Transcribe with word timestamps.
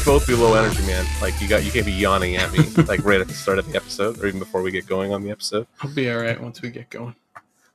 both 0.00 0.26
be 0.26 0.34
low 0.34 0.54
energy, 0.54 0.84
man. 0.86 1.04
Like 1.20 1.40
you 1.40 1.48
got, 1.48 1.64
you 1.64 1.70
can't 1.70 1.86
be 1.86 1.92
yawning 1.92 2.36
at 2.36 2.52
me 2.52 2.60
like 2.84 3.04
right 3.04 3.20
at 3.20 3.28
the 3.28 3.34
start 3.34 3.58
of 3.58 3.70
the 3.70 3.76
episode, 3.76 4.18
or 4.22 4.26
even 4.26 4.38
before 4.38 4.62
we 4.62 4.70
get 4.70 4.86
going 4.86 5.12
on 5.12 5.22
the 5.22 5.30
episode. 5.30 5.66
I'll 5.80 5.92
be 5.92 6.10
all 6.10 6.18
right 6.18 6.40
once 6.40 6.62
we 6.62 6.70
get 6.70 6.90
going. 6.90 7.14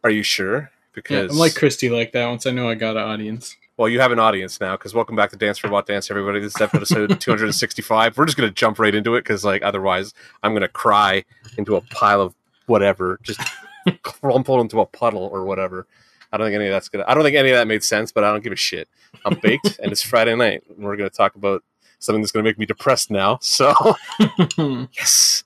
Are 0.04 0.10
you 0.10 0.24
sure? 0.24 0.60
Yeah, 0.60 0.68
Because 0.94 1.32
I'm 1.32 1.38
like 1.38 1.56
Christy 1.56 1.90
like 1.90 2.12
that. 2.14 2.26
Once 2.28 2.46
I 2.46 2.52
know 2.52 2.70
I 2.70 2.76
got 2.76 2.98
an 2.98 3.04
audience. 3.04 3.56
well, 3.78 3.88
you 3.90 4.00
have 4.00 4.12
an 4.12 4.20
audience 4.20 4.60
now. 4.60 4.76
Because 4.76 4.94
welcome 4.94 5.16
back 5.16 5.30
to 5.32 5.36
Dance 5.38 5.58
for 5.58 5.70
What 5.70 5.86
Dance, 5.86 6.10
everybody. 6.10 6.40
This 6.40 6.56
is 6.56 6.62
episode 6.62 7.08
265. 7.22 8.18
We're 8.18 8.26
just 8.26 8.38
gonna 8.38 8.52
jump 8.52 8.80
right 8.80 8.94
into 8.96 9.16
it 9.16 9.22
because 9.22 9.44
like 9.46 9.62
otherwise 9.62 10.14
I'm 10.44 10.54
gonna 10.54 10.68
cry 10.68 11.24
into 11.58 11.76
a 11.76 11.82
pile 11.82 12.22
of 12.22 12.34
whatever, 12.66 13.20
just 13.24 13.40
crumple 14.04 14.60
into 14.62 14.80
a 14.82 14.86
puddle 14.86 15.30
or 15.32 15.46
whatever. 15.46 15.88
I 16.32 16.38
don't 16.38 16.48
think 16.48 16.56
any 16.56 16.66
of 16.66 16.72
that's 16.72 16.90
gonna. 16.90 17.06
I 17.08 17.14
don't 17.14 17.24
think 17.24 17.38
any 17.38 17.52
of 17.52 17.58
that 17.58 17.68
made 17.68 17.84
sense, 17.84 18.12
but 18.12 18.24
I 18.24 18.32
don't 18.32 18.44
give 18.44 18.52
a 18.54 18.58
shit. 18.58 18.90
I'm 19.24 19.40
baked, 19.40 19.80
and 19.82 19.92
it's 19.92 20.02
Friday 20.02 20.36
night. 20.36 20.64
And 20.70 20.80
we're 20.84 20.98
gonna 20.98 21.10
talk 21.10 21.36
about 21.36 21.64
something 22.00 22.22
that's 22.22 22.32
gonna 22.32 22.44
make 22.44 22.60
me 22.60 22.66
depressed 22.66 23.12
now. 23.12 23.40
So 23.42 23.74
uh, 24.20 24.38
yes, 24.98 25.44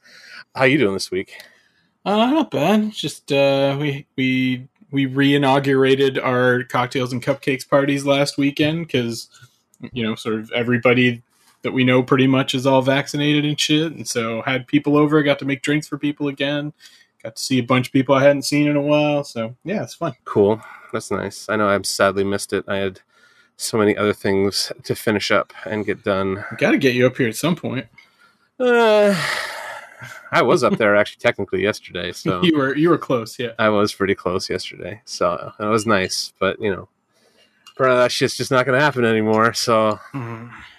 how 0.55 0.65
you 0.65 0.77
doing 0.77 0.93
this 0.93 1.11
week? 1.11 1.41
not 2.05 2.51
bad. 2.51 2.91
Just 2.91 3.31
uh, 3.31 3.77
we 3.79 4.05
we 4.15 4.67
we 4.91 5.05
re-inaugurated 5.05 6.19
our 6.19 6.63
cocktails 6.63 7.13
and 7.13 7.23
cupcakes 7.23 7.67
parties 7.67 8.05
last 8.05 8.37
weekend 8.37 8.87
because 8.87 9.29
you 9.93 10.03
know 10.03 10.15
sort 10.15 10.35
of 10.35 10.51
everybody 10.51 11.21
that 11.63 11.71
we 11.71 11.83
know 11.83 12.01
pretty 12.01 12.27
much 12.27 12.55
is 12.55 12.65
all 12.65 12.81
vaccinated 12.81 13.45
and 13.45 13.59
shit, 13.59 13.93
and 13.93 14.07
so 14.07 14.41
had 14.41 14.67
people 14.67 14.97
over. 14.97 15.21
Got 15.23 15.39
to 15.39 15.45
make 15.45 15.61
drinks 15.61 15.87
for 15.87 15.97
people 15.97 16.27
again. 16.27 16.73
Got 17.23 17.35
to 17.35 17.41
see 17.41 17.59
a 17.59 17.63
bunch 17.63 17.87
of 17.87 17.93
people 17.93 18.15
I 18.15 18.23
hadn't 18.23 18.43
seen 18.43 18.67
in 18.67 18.75
a 18.75 18.81
while. 18.81 19.23
So 19.23 19.55
yeah, 19.63 19.83
it's 19.83 19.93
fun. 19.93 20.13
Cool. 20.25 20.61
That's 20.91 21.11
nice. 21.11 21.47
I 21.49 21.55
know 21.55 21.69
I've 21.69 21.85
sadly 21.85 22.23
missed 22.23 22.51
it. 22.51 22.65
I 22.67 22.77
had 22.77 22.99
so 23.61 23.77
many 23.77 23.95
other 23.95 24.13
things 24.13 24.71
to 24.83 24.95
finish 24.95 25.31
up 25.31 25.53
and 25.65 25.85
get 25.85 26.03
done. 26.03 26.43
Got 26.57 26.71
to 26.71 26.77
get 26.77 26.95
you 26.95 27.07
up 27.07 27.17
here 27.17 27.27
at 27.27 27.35
some 27.35 27.55
point. 27.55 27.87
Uh, 28.59 29.15
I 30.31 30.41
was 30.41 30.63
up 30.63 30.77
there 30.77 30.95
actually 30.95 31.19
technically 31.21 31.61
yesterday, 31.61 32.11
so 32.11 32.41
you 32.43 32.57
were 32.57 32.75
you 32.75 32.89
were 32.89 32.97
close, 32.97 33.37
yeah. 33.37 33.51
I 33.59 33.69
was 33.69 33.93
pretty 33.93 34.15
close 34.15 34.49
yesterday. 34.49 35.01
So 35.05 35.53
it 35.59 35.65
was 35.65 35.85
nice, 35.85 36.33
but 36.39 36.59
you 36.61 36.73
know, 36.73 36.89
apparently 37.71 38.03
that 38.03 38.11
shit's 38.11 38.37
just 38.37 38.51
not 38.51 38.65
going 38.65 38.77
to 38.77 38.83
happen 38.83 39.05
anymore. 39.05 39.53
So 39.53 39.99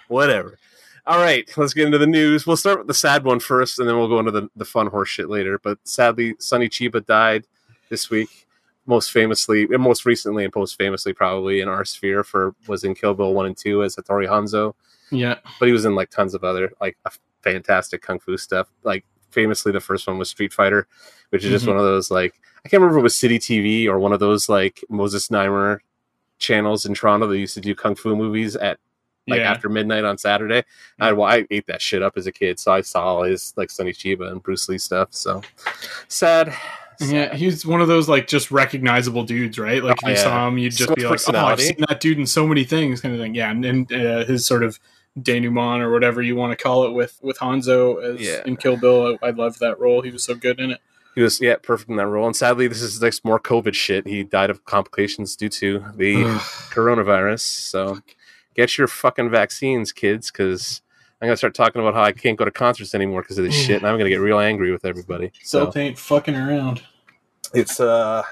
whatever. 0.07 0.57
All 1.05 1.19
right, 1.19 1.49
let's 1.57 1.73
get 1.73 1.85
into 1.85 1.97
the 1.97 2.07
news. 2.07 2.47
We'll 2.47 2.55
start 2.55 2.77
with 2.77 2.87
the 2.87 2.93
sad 2.93 3.25
one 3.25 3.41
first, 3.41 3.77
and 3.77 3.89
then 3.89 3.97
we'll 3.97 4.07
go 4.07 4.19
into 4.19 4.31
the, 4.31 4.49
the 4.55 4.63
fun 4.63 4.87
horse 4.87 5.09
shit 5.09 5.29
later. 5.29 5.59
But 5.59 5.77
sadly, 5.83 6.35
Sonny 6.39 6.69
Chiba 6.69 7.05
died 7.05 7.45
this 7.89 8.09
week. 8.09 8.42
Most 8.85 9.11
famously, 9.11 9.63
and 9.63 9.81
most 9.81 10.05
recently, 10.05 10.43
and 10.43 10.53
most 10.55 10.77
famously, 10.77 11.13
probably 11.13 11.61
in 11.61 11.69
our 11.69 11.85
sphere 11.85 12.23
for 12.23 12.53
was 12.67 12.83
in 12.83 12.95
Kill 12.95 13.13
Bill 13.13 13.33
one 13.33 13.45
and 13.45 13.55
two 13.55 13.81
as 13.83 13.95
Hattori 13.95 14.27
Hanzo, 14.27 14.73
Yeah. 15.09 15.35
but 15.59 15.67
he 15.67 15.71
was 15.71 15.85
in 15.85 15.95
like 15.95 16.09
tons 16.09 16.33
of 16.33 16.43
other 16.43 16.73
like 16.81 16.97
fantastic 17.43 18.01
kung 18.01 18.19
fu 18.19 18.35
stuff. 18.37 18.67
Like 18.83 19.05
famously, 19.31 19.71
the 19.71 19.79
first 19.79 20.05
one 20.05 20.17
was 20.17 20.29
Street 20.29 20.51
Fighter, 20.51 20.87
which 21.29 21.45
is 21.45 21.49
just 21.51 21.65
Mhm. 21.65 21.69
one 21.69 21.77
of 21.77 21.83
those 21.83 22.11
like 22.11 22.33
I 22.65 22.69
can't 22.69 22.81
remember 22.81 22.97
if 22.97 23.01
it 23.01 23.03
was 23.03 23.17
City 23.17 23.39
TV 23.39 23.87
or 23.87 23.99
one 23.99 24.11
of 24.13 24.19
those 24.19 24.49
like 24.49 24.81
Moses 24.89 25.27
Znaimer 25.29 25.79
channels 26.39 26.85
in 26.85 26.93
Toronto 26.93 27.27
that 27.27 27.37
used 27.37 27.53
to 27.53 27.61
do 27.61 27.75
kung 27.75 27.95
fu 27.95 28.15
movies 28.15 28.55
at 28.57 28.79
like 29.27 29.39
yeah. 29.39 29.49
after 29.51 29.69
midnight 29.69 30.03
on 30.03 30.17
Saturday. 30.17 30.63
I, 30.99 31.13
well, 31.13 31.29
I 31.29 31.47
ate 31.49 31.67
that 31.67 31.81
shit 31.81 32.01
up 32.03 32.17
as 32.17 32.27
a 32.27 32.31
kid, 32.33 32.59
so 32.59 32.73
I 32.73 32.81
saw 32.81 33.05
all 33.05 33.23
his 33.23 33.53
like 33.55 33.71
Sonny 33.71 33.93
Chiba 33.93 34.29
and 34.29 34.43
Bruce 34.43 34.67
Lee 34.67 34.77
stuff. 34.77 35.09
So 35.13 35.41
sad. 36.09 36.53
Yeah, 37.11 37.33
he's 37.35 37.65
one 37.65 37.81
of 37.81 37.87
those 37.87 38.07
like 38.09 38.27
just 38.27 38.51
recognizable 38.51 39.23
dudes, 39.23 39.57
right? 39.59 39.83
Like 39.83 39.97
Oh, 40.03 40.07
if 40.07 40.09
you 40.09 40.15
yeah. 40.15 40.23
saw 40.23 40.47
him, 40.47 40.57
you'd 40.57 40.71
just 40.75 40.89
much 40.89 40.97
be 40.97 41.03
like, 41.05 41.19
"Oh, 41.29 41.37
I've 41.37 41.61
seen 41.61 41.75
that 41.89 41.99
dude 41.99 42.19
in 42.19 42.25
so 42.27 42.47
many 42.47 42.63
things," 42.63 43.01
kind 43.01 43.13
of 43.13 43.19
thing. 43.21 43.35
Yeah, 43.35 43.51
and, 43.51 43.65
and 43.65 43.91
uh, 43.91 44.25
his 44.25 44.45
sort 44.45 44.63
of 44.63 44.79
denouement 45.21 45.81
or 45.83 45.91
whatever 45.91 46.21
you 46.21 46.35
want 46.35 46.57
to 46.57 46.61
call 46.63 46.85
it 46.85 46.91
with 46.91 47.19
with 47.21 47.37
Hanzo 47.39 48.01
as 48.15 48.21
Yeah. 48.21 48.41
in 48.45 48.57
Kill 48.57 48.77
Bill. 48.77 49.17
I, 49.21 49.27
I 49.27 49.29
loved 49.31 49.59
that 49.59 49.79
role; 49.79 50.01
he 50.01 50.11
was 50.11 50.23
so 50.23 50.35
good 50.35 50.59
in 50.59 50.71
it. 50.71 50.79
He 51.15 51.21
was 51.21 51.39
yeah 51.39 51.57
perfect 51.61 51.89
in 51.91 51.97
that 51.97 52.07
role. 52.07 52.25
And 52.25 52.35
sadly, 52.35 52.67
this 52.67 52.81
is 52.81 53.01
like 53.01 53.13
more 53.23 53.39
COVID 53.39 53.75
shit. 53.75 54.07
He 54.07 54.23
died 54.23 54.49
of 54.49 54.65
complications 54.65 55.35
due 55.35 55.49
to 55.49 55.85
the 55.95 56.23
coronavirus. 56.71 57.41
So 57.41 57.99
get 58.55 58.77
your 58.77 58.87
fucking 58.87 59.29
vaccines, 59.29 59.91
kids, 59.91 60.31
because 60.31 60.81
I'm 61.21 61.27
gonna 61.27 61.37
start 61.37 61.53
talking 61.53 61.81
about 61.81 61.93
how 61.93 62.01
I 62.03 62.11
can't 62.11 62.37
go 62.37 62.45
to 62.45 62.51
concerts 62.51 62.95
anymore 62.95 63.21
because 63.21 63.37
of 63.37 63.45
this 63.45 63.53
shit, 63.55 63.77
and 63.77 63.87
I'm 63.87 63.97
gonna 63.97 64.09
get 64.09 64.19
real 64.21 64.39
angry 64.39 64.71
with 64.71 64.85
everybody. 64.85 65.31
so 65.43 65.69
So 65.71 65.79
ain't 65.79 65.97
fucking 65.99 66.35
around. 66.35 66.81
It's 67.53 67.79
uh 67.79 68.23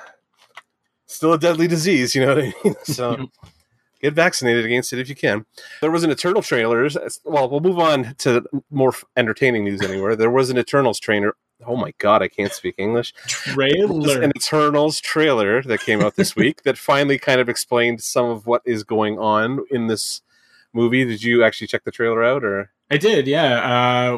still 1.07 1.33
a 1.33 1.39
deadly 1.39 1.67
disease, 1.67 2.15
you 2.15 2.25
know 2.25 2.35
what 2.35 2.43
I 2.43 2.53
mean? 2.63 2.75
So 2.83 3.29
get 4.01 4.13
vaccinated 4.13 4.65
against 4.65 4.93
it 4.93 4.99
if 4.99 5.09
you 5.09 5.15
can. 5.15 5.45
There 5.81 5.91
was 5.91 6.03
an 6.03 6.11
Eternal 6.11 6.41
trailer. 6.41 6.87
Well, 7.23 7.49
we'll 7.49 7.59
move 7.59 7.79
on 7.79 8.15
to 8.19 8.43
more 8.69 8.93
entertaining 9.15 9.63
news 9.63 9.81
anywhere. 9.81 10.15
There 10.15 10.31
was 10.31 10.49
an 10.49 10.57
Eternals 10.57 10.99
trainer. 10.99 11.33
Oh 11.65 11.75
my 11.75 11.93
god, 11.99 12.23
I 12.23 12.27
can't 12.27 12.51
speak 12.51 12.75
English. 12.77 13.13
Trailer. 13.27 14.21
An 14.23 14.31
Eternals 14.35 14.99
trailer 14.99 15.61
that 15.63 15.81
came 15.81 16.01
out 16.01 16.15
this 16.15 16.35
week 16.35 16.63
that 16.63 16.77
finally 16.77 17.19
kind 17.19 17.39
of 17.39 17.49
explained 17.49 18.01
some 18.01 18.25
of 18.25 18.47
what 18.47 18.63
is 18.65 18.83
going 18.83 19.19
on 19.19 19.59
in 19.69 19.88
this 19.88 20.21
movie. 20.73 21.05
Did 21.05 21.21
you 21.21 21.43
actually 21.43 21.67
check 21.67 21.83
the 21.83 21.91
trailer 21.91 22.23
out 22.23 22.43
or? 22.43 22.71
I 22.89 22.97
did, 22.97 23.27
yeah. 23.27 23.59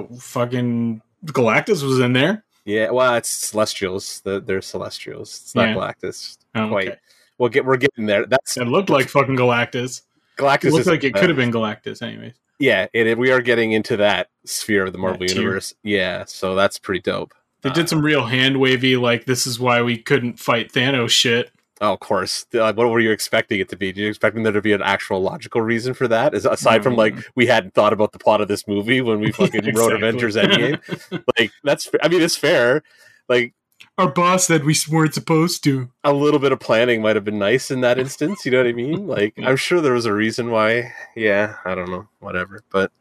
Uh, 0.09 0.15
fucking 0.15 1.01
Galactus 1.25 1.83
was 1.83 1.99
in 1.99 2.13
there. 2.13 2.43
Yeah, 2.66 2.91
well, 2.91 3.16
it's 3.16 3.29
Celestials. 3.29 4.22
The, 4.22 4.40
they're 4.40 4.62
Celestials. 4.62 5.41
It's 5.44 5.56
not 5.56 5.69
Yeah. 5.69 5.75
Galactus. 5.75 6.38
Oh, 6.56 6.69
Quite. 6.69 6.88
okay. 6.90 6.97
We'll 7.38 7.50
get. 7.50 7.66
We're 7.66 7.78
getting 7.78 8.06
there. 8.06 8.25
That's 8.25 8.57
It 8.57 8.66
looked 8.68 8.90
like 8.90 9.09
fucking 9.09 9.35
Galactus. 9.35 10.03
Galactus. 10.38 10.66
It 10.66 10.72
looked 10.74 10.88
like 10.88 11.03
it 11.03 11.16
uh, 11.16 11.19
could 11.19 11.29
have 11.29 11.38
been 11.38 11.51
Galactus, 11.51 12.01
anyways. 12.01 12.34
Yeah, 12.59 12.88
it, 12.94 13.18
we 13.18 13.31
are 13.31 13.41
getting 13.41 13.72
into 13.74 13.97
that 13.97 14.29
sphere 14.46 14.85
of 14.85 14.94
the 14.94 15.00
Marvel 15.00 15.19
That 15.19 15.29
tier. 15.34 15.41
universe. 15.41 15.74
Yeah, 15.84 16.24
so 16.25 16.56
that's 16.56 16.78
pretty 16.79 17.01
dope. 17.01 17.34
They 17.62 17.69
did 17.72 17.88
some 17.90 18.01
real 18.01 18.25
hand 18.25 18.59
wavy, 18.59 18.97
like 18.97 19.25
this 19.25 19.47
is 19.47 19.59
why 19.59 19.81
we 19.81 19.97
couldn't 19.97 20.38
fight 20.40 20.72
Thanos 20.72 21.09
shit. 21.12 21.50
Oh, 21.81 21.94
of 21.94 22.00
course. 22.00 22.45
Uh, 22.53 22.72
what 22.73 22.89
were 22.89 23.00
you 23.00 23.11
expecting 23.11 23.59
it 23.59 23.67
to 23.69 23.75
be? 23.75 23.91
Did 23.91 24.01
you 24.01 24.07
expecting 24.09 24.44
there 24.44 24.53
to 24.53 24.61
be 24.61 24.73
an 24.73 24.81
actual 24.81 25.22
logical 25.22 25.61
reason 25.61 25.94
for 25.94 26.07
that? 26.07 26.34
Is 26.34 26.45
aside 26.45 26.84
from 26.84 26.95
like 26.95 27.16
we 27.35 27.45
hadn't 27.47 27.73
thought 27.73 27.94
about 27.94 28.11
the 28.11 28.19
plot 28.19 28.41
of 28.41 28.47
this 28.47 28.67
movie 28.67 29.01
when 29.01 29.19
we 29.19 29.31
fucking 29.34 29.66
wrote 29.75 29.94
Exactly. 29.94 29.95
Avengers 29.95 30.35
Endgame. 30.35 31.23
like 31.39 31.51
that's. 31.63 31.89
I 32.01 32.07
mean, 32.07 32.22
it's 32.22 32.38
fair. 32.38 32.83
Like 33.28 33.53
Our 33.97 34.09
boss 34.09 34.45
said 34.47 34.63
we 34.63 34.75
weren't 34.89 35.13
supposed 35.16 35.63
to. 35.66 35.89
a 36.03 36.13
little 36.13 36.39
bit 36.39 36.51
of 36.51 36.59
planning 36.59 37.01
might 37.01 37.16
have 37.16 37.25
been 37.25 37.39
nice 37.39 37.72
in 37.72 37.81
that 37.81 37.97
instance. 38.00 38.45
You 38.45 38.51
know 38.51 38.59
what 38.59 38.67
I 38.67 38.73
mean? 38.73 39.07
Like 39.13 39.33
I'm 39.44 39.57
sure 39.57 39.81
there 39.81 39.94
was 39.94 40.06
a 40.06 40.13
reason 40.13 40.51
why. 40.51 40.94
Yeah, 41.16 41.56
I 41.66 41.75
don't 41.75 41.89
know. 41.89 42.07
Whatever. 42.19 42.62
But 42.69 42.91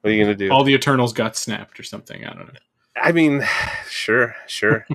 what 0.00 0.10
are 0.10 0.12
you 0.12 0.22
gonna 0.22 0.34
do? 0.34 0.50
All 0.50 0.64
the 0.64 0.74
Eternals 0.74 1.12
got 1.12 1.36
snapped 1.36 1.78
or 1.78 1.82
something. 1.84 2.24
I 2.26 2.32
don't 2.34 2.46
know. 2.52 2.60
I 2.96 3.12
mean, 3.12 3.46
sure, 3.88 4.34
sure. 4.46 4.86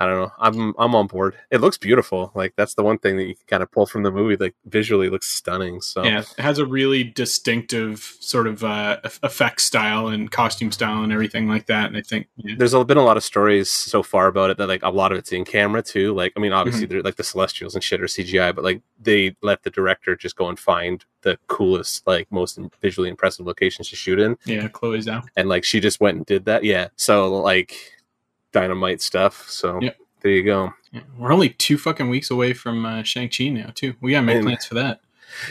I 0.00 0.06
don't 0.06 0.20
know. 0.20 0.32
I'm 0.38 0.74
I'm 0.78 0.94
on 0.94 1.06
board. 1.08 1.34
It 1.50 1.60
looks 1.60 1.76
beautiful. 1.76 2.30
Like 2.34 2.54
that's 2.56 2.74
the 2.74 2.82
one 2.84 2.98
thing 2.98 3.16
that 3.16 3.24
you 3.24 3.34
can 3.34 3.44
kind 3.48 3.62
of 3.64 3.70
pull 3.72 3.84
from 3.86 4.04
the 4.04 4.10
movie. 4.12 4.36
Like 4.36 4.54
visually, 4.64 5.08
it 5.08 5.12
looks 5.12 5.26
stunning. 5.26 5.80
So 5.80 6.04
Yeah, 6.04 6.20
it 6.20 6.40
has 6.40 6.58
a 6.58 6.66
really 6.66 7.02
distinctive 7.02 8.16
sort 8.20 8.46
of 8.46 8.62
uh, 8.62 8.98
effect 9.22 9.60
style 9.60 10.08
and 10.08 10.30
costume 10.30 10.70
style 10.72 11.02
and 11.02 11.12
everything 11.12 11.48
like 11.48 11.66
that. 11.66 11.86
And 11.86 11.96
I 11.96 12.02
think 12.02 12.28
yeah, 12.36 12.54
there's 12.58 12.74
been 12.84 12.96
a 12.96 13.04
lot 13.04 13.16
of 13.16 13.24
stories 13.24 13.70
so 13.70 14.02
far 14.02 14.26
about 14.26 14.50
it 14.50 14.58
that 14.58 14.68
like 14.68 14.82
a 14.82 14.90
lot 14.90 15.12
of 15.12 15.18
it's 15.18 15.32
in 15.32 15.44
camera 15.44 15.82
too. 15.82 16.14
Like 16.14 16.32
I 16.36 16.40
mean, 16.40 16.52
obviously 16.52 16.78
Mm-hmm. 16.84 16.92
they're 16.92 17.02
like 17.02 17.16
the 17.16 17.24
Celestials 17.24 17.74
and 17.74 17.82
shit 17.82 18.00
are 18.00 18.04
CGI, 18.06 18.54
but 18.54 18.62
like 18.64 18.82
they 19.00 19.34
let 19.42 19.62
the 19.62 19.70
director 19.70 20.14
just 20.14 20.36
go 20.36 20.48
and 20.48 20.58
find 20.58 21.04
the 21.22 21.38
coolest, 21.48 22.06
like 22.06 22.30
most 22.30 22.58
visually 22.80 23.08
impressive 23.08 23.46
locations 23.46 23.88
to 23.90 23.96
shoot 23.96 24.20
in, 24.20 24.36
yeah, 24.44 24.68
Chloe 24.68 24.98
Zhao. 25.00 25.24
and 25.36 25.48
like 25.48 25.64
she 25.64 25.80
just 25.80 26.00
went 26.00 26.16
and 26.18 26.26
did 26.26 26.44
that. 26.44 26.62
Yeah. 26.62 26.88
So 26.96 27.40
like 27.40 27.74
dynamite 28.60 29.00
stuff. 29.02 29.48
So 29.48 29.80
Yep. 29.80 29.96
there 30.22 30.32
you 30.32 30.42
go. 30.42 30.72
Yeah, 30.92 31.00
we're 31.18 31.32
only 31.32 31.50
two 31.50 31.76
fucking 31.78 32.08
weeks 32.08 32.30
away 32.30 32.52
from 32.54 32.84
uh, 32.86 33.02
Shang 33.02 33.28
Chi 33.28 33.48
now 33.48 33.70
too. 33.74 33.94
We 34.00 34.12
gotta 34.12 34.24
make 34.26 34.36
And- 34.36 34.44
plans 34.46 34.64
for 34.66 34.74
that. 34.74 35.00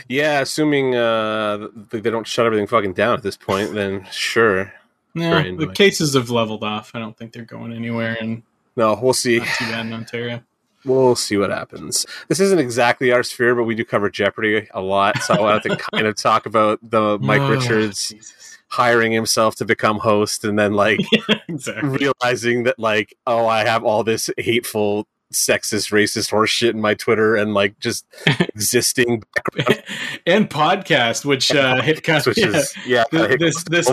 Yeah, 0.08 0.40
assuming 0.40 0.96
uh, 0.96 1.68
they 1.90 2.00
don't 2.00 2.26
shut 2.26 2.44
everything 2.46 2.66
fucking 2.66 2.94
down 2.94 3.14
at 3.14 3.22
this 3.22 3.36
point, 3.36 3.72
then 3.74 4.06
sure. 4.10 4.72
Yeah, 5.14 5.42
the 5.56 5.68
cases 5.68 6.14
have 6.14 6.30
leveled 6.30 6.62
off. 6.64 6.90
I 6.94 6.98
don't 6.98 7.16
think 7.16 7.32
they're 7.32 7.44
going 7.44 7.72
anywhere, 7.72 8.16
and 8.20 8.42
No, 8.76 8.98
we'll 9.00 9.12
see. 9.14 9.38
too 9.38 9.44
bad 9.70 9.86
in 9.86 9.92
Ontario. 9.92 10.42
We'll 10.84 11.14
see 11.16 11.36
what 11.36 11.50
happens. 11.50 12.04
This 12.28 12.40
isn't 12.40 12.58
exactly 12.58 13.12
our 13.12 13.22
sphere, 13.22 13.54
but 13.54 13.64
we 13.64 13.74
do 13.74 13.84
cover 13.84 14.10
Jeopardy 14.10 14.68
a 14.72 14.80
lot, 14.80 15.22
so 15.22 15.34
I 15.34 15.40
want 15.40 15.62
to 15.62 15.76
kind 15.92 16.06
of 16.06 16.16
talk 16.16 16.46
about 16.46 16.78
the 16.82 17.18
Mike 17.20 17.40
Oh, 17.40 17.50
Richards 17.50 18.08
Jesus. 18.10 18.57
Hiring 18.68 19.12
himself 19.12 19.56
to 19.56 19.64
become 19.64 19.98
host, 19.98 20.44
and 20.44 20.58
then 20.58 20.74
like 20.74 21.00
exactly. 21.48 21.88
realizing 21.88 22.64
that 22.64 22.78
like, 22.78 23.14
oh, 23.26 23.46
I 23.46 23.64
have 23.64 23.84
all 23.84 24.04
this 24.04 24.30
hateful 24.38 25.06
sexist, 25.32 25.92
racist 25.92 26.30
horse 26.30 26.50
shit 26.50 26.74
in 26.74 26.80
my 26.80 26.94
Twitter 26.94 27.36
and 27.36 27.54
like 27.54 27.78
just 27.78 28.06
existing 28.26 29.22
and 30.26 30.48
podcast, 30.48 31.24
which 31.24 31.52
uh, 31.52 31.82
hit 31.82 32.02
kind 32.02 32.24
which 32.24 32.38
of, 32.38 32.54
is 32.54 32.74
yeah, 32.86 33.04
Th- 33.10 33.38
this 33.38 33.62
this 33.64 33.90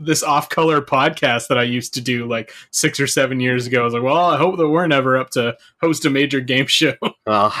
this 0.00 0.22
off 0.22 0.48
color 0.48 0.80
podcast 0.80 1.48
that 1.48 1.58
I 1.58 1.64
used 1.64 1.94
to 1.94 2.00
do 2.00 2.26
like 2.26 2.52
six 2.70 3.00
or 3.00 3.06
seven 3.06 3.40
years 3.40 3.66
ago. 3.66 3.82
I 3.82 3.84
was 3.84 3.94
like, 3.94 4.02
well, 4.02 4.16
I 4.16 4.36
hope 4.36 4.56
that 4.56 4.68
we're 4.68 4.86
never 4.86 5.16
up 5.16 5.30
to 5.30 5.56
host 5.80 6.04
a 6.04 6.10
major 6.10 6.40
game 6.40 6.66
show. 6.66 6.94
well, 7.26 7.54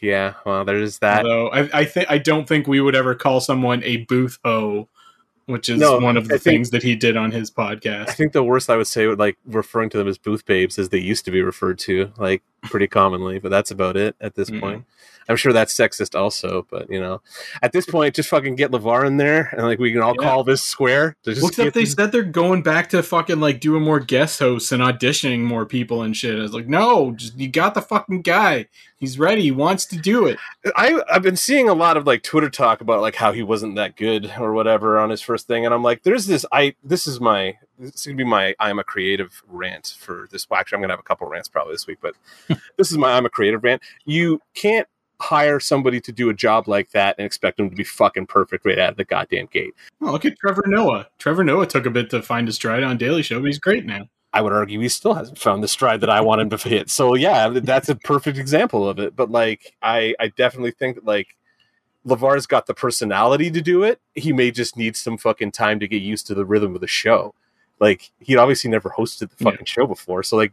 yeah, 0.00 0.34
well, 0.44 0.64
there's 0.64 0.98
that. 1.00 1.24
Although 1.24 1.48
I, 1.48 1.80
I 1.80 1.84
think 1.84 2.10
I 2.10 2.18
don't 2.18 2.48
think 2.48 2.66
we 2.66 2.80
would 2.80 2.94
ever 2.94 3.14
call 3.14 3.40
someone 3.40 3.82
a 3.84 3.98
booth 3.98 4.38
o 4.44 4.88
which 5.50 5.68
is 5.68 5.78
No, 5.78 5.98
one 5.98 6.16
of 6.16 6.28
the 6.28 6.34
I 6.34 6.38
think- 6.38 6.54
things 6.56 6.70
that 6.70 6.82
he 6.82 6.94
did 6.96 7.16
on 7.16 7.30
his 7.32 7.50
podcast. 7.50 8.08
I 8.08 8.12
think 8.12 8.32
the 8.32 8.42
worst 8.42 8.70
I 8.70 8.76
would 8.76 8.86
say 8.86 9.06
would 9.06 9.18
like 9.18 9.36
referring 9.44 9.90
to 9.90 9.98
them 9.98 10.08
as 10.08 10.18
booth 10.18 10.44
babes 10.46 10.78
as 10.78 10.88
they 10.90 10.98
used 10.98 11.24
to 11.26 11.30
be 11.30 11.42
referred 11.42 11.78
to, 11.80 12.12
like 12.18 12.42
pretty 12.62 12.86
commonly, 12.86 13.38
but 13.38 13.50
that's 13.50 13.70
about 13.70 13.96
it 13.96 14.16
at 14.20 14.34
this 14.34 14.50
Mhm. 14.50 14.60
point. 14.60 14.84
I'm 15.28 15.36
sure 15.36 15.52
that's 15.52 15.72
sexist 15.72 16.18
also, 16.18 16.66
but 16.70 16.90
you 16.90 16.98
know, 16.98 17.20
at 17.62 17.70
this 17.70 17.86
point, 17.86 18.16
just 18.16 18.28
fucking 18.28 18.56
get 18.56 18.72
LeVar 18.72 19.06
in 19.06 19.16
there 19.16 19.50
and 19.56 19.64
like 19.64 19.78
we 19.78 19.92
can 19.92 20.00
all 20.02 20.16
Yeah. 20.18 20.26
call 20.28 20.42
this 20.44 20.60
square. 20.60 21.14
Just 21.24 21.44
except 21.46 21.74
they 21.74 21.80
these- 21.82 21.94
said 21.94 22.10
they're 22.10 22.22
going 22.24 22.62
back 22.62 22.88
to 22.90 23.02
fucking 23.02 23.38
like 23.38 23.60
doing 23.60 23.82
more 23.82 24.00
guest 24.00 24.40
hosts 24.40 24.72
and 24.72 24.82
auditioning 24.82 25.40
more 25.40 25.66
people 25.66 26.02
and 26.02 26.16
shit. 26.16 26.36
I 26.36 26.42
was 26.42 26.52
like, 26.52 26.66
no, 26.66 27.12
just 27.12 27.38
you 27.38 27.46
got 27.48 27.74
the 27.74 27.82
fucking 27.82 28.22
guy. 28.22 28.66
He's 28.98 29.18
ready. 29.20 29.42
He 29.42 29.50
wants 29.52 29.86
to 29.86 29.96
do 29.96 30.26
it. 30.26 30.36
I 30.74 31.00
I've 31.10 31.22
been 31.22 31.36
seeing 31.36 31.68
a 31.68 31.74
lot 31.74 31.96
of 31.96 32.06
like 32.08 32.24
Twitter 32.24 32.50
talk 32.50 32.80
about 32.80 33.00
like 33.00 33.14
how 33.14 33.30
he 33.30 33.44
wasn't 33.44 33.76
that 33.76 33.96
good 33.96 34.32
or 34.40 34.52
whatever 34.52 34.98
on 34.98 35.10
his 35.10 35.22
first 35.22 35.46
thing, 35.46 35.64
and 35.64 35.72
I'm 35.72 35.82
like, 35.84 36.02
there's 36.02 36.26
this. 36.26 36.44
I 36.50 36.74
this 36.82 37.06
is 37.06 37.20
my 37.20 37.56
this 37.80 37.94
is 37.94 38.06
gonna 38.06 38.16
be 38.16 38.24
my 38.24 38.54
I'm 38.60 38.78
a 38.78 38.84
creative 38.84 39.42
rant 39.48 39.96
for 39.98 40.28
this. 40.30 40.48
Well, 40.48 40.60
actually, 40.60 40.76
I'm 40.76 40.82
gonna 40.82 40.92
have 40.92 41.00
a 41.00 41.04
couple 41.04 41.26
rants 41.28 41.48
probably 41.48 41.74
this 41.74 41.86
week, 41.86 41.98
but 42.00 42.14
this 42.76 42.90
is 42.90 42.98
my 42.98 43.12
I'm 43.12 43.26
a 43.26 43.30
creative 43.30 43.64
rant. 43.64 43.82
You 44.04 44.40
can't 44.54 44.86
hire 45.20 45.60
somebody 45.60 46.00
to 46.00 46.12
do 46.12 46.30
a 46.30 46.34
job 46.34 46.66
like 46.66 46.90
that 46.92 47.14
and 47.18 47.26
expect 47.26 47.58
them 47.58 47.68
to 47.70 47.76
be 47.76 47.84
fucking 47.84 48.26
perfect 48.26 48.64
right 48.64 48.78
out 48.78 48.92
of 48.92 48.96
the 48.96 49.04
goddamn 49.04 49.46
gate. 49.46 49.74
Oh, 50.00 50.12
look 50.12 50.24
at 50.24 50.38
Trevor 50.38 50.64
Noah. 50.66 51.08
Trevor 51.18 51.44
Noah 51.44 51.66
took 51.66 51.86
a 51.86 51.90
bit 51.90 52.10
to 52.10 52.22
find 52.22 52.48
his 52.48 52.56
stride 52.56 52.82
on 52.82 52.96
Daily 52.96 53.22
Show, 53.22 53.38
but 53.38 53.46
he's 53.46 53.58
great 53.58 53.84
now. 53.84 54.08
I 54.32 54.42
would 54.42 54.52
argue 54.52 54.80
he 54.80 54.88
still 54.88 55.14
hasn't 55.14 55.38
found 55.38 55.62
the 55.62 55.68
stride 55.68 56.00
that 56.02 56.10
I 56.10 56.20
want 56.20 56.40
him 56.40 56.50
to 56.50 56.56
hit. 56.68 56.88
So 56.88 57.14
yeah, 57.14 57.48
that's 57.48 57.88
a 57.88 57.96
perfect 57.96 58.38
example 58.38 58.88
of 58.88 58.98
it. 58.98 59.16
But 59.16 59.30
like, 59.30 59.74
I 59.82 60.14
I 60.20 60.28
definitely 60.28 60.70
think 60.70 60.96
that 60.96 61.04
like 61.04 61.36
LeVar's 62.04 62.46
got 62.46 62.66
the 62.66 62.74
personality 62.74 63.50
to 63.50 63.60
do 63.60 63.82
it. 63.82 64.00
He 64.14 64.32
may 64.32 64.50
just 64.50 64.76
need 64.76 64.96
some 64.96 65.18
fucking 65.18 65.52
time 65.52 65.80
to 65.80 65.88
get 65.88 66.02
used 66.02 66.26
to 66.28 66.34
the 66.34 66.44
rhythm 66.44 66.74
of 66.74 66.80
the 66.80 66.86
show. 66.86 67.34
Like 67.80 68.10
he'd 68.20 68.36
obviously 68.36 68.70
never 68.70 68.90
hosted 68.90 69.30
the 69.30 69.36
Yeah. 69.44 69.50
fucking 69.50 69.66
show 69.66 69.86
before, 69.86 70.22
so 70.22 70.36
like 70.36 70.52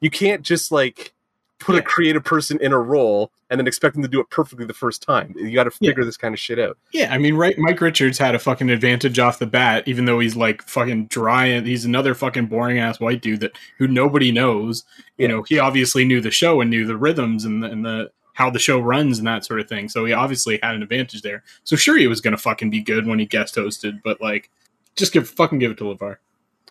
you 0.00 0.10
can't 0.10 0.42
just 0.42 0.70
like 0.70 1.12
put 1.58 1.76
a 1.76 1.82
creative 1.82 2.24
person 2.24 2.58
in 2.62 2.72
a 2.72 2.78
role 2.78 3.30
and 3.50 3.60
then 3.60 3.66
expect 3.66 3.94
them 3.94 4.02
to 4.02 4.08
do 4.08 4.18
it 4.18 4.30
perfectly 4.30 4.64
the 4.64 4.72
first 4.72 5.02
time. 5.02 5.34
You 5.36 5.52
got 5.52 5.64
to 5.64 5.72
Yeah. 5.80 5.90
figure 5.90 6.04
this 6.06 6.16
kind 6.16 6.32
of 6.34 6.38
shit 6.40 6.58
out. 6.58 6.78
Yeah, 6.92 7.12
I 7.12 7.18
mean, 7.18 7.34
right? 7.34 7.54
Mike 7.58 7.78
Richards 7.82 8.16
had 8.16 8.34
a 8.34 8.38
fucking 8.38 8.70
advantage 8.70 9.18
off 9.18 9.38
the 9.38 9.44
bat, 9.46 9.82
even 9.86 10.06
though 10.06 10.20
he's 10.20 10.34
like 10.36 10.62
fucking 10.62 11.06
dry 11.08 11.44
and 11.46 11.66
he's 11.66 11.84
another 11.84 12.14
fucking 12.14 12.46
boring 12.46 12.78
ass 12.78 12.98
white 12.98 13.20
dude 13.20 13.40
that 13.40 13.58
who 13.76 13.86
nobody 13.88 14.32
knows. 14.32 14.84
You 15.18 15.24
Yeah. 15.26 15.28
know, 15.34 15.42
he 15.42 15.58
obviously 15.58 16.06
knew 16.06 16.22
the 16.22 16.30
show 16.30 16.62
and 16.62 16.70
knew 16.70 16.86
the 16.86 16.96
rhythms 16.96 17.44
and 17.44 17.62
the, 17.62 17.66
and 17.70 17.84
the 17.84 18.10
how 18.32 18.48
the 18.48 18.58
show 18.58 18.78
runs 18.80 19.18
and 19.18 19.26
that 19.26 19.44
sort 19.44 19.60
of 19.60 19.68
thing. 19.68 19.90
So 19.90 20.06
he 20.06 20.14
obviously 20.14 20.58
had 20.62 20.74
an 20.74 20.82
advantage 20.82 21.20
there. 21.20 21.42
So 21.64 21.76
sure, 21.76 21.98
he 21.98 22.06
was 22.06 22.22
gonna 22.22 22.38
fucking 22.38 22.70
be 22.70 22.80
good 22.80 23.06
when 23.06 23.18
he 23.18 23.26
guest 23.26 23.56
hosted, 23.56 24.00
but 24.02 24.18
like, 24.22 24.48
just 24.96 25.12
give 25.12 25.28
fucking 25.28 25.58
give 25.58 25.72
it 25.72 25.78
to 25.78 25.84
LeVar. 25.84 26.16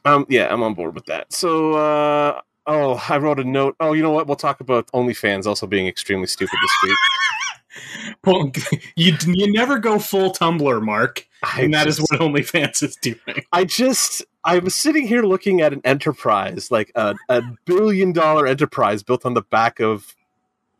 Um, 0.05 0.25
yeah, 0.29 0.51
I'm 0.51 0.63
on 0.63 0.73
board 0.73 0.95
with 0.95 1.05
that. 1.05 1.31
So, 1.33 1.73
uh, 1.73 2.41
oh, 2.67 3.05
I 3.09 3.17
wrote 3.17 3.39
a 3.39 3.43
note. 3.43 3.75
Oh, 3.79 3.93
you 3.93 4.01
know 4.01 4.11
what? 4.11 4.27
We'll 4.27 4.35
talk 4.35 4.59
about 4.61 4.87
OnlyFans 4.93 5.45
also 5.45 5.67
being 5.67 5.87
extremely 5.87 6.27
stupid 6.27 6.57
this 6.61 6.71
week. 6.83 6.97
Well, 8.25 8.51
you 8.95 9.15
you 9.27 9.53
never 9.53 9.77
go 9.79 9.99
full 9.99 10.33
Tumblr, 10.33 10.81
Mark, 10.81 11.25
and 11.57 11.73
that 11.73 11.87
is 11.87 11.97
just- 11.97 12.11
what 12.11 12.19
OnlyFans 12.21 12.83
is 12.83 12.95
doing. 12.97 13.43
I 13.53 13.63
just. 13.63 14.25
I 14.43 14.59
was 14.59 14.73
sitting 14.73 15.07
here 15.07 15.23
looking 15.23 15.61
at 15.61 15.71
an 15.71 15.81
enterprise, 15.85 16.71
like 16.71 16.91
a, 16.95 17.15
a 17.29 17.41
billion 17.65 18.11
dollar 18.11 18.47
enterprise 18.47 19.03
built 19.03 19.25
on 19.25 19.33
the 19.33 19.41
back 19.43 19.79
of 19.79 20.15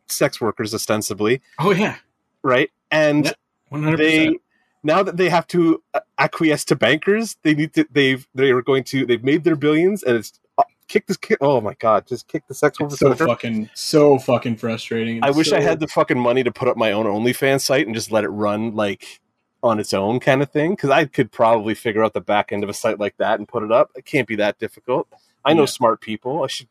sex 0.07 0.41
workers, 0.41 0.73
ostensibly, 0.73 1.41
Oh 1.59 1.71
yeah, 1.71 1.97
right? 2.41 2.69
And 2.91 3.33
Yeah, 3.71 3.95
they. 3.95 4.37
Now 4.83 5.03
that 5.03 5.17
they 5.17 5.29
have 5.29 5.45
to 5.47 5.83
uh, 5.93 5.99
acquiesce 6.17 6.65
to 6.65 6.75
bankers, 6.75 7.37
they 7.43 7.53
need 7.53 7.73
to. 7.73 7.85
They've 7.91 8.27
they 8.35 8.51
are 8.51 8.61
going 8.61 8.83
to. 8.85 9.05
They've 9.05 9.23
made 9.23 9.43
their 9.43 9.55
billions, 9.55 10.03
and 10.03 10.17
it's 10.17 10.39
uh, 10.57 10.63
kick 10.87 11.07
this. 11.07 11.17
Kick, 11.17 11.37
oh 11.41 11.59
my 11.61 11.73
god! 11.75 12.07
Just 12.07 12.27
kick 12.27 12.47
the 12.47 12.53
sex 12.53 12.79
workers. 12.79 12.99
So 12.99 13.13
fucking 13.15 13.69
so 13.73 14.17
fucking 14.19 14.57
frustrating. 14.57 15.23
I 15.23 15.31
wish 15.31 15.51
I 15.51 15.59
had 15.59 15.79
the 15.79 15.87
fucking 15.87 16.19
money 16.19 16.43
to 16.43 16.51
put 16.51 16.67
up 16.67 16.77
my 16.77 16.91
own 16.91 17.05
OnlyFans 17.05 17.61
site 17.61 17.85
and 17.85 17.95
just 17.95 18.11
let 18.11 18.23
it 18.23 18.29
run 18.29 18.75
like 18.75 19.19
on 19.61 19.79
its 19.79 19.93
own 19.93 20.19
kind 20.21 20.41
of 20.41 20.49
thing. 20.51 20.71
Because 20.71 20.89
I 20.89 21.05
could 21.05 21.31
probably 21.31 21.73
figure 21.75 22.03
out 22.03 22.13
the 22.13 22.21
back 22.21 22.51
end 22.51 22.63
of 22.63 22.69
a 22.69 22.73
site 22.73 22.99
like 22.99 23.17
that 23.17 23.39
and 23.39 23.47
put 23.47 23.63
it 23.63 23.71
up. 23.71 23.91
It 23.95 24.05
can't 24.05 24.27
be 24.27 24.35
that 24.37 24.57
difficult. 24.59 25.07
I 25.43 25.53
know 25.53 25.63
Yeah. 25.63 25.67
smart 25.67 26.01
people. 26.01 26.43
I 26.43 26.47
should. 26.47 26.67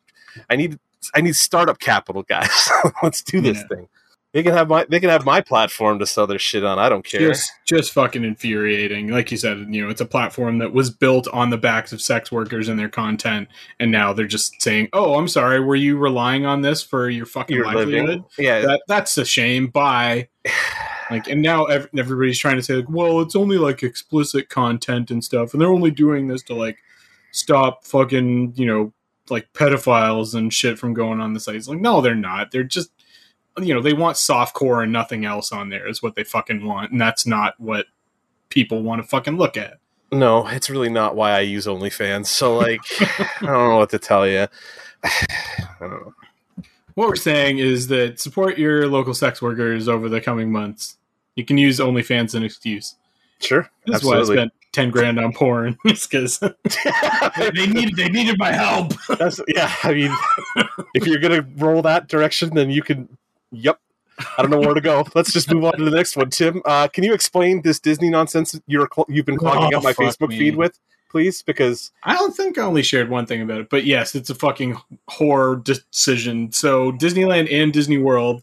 I 0.49 0.57
need. 0.57 0.79
I 1.15 1.21
need 1.21 1.37
startup 1.37 1.79
capital, 1.79 2.23
guys. 2.23 2.69
Let's 3.03 3.23
do 3.23 3.41
this 3.41 3.59
Yeah. 3.59 3.67
thing. 3.77 3.89
They 4.35 4.43
can 4.43 4.53
have 4.53 4.69
my. 4.69 4.85
They 4.89 5.01
can 5.01 5.09
have 5.09 5.25
my 5.25 5.41
platform 5.41 5.99
to 6.01 6.07
sell 6.07 6.27
their 6.27 6.39
shit 6.39 6.63
on. 6.63 6.79
I 6.79 6.91
don't 6.91 7.05
care. 7.05 7.21
just 7.21 7.51
just 7.65 7.93
fucking 7.93 8.25
infuriating. 8.25 9.09
Like 9.09 9.31
you 9.31 9.39
said, 9.39 9.67
you 9.71 9.83
know, 9.83 9.89
it's 9.89 10.03
a 10.03 10.07
platform 10.07 10.59
that 10.59 10.75
was 10.75 10.91
built 10.91 11.27
on 11.29 11.49
the 11.49 11.57
backs 11.57 11.95
of 11.95 12.03
sex 12.03 12.31
workers 12.31 12.69
and 12.69 12.79
their 12.79 12.91
content, 12.91 13.49
and 13.81 13.91
now 13.91 14.13
they're 14.13 14.27
just 14.27 14.61
saying, 14.61 14.91
"Oh, 14.93 15.15
I'm 15.15 15.29
sorry, 15.29 15.61
were 15.61 15.77
you 15.77 15.97
relying 15.97 16.45
on 16.45 16.61
this 16.61 16.83
for 16.83 17.09
your 17.09 17.25
fucking 17.25 17.57
Your 17.57 17.65
livelihood?" 17.65 18.09
living. 18.09 18.25
Yeah. 18.37 18.61
That 18.61 18.83
that's 18.87 19.17
a 19.17 19.25
shame. 19.25 19.69
Bye. 19.69 20.29
Like, 21.11 21.27
and 21.27 21.41
now 21.41 21.65
ev- 21.65 21.89
everybody's 21.97 22.39
trying 22.39 22.57
to 22.57 22.63
say, 22.63 22.75
like, 22.75 22.91
"Well, 22.91 23.23
it's 23.23 23.35
only 23.35 23.57
like 23.57 23.83
explicit 23.83 24.51
content 24.51 25.11
and 25.11 25.25
stuff, 25.25 25.55
and 25.55 25.63
they're 25.63 25.73
only 25.73 25.91
doing 25.91 26.29
this 26.29 26.43
to 26.43 26.55
like 26.55 26.77
stop 27.31 27.87
fucking, 27.87 28.53
you 28.57 28.67
know, 28.67 28.93
like 29.31 29.51
pedophiles 29.55 30.35
and 30.35 30.53
shit 30.53 30.79
from 30.79 30.93
going 30.93 31.19
on 31.19 31.33
the 31.33 31.41
site." 31.41 31.55
It's 31.55 31.67
like, 31.67 31.81
no, 31.81 32.03
they're 32.03 32.15
not. 32.15 32.51
They're 32.51 32.63
just 32.63 32.91
you 33.61 33.75
know, 33.75 33.81
they 33.81 33.93
want 33.93 34.17
soft 34.17 34.55
core 34.55 34.83
and 34.83 34.93
nothing 34.93 35.25
else 35.25 35.53
on 35.53 35.69
there 35.69 35.89
is 35.89 36.03
what 36.03 36.15
they 36.15 36.25
fucking 36.25 36.65
want, 36.65 36.93
and 36.93 37.01
that's 37.01 37.27
not 37.27 37.55
what 37.59 37.87
people 38.49 38.83
want 38.83 39.03
to 39.03 39.09
fucking 39.09 39.37
look 39.37 39.57
at. 39.57 39.79
no, 40.11 40.47
it's 40.49 40.71
really 40.71 40.89
not 40.89 41.17
why 41.17 41.33
I 41.33 41.41
use 41.41 41.67
OnlyFans. 41.67 42.27
So 42.27 42.57
like, 42.57 42.81
I 43.01 43.47
don't 43.47 43.69
know 43.69 43.79
what 43.79 43.91
to 43.91 43.99
tell 43.99 44.27
you. 44.27 44.47
I 45.05 45.27
don't 45.81 45.91
know. 45.91 46.15
What 46.95 47.09
we're 47.09 47.17
saying 47.17 47.59
is 47.59 47.87
that 47.89 48.19
support 48.19 48.59
your 48.59 48.89
local 48.89 49.15
sex 49.15 49.41
workers 49.41 49.89
over 49.89 50.09
the 50.09 50.21
coming 50.21 50.51
months. 50.51 50.97
You 51.37 51.45
can 51.45 51.57
use 51.57 51.79
OnlyFans 51.79 52.25
as 52.25 52.35
an 52.35 52.43
excuse. 52.43 52.97
Sure. 53.41 53.71
This 53.87 53.99
is 53.99 54.05
why 54.05 54.19
I 54.19 54.25
spent 54.25 54.53
ten 54.73 54.91
grand 54.91 55.19
on 55.19 55.33
porn, 55.33 55.79
because 55.85 56.39
they 57.37 57.67
needed 57.67 57.97
they 57.97 58.09
needed 58.09 58.39
my 58.39 58.53
help. 58.53 58.93
That's 59.19 59.41
yeah. 59.47 59.73
I 59.85 59.95
mean, 59.95 60.13
if 60.95 61.07
you're 61.07 61.19
gonna 61.21 61.47
roll 61.57 61.83
that 61.83 62.09
direction, 62.09 62.51
then 62.55 62.71
you 62.71 62.83
can. 62.83 63.09
Yep. 63.53 63.79
I 64.37 64.43
don't 64.43 64.51
know 64.51 64.59
where 64.61 64.75
to 64.75 64.81
go. 64.81 65.05
Let's 65.15 65.33
just 65.33 65.53
move 65.53 65.65
on 65.65 65.75
to 65.79 65.85
the 65.85 65.91
next 65.93 66.17
one. 66.17 66.31
Tim, 66.31 66.61
uh, 66.65 66.89
can 66.89 67.05
you 67.05 67.15
explain 67.15 67.63
this 67.63 67.79
Disney 67.79 68.11
nonsense 68.11 68.59
you're 68.67 68.89
cl- 68.93 69.07
you've 69.09 69.27
been 69.27 69.37
clogging 69.37 69.73
Oh, 69.75 69.79
up 69.79 69.85
my 69.85 69.93
Facebook 69.93 70.31
me. 70.31 70.39
feed 70.39 70.57
with, 70.57 70.79
please? 71.11 71.43
Because 71.43 71.93
I 72.03 72.15
don't 72.15 72.35
think 72.37 72.59
I 72.59 72.63
only 72.63 72.83
shared 72.83 73.11
one 73.11 73.27
thing 73.27 73.43
about 73.43 73.61
it, 73.61 73.71
but 73.71 73.85
yes, 73.85 74.15
it's 74.17 74.29
a 74.31 74.35
fucking 74.35 74.77
horror 75.09 75.57
decision. 75.57 76.51
So 76.53 76.91
Disneyland 76.93 77.53
and 77.53 77.73
Disney 77.73 77.99
World, 77.99 78.43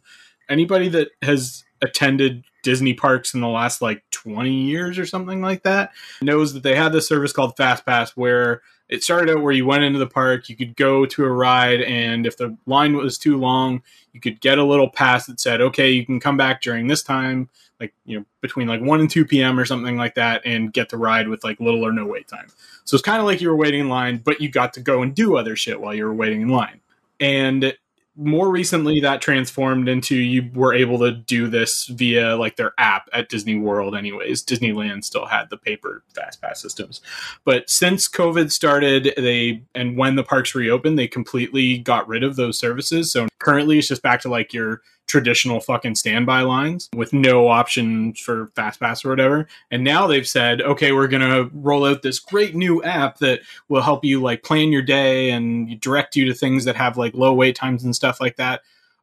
anybody 0.50 0.88
that 0.90 1.10
has 1.22 1.66
attended 1.82 2.44
Disney 2.64 2.94
parks 2.94 3.34
in 3.34 3.42
the 3.42 3.48
last 3.50 3.82
like 3.82 4.02
20 4.12 4.50
years 4.50 4.98
or 4.98 5.06
something 5.06 5.42
like 5.42 5.64
that 5.64 5.92
knows 6.22 6.54
that 6.54 6.64
they 6.64 6.76
had 6.76 6.94
this 6.94 7.08
service 7.08 7.32
called 7.34 7.56
Fast 7.58 7.86
Pass 7.86 8.12
where 8.12 8.62
it 8.90 9.04
started 9.04 9.36
out 9.36 9.42
where 9.42 9.54
you 9.54 9.66
went 9.66 9.84
into 9.84 10.00
the 10.00 10.08
park, 10.08 10.48
you 10.50 10.56
could 10.56 10.76
go 10.76 11.06
to 11.06 11.26
a 11.26 11.30
ride, 11.30 11.82
and 11.82 12.26
if 12.26 12.38
the 12.38 12.56
line 12.66 12.96
was 12.96 13.18
too 13.18 13.38
long, 13.38 13.82
you 14.14 14.20
could 14.20 14.40
get 14.42 14.58
a 14.58 14.64
little 14.64 14.90
pass 14.90 15.26
that 15.26 15.40
said, 15.40 15.62
okay, 15.62 15.92
you 15.92 16.06
can 16.06 16.20
come 16.20 16.38
back 16.38 16.62
during 16.62 16.88
this 16.88 17.04
time, 17.04 17.50
like, 17.80 17.94
you 18.06 18.20
know, 18.20 18.26
between 18.42 18.68
like 18.68 18.82
1 18.82 19.00
and 19.00 19.10
2 19.10 19.26
p.m. 19.26 19.60
or 19.60 19.66
something 19.66 19.98
like 19.98 20.16
that, 20.16 20.42
and 20.46 20.72
get 20.72 20.90
the 20.90 20.98
ride 20.98 21.28
with 21.28 21.44
like 21.44 21.60
little 21.60 21.86
or 21.86 21.92
no 21.92 22.06
wait 22.06 22.28
time. 22.28 22.48
So 22.84 22.96
it's 22.96 23.04
kind 23.04 23.20
of 23.20 23.26
like 23.26 23.42
you 23.42 23.50
were 23.50 23.56
waiting 23.56 23.82
in 23.82 23.90
line, 23.90 24.22
but 24.24 24.40
you 24.40 24.50
got 24.50 24.74
to 24.76 24.80
go 24.82 25.02
and 25.02 25.16
do 25.16 25.36
other 25.36 25.56
shit 25.56 25.82
while 25.82 25.94
you 25.94 26.06
were 26.06 26.14
waiting 26.14 26.42
in 26.42 26.50
line. 26.50 26.80
And 27.20 27.76
more 28.18 28.50
recently, 28.50 29.00
that 29.02 29.22
transformed 29.22 29.90
into 29.90 30.16
you 30.16 30.50
were 30.54 30.74
able 30.74 31.00
to 31.00 31.12
do 31.12 31.48
this 31.48 31.88
via 31.88 32.36
like 32.36 32.56
their 32.56 32.74
app 32.78 33.10
at 33.14 33.30
Disney 33.30 33.58
World, 33.58 33.96
anyways. 33.96 34.44
Disneyland 34.44 35.04
still 35.04 35.26
had 35.26 35.50
the 35.50 35.58
paper 35.58 36.04
fast 36.14 36.42
pass 36.42 36.62
systems. 36.62 37.02
But 37.44 37.70
since 37.70 38.08
COVID 38.08 38.52
started, 38.52 39.14
they 39.18 39.64
and 39.74 39.98
when 39.98 40.16
the 40.16 40.24
parks 40.24 40.56
reopened, 40.56 40.98
they 40.98 41.08
completely 41.08 41.78
got 41.78 42.08
rid 42.08 42.24
of 42.24 42.36
those 42.36 42.58
services. 42.58 43.12
So 43.12 43.28
currently, 43.46 43.78
it's 43.78 43.88
just 43.88 44.02
back 44.02 44.22
to 44.22 44.30
like 44.30 44.54
your 44.54 44.82
traditional 45.08 45.60
fucking 45.60 45.94
standby 45.94 46.42
lines 46.42 46.90
with 46.96 47.14
no 47.14 47.48
option 47.48 48.12
for 48.16 48.48
fast 48.56 48.80
pass 48.80 49.06
or 49.06 49.10
whatever. 49.10 49.48
And 49.70 49.84
now 49.84 50.08
they've 50.08 50.28
said 50.28 50.64
okay 50.64 50.92
we're 50.92 51.08
gonna 51.08 51.48
roll 51.54 51.86
out 51.86 52.02
this 52.02 52.18
great 52.18 52.56
new 52.56 52.84
app 52.84 53.20
that 53.20 53.42
will 53.70 53.84
help 53.84 54.04
you 54.04 54.20
like 54.20 54.44
plan 54.44 54.72
your 54.72 54.82
day 54.82 55.30
and 55.30 55.80
direct 55.80 56.16
you 56.16 56.26
to 56.26 56.34
things 56.34 56.66
that 56.66 56.76
have 56.76 56.98
like 56.98 57.14
low 57.14 57.34
wait 57.36 57.56
times 57.56 57.84
and 57.84 57.96
stuff 57.96 58.20
like 58.20 58.38
that. 58.38 58.62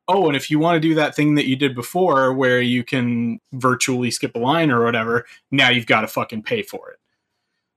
Oh 0.09 0.27
and 0.27 0.37
if 0.37 0.51
you 0.51 0.59
want 0.59 0.75
to 0.75 0.89
do 0.89 0.97
that 0.97 1.15
thing 1.15 1.37
that 1.37 1.47
you 1.47 1.55
did 1.55 1.77
before 1.77 2.33
where 2.33 2.61
you 2.61 2.83
can 2.83 3.39
virtually 3.53 4.11
skip 4.11 4.35
a 4.35 4.41
line 4.41 4.73
or 4.73 4.85
whatever 4.85 5.25
now 5.53 5.71
you've 5.71 5.87
got 5.87 6.01
to 6.01 6.09
fucking 6.09 6.43
pay 6.43 6.63
for 6.63 6.91
it. 6.91 6.99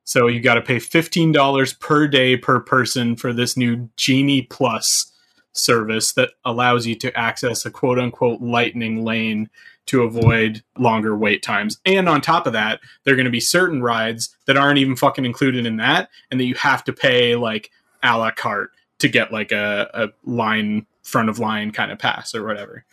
So 0.04 0.26
you 0.26 0.40
got 0.40 0.56
to 0.56 0.62
pay 0.62 0.78
$15 0.78 1.80
per 1.80 2.08
day 2.08 2.38
per 2.38 2.60
person 2.60 3.16
for 3.16 3.34
this 3.34 3.56
new 3.56 3.88
genie 3.98 4.42
plus 4.42 5.12
service 5.58 6.14
that 6.14 6.32
allows 6.44 6.86
you 6.86 6.96
to 6.96 7.18
access 7.18 7.66
a 7.66 7.72
quote 7.72 8.00
unquote 8.00 8.42
lightning 8.42 9.04
lane 9.04 9.50
to 9.88 10.04
avoid 10.04 10.64
longer 10.78 11.16
wait 11.16 11.44
times. 11.44 11.80
And 11.86 12.10
on 12.10 12.22
top 12.22 12.48
of 12.48 12.54
that, 12.54 12.80
there 13.04 13.14
are 13.14 13.18
going 13.18 13.26
to 13.26 13.32
be 13.32 13.40
certain 13.40 13.82
rides 13.82 14.36
that 14.46 14.58
aren't 14.58 14.80
even 14.80 14.96
fucking 14.96 15.26
included 15.26 15.66
in 15.66 15.78
that, 15.78 16.10
and 16.32 16.40
that 16.40 16.46
you 16.46 16.56
have 16.56 16.84
to 16.86 16.94
pay 16.94 17.36
like 17.36 17.72
a 18.04 18.18
la 18.18 18.32
carte 18.32 18.72
to 19.00 19.10
get 19.10 19.32
like 19.32 19.52
a, 19.52 19.90
a 19.94 20.30
line 20.30 20.86
front 21.04 21.30
of 21.30 21.40
line 21.40 21.72
kind 21.72 21.92
of 21.92 22.00
pass 22.00 22.34
or 22.34 22.46
whatever. 22.46 22.84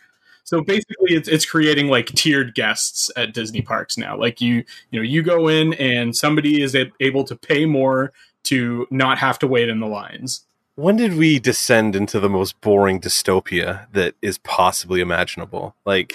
So 0.43 0.61
basically, 0.61 1.15
it's 1.15 1.29
it's 1.29 1.45
creating 1.45 1.87
like 1.87 2.07
tiered 2.07 2.53
guests 2.53 3.09
at 3.15 3.33
Disney 3.33 3.61
parks 3.61 3.97
now. 3.97 4.17
Like 4.17 4.41
you, 4.41 4.63
you 4.91 4.99
know, 4.99 5.01
you 5.01 5.23
go 5.23 5.47
in 5.47 5.73
and 5.75 6.15
somebody 6.15 6.61
is 6.61 6.75
able 6.99 7.23
to 7.23 7.35
pay 7.35 7.65
more 7.65 8.11
to 8.43 8.85
not 8.91 9.17
have 9.19 9.39
to 9.39 9.47
wait 9.47 9.69
in 9.69 9.79
the 9.79 9.87
lines. 9.87 10.45
When 10.75 10.95
did 10.95 11.15
we 11.15 11.39
descend 11.39 11.95
into 11.95 12.19
the 12.19 12.29
most 12.29 12.59
boring 12.59 12.99
dystopia 12.99 13.85
that 13.93 14.15
is 14.21 14.39
possibly 14.39 15.01
imaginable? 15.01 15.75
Like, 15.85 16.13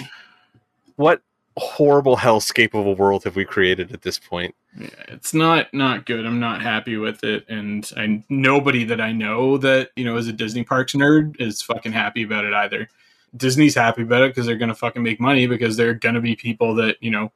what 0.97 1.23
horrible 1.57 2.17
hellscape 2.17 2.75
of 2.75 2.87
a 2.87 2.93
world 2.93 3.25
have 3.25 3.37
we 3.37 3.45
created 3.45 3.93
at 3.93 4.03
this 4.03 4.19
point? 4.19 4.55
Yeah, 4.77 4.89
it's 5.09 5.33
not 5.33 5.73
not 5.73 6.07
good. 6.07 6.27
I'm 6.27 6.41
not 6.41 6.61
happy 6.61 6.97
with 6.97 7.25
it, 7.25 7.49
and 7.49 7.91
I 7.97 8.23
nobody 8.29 8.85
that 8.85 9.01
I 9.01 9.13
know 9.13 9.59
that 9.59 9.91
you 9.97 10.05
know 10.05 10.17
is 10.17 10.29
a 10.29 10.33
Disney 10.33 10.65
parks 10.65 10.93
nerd 10.93 11.41
is 11.41 11.63
fucking 11.63 11.93
happy 11.93 12.23
about 12.23 12.45
it 12.45 12.53
either. 12.53 12.89
Disney's 13.37 13.75
happy 13.75 14.03
about 14.03 14.23
it 14.23 14.31
because 14.31 14.47
they're 14.47 14.57
gonna 14.57 14.75
fucking 14.75 15.03
make 15.03 15.21
money 15.21 15.47
because 15.47 15.77
they're 15.77 15.95
gonna 15.95 16.21
be 16.21 16.37
people 16.37 16.75
that 16.77 16.97
you 17.01 17.11
know 17.11 17.33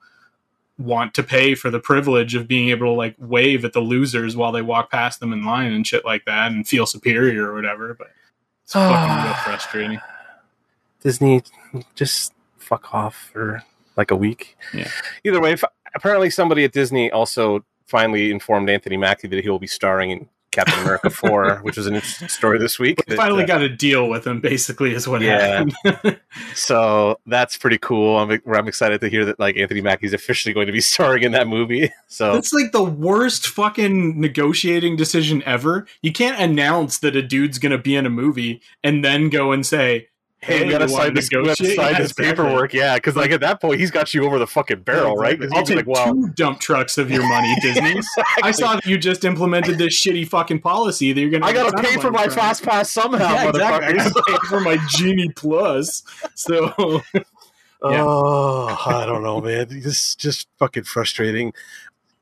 want 0.82 1.14
to 1.14 1.22
pay 1.22 1.54
for 1.54 1.70
the 1.70 1.80
privilege 1.80 2.34
of 2.34 2.48
being 2.48 2.68
able 2.68 2.86
to 2.86 2.92
like 2.92 3.14
wave 3.18 3.64
at 3.64 3.72
the 3.72 3.80
losers 3.80 4.36
while 4.36 4.52
they 4.52 4.62
walk 4.62 4.90
past 4.90 5.20
them 5.20 5.32
in 5.32 5.44
line 5.44 5.72
and 5.72 5.86
shit 5.86 6.04
like 6.04 6.24
that 6.24 6.52
and 6.52 6.66
feel 6.66 6.86
superior 6.86 7.50
or 7.50 7.54
whatever. 7.54 7.94
But 7.94 8.08
it's 8.64 8.74
ah. 8.76 8.88
fucking 8.88 9.24
real 9.24 9.34
frustrating. 9.44 10.00
Disney, 11.00 11.42
just 11.94 12.32
fuck 12.58 12.94
off 12.94 13.30
for 13.32 13.62
like 13.96 14.10
a 14.10 14.16
week. 14.16 14.56
Yeah. 14.72 14.88
Either 15.24 15.40
way, 15.40 15.56
apparently 15.94 16.30
somebody 16.30 16.64
at 16.64 16.72
Disney 16.72 17.10
also 17.10 17.64
finally 17.86 18.30
informed 18.30 18.70
Anthony 18.70 18.96
Mackie 18.96 19.28
that 19.28 19.42
he 19.42 19.50
will 19.50 19.58
be 19.58 19.66
starring 19.66 20.10
in 20.10 20.28
Captain 20.52 20.78
America 20.80 21.10
4, 21.10 21.60
which 21.62 21.76
was 21.76 21.86
an 21.86 21.94
interesting 21.94 22.28
story 22.28 22.58
this 22.58 22.78
week. 22.78 23.04
That, 23.06 23.16
finally 23.16 23.44
uh, 23.44 23.46
got 23.46 23.62
a 23.62 23.68
deal 23.68 24.08
with 24.08 24.26
him, 24.26 24.40
basically, 24.40 24.94
is 24.94 25.08
what 25.08 25.22
yeah. 25.22 25.64
happened. 25.84 26.20
so 26.54 27.18
that's 27.26 27.56
pretty 27.56 27.78
cool. 27.78 28.18
I'm, 28.18 28.40
I'm 28.46 28.68
excited 28.68 29.00
to 29.00 29.08
hear 29.08 29.24
that 29.24 29.40
like 29.40 29.56
Anthony 29.56 29.80
Mackie's 29.80 30.12
officially 30.12 30.52
going 30.52 30.66
to 30.66 30.72
be 30.72 30.80
starring 30.92 31.24
in 31.24 31.32
that 31.32 31.48
movie. 31.48 31.90
So 32.06 32.36
it's 32.36 32.52
like 32.52 32.72
the 32.72 32.84
worst 32.84 33.48
fucking 33.48 34.20
negotiating 34.20 34.96
decision 34.96 35.42
ever. 35.44 35.86
You 36.02 36.12
can't 36.12 36.40
announce 36.40 36.98
that 36.98 37.16
a 37.16 37.22
dude's 37.22 37.58
going 37.58 37.72
to 37.72 37.78
be 37.78 37.96
in 37.96 38.06
a 38.06 38.10
movie 38.10 38.60
and 38.84 39.04
then 39.04 39.30
go 39.30 39.50
and 39.50 39.66
say, 39.66 40.08
hey, 40.42 40.64
we 40.64 40.70
gotta 40.70 40.88
sign 40.88 41.14
this, 41.14 41.28
gotta 41.28 41.54
sign 41.56 41.94
this 41.98 42.12
paperwork. 42.12 42.74
Yeah, 42.74 42.96
because 42.96 43.16
like 43.16 43.30
at 43.30 43.40
that 43.40 43.60
point, 43.60 43.80
he's 43.80 43.90
got 43.90 44.12
you 44.12 44.24
over 44.24 44.38
the 44.38 44.46
fucking 44.46 44.80
barrel, 44.80 45.22
yeah, 45.22 45.30
exactly. 45.30 45.46
right? 45.46 45.56
I'll 45.56 45.64
take 45.64 45.76
like, 45.76 45.86
well, 45.86 46.14
two 46.14 46.28
dump 46.30 46.60
trucks 46.60 46.98
of 46.98 47.10
your 47.10 47.26
money, 47.28 47.54
Disney. 47.60 47.90
exactly. 47.96 48.42
I 48.42 48.50
saw 48.50 48.74
that 48.74 48.86
you 48.86 48.98
just 48.98 49.24
implemented 49.24 49.78
this 49.78 49.94
shitty 49.94 50.28
fucking 50.28 50.60
policy 50.60 51.12
that 51.12 51.20
you're 51.20 51.30
gonna. 51.30 51.46
I 51.46 51.52
gotta 51.52 51.80
pay 51.82 51.96
for 51.98 52.10
my 52.10 52.28
fast 52.28 52.62
pass 52.62 52.90
somehow, 52.90 53.32
yeah, 53.32 53.48
exactly. 53.48 53.86
I 53.86 53.92
gotta 53.92 54.22
pay 54.26 54.36
for 54.48 54.60
my 54.60 54.78
genie 54.88 55.30
plus. 55.30 56.02
So. 56.34 57.02
Yeah. 57.84 58.04
Oh, 58.06 58.78
I 58.86 59.06
don't 59.06 59.24
know, 59.24 59.40
man. 59.40 59.66
This 59.68 59.86
is 59.86 60.14
just 60.14 60.46
fucking 60.56 60.84
frustrating. 60.84 61.52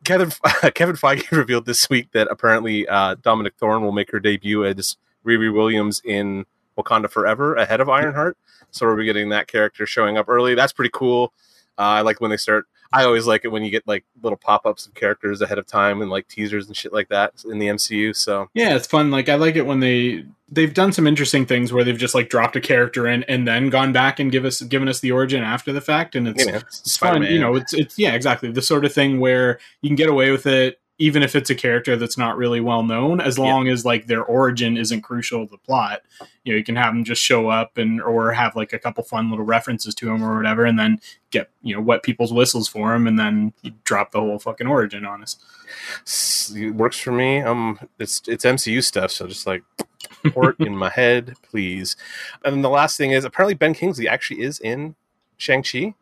Kevin 0.05 0.31
Kevin 0.75 0.97
Feige 0.97 1.31
revealed 1.31 1.67
this 1.67 1.91
week 1.91 2.13
that 2.13 2.29
apparently 2.31 2.89
uh, 2.89 3.17
Dominique 3.17 3.59
Thorne 3.59 3.83
will 3.83 3.93
make 3.93 4.11
her 4.11 4.21
debut 4.21 4.65
as 4.65 4.97
Riri 5.23 5.53
Williams 5.53 6.01
in 6.03 6.47
Wakanda 6.77 7.11
Forever 7.11 7.55
ahead 7.55 7.81
of 7.81 7.89
Ironheart. 7.89 8.37
So 8.71 8.87
we'll 8.87 8.97
be 8.97 9.05
getting 9.05 9.31
that 9.31 9.47
character 9.47 9.87
showing 9.87 10.17
up 10.17 10.29
early. 10.29 10.55
That's 10.55 10.73
pretty 10.73 10.91
cool. 10.93 11.33
Uh, 11.79 11.83
I 11.83 12.01
like 12.03 12.21
when 12.21 12.31
they 12.31 12.37
start. 12.37 12.67
I 12.93 13.05
always 13.05 13.27
like 13.27 13.45
it 13.45 13.49
when 13.49 13.63
you 13.63 13.71
get 13.71 13.87
like 13.87 14.05
little 14.21 14.37
pop 14.37 14.67
ups 14.67 14.87
of 14.87 14.95
characters 14.95 15.41
ahead 15.41 15.59
of 15.59 15.67
time 15.67 16.03
and 16.03 16.11
like 16.11 16.27
teasers 16.27 16.67
and 16.67 16.77
shit 16.77 16.93
like 16.93 17.09
that 17.09 17.33
in 17.49 17.61
the 17.61 17.69
MCU. 17.69 18.15
So 18.17 18.49
yeah, 18.53 18.75
it's 18.75 18.87
fun. 18.87 19.13
Like 19.13 19.29
I 19.29 19.37
like 19.37 19.55
it 19.55 19.65
when 19.65 19.79
they 19.79 20.25
they've 20.51 20.75
done 20.75 20.93
some 20.93 21.07
interesting 21.07 21.47
things 21.47 21.73
where 21.73 21.85
they've 21.85 21.97
just 21.97 22.15
like 22.15 22.29
dropped 22.29 22.57
a 22.57 22.61
character 22.61 23.07
in 23.07 23.23
and 23.25 23.47
then 23.47 23.71
gone 23.71 23.93
back 23.93 24.19
and 24.19 24.33
give 24.33 24.45
us 24.45 24.61
given 24.63 24.89
us 24.89 24.99
the 25.01 25.13
origin 25.13 25.43
after 25.43 25.73
the 25.73 25.81
fact, 25.81 26.17
and 26.17 26.27
it's, 26.27 26.45
it's 26.45 26.97
fun. 26.97 27.23
You 27.23 27.39
know, 27.39 27.55
it's 27.55 27.73
it's 27.73 27.97
yeah, 27.97 28.15
exactly 28.15 28.51
the 28.51 28.63
sort 28.63 28.85
of 28.85 28.93
thing 28.93 29.21
where 29.21 29.61
you 29.83 29.89
can 29.89 29.97
get 29.97 30.09
away 30.09 30.33
with 30.33 30.47
it 30.47 30.81
even 31.01 31.23
if 31.23 31.35
it's 31.35 31.49
a 31.49 31.55
character 31.55 31.97
that's 31.97 32.19
not 32.19 32.37
really 32.37 32.61
well 32.61 32.83
known, 32.83 33.23
as 33.23 33.39
long 33.39 33.67
yeah. 33.67 33.73
as 33.73 33.87
like 33.87 34.07
their 34.07 34.23
origin 34.23 34.77
isn't 34.77 35.01
crucial 35.01 35.47
to 35.47 35.51
the 35.51 35.57
plot. 35.57 36.03
You 36.45 36.53
know, 36.53 36.59
you 36.59 36.63
can 36.63 36.77
have 36.77 36.93
them 36.93 37.05
just 37.05 37.23
show 37.23 37.49
up 37.49 37.79
and 37.79 38.03
or 38.03 38.33
have 38.33 38.55
like 38.55 38.75
a 38.75 38.79
couple 38.79 39.03
fun 39.03 39.31
little 39.31 39.47
references 39.47 39.95
to 39.95 40.11
him 40.11 40.23
or 40.23 40.37
whatever, 40.37 40.67
and 40.67 40.79
then 40.79 41.01
get 41.31 41.49
you 41.63 41.75
know 41.75 41.81
wet 41.81 42.03
people's 42.03 42.35
whistles 42.35 42.69
for 42.69 42.95
him, 42.95 43.07
and 43.07 43.19
then 43.19 43.55
you 43.63 43.73
drop 43.85 44.13
the 44.13 44.21
whole 44.21 44.39
fucking 44.39 44.67
origin 44.67 45.07
on 45.07 45.23
us. 45.23 45.39
It 46.55 46.75
works 46.75 46.99
for 46.99 47.13
me. 47.13 47.41
Um, 47.41 47.81
it's 47.99 48.21
it's 48.29 48.45
MCU 48.45 48.85
stuff, 48.85 49.11
so 49.11 49.27
just 49.27 49.47
like 49.47 49.63
port 50.33 50.61
in 50.61 50.77
my 50.77 50.91
head, 50.91 51.35
please. 51.43 51.97
And 52.45 52.57
then 52.57 52.63
the 52.63 52.69
last 52.69 52.99
thing 52.99 53.13
is 53.13 53.25
apparently 53.25 53.55
Ben 53.55 53.73
Kingsley 53.73 54.07
actually 54.07 54.43
is 54.43 54.61
in 54.61 54.97
Shang 55.39 55.63
Chi, 55.63 55.95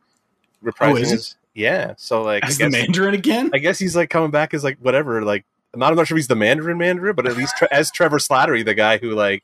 reprising 0.61 0.91
oh, 0.91 1.11
his 1.11 1.37
yeah, 1.59 1.95
so 1.97 2.23
like 2.23 2.45
as 2.45 2.57
guess, 2.57 2.73
the 2.73 2.79
Mandarin 2.79 3.15
again. 3.15 3.51
I 3.53 3.59
guess 3.59 3.81
he's 3.81 3.97
like 3.97 4.11
coming 4.11 4.31
back 4.31 4.55
as 4.55 4.63
like 4.63 4.79
whatever. 4.79 5.23
Like 5.23 5.45
I'm 5.75 5.81
not, 5.81 5.91
I'm 5.91 5.97
not 5.97 6.07
sure 6.07 6.17
if 6.17 6.21
he's 6.21 6.29
the 6.29 6.37
Mandarin 6.37 6.79
Mandarin, 6.79 7.17
but 7.17 7.27
at 7.27 7.37
least 7.37 7.57
tre- 7.57 7.69
as 7.73 7.91
Trevor 7.91 8.19
Slattery, 8.19 8.65
the 8.65 8.75
guy 8.75 8.99
who 8.99 9.11
like 9.11 9.43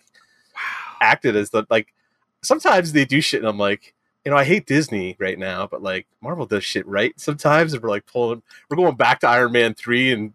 wow. 0.54 0.60
acted 1.00 1.34
as 1.34 1.50
the 1.50 1.66
like. 1.68 1.92
Sometimes 2.42 2.92
they 2.92 3.04
do 3.04 3.20
shit, 3.20 3.40
and 3.40 3.48
I'm 3.48 3.58
like, 3.58 3.94
you 4.24 4.30
know, 4.30 4.36
I 4.36 4.44
hate 4.44 4.66
Disney 4.66 5.16
right 5.18 5.38
now, 5.38 5.66
but 5.66 5.82
like 5.82 6.06
Marvel 6.20 6.46
does 6.46 6.62
shit 6.62 6.86
right 6.86 7.18
sometimes, 7.18 7.72
and 7.72 7.82
we're 7.82 7.88
like 7.88 8.06
pulling, 8.06 8.42
we're 8.70 8.76
going 8.76 8.96
back 8.96 9.20
to 9.20 9.28
Iron 9.28 9.52
Man 9.52 9.74
three, 9.74 10.12
and 10.12 10.34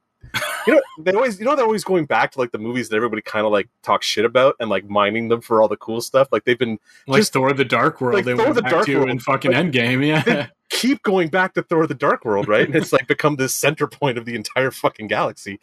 you 0.68 0.74
know, 0.74 0.82
they 1.00 1.14
always, 1.14 1.40
you 1.40 1.46
know, 1.46 1.56
they're 1.56 1.66
always 1.66 1.84
going 1.84 2.06
back 2.06 2.32
to 2.32 2.40
like 2.40 2.52
the 2.52 2.58
movies 2.58 2.90
that 2.90 2.96
everybody 2.96 3.22
kind 3.22 3.46
of 3.46 3.52
like 3.52 3.70
talks 3.84 4.06
shit 4.06 4.26
about 4.26 4.56
and 4.60 4.70
like 4.70 4.90
mining 4.90 5.30
them 5.30 5.42
for 5.42 5.62
all 5.62 5.68
the 5.68 5.78
cool 5.78 6.02
stuff. 6.02 6.28
Like 6.32 6.46
they've 6.46 6.60
been 6.60 6.80
like 7.08 7.22
just, 7.22 7.34
Thor: 7.34 7.54
The 7.54 7.66
Dark 7.66 8.02
World. 8.02 8.16
Like, 8.16 8.26
they 8.26 8.36
Thor: 8.36 8.46
went 8.46 8.56
The 8.56 8.62
Dark 8.62 8.88
World 8.88 9.10
in 9.10 9.20
fucking 9.20 9.52
like, 9.52 9.66
Endgame, 9.66 10.06
yeah 10.06 10.48
keep 10.70 11.04
going 11.04 11.30
back 11.30 11.54
to 11.56 11.64
Thor 11.64 11.88
the 11.88 11.94
Dark 11.94 12.24
World, 12.24 12.48
right? 12.48 12.66
And 12.66 12.76
it's 12.76 12.94
like 12.94 13.08
become 13.08 13.36
this 13.36 13.54
center 13.54 13.88
point 13.88 14.18
of 14.18 14.26
the 14.26 14.36
entire 14.36 14.72
fucking 14.72 15.08
galaxy. 15.08 15.60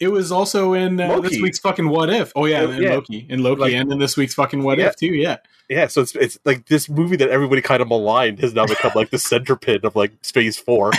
It 0.00 0.08
was 0.08 0.30
also 0.30 0.74
in 0.74 1.00
uh, 1.00 1.20
this 1.20 1.40
week's 1.40 1.58
fucking 1.58 1.88
What 1.88 2.10
If. 2.10 2.32
Oh 2.36 2.44
yeah, 2.44 2.62
in 2.62 2.82
yeah. 2.82 2.90
Loki, 2.90 3.26
in 3.28 3.42
Loki, 3.42 3.62
like, 3.62 3.72
and 3.72 3.90
in 3.90 3.98
this 3.98 4.16
week's 4.16 4.34
fucking 4.34 4.62
What 4.62 4.78
yeah. 4.78 4.86
If 4.86 4.96
too. 4.96 5.06
Yeah, 5.06 5.38
yeah. 5.68 5.88
So 5.88 6.02
it's 6.02 6.14
it's 6.14 6.38
like 6.44 6.66
this 6.66 6.88
movie 6.88 7.16
that 7.16 7.30
everybody 7.30 7.62
kind 7.62 7.82
of 7.82 7.88
maligned 7.88 8.38
has 8.40 8.54
now 8.54 8.66
become 8.66 8.92
like 8.94 9.10
the 9.10 9.18
center 9.18 9.56
pin 9.56 9.80
of 9.82 9.96
like 9.96 10.12
Phase 10.24 10.56
Four, 10.56 10.92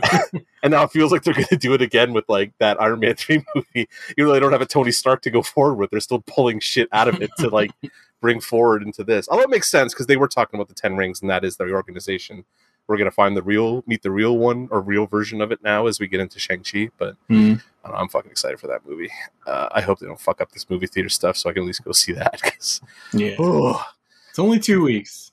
and 0.66 0.72
now 0.72 0.82
it 0.82 0.90
feels 0.90 1.12
like 1.12 1.22
they're 1.22 1.32
going 1.32 1.46
to 1.46 1.56
do 1.56 1.74
it 1.74 1.80
again 1.80 2.12
with 2.12 2.28
like 2.28 2.52
that 2.58 2.80
Iron 2.80 2.98
Man 2.98 3.14
three 3.16 3.44
movie. 3.54 3.88
You 4.16 4.26
though 4.26 4.32
they 4.32 4.40
don't 4.40 4.50
have 4.50 4.60
a 4.60 4.66
Tony 4.66 4.90
Stark 4.90 5.22
to 5.22 5.30
go 5.30 5.40
forward 5.40 5.76
with, 5.76 5.90
they're 5.90 6.00
still 6.00 6.24
pulling 6.26 6.58
shit 6.58 6.88
out 6.90 7.06
of 7.06 7.22
it 7.22 7.30
to 7.38 7.48
like 7.48 7.70
bring 8.20 8.40
forward 8.40 8.82
into 8.82 9.04
this. 9.04 9.28
Although 9.28 9.44
it 9.44 9.50
makes 9.50 9.70
sense 9.70 9.94
because 9.94 10.06
they 10.06 10.16
were 10.16 10.26
talking 10.26 10.58
about 10.58 10.66
the 10.66 10.74
Ten 10.74 10.96
Rings, 10.96 11.20
and 11.20 11.30
that 11.30 11.44
is 11.44 11.56
their 11.56 11.70
organization 11.70 12.44
we're 12.88 12.96
gonna 12.96 13.10
find 13.10 13.36
the 13.36 13.42
real 13.42 13.82
meet 13.86 14.02
the 14.02 14.10
real 14.10 14.38
one 14.38 14.68
or 14.70 14.80
real 14.80 15.06
version 15.06 15.40
of 15.40 15.50
it 15.52 15.62
now 15.62 15.86
as 15.86 15.98
we 15.98 16.06
get 16.06 16.20
into 16.20 16.38
Shang 16.38 16.62
Chi. 16.62 16.88
But 16.98 17.16
mm. 17.30 17.62
I 17.84 18.00
am 18.00 18.08
fucking 18.08 18.30
excited 18.30 18.58
for 18.58 18.66
that 18.66 18.86
movie. 18.86 19.10
Uh, 19.46 19.68
I 19.72 19.80
hope 19.80 20.00
they 20.00 20.06
don't 20.06 20.20
fuck 20.20 20.40
up 20.40 20.52
this 20.52 20.68
movie 20.68 20.86
theater 20.86 21.08
stuff, 21.08 21.36
so 21.36 21.48
I 21.48 21.52
can 21.52 21.62
at 21.62 21.66
least 21.66 21.84
go 21.84 21.92
see 21.92 22.12
that. 22.12 22.40
Cause, 22.42 22.80
yeah, 23.12 23.36
oh. 23.38 23.84
it's 24.30 24.38
only 24.38 24.58
two 24.58 24.82
weeks. 24.82 25.25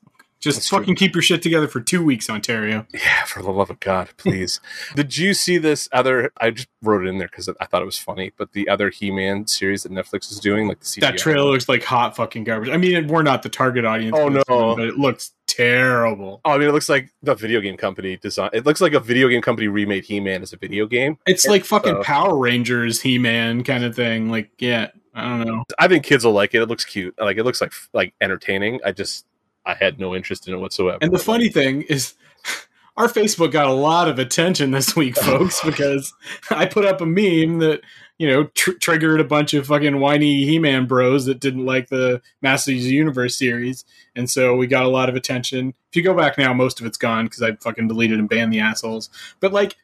Just 0.43 0.57
That's 0.57 0.69
fucking 0.69 0.87
true. 0.87 0.95
keep 0.95 1.15
your 1.15 1.21
shit 1.21 1.41
together 1.41 1.69
for 1.69 1.79
two 1.79 2.03
weeks, 2.03 2.29
Ontario. 2.29 2.85
Yeah, 2.93 3.23
for 3.23 3.41
the 3.41 3.49
love 3.49 3.69
of 3.69 3.79
God, 3.79 4.09
please. 4.17 4.59
Did 4.95 5.17
you 5.17 5.33
see 5.33 5.57
this 5.57 5.87
other? 5.93 6.33
I 6.35 6.51
just 6.51 6.67
wrote 6.81 7.05
it 7.05 7.07
in 7.07 7.17
there 7.17 7.29
because 7.29 7.47
I 7.61 7.65
thought 7.65 7.81
it 7.81 7.85
was 7.85 7.97
funny. 7.97 8.33
But 8.35 8.51
the 8.51 8.67
other 8.67 8.89
He-Man 8.89 9.47
series 9.47 9.83
that 9.83 9.93
Netflix 9.93 10.29
is 10.33 10.41
doing, 10.41 10.67
like 10.67 10.81
the 10.81 10.85
CGI 10.85 10.99
that 10.99 11.17
trailer 11.17 11.49
looks 11.49 11.69
like 11.69 11.81
hot 11.81 12.17
fucking 12.17 12.43
garbage. 12.43 12.69
I 12.71 12.75
mean, 12.75 13.07
we're 13.07 13.23
not 13.23 13.43
the 13.43 13.47
target 13.47 13.85
audience. 13.85 14.17
Oh 14.19 14.27
no, 14.27 14.43
one, 14.47 14.75
but 14.75 14.85
it 14.85 14.99
looks 14.99 15.31
terrible. 15.47 16.41
Oh, 16.43 16.51
I 16.51 16.57
mean, 16.57 16.67
it 16.67 16.73
looks 16.73 16.89
like 16.89 17.13
the 17.21 17.35
video 17.35 17.61
game 17.61 17.77
company 17.77 18.17
design. 18.17 18.49
It 18.51 18.65
looks 18.65 18.81
like 18.81 18.91
a 18.91 18.99
video 18.99 19.29
game 19.29 19.41
company 19.41 19.69
remade 19.69 20.03
He-Man 20.03 20.41
as 20.41 20.51
a 20.51 20.57
video 20.57 20.87
game. 20.87 21.17
It's 21.25 21.45
and 21.45 21.53
like 21.53 21.63
fucking 21.63 21.93
so, 21.93 22.03
Power 22.03 22.37
Rangers 22.37 22.99
He-Man 22.99 23.63
kind 23.63 23.85
of 23.85 23.95
thing. 23.95 24.29
Like, 24.29 24.51
yeah, 24.59 24.89
I 25.13 25.21
don't 25.21 25.47
know. 25.47 25.63
I 25.79 25.87
think 25.87 26.03
kids 26.03 26.25
will 26.25 26.33
like 26.33 26.53
it. 26.53 26.61
It 26.61 26.67
looks 26.67 26.83
cute. 26.83 27.15
Like, 27.17 27.37
it 27.37 27.45
looks 27.45 27.61
like 27.61 27.71
like 27.93 28.13
entertaining. 28.19 28.81
I 28.83 28.91
just 28.91 29.25
I 29.65 29.75
had 29.75 29.99
no 29.99 30.15
interest 30.15 30.47
in 30.47 30.53
it 30.53 30.57
whatsoever. 30.57 30.99
And 31.01 31.13
the 31.13 31.19
funny 31.19 31.49
thing 31.49 31.83
is, 31.83 32.15
our 32.97 33.07
Facebook 33.07 33.51
got 33.51 33.67
a 33.67 33.73
lot 33.73 34.07
of 34.07 34.19
attention 34.19 34.71
this 34.71 34.95
week, 34.95 35.15
folks, 35.19 35.61
because 35.63 36.13
I 36.49 36.65
put 36.65 36.85
up 36.85 37.01
a 37.01 37.05
meme 37.05 37.59
that 37.59 37.81
you 38.17 38.27
know 38.27 38.45
tr- 38.55 38.73
triggered 38.73 39.19
a 39.19 39.25
bunch 39.25 39.53
of 39.53 39.67
fucking 39.67 39.99
whiny 39.99 40.45
He-Man 40.45 40.85
bros 40.85 41.25
that 41.25 41.39
didn't 41.39 41.65
like 41.65 41.89
the 41.89 42.21
Masters 42.41 42.83
of 42.83 42.89
the 42.89 42.95
Universe 42.95 43.37
series, 43.37 43.85
and 44.15 44.29
so 44.29 44.55
we 44.55 44.67
got 44.67 44.85
a 44.85 44.89
lot 44.89 45.09
of 45.09 45.15
attention. 45.15 45.73
If 45.89 45.95
you 45.95 46.03
go 46.03 46.13
back 46.13 46.37
now, 46.37 46.53
most 46.53 46.79
of 46.79 46.85
it's 46.85 46.97
gone 46.97 47.25
because 47.25 47.41
I 47.41 47.55
fucking 47.55 47.87
deleted 47.87 48.19
and 48.19 48.29
banned 48.29 48.53
the 48.53 48.59
assholes. 48.59 49.09
But 49.39 49.53
like, 49.53 49.75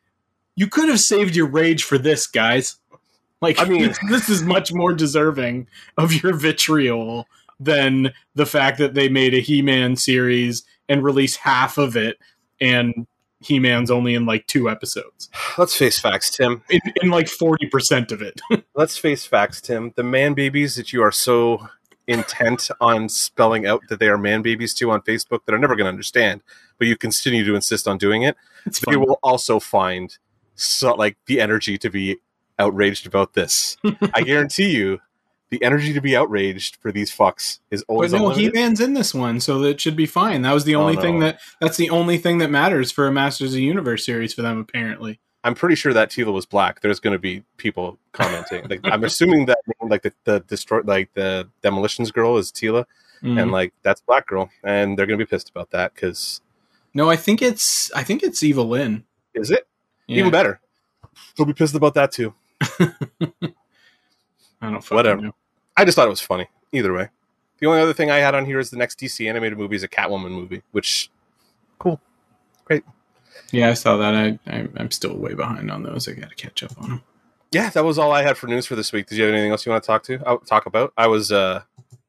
you 0.56 0.68
could 0.68 0.90
have 0.90 1.00
saved 1.00 1.36
your 1.36 1.48
rage 1.48 1.84
for 1.84 1.98
this, 1.98 2.28
guys. 2.28 2.78
Like, 3.42 3.60
I 3.60 3.66
mean, 3.66 3.94
this 4.10 4.30
is 4.30 4.44
much 4.44 4.74
more 4.74 4.94
deserving 4.94 5.68
of 5.98 6.14
your 6.14 6.34
vitriol 6.34 7.28
than 7.60 8.14
the 8.36 8.46
fact 8.46 8.78
that 8.78 8.94
they 8.94 9.10
made 9.10 9.34
a 9.34 9.40
He-Man 9.40 9.96
series 9.96 10.64
and 10.88 11.04
released 11.04 11.38
half 11.38 11.78
of 11.78 11.96
it 11.98 12.18
and 12.62 13.08
He 13.40 13.60
Man's 13.60 13.92
only 13.92 14.16
in 14.16 14.26
like 14.26 14.48
two 14.48 14.70
episodes. 14.70 15.30
Let's 15.58 15.76
face 15.76 16.00
facts, 16.00 16.30
Tim. 16.36 16.64
In, 16.70 16.80
in 17.02 17.10
like 17.10 17.28
forty 17.28 17.68
percent 17.68 18.12
of 18.12 18.22
it. 18.22 18.42
Let's 18.76 18.98
face 18.98 19.26
facts, 19.26 19.62
Tim. 19.62 19.94
The 19.96 20.04
man 20.04 20.34
babies 20.34 20.76
that 20.76 20.94
you 20.94 21.02
are 21.04 21.12
so 21.12 21.68
intent 22.08 22.72
on 22.82 23.08
spelling 23.08 23.68
out 23.68 23.84
that 23.88 24.00
they 24.00 24.08
are 24.08 24.18
man 24.18 24.42
babies 24.42 24.74
to 24.74 24.90
on 24.90 25.02
Facebook 25.02 25.46
that 25.46 25.54
are 25.54 25.60
never 25.60 25.76
going 25.76 25.86
to 25.86 25.90
understand, 25.90 26.42
but 26.78 26.88
you 26.88 26.98
continue 26.98 27.46
to 27.46 27.56
insist 27.56 27.88
on 27.88 27.98
doing 27.98 28.24
it. 28.24 28.36
It's 28.66 28.82
You 28.88 29.00
will 29.00 29.20
also 29.22 29.60
find 29.60 30.18
so 30.56 30.94
like 30.96 31.18
the 31.28 31.40
energy 31.40 31.78
to 31.78 31.90
be 31.90 32.18
outraged 32.58 33.06
about 33.06 33.34
this. 33.34 33.78
I 34.14 34.22
guarantee 34.22 34.72
you, 34.72 35.00
the 35.50 35.64
energy 35.64 35.94
to 35.94 36.02
be 36.02 36.16
outraged 36.16 36.76
for 36.78 36.92
these 36.92 37.12
fucks 37.16 37.60
is 37.72 37.84
But 37.88 37.94
always 37.94 38.14
no, 38.14 38.30
He. 38.30 38.50
Man's 38.52 38.80
in 38.80 38.94
this 38.94 39.14
one, 39.14 39.40
so 39.40 39.64
it 39.64 39.82
should 39.82 39.96
be 39.96 40.06
fine. 40.06 40.42
That 40.44 40.54
was 40.54 40.64
the 40.66 40.76
Oh, 40.76 40.82
only 40.82 40.96
no. 40.96 41.02
thing 41.02 41.20
that 41.20 41.40
that's 41.60 41.78
the 41.78 41.90
only 41.90 42.18
thing 42.18 42.38
that 42.40 42.50
matters 42.52 42.92
for 42.92 43.08
a 43.08 43.12
Masters 43.12 43.50
of 43.52 43.56
the 43.56 43.64
Universe 43.64 44.06
series 44.06 44.34
for 44.34 44.42
them, 44.42 44.60
apparently. 44.60 45.20
I'm 45.44 45.56
pretty 45.56 45.76
sure 45.76 45.94
that 45.94 46.10
Teela 46.12 46.34
was 46.34 46.46
black. 46.46 46.82
There's 46.82 47.00
going 47.00 47.14
to 47.14 47.20
be 47.20 47.44
people 47.58 47.98
commenting. 48.12 48.68
Like 48.68 48.82
I'm 48.84 49.04
assuming 49.06 49.46
that 49.46 49.60
like 49.82 50.02
the 50.04 50.14
the 50.26 50.42
destroy 50.42 50.82
like 50.84 51.14
the 51.14 51.48
demolitions 51.64 52.12
girl 52.12 52.38
is 52.38 52.52
Teela, 52.52 52.86
Mm. 53.24 53.42
and 53.42 53.52
like 53.52 53.74
that's 53.84 54.00
black 54.02 54.28
girl, 54.28 54.50
and 54.64 54.98
they're 54.98 55.06
going 55.06 55.20
to 55.20 55.26
be 55.26 55.30
pissed 55.30 55.50
about 55.50 55.72
that 55.72 55.94
because 55.94 56.40
no, 56.94 57.10
I 57.10 57.16
think 57.18 57.42
it's 57.42 57.92
I 57.94 58.04
think 58.04 58.22
it's 58.24 58.44
Evil-Lyn. 58.44 59.04
is 59.34 59.50
it 59.52 59.68
Yeah. 60.08 60.20
even 60.20 60.32
better? 60.32 60.60
They'll 61.36 61.46
be 61.46 61.54
pissed 61.54 61.76
about 61.76 61.94
that 61.96 62.12
too. 62.12 62.34
I 64.62 64.72
don't 64.72 64.84
Whatever. 64.92 65.22
know. 65.22 65.36
I 65.78 65.86
just 65.86 65.96
thought 65.96 66.08
it 66.08 66.10
was 66.10 66.22
funny. 66.22 66.48
Either 66.72 66.94
way, 66.94 67.10
the 67.60 67.68
only 67.68 67.82
other 67.82 67.94
thing 67.94 68.12
I 68.12 68.18
had 68.18 68.36
on 68.36 68.46
here 68.46 68.60
is 68.60 68.70
the 68.70 68.78
next 68.78 69.00
DC 69.00 69.28
animated 69.28 69.58
movie 69.58 69.76
is 69.76 69.84
a 69.84 69.88
Catwoman 69.88 70.32
movie, 70.32 70.62
which 70.72 71.10
cool, 71.80 72.00
great. 72.66 72.84
Yeah, 73.52 73.70
I 73.70 73.74
saw 73.74 73.98
that. 73.98 74.14
I, 74.14 74.40
I 74.48 74.68
I'm 74.78 74.92
still 74.92 75.16
way 75.18 75.34
behind 75.34 75.72
on 75.72 75.84
those. 75.84 76.08
I 76.08 76.12
got 76.14 76.30
to 76.30 76.36
catch 76.36 76.62
up 76.64 76.72
on 76.82 76.90
them. 76.90 77.02
yeah, 77.52 77.70
that 77.72 77.84
was 77.84 77.98
all 77.98 78.12
I 78.12 78.22
had 78.24 78.38
for 78.38 78.48
news 78.48 78.66
for 78.66 78.76
this 78.76 78.92
week. 78.92 79.08
Did 79.08 79.18
you 79.18 79.24
have 79.24 79.34
anything 79.34 79.52
else 79.52 79.66
you 79.66 79.72
want 79.72 79.84
to 79.84 79.88
talk 79.88 80.04
to? 80.04 80.24
Uh, 80.28 80.38
talk 80.46 80.66
about? 80.66 80.94
I 80.98 81.08
was 81.08 81.32
uh 81.32 81.62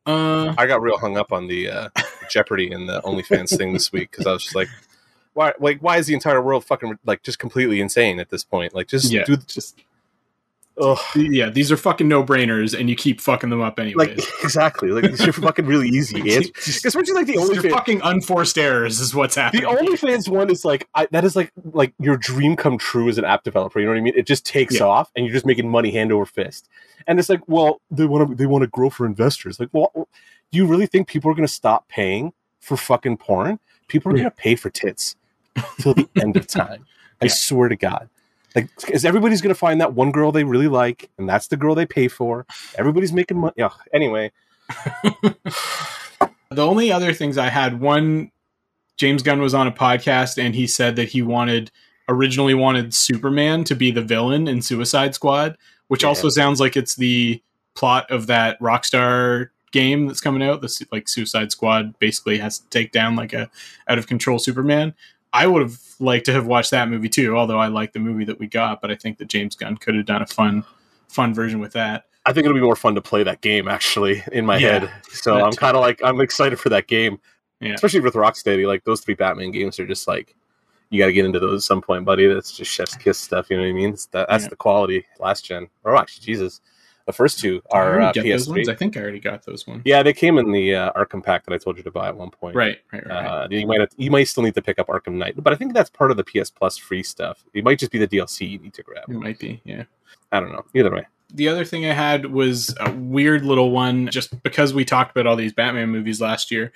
Uh, 0.07 0.54
I 0.59 0.66
got 0.66 0.83
real 0.83 0.99
hung 0.99 1.16
up 1.16 1.33
on 1.33 1.47
the 1.47 1.71
uh, 1.71 1.88
Jeopardy 2.28 2.71
and 2.73 2.88
the 2.88 3.00
OnlyFans 3.02 3.57
thing 3.57 3.73
this 3.73 3.92
week 3.92 4.11
because 4.11 4.26
I 4.26 4.33
was 4.33 4.42
just 4.42 4.54
like, 4.57 4.69
why? 5.35 5.52
Like, 5.61 5.80
why 5.80 5.97
is 5.99 6.07
the 6.07 6.14
entire 6.14 6.42
world 6.42 6.64
fucking 6.64 6.99
like 7.07 7.23
just 7.23 7.38
completely 7.38 7.80
insane 7.80 8.19
at 8.19 8.28
this 8.30 8.42
point? 8.45 8.75
Like, 8.75 8.88
just 8.88 9.11
yeah, 9.12 9.25
do. 9.25 9.37
just 9.37 9.76
Ugh. 10.80 10.99
yeah. 11.14 11.50
These 11.50 11.70
are 11.70 11.76
fucking 11.76 12.08
no 12.08 12.25
brainers, 12.25 12.78
and 12.78 12.88
you 12.88 12.96
keep 12.96 13.20
fucking 13.20 13.50
them 13.50 13.60
up 13.60 13.78
anyways. 13.78 13.96
Like 13.96 14.18
exactly, 14.42 14.90
like 14.90 15.04
these 15.04 15.26
are 15.26 15.32
fucking 15.32 15.66
really 15.66 15.88
easy 15.88 16.18
answers. 16.34 16.84
Especially 16.84 17.12
like 17.14 17.26
the 17.26 17.37
only 17.37 17.56
OnlyFans. 17.58 17.70
fucking 17.70 18.00
unforced 18.02 18.56
errors 18.58 19.00
is 19.00 19.14
what's 19.14 19.34
happening. 19.34 19.62
The. 19.64 19.68
OnlyFans 19.68 20.28
one 20.28 20.50
is 20.50 20.64
like 20.64 20.88
I, 20.94 21.06
that 21.10 21.25
is 21.25 21.37
like 21.37 21.52
like 21.72 21.92
your 21.99 22.16
dream 22.16 22.56
come 22.56 22.78
true 22.78 23.08
as 23.08 23.18
an 23.18 23.25
app 23.25 23.44
developer. 23.44 23.78
You 23.80 23.87
know 23.87 23.92
what 23.92 23.99
I 23.99 24.02
mean? 24.02 24.14
It 24.16 24.26
just 24.26 24.46
takes 24.46 24.76
Yeah. 24.80 24.87
off, 24.87 25.10
and 25.14 25.25
you're 25.26 25.34
just 25.34 25.46
making 25.46 25.68
money 25.68 25.90
hand 25.90 26.12
over 26.12 26.25
fist. 26.26 26.68
And 27.06 27.18
it's 27.18 27.28
like, 27.28 27.40
well, 27.46 27.80
they 27.90 28.06
want 28.06 28.28
to 28.28 28.34
they 28.34 28.46
want 28.46 28.62
to 28.62 28.68
grow 28.68 28.90
for 28.90 29.06
investors. 29.06 29.58
Like, 29.60 29.70
well, 29.72 29.92
do 29.94 30.58
you 30.58 30.66
really 30.66 30.87
think 30.87 31.08
people 31.08 31.30
are 31.30 31.34
going 31.34 31.46
to 31.46 31.52
stop 31.52 31.88
paying 31.88 32.32
for 32.60 32.76
fucking 32.76 33.18
porn? 33.18 33.58
People 33.88 34.10
are 34.10 34.12
hmm. 34.12 34.18
Yeah. 34.18 34.22
going 34.25 34.30
to 34.32 34.37
pay 34.37 34.54
for 34.56 34.70
tits 34.70 35.16
till 35.78 35.94
the 35.94 36.08
end 36.20 36.37
of 36.37 36.46
time. 36.46 36.87
I 37.22 37.26
Yeah. 37.26 37.32
swear 37.32 37.68
to 37.68 37.76
God. 37.76 38.08
Like, 38.57 38.69
is 38.90 39.04
everybody's 39.04 39.40
going 39.40 39.54
to 39.54 39.59
find 39.59 39.80
that 39.80 39.95
one 39.95 40.11
girl 40.12 40.33
they 40.33 40.45
really 40.45 40.69
like, 40.69 41.09
and 41.19 41.28
that's 41.28 41.47
the 41.47 41.57
girl 41.57 41.75
they 41.75 41.87
pay 41.87 42.09
for? 42.09 42.47
Everybody's 42.76 43.12
making 43.12 43.38
money. 43.38 43.54
Yeah. 43.57 43.71
Anyway, 43.95 44.33
The 46.53 46.66
only 46.66 46.90
other 46.90 47.12
things 47.12 47.38
I 47.38 47.48
had 47.48 47.81
one, 47.81 48.33
James 48.96 49.22
Gunn 49.22 49.40
was 49.40 49.55
on 49.55 49.68
a 49.68 49.72
podcast 49.72 50.37
and 50.42 50.53
he 50.55 50.66
said 50.66 50.96
that 50.96 51.11
he 51.11 51.22
wanted 51.22 51.70
originally 52.09 52.55
wanted 52.55 52.92
Superman 52.92 53.62
to 53.64 53.77
be 53.77 53.92
the 53.92 54.03
villain 54.03 54.48
in 54.48 54.61
Suicide 54.62 55.14
Squad, 55.14 55.57
which 55.87 56.03
Yeah. 56.03 56.09
also 56.09 56.29
sounds 56.29 56.59
like 56.59 56.77
it's 56.77 56.96
the 56.96 57.40
plot 57.77 58.11
of 58.11 58.27
that 58.27 58.59
Rockstar 58.59 59.51
game 59.70 60.09
that's 60.09 60.20
coming 60.20 60.42
out. 60.42 60.61
The 60.61 60.68
su- 60.68 60.87
like 60.90 61.09
Suicide 61.09 61.53
Squad 61.53 61.96
basically 62.01 62.38
has 62.38 62.59
to 62.59 62.68
take 62.68 62.90
down 62.90 63.14
like 63.14 63.33
a 63.33 63.48
out 63.87 63.98
of 63.98 64.09
control 64.09 64.40
Superman. 64.40 64.92
I 65.33 65.47
would 65.47 65.62
have 65.62 65.79
liked 66.01 66.27
to 66.27 66.33
have 66.33 66.47
watched 66.47 66.71
that 66.73 66.88
movie 66.88 67.09
too, 67.09 67.37
although 67.37 67.59
I 67.59 67.69
like 67.69 67.93
the 67.93 67.99
movie 67.99 68.25
that 68.25 68.38
we 68.38 68.47
got, 68.47 68.81
but 68.81 68.90
I 68.90 68.97
think 68.97 69.19
that 69.19 69.29
James 69.29 69.55
Gunn 69.55 69.77
could 69.77 69.95
have 69.95 70.07
done 70.07 70.23
a 70.23 70.27
fun 70.27 70.64
fun 71.09 71.35
version 71.35 71.61
with 71.61 71.73
that. 71.73 72.05
I 72.27 72.33
think 72.33 72.45
it'll 72.45 72.55
be 72.55 72.61
more 72.61 72.77
fun 72.77 72.95
to 72.95 73.01
play 73.01 73.23
that 73.23 73.40
game 73.40 73.66
actually 73.69 74.23
in 74.33 74.45
my 74.47 74.59
Yeah, 74.59 74.81
head. 74.81 74.90
So 75.11 75.45
I'm 75.45 75.53
kind 75.53 75.77
of 75.77 75.81
like 75.81 76.01
I'm 76.05 76.21
excited 76.21 76.59
for 76.61 76.69
that 76.71 76.87
game, 76.87 77.19
Yeah. 77.61 77.75
especially 77.75 78.01
with 78.01 78.14
Rocksteady. 78.14 78.66
Like 78.66 78.85
those 78.85 79.01
three 79.01 79.14
Batman 79.14 79.51
games 79.51 79.79
are 79.81 79.87
just 79.87 80.07
like 80.09 80.35
you 80.90 80.99
got 80.99 81.07
to 81.07 81.12
get 81.12 81.25
into 81.25 81.38
those 81.38 81.62
at 81.62 81.66
some 81.66 81.81
point, 81.81 82.05
buddy. 82.05 82.27
That's 82.27 82.51
just 82.57 82.71
Chef's 82.71 82.97
Kiss 82.97 83.16
stuff. 83.16 83.49
You 83.49 83.57
know 83.57 83.62
what 83.62 83.69
I 83.69 83.73
mean? 83.73 83.97
That, 84.11 84.29
that's 84.29 84.45
Yeah. 84.45 84.51
the 84.51 84.57
quality 84.57 85.07
last 85.21 85.45
gen. 85.45 85.69
Or 85.85 85.95
oh, 85.97 85.99
actually, 86.01 86.25
Jesus, 86.27 86.61
the 87.06 87.12
first 87.12 87.38
two 87.40 87.62
are 87.70 87.90
already 87.94 88.04
uh, 88.06 88.12
get 88.12 88.24
those 88.30 88.48
ones. 88.48 88.68
PS3. 88.68 88.72
I 88.72 88.74
think 88.76 88.96
I 88.96 89.00
already 89.00 89.20
got 89.20 89.44
those 89.44 89.66
ones. 89.66 89.82
Yeah, 89.84 90.02
they 90.02 90.12
came 90.12 90.38
in 90.38 90.52
the 90.52 90.74
uh, 90.74 90.92
Arkham 90.92 91.22
pack 91.24 91.44
that 91.46 91.52
I 91.54 91.58
told 91.58 91.76
you 91.76 91.82
to 91.82 91.90
buy 91.90 92.08
at 92.08 92.16
one 92.16 92.30
point. 92.30 92.54
Right, 92.56 92.78
right, 92.92 93.06
right. 93.06 93.26
Uh, 93.26 93.48
you 93.50 93.66
might 93.66 93.80
have, 93.80 93.90
you 93.96 94.10
might 94.10 94.24
still 94.24 94.42
need 94.42 94.54
to 94.54 94.62
pick 94.62 94.78
up 94.78 94.86
Arkham 94.88 95.14
Knight, 95.14 95.34
but 95.42 95.52
I 95.52 95.56
think 95.56 95.74
that's 95.74 95.90
part 95.90 96.10
of 96.10 96.16
the 96.16 96.24
PS 96.24 96.50
Plus 96.50 96.76
free 96.76 97.02
stuff. 97.02 97.44
It 97.54 97.64
might 97.64 97.78
just 97.78 97.90
be 97.92 97.98
the 97.98 98.08
DLC 98.08 98.48
you 98.50 98.58
need 98.58 98.74
to 98.74 98.82
grab. 98.82 99.04
it 99.08 99.12
might 99.14 99.38
be, 99.38 99.60
yeah. 99.64 99.84
I 100.32 100.40
don't 100.40 100.52
know. 100.52 100.64
Either 100.74 100.90
way, 100.92 101.06
The 101.34 101.48
other 101.48 101.64
thing 101.64 101.86
I 101.86 101.92
had 101.92 102.26
was 102.26 102.74
a 102.80 102.92
weird 102.92 103.44
little 103.44 103.70
one, 103.70 104.08
just 104.08 104.42
because 104.42 104.72
we 104.74 104.84
talked 104.84 105.10
about 105.10 105.26
all 105.26 105.36
these 105.36 105.52
Batman 105.52 105.88
movies 105.90 106.20
last 106.20 106.50
year. 106.50 106.72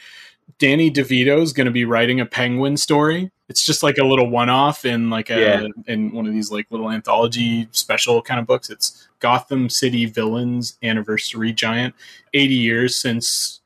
Danny 0.59 0.91
DeVito 0.91 1.41
is 1.41 1.53
going 1.55 1.65
to 1.67 1.71
be 1.71 1.85
writing 1.87 2.21
a 2.21 2.27
Penguin 2.27 2.77
story. 2.77 3.31
It's 3.49 3.65
just 3.65 3.83
like 3.83 3.97
a 3.99 4.05
little 4.05 4.29
one-off 4.29 4.85
in 4.85 5.09
like 5.09 5.31
a 5.31 5.41
Yeah. 5.41 5.67
in 5.87 6.13
one 6.13 6.27
of 6.27 6.33
these 6.35 6.51
like 6.51 6.67
little 6.71 6.91
anthology 6.91 7.67
special 7.73 8.21
kind 8.21 8.39
of 8.39 8.47
books. 8.47 8.69
It's 8.71 9.04
Gotham 9.25 9.71
City 9.71 10.05
Villains 10.05 10.77
Anniversary 10.83 11.51
Giant. 11.51 11.95
Eighty 12.35 12.57
years 12.57 12.99
since 12.99 13.63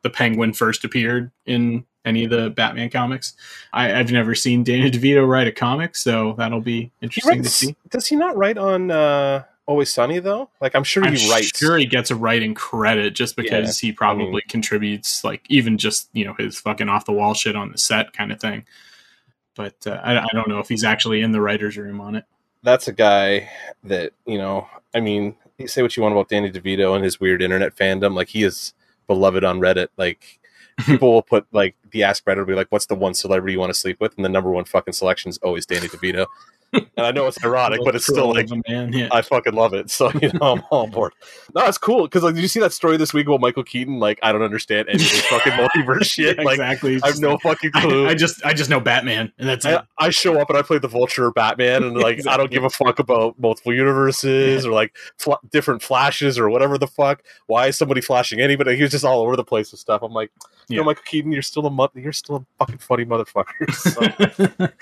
the 0.00 0.08
Penguin 0.08 0.54
first 0.54 0.86
appeared 0.86 1.30
in 1.44 1.84
any 2.06 2.24
of 2.24 2.30
the 2.30 2.48
Batman 2.48 2.88
comics. 2.88 3.34
I, 3.74 3.92
I've 3.92 4.10
never 4.10 4.34
seen 4.34 4.64
Danny 4.64 4.90
DeVito 4.90 5.28
write 5.28 5.46
a 5.46 5.52
comic, 5.52 5.96
so 5.96 6.32
that'll 6.38 6.62
be 6.62 6.90
interesting 7.02 7.42
to 7.42 7.48
see. 7.50 7.76
does 7.90 8.06
he 8.06 8.16
not 8.16 8.38
write 8.38 8.56
on 8.56 8.90
uh, 8.90 9.44
Always 9.66 9.92
Sunny 9.92 10.18
though? 10.18 10.48
Like 10.62 10.74
I'm 10.74 10.82
sure 10.82 11.04
I'm 11.04 11.14
he 11.14 11.30
writes. 11.30 11.54
sure 11.58 11.76
he 11.76 11.84
gets 11.84 12.10
a 12.10 12.16
writing 12.16 12.54
credit 12.54 13.14
just 13.14 13.36
because 13.36 13.78
he 13.78 13.92
probably 13.92 14.30
mean- 14.30 14.40
contributes, 14.48 15.24
like 15.24 15.44
even 15.50 15.76
just 15.76 16.08
you 16.14 16.24
know 16.24 16.32
his 16.38 16.58
fucking 16.58 16.88
off 16.88 17.04
the 17.04 17.12
wall 17.12 17.34
shit 17.34 17.54
on 17.54 17.70
the 17.70 17.76
set 17.76 18.14
kind 18.14 18.32
of 18.32 18.40
thing. 18.40 18.64
But 19.56 19.74
uh, 19.86 20.00
I, 20.02 20.18
I 20.20 20.28
don't 20.32 20.48
know 20.48 20.58
if 20.60 20.68
he's 20.70 20.84
actually 20.84 21.20
in 21.20 21.32
the 21.32 21.40
writers' 21.42 21.76
room 21.76 22.00
on 22.00 22.14
it. 22.14 22.24
That's 22.62 22.88
a 22.88 22.92
guy 22.92 23.50
that 23.84 24.12
you 24.26 24.38
know. 24.38 24.66
I 24.94 25.00
mean, 25.00 25.36
you 25.58 25.68
say 25.68 25.82
what 25.82 25.96
you 25.96 26.02
want 26.02 26.14
about 26.14 26.28
Danny 26.28 26.50
DeVito 26.50 26.94
and 26.94 27.04
his 27.04 27.20
weird 27.20 27.42
internet 27.42 27.76
fandom. 27.76 28.14
Like 28.14 28.28
he 28.28 28.42
is 28.42 28.74
beloved 29.06 29.44
on 29.44 29.60
Reddit. 29.60 29.88
Like 29.96 30.40
people 30.86 31.12
will 31.12 31.22
put 31.22 31.46
like 31.52 31.74
the 31.90 32.02
Ask 32.02 32.24
Reddit 32.24 32.38
will 32.38 32.44
be 32.46 32.54
like, 32.54 32.70
"What's 32.70 32.86
the 32.86 32.94
one 32.94 33.14
celebrity 33.14 33.54
you 33.54 33.60
want 33.60 33.72
to 33.72 33.78
sleep 33.78 34.00
with?" 34.00 34.16
And 34.16 34.24
the 34.24 34.28
number 34.28 34.50
one 34.50 34.64
fucking 34.64 34.94
selection 34.94 35.30
is 35.30 35.38
always 35.38 35.66
Danny 35.66 35.88
DeVito. 35.88 36.26
And 36.72 36.88
I 36.96 37.10
know 37.10 37.26
it's 37.26 37.42
ironic, 37.44 37.80
but 37.84 37.94
it's 37.94 38.06
still 38.06 38.32
like 38.32 38.48
man. 38.68 38.92
Yeah. 38.92 39.08
I 39.12 39.22
fucking 39.22 39.54
love 39.54 39.74
it. 39.74 39.82
So 39.92 40.10
you 40.22 40.32
know, 40.32 40.52
I'm 40.54 40.62
all 40.70 40.84
on 40.84 40.90
board. 40.90 41.12
No, 41.54 41.66
it's 41.66 41.76
cool 41.76 42.04
because 42.04 42.22
like, 42.22 42.34
did 42.34 42.40
you 42.40 42.48
see 42.48 42.60
that 42.60 42.72
story 42.72 42.96
this 42.96 43.12
week 43.12 43.26
about 43.26 43.40
Michael 43.40 43.62
Keaton? 43.62 43.98
Like, 43.98 44.18
I 44.22 44.32
don't 44.32 44.42
understand 44.42 44.88
any 44.88 45.02
fucking 45.04 45.52
multiverse 45.84 46.04
shit. 46.04 46.38
Yeah, 46.38 46.42
Like, 46.42 46.54
exactly. 46.54 46.98
I 47.02 47.08
have 47.08 47.20
no 47.20 47.32
like, 47.32 47.40
fucking 47.42 47.72
clue. 47.72 48.06
I, 48.06 48.10
I 48.10 48.14
just 48.14 48.44
I 48.44 48.54
just 48.54 48.70
know 48.70 48.80
Batman, 48.80 49.32
and 49.38 49.48
that's 49.48 49.66
it. 49.66 49.74
I, 49.98 50.06
I 50.06 50.10
show 50.10 50.40
up 50.40 50.48
and 50.48 50.58
I 50.58 50.62
play 50.62 50.78
the 50.78 50.88
Vulture 50.88 51.26
or 51.26 51.32
Batman, 51.32 51.82
and 51.82 51.96
like 51.98 52.26
I 52.26 52.36
don't 52.36 52.50
give 52.50 52.64
a 52.64 52.70
fuck 52.70 52.98
about 52.98 53.38
multiple 53.38 53.74
universes 53.74 54.64
or 54.64 54.72
like 54.72 54.96
fl- 55.18 55.34
different 55.50 55.82
flashes 55.82 56.38
or 56.38 56.48
whatever 56.48 56.78
the 56.78 56.86
fuck. 56.86 57.22
Why 57.46 57.66
is 57.66 57.76
somebody 57.76 58.00
flashing 58.00 58.40
anybody? 58.40 58.76
He 58.76 58.82
was 58.82 58.92
just 58.92 59.04
all 59.04 59.20
over 59.20 59.36
the 59.36 59.44
place 59.44 59.72
with 59.72 59.80
stuff. 59.80 60.02
I'm 60.02 60.12
like, 60.12 60.30
you 60.68 60.76
know, 60.76 60.82
Yeah. 60.82 60.86
Michael 60.86 61.02
Keaton, 61.06 61.32
you're 61.32 61.42
still 61.42 61.66
a 61.66 61.70
mo- 61.70 61.90
you're 61.94 62.12
still 62.12 62.36
a 62.36 62.46
fucking 62.58 62.78
funny 62.78 63.04
motherfucker. 63.04 63.70
So, 63.72 64.00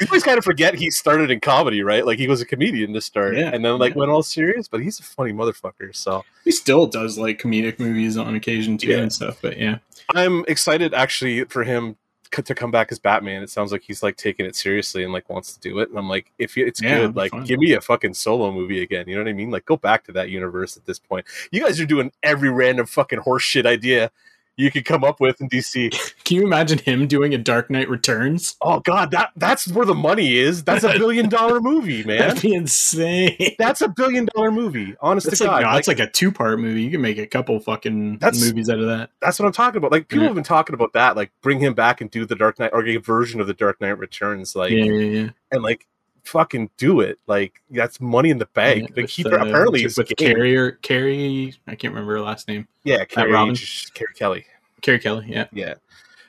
you 0.00 0.06
always 0.08 0.22
kind 0.22 0.38
of 0.38 0.44
forget 0.44 0.74
he 0.74 0.90
started 0.90 1.30
in 1.30 1.40
comedy, 1.40 1.82
right? 1.82 2.04
Like 2.04 2.18
he 2.18 2.28
was 2.28 2.40
a 2.40 2.46
comedian 2.46 2.92
to 2.94 3.00
start, 3.00 3.36
Yeah, 3.36 3.50
and 3.52 3.64
then 3.64 3.78
like 3.78 3.94
went 3.96 4.10
all 4.10 4.22
serious. 4.22 4.68
But 4.68 4.80
he's 4.82 4.98
a 5.00 5.02
funny 5.02 5.32
motherfucker. 5.32 5.94
So 5.94 6.24
he 6.44 6.50
still 6.52 6.86
does 6.86 7.18
like 7.18 7.40
comedic 7.40 7.78
movies 7.78 8.16
on 8.16 8.34
occasion 8.34 8.78
too 8.78 8.88
Yeah. 8.88 8.98
and 8.98 9.12
stuff. 9.12 9.38
But 9.42 9.58
yeah, 9.58 9.78
I'm 10.14 10.44
excited 10.48 10.94
actually 10.94 11.44
for 11.44 11.64
him 11.64 11.96
to 12.32 12.54
come 12.54 12.70
back 12.70 12.92
as 12.92 12.98
Batman. 13.00 13.42
It 13.42 13.50
sounds 13.50 13.72
like 13.72 13.82
he's 13.82 14.04
like 14.04 14.16
taking 14.16 14.46
it 14.46 14.54
seriously 14.54 15.02
and 15.02 15.12
like 15.12 15.28
wants 15.28 15.52
to 15.54 15.58
do 15.60 15.80
it. 15.80 15.88
And 15.88 15.98
I'm 15.98 16.08
like, 16.08 16.30
if 16.38 16.56
it's 16.56 16.80
Yeah, 16.80 17.00
good, 17.00 17.16
like 17.16 17.32
give 17.44 17.58
me 17.58 17.72
a 17.72 17.80
fucking 17.80 18.14
solo 18.14 18.52
movie 18.52 18.82
again. 18.82 19.08
You 19.08 19.16
know 19.16 19.22
what 19.22 19.28
I 19.30 19.32
mean? 19.32 19.50
Like 19.50 19.64
go 19.66 19.76
back 19.76 20.04
to 20.04 20.12
that 20.12 20.30
universe 20.30 20.76
at 20.76 20.86
this 20.86 20.98
point. 21.00 21.26
You 21.50 21.60
guys 21.60 21.80
are 21.80 21.86
doing 21.86 22.12
every 22.22 22.48
random 22.48 22.86
fucking 22.86 23.18
horse 23.20 23.42
shit 23.42 23.66
idea 23.66 24.12
you 24.56 24.70
could 24.70 24.84
come 24.84 25.04
up 25.04 25.20
with 25.20 25.40
in 25.40 25.48
DC. 25.48 25.90
Can 26.24 26.36
you 26.36 26.42
imagine 26.44 26.78
him 26.78 27.06
doing 27.06 27.32
a 27.34 27.38
Dark 27.38 27.70
Knight 27.70 27.88
Returns? 27.88 28.56
Oh 28.60 28.80
God, 28.80 29.10
that 29.12 29.30
that's 29.36 29.68
where 29.68 29.86
the 29.86 29.94
money 29.94 30.36
is. 30.36 30.62
That's 30.64 30.84
a 30.84 30.92
billion 30.98 31.28
dollar 31.28 31.60
movie, 31.60 32.04
man. 32.04 32.18
That'd 32.18 32.42
be 32.42 32.54
insane. 32.54 33.54
That's 33.58 33.80
a 33.80 33.88
billion 33.88 34.26
dollar 34.34 34.50
movie. 34.50 34.94
Honest 35.00 35.26
that's 35.26 35.38
to 35.38 35.44
like, 35.44 35.50
God, 35.50 35.62
no, 35.62 35.68
Like, 35.68 35.78
it's 35.78 35.88
like 35.88 35.98
a 36.00 36.10
two 36.10 36.30
part 36.30 36.58
movie. 36.60 36.82
You 36.82 36.90
can 36.90 37.00
make 37.00 37.18
a 37.18 37.26
couple 37.26 37.58
fucking 37.60 38.18
That's- 38.18 38.44
movies 38.44 38.68
out 38.68 38.78
of 38.80 38.86
that. 38.86 39.10
that's 39.20 39.38
what 39.38 39.46
I'm 39.46 39.52
talking 39.52 39.78
about. 39.78 39.92
Like 39.92 40.08
people 40.08 40.22
Yeah. 40.22 40.28
have 40.28 40.34
been 40.34 40.44
talking 40.44 40.74
about 40.74 40.92
that. 40.92 41.16
Like 41.16 41.30
bring 41.42 41.58
him 41.60 41.74
back 41.74 42.00
and 42.00 42.10
do 42.10 42.26
the 42.26 42.36
Dark 42.36 42.58
Knight 42.58 42.70
or 42.72 42.86
a 42.86 42.96
version 42.98 43.40
of 43.40 43.46
the 43.46 43.54
Dark 43.54 43.80
Knight 43.80 43.98
Returns. 43.98 44.54
Like 44.54 44.72
yeah, 44.72 44.84
yeah, 44.84 45.20
yeah. 45.22 45.28
and 45.52 45.62
like 45.62 45.86
fucking 46.24 46.70
do 46.76 47.00
it. 47.00 47.18
Like 47.26 47.60
that's 47.70 48.00
money 48.00 48.30
in 48.30 48.38
the 48.38 48.46
bank. 48.46 48.80
Yeah, 48.80 48.86
like 48.88 48.96
with, 48.96 49.10
he 49.10 49.24
uh, 49.24 49.28
apparently 49.30 49.82
with, 49.84 49.92
is 49.92 49.98
with 49.98 50.08
game. 50.16 50.76
Carrie, 50.82 51.54
I 51.66 51.74
can't 51.74 51.94
remember 51.94 52.14
her 52.14 52.20
last 52.20 52.48
name. 52.48 52.66
Yeah, 52.84 53.04
Carrie, 53.04 53.32
Robin? 53.32 53.56
Carrie 53.94 54.14
Kelly. 54.14 54.46
Carrie 54.82 54.98
Kelly. 54.98 55.26
Yeah, 55.28 55.46
Yeah. 55.52 55.74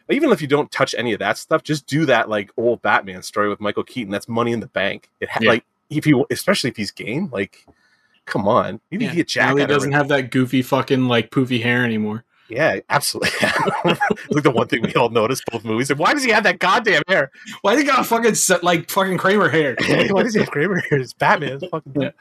Even 0.10 0.32
if 0.32 0.42
you 0.42 0.48
don't 0.48 0.70
touch 0.72 0.94
any 0.98 1.14
of 1.14 1.20
that 1.20 1.38
stuff, 1.38 1.64
just 1.64 1.88
do 1.88 2.06
that 2.06 2.28
like 2.28 2.52
old 2.58 2.82
Batman 2.82 3.24
story 3.24 3.48
with 3.48 3.62
Michael 3.62 3.84
Keaton. 3.84 4.12
That's 4.12 4.28
money 4.28 4.52
in 4.52 4.60
the 4.60 4.68
bank. 4.68 5.10
It 5.22 5.30
ha- 5.30 5.40
Yeah. 5.42 5.52
like 5.52 5.66
if 5.90 6.06
you, 6.06 6.26
especially 6.30 6.70
if 6.70 6.76
he's 6.76 6.92
game, 6.92 7.30
like, 7.32 7.66
come 8.26 8.46
on, 8.48 8.82
you 8.90 8.98
need 8.98 9.06
yeah. 9.06 9.12
to 9.12 9.16
get 9.16 9.28
Jack. 9.30 9.50
Now 9.50 9.56
he 9.56 9.66
doesn't 9.66 9.94
have 9.94 10.10
that 10.10 10.32
goofy 10.32 10.64
fucking 10.64 11.08
like 11.08 11.30
poofy 11.32 11.64
hair 11.64 11.86
anymore. 11.86 12.26
Yeah, 12.52 12.80
absolutely. 12.90 13.32
like 14.30 14.44
the 14.44 14.52
one 14.54 14.68
thing 14.68 14.82
we 14.84 14.94
all 14.96 15.10
noticed 15.10 15.44
both 15.52 15.64
movies. 15.64 15.90
And 15.90 15.98
why 15.98 16.14
does 16.14 16.24
he 16.24 16.32
have 16.32 16.44
that 16.44 16.60
goddamn 16.60 17.04
hair? 17.08 17.32
Why 17.62 17.74
does 17.74 17.84
he 17.84 17.88
got 17.88 18.06
fucking 18.06 18.36
set, 18.36 18.64
like 18.64 18.90
fucking 18.90 19.18
Kramer 19.18 19.50
hair? 19.50 19.76
why 20.10 20.24
does 20.24 20.34
he 20.34 20.42
have 20.42 20.52
Kramer 20.52 20.80
hair? 20.90 21.00
It's 21.00 21.14
Batman. 21.14 21.54
It's 21.54 21.68
fucking. 21.68 22.02
Yeah. 22.02 22.12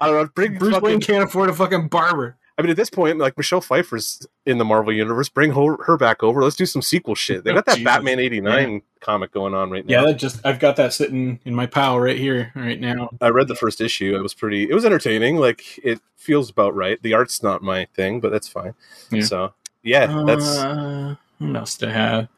I 0.00 0.06
don't 0.06 0.16
know. 0.16 0.28
Bring 0.34 0.58
Bruce 0.58 0.74
fucking- 0.74 0.88
Wayne 0.88 1.00
can't 1.00 1.24
afford 1.24 1.50
a 1.50 1.54
fucking 1.54 1.88
barber. 1.88 2.36
I 2.58 2.62
mean, 2.62 2.70
at 2.70 2.76
this 2.76 2.88
point, 2.88 3.18
like 3.18 3.36
Michelle 3.36 3.60
Pfeiffer's 3.60 4.26
in 4.46 4.56
the 4.56 4.64
Marvel 4.64 4.92
universe. 4.92 5.28
Bring 5.28 5.52
her, 5.52 5.76
her 5.84 5.98
back 5.98 6.22
over. 6.22 6.42
Let's 6.42 6.56
do 6.56 6.64
some 6.64 6.80
sequel 6.80 7.14
shit. 7.14 7.44
They 7.44 7.50
oh, 7.50 7.56
got 7.56 7.66
that. 7.66 7.84
Batman 7.84 8.18
'89 8.18 8.80
comic 9.00 9.30
going 9.30 9.52
on 9.52 9.70
right 9.70 9.86
now. 9.86 10.06
Yeah, 10.06 10.12
just 10.12 10.40
I've 10.44 10.58
got 10.58 10.76
that 10.76 10.94
sitting 10.94 11.38
in 11.44 11.54
my 11.54 11.66
pile 11.66 12.00
right 12.00 12.18
here, 12.18 12.52
right 12.54 12.80
now. 12.80 13.10
I 13.20 13.28
read 13.28 13.48
the 13.48 13.54
first 13.54 13.82
issue. 13.82 14.16
It 14.16 14.22
was 14.22 14.32
pretty. 14.32 14.70
It 14.70 14.74
was 14.74 14.86
entertaining. 14.86 15.36
Like 15.36 15.78
it 15.84 16.00
feels 16.16 16.48
about 16.48 16.74
right. 16.74 17.00
The 17.02 17.12
art's 17.12 17.42
not 17.42 17.62
my 17.62 17.86
thing, 17.94 18.20
but 18.20 18.32
that's 18.32 18.48
fine. 18.48 18.74
Yeah. 19.10 19.22
So 19.22 19.54
yeah, 19.86 20.22
that's 20.26 20.58
uh, 20.58 21.14
what 21.38 21.56
else 21.56 21.76
to 21.78 21.90
have? 21.92 22.28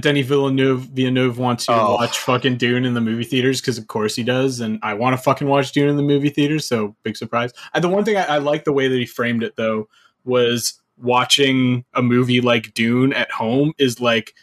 Denis 0.00 0.26
Villeneuve 0.26 0.82
Villeneuve 0.82 1.38
wants 1.38 1.66
you 1.68 1.74
to 1.74 1.80
Oh. 1.80 1.94
watch 1.94 2.18
fucking 2.18 2.56
Dune 2.56 2.84
in 2.84 2.94
the 2.94 3.00
movie 3.00 3.24
theaters 3.24 3.60
because 3.60 3.78
of 3.78 3.88
course 3.88 4.14
he 4.14 4.22
does, 4.22 4.60
and 4.60 4.78
I 4.82 4.94
want 4.94 5.16
to 5.16 5.22
fucking 5.22 5.48
watch 5.48 5.72
Dune 5.72 5.88
in 5.88 5.96
the 5.96 6.02
movie 6.04 6.30
theaters. 6.30 6.66
So 6.66 6.94
big 7.02 7.16
surprise. 7.16 7.52
Uh, 7.74 7.80
the 7.80 7.88
one 7.88 8.04
thing 8.04 8.16
I, 8.16 8.24
I 8.24 8.38
like 8.38 8.62
the 8.64 8.72
way 8.72 8.86
that 8.86 8.96
he 8.96 9.06
framed 9.06 9.42
it 9.42 9.56
though 9.56 9.88
was 10.24 10.80
watching 10.96 11.84
a 11.94 12.02
movie 12.02 12.40
like 12.40 12.74
Dune 12.74 13.12
at 13.12 13.30
home 13.32 13.72
is 13.78 14.00
like 14.00 14.34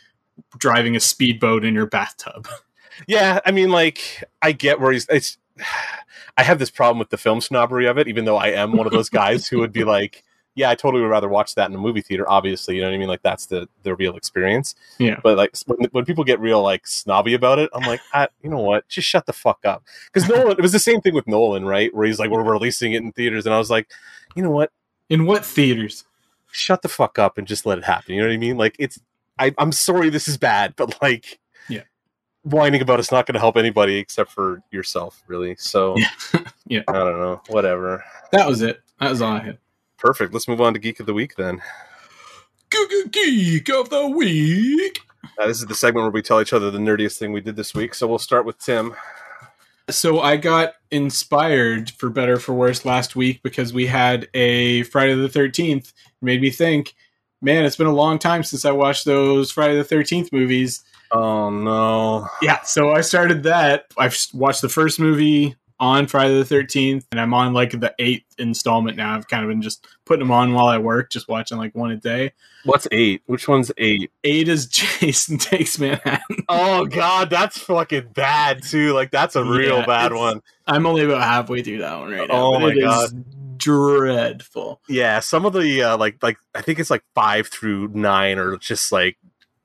driving 0.57 0.95
a 0.95 0.99
speedboat 0.99 1.63
in 1.63 1.73
your 1.73 1.85
bathtub. 1.87 2.47
yeah. 3.07 3.39
I 3.45 3.51
mean, 3.51 3.69
like 3.69 4.23
I 4.41 4.51
get 4.51 4.79
where 4.81 4.91
he's. 4.91 5.07
It's. 5.09 5.37
I 6.37 6.43
have 6.43 6.59
this 6.59 6.69
problem 6.69 6.99
with 6.99 7.11
the 7.11 7.17
film 7.17 7.39
snobbery 7.39 7.85
of 7.85 7.97
it, 7.97 8.09
even 8.09 8.25
though 8.25 8.35
I 8.35 8.47
am 8.49 8.73
one 8.73 8.85
of 8.85 8.91
those 8.91 9.07
guys 9.07 9.47
who 9.47 9.59
would 9.59 9.71
be 9.71 9.85
like, 9.85 10.21
"Yeah, 10.55 10.69
I 10.69 10.75
totally 10.75 11.03
would 11.03 11.09
rather 11.09 11.27
watch 11.29 11.55
that 11.55 11.69
in 11.69 11.75
a 11.75 11.79
movie 11.79 12.01
theater." 12.01 12.27
Obviously, 12.29 12.75
you 12.75 12.81
know 12.81 12.87
what 12.89 12.95
I 12.95 12.97
mean. 12.97 13.07
Like 13.07 13.21
that's 13.21 13.45
the 13.45 13.67
the 13.83 13.93
real 13.95 14.15
experience. 14.15 14.73
Yeah. 14.97 15.19
But 15.21 15.37
like 15.37 15.55
when, 15.67 15.87
when 15.91 16.05
people 16.05 16.23
get 16.23 16.39
real 16.39 16.61
like 16.63 16.87
snobby 16.87 17.33
about 17.33 17.59
it, 17.59 17.69
I'm 17.73 17.83
like, 17.83 18.01
ah, 18.13 18.27
you 18.41 18.49
know 18.49 18.59
what? 18.59 18.87
Just 18.87 19.07
shut 19.07 19.25
the 19.25 19.33
fuck 19.33 19.65
up. 19.65 19.83
Because 20.11 20.27
Nolan, 20.27 20.57
it 20.57 20.61
was 20.61 20.71
the 20.71 20.79
same 20.79 21.01
thing 21.01 21.13
with 21.13 21.27
Nolan, 21.27 21.65
right? 21.65 21.93
Where 21.93 22.05
he's 22.07 22.19
like, 22.19 22.29
we're 22.31 22.43
releasing 22.43 22.93
it 22.93 23.03
in 23.03 23.11
theaters, 23.11 23.45
and 23.45 23.53
I 23.53 23.57
was 23.57 23.69
like, 23.69 23.89
you 24.35 24.41
know 24.43 24.51
what? 24.51 24.71
In 25.09 25.25
what 25.25 25.45
theaters? 25.45 26.03
Shut 26.51 26.81
the 26.81 26.89
fuck 26.89 27.19
up 27.19 27.37
and 27.37 27.45
just 27.47 27.65
let 27.65 27.77
it 27.77 27.83
happen. 27.83 28.15
You 28.15 28.21
know 28.21 28.27
what 28.27 28.33
I 28.33 28.37
mean? 28.37 28.57
Like 28.57 28.75
it's. 28.79 28.99
I, 29.37 29.53
I'm 29.57 29.73
sorry 29.73 30.09
this 30.09 30.29
is 30.29 30.37
bad, 30.37 30.75
but 30.77 31.01
like, 31.01 31.39
Yeah. 31.67 31.81
whining 32.43 32.81
about 32.81 33.01
it's 33.01 33.11
not 33.11 33.25
going 33.25 33.33
to 33.33 33.39
help 33.41 33.57
anybody 33.57 33.97
except 33.97 34.31
for 34.31 34.61
yourself, 34.71 35.21
really. 35.27 35.55
So, 35.57 35.97
Yeah. 36.67 36.83
I 36.87 36.93
don't 36.93 37.19
know. 37.19 37.41
Whatever. 37.49 38.05
That 38.31 38.47
was 38.47 38.61
it. 38.61 38.79
That 39.01 39.09
was 39.09 39.21
all 39.21 39.33
I 39.33 39.39
had. 39.43 39.57
Perfect. 40.05 40.33
Let's 40.33 40.47
move 40.47 40.61
on 40.61 40.75
to 40.75 40.79
Geek 40.79 40.99
of 40.99 41.07
the 41.07 41.15
Week 41.15 41.35
then. 41.35 41.63
Geek 43.09 43.69
of 43.69 43.89
the 43.89 44.05
Week. 44.05 44.99
Uh, 45.39 45.47
this 45.47 45.57
is 45.57 45.65
the 45.65 45.73
segment 45.73 46.03
where 46.03 46.11
we 46.11 46.21
tell 46.21 46.39
each 46.39 46.53
other 46.53 46.69
the 46.69 46.77
nerdiest 46.77 47.17
thing 47.17 47.31
we 47.31 47.41
did 47.41 47.55
this 47.55 47.73
week. 47.73 47.95
So 47.95 48.05
we'll 48.05 48.19
start 48.19 48.45
with 48.45 48.59
Tim. 48.59 48.93
So 49.89 50.19
I 50.19 50.37
got 50.37 50.73
inspired 50.91 51.89
for 51.89 52.11
better 52.11 52.33
or 52.33 52.39
for 52.39 52.53
worse 52.53 52.85
last 52.85 53.15
week 53.15 53.41
because 53.41 53.73
we 53.73 53.87
had 53.87 54.27
a 54.35 54.83
Friday 54.83 55.15
the 55.15 55.27
13th. 55.27 55.87
It 55.87 55.93
made 56.21 56.39
me 56.39 56.51
think, 56.51 56.93
man, 57.41 57.65
it's 57.65 57.75
been 57.75 57.87
a 57.87 57.91
long 57.91 58.19
time 58.19 58.43
since 58.43 58.63
I 58.63 58.71
watched 58.73 59.05
those 59.05 59.49
Friday 59.49 59.75
the 59.75 59.83
13th 59.83 60.31
movies. 60.31 60.83
Oh 61.13 61.49
no. 61.49 62.27
Yeah, 62.43 62.61
so 62.61 62.91
I 62.91 63.01
started 63.01 63.41
that. 63.41 63.85
I've 63.97 64.15
watched 64.35 64.61
the 64.61 64.69
first 64.69 64.99
movie 64.99 65.55
on 65.79 66.07
Friday 66.07 66.41
the 66.41 66.55
13th 66.55 67.05
and 67.11 67.19
I'm 67.19 67.33
on 67.33 67.53
like 67.53 67.71
the 67.71 67.93
eighth 67.99 68.23
installment 68.37 68.95
now. 68.97 69.15
I've 69.15 69.27
kind 69.27 69.43
of 69.43 69.49
been 69.49 69.61
just 69.61 69.85
putting 70.05 70.19
them 70.21 70.31
on 70.31 70.53
while 70.53 70.67
I 70.67 70.77
work, 70.77 71.09
just 71.11 71.27
watching 71.27 71.57
like 71.57 71.75
one 71.75 71.91
a 71.91 71.97
day. 71.97 72.31
What's 72.63 72.87
eight? 72.91 73.21
Which 73.25 73.47
one's 73.47 73.71
eight? 73.77 74.11
Eight 74.23 74.47
is 74.47 74.65
Jason 74.99 75.37
Takes 75.37 75.77
Manhattan. 75.77 76.43
Oh 76.49 76.85
god, 76.85 77.29
that's 77.29 77.57
fucking 77.59 78.09
bad 78.13 78.63
too. 78.63 78.93
Like 78.93 79.11
that's 79.11 79.35
a 79.35 79.43
real 79.43 79.79
Yeah, 79.79 79.85
bad 79.85 80.13
one. 80.13 80.41
I'm 80.65 80.85
only 80.85 81.03
about 81.03 81.21
halfway 81.21 81.61
through 81.61 81.79
that 81.79 81.99
one 81.99 82.11
right 82.11 82.27
now. 82.27 82.35
Oh 82.35 82.59
my 82.59 82.73
God. 82.73 83.09
dreadful. 83.57 84.81
Yeah, 84.87 85.19
some 85.19 85.45
of 85.45 85.53
the 85.53 85.83
uh, 85.83 85.97
like 85.97 86.21
like 86.23 86.37
I 86.53 86.61
think 86.61 86.79
it's 86.79 86.89
like 86.89 87.03
five 87.13 87.47
through 87.47 87.89
nine 87.89 88.39
are 88.39 88.57
just 88.57 88.91
like 88.91 89.17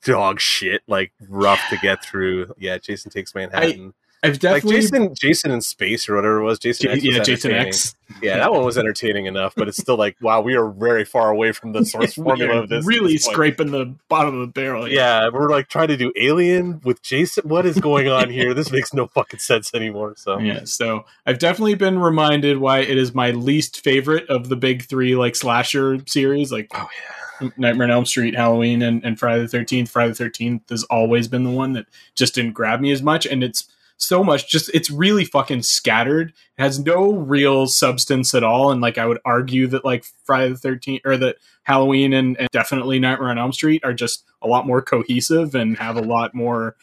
dog 0.05 0.41
shit, 0.41 0.83
like 0.87 1.13
rough 1.29 1.61
to 1.71 1.77
get 1.79 2.03
through. 2.03 2.53
Yeah, 2.59 2.79
Jason 2.79 3.11
takes 3.11 3.35
Manhattan. 3.35 3.95
I've 4.23 4.39
definitely 4.39 4.75
like 4.75 4.83
Jason, 4.83 5.15
Jason 5.15 5.51
in 5.51 5.61
space 5.63 6.09
or 6.09 6.17
whatever 6.17 6.41
it 6.41 6.45
was. 6.45 6.59
Jason, 6.59 6.91
X 6.91 6.97
was 6.97 7.17
yeah, 7.17 7.23
Jason. 7.23 7.53
X. 7.53 7.95
Yeah, 8.21 8.37
that 8.37 8.53
one 8.53 8.65
was 8.65 8.77
entertaining 8.77 9.25
enough, 9.25 9.55
but 9.57 9.67
it's 9.67 9.79
still 9.79 9.97
like, 9.97 10.17
wow, 10.21 10.43
we 10.43 10.57
are 10.57 10.69
very 10.69 11.07
far 11.07 11.31
away 11.31 11.53
from 11.53 11.73
the 11.73 11.85
source 11.87 12.15
formula 12.15 12.63
of 12.63 12.69
this. 12.69 12.85
really 12.85 13.15
this 13.15 13.25
scraping 13.25 13.71
the 13.71 13.95
bottom 14.09 14.35
of 14.35 14.41
the 14.41 14.53
barrel. 14.53 14.85
here. 14.85 14.97
Yeah, 14.97 15.31
we're 15.33 15.49
like 15.49 15.69
trying 15.69 15.89
to 15.89 15.97
do 15.97 16.13
Alien 16.17 16.83
with 16.85 17.01
Jason. 17.01 17.49
What 17.49 17.65
is 17.65 17.79
going 17.79 18.09
on 18.09 18.29
here? 18.29 18.53
this 18.53 18.71
makes 18.71 18.93
no 18.93 19.07
fucking 19.07 19.41
sense 19.41 19.73
anymore. 19.75 20.15
So 20.17 20.39
Yeah, 20.39 20.65
so 20.65 21.07
I've 21.25 21.39
definitely 21.39 21.77
been 21.77 21.99
reminded 21.99 22.59
why 22.59 22.81
it 22.81 22.99
is 22.99 23.15
my 23.15 23.31
least 23.31 23.83
favorite 23.83 24.29
of 24.29 24.51
the 24.51 24.57
big 24.57 24.83
three 24.85 25.17
like 25.17 25.35
slasher 25.35 25.99
series, 26.07 26.53
like 26.53 26.71
Oh 26.75 26.89
yeah 26.93 27.15
Nightmare 27.57 27.87
on 27.87 27.91
Elm 27.91 28.07
Street, 28.07 28.35
Halloween, 28.35 28.83
and, 28.83 29.05
and 29.05 29.19
Friday 29.19 29.43
the 29.43 29.49
Thirteenth. 29.49 29.91
Friday 29.91 30.11
the 30.11 30.15
Thirteenth 30.15 30.69
has 30.71 30.85
always 30.85 31.29
been 31.29 31.45
the 31.45 31.51
one 31.51 31.73
that 31.73 31.87
just 32.15 32.35
didn't 32.35 32.53
grab 32.53 32.81
me 32.81 32.91
as 32.91 33.03
much, 33.03 33.27
and 33.27 33.43
it's 33.43 33.69
so 34.01 34.25
much 34.25 34.49
just 34.49 34.71
it's 34.75 34.91
really 34.91 35.25
fucking 35.25 35.63
scattered. 35.63 36.31
It 36.59 36.63
has 36.63 36.79
no 36.79 37.13
real 37.13 37.67
substance 37.67 38.35
at 38.35 38.43
all, 38.43 38.71
and 38.71 38.81
like 38.81 38.99
I 38.99 39.07
would 39.07 39.21
argue 39.25 39.67
that 39.69 39.85
like 39.85 40.05
Friday 40.25 40.53
the 40.53 40.59
Thirteenth 40.59 41.03
or 41.05 41.17
that 41.19 41.37
Halloween 41.65 42.13
and, 42.13 42.37
and 42.39 42.49
definitely 42.51 42.99
Nightmare 42.99 43.29
on 43.31 43.39
Elm 43.39 43.53
Street 43.53 43.85
are 43.85 43.95
just 43.95 44.25
a 44.43 44.49
lot 44.49 44.67
more 44.67 44.83
cohesive 44.83 45.55
and 45.55 45.77
have 45.79 45.97
a 45.97 46.03
lot 46.03 46.35
more 46.35 46.77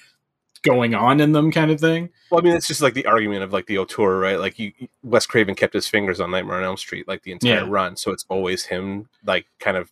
going 0.64 0.94
on 0.96 1.20
in 1.20 1.32
them, 1.32 1.52
kind 1.52 1.72
of 1.72 1.80
thing. 1.80 2.10
Well, 2.30 2.40
I 2.40 2.44
mean, 2.44 2.54
it's 2.56 2.68
just 2.68 2.82
like 2.82 2.94
the 2.94 3.06
argument 3.06 3.44
of 3.44 3.54
like 3.54 3.68
the 3.68 3.78
auteur, 3.78 4.20
right? 4.20 4.40
Like 4.40 4.60
you, 4.60 4.74
Wes 5.04 5.26
Craven 5.26 5.56
kept 5.56 5.74
his 5.74 5.88
fingers 5.88 6.20
on 6.20 6.32
Nightmare 6.32 6.58
on 6.58 6.64
Elm 6.64 6.78
Street 6.78 7.08
like 7.08 7.24
the 7.24 7.32
entire 7.32 7.64
Yeah. 7.64 7.66
run, 7.68 7.96
so 7.96 8.12
it's 8.12 8.26
always 8.30 8.66
him, 8.66 9.08
like 9.26 9.46
kind 9.60 9.78
of 9.78 9.92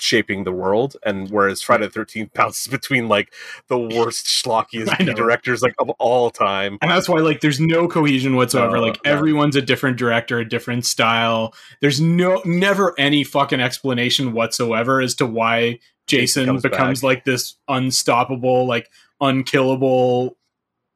shaping 0.00 0.44
the 0.44 0.52
world. 0.52 0.96
And 1.04 1.30
whereas 1.30 1.62
Friday 1.62 1.86
the 1.86 1.90
Thirteenth 1.92 2.32
bounces 2.34 2.66
between 2.68 3.08
like 3.08 3.32
the 3.68 3.78
worst 3.78 4.26
schlockiest 4.44 5.14
directors 5.14 5.62
like 5.62 5.74
of 5.78 5.90
all 5.98 6.30
time. 6.30 6.78
and 6.82 6.90
that's 6.90 7.08
why 7.08 7.18
like 7.20 7.40
there's 7.40 7.60
no 7.60 7.86
cohesion 7.88 8.36
whatsoever 8.36 8.76
No, 8.76 8.82
like 8.82 8.98
no. 9.04 9.10
everyone's 9.10 9.56
a 9.56 9.62
different 9.62 9.96
director 9.98 10.38
a 10.38 10.48
different 10.48 10.86
style 10.86 11.54
there's 11.80 12.00
no 12.00 12.40
never 12.44 12.94
any 12.98 13.24
fucking 13.24 13.60
explanation 13.60 14.32
whatsoever 14.32 15.00
as 15.00 15.14
to 15.16 15.26
why 15.26 15.78
jason 16.06 16.46
comes 16.46 16.62
becomes 16.62 17.02
like 17.04 17.24
this 17.24 17.56
unstoppable 17.68 18.66
like 18.66 18.90
unkillable 19.20 20.36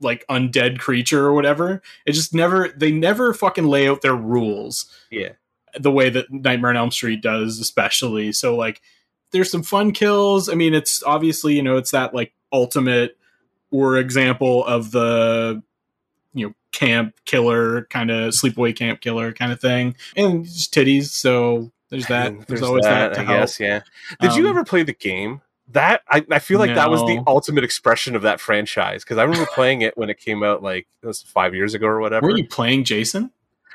like 0.01 0.25
undead 0.29 0.79
creature 0.79 1.25
or 1.27 1.33
whatever 1.35 1.81
it 2.07 2.13
just 2.13 2.35
never 2.35 2.69
they 2.77 2.91
never 2.93 3.33
fucking 3.33 3.67
lay 3.67 3.89
out 3.89 4.03
their 4.03 4.17
rules 4.17 4.87
Yeah, 5.11 5.31
the 5.79 5.91
way 5.93 6.11
that 6.11 6.31
Nightmare 6.31 6.71
on 6.71 6.77
Elm 6.77 6.91
Street 6.91 7.21
does, 7.21 7.59
especially. 7.59 8.33
So 8.33 8.55
like, 8.57 8.81
there's 9.35 9.51
some 9.51 9.63
fun 9.63 9.93
kills. 9.93 10.49
I 10.49 10.55
mean, 10.55 10.73
it's 10.73 11.03
obviously 11.03 11.55
you 11.55 11.63
know 11.63 11.77
it's 11.77 11.91
that 11.91 12.15
like 12.15 12.33
ultimate 12.53 13.19
or 13.71 13.99
example 13.99 14.65
of 14.65 14.93
the 14.93 15.63
you 16.33 16.47
know 16.49 16.55
camp 16.73 17.15
killer 17.27 17.85
kind 17.91 18.11
of 18.11 18.33
sleepaway 18.33 18.75
camp 18.75 19.01
killer 19.03 19.33
kind 19.33 19.53
of 19.53 19.61
thing, 19.61 19.95
and 20.17 20.45
just 20.47 20.73
titties. 20.73 21.07
So 21.11 21.71
there's 21.91 22.07
that. 22.07 22.29
And 22.33 22.43
There's, 22.47 22.63
always 22.63 22.85
that. 22.85 23.15
to 23.15 23.21
I 23.21 23.25
help. 23.25 23.41
guess. 23.41 23.61
Yeah. 23.61 23.81
Did 24.21 24.35
you 24.37 24.45
Um, 24.45 24.51
ever 24.51 24.65
play 24.65 24.83
the 24.83 24.95
game? 24.95 25.43
That 25.73 26.03
I, 26.09 26.25
I 26.31 26.39
feel 26.41 26.59
like 26.59 26.75
that 26.75 26.91
was 26.91 27.01
the 27.03 27.23
ultimate 27.27 27.65
expression 27.65 28.15
of 28.15 28.23
that 28.23 28.39
franchise 28.41 29.03
because 29.03 29.17
I 29.19 29.23
remember 29.25 29.47
playing 29.55 29.83
it 29.83 29.97
when 29.97 30.11
it 30.11 30.19
came 30.19 30.43
out, 30.43 30.63
like 30.63 30.87
it 31.03 31.07
was 31.07 31.23
five 31.23 31.55
years 31.55 31.75
ago 31.75 31.87
or 31.87 32.01
whatever. 32.01 32.27
Were 32.27 32.37
you 32.37 32.47
playing 32.47 32.85
Jason? 32.85 33.31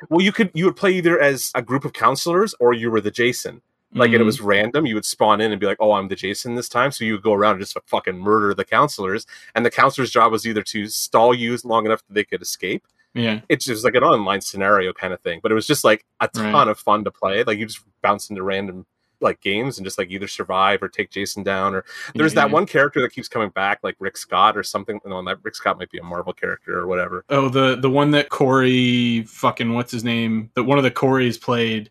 Well, 0.09 0.21
you 0.21 0.31
could 0.31 0.51
you 0.53 0.65
would 0.65 0.75
play 0.75 0.91
either 0.93 1.19
as 1.19 1.51
a 1.55 1.61
group 1.61 1.83
of 1.85 1.93
counselors 1.93 2.53
or 2.59 2.73
you 2.73 2.89
were 2.91 3.01
the 3.01 3.11
Jason. 3.11 3.61
Like 3.93 4.07
and 4.11 4.15
it 4.15 4.21
Mhm. 4.21 4.25
was 4.25 4.41
random. 4.41 4.85
You 4.85 4.95
would 4.95 5.05
spawn 5.05 5.41
in 5.41 5.51
and 5.51 5.59
be 5.59 5.65
like, 5.65 5.77
"Oh, 5.79 5.93
I'm 5.93 6.07
the 6.07 6.15
Jason 6.15 6.55
this 6.55 6.69
time." 6.69 6.91
So 6.91 7.03
you 7.05 7.13
would 7.13 7.23
go 7.23 7.33
around 7.33 7.53
and 7.53 7.61
just 7.61 7.77
fucking 7.87 8.17
murder 8.17 8.53
the 8.53 8.65
counselors, 8.65 9.25
and 9.55 9.65
the 9.65 9.71
counselor's 9.71 10.11
job 10.11 10.31
was 10.31 10.45
either 10.47 10.61
to 10.63 10.87
stall 10.87 11.33
you 11.33 11.57
long 11.63 11.85
enough 11.85 12.01
that 12.07 12.13
they 12.13 12.23
could 12.23 12.41
escape. 12.41 12.85
yeah. 13.15 13.39
It's 13.49 13.65
just 13.65 13.83
like 13.83 13.95
an 13.95 14.03
online 14.03 14.39
scenario 14.41 14.93
kind 14.93 15.13
of 15.13 15.19
thing, 15.21 15.39
but 15.41 15.51
it 15.51 15.55
was 15.55 15.65
just 15.65 15.83
like 15.83 16.05
a 16.19 16.27
ton 16.27 16.53
Right. 16.53 16.67
of 16.67 16.77
fun 16.79 17.03
to 17.05 17.11
play. 17.11 17.43
Like 17.43 17.57
you 17.57 17.65
just 17.65 17.81
bounce 18.03 18.29
into 18.29 18.43
random 18.43 18.85
like 19.19 19.41
games 19.41 19.77
and 19.79 19.83
just 19.85 19.97
like 19.97 20.09
either 20.11 20.27
survive 20.27 20.81
or 20.83 20.87
take 20.87 21.09
Jason 21.09 21.41
down. 21.43 21.73
Or 21.75 21.83
there's 22.15 22.35
that 22.35 22.47
Yeah. 22.49 22.53
one 22.53 22.65
character 22.67 23.01
that 23.01 23.11
keeps 23.11 23.27
coming 23.27 23.49
back, 23.49 23.79
like 23.83 23.95
Rick 23.99 24.15
Scott 24.15 24.55
or 24.55 24.61
something. 24.63 25.01
No, 25.05 25.21
that 25.23 25.39
Rick 25.43 25.55
Scott 25.55 25.77
might 25.79 25.89
be 25.91 25.97
a 25.97 26.03
Marvel 26.03 26.31
character 26.33 26.77
or 26.79 26.85
whatever. 26.87 27.25
Oh, 27.29 27.49
the 27.49 27.75
the 27.75 27.89
one 27.89 28.11
that 28.11 28.29
Corey 28.29 29.23
fucking 29.27 29.73
what's 29.73 29.91
his 29.91 30.03
name? 30.03 30.51
That 30.53 30.63
one 30.63 30.77
of 30.77 30.83
the 30.85 30.91
Corys 30.91 31.41
played. 31.41 31.89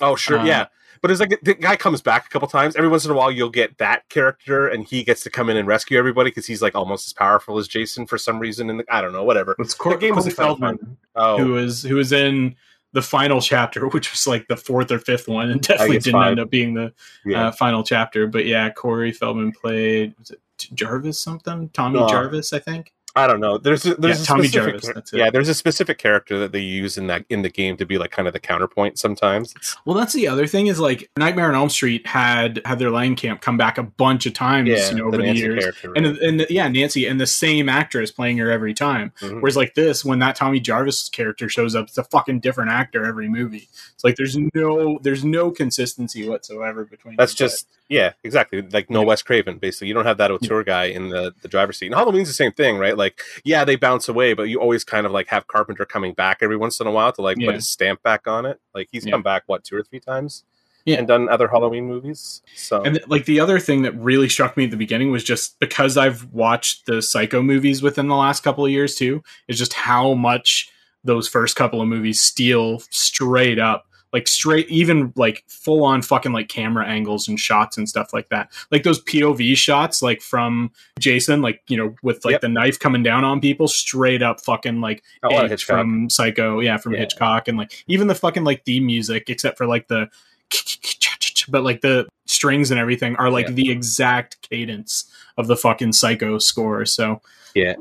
Oh, 0.00 0.16
sure, 0.16 0.38
Uh, 0.40 0.44
yeah. 0.46 0.66
But 1.04 1.10
it's 1.10 1.20
like 1.20 1.38
the 1.42 1.52
guy 1.52 1.76
comes 1.76 2.00
back 2.00 2.24
a 2.24 2.28
couple 2.30 2.48
times. 2.48 2.76
Every 2.76 2.88
once 2.88 3.04
in 3.04 3.10
a 3.10 3.14
while, 3.14 3.30
you'll 3.30 3.50
get 3.50 3.76
that 3.76 4.08
character, 4.08 4.68
and 4.68 4.88
he 4.88 5.04
gets 5.04 5.22
to 5.24 5.28
come 5.28 5.50
in 5.50 5.58
and 5.58 5.68
rescue 5.68 5.98
everybody 5.98 6.30
because 6.30 6.46
he's 6.46 6.62
like 6.62 6.74
almost 6.74 7.06
as 7.06 7.12
powerful 7.12 7.58
as 7.58 7.68
Jason 7.68 8.06
for 8.06 8.16
some 8.16 8.38
reason. 8.38 8.70
And 8.70 8.82
I 8.88 9.02
don't 9.02 9.12
know, 9.12 9.22
whatever. 9.22 9.54
It's 9.58 9.74
The 9.74 9.98
game 9.98 10.14
was 10.14 10.24
Corey 10.24 10.32
a 10.32 10.34
ton 10.36 10.50
of 10.50 10.58
fun. 10.60 10.78
Feldman, 10.78 10.96
Oh, 11.14 11.36
who 11.36 11.52
was 11.52 11.82
who 11.82 11.96
was 11.96 12.12
in 12.12 12.56
the 12.94 13.02
final 13.02 13.42
chapter, 13.42 13.86
which 13.90 14.12
was 14.12 14.26
like 14.26 14.48
the 14.48 14.56
fourth 14.56 14.90
or 14.90 14.98
fifth 14.98 15.28
one, 15.28 15.50
and 15.50 15.60
definitely 15.60 15.98
didn't 15.98 16.12
five. 16.14 16.30
end 16.30 16.40
up 16.40 16.48
being 16.48 16.72
the 16.72 16.90
yeah. 17.26 17.48
uh, 17.48 17.52
final 17.52 17.84
chapter. 17.84 18.26
But 18.26 18.46
yeah, 18.46 18.70
Corey 18.70 19.12
Feldman 19.12 19.52
played 19.52 20.14
was 20.18 20.30
it 20.30 20.40
Jarvis 20.72 21.18
something? 21.18 21.68
Tommy 21.74 22.00
No. 22.00 22.08
Jarvis, 22.08 22.54
I 22.54 22.60
think. 22.60 22.93
I 23.16 23.26
don't 23.28 23.38
know. 23.40 23.58
There's 23.58 23.86
a, 23.86 23.94
there's 23.94 24.18
Yeah, 24.18 24.22
a 24.22 24.26
Tommy 24.26 24.48
specific 24.48 24.72
Jarvis, 24.82 24.94
that's 24.94 25.12
it. 25.12 25.18
Yeah, 25.18 25.30
there's 25.30 25.48
a 25.48 25.54
specific 25.54 25.98
character 25.98 26.38
that 26.40 26.50
they 26.50 26.60
use 26.60 26.98
in 26.98 27.06
that 27.06 27.24
in 27.28 27.42
the 27.42 27.48
game 27.48 27.76
to 27.76 27.86
be 27.86 27.96
like 27.96 28.10
kind 28.10 28.26
of 28.26 28.34
the 28.34 28.40
counterpoint 28.40 28.98
sometimes. 28.98 29.54
Well, 29.84 29.96
that's 29.96 30.12
the 30.14 30.26
other 30.26 30.46
thing 30.48 30.66
is 30.66 30.80
like 30.80 31.08
Nightmare 31.16 31.48
on 31.48 31.54
Elm 31.54 31.68
Street 31.70 32.04
had 32.06 32.60
had 32.64 32.78
their 32.80 32.90
Langenkamp 32.90 33.40
come 33.40 33.56
back 33.56 33.78
a 33.78 33.84
bunch 33.84 34.26
of 34.26 34.32
times, 34.34 34.68
yeah, 34.68 34.90
you 34.90 34.96
know, 34.96 35.04
over 35.06 35.16
the 35.18 35.22
the, 35.22 35.32
years. 35.34 35.62
character. 35.62 35.92
And 35.94 36.06
right? 36.06 36.18
and 36.22 36.46
yeah, 36.50 36.66
Nancy 36.66 37.06
and 37.06 37.20
the 37.20 37.26
same 37.26 37.68
actress 37.68 38.10
playing 38.10 38.38
her 38.38 38.50
every 38.50 38.74
time. 38.74 39.12
Mhm. 39.20 39.40
Whereas 39.40 39.56
like 39.56 39.74
this, 39.74 40.04
when 40.04 40.18
that 40.18 40.34
Tommy 40.34 40.58
Jarvis 40.58 41.08
character 41.08 41.48
shows 41.48 41.76
up, 41.76 41.86
it's 41.86 41.98
a 41.98 42.04
fucking 42.04 42.40
different 42.40 42.70
actor 42.72 43.04
every 43.04 43.28
movie. 43.28 43.68
It's 43.94 44.02
like 44.02 44.16
there's 44.16 44.36
no 44.54 44.98
there's 45.02 45.24
no 45.24 45.52
consistency 45.52 46.28
whatsoever 46.28 46.84
between. 46.84 47.14
That's 47.16 47.34
just 47.34 47.68
yeah, 47.88 48.12
exactly. 48.22 48.62
Like 48.62 48.88
no 48.90 49.00
Yeah. 49.00 49.06
Wes 49.06 49.22
Craven. 49.22 49.58
Basically, 49.58 49.88
you 49.88 49.94
don't 49.94 50.06
have 50.06 50.18
that 50.18 50.30
auteur 50.30 50.62
guy 50.64 50.84
in 50.86 51.08
the 51.10 51.34
the 51.42 51.48
driver's 51.48 51.78
seat. 51.78 51.86
And 51.86 51.94
Halloween's 51.94 52.28
the 52.28 52.34
same 52.34 52.52
thing, 52.52 52.78
right? 52.78 52.96
Like 52.96 53.20
yeah, 53.44 53.64
they 53.64 53.76
bounce 53.76 54.08
away, 54.08 54.32
but 54.34 54.44
you 54.44 54.60
always 54.60 54.84
kind 54.84 55.06
of 55.06 55.12
like 55.12 55.28
have 55.28 55.46
Carpenter 55.46 55.84
coming 55.84 56.14
back 56.14 56.38
every 56.40 56.56
once 56.56 56.80
in 56.80 56.86
a 56.86 56.90
while 56.90 57.12
to 57.12 57.22
like 57.22 57.36
Yeah. 57.38 57.48
put 57.48 57.54
his 57.56 57.68
stamp 57.68 58.02
back 58.02 58.26
on 58.26 58.46
it. 58.46 58.60
Like 58.74 58.88
he's 58.90 59.04
Yeah. 59.04 59.12
come 59.12 59.22
back 59.22 59.42
what 59.46 59.64
two 59.64 59.76
or 59.76 59.82
three 59.82 60.00
times, 60.00 60.44
Yeah. 60.86 60.96
and 60.98 61.06
done 61.08 61.28
other 61.28 61.48
Halloween 61.48 61.86
movies. 61.86 62.42
So 62.54 62.82
And 62.82 63.00
like 63.06 63.26
the 63.26 63.40
other 63.40 63.58
thing 63.60 63.82
that 63.82 63.92
really 63.96 64.28
struck 64.28 64.56
me 64.56 64.64
at 64.64 64.70
the 64.70 64.76
beginning 64.76 65.10
was 65.10 65.22
just 65.24 65.58
because 65.60 65.96
I've 65.96 66.24
watched 66.32 66.86
the 66.86 67.02
Psycho 67.02 67.42
movies 67.42 67.82
within 67.82 68.08
the 68.08 68.16
last 68.16 68.42
couple 68.42 68.64
of 68.64 68.70
years 68.70 68.94
too, 68.94 69.22
is 69.48 69.58
just 69.58 69.74
how 69.74 70.14
much 70.14 70.70
those 71.06 71.28
first 71.28 71.54
couple 71.54 71.82
of 71.82 71.88
movies 71.88 72.20
steal 72.22 72.80
straight 72.90 73.58
up. 73.58 73.86
Like 74.14 74.28
straight 74.28 74.66
even 74.70 75.12
like 75.16 75.44
full 75.48 75.84
on 75.84 76.00
fucking 76.00 76.32
like 76.32 76.48
camera 76.48 76.86
angles 76.86 77.28
and 77.28 77.38
shots 77.38 77.76
and 77.76 77.86
stuff 77.88 78.12
like 78.14 78.28
that. 78.30 78.50
Like 78.70 78.84
those 78.84 79.02
POV 79.04 79.56
shots 79.56 80.00
like 80.00 80.22
from 80.22 80.70
Jason, 80.98 81.42
like, 81.42 81.60
you 81.68 81.76
know, 81.76 81.94
with 82.02 82.24
like 82.24 82.32
Yep. 82.34 82.40
the 82.42 82.48
knife 82.48 82.78
coming 82.78 83.02
down 83.02 83.24
on 83.24 83.40
people, 83.40 83.66
straight 83.68 84.22
up 84.22 84.40
fucking 84.40 84.80
like 84.80 85.02
a 85.24 85.28
lot 85.28 85.38
of 85.38 85.44
egg 85.46 85.50
Hitchcock. 85.50 85.76
from 85.80 86.08
Psycho, 86.08 86.60
yeah, 86.60 86.76
from 86.78 86.92
Yeah. 86.94 87.00
Hitchcock, 87.00 87.48
and 87.48 87.58
like 87.58 87.84
even 87.88 88.06
the 88.06 88.14
fucking 88.14 88.44
like 88.44 88.64
theme 88.64 88.86
music, 88.86 89.28
except 89.28 89.58
for 89.58 89.66
like 89.66 89.88
the, 89.88 90.08
but 91.48 91.62
like 91.64 91.80
the 91.80 92.06
strings 92.26 92.70
and 92.70 92.80
everything 92.80 93.16
are 93.16 93.30
like 93.30 93.48
Yeah. 93.48 93.52
the 93.54 93.70
exact 93.70 94.48
cadence 94.48 95.10
of 95.36 95.46
the 95.48 95.56
fucking 95.56 95.92
Psycho 95.92 96.38
score. 96.38 96.86
So 96.86 97.20
Yeah. 97.54 97.74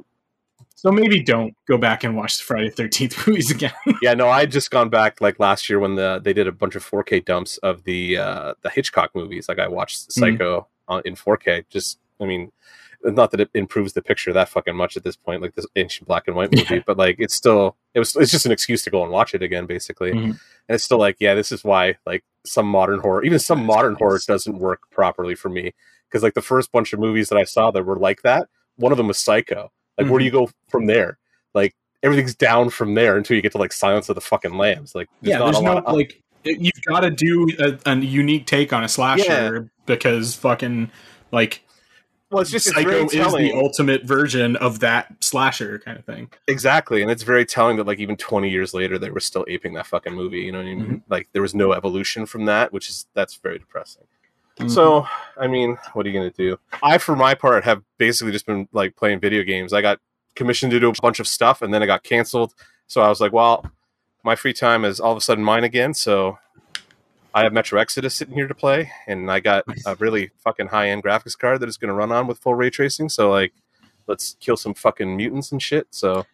So 0.84 0.91
maybe 0.91 1.24
don't 1.24 1.56
go 1.65 1.78
back 1.78 2.04
and 2.04 2.15
watch 2.17 2.38
the 2.38 2.43
Friday 2.43 2.69
Thirteenth 2.69 3.15
movies 3.28 3.50
again. 3.50 3.72
yeah, 4.02 4.13
no, 4.13 4.28
I'd 4.28 4.52
just 4.52 4.69
gone 4.69 4.89
back 4.89 5.22
like 5.22 5.39
last 5.39 5.69
year 5.69 5.80
when 5.80 5.96
the 5.96 6.19
they 6.22 6.34
did 6.34 6.46
a 6.46 6.52
bunch 6.52 6.76
of 6.76 6.84
4K 6.86 7.24
dumps 7.24 7.58
of 7.60 7.86
the 7.86 8.17
uh 8.17 8.54
the 8.63 8.69
Hitchcock 8.69 9.12
movies. 9.15 9.48
Like 9.48 9.60
I 9.60 9.67
watched 9.69 10.12
Psycho 10.12 10.67
on, 10.89 11.02
in 11.06 11.15
4K. 11.15 11.63
Just, 11.69 12.00
I 12.19 12.26
mean, 12.26 12.52
not 13.06 13.32
that 13.32 13.39
it 13.39 13.50
improves 13.54 13.93
the 13.93 14.02
picture 14.02 14.34
that 14.34 14.50
fucking 14.50 14.76
much 14.76 14.98
at 14.98 15.04
this 15.06 15.15
point, 15.15 15.41
like 15.41 15.56
this 15.56 15.65
ancient 15.78 16.08
black 16.08 16.24
and 16.28 16.36
white 16.36 16.52
movie, 16.56 16.76
Yeah. 16.76 16.82
but 16.86 16.98
like 16.98 17.15
it's 17.17 17.34
still 17.34 17.78
it 17.93 18.00
was 18.00 18.15
it's 18.17 18.32
just 18.32 18.46
an 18.46 18.52
excuse 18.52 18.84
to 18.84 18.89
go 18.89 19.04
and 19.04 19.12
watch 19.12 19.34
it 19.34 19.41
again, 19.41 19.65
basically. 19.65 20.12
Mhm. 20.12 20.24
And 20.67 20.76
it's 20.76 20.84
still 20.84 21.00
like, 21.00 21.17
yeah, 21.22 21.34
this 21.34 21.52
is 21.54 21.63
why 21.63 21.96
like 22.06 22.26
some 22.46 22.67
modern 22.67 23.00
horror, 23.00 23.24
even 23.24 23.39
some 23.39 23.60
That's 23.60 23.67
modern 23.67 23.93
nice. 23.93 24.00
horror 24.00 24.19
doesn't 24.28 24.58
work 24.60 24.89
properly 24.91 25.36
for 25.36 25.48
me 25.50 25.74
because 26.10 26.24
like 26.24 26.34
the 26.34 26.41
first 26.41 26.72
bunch 26.74 26.91
of 26.93 27.00
movies 27.00 27.30
that 27.30 27.38
I 27.38 27.46
saw 27.46 27.72
that 27.72 27.84
were 27.86 27.98
like 27.98 28.22
that, 28.24 28.50
one 28.76 28.91
of 28.91 28.98
them 28.98 29.08
was 29.08 29.17
Psycho. 29.17 29.72
Like, 29.98 30.10
where 30.10 30.20
do 30.20 30.26
you 30.26 30.32
go 30.32 30.50
from 30.70 30.86
there? 30.86 31.18
Like 31.54 31.76
everything's 32.02 32.36
down 32.36 32.70
from 32.70 32.94
there 32.94 33.18
until 33.18 33.36
you 33.36 33.42
get 33.42 33.52
to 33.54 33.58
like 33.58 33.74
Silence 33.74 34.10
of 34.10 34.16
the 34.16 34.22
fucking 34.22 34.58
Lambs. 34.58 34.96
Like, 34.96 35.10
yeah, 35.22 35.40
not 35.40 35.46
there's 35.54 35.62
no 35.62 35.78
of- 35.78 35.94
like 35.94 36.22
you've 36.44 36.84
got 36.88 37.02
to 37.02 37.10
do 37.10 37.48
a, 37.60 37.80
a 37.86 37.96
unique 37.96 38.46
take 38.46 38.74
on 38.74 38.84
a 38.84 38.90
slasher 38.90 39.70
because 39.86 40.36
fucking 40.36 40.92
like 41.32 41.64
well, 42.34 42.42
it's 42.42 42.50
just 42.50 42.66
it's 42.66 42.76
Psycho 42.76 42.90
very 42.90 43.04
is 43.04 43.34
the 43.34 43.54
ultimate 43.54 44.06
version 44.06 44.56
of 44.56 44.80
that 44.80 45.14
slasher 45.24 45.78
kind 45.78 46.00
of 46.00 46.06
thing. 46.06 46.32
exactly, 46.48 47.04
and 47.04 47.12
it's 47.12 47.22
very 47.22 47.46
telling 47.46 47.78
that 47.78 47.86
like 47.86 48.00
even 48.00 48.18
20 48.18 48.50
years 48.50 48.74
later 48.74 48.98
they 48.98 49.12
were 49.12 49.20
still 49.20 49.46
aping 49.48 49.74
that 49.76 49.86
fucking 49.86 50.14
movie. 50.14 50.40
You 50.40 50.52
know 50.52 50.58
what 50.58 50.68
I 50.68 50.74
mean? 50.74 50.84
Mm-hmm. 50.84 50.98
Like 51.10 51.30
there 51.32 51.44
was 51.44 51.54
no 51.54 51.74
evolution 51.74 52.26
from 52.26 52.46
that, 52.46 52.74
which 52.74 52.90
is 52.90 53.06
that's 53.14 53.36
very 53.36 53.60
depressing. 53.60 54.04
Mm-hmm. 54.60 54.70
So, 54.70 55.08
I 55.39 55.48
mean, 55.48 55.78
what 55.94 56.06
are 56.06 56.10
you 56.10 56.20
going 56.20 56.30
to 56.30 56.38
do? 56.38 56.60
I, 56.82 56.98
for 56.98 57.16
my 57.16 57.34
part, 57.34 57.63
have 57.63 57.82
basically 57.98 58.32
just 58.32 58.46
been 58.46 58.68
like 58.72 58.96
playing 58.96 59.20
video 59.20 59.44
games. 59.44 59.74
I 59.74 59.82
got 59.82 60.00
commissioned 60.36 60.72
to 60.72 60.80
do 60.80 60.89
a 60.89 60.94
bunch 61.02 61.20
of 61.20 61.28
stuff 61.28 61.62
and 61.62 61.74
then 61.74 61.82
it 61.82 61.88
got 61.88 62.04
canceled. 62.04 62.54
So 62.88 63.02
I 63.02 63.10
was 63.10 63.20
like, 63.20 63.34
well, 63.34 63.66
my 64.24 64.36
free 64.36 64.54
time 64.54 64.86
is 64.86 65.00
all 65.00 65.12
of 65.12 65.18
a 65.18 65.22
sudden 65.22 65.44
mine 65.44 65.63
again. 65.63 65.94
So 65.94 66.38
I 67.34 67.44
have 67.44 67.54
Metro 67.54 67.80
Exodus 67.80 68.16
sitting 68.16 68.36
here 68.36 68.48
to 68.48 68.54
play, 68.54 68.92
and 69.08 69.32
I 69.32 69.39
got 69.39 69.63
a 69.88 69.96
really 69.96 70.30
fucking 70.38 70.68
high 70.68 70.89
end 70.89 71.04
graphics 71.04 71.38
card 71.38 71.62
that 71.62 71.70
is 71.70 71.78
going 71.78 71.88
to 71.88 71.94
run 71.94 72.12
on 72.12 72.28
with 72.28 72.38
full 72.38 72.54
ray 72.54 72.70
tracing. 72.70 73.10
So, 73.10 73.32
like, 73.32 73.54
let's 74.06 74.38
kill 74.39 74.56
some 74.56 74.76
fucking 74.76 75.18
mutants 75.18 75.52
and 75.52 75.62
shit. 75.62 75.88
So, 75.89 76.26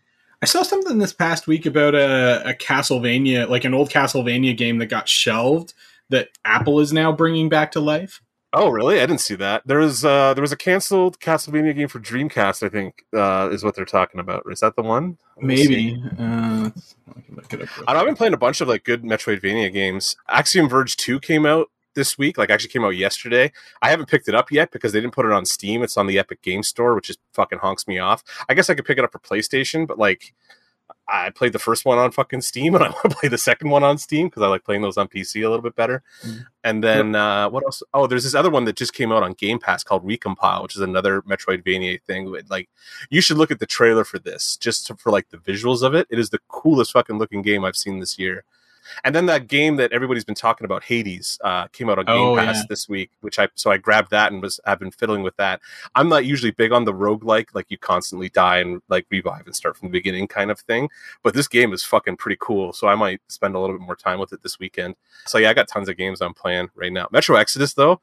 I 0.42 0.46
saw 0.46 0.62
something 0.64 0.98
this 0.98 1.14
past 1.14 1.48
week 1.48 1.66
about 1.66 1.96
a, 1.96 2.50
a 2.50 2.54
Castlevania, 2.54 3.48
like 3.48 3.64
an 3.64 3.74
old 3.74 3.90
Castlevania 3.90 4.56
game 4.56 4.78
that 4.80 4.88
got 4.88 5.08
shelved 5.08 5.74
that 6.10 6.30
Apple 6.46 6.80
is 6.80 6.94
now 6.94 7.12
bringing 7.12 7.50
back 7.50 7.72
to 7.74 7.80
life. 7.80 8.22
Oh, 8.52 8.70
really? 8.70 9.00
I 9.00 9.06
didn't 9.06 9.22
see 9.22 9.36
that. 9.36 9.62
There 9.68 9.78
was 9.78 10.04
uh, 10.04 10.34
there 10.34 10.42
was 10.42 10.52
a 10.52 10.58
canceled 10.58 11.20
Castlevania 11.20 11.76
game 11.76 11.88
for 11.88 12.00
Dreamcast. 12.00 12.64
I 12.64 12.70
think 12.70 13.06
uh, 13.16 13.50
is 13.52 13.64
what 13.64 13.76
they're 13.76 13.86
talking 13.86 14.20
about. 14.20 14.44
Is 14.50 14.62
that 14.62 14.76
the 14.76 14.82
one? 14.82 15.20
Maybe. 15.38 16.02
Uh, 16.18 16.72
I 17.16 17.22
can 17.22 17.36
look 17.36 17.54
it 17.54 17.62
up. 17.62 17.78
real 17.78 17.86
I 17.88 17.94
know, 17.94 18.00
I've 18.00 18.06
been 18.08 18.16
playing 18.16 18.34
a 18.34 18.38
bunch 18.38 18.60
of 18.60 18.68
like 18.68 18.84
good 18.84 19.04
Metroidvania 19.04 19.72
games. 19.72 20.16
Axiom 20.28 20.68
Verge 20.68 20.98
Two 20.98 21.20
came 21.20 21.46
out 21.46 21.68
this 21.94 22.18
week. 22.18 22.40
Like 22.40 22.50
actually 22.50 22.70
came 22.70 22.84
out 22.84 22.96
yesterday. 22.96 23.52
I 23.84 23.92
haven't 23.92 24.10
picked 24.10 24.28
it 24.28 24.34
up 24.34 24.52
yet 24.52 24.72
because 24.72 24.94
they 24.94 25.02
didn't 25.02 25.14
put 25.14 25.28
it 25.28 25.32
on 25.32 25.46
Steam. 25.46 25.84
It's 25.84 25.98
on 25.98 26.08
the 26.08 26.18
Epic 26.18 26.42
Game 26.42 26.64
Store, 26.64 26.96
which 26.96 27.06
just 27.08 27.20
fucking 27.34 27.60
honks 27.60 27.88
me 27.88 28.00
off. 28.00 28.24
I 28.50 28.56
guess 28.56 28.68
I 28.72 28.74
could 28.74 28.86
pick 28.86 28.98
it 28.98 29.04
up 29.04 29.12
for 29.12 29.20
PlayStation, 29.20 29.86
but 29.86 30.00
like 30.00 30.34
I 31.08 31.32
played 31.32 31.54
the 31.54 31.60
first 31.60 31.86
one 31.86 31.98
on 31.98 32.12
fucking 32.12 32.42
Steam, 32.42 32.76
and 32.76 32.84
I 32.84 32.90
want 32.92 33.10
to 33.10 33.16
play 33.16 33.30
the 33.30 33.38
second 33.38 33.70
one 33.70 33.84
on 33.84 33.98
Steam 33.98 34.28
because 34.28 34.44
I 34.44 34.48
like 34.48 34.64
playing 34.64 34.82
those 34.82 34.98
on 34.98 35.08
PC 35.08 35.44
a 35.44 35.50
little 35.50 35.64
bit 35.64 35.76
better. 35.76 36.04
Mhm. 36.24 36.46
And 36.64 36.84
then 36.84 37.16
uh, 37.16 37.50
what 37.50 37.64
else? 37.64 37.82
Oh, 37.94 38.06
there's 38.06 38.24
this 38.24 38.36
other 38.36 38.50
one 38.50 38.66
that 38.66 38.76
just 38.76 38.94
came 38.94 39.12
out 39.12 39.24
on 39.24 39.34
Game 39.34 39.60
Pass 39.60 39.84
called 39.84 40.06
Recompile, 40.06 40.62
which 40.62 40.76
is 40.76 40.82
another 40.82 41.22
Metroidvania 41.24 42.02
thing. 42.04 42.30
With, 42.30 42.50
like, 42.50 42.70
you 43.10 43.22
should 43.22 43.38
look 43.38 43.52
at 43.52 43.60
the 43.60 43.66
trailer 43.66 44.04
for 44.04 44.20
this 44.20 44.58
just 44.58 44.88
to, 44.88 44.96
for 44.96 45.12
like 45.12 45.30
the 45.30 45.38
visuals 45.38 45.82
of 45.84 45.96
it. 45.96 46.08
It 46.10 46.20
is 46.20 46.30
the 46.30 46.40
coolest 46.48 46.92
fucking 46.92 47.18
looking 47.18 47.42
game 47.42 47.66
I've 47.66 47.76
seen 47.78 48.00
this 48.00 48.20
year. 48.20 48.44
And 49.04 49.14
then 49.16 49.26
that 49.28 49.48
game 49.48 49.76
that 49.78 49.92
everybody's 49.92 50.26
been 50.26 50.36
talking 50.36 50.66
about, 50.66 50.84
Hades, 50.84 51.38
uh, 51.44 51.68
came 51.68 51.90
out 51.90 52.00
on 52.00 52.06
Game 52.06 52.16
Oh, 52.16 52.36
Pass 52.36 52.58
yeah. 52.58 52.64
this 52.70 52.88
week, 52.90 53.12
which 53.22 53.40
I 53.40 53.48
so 53.56 53.72
I 53.72 53.78
grabbed 53.78 54.12
that 54.12 54.32
and 54.32 54.42
was 54.42 54.60
I've 54.66 54.80
been 54.80 54.92
fiddling 54.92 55.24
with 55.24 55.36
that. 55.38 55.62
I'm 55.96 56.10
not 56.10 56.26
usually 56.26 56.52
big 56.52 56.72
on 56.72 56.86
the 56.86 56.94
roguelike, 56.94 57.48
like 57.54 57.68
you 57.70 57.78
constantly 57.78 58.30
die 58.30 58.58
and 58.60 58.82
like 58.90 59.06
revive 59.10 59.46
and 59.46 59.56
start 59.56 59.78
from 59.78 59.90
the 59.90 59.92
beginning 59.92 60.28
kind 60.28 60.52
of 60.52 60.60
thing. 60.60 60.90
But 61.24 61.34
this 61.34 61.48
game 61.48 61.74
is 61.74 61.84
fucking 61.84 62.18
pretty 62.18 62.38
cool, 62.40 62.74
so 62.74 62.88
I 62.88 62.96
might 62.96 63.22
spend 63.28 63.56
a 63.56 63.60
little 63.60 63.78
bit 63.78 63.86
more 63.86 63.96
time 63.96 64.20
with 64.20 64.34
it 64.34 64.44
this 64.44 64.60
weekend. 64.60 64.96
So 65.26 65.38
yeah, 65.38 65.50
I 65.50 65.54
got 65.54 65.68
tons 65.68 65.90
of 65.90 65.98
games 65.98 66.22
I'm 66.22 66.34
playing 66.34 66.70
right 66.76 66.92
now. 66.92 67.08
Metro 67.12 67.36
Exodus 67.36 67.74
though, 67.74 68.02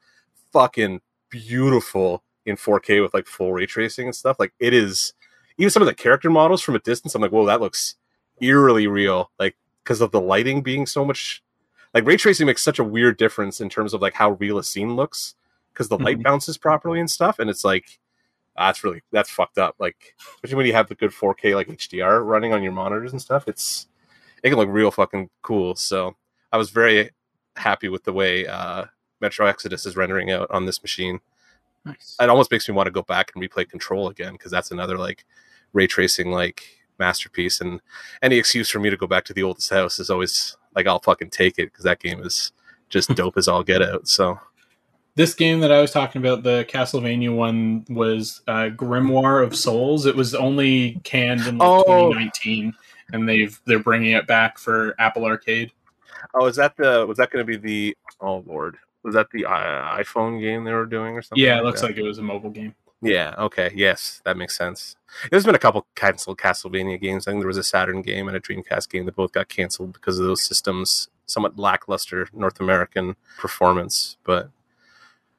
fucking 0.53 1.01
beautiful 1.29 2.23
in 2.45 2.55
4K 2.55 3.01
with 3.01 3.13
like 3.13 3.27
full 3.27 3.51
ray 3.53 3.65
tracing 3.65 4.07
and 4.07 4.15
stuff. 4.15 4.37
Like 4.39 4.53
it 4.59 4.73
is 4.73 5.13
even 5.57 5.69
some 5.71 5.81
of 5.81 5.87
the 5.87 5.95
character 5.95 6.29
models 6.29 6.61
from 6.61 6.75
a 6.75 6.79
distance, 6.79 7.15
I'm 7.15 7.21
like, 7.21 7.31
whoa, 7.31 7.45
that 7.47 7.59
looks 7.61 7.95
eerily 8.39 8.87
real. 8.87 9.31
Like 9.39 9.55
because 9.87 10.01
of 10.01 10.11
the 10.11 10.19
lighting 10.19 10.61
being 10.61 10.85
so 10.85 11.05
much 11.05 11.41
like 11.93 12.05
ray 12.05 12.17
tracing 12.17 12.45
makes 12.45 12.61
such 12.61 12.77
a 12.77 12.83
weird 12.83 13.15
difference 13.15 13.61
in 13.61 13.69
terms 13.69 13.93
of 13.93 14.01
like 14.01 14.13
how 14.13 14.31
real 14.31 14.57
a 14.57 14.63
scene 14.63 14.97
looks 14.97 15.35
because 15.73 15.87
the 15.87 15.97
light 15.97 16.17
Mhm. 16.19 16.23
bounces 16.23 16.57
properly 16.57 16.99
and 16.99 17.09
stuff 17.09 17.39
and 17.39 17.49
it's 17.49 17.63
like 17.63 17.97
that's 18.57 18.83
really 18.83 19.01
that's 19.13 19.29
fucked 19.29 19.57
up 19.57 19.75
like 19.79 20.13
especially 20.35 20.57
when 20.57 20.65
you 20.65 20.73
have 20.73 20.89
the 20.89 20.95
good 20.95 21.11
4k 21.11 21.55
like 21.55 21.69
hdr 21.69 22.25
running 22.25 22.51
on 22.51 22.61
your 22.63 22.73
monitors 22.73 23.13
and 23.13 23.21
stuff 23.21 23.47
it's 23.47 23.87
it 24.43 24.49
can 24.49 24.57
look 24.59 24.67
real 24.69 24.91
fucking 24.91 25.29
cool 25.41 25.73
so 25.73 26.17
i 26.51 26.57
was 26.57 26.69
very 26.69 27.09
happy 27.55 27.87
with 27.87 28.03
the 28.03 28.11
way 28.13 28.45
uh 28.45 28.83
Metro 29.21 29.47
Exodus 29.47 29.85
is 29.87 29.95
rendering 29.95 30.29
out 30.31 30.45
on 30.51 30.65
this 30.65 30.83
machine. 30.83 31.19
Nice. 31.83 32.15
It 32.21 32.29
almost 32.29 32.51
makes 32.51 32.69
me 32.69 32.75
want 32.75 32.85
to 32.85 32.91
go 32.91 33.01
back 33.01 33.31
and 33.33 33.43
replay 33.43 33.67
Control 33.67 34.09
again 34.09 34.33
because 34.33 34.51
that's 34.51 34.69
another 34.69 34.95
like 34.95 35.25
ray 35.73 35.87
tracing 35.87 36.29
like 36.29 36.76
masterpiece. 36.99 37.61
And 37.61 37.81
any 38.21 38.37
excuse 38.37 38.69
for 38.69 38.79
me 38.79 38.89
to 38.89 38.97
go 38.97 39.07
back 39.07 39.25
to 39.25 39.33
the 39.33 39.43
oldest 39.43 39.69
house 39.69 39.99
is 39.99 40.09
always 40.09 40.55
like 40.75 40.87
I'll 40.87 40.99
fucking 40.99 41.29
take 41.29 41.59
it 41.59 41.71
because 41.71 41.83
that 41.83 41.99
game 41.99 42.21
is 42.23 42.51
just 42.89 43.09
dope 43.15 43.37
as 43.37 43.47
all 43.47 43.63
get 43.63 43.81
out. 43.81 44.07
So 44.07 44.39
this 45.15 45.33
game 45.33 45.59
that 45.61 45.71
I 45.71 45.81
was 45.81 45.91
talking 45.91 46.21
about, 46.21 46.43
the 46.43 46.65
Castlevania 46.69 47.35
one, 47.35 47.85
was 47.89 48.41
uh, 48.47 48.69
Grimoire 48.75 49.43
of 49.43 49.55
Souls. 49.55 50.05
It 50.05 50.15
was 50.15 50.35
only 50.35 51.01
canned 51.03 51.41
in 51.47 51.57
like, 51.57 51.67
Oh. 51.67 52.09
2019, 52.13 52.73
and 53.13 53.27
they've 53.27 53.59
they're 53.65 53.79
bringing 53.79 54.11
it 54.11 54.27
back 54.27 54.59
for 54.59 54.93
Apple 54.99 55.25
Arcade. 55.25 55.71
oh, 56.35 56.45
is 56.45 56.55
that 56.57 56.75
the 56.77 57.05
was 57.07 57.17
that 57.17 57.31
going 57.31 57.45
to 57.45 57.47
be 57.47 57.57
the 57.57 57.97
oh 58.21 58.43
lord 58.47 58.75
was 59.03 59.15
that 59.15 59.29
the 59.31 59.45
uh, 59.45 59.97
iPhone 59.97 60.41
game 60.41 60.65
they 60.65 60.73
were 60.73 60.85
doing 60.85 61.15
or 61.15 61.21
something? 61.21 61.43
Yeah, 61.43 61.59
it 61.59 61.63
looks 61.63 61.81
that? 61.81 61.87
like 61.87 61.97
it 61.97 62.03
was 62.03 62.17
a 62.17 62.21
mobile 62.23 62.49
game. 62.49 62.75
Yeah. 63.01 63.35
Okay. 63.37 63.71
Yes, 63.75 64.21
that 64.25 64.37
makes 64.37 64.57
sense. 64.57 64.95
There's 65.29 65.45
been 65.45 65.55
a 65.55 65.59
couple 65.59 65.85
canceled 65.95 66.37
Castlevania 66.39 66.99
games. 66.99 67.27
I 67.27 67.31
think 67.31 67.41
there 67.41 67.47
was 67.47 67.57
a 67.57 67.63
Saturn 67.63 68.01
game 68.01 68.27
and 68.27 68.35
a 68.35 68.39
Dreamcast 68.39 68.89
game 68.89 69.05
that 69.05 69.15
both 69.15 69.31
got 69.31 69.49
canceled 69.49 69.93
because 69.93 70.17
of 70.19 70.25
those 70.25 70.43
systems' 70.43 71.09
somewhat 71.27 71.57
lackluster 71.59 72.27
North 72.33 72.59
American 72.59 73.15
performance. 73.37 74.17
But 74.23 74.49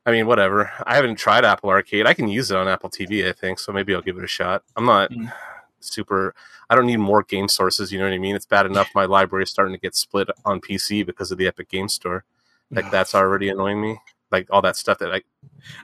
I 0.06 0.12
mean, 0.12 0.26
whatever. 0.26 0.70
I 0.86 0.94
haven't 0.94 1.16
tried 1.16 1.44
Apple 1.44 1.68
Arcade. 1.70 2.06
I 2.06 2.14
can 2.14 2.28
use 2.28 2.50
it 2.50 2.56
on 2.56 2.68
Apple 2.68 2.90
TV, 2.90 3.28
I 3.28 3.32
think. 3.32 3.58
So 3.58 3.72
maybe 3.72 3.94
I'll 3.94 4.02
give 4.02 4.16
it 4.18 4.24
a 4.24 4.28
shot. 4.28 4.62
I'm 4.76 4.86
not 4.86 5.10
Mm. 5.10 5.32
super. 5.80 6.34
I 6.70 6.74
don't 6.74 6.86
need 6.86 6.98
more 6.98 7.22
game 7.22 7.48
sources. 7.48 7.92
You 7.92 7.98
know 7.98 8.04
what 8.06 8.14
I 8.14 8.18
mean? 8.18 8.36
It's 8.36 8.46
bad 8.46 8.66
enough 8.66 8.88
my 8.94 9.04
library 9.04 9.42
is 9.44 9.50
starting 9.50 9.74
to 9.74 9.80
get 9.80 9.94
split 9.96 10.28
on 10.44 10.60
PC 10.60 11.04
because 11.04 11.30
of 11.32 11.38
the 11.38 11.46
Epic 11.46 11.68
Game 11.68 11.88
Store. 11.88 12.24
Like 12.70 12.90
that's 12.90 13.14
already 13.14 13.48
annoying 13.48 13.80
me. 13.80 13.98
Like 14.30 14.46
all 14.50 14.62
that 14.62 14.76
stuff 14.76 14.98
that 14.98 15.12
I 15.14 15.22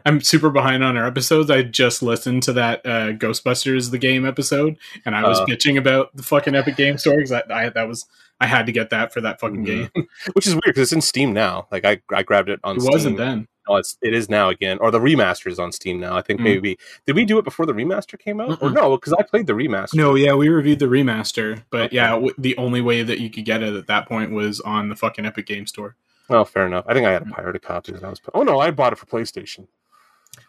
I'm 0.07 0.21
super 0.21 0.51
behind 0.51 0.85
on 0.85 0.97
our 0.97 1.07
episodes. 1.07 1.51
I 1.51 1.63
just 1.63 2.03
listened 2.03 2.43
to 2.45 2.53
that 2.55 2.85
uh, 2.87 3.13
Ghostbusters 3.13 3.91
the 3.91 3.99
game 3.99 4.25
episode, 4.27 4.77
and 5.05 5.15
I 5.17 5.27
was 5.27 5.39
Uh. 5.41 5.47
bitching 5.47 5.79
about 5.79 6.15
the 6.17 6.23
fucking 6.23 6.55
Epic 6.55 6.77
Game 6.77 6.99
Store 6.99 7.17
because 7.17 7.33
I, 7.33 7.43
I 7.51 7.69
that 7.71 7.89
was 7.89 8.07
I 8.41 8.47
had 8.47 8.67
to 8.67 8.73
get 8.73 8.91
that 8.91 9.13
for 9.13 9.21
that 9.23 9.41
fucking 9.41 9.65
Mhm. 9.65 9.67
game. 9.95 10.07
which 10.35 10.47
is 10.47 10.55
weird 10.55 10.63
because 10.67 10.83
it's 10.83 10.93
in 10.93 11.01
Steam 11.01 11.33
now. 11.33 11.67
Like 11.73 11.85
I, 11.85 12.01
I 12.13 12.23
grabbed 12.23 12.49
it 12.51 12.61
on. 12.65 12.77
It 12.77 12.81
Steam. 12.81 12.93
wasn't 12.93 13.17
then. 13.17 13.49
Oh, 13.67 13.77
it's 13.77 13.97
it 14.03 14.13
is 14.13 14.29
now 14.29 14.51
again, 14.51 14.77
or 14.81 14.91
the 14.91 15.01
remaster 15.01 15.47
is 15.47 15.59
on 15.59 15.73
Steam 15.73 15.99
now. 15.99 16.15
I 16.17 16.21
think 16.21 16.41
Mm. 16.41 16.45
maybe 16.45 16.79
did 17.07 17.17
we 17.17 17.25
do 17.25 17.39
it 17.39 17.45
before 17.45 17.65
the 17.65 17.73
remaster 17.73 18.19
came 18.19 18.41
out, 18.41 18.61
or 18.63 18.69
Mm-mm. 18.69 18.75
no? 18.75 18.97
Because 18.99 19.15
I 19.15 19.23
played 19.23 19.47
the 19.47 19.55
remaster. 19.55 19.95
No, 19.95 20.15
yeah, 20.17 20.35
we 20.35 20.49
reviewed 20.51 20.81
the 20.81 20.87
remaster, 20.87 21.63
but 21.71 21.85
Okay. 21.87 21.97
yeah, 21.97 22.11
w- 22.11 22.35
the 22.37 22.55
only 22.59 22.83
way 22.83 23.03
that 23.03 23.21
you 23.21 23.31
could 23.31 23.47
get 23.47 23.63
it 23.63 23.75
at 23.75 23.87
that 23.87 24.07
point 24.07 24.33
was 24.33 24.61
on 24.61 24.91
the 24.91 24.97
fucking 24.97 25.25
Epic 25.25 25.47
Game 25.47 25.67
Store. 25.67 25.97
Oh, 26.31 26.45
fair 26.45 26.67
enough. 26.67 26.85
I 26.89 26.95
think 26.95 27.07
I 27.07 27.13
had 27.13 27.23
a 27.23 27.27
pirated 27.27 27.63
copy. 27.63 27.93
That 27.93 28.03
I 28.05 28.09
was. 28.09 28.21
Oh 28.33 28.43
no, 28.43 28.59
I 28.59 28.71
bought 28.71 28.93
it 28.93 28.99
for 28.99 29.07
PlayStation. 29.07 29.67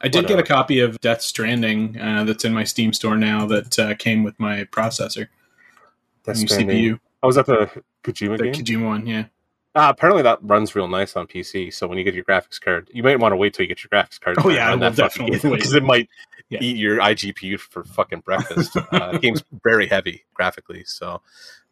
I 0.02 0.08
did 0.08 0.28
get 0.28 0.40
a 0.40 0.44
copy 0.44 0.80
of 0.80 1.00
Death 1.02 1.22
Stranding 1.22 2.00
uh, 2.00 2.24
that's 2.24 2.44
in 2.44 2.54
my 2.54 2.64
Steam 2.64 2.92
store 2.92 3.18
now 3.18 3.46
that 3.46 3.78
uh, 3.78 3.94
came 3.96 4.24
with 4.24 4.40
my 4.40 4.64
processor, 4.66 5.28
Death 6.24 6.38
new 6.38 6.48
Stranding. 6.48 6.84
CPU, 6.96 7.00
Oh, 7.24 7.28
was 7.28 7.38
at 7.38 7.46
the 7.46 7.70
Kojima 8.04 8.38
the 8.38 8.44
game? 8.46 8.54
Kojima 8.54 8.86
one. 8.86 9.08
Yeah, 9.08 9.26
Uh, 9.76 9.88
apparently 9.90 10.24
that 10.24 10.40
runs 10.42 10.76
real 10.76 10.88
nice 10.88 11.16
on 11.16 11.28
PC. 11.28 11.74
So 11.74 11.88
when 11.88 11.98
you 11.98 12.04
get 12.04 12.14
your 12.16 12.24
graphics 12.24 12.60
card, 12.60 12.90
you 12.94 13.04
might 13.04 13.20
want 13.20 13.32
to 13.34 13.36
wait 13.36 13.54
till 13.54 13.64
you 13.64 13.68
get 13.68 13.84
your 13.84 13.90
graphics 13.90 14.20
card. 14.20 14.38
Oh, 14.44 14.50
yeah, 14.50 14.70
I 14.70 14.76
will 14.76 14.92
definitely 14.92 15.40
because 15.50 15.74
it 15.74 15.84
might 15.84 16.10
Yeah. 16.50 16.60
eat 16.62 16.78
your 16.78 16.98
iGPU 17.00 17.60
for 17.60 17.84
fucking 17.84 18.20
breakfast. 18.22 18.76
uh, 18.92 19.12
the 19.14 19.20
game's 19.20 19.44
very 19.64 19.88
heavy 19.88 20.26
graphically, 20.34 20.84
so 20.84 21.22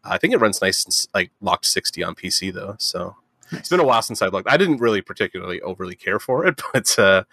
I 0.04 0.18
think 0.18 0.34
it 0.34 0.38
runs 0.38 0.62
nice 0.62 0.84
and 0.86 1.08
like 1.14 1.32
locked 1.42 1.66
sixty 1.66 2.04
on 2.04 2.16
PC 2.16 2.54
though. 2.54 2.76
So 2.80 3.16
it's 3.54 3.70
been 3.70 3.80
a 3.80 3.86
while 3.86 4.02
since 4.02 4.22
I 4.22 4.28
looked. 4.28 4.50
I 4.50 4.58
didn't 4.58 4.78
really 4.78 5.02
particularly 5.02 5.62
overly 5.62 5.96
care 5.96 6.20
for 6.20 6.46
it, 6.46 6.62
but 6.74 6.98
uh, 7.00 7.24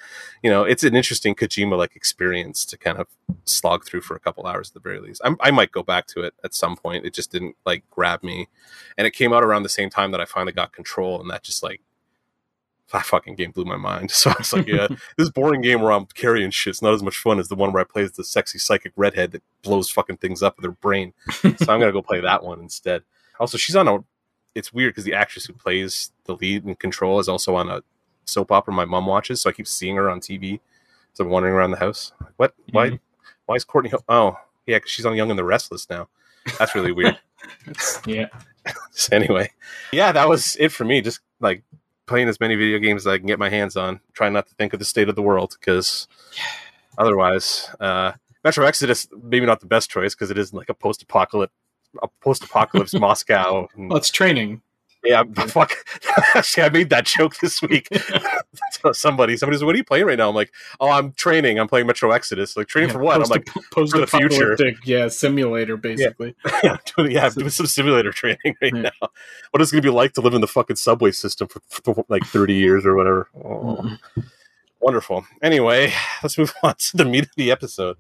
you 0.43 0.51
know, 0.51 0.65
it's 0.65 0.85
an 0.85 0.95
interesting 0.95 1.35
Kojima 1.35 1.77
like 1.77 1.97
experience 1.97 2.65
to 2.67 2.79
kind 2.79 2.99
of 2.99 3.07
slog 3.45 3.85
through 3.85 4.03
for 4.03 4.17
a 4.17 4.21
couple 4.21 4.47
hours 4.47 4.71
at 4.71 4.75
the 4.75 4.81
very 4.81 5.01
least. 5.01 5.21
I'm, 5.25 5.37
I 5.41 5.51
might 5.51 5.73
go 5.73 5.83
back 5.83 6.07
to 6.09 6.23
it 6.23 6.35
at 6.45 6.55
some 6.55 6.77
point. 6.77 7.05
It 7.05 7.15
just 7.15 7.33
didn't 7.33 7.57
like 7.67 7.85
grab 7.91 8.23
me, 8.23 8.49
and 8.97 9.07
it 9.07 9.13
came 9.13 9.33
out 9.33 9.45
around 9.45 9.63
the 9.63 9.69
same 9.69 9.91
time 9.91 10.11
that 10.13 10.21
I 10.21 10.25
finally 10.25 10.53
got 10.53 10.73
control, 10.73 11.21
and 11.21 11.31
that 11.31 11.43
just 11.43 11.63
like 11.63 11.81
that 12.93 13.07
fucking 13.07 13.37
game 13.37 13.53
blew 13.53 13.65
my 13.65 13.77
mind. 13.77 14.11
So 14.21 14.31
I 14.31 14.35
was 14.39 14.53
like, 14.53 14.67
yeah, 14.67 14.89
this 15.17 15.31
boring 15.31 15.63
game 15.63 15.81
where 15.81 15.93
I'm 15.93 16.07
carrying 16.07 16.51
shit's 16.51 16.83
not 16.83 16.93
as 16.93 17.03
much 17.03 17.17
fun 17.17 17.39
as 17.39 17.49
the 17.49 17.55
one 17.55 17.73
where 17.73 17.81
I 17.81 17.85
play 17.85 18.03
as 18.03 18.13
the 18.13 18.25
sexy 18.25 18.59
psychic 18.59 18.93
redhead 18.97 19.33
that 19.33 19.43
blows 19.63 19.89
fucking 19.89 20.19
things 20.19 20.43
up 20.43 20.57
with 20.57 20.65
her 20.65 20.73
brain. 20.73 21.15
so 21.31 21.49
I'm 21.51 21.81
gonna 21.81 21.93
go 21.93 22.03
play 22.03 22.21
that 22.21 22.43
one 22.43 22.61
instead. 22.61 23.03
Also, 23.39 23.57
she's 23.57 23.77
on 23.77 23.89
a. 23.89 23.99
It's 24.55 24.73
weird 24.73 24.91
because 24.93 25.05
the 25.05 25.15
actress 25.15 25.47
who 25.47 25.53
plays 25.53 26.13
the 26.25 26.35
lead 26.35 26.65
in 26.65 26.75
Control 26.77 27.19
is 27.21 27.29
also 27.29 27.55
on 27.55 27.69
a 27.71 27.83
soap 28.25 28.51
opera 28.53 28.73
my 28.75 28.85
mom 28.85 29.07
watches, 29.07 29.41
so 29.41 29.51
I 29.51 29.53
keep 29.53 29.67
seeing 29.67 29.97
her 29.97 30.11
on 30.11 30.21
TV. 30.21 30.61
So 31.13 31.25
I'm 31.25 31.31
wandering 31.31 31.55
around 31.55 31.73
the 31.73 31.79
house. 31.79 32.13
Like, 32.21 32.33
what? 32.37 32.55
Why? 32.73 32.91
Mhm. 32.91 33.01
Why 33.47 33.55
is 33.57 33.65
Courtney? 33.65 33.91
Ho- 33.91 34.05
oh, 34.09 34.37
yeah, 34.67 34.79
'cause 34.79 34.91
she's 34.91 35.07
on 35.07 35.17
Young 35.17 35.31
and 35.31 35.39
the 35.39 35.45
Restless 35.45 35.89
now. 35.91 36.09
That's 36.59 36.75
really 36.75 36.93
weird. 36.93 37.19
Yeah. 38.07 38.29
So 38.93 39.17
anyway, 39.17 39.51
yeah, 39.93 40.13
that 40.13 40.29
was 40.29 40.55
it 40.61 40.71
for 40.71 40.85
me. 40.85 41.01
Just 41.01 41.21
like 41.41 41.63
playing 42.07 42.29
as 42.29 42.39
many 42.39 42.55
video 42.57 42.79
games 42.79 43.03
as 43.03 43.07
I 43.07 43.17
can 43.17 43.27
get 43.27 43.39
my 43.39 43.49
hands 43.49 43.75
on. 43.77 44.01
Trying 44.13 44.35
not 44.35 44.47
to 44.49 44.55
think 44.55 44.75
of 44.75 44.79
the 44.79 44.85
state 44.85 45.09
of 45.09 45.15
the 45.17 45.23
world 45.23 45.57
because 45.59 46.07
otherwise, 46.99 47.71
uh, 47.81 48.13
Metro 48.45 48.67
Exodus 48.67 49.09
maybe 49.23 49.47
not 49.47 49.61
the 49.61 49.67
best 49.67 49.91
choice 49.91 50.15
because 50.15 50.31
it 50.31 50.37
is 50.39 50.53
like 50.53 50.69
a 50.69 50.75
post-apocalypse, 50.75 51.53
a 51.55 51.60
post-apocalypse 52.23 52.95
Moscow. 53.01 53.69
And, 53.77 53.89
Well, 53.89 53.99
it's 53.99 54.11
training. 54.11 54.63
yeah, 55.05 55.23
fuck. 55.47 55.73
Actually, 56.35 56.63
I 56.65 56.69
made 56.69 56.91
that 56.91 57.07
joke 57.07 57.37
this 57.39 57.63
week. 57.63 57.89
somebody, 58.93 59.37
somebody 59.37 59.59
said, 59.59 59.65
"What 59.65 59.75
are 59.75 59.79
you 59.79 59.85
playing 59.85 60.05
right 60.07 60.19
now?" 60.19 60.29
I'm 60.29 60.35
like, 60.35 60.53
"Oh, 60.79 60.91
I'm 60.91 61.13
training. 61.13 61.59
I'm 61.59 61.69
playing 61.69 61.87
Metro 61.87 62.11
Exodus. 62.11 62.57
Like 62.57 62.67
training 62.69 62.91
Yeah, 62.91 62.95
for 62.95 62.99
what?" 63.01 63.17
I'm 63.23 63.29
like, 63.29 63.47
post 63.73 63.93
the 63.95 64.07
future. 64.07 64.57
yeah, 64.85 65.09
simulator 65.09 65.77
basically. 65.79 66.35
yeah, 66.63 66.73
I'm 66.73 66.79
doing, 66.97 67.11
yeah, 67.13 67.27
I'm 67.27 67.33
doing 67.33 67.49
some 67.51 67.67
simulator 67.67 68.13
training 68.13 68.39
right 68.61 68.75
Yeah. 68.75 68.83
now. 69.01 69.09
What 69.53 69.63
is 69.63 69.69
it 69.71 69.77
going 69.77 69.83
to 69.83 69.87
be 69.91 69.95
like 69.95 70.13
to 70.15 70.21
live 70.21 70.35
in 70.35 70.43
the 70.43 70.47
fucking 70.47 70.77
subway 70.77 71.13
system 71.13 71.49
for, 71.49 71.61
for 71.71 72.05
like 72.09 72.25
30 72.27 72.55
years 72.55 72.85
or 72.85 72.95
whatever? 72.95 73.29
Oh, 73.43 73.79
Mm. 73.83 73.99
wonderful. 74.81 75.25
Anyway, 75.43 75.93
let's 76.23 76.37
move 76.37 76.53
on 76.63 76.75
to 76.77 76.97
the 76.99 77.05
meat 77.05 77.25
of 77.25 77.31
the 77.37 77.51
episode. 77.51 77.97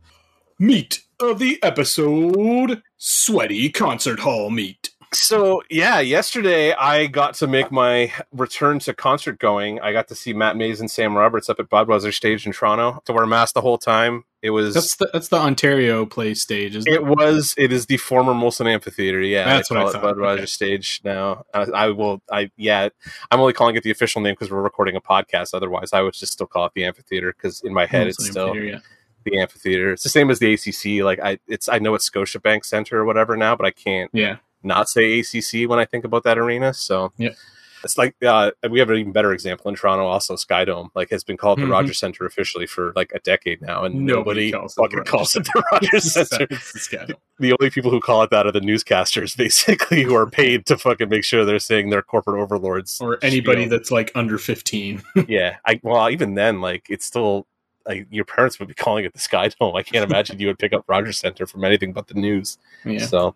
Meat 0.62 1.04
of 1.18 1.38
the 1.38 1.58
episode: 1.62 2.82
sweaty 2.98 3.70
concert 3.70 4.20
hall 4.20 4.50
meat. 4.50 4.90
So, 5.14 5.62
yeah, 5.70 6.00
yesterday 6.00 6.74
I 6.74 7.06
got 7.06 7.32
to 7.36 7.46
make 7.46 7.72
my 7.72 8.12
return 8.30 8.78
to 8.80 8.92
concert 8.92 9.38
going. 9.38 9.80
I 9.80 9.92
got 9.92 10.08
to 10.08 10.14
see 10.14 10.34
Matt 10.34 10.58
Mays 10.58 10.78
and 10.78 10.90
Sam 10.90 11.16
Roberts 11.16 11.48
up 11.48 11.60
at 11.60 11.70
Budweiser 11.70 12.12
Stage 12.12 12.44
in 12.44 12.52
Toronto. 12.52 13.00
To 13.06 13.12
wear 13.14 13.24
a 13.24 13.26
mask 13.26 13.54
the 13.54 13.62
whole 13.62 13.78
time. 13.78 14.24
It 14.42 14.50
was. 14.50 14.74
That's 14.74 14.96
the 14.96 15.08
that's 15.14 15.28
the 15.28 15.38
Ontario 15.38 16.04
Place 16.04 16.42
stage, 16.42 16.76
isn't 16.76 16.92
it? 16.92 16.96
It 16.96 17.06
was. 17.06 17.54
It 17.56 17.72
is 17.72 17.86
the 17.86 17.96
former 17.96 18.34
Molson 18.34 18.70
Amphitheater. 18.70 19.22
Yeah, 19.22 19.46
That's 19.46 19.70
they 19.70 19.76
what 19.76 19.80
I 19.80 19.84
call 19.92 19.98
it 19.98 20.02
thought. 20.02 20.16
Budweiser 20.18 20.34
Okay. 20.34 20.46
Stage 20.46 21.00
now. 21.04 21.46
I, 21.54 21.62
I 21.74 21.88
will. 21.88 22.20
I 22.30 22.50
yeah. 22.58 22.90
I'm 23.30 23.40
only 23.40 23.54
calling 23.54 23.76
it 23.76 23.82
the 23.82 23.90
official 23.90 24.20
name 24.20 24.34
because 24.34 24.50
we're 24.50 24.60
recording 24.60 24.94
a 24.94 25.00
podcast. 25.00 25.54
Otherwise, 25.54 25.94
I 25.94 26.02
would 26.02 26.12
just 26.12 26.34
still 26.34 26.46
call 26.46 26.66
it 26.66 26.72
the 26.74 26.84
amphitheater 26.84 27.32
because 27.32 27.62
in 27.62 27.72
my 27.72 27.86
head 27.86 28.08
it's 28.08 28.22
still 28.26 28.54
yeah. 28.54 28.80
The 29.24 29.38
amphitheater. 29.38 29.92
It's 29.92 30.02
the 30.02 30.08
same 30.08 30.30
as 30.30 30.38
the 30.38 30.52
ACC. 30.54 31.04
Like 31.04 31.20
I, 31.20 31.38
it's 31.46 31.68
I 31.68 31.78
know 31.78 31.94
it's 31.94 32.08
Scotiabank 32.08 32.64
Center 32.64 32.98
or 33.00 33.04
whatever 33.04 33.36
now, 33.36 33.56
but 33.56 33.66
I 33.66 33.70
can't 33.70 34.10
Yeah. 34.12 34.36
not 34.62 34.88
say 34.88 35.20
ACC 35.20 35.68
when 35.68 35.78
I 35.78 35.84
think 35.84 36.04
about 36.04 36.24
that 36.24 36.38
arena. 36.38 36.72
So 36.74 37.12
Yep. 37.18 37.34
It's 37.82 37.96
like 37.96 38.14
uh, 38.22 38.50
we 38.68 38.78
have 38.78 38.90
an 38.90 38.98
even 38.98 39.10
better 39.12 39.32
example 39.32 39.70
in 39.70 39.74
Toronto. 39.74 40.04
Also, 40.04 40.34
Skydome 40.34 40.90
like 40.94 41.08
has 41.08 41.24
been 41.24 41.38
called 41.38 41.60
the 41.60 41.62
Mhm. 41.64 41.70
Rogers 41.70 41.98
Center 41.98 42.26
officially 42.26 42.66
for 42.66 42.92
like 42.94 43.10
a 43.14 43.20
decade 43.20 43.62
now, 43.62 43.84
and 43.84 43.94
Nobody 44.04 44.50
nobody, 44.50 44.52
calls 44.52 44.74
fucking 44.74 45.04
calls 45.04 45.34
it 45.34 45.44
the 45.44 45.62
Rogers 45.72 46.12
Center 46.12 46.46
It's 46.50 46.88
the 46.88 47.16
the 47.38 47.52
only 47.58 47.70
people 47.70 47.90
who 47.90 47.98
call 47.98 48.22
it 48.22 48.28
that 48.32 48.44
are 48.44 48.52
the 48.52 48.60
newscasters, 48.60 49.34
basically, 49.44 50.02
who 50.02 50.14
are 50.14 50.28
paid 50.28 50.66
to 50.66 50.76
fucking 50.76 51.08
make 51.08 51.24
sure 51.24 51.46
they're 51.46 51.58
saying 51.58 51.88
their 51.88 52.02
corporate 52.02 52.38
overlords. 52.42 53.00
Or 53.00 53.18
anybody 53.22 53.62
spiel. 53.62 53.70
that's 53.78 53.90
like 53.90 54.12
under 54.14 54.36
fifteen. 54.36 55.02
yeah. 55.26 55.56
I 55.64 55.80
well, 55.82 56.10
even 56.10 56.34
then, 56.34 56.60
like 56.60 56.84
it's 56.90 57.06
still 57.06 57.46
like 57.86 58.06
your 58.10 58.24
parents 58.24 58.58
would 58.58 58.68
be 58.68 58.74
calling 58.74 59.04
it 59.04 59.12
the 59.12 59.18
Sky 59.18 59.48
Dome. 59.48 59.76
I 59.76 59.82
can't 59.82 60.08
imagine 60.08 60.38
you 60.38 60.46
would 60.48 60.58
pick 60.58 60.72
up 60.72 60.84
Rogers 60.86 61.18
Center 61.18 61.46
from 61.46 61.64
anything 61.64 61.92
but 61.92 62.08
the 62.08 62.14
news. 62.14 62.58
yeah. 62.84 63.06
So. 63.06 63.34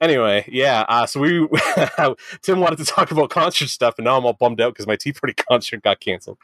Anyway, 0.00 0.44
yeah. 0.48 0.84
Uh, 0.88 1.06
so 1.06 1.20
we 1.20 1.46
Tim 2.42 2.60
wanted 2.60 2.78
to 2.78 2.84
talk 2.84 3.12
about 3.12 3.30
concert 3.30 3.68
stuff, 3.68 3.94
and 3.98 4.04
now 4.04 4.18
I'm 4.18 4.26
all 4.26 4.32
bummed 4.32 4.60
out 4.60 4.74
because 4.74 4.86
my 4.86 4.96
Tea 4.96 5.12
Party 5.12 5.34
concert 5.48 5.82
got 5.82 6.00
canceled, 6.00 6.38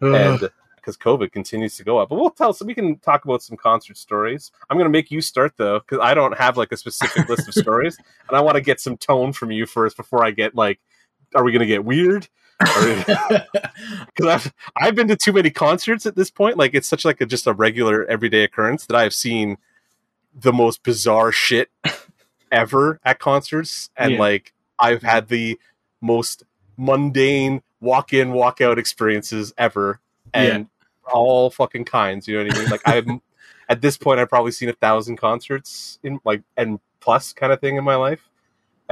Ugh. 0.00 0.14
and 0.14 0.50
because 0.76 0.96
COVID 0.96 1.32
continues 1.32 1.76
to 1.76 1.84
go 1.84 1.98
up. 1.98 2.08
But 2.08 2.16
we'll 2.16 2.30
tell. 2.30 2.52
So 2.52 2.64
we 2.64 2.74
can 2.74 2.98
talk 2.98 3.24
about 3.24 3.42
some 3.42 3.56
concert 3.56 3.96
stories. 3.96 4.50
I'm 4.68 4.76
going 4.76 4.86
to 4.86 4.90
make 4.90 5.10
you 5.10 5.20
start 5.20 5.54
though, 5.56 5.80
because 5.80 5.98
I 6.00 6.14
don't 6.14 6.36
have 6.36 6.56
like 6.56 6.72
a 6.72 6.76
specific 6.76 7.28
list 7.28 7.48
of 7.48 7.54
stories, 7.54 7.96
and 8.28 8.36
I 8.36 8.40
want 8.40 8.56
to 8.56 8.60
get 8.60 8.80
some 8.80 8.96
tone 8.96 9.32
from 9.32 9.50
you 9.50 9.66
first 9.66 9.96
before 9.96 10.24
I 10.24 10.30
get 10.30 10.54
like, 10.54 10.80
are 11.34 11.44
we 11.44 11.52
going 11.52 11.60
to 11.60 11.66
get 11.66 11.84
weird? 11.84 12.28
Because 14.14 14.26
I've 14.46 14.54
I've 14.76 14.94
been 14.94 15.08
to 15.08 15.16
too 15.16 15.32
many 15.32 15.50
concerts 15.50 16.06
at 16.06 16.16
this 16.16 16.30
point. 16.30 16.56
Like 16.56 16.74
it's 16.74 16.88
such 16.88 17.04
like 17.04 17.20
a 17.20 17.26
just 17.26 17.46
a 17.46 17.52
regular 17.52 18.04
everyday 18.06 18.44
occurrence 18.44 18.86
that 18.86 18.96
I've 18.96 19.14
seen 19.14 19.56
the 20.34 20.52
most 20.52 20.82
bizarre 20.82 21.32
shit 21.32 21.70
ever 22.50 23.00
at 23.04 23.18
concerts, 23.18 23.90
and 23.96 24.12
Yeah. 24.12 24.18
like 24.18 24.52
I've 24.78 25.02
had 25.02 25.28
the 25.28 25.58
most 26.00 26.44
mundane, 26.76 27.62
walk 27.80 28.12
in, 28.12 28.32
walk 28.32 28.60
out 28.60 28.78
experiences 28.78 29.52
ever, 29.58 30.00
and 30.34 30.68
yeah. 31.06 31.12
all 31.12 31.50
fucking 31.50 31.84
kinds. 31.84 32.28
You 32.28 32.38
know 32.38 32.44
what 32.46 32.56
I 32.56 32.58
mean? 32.60 32.70
Like 32.70 32.82
I'm 32.86 33.22
at 33.68 33.80
this 33.80 33.96
point, 33.96 34.20
I've 34.20 34.28
probably 34.28 34.52
seen 34.52 34.68
a 34.68 34.74
thousand 34.74 35.16
concerts 35.16 35.98
in 36.02 36.20
like 36.24 36.42
and 36.56 36.80
plus 37.00 37.32
kind 37.32 37.52
of 37.52 37.60
thing 37.60 37.76
in 37.76 37.84
my 37.84 37.96
life. 37.96 38.28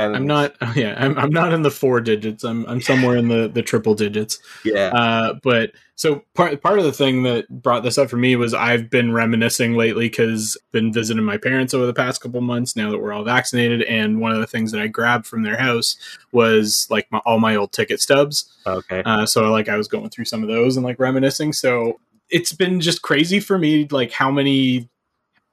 And 0.07 0.17
I'm 0.17 0.27
not, 0.27 0.55
yeah, 0.77 0.95
I'm, 0.99 1.19
I'm 1.19 1.31
not 1.31 1.53
in 1.53 1.63
the 1.63 1.71
four 1.71 2.01
digits. 2.01 2.45
I'm, 2.45 2.67
I'm 2.67 2.81
somewhere 2.81 3.17
in 3.17 3.29
the, 3.29 3.49
the 3.49 3.63
triple 3.63 3.95
digits. 3.95 4.39
Yeah. 4.65 4.89
Uh, 4.89 5.35
but 5.43 5.73
so 5.95 6.23
part, 6.35 6.63
part 6.63 6.79
of 6.79 6.85
the 6.85 6.93
thing 6.93 7.25
that 7.25 7.47
brought 7.49 7.83
this 7.83 7.99
up 7.99 8.09
for 8.09 8.17
me 8.17 8.35
was 8.35 8.55
I've 8.55 8.89
been 8.89 9.13
reminiscing 9.13 9.75
lately 9.75 10.09
because 10.09 10.57
been 10.73 10.93
visiting 10.93 11.25
my 11.25 11.37
parents 11.37 11.75
over 11.75 11.85
the 11.85 11.93
past 11.93 12.23
couple 12.23 12.41
months 12.41 12.75
now 12.75 12.91
that 12.91 12.99
we're 12.99 13.13
all 13.13 13.25
vaccinated. 13.25 13.83
And 13.83 14.21
one 14.21 14.33
of 14.33 14.39
the 14.39 14.47
things 14.47 14.73
that 14.73 14.81
I 14.81 14.87
grabbed 14.87 15.27
from 15.27 15.43
their 15.43 15.59
house 15.59 15.97
was 16.33 16.87
like 16.91 17.07
my, 17.11 17.19
all 17.27 17.39
my 17.39 17.55
old 17.55 17.73
ticket 17.73 18.01
stubs. 18.01 18.51
Okay. 18.67 19.03
Uh, 19.05 19.27
so 19.27 19.51
like 19.51 19.69
I 19.69 19.77
was 19.77 19.89
going 19.89 20.09
through 20.09 20.25
some 20.25 20.43
of 20.43 20.49
those 20.49 20.77
and 20.77 20.87
like 20.87 20.99
reminiscing. 20.99 21.53
So 21.53 22.01
it's 22.31 22.53
been 22.53 22.81
just 22.81 23.03
crazy 23.03 23.41
for 23.41 23.59
me, 23.59 23.87
like 23.91 24.13
how 24.13 24.31
many, 24.31 24.89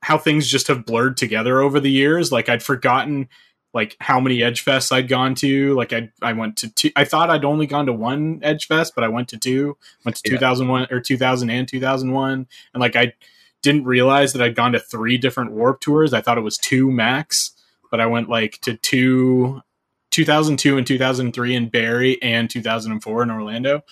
how 0.02 0.18
things 0.18 0.48
just 0.48 0.68
have 0.68 0.86
blurred 0.86 1.18
together 1.18 1.60
over 1.60 1.80
the 1.80 1.91
years. 1.91 2.32
Like 2.32 2.48
I'd 2.48 2.64
forgotten 2.64 3.28
like 3.74 3.95
how 3.99 4.20
many 4.20 4.41
edge 4.41 4.65
fests 4.65 4.91
I'd 4.91 5.07
gone 5.07 5.36
to. 5.36 5.74
Like 5.76 5.93
I 5.93 6.09
I 6.22 6.34
went 6.34 6.57
to 6.57 6.70
two. 6.70 6.91
I 6.95 7.03
thought 7.03 7.30
I'd 7.30 7.45
only 7.45 7.68
gone 7.68 7.86
to 7.86 7.93
one 7.93 8.39
edge 8.43 8.68
fest, 8.68 8.93
but 8.95 9.03
I 9.03 9.07
went 9.07 9.30
to 9.30 9.38
two. 9.38 9.78
Went 10.05 10.18
to 10.18 10.32
yeah. 10.32 10.38
2001 10.38 10.88
or 10.91 10.99
2000 10.99 11.49
and 11.49 11.68
2001, 11.68 12.47
and 12.74 12.82
like 12.82 12.95
I 12.95 13.13
didn't 13.61 13.86
realize 13.86 14.34
that 14.34 14.41
I'd 14.41 14.55
gone 14.55 14.72
to 14.74 14.80
three 14.80 15.18
different 15.18 15.51
Warp 15.51 15.82
tours. 15.82 16.13
I 16.13 16.22
thought 16.22 16.38
it 16.38 16.41
was 16.41 16.57
two 16.57 16.91
max, 16.91 17.51
but 17.91 17.99
I 17.99 18.05
went 18.05 18.30
like 18.30 18.59
to 18.61 18.78
two 18.78 19.61
2002 20.11 20.78
and 20.78 20.88
2003 20.88 21.55
in 21.55 21.70
Barrie 21.70 22.22
and 22.22 22.49
2004 22.49 23.24
in 23.24 23.32
Orlando. 23.32 23.84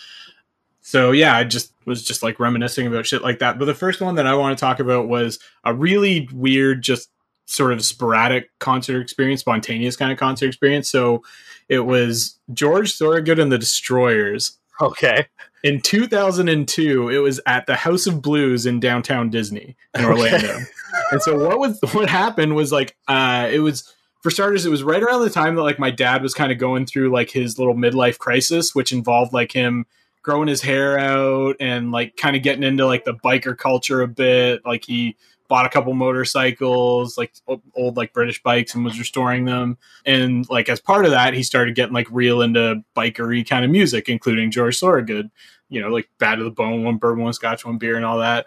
So 0.82 1.12
yeah, 1.12 1.36
I 1.36 1.44
just 1.44 1.74
was 1.86 2.04
just 2.04 2.24
like 2.24 2.40
reminiscing 2.40 2.88
about 2.88 3.06
shit 3.06 3.22
like 3.24 3.40
that. 3.40 3.60
But 3.60 3.66
the 3.66 3.74
first 3.74 4.02
one 4.02 4.16
that 4.16 4.28
I 4.28 4.36
want 4.36 4.58
to 4.58 4.62
talk 4.62 4.80
about 4.80 5.08
was 5.08 5.40
a 5.64 5.74
really 5.74 6.30
weird, 6.32 6.84
just 6.84 7.10
sort 7.46 7.74
of 7.74 7.84
sporadic 7.84 8.50
concert 8.60 9.02
experience, 9.02 9.42
spontaneous 9.42 9.96
kind 9.96 10.12
of 10.12 10.18
concert 10.18 10.48
experience. 10.48 10.90
So 10.90 11.24
it 11.70 11.80
was 11.80 12.40
George 12.54 12.96
Thorogood 12.96 13.40
and 13.40 13.52
the 13.52 13.58
Destroyers. 13.58 14.58
Okay. 14.82 15.28
In 15.64 15.82
2002, 15.82 17.10
it 17.10 17.18
was 17.20 17.40
at 17.46 17.66
the 17.66 17.76
House 17.76 18.08
of 18.08 18.22
Blues 18.22 18.66
in 18.66 18.80
downtown 18.80 19.30
Disney 19.30 19.76
in 19.98 20.06
Orlando. 20.06 20.48
Okay. 20.48 20.64
and 21.12 21.22
so 21.22 21.38
what 21.48 21.60
was 21.60 21.80
what 21.94 22.10
happened 22.10 22.56
was 22.56 22.72
like 22.72 22.96
uh 23.08 23.50
it 23.52 23.60
was 23.60 23.94
for 24.22 24.32
starters 24.32 24.66
it 24.66 24.70
was 24.70 24.84
right 24.84 25.04
around 25.04 25.22
the 25.22 25.30
time 25.30 25.56
that 25.56 25.62
like 25.62 25.80
my 25.80 25.92
dad 25.92 26.22
was 26.22 26.34
kind 26.34 26.52
of 26.52 26.58
going 26.58 26.86
through 26.86 27.10
like 27.10 27.30
his 27.30 27.58
little 27.58 27.76
midlife 27.76 28.18
crisis 28.18 28.74
which 28.74 28.92
involved 28.92 29.34
like 29.34 29.52
him 29.52 29.86
growing 30.24 30.48
his 30.48 30.62
hair 30.62 30.98
out 30.98 31.56
and 31.60 31.92
like 31.92 32.18
kind 32.18 32.36
of 32.36 32.42
getting 32.42 32.64
into 32.64 32.86
like 32.86 33.04
the 33.06 33.14
biker 33.14 33.58
culture 33.58 34.02
a 34.02 34.08
bit 34.08 34.62
like 34.66 34.86
he 34.86 35.16
bought 35.48 35.66
a 35.66 35.70
couple 35.70 35.94
motorcycles, 35.94 37.18
like 37.18 37.34
old 37.76 37.98
like 37.98 38.14
British 38.14 38.42
bikes, 38.42 38.74
and 38.74 38.84
was 38.84 39.00
restoring 39.00 39.46
them. 39.46 39.78
And 40.06 40.48
like 40.50 40.70
as 40.70 40.80
part 40.80 41.06
of 41.06 41.12
that, 41.12 41.34
he 41.34 41.44
started 41.44 41.76
getting 41.76 41.94
like 41.94 42.08
real 42.10 42.42
into 42.42 42.84
bikery 42.96 43.48
kind 43.48 43.66
of 43.66 43.72
music, 43.72 44.10
including 44.10 44.52
George 44.52 44.80
Thorogood. 44.80 45.30
You 45.70 45.82
know, 45.82 45.90
like 45.90 46.10
Bad 46.20 46.36
to 46.36 46.44
the 46.44 46.52
Bone, 46.52 46.84
one 46.84 46.98
bourbon, 46.98 47.24
one 47.24 47.34
scotch, 47.34 47.66
one 47.66 47.78
beer, 47.78 47.96
and 47.96 48.06
all 48.06 48.20
that. 48.20 48.46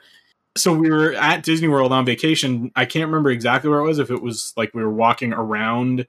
So 0.57 0.73
we 0.73 0.91
were 0.91 1.13
at 1.15 1.43
Disney 1.43 1.69
World 1.69 1.93
on 1.93 2.05
vacation. 2.05 2.71
I 2.75 2.85
can't 2.85 3.07
remember 3.07 3.31
exactly 3.31 3.71
where 3.71 3.81
it 3.81 3.87
was. 3.87 3.99
If 3.99 4.11
it 4.11 4.23
was 4.23 4.53
like 4.57 4.75
we 4.75 4.83
were 4.83 4.91
walking 4.91 5.33
around 5.33 6.07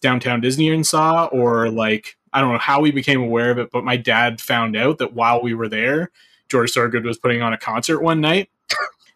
downtown 0.00 0.40
Disney 0.40 0.68
and 0.70 0.86
saw, 0.86 1.26
or 1.26 1.70
like 1.70 2.16
I 2.32 2.40
don't 2.40 2.52
know 2.52 2.58
how 2.58 2.80
we 2.80 2.90
became 2.90 3.22
aware 3.22 3.50
of 3.50 3.58
it, 3.58 3.70
but 3.70 3.84
my 3.84 3.96
dad 3.96 4.40
found 4.40 4.76
out 4.76 4.98
that 4.98 5.14
while 5.14 5.42
we 5.42 5.54
were 5.54 5.68
there, 5.68 6.10
George 6.48 6.72
Thorogood 6.72 7.04
was 7.04 7.18
putting 7.18 7.42
on 7.42 7.52
a 7.52 7.58
concert 7.58 8.00
one 8.00 8.20
night 8.20 8.50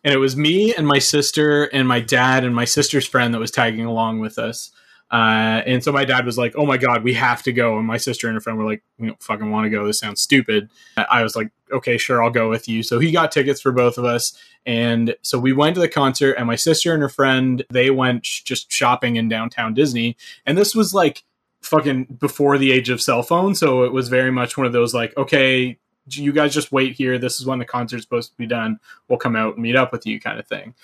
and 0.05 0.15
it 0.15 0.19
was 0.19 0.37
me 0.37 0.75
and 0.75 0.87
my 0.87 0.99
sister 0.99 1.65
and 1.65 1.87
my 1.87 2.01
dad 2.01 2.45
and 2.45 2.55
my 2.55 2.65
sister's 2.65 3.07
friend 3.07 3.35
that 3.35 3.39
was 3.39 3.51
tagging 3.51 3.85
along 3.85 4.21
with 4.21 4.39
us. 4.39 4.71
Uh, 5.11 5.61
and 5.67 5.83
so 5.83 5.91
my 5.91 6.05
dad 6.05 6.25
was 6.25 6.39
like, 6.39 6.55
"Oh 6.57 6.65
my 6.65 6.77
god, 6.77 7.03
we 7.03 7.15
have 7.15 7.43
to 7.43 7.53
go." 7.53 7.77
And 7.77 7.87
my 7.87 7.97
sister 7.97 8.29
and 8.29 8.35
her 8.35 8.41
friend 8.41 8.57
were 8.57 8.65
like, 8.65 8.83
"We 8.99 9.09
don't 9.09 9.23
fucking 9.23 9.51
want 9.51 9.65
to 9.65 9.71
go. 9.71 9.85
This 9.85 9.99
sounds 9.99 10.23
stupid." 10.23 10.71
I 10.97 11.25
was 11.25 11.35
like, 11.35 11.51
"Okay, 11.73 11.99
sure, 11.99 12.23
I'll 12.23 12.31
go 12.31 12.49
with 12.49 12.69
you." 12.69 12.85
So 12.85 13.01
he 13.01 13.11
got 13.11 13.33
tickets 13.33 13.61
for 13.61 13.73
both 13.73 13.99
of 13.99 14.05
us, 14.05 14.39
and 14.67 15.17
so 15.23 15.37
we 15.39 15.53
went 15.53 15.75
to 15.75 15.81
the 15.81 15.89
concert. 15.89 16.35
And 16.35 16.47
my 16.47 16.55
sister 16.55 16.93
and 16.93 17.03
her 17.03 17.09
friend 17.09 17.65
they 17.71 17.91
went 17.91 18.25
sh- 18.25 18.43
just 18.43 18.71
shopping 18.71 19.17
in 19.17 19.29
downtown 19.29 19.75
Disney. 19.75 20.17
And 20.47 20.57
this 20.57 20.77
was 20.77 20.95
like 20.95 21.25
fucking 21.61 22.05
before 22.21 22.57
the 22.57 22.71
age 22.71 22.89
of 22.89 23.01
cell 23.03 23.25
phone, 23.25 23.57
so 23.57 23.83
it 23.83 23.93
was 23.93 24.09
very 24.09 24.31
much 24.31 24.57
one 24.57 24.67
of 24.67 24.73
those 24.73 24.95
like, 24.95 25.17
okay, 25.17 25.77
you 26.17 26.33
guys 26.33 26.55
just 26.55 26.73
wait 26.73 26.95
here. 26.95 27.19
This 27.19 27.41
is 27.41 27.47
when 27.47 27.59
the 27.59 27.65
concert's 27.65 28.05
supposed 28.05 28.31
to 28.31 28.37
be 28.37 28.47
done. 28.47 28.81
We'll 29.09 29.19
come 29.19 29.37
out 29.37 29.55
and 29.55 29.63
meet 29.63 29.77
up 29.77 29.93
with 29.93 30.07
you, 30.07 30.21
kind 30.21 30.39
of 30.39 30.47
thing. 30.47 30.75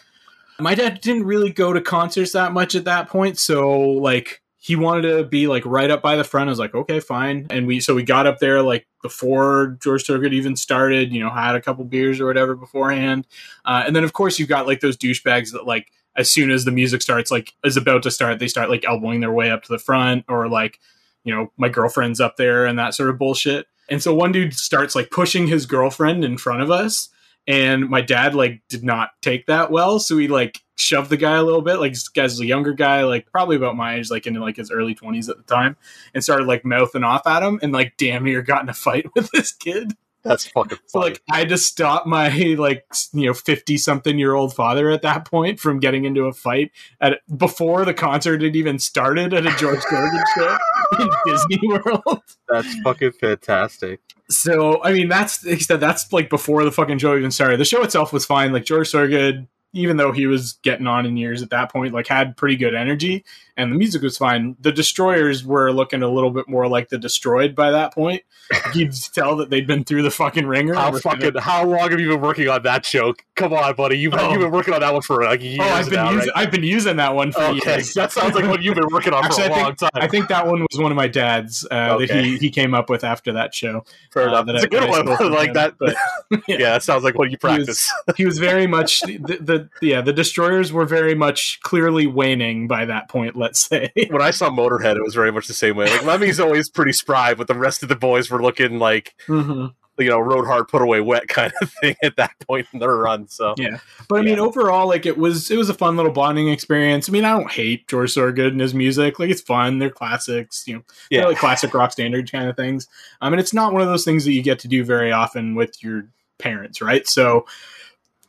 My 0.59 0.75
dad 0.75 1.01
didn't 1.01 1.25
really 1.25 1.51
go 1.51 1.73
to 1.73 1.81
concerts 1.81 2.33
that 2.33 2.53
much 2.53 2.75
at 2.75 2.85
that 2.85 3.09
point, 3.09 3.39
so 3.39 3.79
like 3.79 4.43
he 4.67 4.75
wanted 4.75 5.03
to 5.03 5.23
be 5.23 5.47
like 5.47 5.65
right 5.65 5.91
up 5.91 6.03
by 6.03 6.17
the 6.17 6.25
front. 6.25 6.49
I 6.49 6.51
was 6.51 6.59
like, 6.59 6.75
okay, 6.75 6.99
fine. 6.99 7.47
And 7.51 7.69
we 7.69 7.79
so 7.79 7.95
we 7.95 8.03
got 8.03 8.27
up 8.27 8.41
there 8.41 8.63
like 8.63 8.87
before 9.01 9.77
George 9.81 10.05
Thorogood 10.05 10.35
even 10.35 10.57
started. 10.57 11.13
You 11.13 11.21
know, 11.21 11.31
had 11.31 11.55
a 11.55 11.61
couple 11.61 11.85
beers 11.85 12.21
or 12.21 12.27
whatever 12.27 12.57
beforehand, 12.57 13.27
uh, 13.65 13.85
and 13.87 13.95
then 13.95 14.03
of 14.03 14.13
course 14.13 14.39
you've 14.39 14.49
got 14.49 14.67
like 14.67 14.81
those 14.81 14.97
douchebags 14.97 15.53
that 15.53 15.67
like 15.67 15.93
as 16.17 16.31
soon 16.31 16.51
as 16.51 16.65
the 16.65 16.73
music 16.73 17.01
starts, 17.01 17.31
like 17.31 17.53
is 17.65 17.77
about 17.77 18.03
to 18.03 18.11
start, 18.11 18.39
they 18.39 18.49
start 18.49 18.71
like 18.71 18.85
elbowing 18.85 19.21
their 19.21 19.33
way 19.33 19.51
up 19.51 19.63
to 19.63 19.73
the 19.73 19.79
front 19.79 20.25
or 20.27 20.49
like 20.49 20.81
you 21.23 21.35
know 21.35 21.53
my 21.57 21.69
girlfriend's 21.69 22.21
up 22.21 22.37
there 22.37 22.67
and 22.67 22.79
that 22.79 22.95
sort 22.95 23.11
of 23.11 23.19
bullshit. 23.19 23.67
And 23.89 24.03
so 24.03 24.15
one 24.15 24.33
dude 24.33 24.55
starts 24.55 24.95
like 24.95 25.11
pushing 25.11 25.47
his 25.47 25.67
girlfriend 25.67 26.25
in 26.25 26.39
front 26.39 26.63
of 26.63 26.71
us. 26.71 27.09
And 27.47 27.89
my 27.89 28.01
dad 28.01 28.35
like 28.35 28.63
did 28.69 28.83
not 28.83 29.11
take 29.23 29.47
that 29.47 29.71
well. 29.71 30.01
So 30.01 30.19
he 30.19 30.27
like 30.27 30.61
shoved 30.75 31.11
the 31.11 31.17
guy 31.17 31.37
a 31.37 31.43
little 31.43 31.63
bit. 31.63 31.79
Like 31.79 31.93
this 31.93 32.09
guy's 32.09 32.41
a 32.41 32.47
younger 32.47 32.73
guy, 32.73 33.05
like 33.05 33.31
probably 33.31 33.57
about 33.57 33.77
my 33.77 33.97
age, 33.97 34.11
like 34.11 34.27
into 34.27 34.41
like 34.41 34.57
his 34.57 34.71
early 34.71 34.95
twenties 34.95 35.29
at 35.29 35.37
the 35.37 35.43
time, 35.45 35.77
and 36.13 36.25
started 36.25 36.49
like 36.49 36.65
mouthing 36.65 37.05
off 37.05 37.27
at 37.27 37.43
him 37.43 37.61
and 37.63 37.73
like 37.73 37.97
damn 37.97 38.25
near 38.25 38.43
got 38.43 38.63
in 38.63 38.69
a 38.69 38.75
fight 38.75 39.07
with 39.15 39.31
this 39.31 39.53
kid. 39.53 39.93
That's 40.27 40.47
fucking 40.49 40.79
so 40.87 40.99
like 40.99 41.23
I 41.31 41.39
had 41.39 41.51
to 41.51 41.59
stop 41.59 42.05
my 42.05 42.29
like 42.59 42.85
you 43.13 43.27
know 43.27 43.35
fifty 43.35 43.79
something 43.79 44.19
year 44.19 44.35
old 44.35 44.55
father 44.55 44.91
at 44.91 45.03
that 45.03 45.25
point 45.25 45.61
from 45.61 45.79
getting 45.79 46.05
into 46.05 46.25
a 46.25 46.33
fight 46.33 46.73
at 47.01 47.21
before 47.37 47.85
the 47.85 47.95
concert 47.95 48.43
had 48.43 48.57
even 48.57 48.81
started 48.81 49.33
at 49.33 49.47
a 49.47 49.57
George 49.57 49.83
Thorogood 49.85 50.25
show 50.35 50.59
in 50.99 51.09
Disney 51.27 51.61
World. 51.69 52.23
That's 52.49 52.81
fucking 52.81 53.13
fantastic. 53.13 54.01
So 54.29 54.83
I 54.83 54.93
mean 54.93 55.09
that's 55.09 55.39
that's 55.67 56.13
like 56.13 56.31
before 56.31 56.65
the 56.65 56.73
fucking 56.73 56.99
show 56.99 57.17
even 57.17 57.31
started. 57.31 57.61
The 57.61 57.65
show 57.65 57.83
itself 57.83 58.13
was 58.13 58.27
fine. 58.27 58.53
Like 58.53 58.65
George 58.65 58.91
Thorogood 58.91 59.47
even 59.73 59.99
though 59.99 60.11
he 60.11 60.27
was 60.27 60.55
getting 60.63 60.87
on 60.87 61.05
in 61.05 61.17
years 61.19 61.43
at 61.43 61.51
that 61.51 61.71
point, 61.71 61.93
like 61.93 62.07
had 62.07 62.37
pretty 62.37 62.57
good 62.57 62.75
energy 62.75 63.25
and 63.57 63.73
the 63.73 63.77
music 63.77 64.03
was 64.03 64.19
fine. 64.19 64.57
The 64.61 64.73
Destroyers 64.73 65.45
were 65.45 65.73
looking 65.73 66.03
a 66.03 66.09
little 66.09 66.31
bit 66.31 66.49
more 66.49 66.69
like 66.69 66.89
the 66.89 66.99
Destroyed 66.99 67.55
by 67.55 67.71
that 67.71 67.95
point. 67.95 68.23
You'd 68.75 68.93
tell 69.13 69.37
that 69.37 69.51
they'd 69.51 69.67
been 69.67 69.85
through 69.85 70.03
the 70.03 70.11
fucking 70.11 70.47
ringer. 70.47 70.75
How 70.75 70.93
fucking 70.93 71.35
how 71.39 71.65
long 71.65 71.91
have 71.91 71.99
you 71.99 72.09
been 72.09 72.21
working 72.21 72.49
on 72.49 72.63
that 72.63 72.85
joke? 72.85 73.25
Come 73.35 73.53
on, 73.53 73.75
buddy. 73.75 73.99
You've, 73.99 74.15
oh. 74.15 74.31
you've 74.31 74.41
been 74.41 74.51
working 74.51 74.73
on 74.73 74.81
that 74.81 74.93
one 74.93 75.03
for 75.03 75.25
like 75.25 75.43
years. 75.43 75.59
Oh, 75.61 75.65
I've 75.65 75.87
been 75.87 75.95
now, 75.95 76.11
using 76.11 76.29
right? 76.29 76.43
I've 76.43 76.51
been 76.51 76.63
using 76.63 76.97
that 76.97 77.15
one 77.15 77.33
for 77.33 77.43
okay. 77.43 77.77
years. 77.77 77.95
That 77.97 78.13
sounds 78.13 78.35
like 78.35 78.47
what 78.47 78.63
you've 78.63 78.75
been 78.75 78.89
working 78.91 79.15
on 79.15 79.25
Actually, 79.25 79.45
for 79.45 79.51
a 79.51 79.55
I 79.55 79.63
long 79.63 79.75
think, 79.75 79.79
time. 79.79 79.91
I 79.95 80.07
think 80.07 80.29
that 80.29 80.47
one 80.47 80.61
was 80.71 80.79
one 80.79 80.93
of 80.93 80.97
my 80.97 81.09
dad's 81.09 81.67
uh, 81.71 81.97
okay. 81.97 82.07
that 82.07 82.25
he, 82.25 82.37
he 82.37 82.51
came 82.51 82.75
up 82.75 82.91
with 82.91 83.05
after 83.05 83.33
that 83.33 83.55
show. 83.55 83.85
Fair 84.13 84.29
uh, 84.29 84.43
enough. 84.43 84.49
It's 84.49 84.63
I, 84.63 84.67
a 84.67 84.69
good 84.69 84.91
one 84.91 85.07
like 85.33 85.49
him, 85.49 85.55
that. 85.55 85.75
But 85.79 85.97
yeah. 86.31 86.39
yeah, 86.47 86.71
that 86.73 86.83
sounds 86.83 87.05
like 87.05 87.19
what 87.19 87.31
you 87.31 87.39
practice. 87.39 87.91
He 87.91 88.03
was, 88.07 88.17
he 88.17 88.27
was 88.27 88.39
very 88.39 88.67
much 88.67 89.01
the, 89.01 89.19
the 89.41 89.69
yeah 89.81 90.03
the 90.03 90.13
destroyers 90.13 90.73
were 90.73 90.85
very 90.85 91.15
much 91.15 91.61
clearly 91.63 92.07
waning 92.07 92.69
by 92.69 92.85
that 92.85 93.09
point. 93.09 93.35
Let's 93.47 93.69
say 93.69 93.93
when 94.11 94.23
I 94.23 94.33
saw 94.33 94.51
Motorhead, 94.51 94.97
it 94.97 95.05
was 95.05 95.15
very 95.15 95.31
much 95.31 95.47
the 95.47 95.55
same 95.55 95.77
way. 95.77 95.87
Like 95.89 96.05
Lemmy's 96.05 96.41
always 96.41 96.69
pretty 96.69 96.93
spry, 96.93 97.33
but 97.35 97.47
the 97.47 97.55
rest 97.55 97.85
of 97.85 97.89
the 97.89 97.95
boys 97.95 98.29
were 98.29 98.43
looking 98.43 98.81
like 98.81 99.15
mm-hmm. 99.29 99.67
you 100.03 100.11
know 100.11 100.19
road 100.19 100.47
hard, 100.47 100.67
put 100.67 100.83
away 100.83 101.01
wet 101.01 101.29
kind 101.29 101.53
of 101.63 101.71
thing 101.81 101.95
at 102.03 102.17
that 102.17 102.33
point 102.45 102.67
in 102.73 102.81
their 102.81 102.97
run. 102.97 103.29
So 103.29 103.55
yeah, 103.57 103.79
but 104.09 104.17
I 104.17 104.19
yeah. 104.23 104.31
mean 104.31 104.41
overall, 104.41 104.89
like 104.89 105.07
it 105.07 105.17
was 105.17 105.49
it 105.49 105.57
was 105.57 105.71
a 105.71 105.75
fun 105.75 105.97
little 105.97 106.11
bonding 106.11 106.49
experience. 106.49 107.09
I 107.09 107.13
mean, 107.13 107.25
I 107.25 107.39
don't 107.39 107.53
hate 107.53 107.87
George 107.87 108.15
Thorogood 108.15 108.51
and 108.51 108.61
his 108.61 108.75
music. 108.75 109.21
Like 109.21 109.31
it's 109.31 109.43
fun. 109.43 109.79
They're 109.79 109.91
classics. 109.91 110.65
You 110.67 110.75
know, 110.75 110.83
yeah, 111.09 111.27
like 111.27 111.39
classic 111.39 111.73
rock 111.73 111.93
standard 111.93 112.33
kind 112.33 112.49
of 112.49 112.57
things. 112.57 112.89
I 113.21 113.31
mean, 113.31 113.39
it's 113.39 113.55
not 113.55 113.73
one 113.73 113.83
of 113.83 113.89
those 113.89 114.05
things 114.05 114.25
that 114.25 114.33
you 114.33 114.43
get 114.43 114.59
to 114.61 114.69
do 114.69 114.83
very 114.83 115.13
often 115.13 115.55
with 115.55 115.81
your 115.85 116.09
parents, 116.41 116.83
right? 116.83 117.07
So 117.07 117.47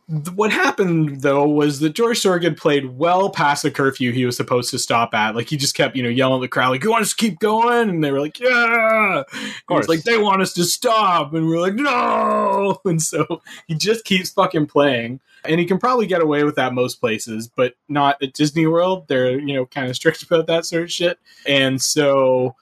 what 0.07 0.51
happened 0.51 1.21
though 1.21 1.45
was 1.47 1.79
that 1.79 1.93
George 1.93 2.21
Thorogood 2.21 2.55
played 2.55 2.97
well 2.97 3.29
past 3.29 3.63
the 3.63 3.71
curfew 3.71 4.13
he 4.13 4.25
was 4.25 4.37
supposed 4.37 4.71
to 4.71 4.79
stop 4.79 5.13
at. 5.13 5.35
Like 5.35 5.49
he 5.49 5.57
just 5.57 5.75
kept, 5.75 5.97
you 5.97 6.03
know, 6.03 6.07
yelling 6.09 6.39
at 6.39 6.45
the 6.45 6.47
crowd, 6.47 6.69
like, 6.69 6.83
"You 6.83 6.91
want 6.91 7.01
us 7.01 7.09
to 7.09 7.17
keep 7.17 7.39
going?" 7.39 7.89
And 7.89 8.01
they 8.01 8.11
were 8.11 8.21
like, 8.21 8.39
"Yeah." 8.39 9.23
He's 9.69 9.89
like, 9.89 10.03
"They 10.03 10.17
want 10.17 10.41
us 10.41 10.53
to 10.53 10.63
stop," 10.63 11.33
and 11.33 11.47
we 11.47 11.57
are 11.57 11.59
like, 11.59 11.75
"No!" 11.75 12.79
And 12.85 13.01
so 13.01 13.41
he 13.67 13.75
just 13.75 14.05
keeps 14.05 14.29
fucking 14.29 14.67
playing, 14.67 15.19
and 15.43 15.59
he 15.59 15.65
can 15.65 15.77
probably 15.77 16.07
get 16.07 16.21
away 16.21 16.45
with 16.45 16.55
that 16.55 16.73
most 16.73 17.01
places, 17.01 17.49
but 17.53 17.75
not 17.89 18.21
at 18.23 18.33
Disney 18.33 18.65
World. 18.65 19.07
They're 19.09 19.37
you 19.37 19.55
know 19.55 19.65
kind 19.65 19.89
of 19.89 19.95
strict 19.95 20.23
about 20.31 20.47
that 20.47 20.65
sort 20.65 20.83
of 20.83 20.91
shit, 20.91 21.19
and 21.45 21.81
so 21.81 22.55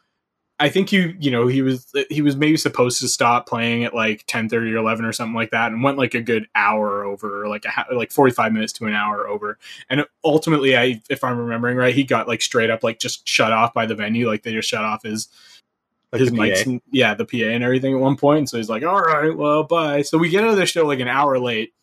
I 0.57 0.69
think 0.69 0.91
you 0.93 1.13
you 1.19 1.31
know 1.31 1.47
he 1.47 1.61
was 1.61 1.93
he 2.09 2.21
was 2.21 2.37
maybe 2.37 2.55
supposed 2.55 3.01
to 3.01 3.09
stop 3.09 3.45
playing 3.47 3.83
at 3.83 3.93
like 3.93 4.23
ten 4.25 4.47
thirty 4.47 4.73
or 4.73 4.77
eleven 4.77 5.03
or 5.03 5.11
something 5.11 5.35
like 5.35 5.51
that, 5.51 5.71
and 5.71 5.83
went 5.83 5.97
like 5.97 6.13
a 6.13 6.21
good 6.21 6.47
hour 6.55 7.03
over, 7.03 7.47
like 7.49 7.65
a 7.65 7.93
like 7.93 8.11
forty 8.11 8.31
five 8.31 8.53
minutes 8.53 8.71
to 8.73 8.85
an 8.85 8.93
hour 8.93 9.27
over, 9.27 9.57
and 9.89 10.05
ultimately, 10.23 10.77
I 10.77 11.01
if 11.09 11.23
I'm 11.25 11.37
remembering 11.37 11.77
right, 11.77 11.93
he 11.93 12.05
got 12.05 12.27
like 12.29 12.41
straight 12.41 12.69
up 12.69 12.83
like 12.83 12.99
just 12.99 13.27
shut 13.27 13.51
off 13.51 13.73
by 13.73 13.85
the 13.85 13.95
venue, 13.95 14.27
like 14.27 14.43
they 14.43 14.53
just 14.53 14.69
shut 14.69 14.85
off 14.85 15.03
his 15.03 15.27
Like 16.13 16.21
his 16.21 16.31
mics, 16.31 16.65
and, 16.65 16.81
yeah, 16.91 17.13
the 17.15 17.25
PA 17.25 17.37
and 17.53 17.63
everything 17.63 17.93
at 17.93 17.99
one 17.99 18.15
point. 18.15 18.49
So 18.49 18.55
he's 18.57 18.69
like, 18.69 18.83
"All 18.83 19.01
right, 19.01 19.35
well, 19.35 19.63
bye." 19.63 20.03
So 20.03 20.17
we 20.17 20.29
get 20.29 20.43
out 20.45 20.51
of 20.51 20.57
the 20.57 20.65
show 20.65 20.85
like 20.85 20.99
an 21.01 21.09
hour 21.09 21.37
late. 21.37 21.73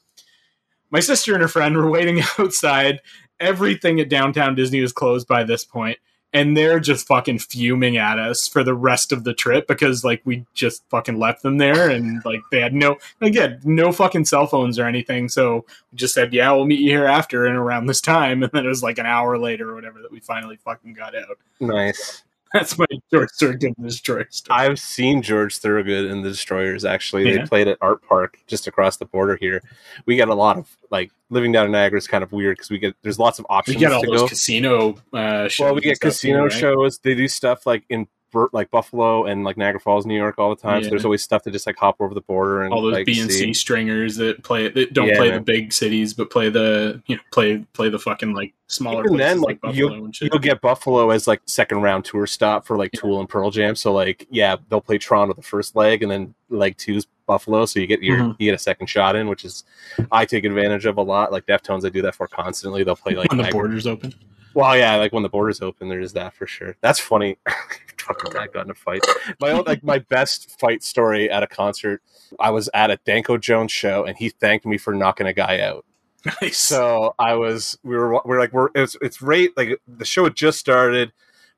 My 0.90 1.00
sister 1.00 1.34
and 1.34 1.42
her 1.42 1.48
friend 1.48 1.76
were 1.76 1.90
waiting 1.90 2.22
outside. 2.38 3.00
Everything 3.38 4.00
at 4.00 4.08
downtown 4.08 4.54
Disney 4.54 4.80
was 4.80 4.92
closed 4.92 5.28
by 5.28 5.44
this 5.44 5.64
point, 5.64 5.98
and 6.32 6.56
they're 6.56 6.80
just 6.80 7.06
fucking 7.06 7.38
fuming 7.38 7.96
at 7.96 8.18
us 8.18 8.48
for 8.48 8.64
the 8.64 8.74
rest 8.74 9.12
of 9.12 9.24
the 9.24 9.34
trip 9.34 9.66
because 9.66 10.04
like 10.04 10.22
we 10.24 10.44
just 10.54 10.82
fucking 10.88 11.18
left 11.18 11.42
them 11.42 11.58
there, 11.58 11.90
and 11.90 12.22
like 12.24 12.40
they 12.50 12.60
had 12.60 12.74
no 12.74 12.96
again 13.20 13.60
no 13.64 13.92
fucking 13.92 14.24
cell 14.24 14.46
phones 14.46 14.78
or 14.78 14.86
anything. 14.86 15.28
So 15.28 15.64
we 15.90 15.96
just 15.96 16.14
said, 16.14 16.32
"Yeah, 16.32 16.52
we'll 16.52 16.66
meet 16.66 16.80
you 16.80 16.90
here 16.90 17.06
after 17.06 17.46
and 17.46 17.56
around 17.56 17.86
this 17.86 18.00
time," 18.00 18.42
and 18.42 18.52
then 18.52 18.64
it 18.64 18.68
was 18.68 18.82
like 18.82 18.98
an 18.98 19.06
hour 19.06 19.38
later 19.38 19.70
or 19.70 19.74
whatever 19.74 20.00
that 20.02 20.12
we 20.12 20.20
finally 20.20 20.56
fucking 20.56 20.94
got 20.94 21.14
out. 21.14 21.38
Nice. 21.60 22.22
That's 22.54 22.76
my 22.78 22.86
George 23.12 23.30
Thorogood 23.38 23.74
Destroyer 23.80 24.26
story. 24.30 24.58
I've 24.58 24.78
seen 24.78 25.22
George 25.22 25.58
Thorogood 25.58 26.10
and 26.10 26.24
the 26.24 26.30
Destroyers. 26.30 26.84
Actually, 26.84 27.28
Yeah. 27.30 27.38
they 27.42 27.46
played 27.46 27.68
at 27.68 27.78
Artpark 27.80 28.34
just 28.46 28.66
across 28.66 28.98
the 28.98 29.06
border 29.06 29.36
here. 29.36 29.62
We 30.06 30.16
get 30.16 30.28
a 30.28 30.34
lot 30.34 30.58
of 30.58 30.76
like 30.90 31.10
living 31.30 31.52
down 31.52 31.66
in 31.66 31.72
Niagara 31.72 31.98
is 31.98 32.06
kind 32.06 32.22
of 32.22 32.30
weird 32.32 32.56
because 32.56 32.70
we 32.70 32.78
get 32.78 32.94
there's 33.02 33.18
lots 33.18 33.38
of 33.38 33.46
options. 33.48 33.76
We 33.76 33.80
get 33.80 33.92
all 33.92 34.04
those 34.04 34.20
go. 34.22 34.28
casino 34.28 34.96
uh, 35.12 35.48
shows. 35.48 35.64
Well, 35.64 35.72
we 35.74 35.76
and 35.78 35.82
get 35.84 35.96
stuff 35.96 36.10
casino 36.10 36.42
right? 36.44 36.52
shows. 36.52 36.98
They 36.98 37.14
do 37.14 37.26
stuff 37.28 37.64
like 37.66 37.84
in 37.88 38.06
like 38.52 38.70
Buffalo 38.70 39.24
and 39.24 39.44
like 39.44 39.56
Niagara 39.56 39.80
Falls, 39.80 40.06
New 40.06 40.14
York, 40.16 40.38
all 40.38 40.50
the 40.54 40.60
time. 40.60 40.82
So 40.82 40.90
there's 40.90 41.04
always 41.04 41.22
stuff 41.22 41.42
to 41.42 41.50
just 41.50 41.66
like 41.66 41.76
hop 41.76 41.96
over 42.00 42.14
the 42.14 42.20
border 42.20 42.62
and 42.62 42.72
All 42.72 42.82
those 42.82 42.92
like, 42.94 43.06
B 43.06 43.20
and 43.20 43.30
see. 43.30 43.38
C 43.46 43.54
stringers 43.54 44.16
that 44.16 44.42
play 44.42 44.68
that 44.68 44.92
don't 44.92 45.08
Yeah, 45.08 45.16
play 45.16 45.28
man. 45.30 45.38
the 45.38 45.44
big 45.44 45.72
cities, 45.72 46.14
but 46.14 46.30
play 46.30 46.48
the 46.50 47.02
you 47.06 47.16
know 47.16 47.22
play 47.32 47.64
play 47.72 47.88
the 47.88 47.98
fucking 47.98 48.32
like 48.34 48.52
smaller. 48.66 49.04
Even 49.04 49.16
then, 49.18 49.40
like, 49.40 49.60
Buffalo 49.60 50.04
and 50.04 50.14
shit. 50.16 50.32
You'll 50.32 50.40
get 50.40 50.60
Buffalo 50.60 51.10
as 51.10 51.26
like 51.26 51.42
second 51.46 51.82
round 51.82 52.04
tour 52.04 52.26
stop 52.26 52.66
for 52.66 52.76
like 52.76 52.92
Tool 52.92 53.20
and 53.20 53.28
Pearl 53.28 53.50
Jam. 53.50 53.74
So 53.76 53.92
like 53.92 54.26
yeah, 54.30 54.56
they'll 54.68 54.80
play 54.80 54.98
Toronto 54.98 55.34
the 55.34 55.42
first 55.42 55.76
leg, 55.76 56.02
and 56.02 56.10
then 56.10 56.34
leg 56.48 56.76
two's 56.76 57.06
Buffalo. 57.26 57.64
So 57.66 57.80
you 57.80 57.86
get 57.86 58.02
your 58.02 58.18
Mhm. 58.18 58.36
you 58.38 58.46
get 58.50 58.54
a 58.54 58.58
second 58.58 58.86
shot 58.88 59.14
in, 59.16 59.28
which 59.28 59.44
is 59.44 59.64
I 60.10 60.24
take 60.24 60.44
advantage 60.44 60.86
of 60.86 60.96
a 60.98 61.02
lot. 61.02 61.32
Like 61.32 61.46
Deftones, 61.46 61.84
I 61.86 61.88
do 61.90 62.02
that 62.02 62.14
for 62.14 62.26
constantly. 62.26 62.82
They'll 62.84 62.96
play 62.96 63.14
like 63.14 63.30
when 63.30 63.36
the 63.38 63.44
Niagara- 63.44 63.60
borders 63.60 63.86
open. 63.86 64.12
Well, 64.54 64.76
yeah, 64.76 64.96
like 64.96 65.12
when 65.12 65.22
the 65.22 65.28
borders 65.28 65.60
open, 65.60 65.88
there's 65.88 66.12
that 66.12 66.34
for 66.34 66.46
sure. 66.46 66.76
That's 66.80 66.98
funny. 67.00 67.38
Fucking 67.98 68.32
guy 68.32 68.48
got 68.48 68.64
in 68.64 68.70
a 68.70 68.74
fight. 68.74 69.04
My 69.40 69.52
own, 69.52 69.64
like 69.64 69.84
my 69.84 69.98
best 70.00 70.58
fight 70.58 70.82
story 70.82 71.30
at 71.30 71.42
a 71.42 71.46
concert. 71.46 72.02
I 72.40 72.50
was 72.50 72.68
at 72.74 72.90
a 72.90 72.98
Danko 73.04 73.38
Jones 73.38 73.70
show, 73.70 74.04
and 74.04 74.16
he 74.16 74.28
thanked 74.30 74.66
me 74.66 74.76
for 74.76 74.92
knocking 74.92 75.26
a 75.26 75.32
guy 75.32 75.60
out. 75.60 75.84
Nice. 76.40 76.58
So 76.58 77.16
I 77.18 77.34
was, 77.34 77.76
we 77.82 77.96
were, 77.96 78.20
we 78.24 78.36
are 78.36 78.38
like, 78.38 78.52
we're, 78.52 78.68
it's, 78.76 78.96
it's 79.02 79.20
right, 79.20 79.50
like 79.56 79.80
the 79.88 80.04
show 80.04 80.22
had 80.22 80.36
just 80.36 80.60
started, 80.60 81.12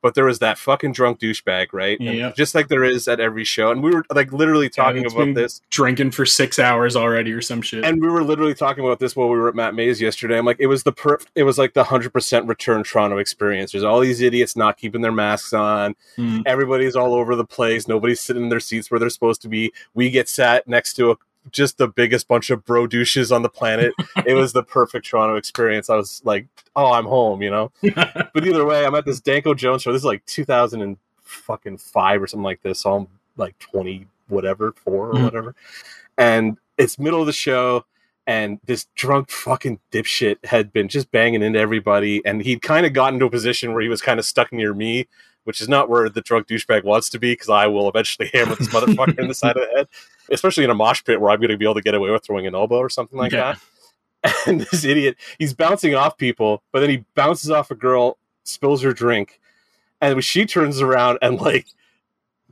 but 0.04 0.12
there 0.14 0.26
was 0.26 0.40
that 0.40 0.58
fucking 0.58 0.92
drunk 0.92 1.18
douchebag, 1.18 1.68
right? 1.72 1.98
Yeah. 1.98 2.30
Just 2.36 2.54
like 2.54 2.68
there 2.68 2.84
is 2.84 3.08
at 3.08 3.20
every 3.20 3.42
show, 3.42 3.70
and 3.70 3.82
we 3.82 3.90
were 3.90 4.04
like 4.14 4.34
literally 4.34 4.68
talking 4.68 5.06
about 5.06 5.34
this. 5.34 5.62
Drinking 5.70 6.10
for 6.10 6.26
six 6.26 6.58
hours 6.58 6.94
already 6.94 7.32
or 7.32 7.40
some 7.40 7.62
shit. 7.62 7.86
And 7.86 8.02
we 8.02 8.08
were 8.08 8.22
literally 8.22 8.52
talking 8.52 8.84
about 8.84 8.98
this 8.98 9.16
while 9.16 9.30
we 9.30 9.38
were 9.38 9.48
at 9.48 9.54
Matt 9.54 9.74
Mays 9.74 10.02
yesterday. 10.02 10.36
I'm 10.36 10.44
like, 10.44 10.58
it 10.60 10.66
was 10.66 10.82
the 10.82 10.92
per- 10.92 11.20
it 11.34 11.44
was 11.44 11.56
like 11.56 11.72
the 11.72 11.84
hundred 11.84 12.12
percent 12.12 12.46
return 12.46 12.84
Toronto 12.84 13.16
experience. 13.16 13.72
There's 13.72 13.82
all 13.82 13.98
these 13.98 14.20
idiots 14.20 14.56
not 14.56 14.76
keeping 14.76 15.00
their 15.00 15.10
masks 15.10 15.54
on. 15.54 15.96
Mm. 16.18 16.42
Everybody's 16.44 16.96
all 16.96 17.14
over 17.14 17.34
the 17.34 17.46
place. 17.46 17.88
Nobody's 17.88 18.20
sitting 18.20 18.42
in 18.42 18.48
their 18.50 18.60
seats 18.60 18.90
where 18.90 19.00
they're 19.00 19.08
supposed 19.08 19.40
to 19.40 19.48
be. 19.48 19.72
We 19.94 20.10
get 20.10 20.28
sat 20.28 20.68
next 20.68 20.94
to 20.96 21.12
a, 21.12 21.16
just 21.50 21.78
the 21.78 21.88
biggest 21.88 22.28
bunch 22.28 22.50
of 22.50 22.64
bro 22.64 22.86
douches 22.86 23.30
on 23.32 23.42
the 23.42 23.48
planet. 23.48 23.92
it 24.26 24.34
was 24.34 24.52
the 24.52 24.62
perfect 24.62 25.06
Toronto 25.06 25.36
experience. 25.36 25.90
I 25.90 25.96
was 25.96 26.20
like, 26.24 26.46
oh, 26.76 26.92
I'm 26.92 27.04
home, 27.06 27.42
you 27.42 27.50
know. 27.50 27.70
but 27.94 28.46
either 28.46 28.64
way, 28.64 28.84
I'm 28.86 28.94
at 28.94 29.04
this 29.04 29.20
Danko 29.20 29.54
Jones 29.54 29.82
show. 29.82 29.92
This 29.92 30.00
is 30.00 30.06
like 30.06 30.24
2000 30.26 30.80
and 30.82 30.96
fucking 31.22 31.78
five 31.78 32.22
or 32.22 32.26
something 32.26 32.44
like 32.44 32.62
this. 32.62 32.80
So 32.80 32.94
I'm 32.94 33.08
like 33.36 33.58
20 33.58 34.06
whatever, 34.28 34.72
four 34.72 35.10
or 35.10 35.14
Mhm. 35.14 35.24
whatever. 35.24 35.54
And 36.16 36.58
it's 36.78 36.98
middle 36.98 37.20
of 37.20 37.26
the 37.26 37.32
show, 37.32 37.84
and 38.26 38.58
this 38.64 38.86
drunk 38.94 39.30
fucking 39.30 39.80
dipshit 39.92 40.44
had 40.46 40.72
been 40.72 40.88
just 40.88 41.10
banging 41.10 41.42
into 41.42 41.58
everybody, 41.58 42.22
and 42.24 42.40
he'd 42.42 42.62
kind 42.62 42.86
of 42.86 42.92
gotten 42.94 43.18
to 43.20 43.26
a 43.26 43.30
position 43.30 43.72
where 43.72 43.82
he 43.82 43.88
was 43.88 44.00
kind 44.00 44.18
of 44.18 44.24
stuck 44.24 44.52
near 44.52 44.72
me, 44.72 45.06
which 45.44 45.60
is 45.60 45.68
not 45.68 45.88
where 45.88 46.08
the 46.08 46.20
drunk 46.20 46.48
douchebag 46.48 46.84
wants 46.84 47.08
to 47.10 47.18
be, 47.18 47.32
because 47.32 47.48
I 47.48 47.66
will 47.66 47.88
eventually 47.88 48.30
hammer 48.34 48.54
this 48.54 48.68
motherfucker 48.68 49.18
in 49.18 49.28
the 49.28 49.34
side 49.34 49.56
of 49.56 49.68
the 49.68 49.76
head, 49.76 49.88
especially 50.30 50.64
in 50.64 50.70
a 50.70 50.74
mosh 50.74 51.02
pit 51.04 51.20
where 51.20 51.30
I'm 51.30 51.38
going 51.40 51.50
to 51.50 51.56
be 51.56 51.64
able 51.64 51.74
to 51.74 51.82
get 51.82 51.94
away 51.94 52.10
with 52.10 52.24
throwing 52.24 52.46
an 52.46 52.54
elbow 52.54 52.78
or 52.78 52.88
something 52.88 53.18
like 53.18 53.32
Yeah. 53.32 53.54
that. 53.54 53.60
And 54.46 54.62
this 54.62 54.84
idiot, 54.84 55.16
he's 55.38 55.52
bouncing 55.52 55.94
off 55.94 56.16
people, 56.16 56.62
but 56.72 56.80
then 56.80 56.88
he 56.88 57.04
bounces 57.14 57.50
off 57.50 57.70
a 57.70 57.74
girl, 57.74 58.16
spills 58.44 58.80
her 58.82 58.94
drink, 58.94 59.38
and 60.00 60.24
she 60.24 60.46
turns 60.46 60.80
around 60.80 61.18
and 61.20 61.38
like 61.40 61.66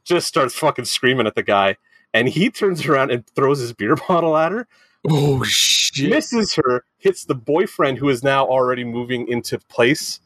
just 0.05 0.27
starts 0.27 0.55
fucking 0.55 0.85
screaming 0.85 1.27
at 1.27 1.35
the 1.35 1.43
guy. 1.43 1.77
And 2.13 2.29
he 2.29 2.51
turns 2.51 2.85
around 2.87 3.11
and 3.11 3.27
throws 3.29 3.61
his 3.61 3.73
beer 3.73 3.97
bottle 4.09 4.37
at 4.37 4.53
her, 4.53 4.69
oh 5.09 5.43
shit! 5.45 6.11
misses 6.11 6.55
her, 6.57 6.85
hits 6.99 7.25
the 7.25 7.35
boyfriend 7.35 7.97
who 7.99 8.11
is 8.11 8.23
now 8.23 8.45
already 8.45 8.85
moving 8.85 9.27
into 9.29 9.59
place 9.59 10.21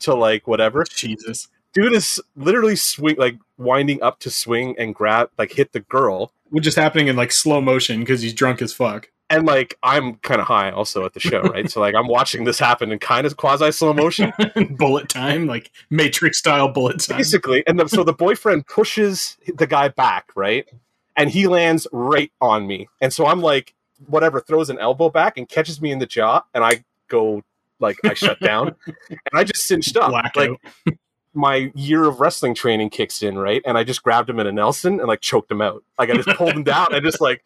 to 0.00 0.14
like 0.14 0.46
whatever. 0.46 0.84
Jesus. 0.84 1.48
Dude 1.74 1.92
is 1.92 2.20
literally 2.36 2.76
swing 2.76 3.16
like 3.18 3.36
winding 3.58 4.02
up 4.02 4.20
to 4.20 4.30
swing 4.30 4.74
and 4.78 4.94
grab 4.94 5.30
like 5.38 5.52
hit 5.52 5.72
the 5.72 5.80
girl. 5.80 6.32
Which 6.50 6.66
is 6.66 6.76
happening 6.76 7.08
in 7.08 7.16
like 7.16 7.32
slow 7.32 7.60
motion 7.60 8.00
because 8.00 8.22
he's 8.22 8.34
drunk 8.34 8.62
as 8.62 8.72
fuck. 8.72 9.10
And 9.30 9.44
like 9.46 9.76
I'm 9.82 10.14
kind 10.16 10.40
of 10.40 10.46
high 10.46 10.70
also 10.70 11.04
at 11.04 11.14
the 11.14 11.20
show, 11.20 11.40
right? 11.42 11.68
so 11.70 11.80
like 11.80 11.94
I'm 11.94 12.06
watching 12.08 12.44
this 12.44 12.58
happen 12.58 12.92
in 12.92 12.98
kind 12.98 13.26
of 13.26 13.36
quasi 13.36 13.72
slow 13.72 13.92
motion. 13.92 14.32
bullet 14.76 15.08
time, 15.08 15.46
like 15.46 15.72
Matrix 15.90 16.38
style 16.38 16.68
bullet 16.68 17.00
time. 17.00 17.18
basically 17.18 17.64
and 17.66 17.78
the, 17.78 17.88
so 17.88 18.04
the 18.04 18.12
boyfriend 18.12 18.66
pushes 18.66 19.36
the 19.56 19.66
guy 19.66 19.88
back 19.88 20.30
right 20.36 20.68
and 21.16 21.30
he 21.30 21.46
lands 21.46 21.86
right 21.92 22.32
on 22.40 22.66
me 22.66 22.88
and 23.00 23.12
so 23.12 23.26
i'm 23.26 23.40
like 23.40 23.74
whatever 24.06 24.40
throws 24.40 24.70
an 24.70 24.78
elbow 24.78 25.08
back 25.08 25.38
and 25.38 25.48
catches 25.48 25.80
me 25.80 25.90
in 25.90 25.98
the 25.98 26.06
jaw 26.06 26.42
and 26.54 26.64
i 26.64 26.84
go 27.08 27.42
like 27.80 27.96
i 28.04 28.14
shut 28.14 28.38
down 28.40 28.74
and 29.10 29.18
i 29.32 29.44
just 29.44 29.66
cinched 29.66 29.96
up 29.96 30.10
Blackout. 30.10 30.58
like 30.86 30.98
my 31.34 31.70
year 31.74 32.04
of 32.04 32.20
wrestling 32.20 32.54
training 32.54 32.90
kicks 32.90 33.22
in 33.22 33.36
right 33.38 33.62
and 33.66 33.76
i 33.76 33.84
just 33.84 34.02
grabbed 34.02 34.30
him 34.30 34.38
in 34.40 34.46
a 34.46 34.52
nelson 34.52 34.98
and 35.00 35.08
like 35.08 35.20
choked 35.20 35.50
him 35.50 35.60
out 35.60 35.82
like 35.98 36.10
i 36.10 36.14
just 36.14 36.28
pulled 36.38 36.52
him 36.52 36.64
down 36.64 36.94
and 36.94 37.04
just 37.04 37.20
like 37.20 37.42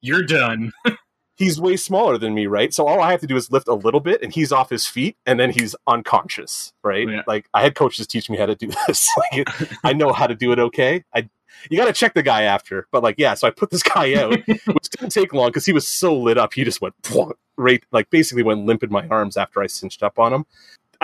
You're 0.00 0.22
done. 0.22 0.72
he's 1.36 1.60
way 1.60 1.76
smaller 1.76 2.18
than 2.18 2.34
me, 2.34 2.46
right? 2.46 2.72
So 2.72 2.86
all 2.86 3.00
I 3.00 3.10
have 3.10 3.20
to 3.20 3.26
do 3.26 3.36
is 3.36 3.50
lift 3.50 3.68
a 3.68 3.74
little 3.74 4.00
bit 4.00 4.22
and 4.22 4.32
he's 4.32 4.52
off 4.52 4.70
his 4.70 4.86
feet 4.86 5.16
and 5.26 5.38
then 5.40 5.50
he's 5.50 5.74
unconscious, 5.86 6.72
right? 6.82 7.08
Yeah. 7.08 7.22
Like 7.26 7.48
I 7.54 7.62
had 7.62 7.74
coaches 7.74 8.06
teach 8.06 8.30
me 8.30 8.36
how 8.36 8.46
to 8.46 8.54
do 8.54 8.70
this. 8.86 9.08
like, 9.32 9.48
I 9.82 9.92
know 9.92 10.12
how 10.12 10.26
to 10.26 10.34
do 10.34 10.52
it 10.52 10.58
okay. 10.58 11.04
I 11.14 11.28
you 11.70 11.78
got 11.78 11.86
to 11.86 11.92
check 11.92 12.14
the 12.14 12.22
guy 12.22 12.42
after. 12.42 12.86
But 12.92 13.02
like 13.02 13.16
yeah, 13.18 13.34
so 13.34 13.48
I 13.48 13.50
put 13.50 13.70
this 13.70 13.82
guy 13.82 14.14
out, 14.14 14.32
which 14.46 14.90
didn't 14.90 15.10
take 15.10 15.32
long 15.32 15.50
cuz 15.52 15.64
he 15.66 15.72
was 15.72 15.86
so 15.86 16.14
lit 16.14 16.38
up. 16.38 16.54
He 16.54 16.64
just 16.64 16.80
went 16.80 16.94
right 17.56 17.82
like 17.92 18.10
basically 18.10 18.42
went 18.42 18.66
limp 18.66 18.82
in 18.82 18.90
my 18.90 19.06
arms 19.08 19.36
after 19.36 19.62
I 19.62 19.66
cinched 19.66 20.02
up 20.02 20.18
on 20.18 20.32
him. 20.32 20.46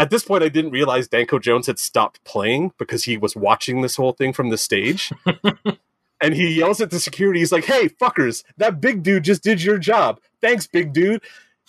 At 0.00 0.08
this 0.08 0.24
point 0.24 0.42
I 0.42 0.48
didn't 0.48 0.70
realize 0.70 1.08
Danko 1.08 1.38
Jones 1.38 1.66
had 1.66 1.78
stopped 1.78 2.24
playing 2.24 2.72
because 2.78 3.04
he 3.04 3.18
was 3.18 3.36
watching 3.36 3.82
this 3.82 3.96
whole 3.96 4.12
thing 4.12 4.32
from 4.32 4.48
the 4.48 4.56
stage. 4.56 5.12
and 6.22 6.32
he 6.32 6.54
yells 6.54 6.80
at 6.80 6.90
the 6.90 6.98
security. 6.98 7.40
He's 7.40 7.52
like, 7.52 7.66
"Hey, 7.66 7.90
fuckers! 7.90 8.42
That 8.56 8.80
big 8.80 9.02
dude 9.02 9.24
just 9.24 9.42
did 9.42 9.62
your 9.62 9.76
job. 9.76 10.18
Thanks, 10.40 10.66
big 10.66 10.94
dude. 10.94 11.22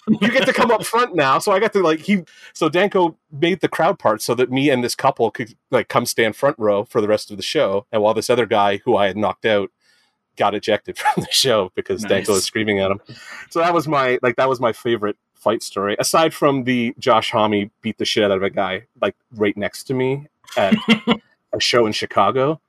You 0.08 0.32
get 0.32 0.46
to 0.46 0.54
come 0.54 0.72
up 0.72 0.86
front 0.86 1.14
now." 1.14 1.40
So 1.40 1.52
I 1.52 1.60
got 1.60 1.74
to 1.74 1.84
like 1.84 2.00
he. 2.00 2.24
So 2.54 2.70
Danko 2.70 3.18
made 3.34 3.60
the 3.60 3.68
crowd 3.68 4.00
part 4.00 4.22
so 4.22 4.34
that 4.36 4.50
me 4.50 4.70
and 4.70 4.82
this 4.82 4.96
couple 4.96 5.30
could 5.30 5.54
like 5.70 5.90
come 5.90 6.06
stand 6.06 6.38
front 6.38 6.58
row 6.58 6.86
for 6.86 7.02
the 7.02 7.10
rest 7.10 7.32
of 7.32 7.38
the 7.38 7.44
show, 7.44 7.86
and 7.92 8.02
while 8.02 8.14
this 8.14 8.30
other 8.30 8.46
guy 8.46 8.78
who 8.86 8.96
I 8.96 9.08
had 9.08 9.18
knocked 9.18 9.46
out 9.46 9.72
got 10.38 10.56
ejected 10.56 10.98
from 10.98 11.24
the 11.24 11.32
show 11.32 11.72
because 11.76 12.02
Nice. 12.04 12.10
Danko 12.10 12.34
was 12.34 12.44
screaming 12.46 12.80
at 12.80 12.92
him. 12.92 13.00
So 13.50 13.60
that 13.60 13.74
was 13.74 13.88
my 13.88 14.20
like 14.22 14.36
that 14.38 14.50
was 14.50 14.60
my 14.60 14.74
favorite 14.74 15.18
fight 15.36 15.64
story. 15.64 15.96
Aside 16.00 16.34
from 16.34 16.64
the 16.66 16.94
Josh 17.00 17.32
Homme 17.32 17.72
beat 17.82 17.98
the 17.98 18.06
shit 18.06 18.24
out 18.24 18.32
of 18.32 18.44
a 18.44 18.50
guy 18.50 18.86
like 19.02 19.16
right 19.36 19.56
next 19.58 19.84
to 19.86 19.94
me 19.94 20.28
at 20.58 20.76
a 21.54 21.60
show 21.60 21.86
in 21.86 21.94
Chicago. 21.94 22.60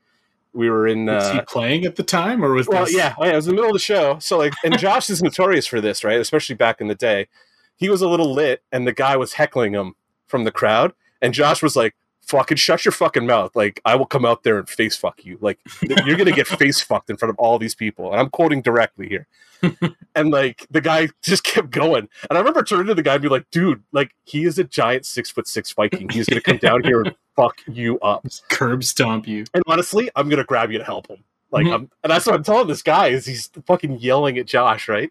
We 0.54 0.68
were 0.68 0.86
in. 0.86 1.06
was 1.06 1.24
Uh, 1.24 1.32
he 1.34 1.40
playing 1.42 1.86
at 1.86 1.96
the 1.96 2.02
time, 2.02 2.44
or 2.44 2.52
was 2.52 2.68
well, 2.68 2.84
this? 2.84 2.94
yeah, 2.94 3.14
oh, 3.18 3.24
yeah, 3.24 3.32
it 3.32 3.36
was 3.36 3.46
in 3.46 3.52
the 3.52 3.54
middle 3.54 3.70
of 3.70 3.74
the 3.74 3.78
show. 3.78 4.18
So 4.18 4.36
like, 4.36 4.52
and 4.62 4.78
Josh 4.78 5.08
is 5.08 5.22
notorious 5.22 5.66
for 5.66 5.80
this, 5.80 6.04
right? 6.04 6.20
Especially 6.20 6.54
back 6.54 6.80
in 6.80 6.88
the 6.88 6.94
day. 6.94 7.28
He 7.76 7.88
was 7.88 8.02
a 8.02 8.08
little 8.08 8.32
lit, 8.34 8.62
and 8.70 8.86
the 8.86 8.92
guy 8.92 9.16
was 9.16 9.32
heckling 9.32 9.72
him 9.72 9.94
from 10.26 10.44
the 10.44 10.52
crowd, 10.52 10.92
and 11.22 11.32
Josh 11.32 11.62
was 11.62 11.74
like, 11.74 11.94
fucking 12.22 12.56
shut 12.56 12.84
your 12.84 12.92
fucking 12.92 13.26
mouth. 13.26 13.54
Like, 13.54 13.80
I 13.84 13.96
will 13.96 14.06
come 14.06 14.24
out 14.24 14.42
there 14.42 14.58
and 14.58 14.68
face 14.68 14.96
fuck 14.96 15.24
you. 15.24 15.38
Like, 15.40 15.58
you're 15.82 16.16
going 16.16 16.26
to 16.26 16.32
get 16.32 16.46
face 16.58 16.80
fucked 16.80 17.10
in 17.10 17.16
front 17.16 17.30
of 17.30 17.38
all 17.38 17.58
these 17.58 17.74
people. 17.74 18.10
And 18.10 18.20
I'm 18.20 18.30
quoting 18.30 18.62
directly 18.62 19.08
here. 19.08 19.26
and 20.14 20.30
like, 20.30 20.66
the 20.70 20.80
guy 20.80 21.08
just 21.22 21.44
kept 21.44 21.70
going. 21.70 22.08
And 22.28 22.36
I 22.36 22.38
remember 22.38 22.62
turning 22.62 22.86
to 22.86 22.94
the 22.94 23.02
guy 23.02 23.14
and 23.14 23.22
be 23.22 23.28
like, 23.28 23.50
dude, 23.50 23.82
like, 23.92 24.14
he 24.24 24.44
is 24.44 24.58
a 24.58 24.64
giant 24.64 25.06
six 25.06 25.30
foot 25.30 25.46
six 25.46 25.72
Viking. 25.72 26.08
He's 26.08 26.26
going 26.26 26.40
to 26.40 26.50
come 26.50 26.58
down 26.58 26.84
here 26.84 27.02
and 27.02 27.14
fuck 27.36 27.58
you 27.66 27.98
up. 28.00 28.26
Curb 28.48 28.84
stomp 28.84 29.26
you. 29.28 29.44
And 29.54 29.62
honestly, 29.66 30.10
I'm 30.16 30.28
going 30.28 30.38
to 30.38 30.44
grab 30.44 30.70
you 30.70 30.78
to 30.78 30.84
help 30.84 31.08
him. 31.08 31.24
Like, 31.50 31.66
mm-hmm. 31.66 31.84
and 32.02 32.10
that's 32.10 32.26
what 32.26 32.34
I'm 32.34 32.42
telling 32.42 32.66
this 32.66 32.82
guy 32.82 33.08
is 33.08 33.26
he's 33.26 33.50
fucking 33.66 33.98
yelling 33.98 34.38
at 34.38 34.46
Josh, 34.46 34.88
right? 34.88 35.10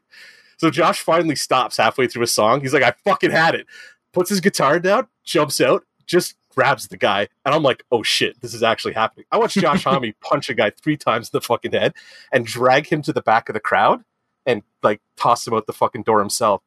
So 0.58 0.72
Josh 0.72 1.02
finally 1.02 1.36
stops 1.36 1.78
halfway 1.78 2.08
through 2.08 2.24
a 2.24 2.28
song. 2.28 2.62
He's 2.62 2.74
like, 2.74 2.84
I 2.84 2.94
fucking 3.04 3.32
had 3.32 3.54
it. 3.56 3.68
Puts 4.12 4.30
his 4.30 4.42
guitar 4.42 4.80
down, 4.80 5.08
jumps 5.24 5.62
out, 5.62 5.86
just 6.06 6.36
grabs 6.54 6.88
the 6.88 6.98
guy, 6.98 7.28
and 7.46 7.56
I'm 7.56 7.64
like, 7.64 7.84
oh 7.92 8.04
shit, 8.04 8.40
this 8.42 8.54
is 8.54 8.64
actually 8.64 8.94
happening. 8.94 9.26
I 9.32 9.38
watched 9.38 9.58
Josh 9.58 9.84
Homme 9.86 10.14
punch 10.22 10.50
a 10.50 10.54
guy 10.54 10.72
three 10.72 10.98
times 10.98 11.28
in 11.28 11.38
the 11.38 11.42
fucking 11.42 11.72
head 11.72 11.94
and 12.32 12.46
drag 12.46 12.88
him 12.88 13.02
to 13.04 13.14
the 13.14 13.22
back 13.22 13.50
of 13.50 13.54
the 13.54 13.60
crowd 13.60 14.04
and 14.46 14.64
like 14.84 15.02
toss 15.16 15.46
him 15.46 15.54
out 15.54 15.68
the 15.68 15.74
fucking 15.74 16.04
door 16.04 16.20
himself. 16.20 16.62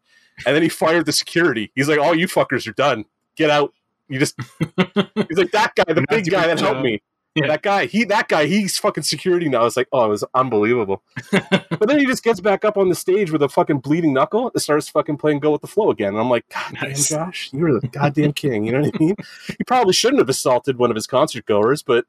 And 0.46 0.54
then 0.54 0.62
he 0.62 0.68
fired 0.68 1.06
the 1.06 1.12
security. 1.12 1.70
He's 1.74 1.88
like, 1.88 2.00
"All 2.00 2.14
you 2.14 2.26
fuckers 2.26 2.66
are 2.66 2.72
done. 2.72 3.04
Get 3.36 3.50
out." 3.50 3.72
You 4.08 4.18
just 4.18 4.34
he's 4.58 5.38
like 5.38 5.52
that 5.52 5.72
guy, 5.76 5.92
the 5.92 6.04
big 6.08 6.28
guy 6.28 6.46
that 6.46 6.60
helped 6.60 6.82
me. 6.82 7.00
Yeah. 7.34 7.48
That 7.48 7.62
guy, 7.62 7.86
he 7.86 8.04
that 8.04 8.28
guy, 8.28 8.46
he's 8.46 8.78
fucking 8.78 9.02
security 9.02 9.48
now. 9.48 9.66
It's 9.66 9.76
like, 9.76 9.88
oh, 9.92 10.04
it 10.04 10.08
was 10.08 10.24
unbelievable. 10.34 11.02
but 11.32 11.88
then 11.88 11.98
he 11.98 12.06
just 12.06 12.22
gets 12.22 12.40
back 12.40 12.64
up 12.64 12.76
on 12.76 12.88
the 12.88 12.94
stage 12.94 13.32
with 13.32 13.42
a 13.42 13.48
fucking 13.48 13.80
bleeding 13.80 14.12
knuckle 14.12 14.52
and 14.54 14.62
starts 14.62 14.88
fucking 14.88 15.16
playing 15.16 15.40
Go 15.40 15.50
with 15.50 15.60
the 15.60 15.66
Flow 15.66 15.90
again. 15.90 16.10
And 16.10 16.18
I'm 16.18 16.30
like, 16.30 16.48
God 16.48 16.74
nice. 16.80 17.08
damn, 17.08 17.26
Josh, 17.26 17.50
you're 17.52 17.80
the 17.80 17.88
goddamn 17.88 18.34
king. 18.34 18.64
You 18.64 18.72
know 18.72 18.80
what 18.82 18.94
I 18.94 18.98
mean? 18.98 19.16
He 19.48 19.64
probably 19.64 19.92
shouldn't 19.92 20.20
have 20.20 20.28
assaulted 20.28 20.78
one 20.78 20.90
of 20.90 20.94
his 20.94 21.08
concert 21.08 21.44
goers, 21.46 21.82
but 21.82 22.06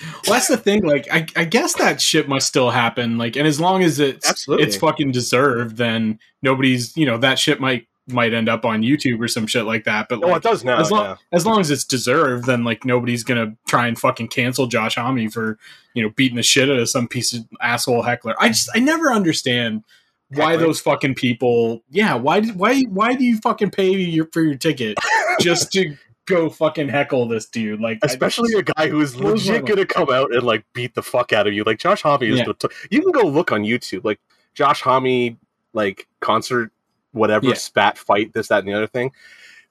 well, 0.00 0.34
that's 0.34 0.48
the 0.48 0.56
thing. 0.56 0.84
Like, 0.84 1.08
I, 1.12 1.26
I, 1.36 1.44
guess 1.44 1.74
that 1.74 2.00
shit 2.00 2.28
must 2.28 2.46
still 2.46 2.70
happen. 2.70 3.18
Like, 3.18 3.36
and 3.36 3.46
as 3.46 3.60
long 3.60 3.82
as 3.82 3.98
it's 3.98 4.28
Absolutely. 4.28 4.66
it's 4.66 4.76
fucking 4.76 5.12
deserved, 5.12 5.76
then 5.76 6.18
nobody's 6.42 6.96
you 6.96 7.04
know 7.04 7.18
that 7.18 7.38
shit 7.38 7.60
might 7.60 7.86
might 8.08 8.32
end 8.32 8.48
up 8.48 8.64
on 8.64 8.82
YouTube 8.82 9.20
or 9.20 9.28
some 9.28 9.46
shit 9.46 9.64
like 9.64 9.84
that. 9.84 10.08
But 10.08 10.20
like, 10.20 10.32
oh, 10.32 10.36
it 10.36 10.42
does 10.42 10.64
now. 10.64 10.78
As 10.80 10.90
long, 10.90 11.04
yeah. 11.04 11.16
as 11.32 11.46
long 11.46 11.60
as 11.60 11.70
it's 11.70 11.84
deserved, 11.84 12.46
then 12.46 12.64
like 12.64 12.84
nobody's 12.84 13.24
gonna 13.24 13.56
try 13.68 13.86
and 13.86 13.98
fucking 13.98 14.28
cancel 14.28 14.66
Josh 14.66 14.96
Homme 14.96 15.28
for 15.30 15.58
you 15.94 16.02
know 16.02 16.10
beating 16.10 16.36
the 16.36 16.42
shit 16.42 16.70
out 16.70 16.78
of 16.78 16.88
some 16.88 17.08
piece 17.08 17.32
of 17.32 17.46
asshole 17.60 18.02
heckler. 18.02 18.34
I 18.38 18.48
just 18.48 18.70
I 18.74 18.80
never 18.80 19.12
understand 19.12 19.84
why 20.30 20.56
those 20.56 20.80
fucking 20.80 21.14
people. 21.14 21.82
Yeah, 21.90 22.14
why 22.14 22.40
did 22.40 22.56
why 22.56 22.82
why 22.82 23.14
do 23.14 23.24
you 23.24 23.38
fucking 23.38 23.70
pay 23.70 23.90
your, 23.90 24.28
for 24.32 24.42
your 24.42 24.56
ticket 24.56 24.96
just 25.40 25.72
to 25.72 25.96
go 26.26 26.48
fucking 26.48 26.88
heckle 26.88 27.28
this 27.28 27.46
dude? 27.46 27.80
Like, 27.80 27.98
especially 28.02 28.52
just, 28.52 28.70
a 28.70 28.72
guy 28.74 28.88
who 28.88 29.00
is 29.00 29.16
legit 29.16 29.66
gonna 29.66 29.86
come 29.86 30.10
out 30.10 30.34
and 30.34 30.42
like 30.42 30.64
beat 30.72 30.94
the 30.94 31.02
fuck 31.02 31.32
out 31.32 31.46
of 31.46 31.54
you. 31.54 31.64
Like 31.64 31.78
Josh 31.78 32.02
Homme 32.02 32.22
is. 32.22 32.38
Yeah. 32.38 32.44
The 32.44 32.54
t- 32.54 32.74
you 32.90 33.02
can 33.02 33.12
go 33.12 33.26
look 33.26 33.52
on 33.52 33.62
YouTube, 33.62 34.04
like 34.04 34.20
Josh 34.54 34.82
Homme, 34.82 35.38
like 35.72 36.06
concert 36.20 36.72
whatever 37.12 37.46
yeah. 37.46 37.54
spat 37.54 37.98
fight 37.98 38.32
this 38.32 38.48
that 38.48 38.60
and 38.60 38.68
the 38.68 38.74
other 38.74 38.86
thing 38.86 39.10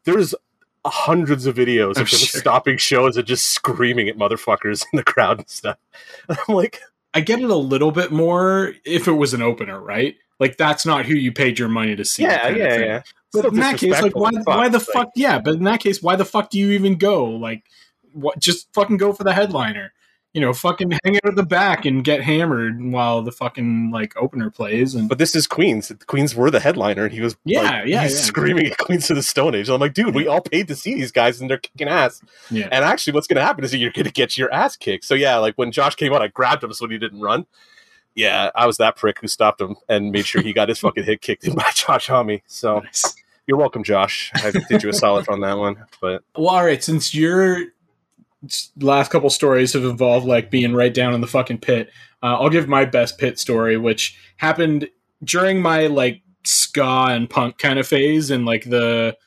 there's 0.03 0.33
hundreds 0.85 1.45
of 1.45 1.55
videos 1.55 1.97
of 1.97 2.07
just 2.07 2.31
sure. 2.31 2.41
stopping 2.41 2.77
shows 2.77 3.17
and 3.17 3.27
just 3.27 3.47
screaming 3.47 4.07
at 4.07 4.17
motherfuckers 4.17 4.85
in 4.93 4.97
the 4.97 5.03
crowd 5.03 5.39
and 5.39 5.49
stuff. 5.49 5.77
I'm 6.29 6.55
like 6.55 6.81
i 7.13 7.21
get 7.21 7.39
it 7.39 7.49
a 7.49 7.55
little 7.55 7.91
bit 7.91 8.11
more 8.11 8.73
if 8.85 9.07
it 9.07 9.13
was 9.13 9.33
an 9.33 9.41
opener 9.41 9.79
right? 9.81 10.15
Like 10.39 10.57
that's 10.57 10.85
not 10.85 11.05
who 11.05 11.15
you 11.15 11.31
paid 11.31 11.59
your 11.59 11.67
money 11.67 11.95
to 11.95 12.05
see 12.05 12.23
yeah 12.23 12.49
yeah 12.49 12.77
yeah. 12.77 13.01
But 13.33 13.45
in 13.45 13.55
that 13.55 13.77
case 13.77 14.01
like 14.01 14.15
why, 14.15 14.31
why 14.43 14.69
the 14.69 14.79
fuck 14.79 15.09
yeah 15.15 15.39
but 15.39 15.55
in 15.55 15.63
that 15.63 15.79
case 15.81 16.01
why 16.01 16.15
the 16.15 16.25
fuck 16.25 16.49
do 16.49 16.59
you 16.59 16.71
even 16.71 16.97
go? 16.97 17.25
Like 17.25 17.63
what 18.13 18.39
just 18.39 18.71
fucking 18.73 18.97
go 18.97 19.11
for 19.11 19.23
the 19.23 19.33
headliner 19.33 19.91
you 20.33 20.41
know, 20.41 20.53
fucking 20.53 20.91
hang 21.03 21.15
out 21.15 21.25
at 21.25 21.35
the 21.35 21.43
back 21.43 21.85
and 21.85 22.03
get 22.03 22.21
hammered 22.21 22.79
while 22.79 23.23
the 23.23 23.31
fucking 23.31 23.89
like 23.89 24.15
opener 24.15 24.51
plays. 24.51 24.93
And 24.93 25.09
but 25.09 25.17
this 25.17 25.35
is 25.35 25.47
Queens. 25.47 25.87
The 25.87 25.95
Queens 25.95 26.35
were 26.35 26.51
the 26.51 26.59
headliner, 26.59 27.05
and 27.05 27.13
he 27.13 27.21
was 27.21 27.35
yeah, 27.45 27.61
like, 27.61 27.87
yeah, 27.87 28.03
he's 28.03 28.13
yeah. 28.13 28.25
screaming 28.25 28.67
at 28.67 28.77
Queens 28.77 29.09
of 29.09 29.15
the 29.15 29.23
Stone 29.23 29.55
Age. 29.55 29.67
And 29.67 29.75
I'm 29.75 29.81
like, 29.81 29.95
dude, 29.95 30.13
we 30.13 30.27
all 30.27 30.41
paid 30.41 30.67
to 30.67 30.75
see 30.75 30.93
these 30.93 31.11
guys, 31.11 31.41
and 31.41 31.49
they're 31.49 31.57
kicking 31.57 31.87
ass. 31.87 32.21
Yeah. 32.51 32.69
And 32.71 32.85
actually, 32.85 33.13
what's 33.13 33.25
going 33.25 33.37
to 33.37 33.43
happen 33.43 33.63
is 33.63 33.73
you're 33.73 33.91
going 33.91 34.05
to 34.05 34.11
get 34.11 34.37
your 34.37 34.53
ass 34.53 34.75
kicked. 34.75 35.05
So 35.05 35.15
yeah, 35.15 35.37
like 35.37 35.55
when 35.55 35.71
Josh 35.71 35.95
came 35.95 36.13
out, 36.13 36.21
I 36.21 36.27
grabbed 36.27 36.63
him 36.63 36.73
so 36.73 36.87
he 36.87 36.99
didn't 36.99 37.21
run. 37.21 37.47
Yeah, 38.13 38.51
I 38.53 38.67
was 38.67 38.77
that 38.77 38.97
prick 38.97 39.19
who 39.19 39.27
stopped 39.27 39.61
him 39.61 39.77
and 39.87 40.11
made 40.11 40.25
sure 40.25 40.41
he 40.41 40.53
got 40.53 40.69
his 40.69 40.79
fucking 40.79 41.05
hit 41.05 41.21
kicked 41.21 41.45
in 41.45 41.55
by 41.55 41.71
Josh 41.73 42.07
Homme. 42.07 42.41
So. 42.45 42.79
Nice. 42.79 43.15
You're 43.47 43.57
welcome, 43.57 43.83
Josh. 43.83 44.29
I 44.35 44.51
did 44.51 44.83
you 44.83 44.89
a 44.89 44.93
solid 44.93 45.27
on 45.27 45.41
that 45.41 45.57
one. 45.57 45.83
But 45.99 46.21
well, 46.37 46.49
all 46.49 46.63
right. 46.63 46.83
Since 46.83 47.15
you're 47.15 47.63
last 48.77 49.11
couple 49.11 49.29
stories 49.29 49.73
have 49.73 49.83
involved 49.83 50.25
like 50.25 50.49
being 50.49 50.73
right 50.73 50.93
down 50.93 51.13
in 51.13 51.21
the 51.21 51.27
fucking 51.27 51.59
pit. 51.59 51.89
Uh, 52.21 52.37
I'll 52.39 52.49
give 52.49 52.67
my 52.67 52.85
best 52.85 53.17
pit 53.17 53.39
story, 53.39 53.77
which 53.77 54.17
happened 54.37 54.89
during 55.23 55.61
my 55.61 55.87
like 55.87 56.21
ska 56.43 57.07
and 57.09 57.29
punk 57.29 57.57
kind 57.57 57.79
of 57.79 57.87
phase 57.87 58.31
in 58.31 58.45
like 58.45 58.63
the 58.65 59.17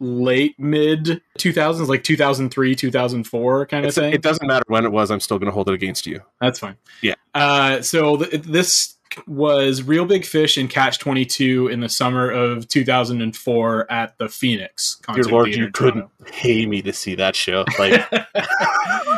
late 0.00 0.58
mid 0.58 1.22
2000s, 1.38 1.88
like 1.88 2.02
2003, 2.02 2.74
2004 2.74 3.66
kind 3.66 3.86
it's, 3.86 3.96
of 3.96 4.02
thing. 4.02 4.12
It 4.12 4.22
doesn't 4.22 4.46
matter 4.46 4.64
when 4.66 4.84
it 4.84 4.92
was. 4.92 5.10
I'm 5.10 5.20
still 5.20 5.38
going 5.38 5.46
to 5.46 5.52
hold 5.52 5.68
it 5.68 5.74
against 5.74 6.06
you. 6.06 6.20
That's 6.40 6.58
fine. 6.58 6.76
Yeah. 7.02 7.14
Uh, 7.34 7.80
so 7.82 8.16
th- 8.16 8.42
this 8.42 8.96
was 9.26 9.82
Reel 9.82 10.04
Big 10.04 10.24
Fish 10.24 10.56
and 10.56 10.68
Catch 10.68 10.98
22 10.98 11.68
in 11.68 11.80
the 11.80 11.88
summer 11.88 12.30
of 12.30 12.68
2004 12.68 13.92
at 13.92 14.18
the 14.18 14.28
Phoenix 14.28 14.96
Concert 14.96 15.22
Dear 15.22 15.32
Lord, 15.32 15.46
Theater 15.46 15.62
you 15.64 15.70
couldn't 15.70 16.10
pay 16.26 16.66
me 16.66 16.82
to 16.82 16.92
see 16.92 17.14
that 17.16 17.36
show. 17.36 17.64
Like, 17.78 18.06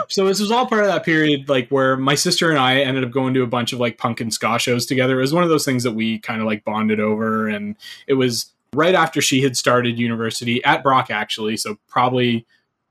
so 0.08 0.26
this 0.26 0.40
was 0.40 0.50
all 0.50 0.66
part 0.66 0.82
of 0.82 0.88
that 0.88 1.04
period, 1.04 1.48
like 1.48 1.68
where 1.68 1.96
my 1.96 2.14
sister 2.14 2.50
and 2.50 2.58
I 2.58 2.78
ended 2.78 3.04
up 3.04 3.10
going 3.10 3.34
to 3.34 3.42
a 3.42 3.46
bunch 3.46 3.72
of 3.72 3.80
like 3.80 3.98
punk 3.98 4.20
and 4.20 4.32
ska 4.32 4.58
shows 4.58 4.86
together. 4.86 5.18
It 5.18 5.22
was 5.22 5.34
one 5.34 5.42
of 5.42 5.50
those 5.50 5.64
things 5.64 5.82
that 5.82 5.92
we 5.92 6.18
kind 6.18 6.40
of 6.40 6.46
like 6.46 6.64
bonded 6.64 7.00
over, 7.00 7.48
and 7.48 7.76
it 8.06 8.14
was 8.14 8.52
right 8.72 8.94
after 8.94 9.20
she 9.20 9.42
had 9.42 9.56
started 9.56 9.98
university 9.98 10.64
at 10.64 10.82
Brock, 10.82 11.10
actually. 11.10 11.56
So 11.56 11.78
probably 11.88 12.46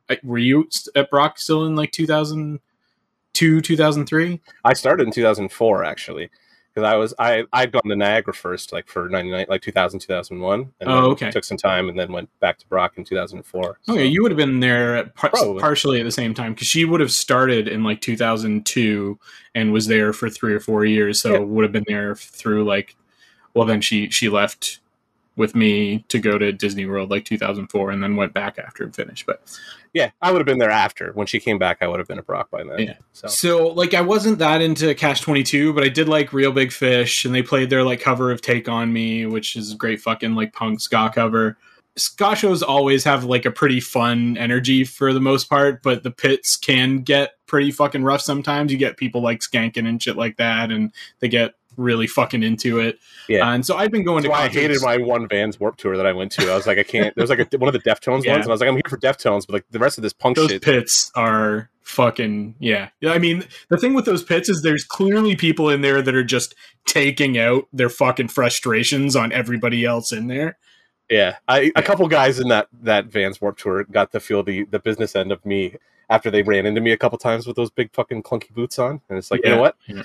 uh, 0.10 0.16
were 0.24 0.38
you 0.38 0.70
at 0.96 1.10
Brock 1.10 1.40
still 1.40 1.66
in 1.66 1.76
like 1.76 1.92
2002, 1.92 3.62
2003? 3.62 4.42
I 4.64 4.74
started 4.74 5.08
in 5.08 5.14
2004, 5.14 5.84
actually 5.84 6.30
because 6.74 6.88
I 6.88 6.96
was 6.96 7.14
I 7.20 7.44
I'd 7.54 7.72
gone 7.72 7.84
to 7.88 7.96
Niagara 7.96 8.34
first, 8.34 8.74
like 8.74 8.88
for 8.88 9.08
ninety 9.10 9.32
nine, 9.32 9.46
like 9.48 9.62
2000, 9.62 10.00
2001. 10.00 10.74
and 10.80 10.90
oh, 10.90 11.12
okay. 11.12 11.30
Took 11.32 11.44
some 11.44 11.58
time 11.58 11.90
and 11.90 12.00
then 12.00 12.12
went 12.12 12.30
back 12.40 12.58
to 12.60 12.68
Brock 12.68 12.98
in 12.98 13.04
two 13.04 13.16
thousand 13.16 13.44
four. 13.44 13.80
So. 13.84 13.94
Okay, 13.94 14.06
you 14.06 14.22
would 14.24 14.32
have 14.32 14.38
been 14.38 14.60
there 14.60 15.06
par- 15.16 15.32
partially 15.60 16.00
at 16.00 16.04
the 16.04 16.12
same 16.12 16.34
time 16.34 16.54
because 16.54 16.68
she 16.68 16.86
would 16.86 17.00
have 17.00 17.12
started 17.12 17.68
in 17.68 17.84
like 17.84 18.02
two 18.02 18.18
thousand 18.18 18.66
two 18.66 19.20
and 19.54 19.72
was 19.72 19.88
there 19.88 20.14
for 20.14 20.30
three 20.30 20.54
or 20.54 20.60
four 20.60 20.86
years, 20.86 21.22
so 21.22 21.34
yeah. 21.34 21.40
would 21.40 21.64
have 21.64 21.72
been 21.72 21.86
there 21.88 22.16
through 22.16 22.64
like. 22.66 22.96
Well, 23.54 23.68
then 23.68 23.82
she 23.82 24.10
she 24.10 24.30
left 24.30 24.80
with 25.36 25.56
me 25.56 26.06
to 26.08 26.20
go 26.20 26.38
to 26.38 26.52
Disney 26.52 26.86
World 26.86 27.10
like 27.10 27.26
2004 27.26 27.92
and 27.92 28.04
then 28.04 28.16
went 28.16 28.34
back 28.34 28.60
after 28.60 28.84
and 28.84 28.96
finished. 28.96 29.26
But 29.26 29.42
yeah, 29.94 30.10
I 30.22 30.32
would 30.32 30.40
have 30.40 30.48
been 30.48 30.58
there 30.58 30.72
after. 30.72 31.12
When 31.14 31.28
she 31.28 31.40
came 31.40 31.60
back, 31.60 31.78
I 31.82 31.88
would 31.88 32.00
have 32.00 32.08
been 32.08 32.18
a 32.18 32.24
Brock 32.24 32.50
by 32.50 32.64
then. 32.64 32.80
Yeah. 32.80 32.94
So. 33.14 33.28
so 33.28 33.68
like 33.68 33.94
I 33.94 34.02
wasn't 34.02 34.40
that 34.40 34.62
into 34.62 34.94
Catch 34.96 35.22
22, 35.22 35.72
but 35.74 35.84
I 35.84 35.90
did 35.90 36.10
like 36.10 36.34
Reel 36.34 36.52
Big 36.52 36.72
Fish 36.72 37.26
and 37.26 37.34
they 37.34 37.44
played 37.44 37.70
their 37.70 37.84
like 37.84 38.02
cover 38.02 38.32
of 38.32 38.42
Take 38.42 38.68
on 38.68 38.92
Me, 38.92 39.28
which 39.28 39.56
is 39.56 39.74
a 39.74 39.76
great 39.76 40.02
fucking 40.02 40.34
like 40.34 40.52
punk 40.52 40.82
ska 40.82 41.12
cover. 41.14 41.58
Ska 41.96 42.36
shows 42.36 42.64
always 42.64 43.04
have 43.04 43.24
like 43.24 43.46
a 43.46 43.52
pretty 43.52 43.80
fun 43.80 44.36
energy 44.38 44.84
for 44.84 45.14
the 45.14 45.22
most 45.22 45.48
part, 45.48 45.84
but 45.84 46.02
the 46.02 46.10
pits 46.10 46.58
can 46.58 47.02
get 47.02 47.34
pretty 47.46 47.70
fucking 47.70 48.04
rough 48.04 48.22
sometimes. 48.22 48.72
You 48.72 48.80
get 48.80 48.98
people 48.98 49.22
like 49.22 49.42
skanking 49.42 49.88
and 49.88 50.02
shit 50.02 50.18
like 50.18 50.38
that, 50.38 50.72
and 50.72 50.92
they 51.20 51.28
get 51.28 51.54
really 51.78 52.08
fucking 52.08 52.44
into 52.44 52.80
it. 52.80 53.00
Yeah. 53.28 53.52
And 53.52 53.66
so 53.66 53.78
I've 53.78 53.92
been 53.92 54.04
going 54.04 54.24
That's 54.24 54.26
to. 54.26 54.32
Why 54.32 54.46
I 54.46 54.50
hated 54.50 54.82
my 54.82 54.98
one 54.98 55.28
Vans 55.28 55.60
Warp 55.60 55.78
Tour 55.78 55.98
that 55.98 56.06
I 56.06 56.14
went 56.14 56.32
to. 56.34 56.52
I 56.52 56.56
was 56.56 56.68
like, 56.68 56.78
I 56.78 56.84
can't. 56.84 57.16
There 57.16 57.24
was 57.24 57.30
like 57.30 57.40
a, 57.40 57.58
one 57.58 57.74
of 57.74 57.74
the 57.74 57.90
Deftones 57.90 58.24
yeah. 58.24 58.34
ones, 58.34 58.46
and 58.46 58.48
I 58.48 58.54
was 58.54 58.62
like, 58.62 58.70
I'm 58.70 58.76
here 58.76 58.84
for 58.90 58.98
Deftones, 58.98 59.48
but 59.48 59.54
like 59.54 59.66
the 59.72 59.80
rest 59.80 59.98
of 59.98 60.02
this 60.02 60.14
punk 60.14 60.36
those 60.36 60.52
shit. 60.52 60.62
pits 60.62 61.12
are 61.16 61.70
fucking 61.82 62.56
yeah. 62.60 62.90
Yeah. 63.02 63.12
I 63.12 63.20
mean, 63.20 63.46
the 63.70 63.78
thing 63.78 63.94
with 63.94 64.06
those 64.06 64.24
pits 64.24 64.50
is 64.50 64.62
there's 64.62 64.84
clearly 64.84 65.36
people 65.36 65.70
in 65.70 65.82
there 65.82 66.02
that 66.02 66.16
are 66.16 66.24
just 66.24 66.56
taking 66.86 67.38
out 67.38 67.68
their 67.74 67.90
fucking 67.90 68.30
frustrations 68.30 69.16
on 69.16 69.32
everybody 69.32 69.86
else 69.86 70.12
in 70.12 70.28
there. 70.28 70.58
Yeah, 71.10 71.38
I, 71.48 71.72
a 71.76 71.84
couple 71.84 72.08
guys 72.08 72.40
in 72.40 72.48
that 72.48 72.68
that 72.82 73.06
Vans 73.06 73.42
Warp 73.42 73.58
Tour 73.58 73.84
got 73.84 74.12
to 74.14 74.20
feel 74.20 74.44
the 74.44 74.64
the 74.66 74.80
business 74.80 75.16
end 75.16 75.32
of 75.32 75.46
me 75.46 75.76
after 76.10 76.30
they 76.30 76.44
ran 76.44 76.66
into 76.66 76.82
me 76.82 76.92
a 76.92 76.98
couple 76.98 77.18
times 77.18 77.46
with 77.48 77.56
those 77.56 77.72
big 77.72 77.92
fucking 77.94 78.24
clunky 78.24 78.54
boots 78.54 78.80
on, 78.80 79.02
and 79.10 79.18
it's 79.18 79.32
like, 79.32 79.42
yeah. 79.44 79.50
you 79.50 79.56
know 79.56 79.62
what? 79.62 79.76
Yeah 79.88 80.04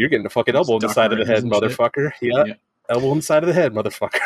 you're 0.00 0.08
getting 0.08 0.26
a 0.26 0.30
fucking 0.30 0.56
elbow 0.56 0.74
in 0.74 0.80
the 0.80 0.88
side 0.88 1.12
of 1.12 1.18
the 1.18 1.26
head, 1.26 1.44
motherfucker. 1.44 2.10
Yeah. 2.20 2.44
yeah. 2.46 2.54
Elbow 2.88 3.12
in 3.12 3.18
the 3.18 3.22
side 3.22 3.42
of 3.44 3.46
the 3.46 3.52
head, 3.52 3.72
motherfucker. 3.72 4.18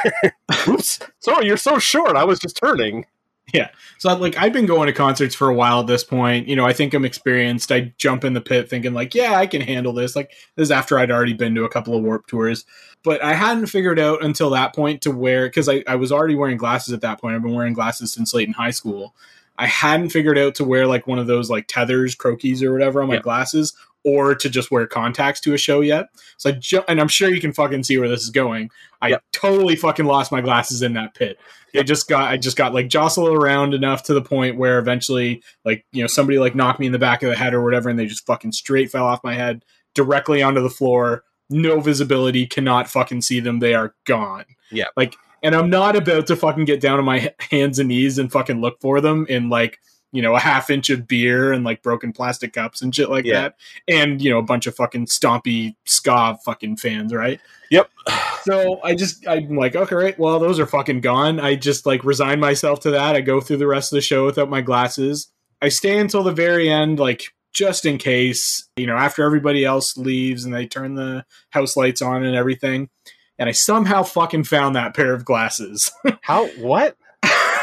Oops. 0.69 1.01
Sorry, 1.19 1.47
you're 1.47 1.57
so 1.59 1.79
short. 1.79 2.17
I 2.17 2.25
was 2.25 2.39
just 2.39 2.57
turning. 2.57 3.05
Yeah. 3.53 3.69
So 3.99 4.17
like 4.17 4.39
I've 4.39 4.55
been 4.55 4.65
going 4.65 4.87
to 4.87 4.93
concerts 4.95 5.35
for 5.35 5.51
a 5.51 5.55
while 5.55 5.81
at 5.81 5.87
this 5.87 6.03
point. 6.03 6.49
You 6.49 6.57
know, 6.57 6.65
I 6.65 6.73
think 6.73 6.95
I'm 6.95 7.05
experienced. 7.05 7.71
I 7.71 7.93
jump 7.99 8.25
in 8.25 8.33
the 8.33 8.41
pit 8.41 8.71
thinking 8.71 8.95
like, 8.95 9.15
yeah, 9.15 9.35
I 9.35 9.47
can 9.47 9.61
handle 9.61 9.93
this. 9.93 10.17
Like 10.17 10.31
this 10.57 10.65
is 10.69 10.71
after 10.71 10.99
I'd 10.99 11.11
already 11.11 11.35
been 11.35 11.55
to 11.57 11.65
a 11.65 11.69
couple 11.69 11.95
of 11.95 12.03
warp 12.03 12.27
tours. 12.27 12.65
But 13.03 13.23
I 13.23 13.35
hadn't 13.35 13.67
figured 13.67 13.99
out 13.99 14.25
until 14.25 14.49
that 14.51 14.75
point 14.75 15.03
to 15.03 15.11
where 15.11 15.47
because 15.47 15.69
I, 15.69 15.85
I 15.87 15.97
was 15.97 16.11
already 16.11 16.35
wearing 16.35 16.57
glasses 16.57 16.95
at 16.95 17.03
that 17.03 17.21
point. 17.21 17.37
I've 17.37 17.43
been 17.43 17.53
wearing 17.55 17.75
glasses 17.75 18.13
since 18.15 18.33
late 18.33 18.49
in 18.49 18.55
high 18.55 18.71
school. 18.71 19.15
I 19.59 19.67
hadn't 19.67 20.09
figured 20.09 20.39
out 20.39 20.55
to 20.57 20.65
wear 20.65 20.87
like 20.87 21.07
one 21.07 21.19
of 21.19 21.27
those 21.27 21.51
like 21.51 21.67
tethers, 21.69 22.17
Croakies, 22.17 22.63
or 22.63 22.73
whatever 22.73 23.03
on 23.03 23.09
my 23.09 23.17
Yeah. 23.17 23.21
glasses, 23.21 23.75
or 24.05 24.35
to 24.35 24.49
just 24.51 24.71
wear 24.71 24.87
contacts 24.87 25.41
to 25.41 25.55
a 25.55 25.59
show 25.59 25.81
yet. 25.81 26.07
So 26.37 26.51
I 26.51 26.53
ju- 26.53 26.85
and 26.89 27.01
I'm 27.01 27.09
sure 27.09 27.29
you 27.31 27.41
can 27.41 27.53
fucking 27.53 27.85
see 27.85 27.97
where 27.99 28.09
this 28.09 28.23
is 28.23 28.31
going. 28.31 28.71
I 29.03 29.09
Yep. 29.09 29.23
totally 29.33 29.77
fucking 29.77 30.05
lost 30.05 30.31
my 30.31 30.41
glasses 30.41 30.83
in 30.83 30.93
that 30.95 31.15
pit. 31.15 31.39
I 31.77 31.83
just 31.83 32.09
got 32.09 32.31
I 32.31 32.37
just 32.37 32.57
got 32.57 32.73
like 32.73 32.89
jostled 32.89 33.29
around 33.37 33.75
enough 33.75 34.05
to 34.05 34.15
the 34.15 34.23
point 34.23 34.57
where 34.59 34.79
eventually 34.79 35.43
like 35.65 35.85
you 35.93 36.03
know 36.03 36.07
somebody 36.07 36.39
like 36.39 36.55
knocked 36.55 36.79
me 36.79 36.87
in 36.87 36.93
the 36.93 36.99
back 36.99 37.23
of 37.23 37.31
the 37.31 37.37
head 37.37 37.53
or 37.55 37.65
whatever, 37.65 37.89
and 37.89 37.99
they 37.99 38.07
just 38.07 38.27
fucking 38.27 38.53
straight 38.53 38.91
fell 38.91 39.07
off 39.07 39.25
my 39.25 39.35
head 39.35 39.65
directly 39.95 40.43
onto 40.43 40.61
the 40.63 40.71
floor. 40.71 41.25
No 41.51 41.81
visibility, 41.81 42.47
cannot 42.47 42.89
fucking 42.89 43.23
see 43.23 43.41
them. 43.41 43.59
They 43.59 43.75
are 43.75 43.95
gone. 44.07 44.45
Yeah. 44.71 44.87
Like, 44.97 45.15
and 45.43 45.55
I'm 45.55 45.69
not 45.69 45.95
about 45.97 46.27
to 46.29 46.37
fucking 46.37 46.65
get 46.65 46.81
down 46.81 46.99
on 46.99 47.05
my 47.05 47.21
h- 47.21 47.33
hands 47.51 47.79
and 47.79 47.89
knees 47.89 48.19
and 48.19 48.31
fucking 48.33 48.61
look 48.61 48.81
for 48.81 49.01
them 49.01 49.27
in 49.29 49.51
like, 49.51 49.79
you 50.15 50.23
know, 50.23 50.35
a 50.37 50.39
half 50.39 50.71
inch 50.71 50.91
of 50.91 51.09
beer 51.09 51.53
and 51.53 51.65
like 51.65 51.83
broken 51.83 52.13
plastic 52.13 52.53
cups 52.53 52.81
and 52.81 52.95
shit 52.95 53.11
like 53.11 53.25
Yeah. 53.25 53.43
that. 53.43 53.57
And, 53.89 54.23
you 54.23 54.31
know, 54.31 54.39
a 54.39 54.43
bunch 54.43 54.67
of 54.69 54.77
fucking 54.77 55.07
stompy 55.07 55.75
ska 55.85 56.39
fucking 56.45 56.77
fans, 56.77 57.13
right? 57.13 57.41
Yep. 57.71 57.91
So 58.45 58.79
I 58.85 58.95
just, 58.95 59.27
I'm 59.27 59.57
like, 59.57 59.75
okay, 59.75 59.95
right, 59.95 60.19
well, 60.19 60.39
those 60.39 60.61
are 60.61 60.67
fucking 60.67 61.01
gone. 61.01 61.41
I 61.41 61.55
just 61.55 61.87
like 61.87 62.05
resign 62.05 62.41
myself 62.41 62.81
to 62.81 62.91
that. 62.91 63.17
I 63.17 63.23
go 63.23 63.41
through 63.41 63.57
the 63.57 63.67
rest 63.67 63.91
of 63.91 63.97
the 63.97 64.03
show 64.03 64.27
without 64.27 64.51
my 64.51 64.61
glasses. 64.61 65.29
I 65.63 65.71
stay 65.71 65.99
until 65.99 66.23
the 66.23 66.31
very 66.31 66.69
end, 66.69 66.99
like, 66.99 67.23
just 67.55 67.87
in 67.87 67.97
case, 67.97 68.69
you 68.77 68.87
know, 68.87 68.97
after 68.99 69.25
everybody 69.25 69.65
else 69.65 69.97
leaves 69.97 70.45
and 70.45 70.53
they 70.53 70.67
turn 70.67 70.95
the 70.95 71.25
house 71.51 71.75
lights 71.75 72.03
on 72.03 72.23
and 72.23 72.37
everything. 72.37 72.91
And 73.39 73.49
I 73.49 73.53
somehow 73.53 74.03
fucking 74.03 74.45
found 74.45 74.77
that 74.77 74.95
pair 74.95 75.15
of 75.15 75.25
glasses. 75.25 75.91
How? 76.21 76.47
What? 76.59 76.99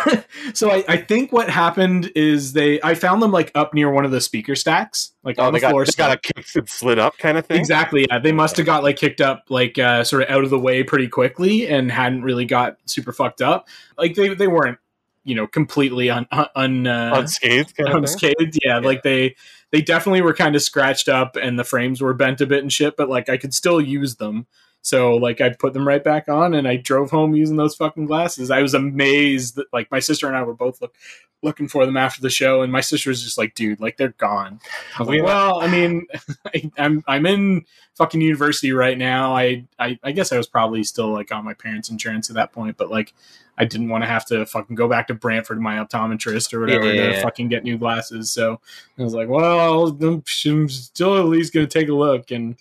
so 0.53 0.69
I, 0.71 0.83
I 0.87 0.97
think 0.97 1.31
what 1.31 1.49
happened 1.49 2.11
is 2.15 2.53
they 2.53 2.81
I 2.81 2.95
found 2.95 3.21
them 3.21 3.31
like 3.31 3.51
up 3.55 3.73
near 3.73 3.91
one 3.91 4.05
of 4.05 4.11
the 4.11 4.21
speaker 4.21 4.55
stacks, 4.55 5.11
like 5.23 5.37
Oh, 5.39 5.43
on 5.47 5.53
the 5.53 5.59
got, 5.59 5.71
floor. 5.71 5.85
they 5.85 5.91
got 5.97 6.11
a 6.11 6.17
kicked 6.17 6.55
and 6.55 6.69
slid 6.69 6.99
up 6.99 7.17
kind 7.17 7.37
of 7.37 7.45
thing. 7.45 7.59
Exactly. 7.59 8.05
Yeah, 8.09 8.19
they 8.19 8.31
must 8.31 8.57
have 8.57 8.65
got 8.65 8.83
like 8.83 8.97
kicked 8.97 9.21
up, 9.21 9.45
like 9.49 9.77
uh, 9.79 10.03
sort 10.03 10.23
of 10.23 10.29
out 10.29 10.43
of 10.43 10.49
the 10.49 10.59
way 10.59 10.83
pretty 10.83 11.07
quickly, 11.07 11.67
and 11.67 11.91
hadn't 11.91 12.23
really 12.23 12.45
got 12.45 12.77
super 12.85 13.11
fucked 13.13 13.41
up. 13.41 13.67
Like 13.97 14.15
they 14.15 14.33
they 14.33 14.47
weren't, 14.47 14.77
you 15.23 15.35
know, 15.35 15.47
completely 15.47 16.09
un, 16.09 16.27
un 16.55 16.87
uh, 16.87 17.13
Unscathed 17.15 17.75
kind 17.75 17.89
of 17.89 17.93
thing. 17.93 18.03
unscathed. 18.31 18.59
Yeah, 18.63 18.79
like 18.79 19.03
they 19.03 19.35
they 19.71 19.81
definitely 19.81 20.21
were 20.21 20.33
kind 20.33 20.55
of 20.55 20.61
scratched 20.61 21.07
up, 21.09 21.35
and 21.35 21.57
the 21.57 21.63
frames 21.63 22.01
were 22.01 22.13
bent 22.13 22.41
a 22.41 22.45
bit 22.45 22.61
and 22.61 22.71
shit. 22.73 22.97
But 22.97 23.09
like 23.09 23.29
I 23.29 23.37
could 23.37 23.53
still 23.53 23.79
use 23.79 24.15
them. 24.15 24.47
So 24.81 25.15
like 25.15 25.41
I 25.41 25.49
put 25.49 25.73
them 25.73 25.87
right 25.87 26.03
back 26.03 26.27
on, 26.27 26.53
and 26.53 26.67
I 26.67 26.75
drove 26.77 27.11
home 27.11 27.35
using 27.35 27.55
those 27.57 27.75
fucking 27.75 28.05
glasses. 28.05 28.49
I 28.49 28.61
was 28.61 28.73
amazed 28.73 29.55
that 29.55 29.71
like 29.71 29.91
my 29.91 29.99
sister 29.99 30.27
and 30.27 30.35
I 30.35 30.43
were 30.43 30.55
both 30.55 30.81
look, 30.81 30.95
looking 31.43 31.67
for 31.67 31.85
them 31.85 31.97
after 31.97 32.21
the 32.21 32.29
show, 32.29 32.61
and 32.61 32.71
my 32.71 32.81
sister 32.81 33.09
was 33.09 33.23
just 33.23 33.37
like, 33.37 33.53
"Dude, 33.53 33.79
like 33.79 33.97
they're 33.97 34.09
gone." 34.17 34.59
I 34.97 35.03
was 35.03 35.09
like, 35.09 35.23
well, 35.23 35.61
I 35.61 35.67
mean, 35.67 36.07
I, 36.55 36.71
I'm 36.77 37.03
I'm 37.07 37.25
in 37.27 37.65
fucking 37.95 38.21
university 38.21 38.71
right 38.71 38.97
now. 38.97 39.35
I, 39.35 39.65
I 39.77 39.99
I 40.03 40.11
guess 40.13 40.31
I 40.31 40.37
was 40.37 40.47
probably 40.47 40.83
still 40.83 41.11
like 41.13 41.31
on 41.31 41.45
my 41.45 41.53
parents' 41.53 41.89
insurance 41.91 42.29
at 42.29 42.35
that 42.35 42.51
point, 42.51 42.77
but 42.77 42.89
like 42.89 43.13
I 43.59 43.65
didn't 43.65 43.89
want 43.89 44.03
to 44.03 44.07
have 44.07 44.25
to 44.27 44.45
fucking 44.47 44.75
go 44.75 44.87
back 44.87 45.07
to 45.07 45.13
Brantford 45.13 45.57
to 45.57 45.61
my 45.61 45.75
optometrist 45.75 46.53
or 46.53 46.61
whatever 46.61 46.91
Yeah. 46.91 47.11
to 47.11 47.21
fucking 47.21 47.49
get 47.49 47.63
new 47.63 47.77
glasses. 47.77 48.31
So 48.31 48.59
I 48.97 49.03
was 49.03 49.13
like, 49.13 49.27
well, 49.29 49.89
I'm 49.89 50.23
still 50.69 51.19
at 51.19 51.25
least 51.25 51.53
gonna 51.53 51.67
take 51.67 51.89
a 51.89 51.93
look, 51.93 52.31
and 52.31 52.55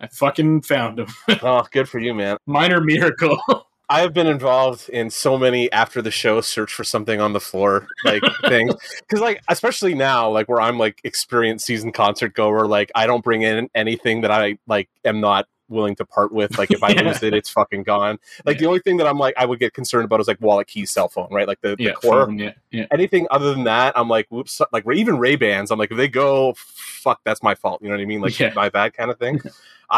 I 0.00 0.06
fucking 0.08 0.62
found 0.62 0.98
them. 0.98 1.08
Oh, 1.42 1.66
good 1.70 1.88
for 1.88 1.98
you, 1.98 2.14
man. 2.14 2.36
Minor 2.46 2.80
miracle. 2.80 3.38
I 3.90 4.00
have 4.02 4.14
been 4.14 4.28
involved 4.28 4.88
in 4.88 5.10
so 5.10 5.36
many 5.36 5.70
after 5.72 6.00
the 6.00 6.12
show 6.12 6.40
search 6.40 6.72
for 6.72 6.84
something 6.84 7.20
on 7.20 7.32
the 7.32 7.40
floor 7.40 7.88
like 8.04 8.22
things 8.48 8.72
because 9.00 9.20
like 9.20 9.42
especially 9.48 9.94
now 9.94 10.30
like 10.30 10.48
where 10.48 10.60
I'm 10.60 10.78
like 10.78 11.00
experienced 11.02 11.66
season 11.66 11.90
concert 11.90 12.34
goer 12.34 12.68
like 12.68 12.92
I 12.94 13.08
don't 13.08 13.24
bring 13.24 13.42
in 13.42 13.68
anything 13.74 14.20
that 14.20 14.30
I 14.30 14.58
like 14.68 14.88
am 15.04 15.20
not 15.20 15.46
willing 15.68 15.96
to 15.96 16.04
part 16.04 16.30
with 16.30 16.56
like 16.56 16.70
if 16.70 16.84
I 16.84 16.90
Yeah. 16.90 17.02
lose 17.02 17.20
it 17.24 17.34
it's 17.34 17.50
fucking 17.50 17.82
gone 17.82 18.20
like 18.46 18.58
the 18.58 18.66
only 18.66 18.78
thing 18.78 18.96
that 18.98 19.08
I'm 19.08 19.18
like 19.18 19.34
I 19.36 19.44
would 19.44 19.58
get 19.58 19.74
concerned 19.74 20.04
about 20.04 20.20
is 20.20 20.28
like 20.28 20.40
wallet 20.40 20.68
keys 20.68 20.92
cell 20.92 21.08
phone 21.08 21.26
right 21.32 21.48
like 21.48 21.60
the, 21.60 21.74
the 21.74 21.90
core 21.92 22.26
phone, 22.26 22.38
yeah, 22.38 22.52
yeah. 22.70 22.86
anything 22.92 23.26
other 23.32 23.52
than 23.52 23.64
that 23.64 23.94
I'm 23.98 24.08
like 24.08 24.28
whoops 24.30 24.60
like 24.72 24.84
even 24.94 25.18
Ray 25.18 25.34
Bans 25.34 25.72
I'm 25.72 25.80
like 25.80 25.90
if 25.90 25.96
they 25.96 26.06
go 26.08 26.54
fuck 26.56 27.20
that's 27.24 27.42
my 27.42 27.56
fault 27.56 27.82
you 27.82 27.88
know 27.88 27.96
what 27.96 28.02
I 28.02 28.04
mean 28.04 28.20
like 28.20 28.38
Yeah. 28.38 28.52
my 28.54 28.68
bad 28.68 28.94
kind 28.94 29.10
of 29.10 29.18
thing 29.18 29.40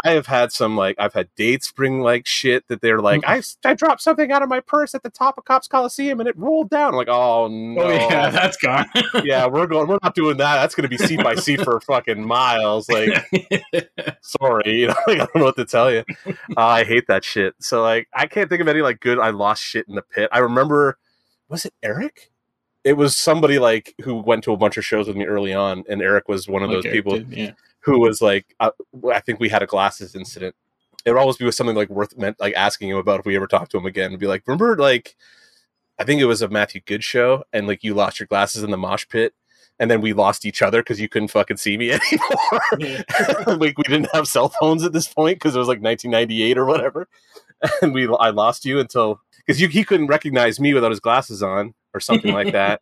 I 0.03 0.11
have 0.11 0.25
had 0.25 0.51
some 0.51 0.75
like 0.75 0.95
I've 0.97 1.13
had 1.13 1.29
dates 1.35 1.71
bring 1.71 2.01
like 2.01 2.25
shit 2.25 2.67
that 2.67 2.81
they're 2.81 2.99
like 2.99 3.21
I, 3.27 3.41
I 3.63 3.73
dropped 3.75 4.01
something 4.01 4.31
out 4.31 4.41
of 4.41 4.49
my 4.49 4.59
purse 4.59 4.95
at 4.95 5.03
the 5.03 5.09
top 5.09 5.37
of 5.37 5.45
Copps 5.45 5.67
Coliseum 5.67 6.19
and 6.19 6.27
it 6.27 6.37
rolled 6.37 6.69
down. 6.71 6.89
I'm 6.89 6.95
like 6.95 7.09
oh 7.09 7.47
no, 7.47 7.83
Oh 7.83 7.89
yeah, 7.91 8.29
that's 8.31 8.57
gone. 8.57 8.85
yeah, 9.23 9.45
we're 9.45 9.67
going. 9.67 9.87
We're 9.87 9.99
not 10.01 10.15
doing 10.15 10.37
that. 10.37 10.55
That's 10.55 10.73
going 10.73 10.89
to 10.89 10.89
be 10.89 10.97
seat 10.97 11.23
by 11.23 11.35
seat 11.35 11.61
for 11.61 11.79
fucking 11.81 12.25
miles. 12.25 12.89
Like 12.89 13.09
sorry, 14.21 14.81
you 14.81 14.87
know, 14.87 14.95
like, 15.07 15.19
I 15.19 15.25
don't 15.25 15.35
know 15.35 15.43
what 15.45 15.55
to 15.57 15.65
tell 15.65 15.91
you. 15.91 16.03
Uh, 16.27 16.33
I 16.57 16.83
hate 16.83 17.07
that 17.07 17.23
shit. 17.23 17.53
So 17.59 17.81
like 17.81 18.07
I 18.13 18.25
can't 18.25 18.49
think 18.49 18.61
of 18.61 18.67
any 18.67 18.81
like 18.81 18.99
good 18.99 19.19
I 19.19 19.29
lost 19.29 19.61
shit 19.63 19.87
in 19.87 19.95
the 19.95 20.01
pit. 20.01 20.29
I 20.31 20.39
remember 20.39 20.97
was 21.49 21.65
it 21.65 21.73
Eric? 21.83 22.31
It 22.83 22.93
was 22.93 23.15
somebody 23.15 23.59
like 23.59 23.93
who 24.03 24.15
went 24.15 24.43
to 24.45 24.51
a 24.53 24.57
bunch 24.57 24.77
of 24.77 24.83
shows 24.85 25.07
with 25.07 25.15
me 25.15 25.25
early 25.25 25.53
on, 25.53 25.83
and 25.87 26.01
Eric 26.01 26.27
was 26.27 26.47
one 26.47 26.63
of 26.63 26.69
those 26.69 26.85
Okay, 26.85 26.91
people 26.91 27.13
did- 27.19 27.31
yeah. 27.31 27.51
Who 27.83 27.99
was 27.99 28.21
like, 28.21 28.55
uh, 28.59 28.71
I 29.11 29.19
think 29.19 29.39
we 29.39 29.49
had 29.49 29.63
a 29.63 29.67
glasses 29.67 30.15
incident. 30.15 30.55
It 31.05 31.11
would 31.11 31.19
always 31.19 31.37
be 31.37 31.45
with 31.45 31.55
something 31.55 31.75
like 31.75 31.89
worth 31.89 32.17
meant 32.17 32.39
like 32.39 32.53
asking 32.55 32.89
him 32.89 32.97
about 32.97 33.19
if 33.19 33.25
we 33.25 33.35
ever 33.35 33.47
talked 33.47 33.71
to 33.71 33.77
him 33.77 33.85
again. 33.85 34.11
And 34.11 34.19
be 34.19 34.27
like, 34.27 34.43
remember 34.47 34.77
like, 34.77 35.15
I 35.99 36.05
think 36.05 36.21
it 36.21 36.25
was 36.25 36.41
a 36.41 36.47
Matthew 36.47 36.81
Good 36.85 37.03
show, 37.03 37.43
and 37.51 37.67
like 37.67 37.83
you 37.83 37.93
lost 37.93 38.19
your 38.19 38.27
glasses 38.27 38.63
in 38.63 38.71
the 38.71 38.77
mosh 38.77 39.05
pit, 39.07 39.33
and 39.79 39.91
then 39.91 40.01
we 40.01 40.13
lost 40.13 40.45
each 40.45 40.61
other 40.61 40.81
because 40.81 40.99
you 40.99 41.09
couldn't 41.09 41.27
fucking 41.27 41.57
see 41.57 41.77
me 41.77 41.91
anymore. 42.11 42.61
Yeah. 42.79 43.03
like 43.57 43.77
we 43.77 43.83
didn't 43.83 44.09
have 44.13 44.27
cell 44.27 44.49
phones 44.49 44.83
at 44.83 44.93
this 44.93 45.07
point 45.07 45.37
because 45.37 45.55
it 45.55 45.59
was 45.59 45.67
like 45.67 45.81
1998 45.81 46.57
or 46.57 46.65
whatever, 46.65 47.07
and 47.81 47.93
we 47.93 48.07
I 48.07 48.29
lost 48.29 48.65
you 48.65 48.79
until 48.79 49.21
because 49.37 49.59
you 49.59 49.67
he 49.67 49.83
couldn't 49.83 50.07
recognize 50.07 50.59
me 50.59 50.73
without 50.73 50.91
his 50.91 51.01
glasses 51.01 51.43
on 51.43 51.73
or 51.93 51.99
something 51.99 52.33
like 52.33 52.53
that, 52.53 52.81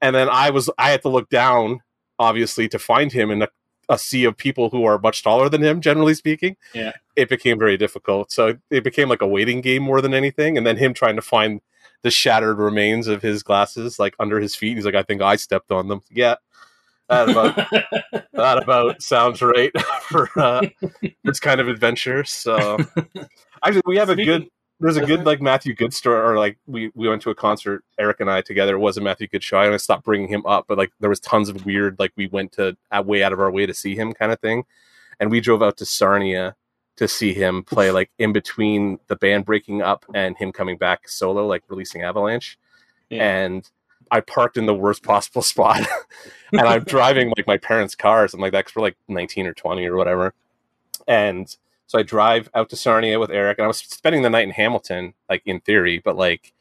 and 0.00 0.16
then 0.16 0.28
I 0.30 0.50
was 0.50 0.70
I 0.78 0.90
had 0.90 1.02
to 1.02 1.10
look 1.10 1.28
down 1.28 1.80
obviously 2.18 2.68
to 2.68 2.78
find 2.78 3.12
him 3.12 3.30
in 3.30 3.46
a, 3.88 3.98
sea 3.98 4.24
of 4.24 4.36
people 4.36 4.70
who 4.70 4.84
are 4.84 4.98
much 4.98 5.22
taller 5.22 5.48
than 5.48 5.62
him, 5.62 5.80
generally 5.80 6.14
speaking. 6.14 6.56
Yeah. 6.74 6.92
it 7.16 7.28
became 7.28 7.58
very 7.58 7.76
difficult. 7.76 8.30
So 8.30 8.58
it 8.70 8.84
became 8.84 9.08
like 9.08 9.22
a 9.22 9.26
waiting 9.26 9.60
game 9.60 9.82
more 9.82 10.00
than 10.00 10.14
anything, 10.14 10.56
and 10.56 10.66
then 10.66 10.76
him 10.76 10.94
trying 10.94 11.16
to 11.16 11.22
find 11.22 11.60
the 12.02 12.10
shattered 12.10 12.58
remains 12.58 13.08
of 13.08 13.22
his 13.22 13.42
glasses 13.42 13.98
like 13.98 14.14
under 14.18 14.40
his 14.40 14.54
feet. 14.54 14.76
He's 14.76 14.84
like, 14.84 14.94
I 14.94 15.02
think 15.02 15.22
I 15.22 15.36
stepped 15.36 15.70
on 15.70 15.88
them. 15.88 16.00
Yeah. 16.10 16.36
That 17.08 17.30
about 17.30 17.56
that 18.34 18.62
about 18.62 19.02
sounds 19.02 19.40
right 19.40 19.72
for 20.02 20.28
uh, 20.36 20.66
this 21.24 21.40
kind 21.40 21.60
of 21.60 21.68
adventure. 21.68 22.24
So, 22.24 22.78
actually, 23.64 23.82
we 23.86 23.96
have 23.96 24.10
a 24.10 24.16
good. 24.16 24.48
There's 24.80 24.96
a 24.96 25.04
good 25.04 25.26
like 25.26 25.40
Matthew 25.40 25.74
Good 25.74 25.92
story, 25.92 26.20
or 26.20 26.38
like 26.38 26.56
we 26.66 26.92
we 26.94 27.08
went 27.08 27.22
to 27.22 27.30
a 27.30 27.34
concert. 27.34 27.84
Eric 27.98 28.20
and 28.20 28.30
I 28.30 28.42
together. 28.42 28.76
It 28.76 28.78
was 28.78 28.96
a 28.96 29.00
Matthew 29.00 29.26
Good 29.26 29.42
show. 29.42 29.58
I 29.58 29.64
gonna 29.64 29.78
stop 29.78 30.04
bringing 30.04 30.28
him 30.28 30.46
up, 30.46 30.66
but 30.68 30.78
like 30.78 30.92
there 31.00 31.10
was 31.10 31.18
tons 31.20 31.48
of 31.48 31.66
weird. 31.66 31.98
Like 31.98 32.12
we 32.16 32.28
went 32.28 32.52
to 32.52 32.76
uh, 32.92 33.02
way 33.04 33.24
out 33.24 33.32
of 33.32 33.40
our 33.40 33.50
way 33.50 33.66
to 33.66 33.74
see 33.74 33.96
him, 33.96 34.12
kind 34.12 34.30
of 34.30 34.38
thing. 34.40 34.64
And 35.18 35.30
we 35.32 35.40
drove 35.40 35.62
out 35.64 35.76
to 35.78 35.84
Sarnia 35.84 36.54
to 36.96 37.08
see 37.08 37.34
him 37.34 37.64
play, 37.64 37.90
like 37.90 38.10
in 38.18 38.32
between 38.32 38.98
the 39.08 39.16
band 39.16 39.46
breaking 39.46 39.82
up 39.82 40.04
and 40.14 40.36
him 40.36 40.52
coming 40.52 40.76
back 40.76 41.08
solo, 41.08 41.46
like 41.46 41.64
releasing 41.68 42.02
Avalanche. 42.02 42.56
Yeah. 43.10 43.44
And 43.44 43.68
I 44.10 44.20
parked 44.20 44.56
in 44.56 44.66
the 44.66 44.74
worst 44.74 45.02
possible 45.02 45.42
spot, 45.42 45.80
and 46.52 46.60
I'm 46.60 46.84
driving 46.84 47.32
like 47.36 47.48
my 47.48 47.56
parents' 47.56 47.96
cars. 47.96 48.32
I'm 48.32 48.40
like 48.40 48.52
that's 48.52 48.76
we're 48.76 48.82
like 48.82 48.96
19 49.08 49.46
or 49.48 49.54
20 49.54 49.86
or 49.86 49.96
whatever. 49.96 50.34
And 51.08 51.56
so 51.88 51.98
I 51.98 52.02
drive 52.02 52.48
out 52.54 52.68
to 52.68 52.76
Sarnia 52.76 53.18
with 53.18 53.30
Eric, 53.30 53.58
and 53.58 53.64
I 53.64 53.68
was 53.68 53.78
spending 53.78 54.22
the 54.22 54.30
night 54.30 54.44
in 54.44 54.50
Hamilton, 54.50 55.14
like 55.28 55.42
in 55.46 55.60
theory, 55.60 55.98
but 55.98 56.16
like 56.16 56.52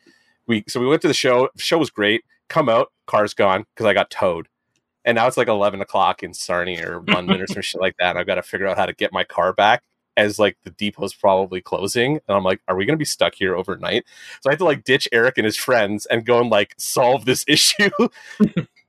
we 0.48 0.64
so 0.68 0.80
we 0.80 0.88
went 0.88 1.02
to 1.04 1.08
the 1.10 1.14
show. 1.14 1.50
The 1.54 1.62
show 1.62 1.78
was 1.78 1.90
great. 1.90 2.24
Come 2.48 2.70
out, 2.70 2.94
car's 3.06 3.34
gone 3.34 3.66
because 3.76 3.86
I 3.86 3.94
got 3.94 4.10
towed. 4.10 4.48
And 5.04 5.16
now 5.16 5.28
it's 5.28 5.38
like 5.38 5.50
11 5.50 5.82
o'clock 5.82 6.24
in 6.24 6.34
Sarnia 6.34 6.90
or 6.90 7.02
London 7.08 7.42
or 7.42 7.48
some 7.48 7.62
shit 7.62 7.80
like 7.82 7.96
that. 8.00 8.12
And 8.12 8.20
I've 8.20 8.28
got 8.28 8.36
to 8.36 8.42
figure 8.42 8.68
out 8.68 8.78
how 8.78 8.86
to 8.86 8.94
get 8.94 9.14
my 9.14 9.26
car 9.26 9.54
back 9.54 9.84
as 10.16 10.40
like 10.40 10.58
the 10.64 10.72
depot's 10.72 11.14
probably 11.14 11.62
closing. 11.62 12.20
And 12.28 12.38
I'm 12.38 12.44
like, 12.44 12.62
are 12.68 12.76
we 12.76 12.86
going 12.86 12.96
to 12.96 12.98
be 12.98 13.06
stuck 13.06 13.36
here 13.36 13.56
overnight? 13.56 14.06
So 14.42 14.50
I 14.50 14.54
had 14.54 14.60
to 14.60 14.66
like 14.66 14.84
ditch 14.86 15.08
Eric 15.12 15.38
and 15.38 15.46
his 15.46 15.58
friends 15.58 16.06
and 16.08 16.26
go 16.26 16.40
and 16.40 16.50
like 16.50 16.74
solve 16.78 17.26
this 17.26 17.44
issue. 17.50 17.90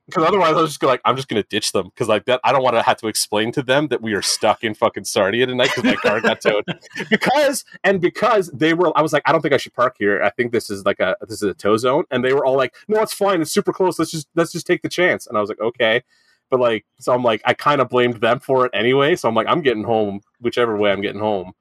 Because 0.08 0.24
otherwise, 0.24 0.54
I 0.54 0.62
was 0.62 0.70
just 0.70 0.80
gonna, 0.80 0.92
like, 0.92 1.02
I'm 1.04 1.16
just 1.16 1.28
going 1.28 1.42
to 1.42 1.46
ditch 1.46 1.72
them 1.72 1.88
because 1.88 2.08
like 2.08 2.24
that, 2.24 2.40
I 2.42 2.50
don't 2.50 2.62
want 2.62 2.76
to 2.76 2.82
have 2.82 2.96
to 2.98 3.08
explain 3.08 3.52
to 3.52 3.62
them 3.62 3.88
that 3.88 4.00
we 4.00 4.14
are 4.14 4.22
stuck 4.22 4.64
in 4.64 4.72
fucking 4.72 5.04
Sarnia 5.04 5.44
tonight 5.44 5.68
because 5.74 5.84
my 5.84 5.96
car 5.96 6.20
got 6.22 6.40
towed. 6.40 6.64
Because 7.10 7.64
and 7.84 8.00
because 8.00 8.48
they 8.52 8.72
were, 8.72 8.96
I 8.96 9.02
was 9.02 9.12
like, 9.12 9.22
I 9.26 9.32
don't 9.32 9.42
think 9.42 9.52
I 9.52 9.58
should 9.58 9.74
park 9.74 9.96
here. 9.98 10.22
I 10.22 10.30
think 10.30 10.50
this 10.50 10.70
is 10.70 10.86
like 10.86 10.98
a 10.98 11.14
this 11.20 11.42
is 11.42 11.50
a 11.50 11.52
tow 11.52 11.76
zone, 11.76 12.04
and 12.10 12.24
they 12.24 12.32
were 12.32 12.46
all 12.46 12.56
like, 12.56 12.74
No, 12.88 13.02
it's 13.02 13.12
fine. 13.12 13.42
It's 13.42 13.52
super 13.52 13.72
close. 13.72 13.98
Let's 13.98 14.10
just 14.10 14.28
let's 14.34 14.52
just 14.52 14.66
take 14.66 14.80
the 14.80 14.88
chance. 14.88 15.26
And 15.26 15.36
I 15.36 15.42
was 15.42 15.50
like, 15.50 15.60
Okay. 15.60 16.02
But 16.50 16.60
like, 16.60 16.86
so 16.98 17.12
I'm 17.12 17.22
like, 17.22 17.42
I 17.44 17.52
kind 17.52 17.82
of 17.82 17.90
blamed 17.90 18.22
them 18.22 18.40
for 18.40 18.64
it 18.64 18.70
anyway. 18.72 19.14
So 19.16 19.28
I'm 19.28 19.34
like, 19.34 19.46
I'm 19.46 19.60
getting 19.60 19.84
home 19.84 20.22
whichever 20.40 20.76
way 20.78 20.90
I'm 20.90 21.02
getting 21.02 21.20
home. 21.20 21.52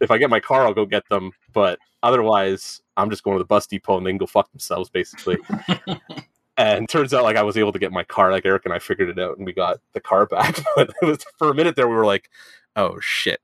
If 0.00 0.10
I 0.10 0.16
get 0.16 0.30
my 0.30 0.40
car, 0.40 0.64
I'll 0.64 0.72
go 0.72 0.86
get 0.86 1.06
them. 1.10 1.32
But 1.52 1.78
otherwise, 2.02 2.80
I'm 2.96 3.10
just 3.10 3.22
going 3.22 3.36
to 3.36 3.42
the 3.42 3.46
bus 3.46 3.66
depot 3.66 3.98
and 3.98 4.06
they 4.06 4.10
can 4.10 4.18
go 4.18 4.26
fuck 4.26 4.50
themselves, 4.52 4.88
basically. 4.88 5.36
And 6.58 6.88
turns 6.88 7.12
out 7.12 7.22
like 7.22 7.36
I 7.36 7.42
was 7.42 7.56
able 7.58 7.72
to 7.72 7.78
get 7.78 7.92
my 7.92 8.02
car. 8.04 8.30
Like 8.32 8.46
Eric 8.46 8.64
and 8.64 8.72
I 8.72 8.78
figured 8.78 9.10
it 9.10 9.18
out, 9.18 9.36
and 9.36 9.44
we 9.46 9.52
got 9.52 9.80
the 9.92 10.00
car 10.00 10.26
back. 10.26 10.58
But 10.76 10.90
it 11.02 11.06
was 11.06 11.24
for 11.38 11.50
a 11.50 11.54
minute 11.54 11.76
there, 11.76 11.88
we 11.88 11.94
were 11.94 12.06
like, 12.06 12.30
"Oh 12.76 12.98
shit." 13.00 13.40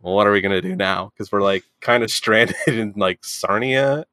Well, 0.00 0.14
what 0.14 0.26
are 0.26 0.32
we 0.32 0.40
gonna 0.40 0.60
do 0.60 0.74
now? 0.76 1.10
Because 1.12 1.30
we're 1.30 1.42
like 1.42 1.64
kind 1.80 2.02
of 2.02 2.10
stranded 2.10 2.56
in 2.66 2.92
like 2.96 3.24
Sarnia 3.24 4.04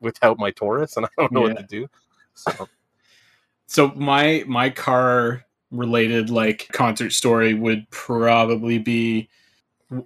without 0.00 0.38
my 0.38 0.50
Taurus, 0.50 0.96
and 0.96 1.06
I 1.06 1.08
don't 1.18 1.32
know 1.32 1.46
Yeah. 1.46 1.54
what 1.54 1.58
to 1.58 1.62
do. 1.64 1.88
So 2.34 2.68
So 3.66 3.88
my 3.94 4.44
my 4.46 4.70
car 4.70 5.44
related 5.70 6.30
like 6.30 6.68
concert 6.72 7.12
story 7.12 7.52
would 7.52 7.88
probably 7.90 8.78
be 8.78 9.28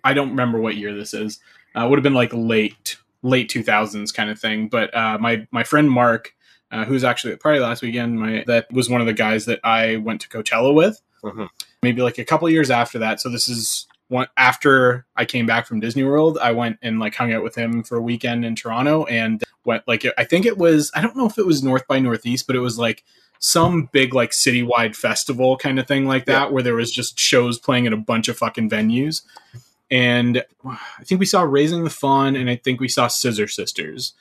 I 0.02 0.12
don't 0.12 0.30
remember 0.30 0.60
what 0.60 0.76
year 0.76 0.92
this 0.94 1.14
is. 1.14 1.38
Uh, 1.74 1.86
would 1.88 1.98
have 1.98 2.02
been 2.04 2.14
like 2.14 2.32
late 2.34 2.96
late 3.22 3.48
2000s 3.48 4.12
kind 4.12 4.28
of 4.30 4.38
thing. 4.40 4.68
But 4.68 4.92
uh, 4.94 5.18
my 5.20 5.46
my 5.52 5.62
friend 5.62 5.88
Mark, 5.90 6.34
uh, 6.72 6.84
who's 6.84 7.04
actually 7.04 7.32
at 7.32 7.38
the 7.38 7.42
party 7.42 7.60
last 7.60 7.82
weekend, 7.82 8.18
my 8.18 8.42
that 8.48 8.72
was 8.72 8.90
one 8.90 9.00
of 9.00 9.06
the 9.06 9.12
guys 9.12 9.44
that 9.46 9.60
I 9.62 9.96
went 9.96 10.20
to 10.22 10.28
Coachella 10.28 10.74
with. 10.74 11.00
Mhm. 11.22 11.48
Maybe 11.82 12.02
like 12.02 12.18
a 12.18 12.24
couple 12.24 12.48
years 12.50 12.70
after 12.70 12.98
that. 12.98 13.20
So 13.20 13.28
this 13.28 13.46
is 13.48 13.86
one 14.08 14.26
after 14.36 15.06
I 15.16 15.24
came 15.24 15.46
back 15.46 15.66
from 15.66 15.80
Disney 15.80 16.04
World. 16.04 16.38
I 16.42 16.52
went 16.52 16.78
and 16.82 16.98
like 16.98 17.14
hung 17.14 17.32
out 17.32 17.42
with 17.44 17.54
him 17.54 17.82
for 17.82 17.96
a 17.96 18.02
weekend 18.02 18.44
in 18.44 18.56
Toronto 18.56 19.04
and 19.04 19.42
went 19.64 19.86
like 19.86 20.04
I 20.18 20.24
think 20.24 20.46
it 20.46 20.58
was 20.58 20.90
I 20.94 21.00
don't 21.00 21.16
know 21.16 21.26
if 21.26 21.38
it 21.38 21.46
was 21.46 21.62
North 21.62 21.86
by 21.86 21.98
Northeast, 22.00 22.46
but 22.46 22.56
it 22.56 22.60
was 22.60 22.78
like 22.78 23.04
some 23.38 23.88
big 23.92 24.14
like 24.14 24.30
citywide 24.30 24.94
festival 24.94 25.56
kind 25.56 25.78
of 25.80 25.86
thing 25.88 26.06
like 26.06 26.26
that 26.26 26.52
where 26.52 26.62
there 26.62 26.76
was 26.76 26.92
just 26.92 27.18
shows 27.18 27.58
playing 27.58 27.86
at 27.88 27.92
a 27.92 27.96
bunch 27.96 28.28
of 28.28 28.38
fucking 28.38 28.70
venues 28.70 29.22
and 29.90 30.44
i 30.64 31.02
think 31.02 31.18
we 31.18 31.26
saw 31.26 31.42
Raising 31.42 31.82
the 31.82 31.90
Fawn 31.90 32.36
and 32.36 32.48
i 32.48 32.54
think 32.54 32.80
we 32.80 32.86
saw 32.86 33.08
scissor 33.08 33.48
sisters 33.48 34.12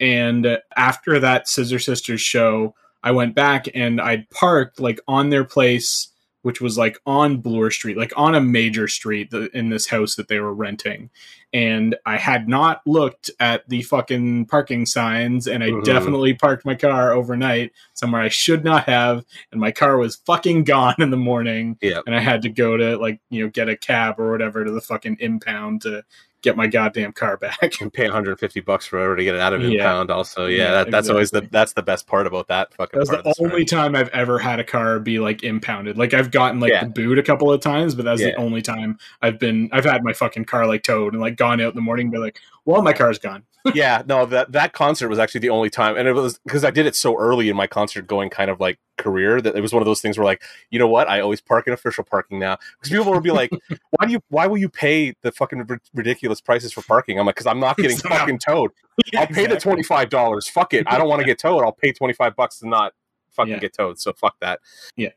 and 0.00 0.58
after 0.76 1.18
that 1.20 1.48
scissor 1.48 1.78
sisters 1.78 2.20
show 2.20 2.74
i 3.02 3.10
went 3.10 3.34
back 3.34 3.66
and 3.74 4.00
i'd 4.00 4.28
parked 4.30 4.80
like 4.80 5.00
on 5.08 5.30
their 5.30 5.44
place 5.44 6.08
which 6.42 6.60
was 6.60 6.76
like 6.76 6.98
on 7.06 7.38
bloor 7.38 7.70
street 7.70 7.96
like 7.96 8.12
on 8.16 8.34
a 8.34 8.40
major 8.40 8.86
street 8.88 9.32
in 9.54 9.70
this 9.70 9.86
house 9.86 10.14
that 10.16 10.28
they 10.28 10.40
were 10.40 10.52
renting 10.52 11.08
and 11.52 11.94
i 12.04 12.16
had 12.18 12.48
not 12.48 12.82
looked 12.86 13.30
at 13.40 13.66
the 13.68 13.80
fucking 13.82 14.44
parking 14.46 14.84
signs 14.84 15.46
and 15.46 15.62
i 15.64 15.70
Mhm. 15.70 15.84
definitely 15.84 16.34
parked 16.34 16.66
my 16.66 16.74
car 16.74 17.12
overnight 17.12 17.72
somewhere 17.94 18.20
i 18.20 18.28
should 18.28 18.64
not 18.64 18.84
have 18.84 19.24
and 19.52 19.60
my 19.60 19.70
car 19.70 19.96
was 19.96 20.16
fucking 20.26 20.64
gone 20.64 20.96
in 20.98 21.10
the 21.10 21.16
morning 21.16 21.78
Yeah. 21.80 22.00
and 22.06 22.14
i 22.14 22.20
had 22.20 22.42
to 22.42 22.48
go 22.50 22.76
to 22.76 22.98
like 22.98 23.20
you 23.30 23.44
know 23.44 23.48
get 23.50 23.68
a 23.68 23.76
cab 23.76 24.18
or 24.18 24.30
whatever 24.32 24.64
to 24.64 24.70
the 24.72 24.80
fucking 24.80 25.18
impound 25.20 25.82
to 25.82 26.04
get 26.44 26.56
my 26.56 26.66
goddamn 26.68 27.12
car 27.12 27.36
back 27.36 27.58
and 27.80 27.92
pay 27.92 28.04
150 28.04 28.60
bucks 28.60 28.86
for 28.86 28.98
whatever 28.98 29.16
to 29.16 29.24
get 29.24 29.34
it 29.34 29.40
out 29.40 29.52
of 29.52 29.62
Yeah. 29.62 29.70
impound. 29.80 30.10
Also, 30.10 30.46
yeah, 30.46 30.56
Yeah, 30.64 30.70
that, 30.72 30.90
that's 30.92 31.08
always 31.08 31.30
the 31.32 31.40
that's 31.50 31.72
the 31.72 31.82
best 31.82 32.06
part 32.06 32.26
about 32.28 32.46
that 32.48 32.72
fucking. 32.74 33.00
that 33.00 33.24
was 33.24 33.36
the 33.36 33.42
only 33.44 33.64
time 33.64 33.96
i've 33.96 34.10
ever 34.10 34.38
had 34.38 34.60
a 34.60 34.64
car 34.64 35.00
be 35.00 35.18
like 35.18 35.42
impounded 35.42 35.96
like 35.98 36.14
i've 36.14 36.30
gotten 36.30 36.60
like 36.60 36.70
Yeah. 36.70 36.84
the 36.84 36.90
boot 36.90 37.18
a 37.18 37.22
couple 37.22 37.50
of 37.52 37.60
times 37.60 37.94
but 37.94 38.04
that's 38.04 38.20
the 38.20 38.34
only 38.36 38.62
time 38.62 38.98
i've 39.22 39.38
been 39.40 39.68
i've 39.72 39.84
had 39.84 40.04
my 40.04 40.12
fucking 40.12 40.44
car 40.44 40.66
like 40.66 40.82
towed 40.84 41.14
and 41.14 41.20
like 41.22 41.36
gone 41.36 41.60
out 41.60 41.70
in 41.70 41.74
the 41.74 41.80
morning 41.82 42.06
and 42.06 42.12
be 42.12 42.18
like 42.18 42.38
well 42.64 42.82
my 42.82 42.92
car's 42.92 43.18
gone 43.18 43.44
yeah, 43.74 44.02
no, 44.06 44.26
that 44.26 44.52
that 44.52 44.74
concert 44.74 45.08
was 45.08 45.18
actually 45.18 45.40
the 45.40 45.48
only 45.48 45.70
time, 45.70 45.96
and 45.96 46.06
it 46.06 46.12
was 46.12 46.38
because 46.44 46.64
I 46.66 46.70
did 46.70 46.84
it 46.84 46.94
so 46.94 47.16
early 47.18 47.48
in 47.48 47.56
my 47.56 47.66
concert 47.66 48.06
going 48.06 48.28
kind 48.28 48.50
of 48.50 48.60
like 48.60 48.78
career 48.98 49.40
that 49.40 49.56
it 49.56 49.62
was 49.62 49.72
one 49.72 49.80
of 49.80 49.86
those 49.86 50.02
things 50.02 50.18
where 50.18 50.24
like, 50.26 50.42
you 50.70 50.78
know 50.78 50.86
what, 50.86 51.08
I 51.08 51.20
always 51.20 51.40
park 51.40 51.66
in 51.66 51.72
official 51.72 52.04
parking 52.04 52.38
now 52.38 52.58
because 52.78 52.90
people 52.94 53.10
will 53.10 53.22
be 53.22 53.30
like, 53.30 53.50
why 53.92 54.04
do 54.04 54.12
you, 54.12 54.20
why 54.28 54.46
will 54.48 54.58
you 54.58 54.68
pay 54.68 55.14
the 55.22 55.32
fucking 55.32 55.64
ri- 55.66 55.78
ridiculous 55.94 56.42
prices 56.42 56.74
for 56.74 56.82
parking? 56.82 57.18
I'm 57.18 57.24
like, 57.24 57.36
because 57.36 57.46
I'm 57.46 57.58
not 57.58 57.78
getting 57.78 57.96
Somehow. 57.96 58.18
fucking 58.18 58.38
towed. 58.40 58.70
I'll 59.16 59.28
pay 59.28 59.46
the 59.46 59.58
twenty 59.58 59.82
five 59.82 60.10
dollars. 60.10 60.46
Fuck 60.46 60.74
it, 60.74 60.84
I 60.86 60.98
don't 60.98 61.08
want 61.08 61.20
to 61.20 61.26
get 61.26 61.38
towed. 61.38 61.62
I'll 61.64 61.72
pay 61.72 61.90
twenty 61.90 62.12
five 62.12 62.36
bucks 62.36 62.58
to 62.58 62.68
not 62.68 62.92
fucking 63.30 63.50
Yeah. 63.54 63.60
get 63.60 63.72
towed. 63.72 63.98
So 63.98 64.12
fuck 64.12 64.38
that. 64.40 64.60
Yeah. 64.94 65.12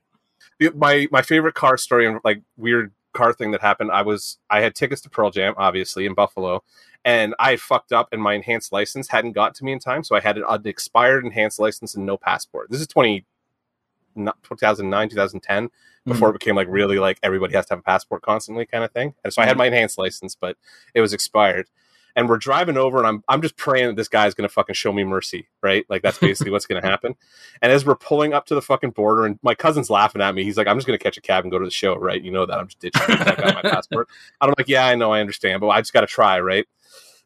My 0.73 1.09
my 1.11 1.21
favorite 1.21 1.55
car 1.55 1.75
story 1.75 2.07
and 2.07 2.21
like 2.23 2.41
weird 2.55 2.93
car 3.13 3.33
thing 3.33 3.51
that 3.51 3.59
happened. 3.61 3.91
I 3.91 4.03
was 4.03 4.37
I 4.49 4.61
had 4.61 4.73
tickets 4.73 5.01
to 5.01 5.09
Pearl 5.09 5.31
Jam, 5.31 5.53
obviously 5.57 6.05
in 6.05 6.13
Buffalo, 6.13 6.63
and 7.05 7.35
I 7.39 7.55
fucked 7.55 7.91
up, 7.91 8.09
and 8.11 8.21
my 8.21 8.33
enhanced 8.33 8.71
license 8.71 9.09
hadn't 9.09 9.33
got 9.33 9.55
to 9.55 9.63
me 9.63 9.71
in 9.71 9.79
time, 9.79 10.03
so 10.03 10.15
I 10.15 10.19
had 10.19 10.37
an, 10.37 10.43
an 10.47 10.65
expired 10.65 11.25
enhanced 11.25 11.59
license 11.59 11.95
and 11.95 12.05
no 12.05 12.17
passport. 12.17 12.69
This 12.69 12.81
is 12.81 12.87
20, 12.87 13.25
2009, 14.15 15.09
2010, 15.09 15.63
hmm. 15.63 16.11
before 16.11 16.29
it 16.29 16.33
became 16.33 16.55
like 16.55 16.67
really 16.69 16.99
like 16.99 17.19
everybody 17.23 17.53
has 17.55 17.65
to 17.67 17.73
have 17.73 17.79
a 17.79 17.83
passport 17.83 18.21
constantly 18.21 18.65
kind 18.65 18.83
of 18.83 18.91
thing. 18.91 19.13
And 19.23 19.33
so 19.33 19.41
I 19.41 19.45
had 19.45 19.55
hmm. 19.55 19.59
my 19.59 19.67
enhanced 19.67 19.97
license, 19.97 20.35
but 20.35 20.57
it 20.93 21.01
was 21.01 21.13
expired. 21.13 21.67
And 22.17 22.27
we're 22.27 22.37
driving 22.39 22.75
over, 22.77 22.97
and 22.97 23.05
I'm 23.07 23.23
I'm 23.29 23.41
just 23.43 23.55
praying 23.55 23.85
that 23.87 23.95
this 23.95 24.09
guy's 24.09 24.33
gonna 24.33 24.49
fucking 24.49 24.73
show 24.75 24.91
me 24.91 25.03
mercy, 25.05 25.47
right? 25.61 25.85
Like 25.87 26.01
that's 26.01 26.17
basically 26.17 26.51
what's 26.51 26.65
gonna 26.65 26.81
happen. 26.85 27.15
And 27.61 27.71
as 27.71 27.85
we're 27.85 27.95
pulling 27.95 28.33
up 28.33 28.47
to 28.47 28.55
the 28.55 28.61
fucking 28.61 28.91
border, 28.91 29.25
and 29.25 29.37
my 29.43 29.53
cousin's 29.53 29.89
laughing 29.89 30.21
at 30.21 30.33
me, 30.35 30.43
he's 30.43 30.57
like, 30.57 30.65
"I'm 30.67 30.75
just 30.77 30.87
gonna 30.87 30.97
catch 30.97 31.15
a 31.17 31.21
cab 31.21 31.43
and 31.45 31.51
go 31.51 31.59
to 31.59 31.63
the 31.65 31.71
show, 31.71 31.95
right? 31.95 32.21
You 32.21 32.31
know 32.31 32.45
that 32.47 32.57
I'm 32.59 32.67
just 32.67 32.79
ditching. 32.79 33.03
it. 33.07 33.21
I 33.21 33.35
got 33.35 33.63
my 33.63 33.69
passport." 33.69 34.09
I'm 34.41 34.51
like, 34.57 34.67
"Yeah, 34.67 34.87
I 34.87 34.95
know, 34.95 35.11
I 35.13 35.21
understand, 35.21 35.61
but 35.61 35.67
I 35.69 35.79
just 35.79 35.93
got 35.93 36.01
to 36.01 36.07
try, 36.07 36.39
right?" 36.39 36.65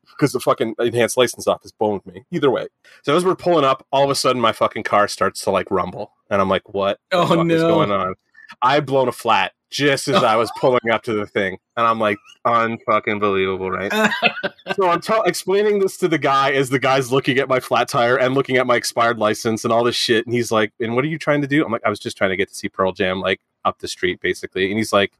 Because 0.10 0.34
the 0.34 0.42
fucking 0.42 0.76
enhanced 0.78 1.16
license 1.16 1.48
office 1.48 1.72
boned 1.72 2.06
me. 2.06 2.26
Either 2.30 2.52
way, 2.52 2.68
so 3.04 3.16
as 3.16 3.24
we're 3.24 3.36
pulling 3.36 3.64
up, 3.64 3.88
all 3.94 4.04
of 4.04 4.10
a 4.10 4.16
sudden 4.16 4.42
my 4.42 4.52
fucking 4.52 4.84
car 4.84 5.08
starts 5.08 5.42
to 5.46 5.52
like 5.52 5.72
rumble, 5.72 6.12
and 6.30 6.42
I'm 6.42 6.50
like, 6.50 6.68
"What 6.74 7.00
Oh, 7.14 7.26
fuck 7.28 7.40
is 7.50 7.62
no. 7.64 7.68
going 7.70 7.92
on?" 7.94 8.16
I've 8.62 8.86
blown 8.86 9.08
a 9.08 9.14
flat 9.14 9.54
just 9.72 10.10
as 10.10 10.22
I 10.22 10.36
was 10.36 10.52
pulling 10.60 10.92
up 10.92 11.02
to 11.04 11.14
the 11.14 11.26
thing, 11.26 11.58
and 11.78 11.88
I'm 11.88 12.00
like, 12.00 12.18
"Unfucking 12.46 13.20
believable, 13.20 13.72
right?" 13.72 13.92
so 14.76 14.90
I'm 14.90 15.02
t- 15.02 15.14
explaining 15.26 15.80
this 15.80 15.98
to 15.98 16.08
the 16.08 16.18
guy 16.18 16.52
as 16.52 16.70
the 16.70 16.78
guy's 16.78 17.12
looking 17.12 17.40
at 17.40 17.48
my 17.48 17.60
flat 17.60 17.88
tire 17.88 18.18
and 18.18 18.36
looking 18.36 18.58
at 18.58 18.68
my 18.68 18.76
expired 18.76 19.18
license 19.18 19.64
and 19.64 19.74
all 19.74 19.84
this 19.84 19.96
shit. 19.96 20.26
And 20.26 20.36
he's 20.36 20.52
like, 20.52 20.74
"And 20.80 20.94
what 20.94 21.06
are 21.06 21.08
you 21.08 21.18
trying 21.18 21.42
to 21.42 21.48
do?" 21.48 21.66
I'm 21.66 21.72
like, 21.72 21.82
"I 21.86 21.90
was 21.90 22.00
just 22.00 22.18
trying 22.18 22.30
to 22.30 22.36
get 22.36 22.50
to 22.50 22.56
see 22.56 22.70
Pearl 22.70 22.92
Jam, 22.92 23.22
like 23.22 23.40
up 23.66 23.80
the 23.80 23.88
street, 23.88 24.20
basically." 24.20 24.70
And 24.70 24.78
he's 24.78 24.94
like, 24.94 25.14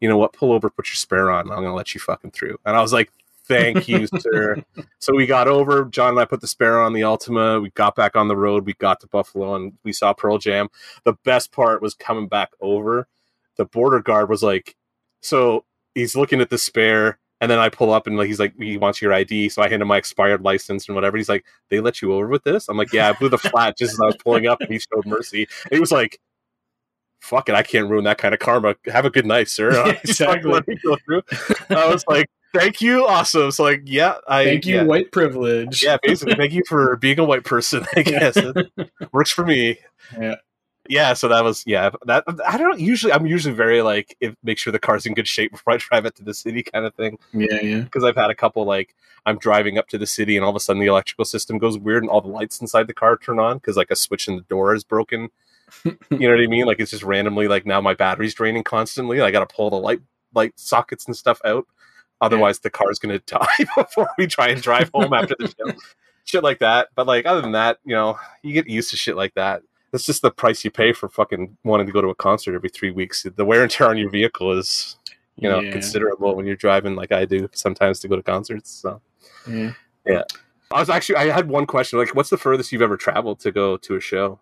"You 0.00 0.08
know 0.08 0.16
what? 0.16 0.32
Pull 0.32 0.52
over, 0.52 0.70
put 0.70 0.88
your 0.88 0.94
spare 0.94 1.30
on. 1.30 1.50
I'm 1.50 1.62
gonna 1.62 1.74
let 1.74 1.94
you 1.94 2.00
fucking 2.00 2.30
through." 2.30 2.58
And 2.64 2.76
I 2.76 2.80
was 2.80 2.92
like, 2.92 3.10
"Thank 3.44 3.88
you, 3.88 4.06
sir." 4.20 4.62
So 5.00 5.16
we 5.16 5.26
got 5.26 5.48
over. 5.48 5.84
John 5.86 6.10
and 6.10 6.20
I 6.20 6.26
put 6.26 6.40
the 6.40 6.46
spare 6.46 6.80
on 6.80 6.92
the 6.92 7.00
Altima. 7.00 7.60
We 7.60 7.70
got 7.70 7.96
back 7.96 8.14
on 8.14 8.28
the 8.28 8.36
road. 8.36 8.66
We 8.66 8.74
got 8.74 9.00
to 9.00 9.08
Buffalo 9.08 9.56
and 9.56 9.72
we 9.82 9.92
saw 9.92 10.12
Pearl 10.12 10.38
Jam. 10.38 10.68
The 11.02 11.14
best 11.24 11.50
part 11.50 11.82
was 11.82 11.94
coming 11.94 12.28
back 12.28 12.52
over. 12.60 13.08
The 13.58 13.66
border 13.66 14.00
guard 14.00 14.28
was 14.28 14.42
like, 14.42 14.74
so 15.20 15.64
he's 15.94 16.16
looking 16.16 16.40
at 16.40 16.50
the 16.50 16.58
spare. 16.58 17.18
And 17.40 17.48
then 17.50 17.58
I 17.60 17.68
pull 17.68 17.92
up 17.92 18.08
and 18.08 18.16
like 18.16 18.26
he's 18.26 18.40
like, 18.40 18.54
he 18.58 18.78
wants 18.78 19.00
your 19.00 19.12
ID. 19.12 19.50
So 19.50 19.62
I 19.62 19.68
hand 19.68 19.82
him 19.82 19.88
my 19.88 19.96
expired 19.96 20.42
license 20.42 20.88
and 20.88 20.96
whatever. 20.96 21.16
He's 21.16 21.28
like, 21.28 21.44
they 21.70 21.80
let 21.80 22.02
you 22.02 22.12
over 22.12 22.26
with 22.26 22.42
this? 22.42 22.68
I'm 22.68 22.76
like, 22.76 22.92
yeah, 22.92 23.08
I 23.08 23.12
blew 23.12 23.28
the 23.28 23.38
flat 23.38 23.78
just 23.78 23.92
as 23.92 24.00
I 24.00 24.06
was 24.06 24.16
pulling 24.16 24.46
up 24.48 24.60
and 24.60 24.70
he 24.70 24.80
showed 24.80 25.06
mercy. 25.06 25.46
And 25.64 25.72
he 25.72 25.78
was 25.78 25.92
like, 25.92 26.18
fuck 27.20 27.48
it, 27.48 27.54
I 27.54 27.62
can't 27.62 27.88
ruin 27.88 28.04
that 28.04 28.18
kind 28.18 28.34
of 28.34 28.40
karma. 28.40 28.74
Have 28.86 29.04
a 29.04 29.10
good 29.10 29.26
night, 29.26 29.48
sir. 29.48 29.70
Yeah, 29.86 29.92
He's 30.02 30.20
like, 30.20 30.38
exactly. 30.38 30.52
"Let 30.52 30.68
me 30.68 30.78
go 30.82 30.96
through." 31.04 31.22
I 31.70 31.86
was 31.86 32.04
like, 32.08 32.28
thank 32.54 32.80
you, 32.80 33.06
awesome. 33.06 33.50
So 33.50 33.64
like, 33.64 33.82
yeah, 33.84 34.16
I 34.26 34.44
thank 34.44 34.66
you 34.66 34.76
yeah, 34.76 34.82
white 34.84 35.12
privilege 35.12 35.82
yeah, 35.82 35.98
basically, 36.02 36.34
thank 36.34 36.52
you 36.52 36.62
for 36.68 36.96
being 36.96 37.18
a 37.18 37.24
white 37.24 37.44
person. 37.44 37.86
I 37.94 38.02
guess 38.02 38.36
it 38.36 38.56
works 39.12 39.30
for 39.30 39.44
me. 39.44 39.78
Yeah. 40.18 40.36
Yeah, 40.88 41.12
so 41.12 41.28
that 41.28 41.44
was 41.44 41.62
yeah. 41.66 41.90
That 42.06 42.24
I 42.46 42.56
don't 42.56 42.80
usually. 42.80 43.12
I'm 43.12 43.26
usually 43.26 43.54
very 43.54 43.82
like 43.82 44.16
if, 44.20 44.34
make 44.42 44.58
sure 44.58 44.72
the 44.72 44.78
car's 44.78 45.04
in 45.06 45.14
good 45.14 45.28
shape 45.28 45.52
before 45.52 45.74
I 45.74 45.76
drive 45.76 46.06
it 46.06 46.14
to 46.16 46.24
the 46.24 46.34
city, 46.34 46.62
kind 46.62 46.86
of 46.86 46.94
thing. 46.94 47.18
yeah 47.32 47.60
yeah 47.60 47.80
Because 47.80 48.04
I've 48.04 48.16
had 48.16 48.30
a 48.30 48.34
couple 48.34 48.64
like 48.64 48.94
I'm 49.26 49.38
driving 49.38 49.76
up 49.78 49.88
to 49.88 49.98
the 49.98 50.06
city 50.06 50.36
and 50.36 50.44
all 50.44 50.50
of 50.50 50.56
a 50.56 50.60
sudden 50.60 50.80
the 50.80 50.88
electrical 50.88 51.24
system 51.26 51.58
goes 51.58 51.78
weird 51.78 52.02
and 52.02 52.10
all 52.10 52.20
the 52.22 52.28
lights 52.28 52.60
inside 52.60 52.86
the 52.86 52.94
car 52.94 53.16
turn 53.18 53.38
on 53.38 53.58
because 53.58 53.76
like 53.76 53.90
a 53.90 53.96
switch 53.96 54.28
in 54.28 54.36
the 54.36 54.42
door 54.42 54.74
is 54.74 54.84
broken. 54.84 55.28
you 55.84 55.96
know 56.10 56.30
what 56.30 56.40
I 56.40 56.46
mean? 56.46 56.64
Like 56.64 56.80
it's 56.80 56.90
just 56.90 57.02
randomly 57.02 57.46
like 57.48 57.66
now 57.66 57.80
my 57.80 57.92
battery's 57.94 58.34
draining 58.34 58.64
constantly. 58.64 59.20
I 59.20 59.30
got 59.30 59.46
to 59.46 59.54
pull 59.54 59.68
the 59.70 59.76
light 59.76 60.00
light 60.34 60.58
sockets 60.58 61.06
and 61.06 61.16
stuff 61.16 61.40
out. 61.44 61.66
Otherwise, 62.20 62.60
the 62.60 62.70
car's 62.70 62.98
gonna 62.98 63.18
die 63.26 63.46
before 63.76 64.08
we 64.16 64.26
try 64.26 64.48
and 64.48 64.62
drive 64.62 64.90
home 64.94 65.12
after 65.12 65.36
the 65.38 65.48
show. 65.48 65.72
Shit 66.24 66.42
like 66.42 66.58
that. 66.60 66.88
But 66.94 67.06
like 67.06 67.26
other 67.26 67.40
than 67.42 67.52
that, 67.52 67.78
you 67.84 67.94
know, 67.94 68.18
you 68.42 68.52
get 68.54 68.68
used 68.68 68.90
to 68.90 68.96
shit 68.96 69.16
like 69.16 69.34
that. 69.34 69.62
That's 69.90 70.04
just 70.06 70.22
the 70.22 70.30
price 70.30 70.64
you 70.64 70.70
pay 70.70 70.92
for 70.92 71.08
fucking 71.08 71.56
wanting 71.64 71.86
to 71.86 71.92
go 71.92 72.00
to 72.02 72.08
a 72.08 72.14
concert 72.14 72.54
every 72.54 72.68
three 72.68 72.90
weeks. 72.90 73.24
The 73.34 73.44
wear 73.44 73.62
and 73.62 73.70
tear 73.70 73.88
on 73.88 73.96
your 73.98 74.10
vehicle 74.10 74.52
is, 74.52 74.96
you 75.36 75.48
know, 75.48 75.60
Yeah. 75.60 75.72
considerable 75.72 76.34
when 76.36 76.44
you're 76.46 76.56
driving 76.56 76.94
like 76.94 77.10
I 77.12 77.24
do 77.24 77.48
sometimes 77.52 78.00
to 78.00 78.08
go 78.08 78.16
to 78.16 78.22
concerts. 78.22 78.70
So 78.70 79.00
yeah 79.46 80.22
I 80.70 80.80
was 80.80 80.90
actually 80.90 81.16
I 81.16 81.30
had 81.30 81.48
one 81.48 81.66
question. 81.66 81.98
Like, 81.98 82.14
what's 82.14 82.28
the 82.30 82.36
furthest 82.36 82.70
you've 82.72 82.82
ever 82.82 82.96
traveled 82.98 83.40
to 83.40 83.50
go 83.52 83.76
to 83.78 83.96
a 83.96 84.00
show? 84.00 84.40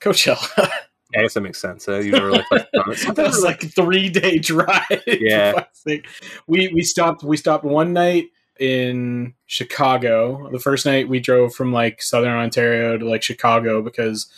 coachella 0.00 0.70
I 1.16 1.22
guess 1.22 1.34
that 1.34 1.40
makes 1.42 1.60
sense. 1.60 1.88
Uh, 1.88 2.00
never 2.00 2.30
like 2.32 2.44
touched 2.48 2.74
on 2.76 2.90
it. 2.92 3.14
that 3.16 3.26
was 3.26 3.42
like 3.42 3.62
a 3.64 3.68
three 3.68 4.08
day 4.08 4.38
drive. 4.50 5.02
Yeah. 5.06 5.64
we 6.46 6.68
we 6.68 6.82
stopped. 6.82 7.22
We 7.22 7.36
stopped 7.36 7.64
one 7.64 7.92
night 7.92 8.26
in 8.60 9.34
Chicago. 9.46 10.48
The 10.50 10.58
first 10.58 10.86
night 10.86 11.08
we 11.08 11.20
drove 11.20 11.54
from 11.54 11.72
like 11.72 12.02
Southern 12.02 12.32
Ontario 12.34 12.96
to 12.98 13.08
like 13.08 13.22
Chicago 13.22 13.82
because 13.82 14.28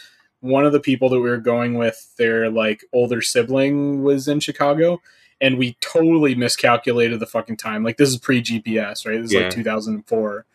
one 0.40 0.64
of 0.66 0.72
the 0.72 0.80
people 0.80 1.08
that 1.08 1.20
we 1.20 1.28
were 1.28 1.38
going 1.38 1.74
with, 1.74 2.14
their 2.18 2.50
like 2.50 2.84
older 2.92 3.20
sibling 3.22 4.02
was 4.02 4.28
in 4.28 4.40
Chicago, 4.40 5.00
and 5.40 5.58
we 5.58 5.76
totally 5.80 6.34
miscalculated 6.34 7.20
the 7.20 7.26
fucking 7.26 7.56
time. 7.56 7.82
Like 7.84 7.96
this 7.96 8.08
is 8.10 8.18
pre 8.18 8.42
GPS, 8.42 9.06
right? 9.06 9.20
This 9.20 9.26
is 9.30 9.32
Yeah. 9.34 9.40
like 9.42 9.50
2004. 9.52 10.46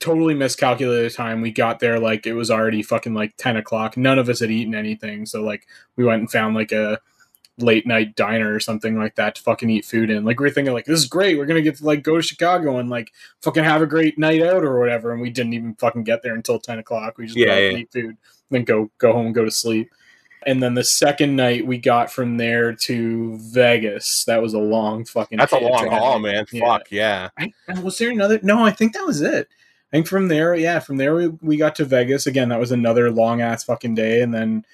totally 0.00 0.32
miscalculated 0.32 1.12
time. 1.14 1.42
We 1.42 1.50
got 1.50 1.78
there 1.78 1.98
like 2.00 2.26
it 2.26 2.32
was 2.32 2.50
already 2.50 2.82
fucking 2.82 3.12
like 3.12 3.34
ten 3.36 3.56
o'clock. 3.58 3.98
None 3.98 4.18
of 4.18 4.30
us 4.30 4.40
had 4.40 4.50
eaten 4.50 4.74
anything, 4.74 5.26
so 5.26 5.42
like 5.42 5.66
we 5.96 6.04
went 6.04 6.20
and 6.20 6.30
found 6.30 6.54
like 6.54 6.72
a 6.72 7.00
late 7.58 7.86
night 7.86 8.16
diner 8.16 8.52
or 8.52 8.60
something 8.60 8.98
like 8.98 9.14
that 9.14 9.36
to 9.36 9.42
fucking 9.42 9.70
eat 9.70 9.84
food 9.84 10.10
in. 10.10 10.24
Like 10.24 10.40
we 10.40 10.46
are 10.46 10.50
thinking 10.50 10.74
like 10.74 10.86
this 10.86 10.98
is 10.98 11.06
great. 11.06 11.38
We're 11.38 11.46
gonna 11.46 11.62
get 11.62 11.76
to 11.76 11.84
like 11.84 12.02
go 12.02 12.16
to 12.16 12.22
Chicago 12.22 12.78
and 12.78 12.90
like 12.90 13.12
fucking 13.42 13.64
have 13.64 13.82
a 13.82 13.86
great 13.86 14.18
night 14.18 14.42
out 14.42 14.64
or 14.64 14.78
whatever. 14.78 15.12
And 15.12 15.20
we 15.20 15.30
didn't 15.30 15.54
even 15.54 15.74
fucking 15.76 16.04
get 16.04 16.22
there 16.22 16.34
until 16.34 16.58
ten 16.58 16.78
o'clock. 16.78 17.18
We 17.18 17.26
just 17.26 17.36
Yeah, 17.36 17.56
yeah. 17.56 17.68
and 17.70 17.78
eat 17.78 17.92
food, 17.92 18.16
then 18.50 18.64
go 18.64 18.90
go 18.98 19.12
home 19.12 19.26
and 19.26 19.34
go 19.34 19.44
to 19.44 19.50
sleep. 19.50 19.90
And 20.46 20.62
then 20.62 20.74
the 20.74 20.84
second 20.84 21.36
night 21.36 21.66
we 21.66 21.78
got 21.78 22.12
from 22.12 22.36
there 22.36 22.74
to 22.74 23.38
Vegas. 23.38 24.24
That 24.24 24.42
was 24.42 24.52
a 24.52 24.58
long 24.58 25.04
fucking. 25.04 25.38
That's 25.38 25.52
a 25.52 25.58
long 25.58 25.88
haul, 25.88 26.18
man. 26.18 26.44
Yeah. 26.52 26.66
Fuck 26.66 26.90
yeah. 26.90 27.30
I, 27.38 27.52
was 27.80 27.96
there 27.98 28.10
another? 28.10 28.38
No, 28.42 28.64
I 28.64 28.70
think 28.70 28.92
that 28.92 29.06
was 29.06 29.22
it. 29.22 29.48
I 29.92 29.96
think 29.96 30.06
from 30.06 30.28
there, 30.28 30.54
yeah, 30.54 30.80
from 30.80 30.96
there 30.96 31.14
we, 31.14 31.28
we 31.28 31.56
got 31.56 31.76
to 31.76 31.84
Vegas 31.84 32.26
again. 32.26 32.48
That 32.48 32.60
was 32.60 32.72
another 32.72 33.10
long 33.10 33.40
ass 33.40 33.64
fucking 33.64 33.94
day, 33.94 34.20
and 34.20 34.34
then 34.34 34.66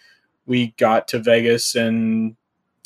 we 0.46 0.68
got 0.78 1.06
to 1.08 1.18
Vegas 1.18 1.74
and 1.74 2.36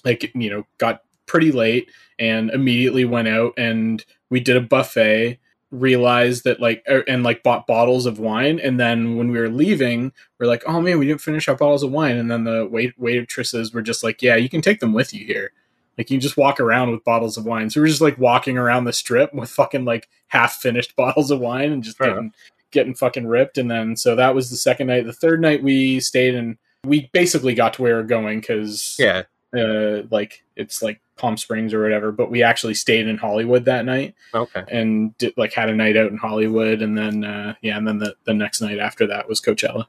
like 0.04 0.30
you 0.34 0.50
know 0.50 0.66
got 0.78 1.02
pretty 1.26 1.52
late 1.52 1.90
and 2.18 2.50
immediately 2.50 3.04
went 3.04 3.28
out 3.28 3.54
and 3.56 4.04
we 4.30 4.40
did 4.40 4.56
a 4.56 4.60
buffet. 4.60 5.38
Realized 5.70 6.44
that 6.44 6.60
like 6.60 6.84
er, 6.88 7.02
and 7.08 7.24
like 7.24 7.42
bought 7.42 7.66
bottles 7.66 8.06
of 8.06 8.20
wine, 8.20 8.60
and 8.60 8.78
then 8.78 9.16
when 9.16 9.32
we 9.32 9.40
were 9.40 9.48
leaving, 9.48 10.12
we're 10.38 10.46
like, 10.46 10.62
oh 10.68 10.80
man, 10.80 11.00
we 11.00 11.06
didn't 11.06 11.20
finish 11.20 11.48
our 11.48 11.56
bottles 11.56 11.82
of 11.82 11.90
wine, 11.90 12.16
and 12.16 12.30
then 12.30 12.44
the 12.44 12.68
wait 12.70 12.96
waitresses 12.96 13.72
were 13.72 13.82
just 13.82 14.04
like, 14.04 14.22
yeah, 14.22 14.36
you 14.36 14.48
can 14.48 14.62
take 14.62 14.78
them 14.78 14.92
with 14.92 15.12
you 15.12 15.26
here. 15.26 15.50
Like 15.96 16.10
you 16.10 16.16
can 16.16 16.20
just 16.20 16.36
walk 16.36 16.60
around 16.60 16.90
with 16.90 17.04
bottles 17.04 17.36
of 17.36 17.44
wine. 17.44 17.70
So 17.70 17.80
we're 17.80 17.88
just 17.88 18.00
like 18.00 18.18
walking 18.18 18.58
around 18.58 18.84
the 18.84 18.92
strip 18.92 19.32
with 19.34 19.50
fucking 19.50 19.84
like 19.84 20.08
half 20.28 20.54
finished 20.54 20.96
bottles 20.96 21.30
of 21.30 21.40
wine 21.40 21.72
and 21.72 21.82
just 21.82 21.98
Fair 21.98 22.10
getting 22.10 22.32
getting 22.70 22.94
fucking 22.94 23.26
ripped. 23.26 23.58
And 23.58 23.70
then 23.70 23.96
so 23.96 24.16
that 24.16 24.34
was 24.34 24.50
the 24.50 24.56
second 24.56 24.88
night. 24.88 25.06
The 25.06 25.12
third 25.12 25.40
night 25.40 25.62
we 25.62 26.00
stayed 26.00 26.34
and 26.34 26.56
we 26.84 27.08
basically 27.12 27.54
got 27.54 27.74
to 27.74 27.82
where 27.82 27.96
we 27.96 28.00
are 28.00 28.06
going 28.06 28.40
because 28.40 28.96
Yeah. 28.98 29.22
Uh, 29.56 30.02
like 30.10 30.42
it's 30.56 30.82
like 30.82 31.00
Palm 31.16 31.36
Springs 31.36 31.72
or 31.74 31.82
whatever. 31.82 32.12
But 32.12 32.30
we 32.30 32.42
actually 32.42 32.74
stayed 32.74 33.06
in 33.08 33.16
Hollywood 33.18 33.64
that 33.66 33.84
night 33.84 34.14
Okay. 34.34 34.64
and 34.68 35.16
did, 35.18 35.34
like 35.36 35.52
had 35.52 35.68
a 35.68 35.74
night 35.74 35.96
out 35.96 36.10
in 36.10 36.16
Hollywood. 36.16 36.82
And 36.82 36.96
then 36.96 37.24
uh, 37.24 37.54
yeah, 37.62 37.76
and 37.76 37.86
then 37.86 37.98
the 37.98 38.14
the 38.24 38.34
next 38.34 38.60
night 38.60 38.78
after 38.78 39.06
that 39.08 39.28
was 39.28 39.40
Coachella. 39.40 39.86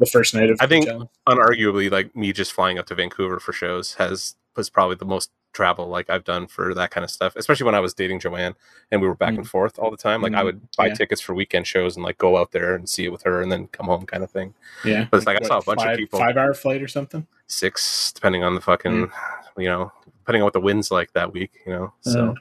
The 0.00 0.06
first 0.06 0.34
night 0.34 0.50
of 0.50 0.58
I 0.60 0.66
think- 0.66 0.88
Unarguably, 1.28 1.90
like 1.90 2.14
me 2.16 2.32
just 2.32 2.52
flying 2.52 2.78
up 2.78 2.86
to 2.86 2.94
Vancouver 2.96 3.38
for 3.38 3.52
shows 3.52 3.94
has 3.94 4.34
was 4.56 4.70
probably 4.70 4.96
the 4.96 5.04
most 5.04 5.30
travel 5.52 5.86
like 5.86 6.10
I've 6.10 6.24
done 6.24 6.46
for 6.48 6.74
that 6.74 6.90
kind 6.90 7.04
of 7.04 7.10
stuff. 7.10 7.36
Especially 7.36 7.64
when 7.64 7.74
I 7.76 7.80
was 7.80 7.94
dating 7.94 8.18
Joanne 8.20 8.54
and 8.90 9.00
we 9.00 9.06
were 9.06 9.14
back 9.14 9.34
and 9.34 9.48
forth 9.48 9.78
all 9.78 9.90
the 9.90 9.96
time. 9.96 10.20
Like 10.20 10.34
I 10.34 10.42
Mm. 10.42 10.44
would 10.46 10.68
buy 10.76 10.86
Yeah. 10.88 10.94
tickets 10.94 11.20
for 11.20 11.32
weekend 11.34 11.66
shows 11.66 11.94
and 11.96 12.04
like 12.04 12.18
go 12.18 12.36
out 12.36 12.50
there 12.50 12.74
and 12.74 12.88
see 12.88 13.04
it 13.04 13.12
with 13.12 13.22
her 13.22 13.40
and 13.40 13.52
then 13.52 13.68
come 13.68 13.86
home 13.86 14.04
kind 14.04 14.24
of 14.24 14.30
thing. 14.30 14.54
yeah. 14.84 15.06
But 15.10 15.18
it's 15.18 15.26
like 15.26 15.40
I 15.40 15.46
saw 15.46 15.58
a 15.58 15.62
bunch 15.62 15.82
five, 15.82 15.92
of 15.92 15.98
people 15.98 16.18
Five 16.18 16.36
hour 16.36 16.54
flight 16.54 16.82
or 16.82 16.88
something. 16.88 17.26
six, 17.46 18.10
depending 18.12 18.42
on 18.42 18.54
the 18.56 18.60
fucking, 18.60 19.10
you 19.56 19.66
know, 19.68 19.92
depending 20.20 20.42
on 20.42 20.46
what 20.46 20.54
the 20.54 20.60
wind's 20.60 20.90
like 20.90 21.12
that 21.12 21.32
week, 21.32 21.52
you 21.66 21.72
know. 21.72 21.92
So, 22.00 22.30
Uh. 22.30 22.34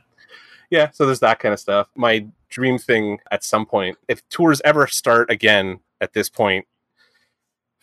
yeah, 0.72 0.90
so 0.92 1.06
there's 1.06 1.20
that 1.20 1.38
kind 1.40 1.54
of 1.54 1.60
stuff. 1.60 1.90
My 1.96 2.26
dream 2.50 2.80
thing 2.80 3.20
at 3.30 3.44
some 3.44 3.66
point, 3.68 3.98
if 4.08 4.28
tours 4.30 4.60
ever 4.66 4.88
start 4.88 5.30
again 5.30 5.80
at 6.02 6.14
this 6.14 6.30
point, 6.30 6.66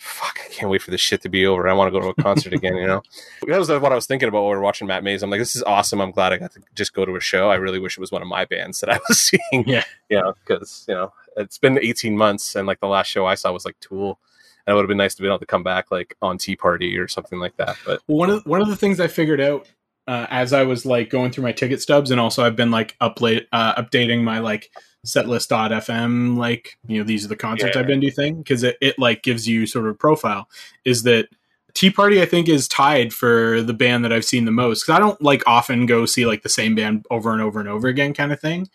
fuck, 0.00 0.40
I 0.42 0.48
can't 0.48 0.70
wait 0.70 0.80
for 0.80 0.90
this 0.90 1.00
shit 1.00 1.20
to 1.22 1.28
be 1.28 1.44
over. 1.44 1.68
I 1.68 1.74
want 1.74 1.92
to 1.92 2.00
go 2.00 2.00
to 2.00 2.08
a 2.08 2.22
concert 2.22 2.54
again, 2.54 2.74
you 2.76 2.86
know. 2.86 3.02
That 3.46 3.58
was 3.58 3.68
what 3.68 3.92
I 3.92 3.94
was 3.94 4.06
thinking 4.06 4.28
about 4.28 4.42
while 4.42 4.50
we 4.50 4.56
were 4.56 4.62
watching 4.62 4.86
Matt 4.86 5.04
Mays. 5.04 5.22
I'm 5.22 5.30
like, 5.30 5.40
this 5.40 5.54
is 5.54 5.62
awesome. 5.64 6.00
I'm 6.00 6.10
glad 6.10 6.32
I 6.32 6.38
got 6.38 6.52
to 6.52 6.60
just 6.74 6.94
go 6.94 7.04
to 7.04 7.16
a 7.16 7.20
show. 7.20 7.50
I 7.50 7.56
really 7.56 7.78
wish 7.78 7.98
it 7.98 8.00
was 8.00 8.10
one 8.10 8.22
of 8.22 8.28
my 8.28 8.44
bands 8.46 8.80
that 8.80 8.88
I 8.90 8.98
was 9.08 9.20
seeing. 9.52 9.68
Yeah. 9.68 9.84
you 10.08 10.18
know, 10.18 10.34
because 10.46 10.86
you 10.88 10.94
know 10.94 11.12
it's 11.36 11.58
been 11.58 11.78
18 11.78 12.16
months, 12.16 12.56
and 12.56 12.66
like 12.66 12.80
the 12.80 12.86
last 12.88 13.08
show 13.08 13.26
I 13.26 13.34
saw 13.34 13.52
was 13.52 13.64
like 13.64 13.78
Tool. 13.80 14.18
And 14.66 14.72
it 14.72 14.76
would 14.76 14.82
have 14.82 14.88
been 14.88 14.98
nice 14.98 15.14
to 15.16 15.22
be 15.22 15.28
able 15.28 15.38
to 15.38 15.46
come 15.46 15.62
back 15.62 15.90
like 15.90 16.16
on 16.22 16.38
Tea 16.38 16.54
Party 16.56 16.96
or 16.98 17.08
something 17.08 17.38
like 17.38 17.56
that. 17.56 17.76
But 17.84 18.02
one 18.06 18.30
of 18.30 18.46
one 18.46 18.60
of 18.62 18.68
the 18.68 18.76
things 18.76 19.00
I 19.00 19.08
figured 19.08 19.40
out 19.40 19.68
uh, 20.06 20.26
as 20.30 20.52
I 20.52 20.62
was 20.64 20.86
like 20.86 21.10
going 21.10 21.30
through 21.30 21.44
my 21.44 21.52
ticket 21.52 21.80
stubs, 21.82 22.10
and 22.10 22.20
also 22.20 22.44
I've 22.44 22.56
been 22.56 22.70
like 22.70 22.96
upla- 23.00 23.46
uh, 23.52 23.82
updating 23.82 24.22
my 24.22 24.38
like 24.38 24.70
setlist.fm 25.06 26.36
like 26.36 26.76
you 26.86 26.98
know 26.98 27.04
these 27.04 27.24
are 27.24 27.28
the 27.28 27.36
concerts 27.36 27.74
Yeah. 27.74 27.80
I've 27.80 27.86
been 27.86 28.00
to 28.00 28.10
thing 28.10 28.36
because 28.38 28.62
it, 28.62 28.76
it 28.80 28.98
like 28.98 29.22
gives 29.22 29.48
you 29.48 29.66
sort 29.66 29.86
of 29.86 29.92
a 29.92 29.98
profile. 29.98 30.48
Is 30.84 31.02
that 31.04 31.28
Tea 31.74 31.90
Party? 31.90 32.20
I 32.20 32.26
think 32.26 32.48
is 32.48 32.68
tied 32.68 33.12
for 33.12 33.62
the 33.62 33.72
band 33.72 34.04
that 34.04 34.12
I've 34.12 34.24
seen 34.24 34.44
the 34.44 34.50
most 34.50 34.82
because 34.84 34.96
I 34.96 34.98
don't 34.98 35.20
like 35.22 35.42
often 35.46 35.86
go 35.86 36.04
see 36.06 36.26
like 36.26 36.42
the 36.42 36.48
same 36.48 36.74
band 36.74 37.06
over 37.10 37.32
and 37.32 37.40
over 37.40 37.60
and 37.60 37.68
over 37.68 37.88
again 37.88 38.12
kind 38.12 38.32
of 38.32 38.40
thing. 38.40 38.68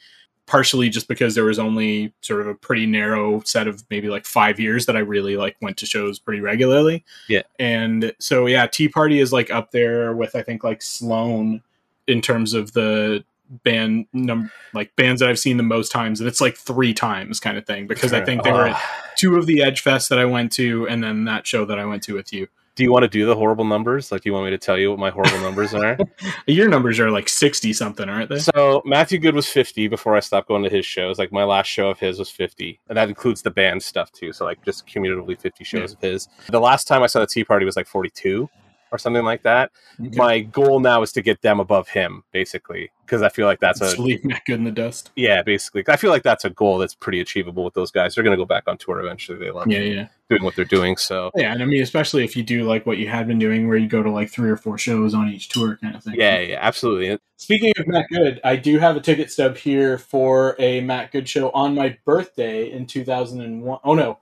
Partially 0.48 0.90
just 0.90 1.08
because 1.08 1.34
there 1.34 1.44
was 1.44 1.58
only 1.58 2.14
sort 2.22 2.42
of 2.42 2.48
a 2.48 2.54
pretty 2.54 2.86
narrow 2.86 3.42
set 3.42 3.68
of 3.68 3.84
maybe 3.90 4.10
like 4.10 4.26
five 4.26 4.60
years 4.60 4.86
that 4.86 4.96
I 4.96 5.00
really 5.00 5.38
like 5.38 5.56
went 5.60 5.78
to 5.78 5.88
shows 5.88 6.20
pretty 6.20 6.40
regularly 6.40 7.04
Yeah. 7.28 7.42
and 7.60 8.14
so 8.20 8.46
yeah 8.46 8.68
tea 8.68 8.88
party 8.88 9.20
is 9.20 9.34
like 9.34 9.50
up 9.50 9.72
there 9.72 10.14
with 10.14 10.36
i 10.36 10.44
think 10.44 10.64
like 10.64 10.84
sloan 10.84 11.64
in 12.08 12.22
terms 12.22 12.54
of 12.54 12.74
the 12.74 13.24
band 13.64 14.06
num 14.14 14.52
like 14.74 14.96
bands 14.96 15.20
that 15.22 15.30
i've 15.30 15.40
seen 15.40 15.58
the 15.58 15.64
most 15.64 15.92
times 15.92 16.20
and 16.20 16.28
it's 16.28 16.42
like 16.42 16.58
three 16.58 16.94
times 16.94 17.40
kind 17.40 17.58
of 17.58 17.66
thing 17.66 17.88
because 17.88 18.14
i 18.14 18.24
think 18.24 18.44
they 18.44 18.52
were 18.52 18.68
at 18.68 18.82
two 19.16 19.36
of 19.36 19.46
the 19.46 19.62
edge 19.62 19.82
fest 19.82 20.10
that 20.10 20.18
i 20.18 20.26
went 20.26 20.52
to 20.52 20.88
and 20.88 21.04
then 21.04 21.26
that 21.26 21.46
show 21.46 21.66
that 21.66 21.80
i 21.80 21.86
went 21.86 22.02
to 22.02 22.14
with 22.14 22.34
you 22.34 22.48
do 22.76 22.84
you 22.84 22.92
want 22.92 23.04
to 23.04 23.10
do 23.10 23.26
the 23.26 23.36
horrible 23.36 23.64
numbers? 23.64 24.12
Like, 24.12 24.22
do 24.22 24.30
you 24.30 24.34
want 24.34 24.46
me 24.46 24.52
to 24.52 24.58
tell 24.58 24.78
you 24.78 24.90
what 24.90 25.00
my 25.00 25.10
horrible 25.10 25.40
numbers 25.40 25.74
are? 25.74 25.98
your 26.46 26.68
numbers 26.68 27.00
are 27.00 27.10
like 27.10 27.30
60 27.30 27.72
something 27.72 28.10
aren't 28.10 28.30
they 28.30 28.40
So 28.40 28.82
Matthew 28.86 29.18
Good 29.18 29.34
was 29.34 29.48
50 29.48 29.88
before 29.88 30.16
I 30.16 30.20
stopped 30.20 30.50
going 30.50 30.64
to 30.64 30.70
his 30.70 30.86
shows. 30.86 31.18
Like 31.18 31.32
my 31.32 31.46
last 31.46 31.68
show 31.68 31.90
of 31.90 32.00
his 32.00 32.20
was 32.20 32.30
50, 32.30 32.80
and 32.90 32.98
that 32.98 33.08
includes 33.08 33.42
the 33.42 33.52
band 33.52 33.82
stuff 33.82 34.12
too. 34.12 34.34
So 34.34 34.44
like 34.44 34.64
just 34.66 34.86
cumulatively 34.86 35.36
50 35.36 35.64
shows 35.64 35.94
of 35.94 36.02
his. 36.02 36.28
The 36.50 36.60
last 36.60 36.86
time 36.86 37.02
I 37.02 37.08
saw 37.08 37.22
the 37.22 37.28
Tea 37.28 37.46
Party 37.46 37.66
was 37.66 37.78
like 37.78 37.88
42 37.88 38.50
or 38.96 38.98
something 38.98 39.26
like 39.26 39.44
that. 39.44 39.72
Okay. 40.00 40.16
My 40.16 40.40
goal 40.40 40.80
now 40.80 41.02
is 41.02 41.12
to 41.14 41.22
get 41.22 41.42
them 41.42 41.60
above 41.60 41.90
him, 41.90 42.24
basically, 42.32 42.92
because 43.06 43.22
I 43.22 43.30
feel 43.30 43.46
like 43.46 43.60
that's 43.60 43.80
Just 43.80 43.98
a 43.98 44.02
leave 44.02 44.24
Matt 44.24 44.44
good 44.46 44.56
in 44.56 44.64
the 44.64 44.72
dust 44.72 45.12
yeah, 45.16 45.42
basically. 45.42 45.84
I 45.88 45.98
feel 45.98 46.10
like 46.10 46.24
that's 46.24 46.46
a 46.46 46.50
goal 46.50 46.78
that's 46.78 46.96
pretty 46.96 47.20
achievable 47.20 47.64
with 47.64 47.74
those 47.74 47.92
guys. 47.92 48.16
They're 48.16 48.24
going 48.24 48.38
to 48.38 48.42
go 48.42 48.46
back 48.46 48.64
on 48.68 48.78
tour 48.78 49.00
eventually. 49.00 49.38
They 49.38 49.52
love 49.52 49.68
yeah 49.68 49.80
yeah 49.80 50.08
doing 50.30 50.44
what 50.44 50.56
they're 50.56 50.66
doing. 50.66 50.98
So 50.98 51.32
yeah 51.36 51.54
and 51.54 51.62
i 51.62 51.66
mean 51.66 51.82
especially 51.82 52.24
if 52.24 52.36
you 52.36 52.44
do 52.44 52.64
like 52.64 52.86
what 52.86 52.98
you 52.98 53.08
had 53.08 53.28
been 53.28 53.40
doing 53.40 53.68
where 53.68 53.78
you 53.78 53.88
go 53.88 54.02
to 54.02 54.10
like 54.10 54.30
three 54.30 54.50
or 54.50 54.58
four 54.58 54.78
shows 54.78 55.14
on 55.14 55.30
each 55.30 55.50
tour 55.50 55.78
kind 55.82 55.96
of 55.96 56.04
thing 56.04 56.16
yeah, 56.18 56.40
yeah, 56.40 56.58
absolutely. 56.62 57.20
Speaking 57.38 57.74
of 57.78 57.88
Matt 57.88 58.08
Good, 58.10 58.40
I 58.44 58.56
do 58.56 58.80
have 58.80 58.96
a 58.96 59.02
ticket 59.02 59.30
stub 59.30 59.58
here 59.58 59.98
for 59.98 60.56
a 60.58 60.82
Matt 60.82 61.12
Good 61.12 61.28
show 61.28 61.50
on 61.52 61.76
my 61.76 61.98
birthday 62.06 62.72
in 62.72 62.88
2001. 62.88 63.80
Oh 63.84 63.94
no, 63.94 64.20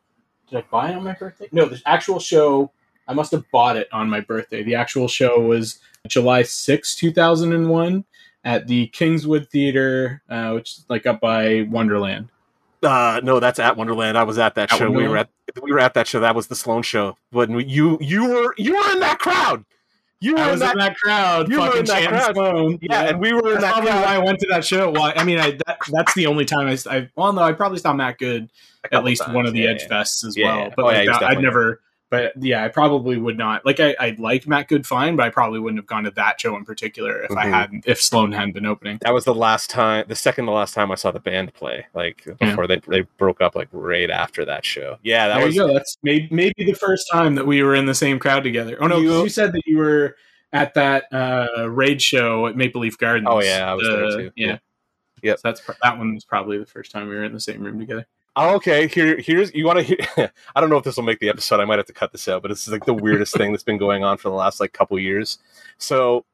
did 0.49 0.59
I 0.59 0.65
buy 0.69 0.89
it 0.89 0.95
on 0.95 1.03
my 1.03 1.13
birthday? 1.13 1.47
No, 1.51 1.65
the 1.65 1.81
actual 1.85 2.19
show, 2.19 2.71
I 3.07 3.13
must 3.13 3.31
have 3.31 3.43
bought 3.51 3.75
it 3.77 3.87
on 3.91 4.09
my 4.09 4.19
birthday. 4.21 4.63
The 4.63 4.75
actual 4.75 5.07
show 5.07 5.39
was 5.39 5.79
July 6.07 6.43
6, 6.43 6.95
2001 6.95 8.05
at 8.45 8.67
the 8.67 8.87
Kingswood 8.87 9.49
Theater, 9.49 10.21
uh, 10.29 10.51
which 10.51 10.71
is 10.71 10.85
like 10.89 11.05
up 11.05 11.19
by 11.21 11.63
Wonderland. 11.69 12.29
Uh, 12.81 13.21
no, 13.23 13.39
that's 13.39 13.59
at 13.59 13.77
Wonderland. 13.77 14.17
I 14.17 14.23
was 14.23 14.37
at 14.37 14.55
that 14.55 14.71
At 14.73 14.77
show. 14.77 14.91
We 14.91 15.07
were 15.07 15.17
at 15.17 15.29
we 15.61 15.71
were 15.71 15.79
at 15.79 15.93
that 15.93 16.07
show. 16.07 16.19
That 16.19 16.35
was 16.35 16.47
the 16.47 16.55
Sloan 16.55 16.81
show. 16.83 17.17
But 17.31 17.49
you 17.49 17.97
you 18.01 18.27
were 18.27 18.53
you 18.57 18.73
were 18.75 18.91
in 18.91 18.99
that 18.99 19.19
crowd. 19.19 19.63
You 20.19 20.33
were 20.35 20.39
I 20.39 20.53
in 20.53 20.59
that, 20.59 20.71
in 20.73 20.79
that 20.79 20.95
crowd. 20.97 21.49
you 21.49 21.59
were 21.61 21.77
in 21.77 21.85
that 21.85 22.07
crowd. 22.09 22.33
Sloan. 22.35 22.79
yeah, 22.81 23.03
and 23.09 23.19
we 23.21 23.31
were 23.33 23.55
in 23.55 23.61
that 23.61 23.73
probably 23.73 23.91
crowd. 23.91 24.05
why 24.05 24.15
I 24.15 24.17
went 24.17 24.39
to 24.39 24.47
that 24.49 24.65
show. 24.65 24.89
Well, 24.89 25.13
I 25.15 25.23
mean, 25.23 25.39
I 25.39 25.51
that, 25.65 25.77
that's 25.91 26.13
the 26.13 26.27
only 26.27 26.43
time 26.45 26.67
I, 26.67 26.77
I 26.93 27.09
well, 27.15 27.31
no, 27.31 27.41
I 27.41 27.53
probably 27.53 27.79
saw 27.79 27.93
Matt 27.93 28.17
Good 28.19 28.49
at 28.91 29.03
least 29.05 29.21
times, 29.21 29.33
one 29.35 29.45
of 29.45 29.53
the 29.53 29.61
yeah, 29.61 29.69
Edge 29.69 29.83
yeah. 29.83 30.01
Fests 30.01 30.25
as 30.25 30.35
Yeah, 30.35 30.55
well. 30.57 30.73
But 30.75 30.81
Oh, 30.83 30.85
like 30.87 31.07
that, 31.07 31.23
I'd 31.23 31.39
never. 31.41 31.79
But 32.13 32.33
yeah, 32.39 32.63
I 32.63 32.67
probably 32.67 33.17
would 33.17 33.39
not. 33.39 33.65
Like 33.65 33.79
I, 33.79 33.95
I 33.99 34.15
liked 34.19 34.47
Matt 34.47 34.67
Good 34.67 34.85
fine, 34.85 35.15
but 35.15 35.25
I 35.25 35.31
probably 35.31 35.59
wouldn't 35.59 35.79
have 35.79 35.87
gone 35.87 36.03
to 36.03 36.11
that 36.11 36.39
show 36.39 36.55
in 36.55 36.63
particular 36.63 37.23
if 37.23 37.31
I 37.31 37.45
Mhm. 37.47 37.51
hadn't, 37.51 37.83
if 37.87 37.99
Sloan 37.99 38.31
hadn't 38.31 38.51
been 38.51 38.67
opening. 38.67 38.99
That 39.01 39.15
was 39.15 39.25
the 39.25 39.33
last 39.33 39.71
time, 39.71 40.05
the 40.07 40.15
second 40.15 40.45
to 40.45 40.51
last 40.51 40.75
time 40.75 40.91
I 40.91 40.95
saw 40.95 41.09
the 41.09 41.19
band 41.19 41.55
play. 41.55 41.87
Like 41.95 42.23
before 42.39 42.67
they 42.67 42.79
they 42.87 43.01
broke 43.17 43.41
up, 43.41 43.55
like 43.55 43.67
right 43.71 44.11
after 44.11 44.45
that 44.45 44.63
show. 44.63 44.99
Yeah, 45.01 45.27
that 45.27 45.37
there 45.37 45.45
was 45.47 45.55
you 45.55 45.65
go. 45.65 45.73
That's 45.73 45.97
maybe, 46.03 46.27
maybe 46.29 46.53
the 46.65 46.73
first 46.73 47.07
time 47.11 47.33
that 47.33 47.47
we 47.47 47.63
were 47.63 47.73
in 47.73 47.87
the 47.87 47.95
same 47.95 48.19
crowd 48.19 48.43
together. 48.43 48.77
Oh 48.79 48.85
no, 48.85 48.99
You- 48.99 49.23
you, 49.23 49.29
said 49.29 49.51
that 49.53 49.63
you 49.65 49.79
were 49.79 50.15
at 50.51 50.75
that 50.75 51.05
uh, 51.11 51.67
raid 51.67 51.99
show 51.99 52.45
at 52.45 52.55
Maple 52.55 52.81
Leaf 52.81 52.95
Gardens. 52.99 53.27
Oh, 53.27 53.41
yeah, 53.41 53.71
I 53.71 53.73
was 53.73 53.87
there, 53.87 54.05
Uh, 54.05 54.11
too. 54.17 54.31
Yeah. 54.35 54.57
Yep. 55.23 55.39
So 55.39 55.47
that's 55.47 55.61
that 55.81 55.97
one 55.97 56.13
was 56.13 56.25
probably 56.25 56.59
the 56.59 56.67
first 56.67 56.91
time 56.91 57.09
we 57.09 57.15
were 57.15 57.23
in 57.23 57.33
the 57.33 57.39
same 57.39 57.63
room 57.63 57.79
together. 57.79 58.05
Oh, 58.35 58.55
okay. 58.55 58.87
Here, 58.87 59.17
here's 59.19 59.53
you 59.53 59.65
want 59.65 59.79
to 59.79 59.83
hear. 59.83 60.31
I 60.55 60.61
don't 60.61 60.69
know 60.69 60.77
if 60.77 60.83
this 60.83 60.95
will 60.95 61.03
make 61.03 61.19
the 61.19 61.29
episode. 61.29 61.59
I 61.59 61.65
might 61.65 61.77
have 61.77 61.85
to 61.85 61.93
cut 61.93 62.11
this 62.11 62.27
out, 62.27 62.41
but 62.41 62.47
this 62.47 62.65
is 62.67 62.73
like 62.73 62.85
the 62.85 62.93
weirdest 62.93 63.35
thing 63.37 63.51
that's 63.51 63.63
been 63.63 63.77
going 63.77 64.03
on 64.03 64.17
for 64.17 64.29
the 64.29 64.35
last 64.35 64.59
like 64.59 64.73
couple 64.73 64.97
years. 64.99 65.37
So, 65.77 66.25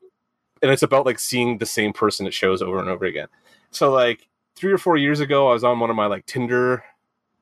and 0.61 0.71
it's 0.71 0.83
about 0.83 1.05
like 1.05 1.19
seeing 1.19 1.57
the 1.57 1.65
same 1.65 1.91
person 1.91 2.25
at 2.25 2.33
shows 2.33 2.61
over 2.61 2.79
and 2.79 2.87
over 2.89 3.05
again. 3.05 3.27
So, 3.71 3.91
like 3.91 4.27
three 4.55 4.71
or 4.71 4.77
four 4.77 4.95
years 4.95 5.19
ago, 5.19 5.49
I 5.49 5.53
was 5.53 5.63
on 5.63 5.79
one 5.79 5.89
of 5.89 5.95
my 5.95 6.05
like 6.05 6.25
Tinder 6.25 6.83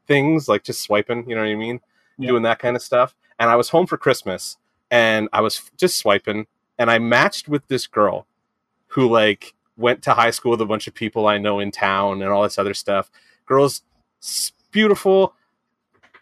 things, 0.07 0.47
like 0.47 0.63
just 0.63 0.81
swiping. 0.81 1.29
You 1.29 1.35
know 1.35 1.41
what 1.41 1.49
I 1.49 1.55
mean? 1.55 1.79
Yeah. 2.17 2.29
Doing 2.29 2.43
that 2.43 2.59
kind 2.59 2.75
of 2.75 2.81
stuff. 2.81 3.13
And 3.37 3.51
I 3.51 3.55
was 3.55 3.69
home 3.69 3.85
for 3.85 3.97
Christmas, 3.97 4.57
and 4.89 5.29
I 5.33 5.41
was 5.41 5.69
just 5.77 5.97
swiping, 5.97 6.47
and 6.79 6.89
I 6.89 6.97
matched 6.97 7.47
with 7.47 7.67
this 7.67 7.85
girl 7.85 8.25
who 8.87 9.07
like 9.07 9.53
went 9.77 10.01
to 10.03 10.13
high 10.15 10.31
school 10.31 10.51
with 10.51 10.61
a 10.61 10.65
bunch 10.65 10.87
of 10.87 10.95
people 10.95 11.27
I 11.27 11.37
know 11.37 11.59
in 11.59 11.69
town 11.69 12.23
and 12.23 12.31
all 12.31 12.41
this 12.41 12.57
other 12.57 12.73
stuff. 12.73 13.11
Girls 13.45 13.83
S- 14.21 14.51
beautiful. 14.71 15.33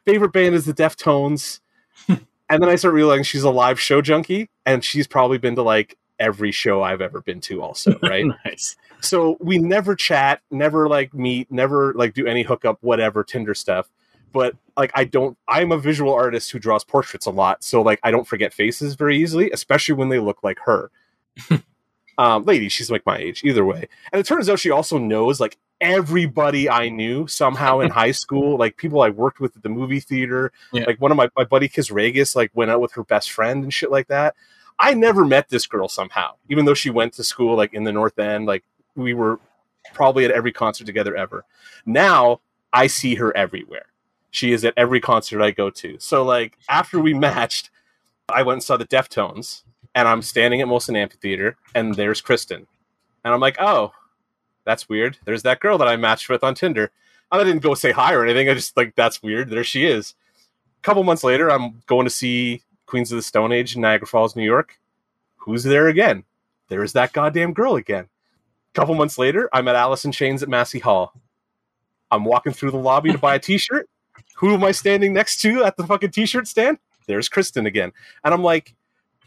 Favorite 0.05 0.33
band 0.33 0.55
is 0.55 0.65
the 0.65 0.73
Deftones. 0.73 1.59
and 2.07 2.19
then 2.49 2.69
I 2.69 2.75
start 2.75 2.93
realizing 2.93 3.23
she's 3.23 3.43
a 3.43 3.49
live 3.49 3.79
show 3.79 4.01
junkie, 4.01 4.49
and 4.65 4.83
she's 4.83 5.07
probably 5.07 5.37
been 5.37 5.55
to 5.55 5.63
like 5.63 5.97
every 6.19 6.51
show 6.51 6.81
I've 6.81 7.01
ever 7.01 7.21
been 7.21 7.41
to, 7.41 7.61
also, 7.61 7.97
right? 8.03 8.25
nice. 8.45 8.75
so 9.01 9.37
we 9.39 9.57
never 9.57 9.95
chat, 9.95 10.41
never 10.51 10.87
like 10.87 11.13
meet, 11.13 11.51
never 11.51 11.93
like 11.93 12.13
do 12.13 12.25
any 12.25 12.43
hookup, 12.43 12.77
whatever, 12.81 13.23
Tinder 13.23 13.53
stuff. 13.53 13.89
But 14.31 14.55
like 14.75 14.91
I 14.93 15.05
don't 15.05 15.37
I'm 15.47 15.71
a 15.71 15.77
visual 15.77 16.13
artist 16.13 16.51
who 16.51 16.59
draws 16.59 16.83
portraits 16.83 17.25
a 17.25 17.31
lot, 17.31 17.63
so 17.63 17.81
like 17.81 17.99
I 18.03 18.11
don't 18.11 18.27
forget 18.27 18.53
faces 18.53 18.95
very 18.95 19.17
easily, 19.17 19.49
especially 19.51 19.95
when 19.95 20.09
they 20.09 20.19
look 20.19 20.43
like 20.43 20.59
her. 20.65 20.91
um 22.17 22.43
lady, 22.43 22.67
she's 22.69 22.91
like 22.91 23.05
my 23.05 23.17
age, 23.17 23.43
either 23.45 23.65
way. 23.65 23.87
And 24.11 24.19
it 24.19 24.25
turns 24.25 24.49
out 24.49 24.59
she 24.59 24.71
also 24.71 24.97
knows 24.97 25.39
like 25.39 25.57
everybody 25.81 26.69
I 26.69 26.89
knew 26.89 27.27
somehow 27.27 27.79
in 27.79 27.91
high 27.91 28.11
school, 28.11 28.57
like 28.57 28.77
people 28.77 29.01
I 29.01 29.09
worked 29.09 29.39
with 29.39 29.55
at 29.55 29.63
the 29.63 29.69
movie 29.69 29.99
theater. 29.99 30.51
Yeah. 30.71 30.85
Like 30.85 31.01
one 31.01 31.11
of 31.11 31.17
my, 31.17 31.29
my 31.35 31.43
buddy 31.43 31.67
Kiz 31.67 31.91
Regis 31.91 32.35
like 32.35 32.51
went 32.53 32.71
out 32.71 32.81
with 32.81 32.93
her 32.93 33.03
best 33.03 33.31
friend 33.31 33.63
and 33.63 33.73
shit 33.73 33.91
like 33.91 34.07
that. 34.07 34.35
I 34.79 34.93
never 34.93 35.25
met 35.25 35.49
this 35.49 35.67
girl 35.67 35.87
somehow, 35.87 36.35
even 36.49 36.65
though 36.65 36.73
she 36.73 36.89
went 36.89 37.13
to 37.13 37.23
school 37.23 37.55
like 37.55 37.73
in 37.73 37.83
the 37.83 37.91
North 37.91 38.17
End. 38.19 38.45
Like 38.45 38.63
we 38.95 39.13
were 39.13 39.39
probably 39.93 40.25
at 40.25 40.31
every 40.31 40.51
concert 40.51 40.85
together 40.85 41.15
ever. 41.15 41.45
Now 41.85 42.41
I 42.73 42.87
see 42.87 43.15
her 43.15 43.35
everywhere. 43.35 43.85
She 44.31 44.51
is 44.51 44.65
at 44.65 44.73
every 44.75 44.99
concert 44.99 45.41
I 45.41 45.51
go 45.51 45.69
to. 45.69 45.97
So 45.99 46.23
like 46.23 46.57
after 46.67 46.99
we 46.99 47.13
matched, 47.13 47.69
I 48.27 48.43
went 48.43 48.55
and 48.55 48.63
saw 48.63 48.75
the 48.75 48.85
Deftones, 48.85 49.63
and 49.93 50.07
I'm 50.07 50.21
standing 50.21 50.59
at 50.59 50.67
Molson 50.67 50.97
Amphitheater, 50.97 51.57
and 51.75 51.93
there's 51.93 52.21
Kristen, 52.21 52.65
and 53.23 53.33
I'm 53.33 53.39
like, 53.39 53.57
oh, 53.59 53.93
that's 54.65 54.89
weird. 54.89 55.17
There's 55.25 55.43
that 55.43 55.59
girl 55.59 55.77
that 55.77 55.87
I 55.87 55.95
matched 55.95 56.29
with 56.29 56.43
on 56.43 56.55
Tinder. 56.55 56.91
I 57.31 57.43
didn't 57.43 57.63
go 57.63 57.73
say 57.73 57.91
hi 57.91 58.13
or 58.13 58.23
anything. 58.23 58.49
I 58.49 58.53
just 58.53 58.75
like 58.77 58.95
that's 58.95 59.23
weird. 59.23 59.49
There 59.49 59.63
she 59.63 59.85
is. 59.85 60.15
A 60.79 60.83
couple 60.83 61.03
months 61.03 61.23
later, 61.23 61.49
I'm 61.49 61.81
going 61.87 62.05
to 62.05 62.11
see 62.11 62.61
Queens 62.85 63.11
of 63.11 63.17
the 63.17 63.23
Stone 63.23 63.51
Age 63.51 63.75
in 63.75 63.81
Niagara 63.81 64.07
Falls, 64.07 64.35
New 64.35 64.43
York. 64.43 64.79
Who's 65.37 65.63
there 65.63 65.87
again? 65.87 66.23
There's 66.67 66.93
that 66.93 67.13
goddamn 67.13 67.53
girl 67.53 67.75
again. 67.75 68.05
A 68.05 68.73
couple 68.73 68.95
months 68.95 69.17
later, 69.17 69.49
I'm 69.53 69.67
at 69.67 69.75
Alice 69.75 70.05
in 70.05 70.11
Chains 70.11 70.43
at 70.43 70.49
Massey 70.49 70.79
Hall. 70.79 71.13
I'm 72.11 72.25
walking 72.25 72.53
through 72.53 72.71
the 72.71 72.77
lobby 72.77 73.11
to 73.11 73.17
buy 73.17 73.35
a 73.35 73.39
t-shirt. 73.39 73.89
Who 74.35 74.53
am 74.53 74.63
I 74.63 74.71
standing 74.71 75.13
next 75.13 75.41
to 75.41 75.63
at 75.63 75.77
the 75.77 75.85
fucking 75.85 76.11
t-shirt 76.11 76.47
stand? 76.47 76.77
There's 77.07 77.29
Kristen 77.29 77.65
again. 77.65 77.91
And 78.23 78.33
I'm 78.33 78.43
like, 78.43 78.75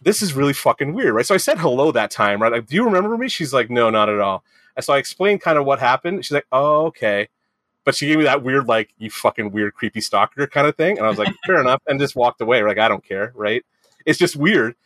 this 0.03 0.23
is 0.23 0.35
really 0.35 0.53
fucking 0.53 0.93
weird, 0.95 1.15
right? 1.15 1.27
So 1.27 1.35
I 1.35 1.39
said 1.39 1.59
hello 1.59 1.93
that 1.93 2.11
time, 2.11 2.41
right? 2.41 2.53
Like, 2.53 2.67
do 2.67 2.75
you 2.75 2.85
remember 2.85 3.17
me? 3.17 3.29
She's 3.29 3.53
like, 3.53 3.71
no, 3.71 3.91
not 3.91 4.09
at 4.09 4.21
all. 4.21 4.45
And 4.77 4.85
so 4.85 4.93
I 4.93 4.99
explained 4.99 5.41
kind 5.41 5.59
of 5.59 5.65
what 5.65 5.81
happened. 5.81 6.25
She's 6.25 6.35
like, 6.35 6.47
oh, 6.53 6.87
okay. 6.87 7.29
But 7.85 7.95
she 7.95 8.07
gave 8.07 8.19
me 8.19 8.25
that 8.25 8.43
weird, 8.43 8.69
like, 8.69 8.91
you 8.99 9.11
fucking 9.11 9.51
weird, 9.51 9.75
creepy 9.75 10.01
stalker 10.01 10.47
kind 10.47 10.67
of 10.67 10.77
thing. 10.77 10.99
And 10.99 11.07
I 11.07 11.09
was 11.09 11.19
like, 11.19 11.35
fair 11.47 11.61
enough. 11.61 11.83
And 11.87 11.99
just 11.99 12.17
walked 12.17 12.41
away. 12.41 12.63
Like, 12.63 12.79
I 12.79 12.89
don't 12.89 13.05
care, 13.05 13.33
right? 13.35 13.65
It's 14.07 14.19
just 14.19 14.37
weird. 14.37 14.77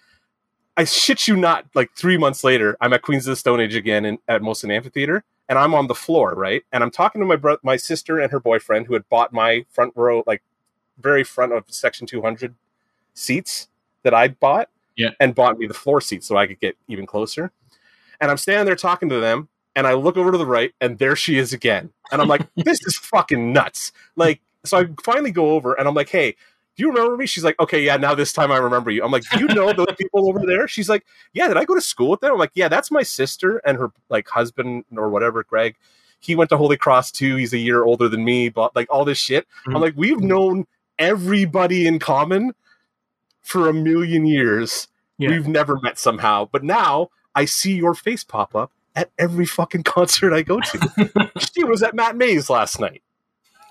I 0.76 0.84
shit 0.84 1.28
you 1.28 1.36
not, 1.36 1.66
like 1.74 1.90
three 1.94 2.16
months 2.16 2.42
later, 2.42 2.76
I'm 2.80 2.92
at 2.94 3.02
Queens 3.02 3.26
of 3.26 3.32
the 3.32 3.36
Stone 3.36 3.60
Age 3.60 3.74
again 3.74 4.04
in, 4.06 4.18
at 4.26 4.40
Molson 4.40 4.72
Amphitheater, 4.72 5.22
and 5.48 5.58
I'm 5.58 5.74
on 5.74 5.86
the 5.86 5.94
floor, 5.94 6.32
right? 6.34 6.62
And 6.72 6.82
I'm 6.82 6.90
talking 6.90 7.20
to 7.20 7.26
my 7.26 7.36
bro- 7.36 7.58
my 7.62 7.76
sister 7.76 8.18
and 8.18 8.32
her 8.32 8.40
boyfriend 8.40 8.86
who 8.86 8.94
had 8.94 9.06
bought 9.10 9.34
my 9.34 9.66
front 9.70 9.92
row, 9.94 10.22
like 10.26 10.42
very 10.98 11.24
front 11.24 11.52
of 11.52 11.64
section 11.68 12.06
200 12.06 12.54
seats 13.12 13.68
that 14.02 14.14
I'd 14.14 14.40
bought, 14.40 14.70
Yeah. 14.96 15.10
and 15.20 15.34
bought 15.34 15.58
me 15.58 15.66
the 15.66 15.74
floor 15.74 16.00
seats 16.00 16.26
so 16.26 16.36
I 16.36 16.46
could 16.46 16.60
get 16.60 16.76
even 16.88 17.06
closer. 17.06 17.50
And 18.20 18.30
I'm 18.30 18.36
standing 18.36 18.66
there 18.66 18.76
talking 18.76 19.08
to 19.08 19.20
them, 19.20 19.48
and 19.74 19.86
I 19.86 19.94
look 19.94 20.16
over 20.16 20.32
to 20.32 20.38
the 20.38 20.46
right, 20.46 20.72
and 20.80 20.98
there 20.98 21.16
she 21.16 21.38
is 21.38 21.52
again. 21.52 21.90
And 22.10 22.20
I'm 22.22 22.28
like, 22.28 22.42
this 22.56 22.78
is 22.86 22.96
fucking 22.96 23.52
nuts. 23.52 23.92
Like, 24.16 24.40
so 24.64 24.78
I 24.78 24.88
finally 25.02 25.30
go 25.32 25.52
over, 25.52 25.74
and 25.74 25.88
I'm 25.88 25.94
like, 25.94 26.08
hey, 26.08 26.36
do 26.76 26.82
you 26.84 26.88
remember 26.88 27.16
me? 27.16 27.26
She's 27.26 27.44
like, 27.44 27.58
okay, 27.60 27.82
yeah, 27.82 27.96
now 27.96 28.14
this 28.14 28.32
time 28.32 28.50
I 28.50 28.56
remember 28.56 28.90
you. 28.90 29.04
I'm 29.04 29.10
like, 29.10 29.24
do 29.30 29.40
you 29.40 29.48
know 29.48 29.72
those 29.72 29.94
people 29.98 30.28
over 30.28 30.40
there? 30.46 30.66
She's 30.68 30.88
like, 30.88 31.04
yeah, 31.34 31.48
did 31.48 31.56
I 31.58 31.64
go 31.64 31.74
to 31.74 31.80
school 31.82 32.10
with 32.10 32.20
them? 32.20 32.32
I'm 32.32 32.38
like, 32.38 32.52
yeah, 32.54 32.68
that's 32.68 32.90
my 32.90 33.02
sister 33.02 33.58
and 33.66 33.76
her 33.76 33.92
like 34.08 34.26
husband 34.28 34.84
or 34.96 35.10
whatever, 35.10 35.42
Greg. 35.44 35.76
He 36.20 36.34
went 36.34 36.48
to 36.50 36.56
Holy 36.56 36.76
Cross 36.78 37.12
too. 37.12 37.36
He's 37.36 37.52
a 37.52 37.58
year 37.58 37.84
older 37.84 38.08
than 38.08 38.24
me, 38.24 38.48
but 38.48 38.74
like 38.74 38.86
all 38.90 39.04
this 39.04 39.18
shit. 39.18 39.46
Mhm. 39.66 39.74
I'm 39.74 39.80
like, 39.82 39.94
we've 39.96 40.20
known 40.20 40.66
everybody 40.98 41.86
in 41.86 41.98
common 41.98 42.54
for 43.42 43.68
a 43.68 43.72
million 43.72 44.26
years. 44.26 44.88
Yeah. 45.18 45.30
We've 45.30 45.48
never 45.48 45.78
met 45.80 45.98
somehow, 45.98 46.48
but 46.50 46.64
now 46.64 47.10
I 47.34 47.44
see 47.44 47.74
your 47.74 47.94
face 47.94 48.24
pop 48.24 48.54
up 48.54 48.72
at 48.96 49.10
every 49.18 49.46
fucking 49.46 49.82
concert 49.84 50.32
I 50.32 50.42
go 50.42 50.60
to. 50.60 51.30
she 51.54 51.64
was 51.64 51.82
at 51.82 51.94
Matt 51.94 52.16
Mays 52.16 52.48
last 52.50 52.80
night 52.80 53.02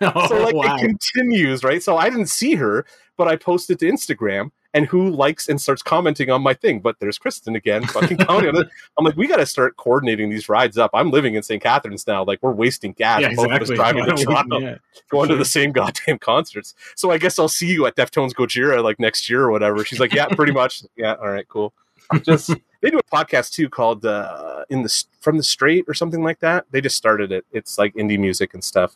Oh, 0.01 0.27
so 0.27 0.43
like 0.43 0.55
wow. 0.55 0.75
it 0.75 0.79
continues, 0.79 1.63
right? 1.63 1.81
So 1.81 1.97
I 1.97 2.09
didn't 2.09 2.29
see 2.29 2.55
her, 2.55 2.85
but 3.21 3.27
I 3.27 3.35
posted 3.35 3.77
to 3.77 3.85
Instagram, 3.85 4.49
and 4.73 4.87
who 4.87 5.11
likes 5.11 5.47
and 5.47 5.61
starts 5.61 5.83
commenting 5.83 6.31
on 6.31 6.41
my 6.41 6.55
thing? 6.55 6.79
But 6.79 6.95
there's 6.99 7.19
Kristen 7.19 7.55
again, 7.55 7.85
fucking 7.85 8.17
commenting 8.25 8.55
on 8.55 8.61
it. 8.63 8.69
I'm 8.97 9.05
like, 9.05 9.15
we 9.15 9.27
got 9.27 9.35
to 9.37 9.45
start 9.45 9.77
coordinating 9.77 10.31
these 10.31 10.49
rides 10.49 10.79
up. 10.79 10.89
I'm 10.95 11.11
living 11.11 11.35
in 11.35 11.43
St. 11.43 11.61
Catharines 11.61 12.07
now. 12.07 12.23
Like 12.23 12.39
we're 12.41 12.51
wasting 12.51 12.93
gas. 12.93 13.21
yeah, 13.21 13.35
both 13.35 13.45
of 13.45 13.51
us 13.61 13.69
exactly. 13.69 13.75
driving 13.75 14.05
Yeah, 14.05 14.15
to 14.15 14.23
Toronto, 14.25 14.57
yeah. 14.59 14.75
going 15.11 15.29
to 15.29 15.35
the 15.35 15.45
same 15.45 15.71
goddamn 15.71 16.17
concerts. 16.17 16.73
So 16.95 17.11
I 17.11 17.19
guess 17.19 17.37
I'll 17.37 17.47
see 17.47 17.67
you 17.71 17.85
at 17.85 17.95
Deftones 17.95 18.31
Gojira 18.31 18.83
like 18.83 18.99
next 18.99 19.29
year 19.29 19.43
or 19.43 19.51
whatever. 19.51 19.85
She's 19.85 19.99
like, 19.99 20.13
yeah, 20.15 20.25
pretty 20.29 20.51
much. 20.51 20.81
Yeah, 20.97 21.13
all 21.21 21.29
right, 21.29 21.47
cool. 21.47 21.75
Just 22.23 22.49
they 22.81 22.89
do 22.89 22.97
a 22.97 23.03
podcast 23.15 23.51
too 23.53 23.69
called 23.69 24.03
uh, 24.03 24.65
in 24.71 24.81
the 24.81 25.03
from 25.19 25.37
the 25.37 25.43
straight 25.43 25.85
or 25.87 25.93
something 25.93 26.23
like 26.23 26.39
that. 26.39 26.65
They 26.71 26.81
just 26.81 26.95
started 26.97 27.31
it. 27.31 27.45
It's 27.51 27.77
like 27.77 27.93
indie 27.93 28.17
music 28.19 28.55
and 28.55 28.63
stuff 28.63 28.95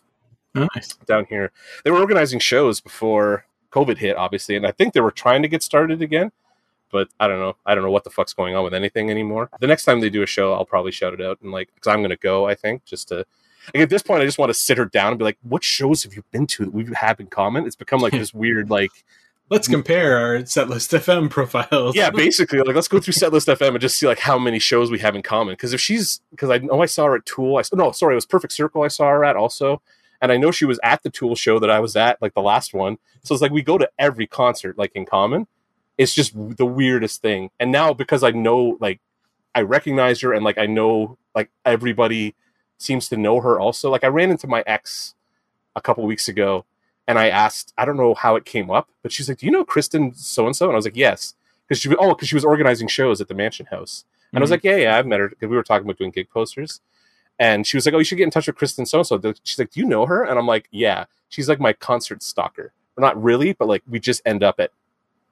Nice. 0.55 0.95
down 1.05 1.25
here. 1.29 1.51
They 1.83 1.91
were 1.91 1.99
organizing 1.99 2.39
shows 2.39 2.81
before 2.81 3.45
COVID 3.75 3.97
hit, 3.97 4.15
obviously, 4.15 4.55
and 4.55 4.65
I 4.65 4.71
think 4.71 4.93
they 4.93 5.01
were 5.01 5.11
trying 5.11 5.41
to 5.41 5.47
get 5.47 5.63
started 5.63 6.01
again. 6.01 6.31
But 6.91 7.09
I 7.19 7.27
don't 7.27 7.39
know. 7.39 7.55
I 7.65 7.75
don't 7.75 7.83
know 7.83 7.91
what 7.91 8.03
the 8.03 8.09
fuck's 8.09 8.33
going 8.33 8.55
on 8.55 8.63
with 8.63 8.73
anything 8.73 9.09
anymore. 9.09 9.49
The 9.59 9.67
next 9.67 9.85
time 9.85 9.99
they 9.99 10.09
do 10.09 10.23
a 10.23 10.27
show, 10.27 10.53
I'll 10.53 10.65
probably 10.65 10.91
shout 10.91 11.13
it 11.13 11.21
out 11.21 11.39
and 11.41 11.51
like 11.51 11.69
because 11.73 11.87
I'm 11.91 12.01
gonna 12.01 12.15
go. 12.15 12.47
I 12.47 12.55
think 12.55 12.85
just 12.85 13.09
to. 13.09 13.25
Like 13.73 13.81
at 13.81 13.89
this 13.89 14.03
point, 14.03 14.21
I 14.21 14.25
just 14.25 14.37
want 14.37 14.51
to 14.51 14.53
sit 14.53 14.77
her 14.77 14.85
down 14.85 15.09
and 15.09 15.17
be 15.17 15.25
like, 15.25 15.39
"What 15.41 15.63
shows 15.63 16.03
have 16.03 16.13
you 16.13 16.23
been 16.31 16.45
to 16.47 16.65
that 16.65 16.73
we 16.73 16.85
have 16.93 17.19
in 17.19 17.27
common?" 17.27 17.65
It's 17.65 17.75
become 17.75 17.99
like 17.99 18.13
this 18.13 18.31
weird, 18.31 18.69
like, 18.69 18.91
Let's 19.49 19.67
compare 19.67 20.17
our 20.17 20.37
setlist 20.39 20.97
FM 20.97 21.29
profiles. 21.29 21.95
yeah, 21.95 22.09
basically, 22.25 22.59
like 22.59 22.75
let's 22.75 22.87
go 22.87 22.99
through 22.99 23.13
Setlist 23.13 23.53
FM 23.53 23.69
and 23.69 23.79
just 23.79 23.97
see 23.97 24.07
like 24.07 24.17
how 24.17 24.39
many 24.39 24.57
shows 24.57 24.89
we 24.89 24.97
have 24.99 25.15
in 25.15 25.21
common. 25.21 25.53
Because 25.53 25.71
if 25.71 25.79
she's, 25.79 26.19
because 26.31 26.49
I 26.49 26.57
know 26.57 26.81
I 26.81 26.87
saw 26.87 27.05
her 27.05 27.15
at 27.15 27.25
Tool. 27.27 27.57
I 27.57 27.63
no, 27.73 27.91
sorry, 27.91 28.13
it 28.13 28.15
was 28.15 28.25
Perfect 28.25 28.53
Circle. 28.53 28.81
I 28.81 28.87
saw 28.87 29.07
her 29.09 29.23
at 29.23 29.35
also, 29.35 29.83
and 30.25 30.31
I 30.33 30.37
know 30.37 30.51
she 30.51 30.65
was 30.65 30.79
at 30.83 31.01
the 31.03 31.09
Tool 31.09 31.35
show 31.35 31.57
that 31.59 31.69
I 31.69 31.79
was 31.79 31.95
at, 31.95 32.21
like 32.21 32.33
the 32.33 32.41
last 32.41 32.73
one. 32.73 32.97
So 33.23 33.33
it's 33.33 33.41
like 33.41 33.51
we 33.51 33.61
go 33.61 33.77
to 33.77 33.89
every 33.97 34.27
concert 34.27 34.77
like 34.77 34.91
in 34.93 35.05
common. 35.05 35.47
It's 35.97 36.13
just 36.13 36.33
the 36.57 36.65
weirdest 36.65 37.21
thing. 37.21 37.49
And 37.59 37.71
now 37.71 37.93
because 37.93 38.23
I 38.23 38.31
know, 38.31 38.77
like, 38.81 38.99
I 39.55 39.61
recognize 39.61 40.19
her 40.21 40.33
and 40.33 40.43
like 40.43 40.57
I 40.57 40.65
know, 40.65 41.17
like 41.33 41.49
everybody 41.63 42.35
seems 42.77 43.07
to 43.09 43.17
know 43.17 43.39
her 43.39 43.59
also. 43.59 43.89
Like 43.89 44.03
I 44.03 44.07
ran 44.07 44.29
into 44.31 44.47
my 44.47 44.63
ex 44.67 45.15
a 45.75 45.81
couple 45.81 46.03
weeks 46.05 46.27
ago. 46.27 46.65
And 47.07 47.19
I 47.19 47.29
asked, 47.29 47.71
I 47.77 47.85
don't 47.85 47.97
know 47.97 48.15
how 48.15 48.35
it 48.35 48.45
came 48.45 48.71
up, 48.71 48.89
but 49.03 49.11
she's 49.11 49.29
like, 49.29 49.37
"Do 49.37 49.45
you 49.45 49.51
know 49.51 49.63
Kristen 49.63 50.13
so 50.15 50.47
and 50.47 50.55
so?" 50.55 50.65
And 50.65 50.73
I 50.73 50.75
was 50.75 50.85
like, 50.85 50.97
"Yes." 50.97 51.35
because 51.67 51.79
she 51.79 51.87
was 51.89 51.97
oh 52.01 52.09
because 52.15 52.27
she 52.27 52.35
was 52.35 52.43
organizing 52.45 52.87
shows 52.87 53.21
at 53.21 53.27
the 53.27 53.33
Mansion 53.35 53.67
House, 53.67 54.05
and 54.31 54.39
I 54.39 54.41
was 54.41 54.49
Mhm. 54.49 54.53
like, 54.53 54.63
yeah, 54.63 54.75
yeah, 54.77 54.97
I've 54.97 55.05
met 55.05 55.19
her 55.19 55.29
because 55.29 55.49
we 55.49 55.55
were 55.55 55.61
talking 55.63 55.85
about 55.85 55.97
doing 55.99 56.09
gig 56.11 56.29
posters, 56.31 56.81
and 57.39 57.67
she 57.67 57.77
was 57.77 57.85
like, 57.85 57.93
oh, 57.95 57.97
you 57.99 58.03
should 58.03 58.17
get 58.17 58.23
in 58.23 58.31
touch 58.31 58.47
with 58.47 58.55
Kristen 58.55 58.85
so 58.85 58.99
and 58.99 59.07
so. 59.07 59.33
She's 59.43 59.59
like, 59.59 59.71
do 59.71 59.79
you 59.79 59.85
know 59.85 60.05
her? 60.05 60.23
And 60.23 60.39
I'm 60.39 60.47
like, 60.47 60.67
yeah, 60.71 61.05
she's 61.29 61.49
like 61.49 61.59
my 61.59 61.73
concert 61.73 62.23
stalker. 62.23 62.71
Or 62.97 63.01
not 63.01 63.21
really, 63.21 63.53
but 63.53 63.67
like 63.67 63.83
we 63.89 63.99
just 63.99 64.21
end 64.25 64.41
up 64.43 64.59
at 64.59 64.71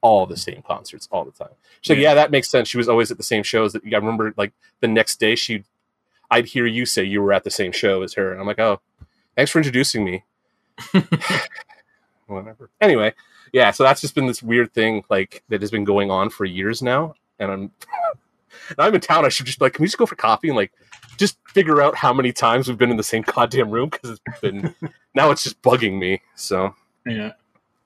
all 0.02 0.26
the 0.26 0.36
same 0.36 0.62
concerts 0.68 1.08
all 1.12 1.24
the 1.24 1.32
time. 1.32 1.54
She's 1.82 1.92
like, 1.92 2.00
Yeah. 2.00 2.10
yeah, 2.10 2.14
that 2.16 2.30
makes 2.32 2.50
sense. 2.50 2.68
She 2.68 2.78
was 2.78 2.90
always 2.90 3.10
at 3.10 3.18
the 3.18 3.24
same 3.24 3.42
shows. 3.42 3.72
That 3.72 3.84
I 3.86 3.96
remember, 3.96 4.34
like 4.36 4.52
the 4.82 4.88
next 4.90 5.18
day, 5.20 5.36
she, 5.36 5.64
I'd 6.30 6.48
hear 6.48 6.66
you 6.66 6.86
say 6.86 7.04
you 7.06 7.22
were 7.22 7.32
at 7.32 7.46
the 7.46 7.50
same 7.50 7.72
show 7.72 8.02
as 8.02 8.16
her, 8.16 8.32
and 8.32 8.42
I'm 8.42 8.48
like, 8.48 8.60
oh, 8.60 8.82
thanks 9.38 9.50
for 9.52 9.60
introducing 9.60 10.04
me. 10.04 10.26
Whatever. 12.28 12.70
Anyway, 12.82 13.14
yeah. 13.54 13.72
So 13.72 13.84
that's 13.84 14.02
just 14.02 14.14
been 14.16 14.28
this 14.28 14.44
weird 14.44 14.74
thing, 14.74 15.06
like 15.10 15.44
that 15.48 15.62
has 15.62 15.72
been 15.72 15.86
going 15.86 16.12
on 16.12 16.30
for 16.30 16.44
years 16.44 16.82
now, 16.82 17.16
and 17.40 17.52
I'm. 17.52 17.72
now 18.78 18.86
I'm 18.86 18.96
in 18.96 19.02
town. 19.02 19.26
I 19.26 19.30
should 19.30 19.46
just 19.46 19.60
be 19.60 19.66
like, 19.66 19.74
can 19.74 19.84
we 19.84 19.88
just 19.88 19.98
go 19.98 20.06
for 20.06 20.16
coffee 20.16 20.50
and 20.50 20.56
like 20.56 20.72
just 21.18 21.38
figure 21.48 21.82
out 21.82 21.96
how 21.96 22.14
many 22.14 22.32
times 22.32 22.68
we've 22.68 22.78
been 22.78 22.92
in 22.92 22.98
the 22.98 23.04
same 23.04 23.24
goddamn 23.24 23.72
room 23.72 23.90
because 23.90 24.12
it's 24.12 24.40
been 24.40 24.74
now 25.16 25.32
it's 25.32 25.44
just 25.44 25.62
bugging 25.62 26.00
me. 26.00 26.22
So 26.36 26.76
yeah. 27.06 27.32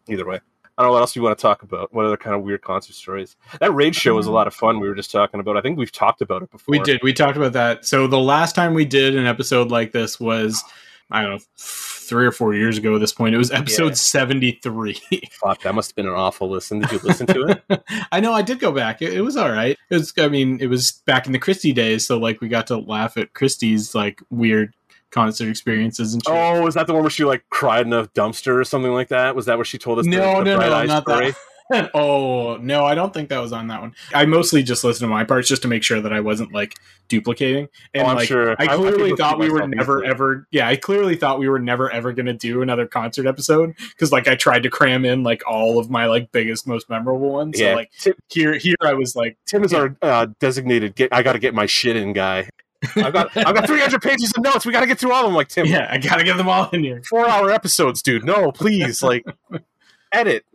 either 0.08 0.26
way. 0.26 0.40
I 0.78 0.84
don't 0.84 0.90
know 0.90 0.94
what 0.94 1.02
else 1.02 1.16
you 1.16 1.24
want 1.24 1.36
to 1.36 1.42
talk 1.42 1.64
about. 1.64 1.92
What 1.92 2.06
other 2.06 2.18
kind 2.18 2.36
of 2.36 2.44
weird 2.44 2.62
concert 2.62 2.94
stories? 2.94 3.36
That 3.60 3.74
Rage 3.74 3.96
show 3.96 4.14
was 4.14 4.28
a 4.28 4.32
lot 4.32 4.46
of 4.46 4.54
fun. 4.54 4.80
We 4.80 4.88
were 4.88 4.94
just 4.94 5.10
talking 5.10 5.40
about. 5.40 5.58
I 5.58 5.62
think 5.62 5.80
we've 5.80 5.92
talked 5.92 6.22
about 6.22 6.44
it 6.44 6.52
before. 6.52 6.72
We 6.72 6.80
did. 6.80 7.02
We 7.02 7.14
talked 7.14 7.36
about 7.36 7.54
that. 7.54 7.84
So 7.84 8.06
the 8.06 8.20
last 8.20 8.54
time 8.54 8.76
we 8.76 8.86
did 8.86 9.16
an 9.16 9.26
episode 9.26 9.72
like 9.72 9.92
this 9.92 10.20
was, 10.20 10.64
I 11.10 11.22
don't 11.22 11.32
know, 11.32 11.40
three 11.58 12.26
or 12.26 12.32
four 12.32 12.54
years 12.54 12.78
ago 12.78 12.96
at 12.96 13.00
this 13.00 13.14
point. 13.14 13.34
It 13.34 13.38
was 13.38 13.52
episode 13.52 13.88
Yeah. 13.90 13.94
73. 13.94 15.00
Fuck, 15.32 15.62
that 15.62 15.74
must 15.76 15.92
have 15.92 15.96
been 15.96 16.08
an 16.08 16.14
awful 16.14 16.50
listen. 16.50 16.80
Did 16.80 16.92
you 16.92 17.00
listen 17.04 17.28
to 17.28 17.62
it? 17.70 17.84
I 18.12 18.20
know 18.20 18.34
I 18.34 18.42
did 18.42 18.60
go 18.60 18.72
back. 18.72 19.02
It, 19.02 19.14
it 19.14 19.22
was 19.22 19.38
all 19.38 19.50
right. 19.50 19.78
It 19.90 19.96
was, 19.96 20.14
I 20.18 20.28
mean, 20.28 20.60
it 20.60 20.68
was 20.68 20.92
back 21.06 21.26
in 21.26 21.32
the 21.32 21.40
Christie 21.40 21.74
days. 21.74 22.06
So 22.08 22.18
like 22.18 22.42
we 22.42 22.48
got 22.50 22.68
to 22.68 22.78
laugh 22.78 23.16
at 23.18 23.34
Christie's 23.34 23.96
like 23.96 24.22
weird 24.30 24.74
concert 25.12 25.50
experiences 25.50 26.14
and 26.14 26.22
shit. 26.26 26.34
Oh, 26.34 26.62
was 26.64 26.76
that 26.76 26.88
the 26.88 26.94
one 26.94 27.04
where 27.04 27.10
she 27.10 27.24
like 27.24 27.46
cried 27.50 27.86
in 27.86 27.94
a 27.94 28.06
dumpster 28.08 28.60
or 28.60 28.64
something 28.66 28.92
like 28.92 29.08
that? 29.08 29.36
Was 29.36 29.46
that 29.46 29.58
what 29.58 29.68
she 29.68 29.78
told 29.78 30.00
us? 30.00 30.06
no, 30.06 30.40
the, 30.40 30.52
the 30.52 30.58
no, 30.58 30.70
no, 30.70 30.84
not 30.84 31.04
story? 31.04 31.32
that. 31.32 31.38
oh 31.94 32.58
no, 32.62 32.86
I 32.86 32.96
don't 32.96 33.14
think 33.14 33.30
that 33.30 33.40
was 33.40 33.52
on 33.52 33.68
that 33.68 33.82
one. 33.82 33.94
I 34.14 34.26
mostly 34.26 34.64
just 34.64 34.84
listened 34.84 35.06
to 35.10 35.14
my 35.14 35.24
parts 35.24 35.48
just 35.48 35.62
to 35.64 35.68
make 35.68 35.84
sure 35.84 36.00
that 36.02 36.14
I 36.14 36.20
wasn't 36.22 36.54
like 36.54 36.76
duplicating. 37.10 37.68
And 37.94 38.04
Oh, 38.06 38.10
I'm 38.12 38.16
like, 38.18 38.28
sure. 38.28 38.52
I 38.60 38.66
I- 38.68 38.74
I 38.74 38.76
clearly 38.78 39.16
thought 39.16 39.40
we 39.40 39.50
were 39.50 39.68
never 39.68 40.00
easily. 40.00 40.08
ever. 40.10 40.48
Yeah, 40.52 40.68
I 40.68 40.76
clearly 40.76 41.16
thought 41.16 41.40
we 41.40 41.50
were 41.50 41.60
never 41.60 41.92
ever 41.92 42.14
going 42.14 42.26
to 42.28 42.34
do 42.34 42.62
another 42.62 42.86
concert 42.88 43.26
episode 43.26 43.76
because 43.90 44.12
like 44.12 44.28
I 44.28 44.36
tried 44.36 44.64
to 44.64 44.70
cram 44.70 45.04
in 45.06 45.24
like 45.24 45.42
all 45.48 45.80
of 45.80 45.90
my 45.90 46.06
like 46.06 46.32
biggest, 46.32 46.68
most 46.68 46.90
memorable 46.90 47.32
ones. 47.32 47.60
Yeah, 47.60 47.72
So 47.72 47.76
like 47.76 47.92
Tim, 48.00 48.14
here, 48.30 48.54
here 48.58 48.76
I 48.82 48.94
was 48.94 49.16
like, 49.16 49.38
Tim 49.46 49.64
is 49.64 49.74
our 49.74 49.96
uh, 50.02 50.28
designated. 50.40 50.96
Get, 50.96 51.14
I 51.14 51.24
got 51.24 51.34
to 51.34 51.40
get 51.40 51.54
my 51.54 51.66
shit 51.66 51.96
in 51.96 52.14
guy. 52.14 52.50
I've 52.96 53.12
got 53.12 53.36
I've 53.36 53.56
got 53.56 53.66
300 53.66 54.02
pages 54.02 54.32
of 54.38 54.44
notes. 54.44 54.64
We 54.66 54.72
got 54.72 54.82
to 54.82 54.86
get 54.88 55.00
through 55.00 55.12
all 55.12 55.22
of 55.24 55.28
them. 55.28 55.34
Like 55.36 55.48
Tim, 55.48 55.66
yeah, 55.66 55.88
I 55.90 55.98
gotta 55.98 56.24
get 56.24 56.38
them 56.38 56.48
all 56.48 56.70
in 56.70 56.84
here. 56.84 57.02
four 57.10 57.28
hour 57.28 57.50
episodes, 57.50 58.04
dude. 58.04 58.24
No, 58.24 58.52
please, 58.52 59.02
like 59.02 59.26
edit. 60.14 60.46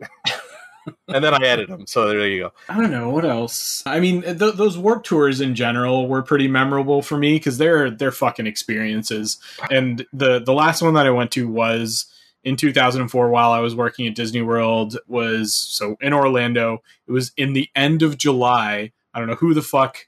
And 1.07 1.23
then 1.23 1.33
I 1.33 1.45
edit 1.45 1.69
them. 1.69 1.85
So 1.87 2.07
there 2.07 2.27
you 2.27 2.43
go. 2.43 2.53
I 2.69 2.79
don't 2.79 2.91
know 2.91 3.09
what 3.09 3.25
else. 3.25 3.83
I 3.85 3.99
mean, 3.99 4.21
th- 4.21 4.55
those 4.55 4.77
warp 4.77 5.03
tours 5.03 5.41
in 5.41 5.55
general 5.55 6.07
were 6.07 6.21
pretty 6.21 6.47
memorable 6.47 7.01
for 7.01 7.17
me 7.17 7.35
because 7.35 7.57
they're 7.57 7.89
they're 7.91 8.11
fucking 8.11 8.47
experiences. 8.47 9.37
And 9.71 10.05
the 10.13 10.39
the 10.39 10.53
last 10.53 10.81
one 10.81 10.93
that 10.95 11.05
I 11.05 11.11
went 11.11 11.31
to 11.31 11.47
was 11.47 12.05
in 12.43 12.55
2004 12.55 13.29
while 13.29 13.51
I 13.51 13.59
was 13.59 13.75
working 13.75 14.07
at 14.07 14.15
Disney 14.15 14.41
World. 14.41 14.97
Was 15.07 15.53
so 15.53 15.97
in 16.01 16.13
Orlando. 16.13 16.83
It 17.07 17.11
was 17.11 17.31
in 17.37 17.53
the 17.53 17.69
end 17.75 18.01
of 18.01 18.17
July. 18.17 18.91
I 19.13 19.19
don't 19.19 19.27
know 19.27 19.35
who 19.35 19.53
the 19.53 19.61
fuck 19.61 20.07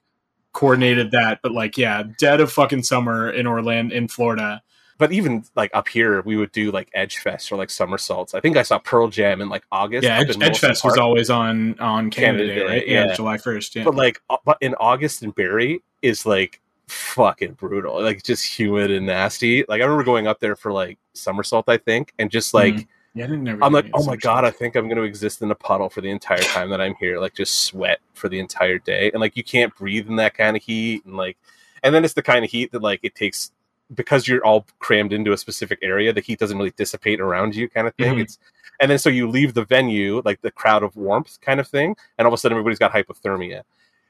coordinated 0.55 1.11
that, 1.11 1.39
but 1.43 1.51
like, 1.51 1.77
yeah, 1.77 2.03
dead 2.17 2.39
of 2.39 2.51
fucking 2.51 2.81
summer 2.81 3.29
in 3.29 3.45
Orlando, 3.45 3.93
in 3.93 4.07
Florida. 4.07 4.63
But 4.97 5.11
even 5.11 5.43
like 5.55 5.71
up 5.73 5.89
here, 5.89 6.21
we 6.21 6.37
would 6.37 6.51
do 6.53 6.71
like 6.71 6.89
Edge 6.93 7.17
Fest 7.17 7.51
or 7.51 7.57
like 7.57 7.69
somersaults. 7.69 8.33
I 8.33 8.39
think 8.39 8.55
I 8.55 8.63
saw 8.63 8.79
Pearl 8.79 9.09
Jam 9.09 9.41
in 9.41 9.49
like 9.49 9.65
August. 9.71 10.05
Yeah, 10.05 10.19
Edge, 10.19 10.41
Edge 10.41 10.59
Fest 10.59 10.85
was 10.85 10.97
always 10.97 11.29
on 11.29 11.77
on 11.79 12.09
Canada, 12.09 12.45
Canada 12.47 12.59
Day, 12.59 12.65
right? 12.65 12.87
Yeah, 12.87 13.05
yeah. 13.07 13.13
July 13.13 13.37
1st. 13.37 13.75
Yeah, 13.75 13.83
But 13.83 13.95
like, 13.95 14.21
uh, 14.29 14.37
but 14.45 14.57
in 14.61 14.73
August 14.75 15.21
in 15.21 15.31
Barrie 15.31 15.81
is 16.01 16.25
like 16.25 16.61
fucking 16.87 17.53
brutal. 17.53 18.01
Like 18.01 18.23
just 18.23 18.45
humid 18.45 18.89
and 18.89 19.05
nasty. 19.05 19.65
Like 19.67 19.81
I 19.81 19.83
remember 19.83 20.05
going 20.05 20.27
up 20.27 20.39
there 20.39 20.55
for 20.55 20.71
like 20.71 20.97
somersault, 21.13 21.67
I 21.67 21.77
think, 21.77 22.13
and 22.17 22.31
just 22.31 22.53
like. 22.53 22.75
Mhm. 22.75 22.87
yeah, 23.15 23.25
I 23.25 23.27
didn't. 23.27 23.63
I'm 23.63 23.73
like, 23.73 23.89
oh 23.93 24.05
my 24.05 24.15
god, 24.15 24.45
I 24.45 24.51
think 24.51 24.75
I'm 24.75 24.85
going 24.85 24.97
to 24.97 25.03
exist 25.03 25.41
in 25.41 25.51
a 25.51 25.55
puddle 25.55 25.89
for 25.89 25.99
the 25.99 26.09
entire 26.09 26.37
time 26.39 26.69
that 26.69 26.79
I'm 26.79 26.95
here. 26.95 27.19
Like, 27.19 27.33
just 27.33 27.65
sweat 27.65 27.99
for 28.13 28.29
the 28.29 28.39
entire 28.39 28.77
day, 28.79 29.11
and 29.11 29.19
like 29.19 29.35
you 29.35 29.43
can't 29.43 29.75
breathe 29.75 30.07
in 30.07 30.15
that 30.17 30.35
kind 30.35 30.55
of 30.55 30.63
heat, 30.63 31.03
and 31.03 31.17
like, 31.17 31.37
and 31.83 31.93
then 31.93 32.05
it's 32.05 32.13
the 32.13 32.23
kind 32.23 32.45
of 32.45 32.51
heat 32.51 32.71
that 32.71 32.81
like 32.81 33.01
it 33.03 33.13
takes 33.15 33.51
because 33.93 34.27
you're 34.27 34.43
all 34.43 34.65
crammed 34.79 35.13
into 35.13 35.31
a 35.31 35.37
specific 35.37 35.79
area. 35.81 36.11
The 36.13 36.21
heat 36.21 36.39
doesn't 36.39 36.57
really 36.57 36.71
dissipate 36.71 37.19
around 37.19 37.55
you, 37.55 37.69
kind 37.69 37.87
of 37.87 37.93
thing. 37.95 38.15
Mhm. 38.15 38.21
It's 38.21 38.39
and 38.79 38.91
then 38.91 38.97
so 38.99 39.09
you 39.09 39.29
leave 39.29 39.53
the 39.53 39.63
venue 39.63 40.21
like 40.25 40.41
the 40.41 40.51
crowd 40.51 40.83
of 40.83 40.95
warmth 40.95 41.39
kind 41.41 41.59
of 41.59 41.67
thing, 41.67 41.95
and 42.17 42.25
all 42.25 42.33
of 42.33 42.37
a 42.37 42.39
sudden 42.39 42.55
everybody's 42.57 42.79
got 42.79 42.91
hypothermia. 42.91 43.61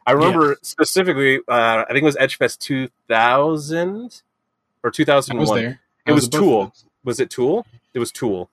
I 0.07 0.11
remember 0.11 0.57
specifically, 0.61 1.39
uh, 1.47 1.83
I 1.83 1.85
think 1.87 2.03
it 2.03 2.03
was 2.03 2.15
Edgefest 2.15 2.59
2000 2.59 4.21
or 4.83 4.87
I 4.87 4.89
was 4.89 4.95
2001. 4.97 5.59
there. 5.61 5.79
It 6.05 6.11
was 6.13 6.25
of 6.25 6.31
Tool. 6.31 6.73
Was 7.03 7.19
it 7.19 7.29
Tool? 7.29 7.65
It 7.93 7.99
was 7.99 8.11
Tool. 8.11 8.49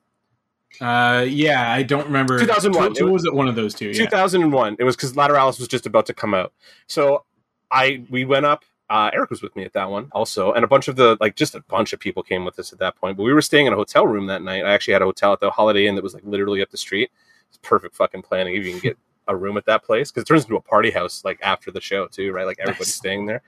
Uh, 0.80 1.26
yeah, 1.28 1.70
I 1.70 1.82
don't 1.82 2.06
remember. 2.06 2.38
2001. 2.38 2.94
Tool, 2.94 3.12
was 3.12 3.26
at 3.26 3.34
one 3.34 3.48
of 3.48 3.54
those 3.54 3.74
two. 3.74 3.88
Yeah. 3.88 4.04
2001. 4.06 4.76
It 4.78 4.84
was 4.84 4.96
because 4.96 5.12
Lateralus 5.12 5.58
was 5.58 5.68
just 5.68 5.84
about 5.86 6.06
to 6.06 6.14
come 6.14 6.32
out. 6.32 6.52
So 6.86 7.24
I 7.70 8.04
we 8.08 8.24
went 8.24 8.46
up. 8.46 8.64
Uh, 8.92 9.10
Eric 9.14 9.30
was 9.30 9.40
with 9.40 9.56
me 9.56 9.64
at 9.64 9.72
that 9.72 9.90
one 9.90 10.08
also, 10.12 10.52
and 10.52 10.66
a 10.66 10.68
bunch 10.68 10.86
of 10.86 10.96
the 10.96 11.16
like 11.18 11.34
just 11.34 11.54
a 11.54 11.62
bunch 11.62 11.94
of 11.94 11.98
people 11.98 12.22
came 12.22 12.44
with 12.44 12.58
us 12.58 12.74
at 12.74 12.78
that 12.80 12.94
point. 12.94 13.16
But 13.16 13.22
we 13.22 13.32
were 13.32 13.40
staying 13.40 13.66
in 13.66 13.72
a 13.72 13.76
hotel 13.76 14.06
room 14.06 14.26
that 14.26 14.42
night. 14.42 14.66
I 14.66 14.74
actually 14.74 14.92
had 14.92 15.00
a 15.00 15.06
hotel 15.06 15.32
at 15.32 15.40
the 15.40 15.50
Holiday 15.50 15.86
Inn 15.86 15.94
that 15.94 16.04
was 16.04 16.12
like 16.12 16.24
literally 16.26 16.60
up 16.60 16.68
the 16.68 16.76
street. 16.76 17.10
It's 17.48 17.58
perfect 17.62 17.96
fucking 17.96 18.20
planning 18.20 18.54
if 18.54 18.66
you 18.66 18.72
can 18.72 18.80
get 18.80 18.98
a 19.28 19.34
room 19.34 19.56
at 19.56 19.64
that 19.64 19.82
place 19.82 20.10
because 20.10 20.24
it 20.24 20.26
turns 20.26 20.44
into 20.44 20.56
a 20.56 20.60
party 20.60 20.90
house 20.90 21.24
like 21.24 21.38
after 21.40 21.70
the 21.70 21.80
show 21.80 22.06
too, 22.06 22.32
right? 22.32 22.44
Like 22.44 22.58
everybody's 22.60 22.88
Nice. 22.88 22.96
staying 22.96 23.24
there, 23.24 23.40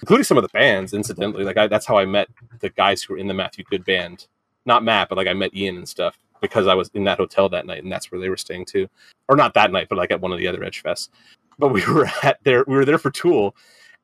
including 0.00 0.24
some 0.24 0.36
of 0.36 0.42
the 0.42 0.48
bands. 0.48 0.92
Incidentally, 0.92 1.44
like 1.44 1.56
I, 1.56 1.68
that's 1.68 1.86
how 1.86 1.96
I 1.96 2.04
met 2.04 2.26
the 2.58 2.70
guys 2.70 3.00
who 3.00 3.14
were 3.14 3.20
in 3.20 3.28
the 3.28 3.34
Matthew 3.34 3.62
Good 3.70 3.84
band. 3.84 4.26
Not 4.66 4.82
Matt, 4.82 5.10
but 5.10 5.16
like 5.16 5.28
I 5.28 5.32
met 5.32 5.54
Ian 5.54 5.76
and 5.76 5.88
stuff 5.88 6.18
because 6.40 6.66
I 6.66 6.74
was 6.74 6.90
in 6.94 7.04
that 7.04 7.18
hotel 7.18 7.48
that 7.50 7.66
night, 7.66 7.84
and 7.84 7.92
that's 7.92 8.10
where 8.10 8.20
they 8.20 8.30
were 8.30 8.36
staying 8.36 8.64
too, 8.64 8.88
or 9.28 9.36
not 9.36 9.54
that 9.54 9.70
night, 9.70 9.88
but 9.88 9.96
like 9.96 10.10
at 10.10 10.20
one 10.20 10.32
of 10.32 10.38
the 10.38 10.48
other 10.48 10.64
Edge 10.64 10.82
Fests. 10.82 11.08
But 11.56 11.68
we 11.68 11.86
were 11.92 12.10
at 12.24 12.42
there, 12.42 12.64
we 12.66 12.74
were 12.74 12.84
there 12.84 12.98
for 12.98 13.12
Tool, 13.12 13.54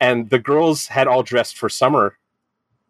and 0.00 0.30
the 0.30 0.38
girls 0.38 0.86
had 0.86 1.06
all 1.06 1.22
dressed 1.22 1.56
for 1.56 1.68
summer, 1.68 2.18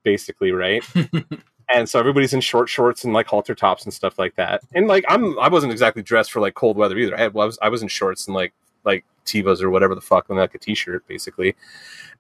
basically, 0.02 0.52
right? 0.52 0.85
and 1.68 1.89
so 1.89 1.98
everybody's 1.98 2.35
in 2.35 2.40
short 2.40 2.68
shorts 2.68 3.05
and 3.05 3.12
like 3.12 3.26
halter 3.26 3.55
tops 3.55 3.85
and 3.85 3.93
stuff 3.93 4.18
like 4.18 4.35
that. 4.36 4.62
And 4.74 4.86
like 4.86 5.05
I'm, 5.09 5.39
I 5.39 5.48
wasn't 5.48 5.72
exactly 5.72 6.02
dressed 6.02 6.32
for 6.32 6.40
like 6.40 6.55
cold 6.55 6.76
weather 6.76 6.98
either. 6.98 7.16
I, 7.16 7.20
had, 7.20 7.36
I 7.36 7.44
was, 7.44 7.59
I 7.62 7.68
was 7.68 7.82
in 7.82 7.89
shorts 7.89 8.26
and 8.26 8.35
like 8.35 8.52
like 8.85 9.05
Tevas 9.24 9.62
or 9.62 9.70
whatever 9.70 9.94
the 9.94 10.01
fuck, 10.01 10.28
and 10.28 10.39
like 10.39 10.55
a 10.55 10.59
t-shirt 10.59 11.06
basically. 11.09 11.56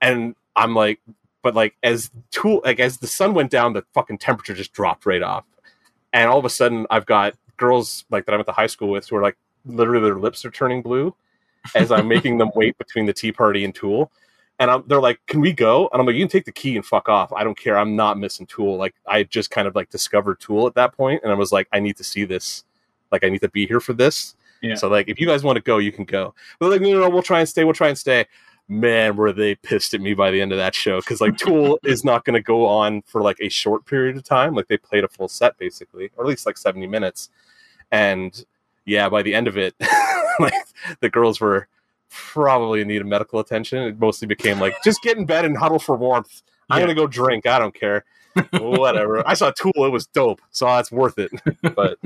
And 0.00 0.34
I'm 0.56 0.74
like, 0.74 1.00
but 1.42 1.54
like 1.54 1.76
as 1.82 2.10
Tool, 2.30 2.62
like 2.64 2.80
as 2.80 2.98
the 2.98 3.06
sun 3.06 3.34
went 3.34 3.50
down, 3.50 3.72
the 3.72 3.84
fucking 3.92 4.18
temperature 4.18 4.54
just 4.54 4.72
dropped 4.72 5.06
right 5.06 5.22
off 5.22 5.44
and 6.14 6.30
all 6.30 6.38
of 6.38 6.46
a 6.46 6.50
sudden 6.50 6.86
I've 6.88 7.04
got 7.04 7.34
girls 7.58 8.04
like 8.08 8.24
that 8.24 8.32
I'm 8.32 8.40
at 8.40 8.46
the 8.46 8.52
high 8.52 8.68
school 8.68 8.88
with 8.88 9.06
who 9.08 9.16
are 9.16 9.22
like 9.22 9.36
literally 9.66 10.02
their 10.02 10.18
lips 10.18 10.44
are 10.46 10.50
turning 10.50 10.80
blue 10.80 11.14
as 11.74 11.92
I'm 11.92 12.08
making 12.08 12.38
them 12.38 12.50
wait 12.56 12.78
between 12.78 13.04
the 13.04 13.12
tea 13.12 13.32
party 13.32 13.64
and 13.64 13.74
Tool. 13.74 14.10
And 14.58 14.70
I'm, 14.70 14.84
they're 14.86 15.00
like, 15.00 15.20
"Can 15.26 15.40
we 15.40 15.52
go?" 15.52 15.88
And 15.92 16.00
I'm 16.00 16.06
like, 16.06 16.14
"You 16.14 16.22
can 16.22 16.30
take 16.30 16.44
the 16.44 16.52
key 16.52 16.76
and 16.76 16.86
fuck 16.86 17.08
off. 17.08 17.32
I 17.32 17.42
don't 17.42 17.58
care. 17.58 17.76
I'm 17.76 17.96
not 17.96 18.18
missing 18.18 18.46
Tool. 18.46 18.76
Like 18.76 18.94
I 19.06 19.24
just 19.24 19.50
kind 19.50 19.66
of 19.66 19.74
like 19.74 19.90
discovered 19.90 20.40
Tool 20.40 20.66
at 20.66 20.74
that 20.74 20.96
point, 20.96 21.22
and 21.22 21.32
I 21.32 21.34
was 21.34 21.50
like, 21.50 21.68
I 21.72 21.80
need 21.80 21.96
to 21.96 22.04
see 22.04 22.24
this. 22.24 22.64
Like 23.10 23.24
I 23.24 23.28
need 23.28 23.40
to 23.40 23.48
be 23.48 23.66
here 23.66 23.80
for 23.80 23.92
this. 23.92 24.36
Yeah. 24.62 24.76
So 24.76 24.88
like, 24.88 25.08
if 25.08 25.20
you 25.20 25.26
guys 25.26 25.42
want 25.42 25.56
to 25.56 25.62
go, 25.62 25.78
you 25.78 25.92
can 25.92 26.04
go. 26.04 26.34
But 26.58 26.70
like, 26.70 26.80
no, 26.80 26.92
no, 26.92 27.00
no, 27.00 27.10
we'll 27.10 27.22
try 27.22 27.40
and 27.40 27.48
stay. 27.48 27.64
We'll 27.64 27.74
try 27.74 27.88
and 27.88 27.98
stay. 27.98 28.26
Man, 28.66 29.16
were 29.16 29.32
they 29.32 29.56
pissed 29.56 29.92
at 29.92 30.00
me 30.00 30.14
by 30.14 30.30
the 30.30 30.40
end 30.40 30.50
of 30.50 30.58
that 30.58 30.74
show 30.74 30.98
because 31.00 31.20
like 31.20 31.36
Tool 31.36 31.78
is 31.84 32.02
not 32.02 32.24
going 32.24 32.34
to 32.34 32.42
go 32.42 32.66
on 32.66 33.02
for 33.02 33.20
like 33.20 33.36
a 33.40 33.50
short 33.50 33.84
period 33.84 34.16
of 34.16 34.24
time. 34.24 34.54
Like 34.54 34.68
they 34.68 34.78
played 34.78 35.04
a 35.04 35.08
full 35.08 35.28
set 35.28 35.58
basically, 35.58 36.10
or 36.16 36.24
at 36.24 36.28
least 36.28 36.46
like 36.46 36.56
seventy 36.56 36.86
minutes. 36.86 37.28
And 37.92 38.44
yeah, 38.86 39.08
by 39.08 39.22
the 39.22 39.34
end 39.34 39.48
of 39.48 39.58
it, 39.58 39.74
like 40.40 40.54
the 41.00 41.10
girls 41.10 41.40
were 41.40 41.68
probably 42.10 42.80
in 42.82 42.88
need 42.88 43.00
of 43.00 43.06
medical 43.06 43.40
attention. 43.40 43.82
It 43.82 43.98
mostly 43.98 44.26
became 44.26 44.60
like 44.60 44.74
just 44.84 45.02
get 45.02 45.16
in 45.16 45.26
bed 45.26 45.44
and 45.44 45.56
huddle 45.56 45.78
for 45.78 45.96
warmth. 45.96 46.42
I'm 46.70 46.78
Yeah. 46.80 46.84
gonna 46.86 46.94
go 46.94 47.06
drink. 47.06 47.46
I 47.46 47.58
don't 47.58 47.74
care. 47.74 48.04
Whatever. 48.52 49.26
I 49.26 49.34
saw 49.34 49.50
Tool. 49.52 49.72
It 49.76 49.90
was 49.92 50.06
dope, 50.06 50.40
so 50.50 50.66
that's 50.66 50.90
worth 50.90 51.18
it. 51.18 51.30
But 51.74 51.98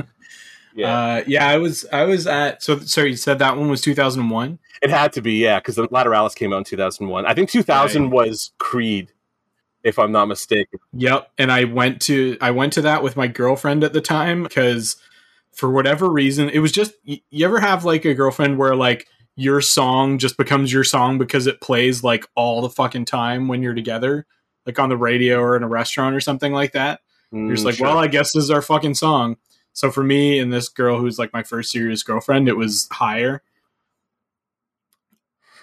yeah, 0.75 0.99
Uh, 0.99 1.25
yeah, 1.27 1.49
I 1.49 1.57
was 1.59 1.87
I 1.93 2.05
was 2.05 2.27
at 2.27 2.63
so 2.63 2.79
sorry 2.81 3.11
you 3.11 3.17
said 3.17 3.39
that 3.41 3.57
one 3.57 3.69
was 3.71 3.81
2001. 3.81 4.59
it 4.83 4.91
had 4.91 5.13
to 5.15 5.23
be 5.23 5.35
yeah 5.35 5.59
because 5.59 5.77
the 5.77 5.89
Lateralus 5.89 6.35
came 6.35 6.53
out 6.53 6.59
in 6.59 6.65
2001. 6.65 7.27
I 7.27 7.35
think 7.35 7.51
2000 7.51 8.11
was 8.11 8.53
Creed, 8.59 9.13
if 9.83 9.99
I'm 9.99 10.13
not 10.13 10.27
mistaken. 10.27 10.79
Yep, 10.93 11.31
and 11.39 11.51
I 11.51 11.65
went 11.65 12.01
to 12.03 12.37
I 12.41 12.51
went 12.51 12.73
to 12.75 12.83
that 12.83 13.03
with 13.03 13.17
my 13.17 13.27
girlfriend 13.27 13.83
at 13.83 13.93
the 13.93 14.01
time 14.03 14.43
because 14.43 14.97
for 15.53 15.71
whatever 15.71 16.09
reason 16.11 16.49
it 16.51 16.59
was 16.61 16.71
just 16.73 16.93
you 17.05 17.45
ever 17.45 17.59
have 17.59 17.85
like 17.85 18.05
a 18.05 18.15
girlfriend 18.15 18.59
where 18.59 18.77
like 18.77 19.09
your 19.39 19.61
song 19.61 20.19
just 20.19 20.37
becomes 20.37 20.73
your 20.73 20.83
song 20.85 21.17
because 21.17 21.47
it 21.47 21.61
plays 21.61 22.03
like 22.03 22.27
all 22.35 22.61
the 22.61 22.69
fucking 22.69 23.05
time 23.05 23.47
when 23.47 23.63
you're 23.63 23.73
together 23.75 24.27
like 24.67 24.79
on 24.81 24.89
the 24.89 24.97
radio 24.97 25.39
or 25.39 25.57
in 25.57 25.63
a 25.63 25.69
restaurant 25.69 26.15
or 26.15 26.21
something 26.21 26.53
like 26.53 26.73
that. 26.73 27.01
You're 27.47 27.55
just 27.55 27.63
Mm, 27.63 27.67
like 27.67 27.75
sure. 27.77 27.87
well 27.87 27.99
i 27.99 28.09
guess 28.09 28.33
this 28.33 28.43
is 28.45 28.51
our 28.51 28.63
fucking 28.63 28.95
song. 28.95 29.37
So 29.75 29.91
for 29.93 30.03
me 30.03 30.41
and 30.41 30.53
this 30.53 30.69
girl 30.69 30.99
who's 30.99 31.19
like 31.21 31.33
my 31.33 31.45
first 31.45 31.71
serious 31.71 32.03
girlfriend 32.03 32.49
it 32.49 32.57
was 32.57 32.89
higher. 32.91 33.43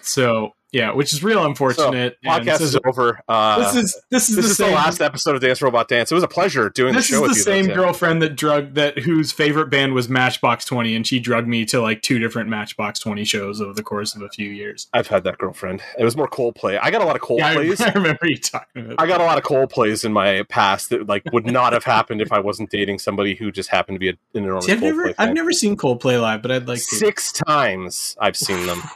So 0.00 0.52
yeah 0.76 0.92
which 0.92 1.12
is 1.12 1.24
real 1.24 1.44
unfortunate 1.44 2.18
and 2.22 2.44
podcast 2.44 2.58
this 2.58 2.60
is 2.60 2.78
over. 2.84 3.20
Uh, 3.28 3.72
this 3.72 3.84
is 3.84 4.02
this 4.10 4.28
is 4.28 4.36
this 4.36 4.44
the 4.44 4.50
is 4.50 4.56
same 4.56 4.68
the 4.68 4.74
last 4.74 5.00
episode 5.00 5.34
of 5.34 5.40
Dance 5.40 5.62
Robot 5.62 5.88
Dance. 5.88 6.12
It 6.12 6.14
was 6.14 6.24
a 6.24 6.28
pleasure 6.28 6.68
doing 6.70 6.94
this 6.94 7.08
the 7.08 7.14
show 7.14 7.24
is 7.24 7.28
the 7.28 7.28
with 7.28 7.38
you. 7.38 7.44
though, 7.44 7.50
same 7.50 7.74
girlfriend 7.74 8.22
that 8.22 8.36
drug 8.36 8.74
that 8.74 8.98
whose 8.98 9.32
favorite 9.32 9.70
band 9.70 9.94
was 9.94 10.08
Matchbox 10.08 10.64
Twenty, 10.64 10.94
and 10.94 11.06
she 11.06 11.18
drugged 11.18 11.48
me 11.48 11.64
to 11.66 11.80
like 11.80 12.02
two 12.02 12.18
different 12.18 12.50
Matchbox 12.50 13.00
Twenty 13.00 13.24
shows 13.24 13.60
over 13.60 13.72
the 13.72 13.82
course 13.82 14.14
of 14.14 14.22
a 14.22 14.28
few 14.28 14.48
years. 14.48 14.88
I've 14.92 15.06
had 15.06 15.24
that 15.24 15.38
girlfriend. 15.38 15.82
It 15.98 16.04
was 16.04 16.16
more 16.16 16.28
Coldplay. 16.28 16.78
I 16.80 16.90
got 16.90 17.00
a 17.00 17.04
lot 17.04 17.16
of 17.16 17.22
Yeah, 17.30 17.48
I, 17.48 17.56
Coldplays. 17.56 17.80
I 17.86 17.92
remember 17.92 18.26
you 18.26 18.38
talking 18.38 18.86
about. 18.86 19.00
I 19.00 19.06
got 19.06 19.20
a 19.20 19.24
lot 19.24 19.38
of 19.38 19.44
Coldplays 19.44 20.04
in 20.04 20.12
my 20.12 20.42
past 20.48 20.90
that 20.90 21.06
like 21.06 21.24
would 21.32 21.46
not 21.46 21.72
have 21.72 21.84
happened 21.84 22.20
if 22.20 22.32
I 22.32 22.40
wasn't 22.40 22.70
dating 22.70 22.98
somebody 22.98 23.34
who 23.34 23.50
just 23.50 23.70
happened 23.70 23.96
to 23.96 24.00
be 24.00 24.08
a, 24.08 24.12
an 24.34 24.44
enormous 24.44 24.66
See, 24.66 24.72
I've 24.72 24.78
Coldplay 24.78 24.82
never, 24.82 25.04
fan. 25.04 25.14
I've 25.18 25.34
never 25.34 25.52
seen 25.52 25.76
Coldplay 25.76 26.20
live, 26.20 26.42
but 26.42 26.50
I'd 26.50 26.68
like 26.68 26.78
to. 26.78 26.96
Six 26.96 27.32
times 27.32 28.16
I've 28.20 28.36
seen 28.36 28.66
them. 28.66 28.82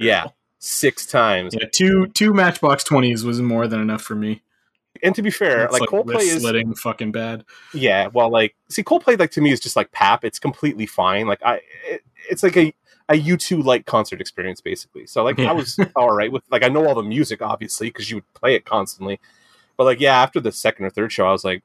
Yeah. 0.00 0.28
Six 0.66 1.04
times. 1.04 1.54
yeah. 1.60 1.68
Two 1.72 2.06
two 2.08 2.32
Matchbox 2.32 2.84
Twenties 2.84 3.22
was 3.24 3.40
more 3.42 3.68
than 3.68 3.80
enough 3.80 4.00
for 4.02 4.14
me. 4.14 4.40
And 5.02 5.14
to 5.14 5.20
be 5.22 5.30
fair, 5.30 5.64
It's 5.64 5.72
like, 5.78 5.88
Coldplay 5.90 6.14
wrist 6.14 6.26
is 6.36 6.40
slitting 6.42 6.74
fucking 6.74 7.12
bad. 7.12 7.44
yeah. 7.74 8.06
Well, 8.06 8.30
like 8.30 8.54
see, 8.70 8.82
Coldplay 8.82 9.18
like 9.18 9.30
to 9.32 9.42
me 9.42 9.52
is 9.52 9.60
just 9.60 9.76
like 9.76 9.92
pap. 9.92 10.24
It's 10.24 10.38
completely 10.38 10.86
fine. 10.86 11.26
Like 11.26 11.42
I, 11.44 11.60
it, 11.86 12.02
it's 12.30 12.42
like 12.42 12.56
a 12.56 12.72
a 13.10 13.16
U 13.16 13.36
two 13.36 13.60
like 13.60 13.84
concert 13.84 14.22
experience 14.22 14.62
basically. 14.62 15.06
So 15.06 15.22
like 15.22 15.36
Yeah. 15.36 15.50
I 15.50 15.52
was 15.52 15.78
all 15.96 16.10
right 16.16 16.32
with 16.32 16.44
like 16.50 16.64
I 16.64 16.68
know 16.68 16.86
all 16.86 16.94
the 16.94 17.02
music 17.02 17.42
obviously 17.42 17.88
because 17.88 18.08
you 18.10 18.16
would 18.18 18.32
play 18.32 18.54
it 18.54 18.64
constantly. 18.64 19.20
But 19.76 19.84
like, 19.84 20.00
yeah, 20.00 20.22
after 20.22 20.40
the 20.40 20.50
second 20.52 20.86
or 20.86 20.90
third 20.90 21.12
show, 21.12 21.26
I 21.26 21.32
was 21.32 21.44
like, 21.44 21.62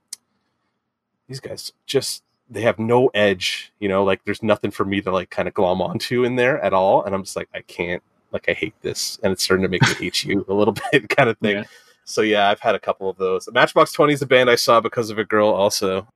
these 1.30 1.40
guys 1.40 1.72
just 1.86 2.24
they 2.50 2.62
have 2.62 2.80
no 2.80 3.08
edge, 3.14 3.72
you 3.80 3.88
know, 3.88 4.04
like 4.04 4.26
there's 4.26 4.42
nothing 4.44 4.72
for 4.72 4.84
me 4.84 5.00
to 5.02 5.12
like 5.12 5.30
kind 5.30 5.48
of 5.48 5.54
glom 5.54 5.82
onto 5.82 6.26
in 6.26 6.36
there 6.36 6.60
at 6.62 6.74
all. 6.74 7.04
And 7.06 7.14
I'm 7.16 7.24
just 7.24 7.36
like, 7.36 7.48
I 7.54 7.62
can't, 7.62 8.02
like, 8.32 8.48
I 8.48 8.54
hate 8.54 8.76
this. 8.82 9.20
And 9.24 9.32
it's 9.32 9.44
starting 9.44 9.64
to 9.64 9.70
make 9.70 9.82
me 9.82 9.94
hate 10.00 10.24
you 10.24 10.46
a 10.48 10.54
little 10.54 10.76
bit 10.92 11.10
kind 11.16 11.30
of 11.30 11.38
thing. 11.40 11.58
Yeah. 11.58 11.64
So 12.06 12.22
yeah, 12.22 12.50
I've 12.50 12.60
had 12.60 12.76
a 12.76 12.80
couple 12.80 13.10
of 13.10 13.18
those. 13.18 13.48
Matchbox 13.52 13.92
20 13.92 14.14
is 14.14 14.22
a 14.22 14.26
band 14.26 14.50
I 14.50 14.56
saw 14.56 14.82
because 14.82 15.10
of 15.10 15.20
a 15.20 15.26
girl 15.26 15.50
also. 15.50 16.08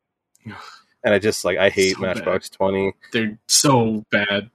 And 1.04 1.14
I 1.14 1.20
just 1.20 1.46
like, 1.46 1.58
I 1.58 1.70
hate 1.70 1.96
So 1.96 2.02
Matchbox 2.02 2.50
20. 2.50 2.94
They're 3.12 3.38
so 3.48 4.04
bad. 4.10 4.50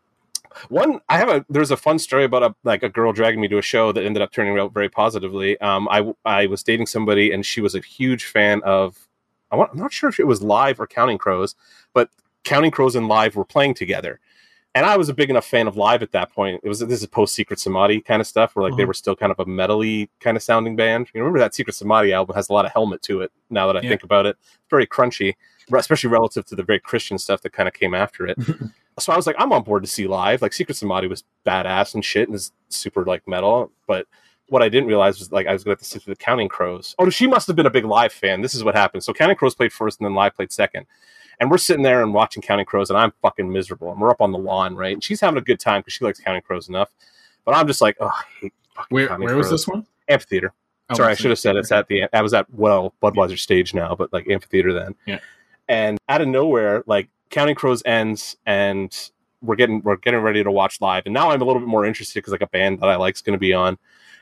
One, 0.69 1.01
I 1.09 1.19
have 1.19 1.29
a 1.29 1.47
there's 1.49 1.71
a 1.71 1.77
fun 1.77 2.01
story 2.01 2.25
about 2.25 2.43
a 2.43 2.55
like 2.65 2.83
a 2.83 2.89
girl 2.89 3.13
dragging 3.13 3.41
me 3.41 3.47
to 3.49 3.59
a 3.59 3.63
show 3.63 3.93
that 3.93 4.03
ended 4.03 4.23
up 4.23 4.33
turning 4.33 4.59
out 4.59 4.75
very 4.75 4.89
positively. 4.89 5.61
Um, 5.61 5.87
I 5.89 6.13
I 6.25 6.47
was 6.47 6.65
dating 6.65 6.87
somebody 6.87 7.31
and 7.31 7.47
she 7.47 7.61
was 7.61 7.77
a 7.77 7.81
huge 7.81 8.25
fan 8.25 8.61
of. 8.65 9.09
I 9.51 9.57
want, 9.57 9.71
I'm 9.73 9.79
not 9.79 9.93
sure 9.93 10.11
if 10.11 10.19
it 10.19 10.27
was 10.27 10.43
live 10.43 10.81
or 10.81 10.87
Counting 10.87 11.17
Crows, 11.17 11.55
but 11.95 12.11
Counting 12.45 12.71
Crows 12.71 12.97
and 12.97 13.09
Live 13.09 13.37
were 13.37 13.45
playing 13.45 13.75
together, 13.75 14.21
and 14.75 14.85
I 14.87 14.97
was 14.97 15.09
a 15.09 15.15
big 15.15 15.31
enough 15.31 15.47
fan 15.47 15.67
of 15.67 15.77
Live 15.77 16.03
at 16.03 16.13
that 16.13 16.33
point. 16.33 16.61
It 16.63 16.69
was 16.69 16.81
this 16.81 17.01
is 17.01 17.07
post 17.07 17.35
Secret 17.35 17.59
Samadhi 17.59 18.01
kind 18.01 18.21
of 18.21 18.27
stuff, 18.27 18.55
where 18.55 18.69
like 18.69 18.77
they 18.77 18.85
Mhm. 18.85 18.89
were 18.89 18.95
still 18.95 19.17
kind 19.17 19.33
of 19.33 19.39
a 19.41 19.45
metally 19.47 20.09
kind 20.21 20.37
of 20.37 20.43
sounding 20.43 20.77
band. 20.77 21.09
You 21.15 21.21
remember 21.21 21.39
that 21.41 21.55
Secret 21.55 21.75
Samadhi 21.75 22.13
album 22.13 22.35
has 22.37 22.49
a 22.49 22.53
lot 22.53 22.65
of 22.67 22.73
helmet 22.73 23.03
to 23.03 23.23
it. 23.23 23.33
Now 23.51 23.67
that 23.67 23.77
I 23.77 23.81
Yeah. 23.81 23.89
think 23.91 24.05
about 24.05 24.27
it, 24.27 24.37
it's 24.41 24.69
very 24.71 24.87
crunchy, 24.87 25.35
especially 25.73 26.11
relative 26.11 26.45
to 26.47 26.55
the 26.55 26.63
very 26.63 26.81
Christian 26.81 27.19
stuff 27.19 27.41
that 27.43 27.53
kind 27.53 27.67
of 27.69 27.75
came 27.75 27.95
after 27.95 28.27
it 28.27 28.37
so 28.99 29.13
I 29.13 29.17
was 29.17 29.27
like, 29.29 29.37
I'm 29.39 29.53
on 29.53 29.63
board 29.63 29.85
to 29.85 29.89
see 29.89 30.07
live. 30.09 30.43
Like 30.43 30.53
Secret 30.53 30.75
Samadhi 30.77 31.07
was 31.07 31.23
badass 31.47 31.95
and 31.95 32.05
shit 32.05 32.29
and 32.29 32.35
is 32.35 32.51
super 32.69 33.05
like 33.05 33.27
metal. 33.29 33.71
But 33.87 34.07
what 34.49 34.61
I 34.63 34.69
didn't 34.69 34.89
realize 34.89 35.19
was 35.21 35.31
like 35.31 35.47
I 35.47 35.53
was 35.53 35.63
going 35.63 35.77
to 35.77 35.85
sit 35.85 36.03
through 36.03 36.15
the 36.15 36.19
Counting 36.19 36.49
Crows. 36.49 36.95
Oh, 36.99 37.09
she 37.11 37.27
must 37.27 37.47
have 37.47 37.55
been 37.57 37.67
a 37.67 37.71
big 37.71 37.85
live 37.85 38.13
fan. 38.13 38.41
This 38.43 38.55
is 38.55 38.65
what 38.65 38.75
happened. 38.75 39.05
So 39.05 39.13
Counting 39.13 39.37
Crows 39.37 39.55
played 39.55 39.73
first 39.73 40.01
and 40.01 40.07
then 40.07 40.15
live 40.15 40.35
played 40.35 40.51
second. 40.53 40.87
And 41.41 41.51
we're 41.51 41.59
sitting 41.59 41.83
there 41.83 42.03
and 42.03 42.13
watching 42.13 42.43
Counting 42.43 42.67
Crows 42.67 42.91
and 42.91 42.99
I'm 42.99 43.13
fucking 43.23 43.53
miserable. 43.53 43.93
And 43.93 44.01
we're 44.01 44.11
up 44.11 44.21
on 44.21 44.33
the 44.33 44.39
lawn, 44.39 44.75
right? 44.75 44.93
And 44.93 45.05
she's 45.05 45.21
having 45.21 45.39
a 45.39 45.43
good 45.43 45.61
time 45.61 45.81
because 45.81 45.93
she 45.95 46.05
likes 46.05 46.21
Counting 46.21 46.43
Crows 46.43 46.69
enough. 46.69 46.91
But 47.45 47.55
I'm 47.55 47.67
just 47.67 47.81
like, 47.81 47.97
oh, 48.01 48.09
I 48.09 48.23
hate 48.41 48.53
fucking 48.75 48.95
Where 48.95 49.09
Counting 49.09 49.27
where 49.27 49.37
was 49.37 49.51
this 49.51 49.67
one? 49.69 49.87
Amphitheater. 50.09 50.53
Oh, 50.91 50.95
Sorry, 50.95 51.13
I 51.13 51.15
should 51.15 51.31
have 51.31 51.39
said 51.39 51.57
it's 51.57 51.71
at 51.71 51.87
the. 51.89 52.05
I 52.15 52.23
was 52.23 52.33
at 52.33 52.47
well 52.53 52.95
Budweiser 53.03 53.39
stage 53.39 53.75
now, 53.75 53.95
but 53.95 54.13
like 54.13 54.29
amphitheater 54.29 54.73
then. 54.73 54.95
Yeah. 55.05 55.19
And 55.69 55.99
out 56.09 56.23
of 56.23 56.29
nowhere, 56.29 56.83
like 56.87 57.11
Counting 57.29 57.55
Crows 57.55 57.83
ends, 57.85 58.37
and 58.47 58.95
we're 59.43 59.57
getting 59.57 59.83
we're 59.83 59.97
getting 59.97 60.21
ready 60.21 60.43
to 60.43 60.51
watch 60.51 60.81
live, 60.81 61.03
and 61.05 61.13
now 61.13 61.31
I'm 61.31 61.43
a 61.43 61.45
little 61.45 61.61
bit 61.61 61.69
more 61.69 61.85
interested 61.85 62.21
because 62.21 62.33
like 62.33 62.41
a 62.41 62.47
band 62.47 62.81
that 62.81 62.89
I 62.89 62.97
like 62.97 63.17
is 63.17 63.21
going 63.21 63.37
to 63.37 63.41
be 63.41 63.53
on, 63.53 63.79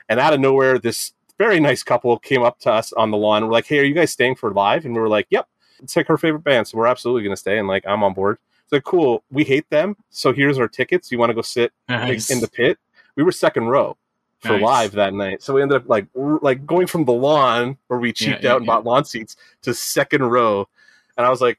and 0.08 0.18
out 0.18 0.32
of 0.32 0.40
nowhere, 0.40 0.78
this 0.78 1.12
very 1.38 1.60
nice 1.60 1.84
couple 1.84 2.18
came 2.18 2.42
up 2.42 2.58
to 2.60 2.72
us 2.72 2.92
on 2.94 3.12
the 3.12 3.16
lawn. 3.16 3.44
We're 3.46 3.52
like, 3.52 3.66
"Hey, 3.66 3.78
are 3.78 3.84
you 3.84 3.94
guys 3.94 4.10
staying 4.10 4.34
for 4.34 4.52
live?" 4.52 4.84
And 4.84 4.94
we 4.94 5.00
were 5.00 5.08
like, 5.08 5.28
"Yep." 5.30 5.48
It's 5.82 5.96
like 5.96 6.06
her 6.08 6.16
favorite 6.16 6.44
band, 6.44 6.68
so 6.68 6.78
we're 6.78 6.86
absolutely 6.86 7.22
going 7.22 7.34
to 7.34 7.40
stay. 7.40 7.58
And 7.58 7.68
like, 7.68 7.84
I'm 7.86 8.02
on 8.02 8.14
board. 8.14 8.38
It's 8.64 8.72
like, 8.72 8.84
cool. 8.84 9.22
We 9.30 9.44
hate 9.44 9.68
them, 9.70 9.96
so 10.10 10.32
here's 10.32 10.58
our 10.58 10.68
tickets. 10.68 11.12
You 11.12 11.18
want 11.18 11.30
to 11.30 11.34
go 11.34 11.42
sit 11.42 11.72
like, 11.88 12.00
Nice. 12.08 12.30
in 12.30 12.40
the 12.40 12.48
pit. 12.48 12.78
We 13.14 13.22
were 13.22 13.32
second 13.32 13.66
row 13.66 13.96
for 14.40 14.52
Nice. 14.52 14.62
live 14.62 14.92
that 14.92 15.14
night, 15.14 15.42
so 15.42 15.54
we 15.54 15.62
ended 15.62 15.82
up 15.82 15.88
like 15.88 16.06
r- 16.18 16.38
like 16.42 16.66
going 16.66 16.86
from 16.86 17.04
the 17.04 17.12
lawn 17.12 17.78
where 17.86 17.98
we 17.98 18.12
cheaped 18.12 18.42
yeah, 18.42 18.52
out 18.52 18.56
and 18.58 18.66
yeah. 18.66 18.74
bought 18.74 18.84
lawn 18.84 19.04
seats 19.04 19.36
to 19.62 19.72
second 19.72 20.24
row, 20.24 20.68
and 21.16 21.26
I 21.26 21.30
was 21.30 21.40
like, 21.40 21.58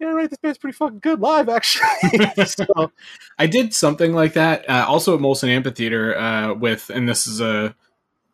"Yeah, 0.00 0.08
right. 0.08 0.28
This 0.28 0.38
band's 0.38 0.58
pretty 0.58 0.76
fucking 0.76 0.98
good 0.98 1.20
live, 1.20 1.48
actually." 1.48 1.86
so, 2.46 2.90
I 3.38 3.46
did 3.46 3.72
something 3.74 4.14
like 4.14 4.32
that. 4.32 4.68
Uh, 4.68 4.84
also 4.88 5.14
at 5.14 5.20
Molson 5.20 5.48
Amphitheater 5.48 6.16
uh, 6.18 6.54
with, 6.54 6.90
and 6.90 7.08
this 7.08 7.26
is 7.26 7.40
a 7.40 7.76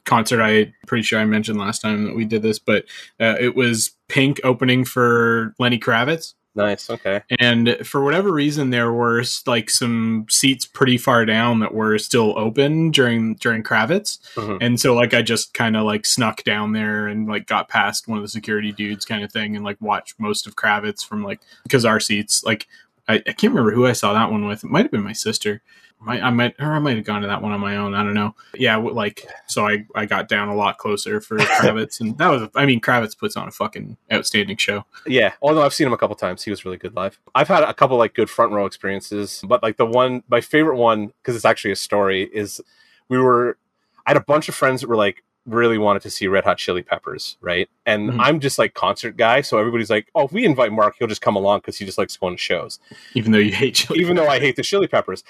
concert 0.05 0.41
I 0.43 0.73
pretty 0.87 1.03
sure 1.03 1.19
I 1.21 1.25
mentioned 1.25 1.59
last 1.59 1.81
time 1.81 2.05
that 2.05 2.17
we 2.17 2.25
did 2.25 2.43
this, 2.43 2.59
but 2.59 2.85
uh, 3.21 3.37
it 3.41 3.55
was 3.55 3.93
Pink 4.09 4.41
opening 4.45 4.85
for 4.85 5.55
Lenny 5.59 5.79
Kravitz. 5.79 6.35
nice. 6.55 6.91
Okay. 6.91 7.23
And 7.41 7.79
for 7.83 8.05
whatever 8.05 8.31
reason, 8.31 8.69
there 8.69 8.93
were 8.93 9.23
like 9.47 9.71
some 9.71 10.27
seats 10.29 10.67
pretty 10.67 10.99
far 10.99 11.25
down 11.25 11.61
that 11.61 11.73
were 11.73 11.97
still 11.99 12.39
open 12.39 12.91
during 12.91 13.37
during 13.37 13.63
Kravitz, 13.63 14.19
Mhm. 14.35 14.59
and 14.61 14.79
so 14.79 14.93
like 14.95 15.15
I 15.15 15.23
just 15.23 15.55
kind 15.55 15.79
of 15.79 15.85
like 15.85 16.05
snuck 16.05 16.45
down 16.45 16.73
there 16.73 17.07
and 17.07 17.27
like 17.27 17.47
got 17.47 17.71
past 17.71 18.07
one 18.07 18.19
of 18.19 18.23
the 18.25 18.29
security 18.29 18.71
dudes, 18.71 19.07
kind 19.07 19.25
of 19.25 19.33
thing, 19.33 19.57
and 19.57 19.65
like 19.65 19.79
watched 19.81 20.21
most 20.21 20.47
of 20.47 20.55
Kravitz 20.57 21.03
from 21.03 21.23
like 21.25 21.41
because 21.63 21.87
our 21.87 22.01
seats 22.01 22.45
like 22.45 22.67
I, 23.09 23.15
I 23.15 23.33
can't 23.33 23.53
remember 23.53 23.73
who 23.73 23.87
I 23.87 23.93
saw 23.93 24.13
that 24.13 24.31
one 24.31 24.47
with. 24.47 24.65
It 24.65 24.71
might 24.71 24.83
have 24.83 24.91
been 24.91 25.03
my 25.03 25.13
sister. 25.13 25.63
My, 26.01 26.21
I 26.21 26.31
might 26.31 26.57
or 26.59 26.73
I 26.73 26.81
might 26.81 26.97
have 26.97 27.05
gone 27.05 27.23
to 27.23 27.29
that 27.29 27.43
one 27.43 27.53
on 27.53 27.61
my 27.61 27.77
own. 27.77 27.95
I 27.95 28.03
don't 28.03 28.15
know. 28.15 28.35
Yeah, 28.55 28.77
like 28.77 29.25
so 29.47 29.67
I 29.67 29.87
I 29.95 30.05
got 30.05 30.29
down 30.29 30.49
a 30.49 30.55
lot 30.55 30.79
closer 30.79 31.21
for 31.21 31.39
Kravitz, 31.61 32.01
and 32.01 32.19
that 32.19 32.29
was 32.29 32.49
I 32.57 32.67
mean 32.67 32.81
Kravitz 32.81 33.17
puts 33.17 33.37
on 33.37 33.47
a 33.47 33.53
fucking 33.53 33.97
outstanding 34.13 34.57
show. 34.57 34.85
Yeah, 35.07 35.33
although 35.41 35.63
I've 35.63 35.75
seen 35.75 35.87
him 35.87 35.93
a 35.93 35.99
couple 35.99 36.17
times, 36.17 36.43
he 36.43 36.51
was 36.51 36.65
really 36.65 36.77
good 36.77 36.97
live. 36.97 37.21
I've 37.37 37.49
had 37.49 37.63
a 37.63 37.73
couple 37.73 37.97
like 37.99 38.15
good 38.15 38.29
front 38.29 38.53
row 38.53 38.67
experiences, 38.67 39.45
but 39.47 39.63
like 39.63 39.77
the 39.77 39.87
one, 39.87 40.25
my 40.29 40.41
favorite 40.41 40.77
one, 40.77 41.09
because 41.23 41.37
it's 41.37 41.45
actually 41.45 41.73
a 41.73 41.77
story, 41.77 42.25
is 42.33 42.61
we 43.09 43.19
were. 43.19 43.59
I 44.05 44.11
had 44.11 44.17
a 44.17 44.25
bunch 44.25 44.49
of 44.49 44.57
friends 44.57 44.81
that 44.81 44.89
were 44.89 44.97
like 44.97 45.23
really 45.47 45.79
wanted 45.79 46.03
to 46.03 46.11
see 46.11 46.29
Red 46.29 46.45
Hot 46.45 46.59
Chili 46.59 46.83
Peppers, 46.83 47.37
right? 47.41 47.69
And 47.85 48.11
Mhm. 48.13 48.17
I'm 48.21 48.41
just 48.41 48.59
like 48.59 48.75
concert 48.75 49.17
guy, 49.17 49.41
so 49.41 49.59
everybody's 49.59 49.91
like, 49.91 50.07
"Oh, 50.15 50.25
if 50.27 50.33
we 50.33 50.45
invite 50.45 50.71
Mark, 50.73 50.95
he'll 50.99 51.09
just 51.09 51.21
come 51.23 51.35
along 51.37 51.59
because 51.61 51.77
he 51.79 51.85
just 51.85 51.99
likes 51.99 52.17
going 52.17 52.37
to 52.37 52.41
shows." 52.41 52.79
Even 53.15 53.33
though 53.33 53.39
you 53.39 53.53
hate 53.53 53.75
chili, 53.75 53.99
Even 54.01 54.15
though 54.17 54.29
I 54.29 54.39
hate 54.39 54.57
the 54.57 54.63
Chili 54.63 54.87
Peppers. 54.87 55.25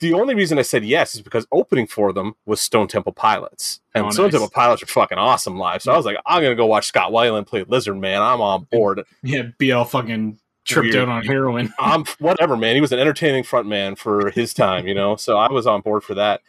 The 0.00 0.12
only 0.14 0.34
reason 0.36 0.58
I 0.58 0.62
said 0.62 0.84
yes 0.84 1.14
is 1.16 1.22
because 1.22 1.44
opening 1.50 1.86
for 1.88 2.12
them 2.12 2.36
was 2.46 2.60
Stone 2.60 2.86
Temple 2.86 3.12
Pilots, 3.12 3.80
and 3.96 4.06
Oh, 4.06 4.10
Stone 4.10 4.26
nice. 4.26 4.32
Temple 4.34 4.50
Pilots 4.50 4.82
are 4.82 4.86
fucking 4.86 5.18
awesome 5.18 5.58
live. 5.58 5.82
So 5.82 5.92
I 5.92 5.96
was 5.96 6.06
like, 6.06 6.16
I'm 6.24 6.40
gonna 6.42 6.54
go 6.54 6.66
watch 6.66 6.86
Scott 6.86 7.10
Weiland 7.10 7.46
play 7.46 7.64
Lizard 7.66 7.96
Man. 7.98 8.22
I'm 8.22 8.40
on 8.40 8.68
board. 8.70 9.02
yeah, 9.24 9.42
BL 9.58 9.82
fucking 9.82 10.38
tripped 10.64 10.94
Weird. 10.94 10.96
out 10.96 11.08
on 11.08 11.24
heroin. 11.24 11.72
I'm 11.80 12.04
whatever, 12.20 12.56
man. 12.56 12.74
He 12.76 12.80
was 12.80 12.92
an 12.92 13.00
entertaining 13.00 13.42
front 13.42 13.66
man 13.66 13.96
for 13.96 14.30
his 14.30 14.54
time, 14.54 14.86
you 14.86 14.94
know. 14.94 15.16
So 15.16 15.36
I 15.36 15.50
was 15.50 15.66
on 15.66 15.80
board 15.80 16.04
for 16.04 16.14
that. 16.14 16.42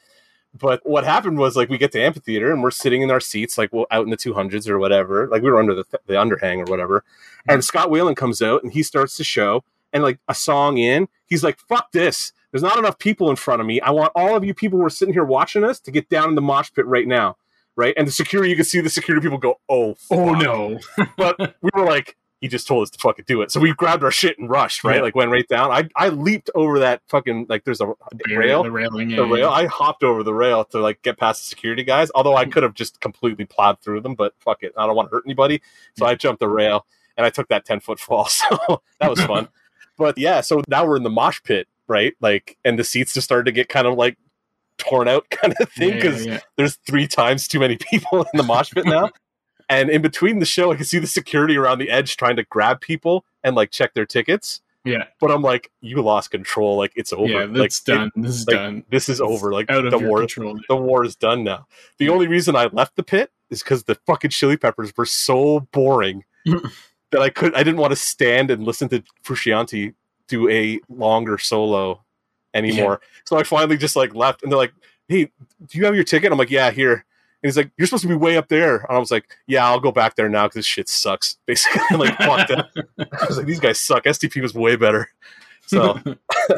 But 0.57 0.81
what 0.83 1.03
happened 1.03 1.37
was 1.37 1.55
like 1.55 1.69
we 1.69 1.77
get 1.77 1.91
to 1.91 2.01
amphitheater 2.01 2.51
and 2.51 2.63
we're 2.63 2.71
sitting 2.71 3.01
in 3.01 3.11
our 3.11 3.19
seats, 3.19 3.57
like 3.57 3.71
well, 3.71 3.85
out 3.91 4.03
in 4.03 4.09
the 4.09 4.17
two 4.17 4.33
hundreds 4.33 4.67
or 4.67 4.79
whatever. 4.79 5.27
Like 5.27 5.43
we 5.43 5.51
were 5.51 5.59
under 5.59 5.75
the 5.75 5.85
the 6.07 6.15
underhang 6.15 6.59
or 6.59 6.69
whatever. 6.69 7.03
And 7.47 7.63
Scott 7.63 7.89
Weiland 7.89 8.17
comes 8.17 8.41
out 8.41 8.63
and 8.63 8.73
he 8.73 8.83
starts 8.83 9.17
the 9.17 9.23
show. 9.23 9.63
And 9.93 10.03
like 10.03 10.19
a 10.27 10.35
song 10.35 10.77
in, 10.77 11.07
he's 11.25 11.43
like, 11.43 11.59
"Fuck 11.59 11.91
this! 11.91 12.31
There's 12.51 12.63
not 12.63 12.77
enough 12.77 12.99
people 12.99 13.29
in 13.29 13.35
front 13.35 13.61
of 13.61 13.67
me. 13.67 13.79
I 13.81 13.91
want 13.91 14.11
all 14.15 14.35
of 14.35 14.43
you 14.43 14.53
people 14.53 14.79
who 14.79 14.85
are 14.85 14.89
sitting 14.89 15.13
here 15.13 15.23
watching 15.23 15.63
us 15.63 15.79
to 15.81 15.91
get 15.91 16.09
down 16.09 16.29
in 16.29 16.35
the 16.35 16.41
mosh 16.41 16.71
pit 16.73 16.85
right 16.85 17.07
now." 17.07 17.37
Right? 17.75 17.93
And 17.95 18.07
the 18.07 18.11
security, 18.11 18.49
you 18.49 18.55
can 18.55 18.65
see 18.65 18.81
the 18.81 18.89
security 18.89 19.23
people 19.25 19.37
go, 19.37 19.59
"Oh, 19.69 19.95
Oh 20.11 20.33
no! 20.33 20.79
but 21.17 21.55
we 21.61 21.69
were 21.73 21.85
like, 21.85 22.17
he 22.41 22.47
just 22.47 22.67
told 22.67 22.83
us 22.83 22.89
to 22.91 22.99
fucking 22.99 23.25
do 23.27 23.41
it. 23.41 23.51
So 23.51 23.59
we 23.59 23.73
grabbed 23.73 24.03
our 24.03 24.11
shit 24.11 24.39
and 24.39 24.49
rushed, 24.49 24.83
right? 24.83 24.97
Yeah. 24.97 25.01
Like 25.01 25.15
went 25.15 25.29
right 25.31 25.47
down. 25.47 25.71
I 25.71 25.89
I 25.95 26.09
leaped 26.09 26.49
over 26.55 26.79
that 26.79 27.01
fucking 27.07 27.47
like 27.49 27.65
there's 27.65 27.81
a 27.81 27.93
rail. 28.29 28.63
the 28.63 28.71
railing, 28.71 29.09
yeah, 29.09 29.17
The 29.17 29.25
rail. 29.25 29.37
yeah. 29.39 29.49
I 29.49 29.65
hopped 29.65 30.03
over 30.03 30.23
the 30.23 30.33
rail 30.33 30.63
to 30.65 30.79
like 30.79 31.01
get 31.01 31.17
past 31.17 31.41
the 31.43 31.47
security 31.49 31.83
guys. 31.83 32.09
Although 32.15 32.35
I 32.37 32.45
could 32.45 32.63
have 32.63 32.73
just 32.73 33.01
completely 33.01 33.45
plowed 33.45 33.81
through 33.81 34.01
them, 34.01 34.15
but 34.15 34.33
fuck 34.39 34.63
it, 34.63 34.73
I 34.77 34.85
don't 34.87 34.95
want 34.95 35.09
to 35.09 35.15
hurt 35.15 35.23
anybody. 35.25 35.61
So 35.97 36.05
I 36.05 36.15
jumped 36.15 36.39
the 36.39 36.47
rail 36.47 36.85
and 37.17 37.25
I 37.25 37.29
took 37.29 37.49
that 37.49 37.65
ten 37.65 37.79
foot 37.79 37.99
fall. 37.99 38.27
So 38.49 38.81
that 38.99 39.09
was 39.09 39.21
fun. 39.21 39.49
but 39.97 40.17
yeah, 40.17 40.39
so 40.41 40.61
now 40.67 40.85
we're 40.85 40.95
in 40.97 41.03
the 41.03 41.09
mosh 41.09 41.41
pit, 41.43 41.67
right? 41.87 42.13
Like, 42.21 42.57
and 42.63 42.79
the 42.79 42.83
seats 42.85 43.13
just 43.13 43.25
started 43.25 43.45
to 43.45 43.51
get 43.51 43.67
kind 43.67 43.85
of 43.85 43.95
like 43.95 44.17
torn 44.77 45.09
out, 45.09 45.29
kind 45.31 45.53
of 45.59 45.69
thing, 45.73 45.91
because 45.95 46.25
there's 46.55 46.75
three 46.87 47.05
times 47.07 47.49
too 47.49 47.59
many 47.59 47.75
people 47.75 48.21
in 48.33 48.37
the 48.37 48.43
mosh 48.43 48.71
pit 48.71 48.85
now. 48.85 49.09
And 49.69 49.89
in 49.89 50.01
between 50.01 50.39
the 50.39 50.45
show, 50.45 50.71
I 50.71 50.75
can 50.75 50.85
see 50.85 50.99
the 50.99 51.07
security 51.07 51.55
around 51.57 51.79
the 51.79 51.89
edge 51.89 52.17
trying 52.17 52.35
to 52.37 52.43
grab 52.43 52.81
people 52.81 53.23
and 53.43 53.55
like 53.55 53.71
check 53.71 53.93
their 53.93 54.05
tickets. 54.05 54.61
yeah, 54.83 55.05
But 55.21 55.31
I'm 55.31 55.41
like, 55.41 55.71
you 55.81 56.01
lost 56.01 56.31
control. 56.31 56.75
Like 56.77 56.91
it's 56.95 57.13
over. 57.13 57.31
yeah. 57.31 57.39
like 57.45 57.53
That's 57.53 57.79
it- 57.79 57.85
done. 57.85 58.11
this 58.15 58.35
is 58.35 58.47
like, 58.47 58.55
done. 58.55 58.83
this 58.89 59.09
is 59.09 59.21
over. 59.21 59.53
Like 59.53 59.69
Out 59.69 59.85
of 59.85 59.91
the 59.91 59.99
war, 59.99 60.19
control. 60.19 60.59
the 60.67 60.75
war 60.75 61.05
is 61.05 61.15
done 61.15 61.43
now. 61.43 61.67
The 61.99 62.09
only 62.09 62.27
reason 62.27 62.55
I 62.55 62.65
left 62.67 62.95
the 62.95 63.03
pit 63.03 63.31
is 63.49 63.61
because 63.63 63.83
the 63.83 63.95
fucking 64.07 64.31
Chili 64.31 64.57
Peppers 64.57 64.91
were 64.97 65.05
so 65.05 65.61
boring 65.71 66.23
that 67.11 67.21
I 67.21 67.29
could 67.29 67.53
I 67.55 67.63
didn't 67.63 67.79
want 67.79 67.91
to 67.91 67.95
stand 67.97 68.51
and 68.51 68.63
listen 68.63 68.89
to 68.89 69.03
Frusciante 69.23 69.93
do 70.27 70.47
a 70.49 70.79
longer 70.89 71.37
solo 71.37 72.03
anymore. 72.53 73.01
So 73.25 73.37
I 73.37 73.43
finally 73.43 73.77
just 73.77 73.95
like 73.95 74.13
left, 74.15 74.43
and 74.43 74.51
they're 74.51 74.57
like, 74.59 74.73
"Hey, 75.07 75.25
do 75.65 75.77
you 75.77 75.85
have 75.85 75.95
your 75.95 76.03
ticket?" 76.03 76.31
I'm 76.31 76.37
like, 76.37 76.51
"Yeah, 76.51 76.69
here." 76.71 77.05
And 77.41 77.49
he's 77.49 77.55
like, 77.57 77.71
"You're 77.77 77.87
supposed 77.87 78.01
to 78.03 78.09
be 78.09 78.15
way 78.15 78.35
up 78.37 78.49
there," 78.49 78.77
and 78.77 78.95
I 78.97 78.99
was 78.99 79.11
like, 79.11 79.29
"Yeah, 79.47 79.65
I'll 79.65 79.79
go 79.79 79.91
back 79.91 80.15
there 80.15 80.27
now 80.29 80.45
because 80.45 80.55
this 80.55 80.65
shit 80.65 80.89
sucks." 80.89 81.37
Basically, 81.45 81.97
like 81.97 82.17
fuck 82.17 82.47
that. 82.49 82.67
I 83.21 83.25
was 83.27 83.37
like, 83.37 83.45
"These 83.45 83.59
guys 83.61 83.79
suck." 83.79 84.03
STP 84.05 84.41
was 84.41 84.53
way 84.53 84.75
better. 84.75 85.09
So 85.67 85.99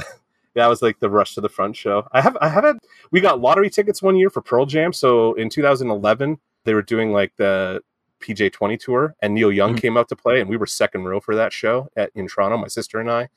I 0.58 0.68
was 0.68 0.82
like 0.82 1.00
the 1.02 1.10
rush 1.10 1.36
to 1.36 1.42
the 1.42 1.50
front 1.50 1.76
show. 1.76 2.08
I 2.14 2.22
have 2.22 2.38
I 2.40 2.48
have 2.48 2.64
had 2.64 2.78
we 3.12 3.20
got 3.20 3.42
lottery 3.42 3.70
tickets 3.70 4.02
one 4.02 4.16
year 4.16 4.30
for 4.30 4.42
Pearl 4.42 4.66
Jam. 4.66 4.94
So 4.94 5.34
in 5.34 5.50
2011, 5.50 6.40
they 6.64 6.74
were 6.74 6.82
doing 6.82 7.12
like 7.12 7.34
the 7.36 7.82
PJ 8.22 8.54
20 8.54 8.78
tour, 8.78 9.14
and 9.22 9.34
Neil 9.34 9.52
Young 9.52 9.76
Mhm. 9.76 9.82
came 9.82 9.98
out 9.98 10.08
to 10.10 10.16
play, 10.16 10.40
and 10.40 10.50
we 10.50 10.56
were 10.56 10.66
second 10.66 11.04
row 11.04 11.20
for 11.20 11.36
that 11.36 11.52
show 11.52 11.90
at 11.98 12.12
in 12.16 12.28
Toronto. 12.30 12.56
My 12.58 12.68
sister 12.68 13.00
and 13.02 13.12
I. 13.12 13.28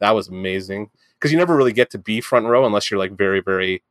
That 0.00 0.10
was 0.14 0.28
amazing 0.28 0.90
because 1.18 1.32
you 1.32 1.38
never 1.38 1.56
really 1.56 1.72
get 1.72 1.88
to 1.92 1.98
be 1.98 2.20
front 2.20 2.44
row 2.46 2.66
unless 2.66 2.90
you're 2.90 2.98
like 3.00 3.12
very 3.12 3.40
very 3.40 3.82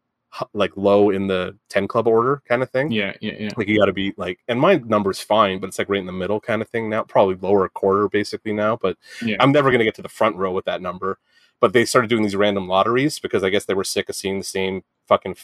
like 0.53 0.76
low 0.76 1.10
in 1.10 1.27
the 1.27 1.57
10 1.69 1.88
club 1.88 2.07
order 2.07 2.41
kind 2.47 2.64
of 2.64 2.69
thing. 2.69 2.91
Yeah, 2.91 3.14
yeah, 3.22 3.34
yeah. 3.39 3.49
Like 3.55 3.68
you 3.68 3.80
got 3.80 3.85
to 3.85 3.93
be 3.93 4.14
like, 4.18 4.39
and 4.47 4.60
my 4.60 4.76
number's 4.76 5.19
fine, 5.19 5.60
but 5.60 5.68
it's 5.68 5.77
like 5.77 5.89
right 5.89 5.99
in 5.99 6.05
the 6.05 6.11
middle 6.11 6.39
kind 6.39 6.61
of 6.61 6.69
thing 6.69 6.89
now. 6.89 7.03
Probably 7.03 7.35
lower 7.35 7.65
a 7.65 7.69
quarter 7.69 8.10
basically 8.10 8.53
now, 8.53 8.77
but 8.81 8.97
Yeah. 9.22 9.38
I'm 9.39 9.51
never 9.51 9.69
going 9.69 9.80
to 9.80 9.85
get 9.85 9.95
to 9.95 10.01
the 10.01 10.10
front 10.10 10.35
row 10.35 10.51
with 10.51 10.65
that 10.65 10.81
number. 10.81 11.19
But 11.60 11.73
they 11.73 11.85
started 11.85 12.10
doing 12.10 12.23
these 12.23 12.35
random 12.35 12.68
lotteries 12.68 13.19
because 13.19 13.43
I 13.43 13.49
guess 13.49 13.65
they 13.65 13.73
were 13.73 13.85
sick 13.85 14.10
of 14.10 14.15
seeing 14.15 14.39
the 14.39 14.43
same 14.43 14.84
fucking 15.07 15.35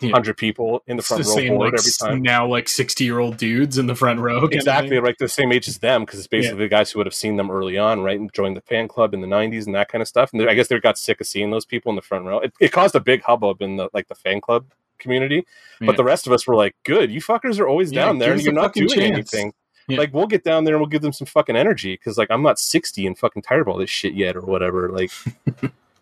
Yeah. 0.00 0.12
hundred 0.12 0.36
people 0.36 0.82
in 0.86 0.96
the 0.96 1.02
front 1.02 1.24
the 1.24 1.28
row 1.28 1.34
same, 1.34 1.58
like, 1.58 1.74
every 1.74 1.90
time. 2.00 2.22
now 2.22 2.46
like 2.46 2.68
sixty 2.68 3.04
year 3.04 3.18
old 3.18 3.36
dudes 3.36 3.78
in 3.78 3.86
the 3.86 3.94
front 3.94 4.20
row. 4.20 4.44
Exactly, 4.44 5.00
like 5.00 5.18
the 5.18 5.28
same 5.28 5.50
age 5.50 5.66
as 5.66 5.78
them, 5.78 6.04
because 6.04 6.18
it's 6.20 6.28
basically 6.28 6.58
the 6.58 6.68
guys 6.68 6.90
who 6.90 7.00
would 7.00 7.06
have 7.06 7.14
seen 7.14 7.36
them 7.36 7.50
early 7.50 7.76
on, 7.76 8.02
right, 8.02 8.18
and 8.18 8.32
joined 8.32 8.56
the 8.56 8.60
fan 8.60 8.86
club 8.86 9.12
in 9.12 9.20
the 9.20 9.26
'90s 9.26 9.66
and 9.66 9.74
that 9.74 9.88
kind 9.88 10.00
of 10.02 10.08
stuff. 10.08 10.32
And 10.32 10.48
I 10.48 10.54
guess 10.54 10.68
they 10.68 10.78
got 10.78 10.98
sick 10.98 11.20
of 11.20 11.26
seeing 11.26 11.50
those 11.50 11.64
people 11.64 11.90
in 11.90 11.96
the 11.96 12.02
front 12.02 12.26
row. 12.26 12.38
It, 12.38 12.52
it 12.60 12.72
caused 12.72 12.94
a 12.94 13.00
big 13.00 13.22
hubbub 13.22 13.60
in 13.60 13.76
the 13.76 13.88
like 13.92 14.08
the 14.08 14.14
fan 14.14 14.40
club 14.40 14.66
community. 14.98 15.46
Yeah. 15.80 15.86
But 15.86 15.96
the 15.96 16.04
rest 16.04 16.26
of 16.26 16.32
us 16.32 16.46
were 16.46 16.54
like, 16.54 16.76
"Good, 16.84 17.10
you 17.10 17.20
fuckers 17.20 17.58
are 17.58 17.66
always 17.66 17.92
Yeah, 17.92 18.04
down 18.04 18.18
there, 18.18 18.32
and 18.32 18.42
you're 18.42 18.52
not 18.52 18.74
doing 18.74 18.88
chance." 18.88 19.00
anything." 19.00 19.52
Yeah. 19.88 19.98
Like 19.98 20.12
we'll 20.12 20.26
get 20.26 20.44
down 20.44 20.64
there 20.64 20.74
and 20.74 20.82
we'll 20.82 20.90
give 20.90 21.00
them 21.00 21.14
some 21.14 21.26
fucking 21.26 21.56
energy 21.56 21.94
because 21.94 22.18
like 22.18 22.30
I'm 22.30 22.42
not 22.42 22.58
60 22.58 23.06
and 23.06 23.16
fucking 23.18 23.40
tired 23.42 23.62
of 23.62 23.68
all 23.68 23.78
this 23.78 23.88
shit 23.88 24.12
yet 24.12 24.36
or 24.36 24.42
whatever. 24.42 24.90
Like 24.90 25.10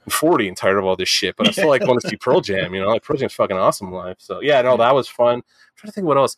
I'm 0.07 0.11
40 0.11 0.49
and 0.49 0.57
tired 0.57 0.78
of 0.78 0.85
all 0.85 0.97
this 0.97 1.09
shit, 1.09 1.37
but 1.37 1.49
I 1.49 1.51
still 1.51 1.69
like 1.69 1.87
want 1.87 2.01
to 2.01 2.09
see 2.09 2.16
Pearl 2.16 2.41
Jam. 2.43 2.74
You 2.74 2.83
know, 2.83 2.89
like 2.89 3.03
Pearl 3.03 3.16
Jam's 3.16 3.35
fucking 3.35 3.57
awesome 3.57 3.93
live. 3.93 4.16
So 4.19 4.41
yeah, 4.41 4.62
no, 4.62 4.77
that 4.77 4.95
was 4.95 5.09
fun. 5.09 5.37
I'm 5.37 5.43
trying 5.77 5.89
to 5.91 5.93
think 5.93 6.07
what 6.07 6.16
else. 6.16 6.37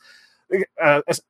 Uh, 0.82 1.02
as- 1.06 1.22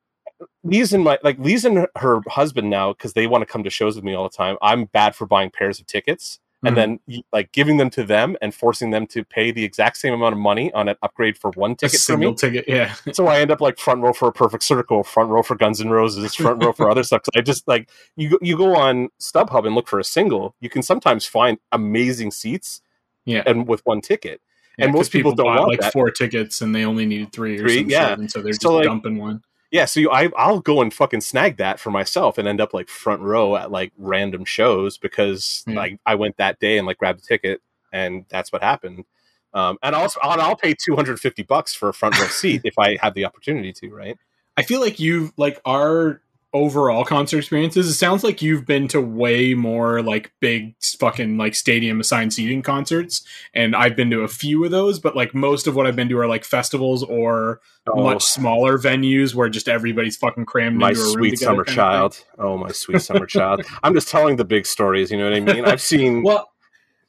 Lee's 0.62 0.92
and 0.92 1.02
my 1.02 1.18
like 1.24 1.36
Lee's 1.40 1.64
and 1.64 1.88
her 1.96 2.20
husband 2.28 2.70
now 2.70 2.92
because 2.92 3.12
they 3.14 3.26
want 3.26 3.42
to 3.42 3.46
come 3.46 3.64
to 3.64 3.70
shows 3.70 3.96
with 3.96 4.04
me 4.04 4.14
all 4.14 4.22
the 4.22 4.36
time. 4.36 4.56
I'm 4.62 4.84
bad 4.84 5.16
for 5.16 5.26
buying 5.26 5.50
pairs 5.50 5.80
of 5.80 5.86
tickets 5.86 6.38
and 6.64 6.74
Mhm. 6.74 6.98
then 7.06 7.22
like 7.32 7.52
giving 7.52 7.76
them 7.76 7.88
to 7.90 8.02
them 8.02 8.36
and 8.42 8.52
forcing 8.54 8.90
them 8.90 9.06
to 9.08 9.22
pay 9.24 9.50
the 9.52 9.62
exact 9.64 9.96
same 9.96 10.12
amount 10.12 10.32
of 10.32 10.38
money 10.40 10.72
on 10.72 10.88
an 10.88 10.96
upgrade 11.02 11.38
for 11.38 11.50
one 11.52 11.72
a 11.72 11.74
ticket 11.76 11.92
for 12.00 12.12
single 12.14 12.34
ticket. 12.34 12.64
Yeah, 12.66 12.94
So 13.12 13.28
I 13.28 13.38
end 13.40 13.50
up 13.52 13.60
like 13.60 13.78
front 13.78 14.02
row 14.02 14.12
for 14.12 14.26
a 14.28 14.32
perfect 14.32 14.64
circle, 14.64 15.04
front 15.04 15.30
row 15.30 15.42
for 15.42 15.54
Guns 15.54 15.80
N' 15.80 15.90
Roses, 15.90 16.34
front 16.34 16.62
row 16.64 16.72
for 16.72 16.90
other 16.90 17.02
stuff. 17.04 17.22
I 17.36 17.42
just 17.42 17.68
like 17.68 17.88
you. 18.16 18.30
go- 18.30 18.38
You 18.42 18.56
go 18.56 18.74
on 18.74 19.08
StubHub 19.20 19.66
and 19.66 19.74
look 19.76 19.86
for 19.88 19.98
a 20.00 20.04
single. 20.04 20.56
You 20.60 20.68
can 20.68 20.82
sometimes 20.82 21.26
find 21.26 21.58
amazing 21.70 22.32
seats, 22.32 22.80
yeah. 23.24 23.42
and 23.46 23.68
with 23.68 23.82
one 23.84 24.00
ticket. 24.00 24.40
Yeah, 24.78 24.86
and 24.86 24.94
most 24.94 25.10
people 25.12 25.32
don't 25.34 25.46
bought 25.46 25.58
want 25.58 25.70
like 25.70 25.80
that. 25.80 25.92
four 25.92 26.10
tickets 26.10 26.60
and 26.60 26.72
they 26.74 26.84
only 26.84 27.04
needed 27.04 27.32
three 27.32 27.56
or 27.58 27.62
Three, 27.62 27.82
yeah. 27.84 28.12
and 28.14 28.30
so 28.30 28.40
they're 28.42 28.52
So, 28.52 28.58
just 28.58 28.72
like, 28.74 28.84
dumping 28.84 29.18
one. 29.18 29.42
Yeah, 29.70 29.84
so 29.84 30.00
you, 30.00 30.10
I 30.10 30.30
I'll 30.36 30.60
go 30.60 30.80
and 30.80 30.92
fucking 30.92 31.20
snag 31.20 31.58
that 31.58 31.78
for 31.78 31.90
myself 31.90 32.38
and 32.38 32.48
end 32.48 32.60
up 32.60 32.72
like 32.72 32.88
front 32.88 33.20
row 33.22 33.56
at 33.56 33.70
like 33.70 33.92
random 33.98 34.44
shows 34.44 34.96
because 34.98 35.64
Yeah. 35.66 35.74
like 35.76 36.00
I 36.06 36.14
went 36.14 36.38
that 36.38 36.58
day 36.58 36.78
and 36.78 36.86
like 36.86 36.98
grabbed 36.98 37.20
a 37.20 37.22
ticket 37.22 37.60
and 37.92 38.24
that's 38.28 38.50
what 38.52 38.62
happened. 38.62 39.04
Um, 39.54 39.78
and 39.82 39.94
also 39.94 40.20
I'll, 40.22 40.40
I'll 40.40 40.56
pay 40.56 40.74
two 40.74 40.96
hundred 40.96 41.20
fifty 41.20 41.42
bucks 41.42 41.74
for 41.74 41.88
a 41.88 41.94
front 41.94 42.18
row 42.18 42.26
seat 42.28 42.62
if 42.64 42.78
I 42.78 42.96
have 43.02 43.14
the 43.14 43.24
opportunity 43.24 43.72
to, 43.74 43.90
right? 43.90 44.16
I 44.56 44.62
feel 44.62 44.80
like 44.80 44.98
you've 44.98 45.32
like 45.36 45.60
our 45.64 46.20
overall 46.54 47.04
concert 47.04 47.38
experiences. 47.38 47.88
It 47.88 47.94
sounds 47.94 48.24
like 48.24 48.40
you've 48.40 48.64
been 48.64 48.88
to 48.88 49.00
way 49.00 49.52
more 49.54 50.02
like 50.02 50.32
big 50.40 50.74
fucking 50.98 51.36
like 51.36 51.54
stadium 51.54 52.00
assigned 52.00 52.32
seating 52.32 52.62
concerts, 52.62 53.22
and 53.54 53.76
I've 53.76 53.94
been 53.96 54.10
to 54.10 54.20
a 54.22 54.28
few 54.28 54.64
of 54.64 54.70
those. 54.70 54.98
But 54.98 55.14
like 55.14 55.34
most 55.34 55.66
of 55.66 55.74
what 55.76 55.86
I've 55.86 55.96
been 55.96 56.08
to 56.08 56.18
are 56.18 56.26
like 56.26 56.44
festivals 56.44 57.02
or 57.02 57.60
Oh, 57.90 58.02
much 58.04 58.22
smaller 58.22 58.76
venues 58.76 59.34
where 59.34 59.48
just 59.48 59.66
everybody's 59.66 60.16
fucking 60.18 60.44
crammed 60.44 60.76
my 60.76 60.90
into 60.90 61.00
a 61.00 61.04
room 61.04 61.12
sweet 61.14 61.38
summer 61.38 61.56
kind 61.56 61.60
of 61.60 61.66
thing. 61.66 61.74
child. 61.76 62.24
Oh, 62.38 62.58
my 62.58 62.70
sweet 62.70 63.00
summer 63.00 63.24
child. 63.24 63.62
I'm 63.82 63.94
just 63.94 64.08
telling 64.08 64.36
the 64.36 64.44
big 64.44 64.66
stories. 64.66 65.10
You 65.10 65.16
know 65.16 65.24
what 65.24 65.32
I 65.34 65.40
mean? 65.40 65.64
I've 65.64 65.80
seen. 65.80 66.22
Well, 66.28 66.50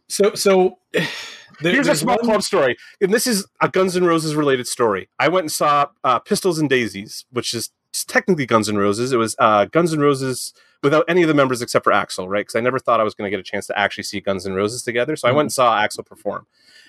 so 0.08 0.34
so 0.36 0.78
there- 0.94 1.74
Here's 1.74 1.88
a 1.90 1.96
small 1.96 2.16
one- 2.16 2.26
club 2.26 2.44
story, 2.44 2.78
and 3.02 3.14
this 3.14 3.28
is 3.28 3.46
a 3.62 3.68
Guns 3.68 3.98
N' 3.98 4.06
Roses 4.06 4.36
related 4.36 4.68
story. 4.68 5.10
I 5.20 5.28
went 5.28 5.44
and 5.44 5.52
saw 5.52 5.88
uh, 6.06 6.20
Pistols 6.20 6.60
and 6.60 6.70
Daisies, 6.70 7.26
which 7.32 7.54
is 7.54 7.72
technically 7.94 8.46
Guns 8.46 8.70
N' 8.70 8.78
Roses. 8.78 9.12
It 9.12 9.18
was 9.18 9.36
uh, 9.40 9.66
Guns 9.66 9.94
N' 9.94 10.00
Roses 10.00 10.54
without 10.82 11.06
any 11.08 11.22
of 11.24 11.28
the 11.28 11.34
members 11.34 11.62
except 11.62 11.84
for 11.84 11.92
Axl, 11.92 12.28
right? 12.30 12.42
Because 12.42 12.56
I 12.56 12.62
never 12.62 12.80
thought 12.80 13.00
I 13.00 13.04
was 13.04 13.14
going 13.14 13.30
to 13.30 13.36
get 13.36 13.40
a 13.40 13.50
chance 13.50 13.68
to 13.68 13.78
actually 13.78 14.04
see 14.04 14.20
Guns 14.20 14.46
N' 14.46 14.54
Roses 14.54 14.84
together. 14.84 15.16
So 15.16 15.28
I 15.28 15.32
went 15.32 15.46
and 15.46 15.54
saw 15.54 15.80
Axl 15.80 16.06
perform, 16.06 16.48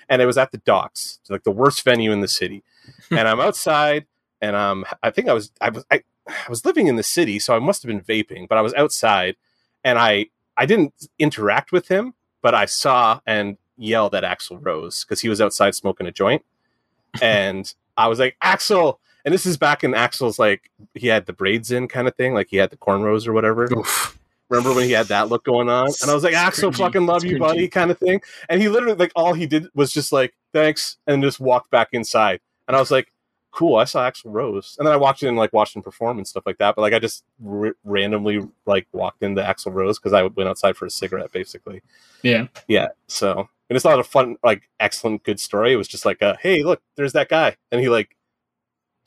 and 0.09 0.21
it 0.21 0.25
was 0.25 0.37
at 0.37 0.51
the 0.51 0.59
Docks, 0.59 1.19
like 1.29 1.43
the 1.43 1.51
worst 1.51 1.83
venue 1.83 2.11
in 2.11 2.21
the 2.21 2.27
city. 2.27 2.63
and 3.09 3.27
I'm 3.27 3.39
outside, 3.39 4.05
and 4.41 4.55
um, 4.55 4.85
I 5.03 5.11
think 5.11 5.27
I 5.27 5.33
was 5.33 5.51
I 5.61 5.69
was 5.69 5.85
I, 5.91 6.03
I 6.27 6.49
was 6.49 6.65
living 6.65 6.87
in 6.87 6.95
the 6.95 7.03
city, 7.03 7.39
so 7.39 7.55
I 7.55 7.59
must 7.59 7.83
have 7.83 7.87
been 7.87 8.01
vaping, 8.01 8.47
but 8.47 8.57
I 8.57 8.61
was 8.61 8.73
outside, 8.73 9.35
and 9.83 9.99
I 9.99 10.27
I 10.57 10.65
didn't 10.65 10.93
interact 11.19 11.71
with 11.71 11.87
him, 11.87 12.13
but 12.41 12.53
I 12.53 12.65
saw 12.65 13.19
and 13.25 13.57
yelled 13.77 14.15
at 14.15 14.23
Axl 14.23 14.59
Rose 14.63 15.03
because 15.03 15.21
he 15.21 15.29
was 15.29 15.41
outside 15.41 15.75
smoking 15.75 16.07
a 16.07 16.11
joint, 16.11 16.43
and 17.21 17.73
I 17.97 18.07
was 18.07 18.19
like 18.19 18.37
Axl. 18.43 18.97
And 19.25 19.33
this 19.33 19.45
is 19.45 19.57
back 19.57 19.83
in 19.83 19.91
Axl's 19.91 20.39
like 20.39 20.71
he 20.93 21.07
had 21.07 21.25
the 21.25 21.33
braids 21.33 21.71
in 21.71 21.87
kind 21.87 22.07
of 22.07 22.15
thing, 22.15 22.33
like 22.33 22.47
he 22.49 22.57
had 22.57 22.69
the 22.69 22.77
cornrows 22.77 23.27
or 23.27 23.33
whatever. 23.33 23.67
Oof. 23.77 24.17
Remember 24.49 24.73
when 24.73 24.83
he 24.83 24.91
had 24.91 25.05
that 25.05 25.29
look 25.29 25.45
going 25.45 25.69
on? 25.69 25.89
And 26.01 26.11
I 26.11 26.13
was 26.13 26.25
like, 26.25 26.33
Axl, 26.33 26.71
cringy. 26.71 26.77
fucking 26.79 27.05
love 27.05 27.23
It's 27.23 27.31
you, 27.31 27.39
buddy, 27.39 27.69
kind 27.69 27.89
of 27.89 27.97
thing. 27.97 28.21
And 28.49 28.61
he 28.61 28.67
literally, 28.67 28.97
like, 28.97 29.13
all 29.15 29.33
he 29.33 29.45
did 29.45 29.67
was 29.73 29.93
just 29.93 30.11
like, 30.11 30.33
thanks, 30.51 30.97
and 31.07 31.23
just 31.23 31.39
walked 31.39 31.71
back 31.71 31.87
inside. 31.93 32.41
And 32.67 32.75
I 32.75 32.79
was 32.81 32.91
like, 32.91 33.13
cool, 33.51 33.77
I 33.77 33.85
saw 33.85 34.09
Axl 34.09 34.25
Rose. 34.25 34.75
And 34.77 34.85
then 34.85 34.93
I 34.93 34.97
walked 34.97 35.23
in 35.23 35.29
and 35.29 35.37
like 35.37 35.53
watched 35.53 35.73
him 35.73 35.81
perform 35.81 36.17
and 36.17 36.27
stuff 36.27 36.43
like 36.45 36.57
that. 36.57 36.75
But 36.75 36.81
like, 36.81 36.93
I 36.93 36.99
just 36.99 37.23
r- 37.45 37.75
randomly 37.85 38.41
like 38.65 38.87
walked 38.91 39.23
into 39.23 39.41
Axl 39.41 39.73
Rose 39.73 39.99
because 39.99 40.11
I 40.11 40.23
went 40.23 40.49
outside 40.49 40.75
for 40.75 40.85
a 40.85 40.89
cigarette, 40.89 41.31
basically. 41.31 41.81
Yeah. 42.21 42.47
Yeah. 42.67 42.89
So, 43.07 43.47
and 43.69 43.75
it's 43.77 43.85
not 43.85 43.99
a 43.99 44.03
fun, 44.03 44.35
like, 44.43 44.69
excellent, 44.81 45.23
good 45.23 45.39
story. 45.39 45.71
It 45.71 45.77
was 45.77 45.87
just 45.87 46.05
like, 46.05 46.21
a, 46.21 46.37
hey, 46.41 46.61
look, 46.63 46.81
there's 46.97 47.13
that 47.13 47.29
guy. 47.29 47.55
And 47.71 47.79
he 47.79 47.87
like 47.87 48.17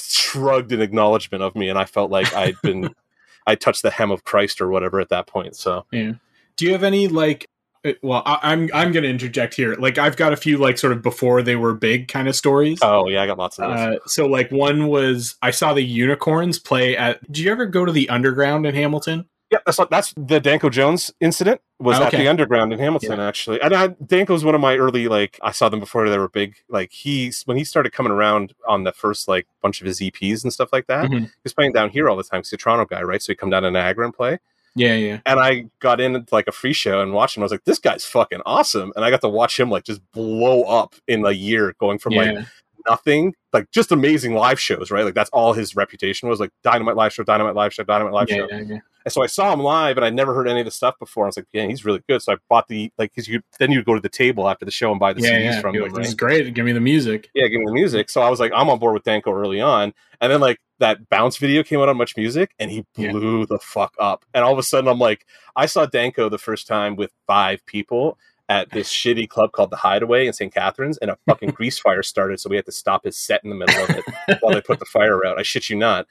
shrugged 0.00 0.72
in 0.72 0.80
acknowledgement 0.80 1.42
of 1.42 1.54
me. 1.54 1.68
And 1.68 1.78
I 1.78 1.84
felt 1.84 2.10
like 2.10 2.32
I'd 2.34 2.56
been, 2.62 2.94
I 3.46 3.54
touched 3.54 3.82
the 3.82 3.90
hem 3.90 4.10
of 4.10 4.24
Christ 4.24 4.60
or 4.60 4.68
whatever 4.68 5.00
at 5.00 5.08
that 5.10 5.26
point. 5.26 5.56
So, 5.56 5.86
Yeah. 5.90 6.12
Do 6.56 6.64
you 6.66 6.72
have 6.72 6.84
any 6.84 7.08
like? 7.08 7.46
uh, 7.84 7.92
Well, 8.02 8.22
I, 8.24 8.38
I'm 8.42 8.70
I'm 8.72 8.92
going 8.92 9.02
to 9.02 9.10
interject 9.10 9.54
here. 9.54 9.74
Like, 9.74 9.98
I've 9.98 10.16
got 10.16 10.32
a 10.32 10.36
few 10.36 10.56
like 10.56 10.78
sort 10.78 10.92
of 10.92 11.02
before 11.02 11.42
they 11.42 11.56
were 11.56 11.74
big 11.74 12.06
kind 12.08 12.28
of 12.28 12.36
stories. 12.36 12.78
oh, 12.80 13.08
yeah, 13.08 13.22
I 13.22 13.26
got 13.26 13.38
lots 13.38 13.58
of 13.58 13.68
those. 13.70 13.78
Uh, 13.78 13.98
so 14.06 14.26
like 14.26 14.50
one 14.52 14.86
was 14.86 15.34
I 15.42 15.50
saw 15.50 15.74
the 15.74 15.82
Unicorns 15.82 16.58
play 16.60 16.96
at. 16.96 17.20
Did 17.30 17.38
you 17.44 17.50
ever 17.50 17.66
go 17.66 17.84
to 17.84 17.90
the 17.92 18.08
Underground 18.08 18.66
in 18.66 18.74
Hamilton? 18.74 19.26
Yeah, 19.50 19.58
that's 19.66 19.78
that's 19.90 20.14
the 20.16 20.40
Danko 20.40 20.70
Jones 20.70 21.12
incident 21.20 21.60
was 21.84 22.00
at 22.00 22.10
the 22.10 22.28
Underground 22.28 22.72
in 22.72 22.78
Hamilton 22.78 23.20
actually. 23.20 23.60
And 23.60 23.74
I, 23.74 23.94
was 24.32 24.44
one 24.44 24.54
of 24.54 24.60
my 24.60 24.76
early 24.76 25.08
like 25.08 25.38
I 25.42 25.52
saw 25.52 25.68
them 25.68 25.80
before 25.80 26.08
they 26.08 26.18
were 26.18 26.28
big. 26.28 26.56
Like 26.68 26.90
he's 26.90 27.42
when 27.44 27.56
he 27.56 27.64
started 27.64 27.92
coming 27.92 28.12
around 28.12 28.54
on 28.66 28.84
the 28.84 28.92
first 28.92 29.28
like 29.28 29.46
bunch 29.62 29.80
of 29.80 29.86
his 29.86 30.00
EPs 30.00 30.42
and 30.42 30.52
stuff 30.52 30.72
like 30.72 30.86
that. 30.86 31.10
Mhm. 31.10 31.24
He 31.24 31.30
was 31.44 31.52
playing 31.52 31.72
down 31.72 31.90
here 31.90 32.08
all 32.08 32.16
the 32.16 32.24
time. 32.24 32.40
He's 32.40 32.52
a 32.52 32.56
Toronto 32.56 32.84
guy, 32.86 33.02
right? 33.02 33.22
So 33.22 33.32
he 33.32 33.36
come 33.36 33.50
down 33.50 33.62
to 33.62 33.70
Niagara 33.70 34.04
and 34.06 34.14
play. 34.14 34.38
Yeah, 34.76 34.94
yeah. 34.94 35.20
And 35.24 35.38
I 35.38 35.66
got 35.78 36.00
in 36.00 36.26
like 36.32 36.48
a 36.48 36.52
free 36.52 36.72
show 36.72 37.00
and 37.00 37.12
watched 37.12 37.36
him. 37.36 37.42
I 37.42 37.44
was 37.44 37.52
like, 37.52 37.64
this 37.64 37.78
guy's 37.78 38.04
fucking 38.04 38.40
awesome. 38.44 38.92
And 38.96 39.04
I 39.04 39.10
got 39.10 39.20
to 39.20 39.28
watch 39.28 39.58
him 39.58 39.70
like 39.70 39.84
just 39.84 40.00
blow 40.12 40.62
up 40.64 40.94
in 41.06 41.24
a 41.24 41.30
year, 41.30 41.74
going 41.78 41.98
from 41.98 42.14
like 42.14 42.44
nothing, 42.88 43.34
like 43.52 43.70
just 43.70 43.92
amazing 43.92 44.34
live 44.34 44.60
shows, 44.60 44.90
right? 44.90 45.04
Like 45.04 45.14
that's 45.14 45.30
all 45.30 45.52
his 45.52 45.76
reputation 45.76 46.28
was 46.28 46.40
like 46.40 46.50
Dynamite 46.62 46.96
live 46.96 47.12
show, 47.12 47.22
Dynamite 47.22 47.54
live 47.54 47.72
show, 47.72 47.84
Dynamite 47.84 48.14
live 48.14 48.30
yeah, 48.30 48.36
show. 48.36 48.48
yeah, 48.50 48.62
yeah. 48.66 48.78
And 49.04 49.12
so 49.12 49.22
I 49.22 49.26
saw 49.26 49.52
him 49.52 49.60
live, 49.60 49.96
and 49.96 50.04
I'd 50.04 50.14
never 50.14 50.34
heard 50.34 50.48
any 50.48 50.60
of 50.60 50.64
the 50.64 50.70
stuff 50.70 50.98
before. 50.98 51.24
I 51.24 51.28
was 51.28 51.36
like, 51.36 51.46
"Yeah, 51.52 51.66
he's 51.66 51.84
really 51.84 52.02
good." 52.08 52.22
So 52.22 52.32
I 52.32 52.36
bought 52.48 52.68
the 52.68 52.90
like, 52.96 53.12
because 53.12 53.28
you 53.28 53.42
then 53.58 53.70
you'd 53.70 53.84
go 53.84 53.94
to 53.94 54.00
the 54.00 54.08
table 54.08 54.48
after 54.48 54.64
the 54.64 54.70
show 54.70 54.90
and 54.90 54.98
buy 54.98 55.12
the 55.12 55.20
yeah, 55.20 55.30
CDs 55.30 55.44
yeah. 55.44 55.60
from 55.60 55.74
him, 55.74 55.82
like, 55.82 55.92
right? 55.92 56.16
great. 56.16 56.54
Give 56.54 56.64
me 56.64 56.72
the 56.72 56.80
music. 56.80 57.28
Yeah, 57.34 57.48
give 57.48 57.60
me 57.60 57.66
the 57.66 57.72
music. 57.72 58.08
So 58.08 58.22
I 58.22 58.30
was 58.30 58.40
like, 58.40 58.52
I'm 58.54 58.70
on 58.70 58.78
board 58.78 58.94
with 58.94 59.04
Danko 59.04 59.32
early 59.32 59.60
on, 59.60 59.92
and 60.20 60.32
then 60.32 60.40
like 60.40 60.58
that 60.78 61.08
bounce 61.08 61.36
video 61.36 61.62
came 61.62 61.80
out 61.80 61.88
on 61.88 61.96
Much 61.96 62.16
Music, 62.16 62.52
and 62.58 62.70
he 62.70 62.84
Yeah. 62.96 63.12
blew 63.12 63.46
the 63.46 63.58
fuck 63.58 63.94
up. 63.98 64.24
And 64.32 64.44
all 64.44 64.52
of 64.52 64.58
a 64.58 64.62
sudden, 64.62 64.88
I'm 64.88 64.98
like, 64.98 65.26
I 65.54 65.66
saw 65.66 65.86
Danko 65.86 66.28
the 66.28 66.38
first 66.38 66.66
time 66.66 66.96
with 66.96 67.12
five 67.26 67.64
people 67.66 68.18
at 68.48 68.70
this 68.70 68.90
shitty 68.92 69.28
club 69.28 69.52
called 69.52 69.70
the 69.70 69.76
Hideaway 69.76 70.26
in 70.26 70.32
St. 70.32 70.52
Catharines, 70.52 70.98
and 70.98 71.10
a 71.10 71.18
fucking 71.26 71.50
grease 71.54 71.78
fire 71.78 72.02
started, 72.02 72.40
so 72.40 72.48
we 72.48 72.56
had 72.56 72.66
to 72.66 72.72
stop 72.72 73.04
his 73.04 73.16
set 73.16 73.44
in 73.44 73.50
the 73.50 73.56
middle 73.56 73.84
of 73.84 73.90
it 73.90 74.38
while 74.40 74.54
they 74.54 74.60
put 74.60 74.78
the 74.78 74.84
fire 74.86 75.24
out. 75.26 75.38
I 75.38 75.42
shit 75.42 75.68
you 75.68 75.76
not. 75.76 76.06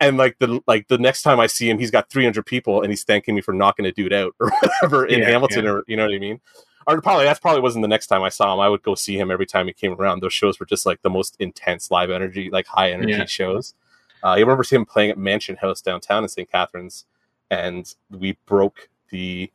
And 0.00 0.16
like 0.16 0.36
the 0.40 0.60
like 0.66 0.88
the 0.88 0.98
next 0.98 1.22
time 1.22 1.38
I 1.40 1.46
see 1.46 1.70
him, 1.70 1.78
he's 1.78 1.90
got 1.90 2.10
300 2.10 2.44
people, 2.44 2.82
and 2.82 2.90
he's 2.90 3.04
thanking 3.04 3.34
me 3.34 3.40
for 3.40 3.52
knocking 3.54 3.86
a 3.86 3.92
dude 3.92 4.12
out 4.12 4.34
or 4.40 4.50
whatever 4.60 5.06
in 5.06 5.20
Yeah, 5.20 5.30
Hamilton, 5.30 5.64
yeah. 5.64 5.70
or 5.70 5.84
you 5.86 5.96
know 5.96 6.04
what 6.06 6.14
I 6.14 6.18
mean. 6.18 6.40
Or 6.86 7.00
probably 7.00 7.24
that's 7.24 7.40
probably 7.40 7.62
wasn't 7.62 7.82
the 7.82 7.88
next 7.88 8.08
time 8.08 8.22
I 8.22 8.28
saw 8.28 8.52
him. 8.52 8.60
I 8.60 8.68
would 8.68 8.82
go 8.82 8.94
see 8.94 9.16
him 9.18 9.30
every 9.30 9.46
time 9.46 9.66
he 9.66 9.72
came 9.72 9.92
around. 9.94 10.20
Those 10.20 10.34
shows 10.34 10.60
were 10.60 10.66
just 10.66 10.84
like 10.84 11.00
the 11.02 11.08
most 11.10 11.36
intense 11.38 11.90
live 11.90 12.10
energy, 12.10 12.50
like 12.50 12.66
high 12.66 12.90
energy 12.90 13.12
Yeah. 13.12 13.24
shows. 13.24 13.74
Uh, 14.22 14.34
you 14.36 14.44
remember 14.44 14.64
seeing 14.64 14.80
him 14.80 14.86
playing 14.86 15.10
at 15.10 15.16
Mansion 15.18 15.56
House 15.56 15.80
downtown 15.80 16.22
in 16.24 16.28
St. 16.28 16.50
Catharines, 16.50 17.04
and 17.50 17.94
we 18.10 18.36
broke 18.46 18.88
the 19.10 19.50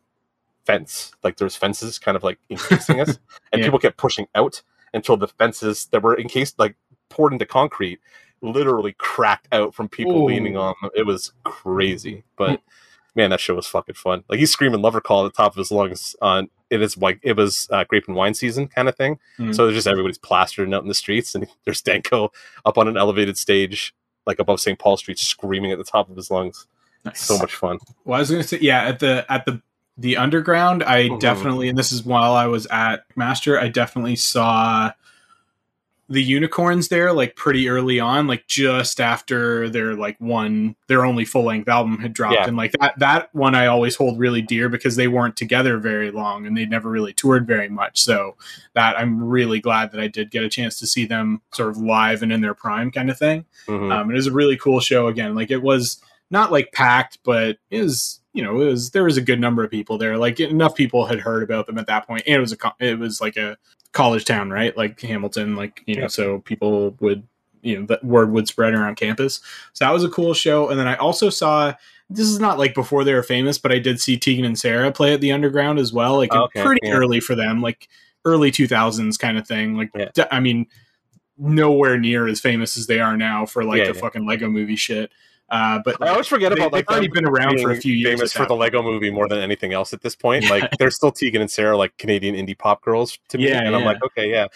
fence. 0.66 1.12
Like 1.24 1.38
there 1.38 1.46
was 1.46 1.56
fences 1.56 2.00
kind 2.00 2.16
of 2.16 2.24
like 2.24 2.40
encasing 2.50 3.02
us, 3.02 3.20
and 3.52 3.62
people 3.62 3.80
kept 3.80 3.98
pushing 3.98 4.28
out 4.36 4.62
until 4.94 5.18
the 5.18 5.28
fences 5.28 5.88
that 5.92 6.02
were 6.02 6.18
encased, 6.20 6.58
like 6.60 6.76
poured 7.10 7.34
into 7.34 7.46
concrete, 7.46 8.00
literally 8.42 8.94
cracked 8.98 9.48
out 9.52 9.74
from 9.74 9.90
people 9.90 10.24
Ooh. 10.24 10.26
leaning 10.26 10.58
on 10.58 10.76
them. 10.82 10.92
It 10.96 11.06
was 11.06 11.34
crazy, 11.44 12.24
but 12.38 12.62
man, 13.16 13.30
that 13.32 13.40
show 13.40 13.56
was 13.56 13.68
fucking 13.68 13.96
fun. 13.96 14.24
Like 14.30 14.40
he's 14.40 14.52
screaming 14.52 14.82
"Lover 14.82 15.02
Call" 15.02 15.26
at 15.26 15.34
the 15.34 15.38
top 15.38 15.54
of 15.54 15.58
his 15.58 15.72
lungs 15.72 16.16
on 16.22 16.50
it 16.70 16.82
is 16.82 16.98
like 16.98 17.20
it 17.24 17.36
was 17.36 17.68
uh, 17.72 17.84
grape 17.84 18.08
and 18.08 18.16
wine 18.16 18.34
season 18.34 18.68
kind 18.68 18.88
of 18.88 18.96
thing. 18.96 19.20
Mm. 19.38 19.56
So 19.56 19.66
there's 19.66 19.76
just 19.76 19.88
everybody's 19.88 20.18
plastered 20.18 20.68
and 20.68 20.76
out 20.76 20.84
in 20.84 20.88
the 20.88 20.94
streets, 20.94 21.36
and 21.36 21.48
there's 21.66 21.82
Danko 21.82 22.32
up 22.66 22.78
on 22.78 22.88
an 22.88 22.98
elevated 22.98 23.38
stage, 23.38 23.94
like 24.26 24.40
above 24.40 24.60
St. 24.60 24.78
Paul 24.78 24.98
Street, 24.98 25.20
screaming 25.20 25.72
at 25.72 25.78
the 25.78 25.84
top 25.84 26.10
of 26.10 26.16
his 26.16 26.32
lungs. 26.32 26.68
Nice. 27.06 27.22
So 27.22 27.38
much 27.38 27.56
fun. 27.56 27.80
Well, 28.04 28.18
I 28.18 28.20
was 28.20 28.30
gonna 28.32 28.44
say, 28.44 28.60
yeah, 28.62 28.84
at 28.84 29.00
the 29.00 29.26
at 29.30 29.46
the 29.46 29.62
the 29.98 30.18
underground, 30.18 30.84
I 30.84 31.08
mm-hmm. 31.08 31.20
definitely, 31.20 31.70
and 31.70 31.78
this 31.78 31.92
is 31.92 32.04
while 32.04 32.34
I 32.34 32.46
was 32.46 32.66
at 32.68 33.04
Master, 33.16 33.60
I 33.60 33.70
definitely 33.70 34.16
saw 34.16 34.92
the 36.10 36.24
unicorns 36.24 36.88
there 36.88 37.14
like 37.14 37.36
pretty 37.36 37.70
early 37.70 38.00
on 38.00 38.26
like 38.26 38.48
just 38.48 39.00
after 39.00 39.70
their 39.70 39.94
like 39.94 40.18
one 40.20 40.76
their 40.88 41.06
only 41.06 41.24
full 41.24 41.44
length 41.44 41.70
album 41.70 42.00
had 42.00 42.14
dropped. 42.14 42.34
Yeah. 42.34 42.48
and 42.48 42.58
like 42.58 42.72
that 42.80 42.98
that 42.98 43.34
one 43.34 43.54
I 43.54 43.68
always 43.68 43.96
hold 43.96 44.18
really 44.18 44.42
dear 44.42 44.70
because 44.70 44.96
they 44.96 45.08
weren't 45.08 45.38
together 45.38 45.78
very 45.78 46.10
long 46.10 46.48
and 46.48 46.58
they 46.58 46.66
never 46.66 46.90
really 46.90 47.14
toured 47.14 47.46
very 47.46 47.70
much. 47.70 48.02
So 48.02 48.36
that 48.74 48.98
I'm 48.98 49.24
really 49.24 49.60
glad 49.60 49.92
that 49.92 50.02
I 50.02 50.08
did 50.08 50.32
get 50.32 50.44
a 50.44 50.50
chance 50.50 50.80
to 50.80 50.88
see 50.88 51.06
them 51.06 51.42
sort 51.54 51.70
of 51.70 51.78
live 51.78 52.24
and 52.24 52.34
in 52.34 52.42
their 52.42 52.56
prime 52.56 52.90
kind 52.90 53.12
of 53.12 53.20
thing. 53.20 53.46
Mm-hmm. 53.68 53.92
um, 53.92 54.10
it 54.10 54.16
was 54.16 54.28
a 54.28 54.32
really 54.32 54.58
cool 54.58 54.80
show 54.80 55.08
again. 55.08 55.36
Like 55.36 55.52
it 55.52 55.62
was 55.62 56.02
not 56.32 56.52
like 56.52 56.72
packed 56.72 57.20
but 57.24 57.58
it 57.70 57.82
was 57.82 58.20
you 58.34 58.44
know 58.44 58.62
it 58.62 58.66
was 58.66 58.92
there 58.92 59.04
was 59.04 59.18
a 59.18 59.22
good 59.22 59.40
number 59.40 59.64
of 59.64 59.70
people 59.70 60.00
there. 60.00 60.18
Like 60.18 60.40
enough 60.40 60.74
people 60.74 61.06
had 61.06 61.20
heard 61.20 61.44
about 61.44 61.68
them 61.68 61.78
at 61.78 61.86
that 61.86 62.08
point 62.08 62.24
and 62.26 62.36
it 62.36 62.40
was 62.40 62.54
a 62.54 62.74
it 62.80 62.98
was 62.98 63.22
like 63.22 63.38
a 63.38 63.58
college 63.92 64.26
town, 64.26 64.50
right? 64.50 64.76
Like 64.76 65.00
Hamilton, 65.02 65.56
like 65.56 65.84
you 65.86 65.96
know, 65.96 66.08
so 66.08 66.40
people 66.40 66.96
would 67.00 67.28
you 67.62 67.80
know 67.80 67.86
the 67.86 68.00
word 68.04 68.32
would 68.32 68.48
spread 68.48 68.74
around 68.74 68.96
campus. 68.96 69.42
So 69.74 69.86
that 69.86 69.92
was 69.92 70.04
a 70.04 70.10
cool 70.10 70.34
show. 70.34 70.70
And 70.70 70.80
then 70.80 70.88
I 70.88 70.96
also 70.96 71.30
saw 71.30 71.74
this 72.10 72.28
is 72.28 72.40
not 72.40 72.58
like 72.58 72.74
before 72.74 73.04
they 73.04 73.14
were 73.14 73.24
famous, 73.24 73.58
but 73.58 73.72
I 73.72 73.80
did 73.80 74.00
see 74.00 74.18
Tegan 74.18 74.46
and 74.46 74.58
Sara 74.58 74.92
play 74.92 75.14
at 75.14 75.22
the 75.22 75.32
Underground 75.32 75.78
as 75.78 75.94
well, 75.94 76.18
like 76.18 76.34
okay, 76.34 76.64
pretty 76.64 76.82
yeah. 76.84 76.94
early 76.94 77.20
for 77.20 77.36
them, 77.36 77.62
like 77.62 77.88
early 78.26 78.52
two 78.52 78.68
thousands 78.68 79.18
kind 79.18 79.38
of 79.38 79.48
thing. 79.48 79.76
Like 79.76 79.92
yeah. 79.96 80.10
I 80.32 80.40
mean, 80.40 80.68
nowhere 81.38 81.98
near 81.98 82.28
as 82.28 82.40
famous 82.40 82.78
as 82.78 82.88
they 82.88 83.00
are 83.00 83.16
now 83.16 83.46
for 83.46 83.64
like 83.64 83.86
the 83.86 83.94
fucking 83.94 84.26
Lego 84.26 84.50
Movie 84.50 84.76
shit. 84.76 85.12
Uh, 85.52 85.80
but 85.84 86.02
I 86.02 86.10
always 86.10 86.28
forget 86.28 86.52
they, 86.52 86.60
about 86.60 86.72
like 86.72 86.88
they've 86.88 86.94
already 86.94 87.08
been 87.08 87.26
around 87.26 87.60
for 87.60 87.72
a 87.72 87.76
few 87.76 87.94
years. 87.94 88.20
Famous 88.20 88.34
for 88.34 88.46
the 88.46 88.56
Lego 88.56 88.82
Movie 88.82 89.10
more 89.10 89.28
than 89.28 89.40
anything 89.40 89.74
else 89.74 89.94
at 89.94 90.02
this 90.02 90.16
point. 90.16 90.50
Like 90.50 90.70
they're 90.78 90.92
still 90.92 91.12
Tegan 91.12 91.42
and 91.42 91.50
Sara, 91.50 91.78
like 91.78 91.98
Canadian 91.98 92.36
indie 92.36 92.58
pop 92.58 92.82
girls 92.82 93.18
to 93.30 93.38
me, 93.38 93.50
yeah, 93.50 93.62
and 93.62 93.72
yeah. 93.72 93.78
I'm 93.78 93.86
like, 93.86 94.04
okay, 94.04 94.30
yeah. 94.30 94.48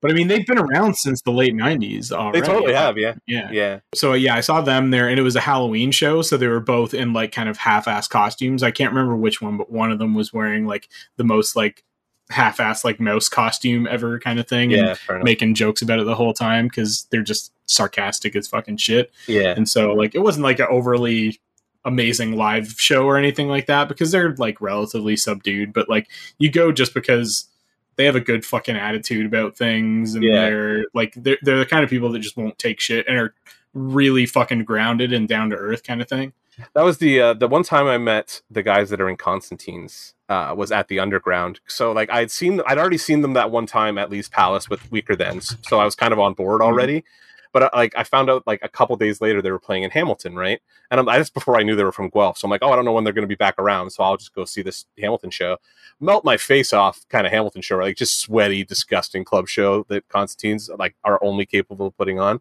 But 0.00 0.10
I 0.10 0.14
mean, 0.14 0.26
they've 0.26 0.44
been 0.44 0.58
around 0.58 0.96
since 0.96 1.22
the 1.22 1.30
late 1.30 1.54
'90s. 1.54 2.10
Already. 2.10 2.40
They 2.40 2.46
totally 2.46 2.74
have, 2.74 2.98
yeah, 2.98 3.14
yeah, 3.26 3.50
yeah. 3.52 3.80
So 3.94 4.14
yeah, 4.14 4.34
I 4.34 4.40
saw 4.40 4.60
them 4.60 4.90
there, 4.90 5.08
and 5.08 5.18
it 5.18 5.22
was 5.22 5.36
a 5.36 5.40
Halloween 5.40 5.92
show. 5.92 6.22
So 6.22 6.36
they 6.36 6.48
were 6.48 6.60
both 6.60 6.92
in 6.92 7.12
like 7.12 7.30
kind 7.30 7.48
of 7.48 7.56
half-ass 7.56 8.08
costumes. 8.08 8.64
I 8.64 8.72
can't 8.72 8.92
remember 8.92 9.14
which 9.14 9.40
one, 9.40 9.56
but 9.56 9.70
one 9.70 9.92
of 9.92 10.00
them 10.00 10.14
was 10.14 10.32
wearing 10.32 10.66
like 10.66 10.88
the 11.16 11.24
most 11.24 11.54
like 11.54 11.84
half-ass 12.30 12.84
like 12.84 12.98
mouse 12.98 13.28
costume 13.28 13.86
ever 13.86 14.18
kind 14.18 14.40
of 14.40 14.48
thing 14.48 14.72
yeah, 14.72 14.96
and 15.08 15.22
making 15.22 15.54
jokes 15.54 15.82
about 15.82 16.00
it 16.00 16.04
the 16.04 16.16
whole 16.16 16.34
time 16.34 16.66
because 16.66 17.06
they're 17.10 17.22
just 17.22 17.52
sarcastic 17.72 18.36
as 18.36 18.48
fucking 18.48 18.76
shit 18.76 19.10
yeah 19.26 19.54
and 19.56 19.68
so 19.68 19.92
like 19.92 20.14
it 20.14 20.20
wasn't 20.20 20.42
like 20.42 20.58
an 20.58 20.66
overly 20.70 21.40
amazing 21.84 22.36
live 22.36 22.68
show 22.78 23.04
or 23.04 23.16
anything 23.16 23.48
like 23.48 23.66
that 23.66 23.88
because 23.88 24.12
they're 24.12 24.34
like 24.36 24.60
relatively 24.60 25.16
subdued 25.16 25.72
but 25.72 25.88
like 25.88 26.08
you 26.38 26.50
go 26.50 26.70
just 26.70 26.94
because 26.94 27.48
they 27.96 28.04
have 28.04 28.16
a 28.16 28.20
good 28.20 28.44
fucking 28.44 28.76
attitude 28.76 29.26
about 29.26 29.56
things 29.56 30.14
and 30.14 30.24
yeah. 30.24 30.42
they're 30.42 30.84
like 30.94 31.14
they're, 31.16 31.38
they're 31.42 31.58
the 31.58 31.66
kind 31.66 31.82
of 31.82 31.90
people 31.90 32.10
that 32.10 32.20
just 32.20 32.36
won't 32.36 32.58
take 32.58 32.80
shit 32.80 33.06
and 33.08 33.18
are 33.18 33.34
really 33.74 34.26
fucking 34.26 34.64
grounded 34.64 35.12
and 35.12 35.28
down 35.28 35.50
to 35.50 35.56
earth 35.56 35.82
kind 35.82 36.00
of 36.00 36.08
thing 36.08 36.32
that 36.74 36.82
was 36.82 36.98
the 36.98 37.20
uh, 37.20 37.34
the 37.34 37.48
one 37.48 37.62
time 37.62 37.86
I 37.86 37.98
met 37.98 38.42
the 38.50 38.62
guys 38.62 38.90
that 38.90 39.00
are 39.00 39.08
in 39.08 39.16
Constantines 39.16 40.14
uh, 40.28 40.54
was 40.56 40.70
at 40.70 40.88
the 40.88 41.00
underground. 41.00 41.60
So 41.66 41.92
like 41.92 42.10
I'd 42.10 42.30
seen 42.30 42.60
I'd 42.66 42.78
already 42.78 42.98
seen 42.98 43.22
them 43.22 43.32
that 43.34 43.50
one 43.50 43.66
time 43.66 43.98
at 43.98 44.10
Lee's 44.10 44.28
Palace 44.28 44.68
with 44.68 44.90
Weakerthans. 44.90 45.56
So 45.66 45.80
I 45.80 45.84
was 45.84 45.94
kind 45.94 46.12
of 46.12 46.18
on 46.18 46.34
board 46.34 46.60
mm-hmm. 46.60 46.68
already. 46.68 46.98
Mm-hmm. 46.98 47.31
But 47.52 47.64
uh, 47.64 47.70
like 47.74 47.94
I 47.96 48.04
found 48.04 48.30
out 48.30 48.46
like 48.46 48.60
a 48.62 48.68
couple 48.68 48.96
days 48.96 49.20
later 49.20 49.42
they 49.42 49.50
were 49.50 49.58
playing 49.58 49.82
in 49.82 49.90
Hamilton, 49.90 50.34
right? 50.34 50.60
And 50.90 50.98
I'm, 50.98 51.06
that's 51.06 51.30
before 51.30 51.58
I 51.58 51.62
knew 51.62 51.76
they 51.76 51.84
were 51.84 51.92
from 51.92 52.08
Guelph. 52.08 52.38
So 52.38 52.46
I'm 52.46 52.50
like, 52.50 52.62
oh, 52.62 52.70
I 52.70 52.76
don't 52.76 52.84
know 52.84 52.92
when 52.92 53.04
they're 53.04 53.12
going 53.12 53.22
to 53.22 53.28
be 53.28 53.34
back 53.34 53.58
around, 53.58 53.90
so 53.90 54.02
I'll 54.02 54.16
just 54.16 54.34
go 54.34 54.44
see 54.44 54.62
this 54.62 54.86
Hamilton 54.98 55.30
show. 55.30 55.58
Melt 56.00 56.24
my 56.24 56.36
face 56.36 56.72
off, 56.72 57.06
kind 57.08 57.26
of 57.26 57.32
Hamilton 57.32 57.62
show, 57.62 57.76
like 57.76 57.96
just 57.96 58.20
sweaty, 58.20 58.64
disgusting 58.64 59.24
club 59.24 59.48
show 59.48 59.84
that 59.88 60.08
Constantines 60.08 60.70
like 60.78 60.96
are 61.04 61.22
only 61.22 61.46
capable 61.46 61.88
of 61.88 61.96
putting 61.96 62.18
on, 62.18 62.40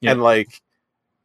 yeah. 0.00 0.12
and 0.12 0.22
like 0.22 0.62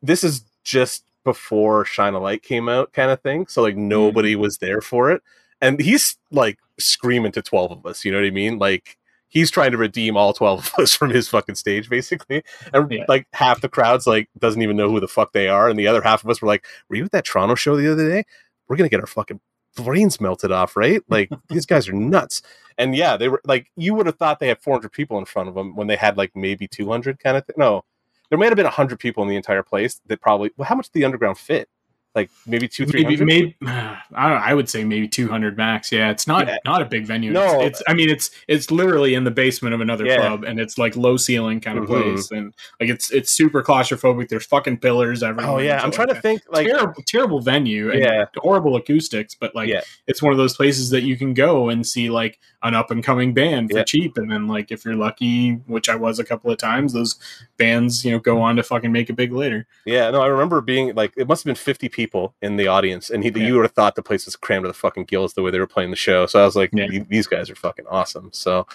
this 0.01 0.23
is 0.23 0.43
just 0.63 1.03
before 1.23 1.85
Shine 1.85 2.13
a 2.13 2.19
Light 2.19 2.41
came 2.41 2.67
out, 2.67 2.93
kind 2.93 3.11
of 3.11 3.21
thing. 3.21 3.47
So 3.47 3.61
like 3.61 3.77
nobody 3.77 4.33
mm-hmm. 4.33 4.41
was 4.41 4.57
there 4.57 4.81
for 4.81 5.11
it, 5.11 5.21
and 5.61 5.79
he's 5.79 6.17
like 6.31 6.57
screaming 6.79 7.31
to 7.33 7.41
twelve 7.41 7.71
of 7.71 7.85
us. 7.85 8.03
You 8.03 8.11
know 8.11 8.17
what 8.19 8.27
I 8.27 8.31
mean? 8.31 8.57
Like 8.57 8.97
he's 9.29 9.51
trying 9.51 9.71
to 9.71 9.77
redeem 9.77 10.15
all 10.15 10.33
12 10.33 10.59
of 10.59 10.83
us 10.83 10.93
from 10.95 11.09
his 11.09 11.27
fucking 11.27 11.55
stage 11.55 11.89
basically 11.89 12.43
and 12.73 12.91
yeah. 12.91 13.05
like 13.07 13.27
half 13.33 13.61
the 13.61 13.69
crowd's 13.69 14.07
like 14.07 14.29
doesn't 14.37 14.61
even 14.61 14.77
know 14.77 14.89
who 14.89 14.99
the 14.99 15.07
fuck 15.07 15.33
they 15.33 15.47
are 15.47 15.69
and 15.69 15.77
the 15.77 15.87
other 15.87 16.01
half 16.01 16.23
of 16.23 16.29
us 16.29 16.41
were 16.41 16.47
like 16.47 16.65
were 16.89 16.95
you 16.95 17.05
at 17.05 17.11
that 17.11 17.25
toronto 17.25 17.55
show 17.55 17.75
the 17.75 17.91
other 17.91 18.09
day 18.09 18.23
we're 18.67 18.75
gonna 18.75 18.89
get 18.89 18.99
our 18.99 19.07
fucking 19.07 19.39
brains 19.75 20.19
melted 20.19 20.51
off 20.51 20.75
right 20.75 21.01
like 21.09 21.29
these 21.49 21.65
guys 21.65 21.87
are 21.87 21.93
nuts 21.93 22.41
and 22.77 22.95
yeah 22.95 23.15
they 23.15 23.29
were 23.29 23.41
like 23.45 23.71
you 23.75 23.93
would 23.93 24.05
have 24.05 24.17
thought 24.17 24.39
they 24.39 24.47
had 24.47 24.61
400 24.61 24.91
people 24.91 25.17
in 25.17 25.25
front 25.25 25.49
of 25.49 25.55
them 25.55 25.75
when 25.75 25.87
they 25.87 25.95
had 25.95 26.17
like 26.17 26.31
maybe 26.35 26.67
200 26.67 27.19
kind 27.19 27.37
of 27.37 27.45
thing 27.45 27.55
no 27.57 27.83
there 28.29 28.37
may 28.37 28.47
have 28.47 28.55
been 28.55 28.65
hundred 28.65 28.99
people 28.99 29.23
in 29.23 29.29
the 29.29 29.35
entire 29.35 29.63
place 29.63 30.01
that 30.07 30.21
probably. 30.21 30.51
Well, 30.57 30.67
how 30.67 30.75
much 30.75 30.87
did 30.89 30.99
the 30.99 31.05
underground 31.05 31.37
fit? 31.37 31.69
Like 32.17 32.31
maybe 32.47 32.67
two, 32.67 32.85
three 32.87 33.03
hundred. 33.03 33.25
Maybe, 33.25 33.55
maybe, 33.61 33.71
I 34.15 34.29
don't. 34.29 34.41
I 34.41 34.53
would 34.55 34.67
say 34.67 34.83
maybe 34.83 35.07
two 35.07 35.27
hundred 35.27 35.55
max. 35.55 35.91
Yeah, 35.91 36.09
it's 36.09 36.25
not 36.25 36.47
yeah. 36.47 36.57
not 36.65 36.81
a 36.81 36.85
big 36.85 37.05
venue. 37.05 37.31
No, 37.31 37.61
it's, 37.61 37.79
it's, 37.79 37.83
I 37.87 37.93
mean, 37.93 38.09
it's 38.09 38.31
it's 38.47 38.71
literally 38.71 39.13
in 39.13 39.23
the 39.23 39.31
basement 39.31 39.75
of 39.75 39.81
another 39.81 40.03
yeah. 40.03 40.17
club, 40.17 40.43
and 40.43 40.59
it's 40.59 40.79
like 40.79 40.95
low 40.95 41.15
ceiling 41.15 41.61
kind 41.61 41.77
of 41.77 41.85
mm-hmm. 41.85 42.01
place, 42.13 42.31
and 42.31 42.55
like 42.79 42.89
it's 42.89 43.11
it's 43.11 43.31
super 43.31 43.61
claustrophobic. 43.61 44.29
There's 44.29 44.47
fucking 44.47 44.79
pillars 44.79 45.21
everywhere. 45.21 45.53
Oh 45.53 45.59
yeah, 45.59 45.81
I'm 45.83 45.91
trying 45.91 46.07
to 46.07 46.19
think 46.19 46.41
like 46.49 46.65
terrible, 46.65 47.03
terrible 47.05 47.39
venue. 47.39 47.93
yeah, 47.93 48.25
horrible 48.37 48.75
acoustics, 48.75 49.35
but 49.35 49.53
like 49.53 49.69
yeah. 49.69 49.81
it's 50.07 50.21
one 50.21 50.31
of 50.31 50.39
those 50.39 50.55
places 50.55 50.89
that 50.89 51.03
you 51.03 51.17
can 51.17 51.35
go 51.35 51.69
and 51.69 51.85
see 51.85 52.09
like 52.09 52.39
an 52.63 52.73
up 52.73 52.89
and 52.89 53.03
coming 53.03 53.35
band 53.35 53.69
for 53.69 53.83
cheap, 53.83 54.17
and 54.17 54.31
then 54.31 54.47
like 54.47 54.71
if 54.71 54.83
you're 54.83 54.95
lucky, 54.95 55.51
which 55.67 55.87
I 55.87 55.95
was 55.95 56.17
a 56.17 56.23
couple 56.23 56.49
of 56.49 56.57
times, 56.57 56.93
those 56.93 57.19
bands 57.57 58.03
you 58.03 58.11
know 58.11 58.19
go 58.19 58.41
on 58.41 58.55
to 58.55 58.63
fucking 58.63 58.91
make 58.91 59.11
it 59.11 59.13
big 59.13 59.31
later. 59.31 59.67
Yeah, 59.85 60.09
no, 60.09 60.21
I 60.21 60.27
remember 60.27 60.61
being 60.61 60.95
like 60.95 61.13
it 61.15 61.27
must 61.27 61.43
have 61.43 61.45
been 61.45 61.55
50 61.55 61.89
people 61.89 62.06
people 62.07 62.33
in 62.41 62.55
the 62.55 62.67
audience, 62.67 63.09
and 63.09 63.23
he, 63.23 63.29
yeah. 63.29 63.47
you 63.47 63.55
would 63.55 63.63
have 63.63 63.73
thought 63.73 63.95
the 63.95 64.01
place 64.01 64.25
was 64.25 64.35
crammed 64.35 64.63
to 64.63 64.69
the 64.69 64.73
fucking 64.73 65.05
gills 65.05 65.33
the 65.33 65.41
way 65.41 65.51
they 65.51 65.59
were 65.59 65.67
playing 65.67 65.89
the 65.89 65.97
show. 65.97 66.25
So 66.25 66.41
I 66.41 66.45
was 66.45 66.55
like, 66.55 66.69
yeah. 66.73 66.87
these 67.09 67.27
guys 67.27 67.49
are 67.49 67.55
fucking 67.55 67.85
awesome. 67.89 68.29
So, 68.31 68.65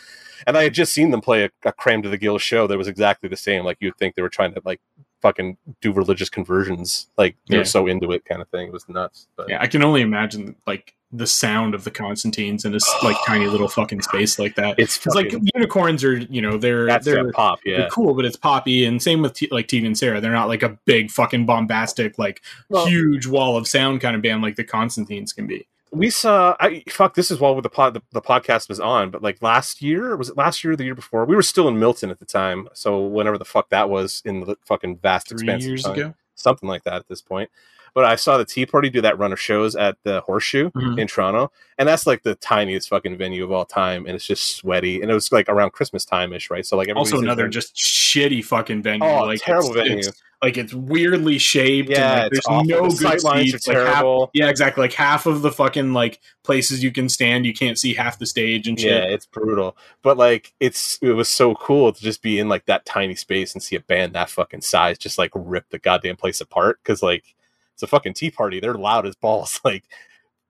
and 0.46 0.56
I 0.56 0.64
had 0.64 0.74
just 0.74 0.92
seen 0.92 1.10
them 1.10 1.20
play 1.20 1.44
a, 1.44 1.50
a 1.64 1.72
crammed 1.72 2.02
to 2.02 2.08
the 2.08 2.18
gills 2.18 2.42
show 2.42 2.66
that 2.66 2.76
was 2.76 2.88
exactly 2.88 3.28
the 3.28 3.36
same. 3.36 3.64
Like 3.64 3.78
you'd 3.80 3.96
think 3.96 4.14
they 4.14 4.22
were 4.22 4.28
trying 4.28 4.52
to 4.54 4.62
like 4.64 4.80
fucking 5.22 5.56
do 5.80 5.92
religious 5.92 6.28
conversions. 6.28 7.08
Like 7.16 7.36
they're 7.48 7.60
yeah. 7.60 7.64
so 7.64 7.86
into 7.86 8.12
it, 8.12 8.24
kind 8.24 8.42
of 8.42 8.48
thing. 8.50 8.68
It 8.68 8.72
was 8.72 8.88
nuts. 8.88 9.28
But. 9.36 9.48
Yeah, 9.48 9.62
I 9.62 9.66
can 9.66 9.82
only 9.82 10.02
imagine 10.02 10.56
like 10.66 10.94
the 11.12 11.26
sound 11.26 11.74
of 11.74 11.84
the 11.84 11.90
Constantines 11.90 12.64
in 12.64 12.72
this 12.72 12.88
like 13.02 13.16
tiny 13.26 13.46
little 13.46 13.68
fucking 13.68 14.02
space 14.02 14.38
like 14.38 14.54
that. 14.56 14.78
It's 14.78 14.96
fucking, 14.96 15.32
like 15.32 15.42
unicorns 15.54 16.02
are 16.02 16.16
you 16.16 16.40
know 16.40 16.56
they're 16.56 16.98
they're 17.00 17.30
pop 17.32 17.60
yeah 17.64 17.78
they're 17.78 17.90
cool, 17.90 18.14
but 18.14 18.24
it's 18.24 18.36
poppy. 18.36 18.84
And 18.84 19.02
same 19.02 19.22
with 19.22 19.34
T- 19.34 19.48
like 19.50 19.68
Tegan 19.68 19.86
and 19.86 19.98
Sara, 19.98 20.20
they're 20.20 20.32
not 20.32 20.48
like 20.48 20.62
a 20.62 20.78
big 20.84 21.10
fucking 21.10 21.46
bombastic 21.46 22.18
like 22.18 22.42
well, 22.68 22.86
huge 22.86 23.26
wall 23.26 23.56
of 23.56 23.68
sound 23.68 24.00
kind 24.00 24.16
of 24.16 24.22
band 24.22 24.42
like 24.42 24.56
the 24.56 24.64
Constantines 24.64 25.32
can 25.32 25.46
be. 25.46 25.66
We 25.90 26.08
saw 26.08 26.56
I 26.58 26.82
fuck 26.88 27.14
this 27.14 27.30
is 27.30 27.38
while 27.38 27.60
the 27.60 27.68
pod 27.68 27.94
the, 27.94 28.02
the 28.12 28.22
podcast 28.22 28.70
was 28.70 28.80
on, 28.80 29.10
but 29.10 29.22
like 29.22 29.42
last 29.42 29.82
year 29.82 30.16
was 30.16 30.30
it 30.30 30.36
last 30.36 30.64
year 30.64 30.72
or 30.72 30.76
the 30.76 30.84
year 30.84 30.94
before? 30.94 31.26
We 31.26 31.36
were 31.36 31.42
still 31.42 31.68
in 31.68 31.78
Milton 31.78 32.10
at 32.10 32.18
the 32.18 32.24
time, 32.24 32.68
so 32.72 33.04
whenever 33.04 33.36
the 33.36 33.44
fuck 33.44 33.68
that 33.68 33.90
was 33.90 34.22
in 34.24 34.40
the 34.40 34.56
fucking 34.64 34.98
vast 34.98 35.30
expanse 35.30 35.66
years 35.66 35.84
ago, 35.84 36.14
something 36.34 36.68
like 36.68 36.84
that 36.84 36.94
at 36.94 37.08
this 37.08 37.20
point 37.20 37.50
but 37.94 38.04
I 38.04 38.16
saw 38.16 38.38
the 38.38 38.44
Tea 38.44 38.66
Party 38.66 38.90
do 38.90 39.00
that 39.00 39.18
run 39.18 39.32
of 39.32 39.40
shows 39.40 39.76
at 39.76 39.96
the 40.04 40.20
Horseshoe 40.22 40.70
mm-hmm. 40.70 40.98
in 40.98 41.06
Toronto, 41.06 41.52
and 41.78 41.88
that's 41.88 42.06
like 42.06 42.22
the 42.22 42.34
tiniest 42.36 42.88
fucking 42.88 43.16
venue 43.16 43.44
of 43.44 43.52
all 43.52 43.64
time, 43.64 44.06
and 44.06 44.14
it's 44.14 44.26
just 44.26 44.56
sweaty, 44.56 45.02
and 45.02 45.10
it 45.10 45.14
was 45.14 45.32
like 45.32 45.48
around 45.48 45.72
Christmas 45.72 46.04
time 46.04 46.32
ish, 46.32 46.50
right? 46.50 46.64
So 46.66 46.76
like 46.76 46.88
also 46.94 47.18
another 47.18 47.48
just 47.48 47.74
shitty 47.76 48.44
fucking 48.44 48.82
venue, 48.82 49.06
oh, 49.06 49.24
like 49.24 49.40
terrible 49.40 49.70
it's, 49.70 49.76
venue. 49.76 49.98
It's, 49.98 50.22
like 50.42 50.56
it's 50.56 50.74
weirdly 50.74 51.38
shaped. 51.38 51.90
Yeah, 51.90 52.12
and, 52.12 52.22
like, 52.22 52.32
there's 52.32 52.48
no 52.48 52.88
the 52.88 52.96
good 52.96 53.20
seats. 53.20 53.68
Like 53.68 53.76
half, 53.76 54.04
yeah, 54.34 54.48
exactly. 54.48 54.82
Like 54.82 54.92
half 54.92 55.26
of 55.26 55.42
the 55.42 55.52
fucking 55.52 55.92
like 55.92 56.20
places 56.42 56.82
you 56.82 56.90
can 56.90 57.08
stand, 57.08 57.46
you 57.46 57.54
can't 57.54 57.78
see 57.78 57.94
half 57.94 58.18
the 58.18 58.26
stage 58.26 58.66
and 58.66 58.78
shit. 58.78 58.90
Yeah, 58.90 59.08
it's 59.08 59.24
brutal. 59.24 59.76
But 60.02 60.16
like, 60.16 60.52
it's 60.58 60.98
it 61.00 61.12
was 61.12 61.28
so 61.28 61.54
cool 61.54 61.92
to 61.92 62.02
just 62.02 62.22
be 62.22 62.40
in 62.40 62.48
like 62.48 62.66
that 62.66 62.84
tiny 62.84 63.14
space 63.14 63.54
and 63.54 63.62
see 63.62 63.76
a 63.76 63.80
band 63.80 64.14
that 64.14 64.30
fucking 64.30 64.62
size 64.62 64.98
just 64.98 65.16
like 65.16 65.30
rip 65.34 65.70
the 65.70 65.78
goddamn 65.78 66.16
place 66.16 66.40
apart. 66.40 66.80
Because 66.82 67.04
like 67.04 67.36
it's 67.82 67.90
a 67.90 67.94
fucking 67.94 68.14
tea 68.14 68.30
party. 68.30 68.60
They're 68.60 68.74
loud 68.74 69.06
as 69.06 69.16
balls, 69.16 69.60
like 69.64 69.84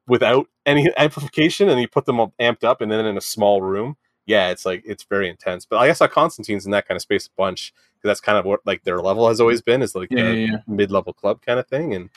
without 0.07 0.49
any 0.67 0.91
amplification, 0.97 1.69
and 1.69 1.81
you 1.81 1.89
put 1.89 2.05
them 2.05 2.21
all 2.21 2.35
amped 2.41 2.65
up, 2.65 2.81
and 2.81 2.93
then 2.93 3.07
in 3.07 3.17
a 3.17 3.23
small 3.23 3.63
room. 3.63 3.97
Yeah, 4.27 4.51
it's 4.51 4.65
like 4.65 4.83
it's 4.85 5.05
very 5.05 5.29
intense. 5.29 5.65
But 5.65 5.79
I 5.79 5.87
guess 5.87 6.01
I 6.01 6.07
Constantines 6.07 6.65
in 6.65 6.71
that 6.73 6.87
kind 6.87 6.97
of 6.97 7.03
space 7.03 7.27
a 7.27 7.31
bunch 7.37 7.73
because 7.95 8.09
that's 8.09 8.21
kind 8.21 8.39
of 8.39 8.45
what 8.45 8.61
like 8.65 8.85
their 8.85 9.01
level 9.01 9.27
has 9.29 9.41
always 9.41 9.63
been 9.63 9.83
is 9.83 9.95
like 9.95 10.11
yeah, 10.11 10.25
a 10.25 10.35
yeah, 10.35 10.47
yeah. 10.53 10.57
mid 10.67 10.93
level 10.93 11.13
club 11.13 11.43
kind 11.43 11.59
of 11.59 11.67
thing, 11.67 11.95
and 11.95 12.11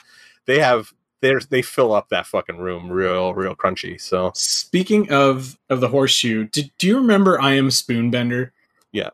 they 0.44 0.60
have 0.60 0.92
they're 1.20 1.40
they 1.40 1.62
fill 1.62 1.92
up 1.92 2.10
that 2.10 2.26
fucking 2.26 2.58
room 2.58 2.90
real 2.90 3.34
real 3.34 3.56
crunchy. 3.56 4.00
So 4.00 4.30
speaking 4.34 5.10
of 5.10 5.58
of 5.68 5.80
the 5.80 5.88
horseshoe, 5.88 6.44
did, 6.44 6.70
do 6.78 6.86
you 6.86 6.96
remember 6.96 7.40
I 7.40 7.54
am 7.54 7.70
Spoonbender? 7.70 8.50
Yeah, 8.92 9.10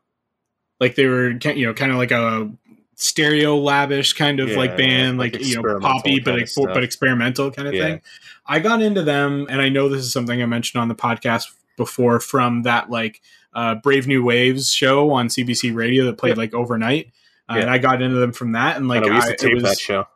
like 0.81 0.97
they 0.97 1.07
were 1.07 1.31
you 1.31 1.67
know 1.67 1.73
kind 1.73 1.93
of 1.93 1.99
like 1.99 2.11
a 2.11 2.51
Stereolab-ish 2.97 4.13
kind 4.13 4.41
of 4.41 4.51
yeah, 4.51 4.57
like 4.57 4.77
band, 4.77 5.19
like, 5.19 5.35
like 5.35 5.45
you 5.45 5.61
know 5.61 5.81
poppy 5.81 6.21
but 6.21 6.49
but 6.57 6.85
experimental 6.85 7.51
kind 7.51 7.69
of 7.69 7.75
yeah. 7.75 7.83
thing. 7.83 8.01
I 8.47 8.59
got 8.61 8.83
into 8.83 9.03
them, 9.03 9.47
and 9.49 9.61
I 9.61 9.69
know 9.69 9.89
this 9.89 10.03
is 10.03 10.13
something 10.13 10.43
I 10.43 10.47
mentioned 10.47 10.81
on 10.81 10.89
the 10.89 10.95
podcast 10.95 11.51
before 11.77 12.21
from 12.21 12.63
that 12.63 12.91
like 12.91 13.21
uh, 13.55 13.77
Brave 13.77 14.07
New 14.07 14.23
Waves 14.25 14.73
show 14.73 15.11
on 15.11 15.29
CBC 15.29 15.75
Radio 15.75 16.05
that 16.07 16.19
played 16.19 16.31
yeah. 16.31 16.43
like 16.43 16.55
overnight, 16.55 17.13
uh, 17.49 17.55
and 17.55 17.71
I 17.71 17.79
got 17.79 18.03
into 18.03 18.17
them 18.17 18.33
from 18.33 18.53
that. 18.53 18.77
And 18.77 18.89
like 18.89 19.03
I, 19.03 19.07
know, 19.07 19.11
we 19.11 19.17
used 19.17 19.29
to 19.29 19.37
tape 19.37 19.55
was, 19.55 19.63
that 19.65 19.79
show. 19.79 20.07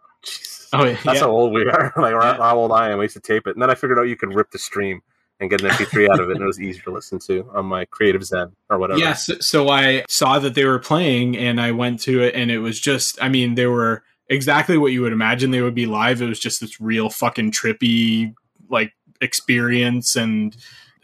Oh. 0.73 0.97
That's 1.05 1.21
how 1.21 1.31
old 1.31 1.53
we 1.53 1.63
are. 1.67 1.93
like 1.97 2.15
how 2.15 2.57
old 2.57 2.73
I 2.73 2.91
am. 2.91 2.99
We 2.99 3.05
used 3.05 3.15
to 3.15 3.21
tape 3.21 3.47
it, 3.47 3.55
and 3.55 3.63
then 3.63 3.71
I 3.71 3.75
figured 3.75 3.99
out 3.99 4.03
you 4.03 4.17
can 4.17 4.31
rip 4.31 4.51
the 4.51 4.59
stream 4.59 5.03
and 5.39 5.51
get 5.51 5.63
an 5.63 5.71
MP3 5.71 6.09
out 6.11 6.21
of 6.21 6.31
it, 6.31 6.37
and 6.37 6.43
it 6.43 6.47
was 6.47 6.61
easier 6.61 6.83
to 6.85 6.93
listen 6.93 7.19
to 7.19 7.49
on 7.55 7.67
my 7.67 7.85
Creative 7.87 8.25
Zen 8.25 8.53
or 8.71 8.79
whatever. 8.79 8.99
Yes, 8.99 9.31
so 9.41 9.69
I 9.69 10.05
saw 10.09 10.39
that 10.39 10.55
they 10.55 10.65
were 10.65 10.79
playing, 10.79 11.37
and 11.37 11.61
I 11.61 11.73
went 11.73 12.01
to 12.01 12.23
it, 12.23 12.35
and 12.35 12.51
it 12.51 12.59
was 12.59 12.81
just, 12.81 13.23
I 13.23 13.29
mean, 13.29 13.55
they 13.55 13.67
were 13.67 14.03
exactly 14.29 14.79
what 14.79 14.93
you 14.93 15.03
would 15.03 15.13
imagine 15.13 15.51
they 15.51 15.61
would 15.61 15.75
be 15.75 15.87
live. 15.87 16.23
It 16.23 16.29
was 16.29 16.41
just 16.41 16.61
this 16.61 16.81
real 16.81 17.11
fucking 17.11 17.53
trippy 17.53 18.35
like 18.71 18.93
experience, 19.21 20.17
and 20.17 20.57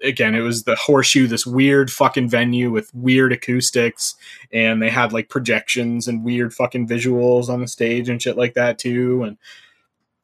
again, 0.02 0.34
it 0.34 0.40
was 0.40 0.64
the 0.64 0.76
horseshoe, 0.76 1.26
this 1.26 1.46
weird 1.46 1.90
fucking 1.92 2.28
venue 2.28 2.70
with 2.70 2.92
weird 2.94 3.32
acoustics, 3.32 4.16
and 4.50 4.82
they 4.82 4.90
had 4.90 5.12
like 5.12 5.28
projections 5.28 6.08
and 6.08 6.24
weird 6.24 6.54
fucking 6.54 6.88
visuals 6.88 7.48
on 7.48 7.60
the 7.60 7.68
stage 7.68 8.08
and 8.08 8.20
shit 8.20 8.36
like 8.36 8.54
that 8.54 8.78
too, 8.78 9.22
and 9.24 9.36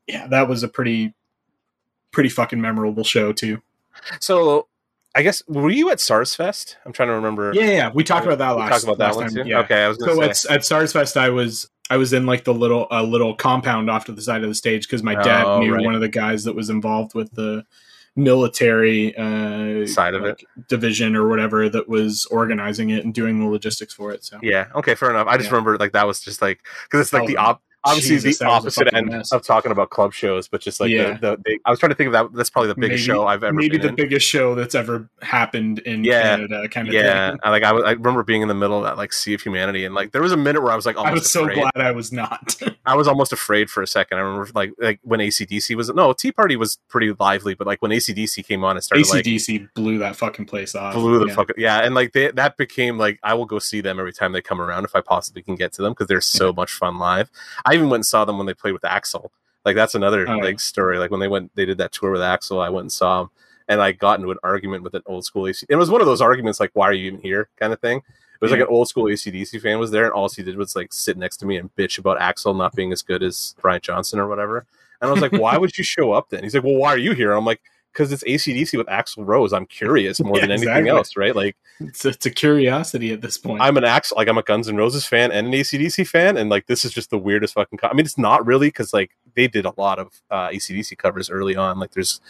yeah, 0.06 0.26
that 0.28 0.48
was 0.48 0.62
a 0.62 0.68
pretty 0.68 1.12
pretty 2.10 2.30
fucking 2.30 2.60
memorable 2.60 3.04
show 3.04 3.32
too. 3.32 3.60
So 4.20 4.68
I 5.14 5.22
guess 5.22 5.42
were 5.48 5.70
you 5.70 5.90
at 5.90 6.00
SARS 6.00 6.34
Fest? 6.34 6.76
I'm 6.84 6.92
trying 6.92 7.08
to 7.08 7.14
remember. 7.14 7.52
Yeah, 7.54 7.64
yeah, 7.64 7.90
we 7.92 8.04
talked 8.04 8.26
about 8.26 8.38
that 8.38 8.50
last. 8.50 8.66
We 8.66 8.70
talked 8.70 8.84
about 8.84 8.98
that 8.98 9.16
one 9.16 9.26
time. 9.26 9.44
too. 9.44 9.48
Yeah. 9.48 9.60
Okay, 9.60 9.84
I 9.84 9.88
was 9.88 9.98
so 9.98 10.14
say. 10.14 10.50
at 10.50 10.56
at 10.58 10.64
SARS 10.64 10.92
Fest, 10.92 11.16
I 11.16 11.30
was 11.30 11.68
I 11.90 11.96
was 11.96 12.12
in 12.12 12.26
like 12.26 12.44
the 12.44 12.54
little 12.54 12.86
a 12.90 13.02
little 13.02 13.34
compound 13.34 13.90
off 13.90 14.04
to 14.06 14.12
the 14.12 14.22
side 14.22 14.42
of 14.42 14.48
the 14.48 14.54
stage 14.54 14.86
because 14.86 15.02
my 15.02 15.14
dad 15.14 15.44
oh, 15.44 15.60
knew 15.60 15.74
right. 15.74 15.84
one 15.84 15.94
of 15.94 16.00
the 16.00 16.08
guys 16.08 16.44
that 16.44 16.54
was 16.54 16.70
involved 16.70 17.14
with 17.14 17.32
the 17.32 17.64
military 18.16 19.16
uh, 19.16 19.86
side 19.86 20.14
of 20.14 20.22
like, 20.22 20.42
it 20.42 20.68
division 20.68 21.14
or 21.14 21.28
whatever 21.28 21.68
that 21.68 21.88
was 21.88 22.26
organizing 22.26 22.90
it 22.90 23.04
and 23.04 23.14
doing 23.14 23.38
the 23.38 23.46
logistics 23.46 23.94
for 23.94 24.12
it. 24.12 24.24
So 24.24 24.38
yeah, 24.42 24.66
okay, 24.74 24.94
fair 24.94 25.10
enough. 25.10 25.26
I 25.26 25.36
just 25.36 25.48
yeah. 25.48 25.56
remember 25.56 25.78
like 25.78 25.92
that 25.92 26.06
was 26.06 26.20
just 26.20 26.42
like 26.42 26.60
because 26.84 27.00
it's 27.00 27.12
like 27.12 27.26
the 27.26 27.38
op- 27.38 27.62
obviously 27.84 28.16
Jesus, 28.16 28.38
the 28.38 28.46
opposite 28.46 28.92
end 28.92 29.08
mess. 29.08 29.32
of 29.32 29.42
talking 29.42 29.72
about 29.72 29.90
club 29.90 30.12
shows, 30.12 30.48
but 30.48 30.60
just 30.60 30.80
like 30.80 30.90
yeah. 30.90 31.14
the, 31.14 31.36
the, 31.36 31.42
the, 31.44 31.58
I 31.64 31.70
was 31.70 31.78
trying 31.78 31.90
to 31.90 31.96
think 31.96 32.08
of 32.08 32.12
that. 32.12 32.32
That's 32.34 32.50
probably 32.50 32.68
the 32.68 32.74
biggest 32.74 33.06
maybe, 33.06 33.18
show 33.18 33.26
I've 33.26 33.44
ever. 33.44 33.52
Maybe 33.52 33.78
the 33.78 33.88
in. 33.88 33.94
biggest 33.94 34.26
show 34.26 34.54
that's 34.54 34.74
ever 34.74 35.08
happened 35.22 35.78
in 35.80 36.04
yeah, 36.04 36.22
Canada, 36.22 36.68
kind 36.68 36.88
of. 36.88 36.94
Yeah, 36.94 37.30
thing. 37.30 37.40
I, 37.42 37.50
like 37.50 37.62
I, 37.62 37.70
I 37.70 37.92
remember 37.92 38.22
being 38.22 38.42
in 38.42 38.48
the 38.48 38.54
middle 38.54 38.78
of 38.78 38.84
that 38.84 38.96
like 38.96 39.12
sea 39.12 39.34
of 39.34 39.42
humanity, 39.42 39.84
and 39.84 39.94
like 39.94 40.12
there 40.12 40.22
was 40.22 40.32
a 40.32 40.36
minute 40.36 40.62
where 40.62 40.72
I 40.72 40.76
was 40.76 40.86
like, 40.86 40.96
I 40.96 41.12
was 41.12 41.30
so 41.30 41.46
glad 41.46 41.72
I 41.76 41.92
was 41.92 42.12
not. 42.12 42.56
I 42.86 42.96
was 42.96 43.06
almost 43.06 43.32
afraid 43.32 43.70
for 43.70 43.82
a 43.82 43.86
second. 43.86 44.18
I 44.18 44.22
remember 44.22 44.50
like 44.54 44.72
like 44.78 45.00
when 45.02 45.20
ACDC 45.20 45.76
was 45.76 45.88
no 45.90 46.12
Tea 46.12 46.32
Party 46.32 46.56
was 46.56 46.78
pretty 46.88 47.14
lively, 47.18 47.54
but 47.54 47.66
like 47.66 47.82
when 47.82 47.90
ACDC 47.90 48.46
came 48.46 48.64
on, 48.64 48.76
and 48.76 48.84
started 48.84 49.06
ACDC 49.06 49.60
like, 49.60 49.74
blew 49.74 49.98
that 49.98 50.16
fucking 50.16 50.46
place 50.46 50.74
off. 50.74 50.94
Blew 50.94 51.20
the 51.20 51.26
yeah. 51.26 51.34
fucking 51.34 51.56
yeah, 51.58 51.78
and 51.78 51.94
like 51.94 52.12
they, 52.12 52.30
that 52.32 52.56
became 52.56 52.98
like 52.98 53.18
I 53.22 53.34
will 53.34 53.46
go 53.46 53.58
see 53.58 53.80
them 53.80 53.98
every 53.98 54.12
time 54.12 54.32
they 54.32 54.42
come 54.42 54.60
around 54.60 54.84
if 54.84 54.96
I 54.96 55.00
possibly 55.00 55.42
can 55.42 55.54
get 55.54 55.72
to 55.74 55.82
them 55.82 55.92
because 55.92 56.06
they're 56.06 56.20
so 56.20 56.46
yeah. 56.46 56.52
much 56.52 56.72
fun 56.72 56.98
live. 56.98 57.30
I 57.68 57.74
even 57.74 57.88
went 57.88 57.98
and 57.98 58.06
saw 58.06 58.24
them 58.24 58.38
when 58.38 58.46
they 58.46 58.54
played 58.54 58.72
with 58.72 58.82
Axl. 58.82 59.30
Like 59.64 59.76
that's 59.76 59.94
another 59.94 60.28
oh, 60.28 60.38
like 60.38 60.60
story. 60.60 60.98
Like 60.98 61.10
when 61.10 61.20
they 61.20 61.28
went, 61.28 61.54
they 61.54 61.66
did 61.66 61.78
that 61.78 61.92
tour 61.92 62.10
with 62.10 62.20
Axl. 62.20 62.62
I 62.64 62.70
went 62.70 62.84
and 62.84 62.92
saw 62.92 63.20
them, 63.20 63.30
and 63.68 63.82
I 63.82 63.92
got 63.92 64.18
into 64.18 64.30
an 64.30 64.38
argument 64.42 64.82
with 64.82 64.94
an 64.94 65.02
old 65.06 65.24
school 65.24 65.46
AC. 65.46 65.66
It 65.68 65.76
was 65.76 65.90
one 65.90 66.00
of 66.00 66.06
those 66.06 66.22
arguments 66.22 66.60
like, 66.60 66.70
"Why 66.72 66.86
are 66.88 66.92
you 66.92 67.06
even 67.06 67.20
here?" 67.20 67.48
kind 67.58 67.72
of 67.72 67.80
thing. 67.80 67.98
It 67.98 68.04
was 68.40 68.50
yeah. 68.50 68.58
like 68.58 68.68
an 68.68 68.74
old 68.74 68.88
school 68.88 69.04
ACDC 69.04 69.60
fan 69.60 69.78
was 69.78 69.90
there, 69.90 70.04
and 70.04 70.12
all 70.12 70.28
he 70.28 70.42
did 70.42 70.56
was 70.56 70.74
like 70.74 70.92
sit 70.92 71.18
next 71.18 71.38
to 71.38 71.46
me 71.46 71.56
and 71.56 71.74
bitch 71.76 71.98
about 71.98 72.18
Axl 72.18 72.56
not 72.56 72.74
being 72.74 72.92
as 72.92 73.02
good 73.02 73.22
as 73.22 73.56
Brian 73.60 73.80
Johnson 73.82 74.18
or 74.18 74.28
whatever. 74.28 74.64
And 75.00 75.10
I 75.10 75.12
was 75.12 75.20
like, 75.20 75.32
"Why 75.32 75.58
would 75.58 75.76
you 75.76 75.84
show 75.84 76.12
up 76.12 76.30
then?" 76.30 76.44
He's 76.44 76.54
like, 76.54 76.64
"Well, 76.64 76.76
why 76.76 76.94
are 76.94 76.98
you 76.98 77.12
here?" 77.12 77.32
I'm 77.32 77.44
like, 77.44 77.60
because 77.92 78.12
it's 78.12 78.24
ACDC 78.24 78.76
with 78.76 78.86
Axl 78.86 79.26
Rose. 79.26 79.52
I'm 79.52 79.66
curious 79.66 80.20
more 80.20 80.34
yeah, 80.36 80.42
than 80.42 80.50
anything 80.52 80.68
exactly. 80.68 80.90
else, 80.90 81.16
right? 81.16 81.34
Like 81.34 81.56
it's 81.80 82.04
a, 82.04 82.08
it's 82.10 82.26
a 82.26 82.30
curiosity 82.30 83.12
at 83.12 83.20
this 83.20 83.38
point. 83.38 83.60
I'm 83.60 83.76
an 83.76 83.84
Axl, 83.84 84.16
like 84.16 84.28
I'm 84.28 84.38
a 84.38 84.42
Guns 84.42 84.68
N' 84.68 84.76
Roses 84.76 85.04
fan 85.04 85.32
and 85.32 85.48
an 85.48 85.52
ACDC 85.52 86.06
fan, 86.06 86.36
and 86.36 86.50
like 86.50 86.66
this 86.66 86.84
is 86.84 86.92
just 86.92 87.10
the 87.10 87.18
weirdest 87.18 87.54
fucking. 87.54 87.78
Co- 87.78 87.88
I 87.88 87.94
mean, 87.94 88.06
it's 88.06 88.18
not 88.18 88.46
really 88.46 88.68
because 88.68 88.92
like 88.92 89.12
they 89.34 89.48
did 89.48 89.64
a 89.64 89.72
lot 89.76 89.98
of 89.98 90.12
uh, 90.30 90.48
ACDC 90.48 90.96
covers 90.98 91.30
early 91.30 91.56
on. 91.56 91.78
Like 91.78 91.92
there's 91.92 92.20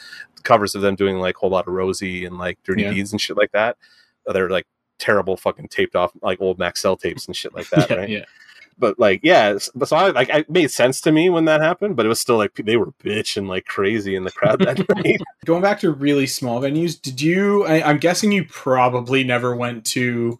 covers 0.42 0.74
of 0.74 0.82
them 0.82 0.94
doing 0.94 1.18
like 1.18 1.36
a 1.36 1.38
whole 1.40 1.50
lot 1.50 1.68
of 1.68 1.74
Rosie 1.74 2.24
and 2.24 2.38
like 2.38 2.58
Dirty 2.64 2.82
yeah. 2.82 2.92
Deeds 2.92 3.12
and 3.12 3.20
shit 3.20 3.36
like 3.36 3.52
that. 3.52 3.76
They're 4.26 4.50
like 4.50 4.66
terrible 4.98 5.36
fucking 5.36 5.68
taped 5.68 5.96
off 5.96 6.12
like 6.22 6.40
old 6.40 6.58
Maxell 6.58 6.98
tapes 6.98 7.26
and 7.26 7.36
shit 7.36 7.54
like 7.54 7.68
that, 7.70 7.90
yeah, 7.90 7.96
right? 7.96 8.08
Yeah 8.08 8.24
but 8.78 8.98
like 8.98 9.20
yeah 9.22 9.58
so 9.58 9.96
I, 9.96 10.10
like 10.10 10.28
it 10.28 10.48
made 10.48 10.70
sense 10.70 11.00
to 11.02 11.12
me 11.12 11.28
when 11.28 11.44
that 11.46 11.60
happened 11.60 11.96
but 11.96 12.06
it 12.06 12.08
was 12.08 12.20
still 12.20 12.36
like 12.36 12.54
they 12.54 12.76
were 12.76 12.92
bitching 13.04 13.48
like 13.48 13.66
crazy 13.66 14.14
in 14.14 14.24
the 14.24 14.30
crowd 14.30 14.60
that 14.60 14.88
night 14.96 15.20
going 15.44 15.62
back 15.62 15.80
to 15.80 15.90
really 15.90 16.26
small 16.26 16.60
venues 16.60 17.00
did 17.00 17.20
you 17.20 17.64
I, 17.64 17.90
am 17.90 17.98
guessing 17.98 18.32
you 18.32 18.44
probably 18.44 19.24
never 19.24 19.54
went 19.54 19.84
to 19.86 20.38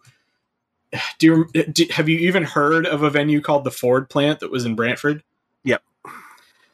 do 1.19 1.27
you 1.27 1.45
eh, 1.55 1.65
do, 1.71 1.85
have 1.91 2.09
you 2.09 2.17
even 2.19 2.43
heard 2.43 2.85
of 2.85 3.03
a 3.03 3.09
venue 3.09 3.41
called 3.41 3.63
the 3.63 3.71
ford 3.71 4.09
plant 4.09 4.39
that 4.39 4.51
was 4.51 4.65
in 4.65 4.75
brantford 4.75 5.23
yep 5.63 5.83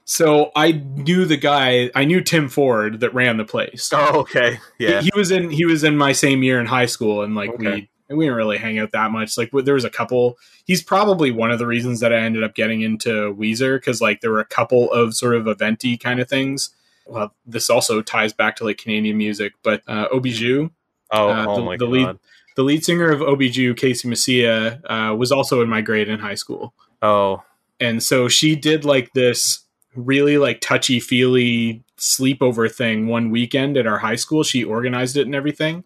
so 0.08 0.52
I 0.56 0.72
knew 0.72 1.26
the 1.26 1.36
guy. 1.36 1.90
I 1.96 2.06
knew 2.06 2.22
Tim 2.22 2.48
Ford 2.48 3.00
that 3.00 3.12
ran 3.16 3.38
the 3.38 3.44
place. 3.44 3.90
Oh, 3.92 4.20
okay, 4.20 4.60
yeah. 4.78 5.02
He, 5.02 5.10
he 5.12 5.12
was 5.18 5.32
in. 5.32 5.50
He 5.50 5.66
was 5.66 5.84
in 5.84 5.98
my 5.98 6.12
same 6.12 6.44
year 6.44 6.60
in 6.60 6.68
high 6.68 6.86
school, 6.86 7.24
and 7.24 7.34
like 7.34 7.50
okay. 7.50 7.74
we 7.74 7.90
and 8.10 8.18
we 8.18 8.26
didn't 8.26 8.38
really 8.38 8.57
hang 8.57 8.80
out 8.80 8.91
that 8.91 9.11
much. 9.11 9.38
Like 9.38 9.52
there 9.52 9.73
was 9.73 9.86
a 9.86 9.90
couple. 9.90 10.38
He's 10.65 10.84
probably 10.84 11.32
one 11.32 11.52
of 11.52 11.60
the 11.60 11.68
reasons 11.68 11.99
that 12.02 12.14
I 12.14 12.19
ended 12.19 12.44
up 12.44 12.56
getting 12.56 12.82
into 12.82 13.34
Weezer 13.34 13.77
because 13.77 14.02
like 14.02 14.22
there 14.22 14.32
were 14.32 14.40
a 14.40 14.45
couple 14.45 14.91
of 14.91 15.15
sort 15.15 15.36
of 15.36 15.45
eventy 15.45 15.99
kind 15.99 16.19
of 16.19 16.30
things. 16.30 16.69
Well, 17.07 17.34
this 17.45 17.69
also 17.69 18.02
ties 18.02 18.34
back 18.34 18.56
to 18.57 18.64
like 18.64 18.77
Canadian 18.77 19.18
music, 19.18 19.53
but 19.64 19.82
uh, 19.88 20.07
Ohbijou, 20.10 20.72
oh, 21.11 21.30
uh, 21.30 21.45
oh 21.48 21.56
the, 21.57 21.61
my 21.61 21.77
the 21.77 21.86
god, 21.86 21.91
lead, 21.91 22.19
the 22.56 22.64
lead 22.64 22.84
singer 22.84 23.11
of 23.11 23.19
Ohbijou, 23.19 23.77
Casey 23.77 24.07
Mecija, 24.07 24.82
uh, 24.86 25.15
was 25.15 25.32
also 25.32 25.61
in 25.61 25.69
my 25.69 25.82
grade 25.82 26.10
in 26.10 26.19
high 26.19 26.36
school. 26.36 26.73
Oh, 27.02 27.44
and 27.80 28.02
so 28.02 28.27
she 28.27 28.56
did 28.56 28.86
like 28.86 29.14
this 29.14 29.65
really 29.95 30.38
like 30.38 30.61
touchy 30.61 30.99
feely 30.99 31.84
sleepover 31.98 32.73
thing 32.73 33.07
one 33.07 33.30
weekend 33.30 33.77
at 33.77 33.88
our 33.88 33.99
high 33.99 34.15
school. 34.15 34.44
She 34.44 34.64
organized 34.64 35.15
it 35.15 35.27
and 35.27 35.36
everything, 35.36 35.84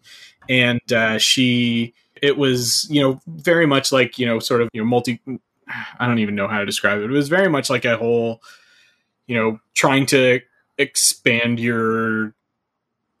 and 0.48 0.80
uh, 0.90 1.18
she 1.18 1.94
it 2.22 2.36
was 2.36 2.86
you 2.90 3.00
know 3.00 3.20
very 3.26 3.66
much 3.66 3.92
like 3.92 4.18
you 4.18 4.26
know 4.26 4.38
sort 4.38 4.62
of 4.62 4.68
you 4.72 4.80
know 4.80 4.86
multi 4.86 5.20
i 5.98 6.06
don't 6.06 6.18
even 6.18 6.34
know 6.34 6.48
how 6.48 6.58
to 6.58 6.66
describe 6.66 6.98
it. 6.98 7.04
It 7.04 7.10
was 7.10 7.28
very 7.28 7.48
much 7.48 7.70
like 7.70 7.84
a 7.84 7.96
whole 7.96 8.42
you 9.26 9.36
know 9.36 9.60
trying 9.74 10.06
to 10.06 10.40
expand 10.78 11.60
your 11.60 12.34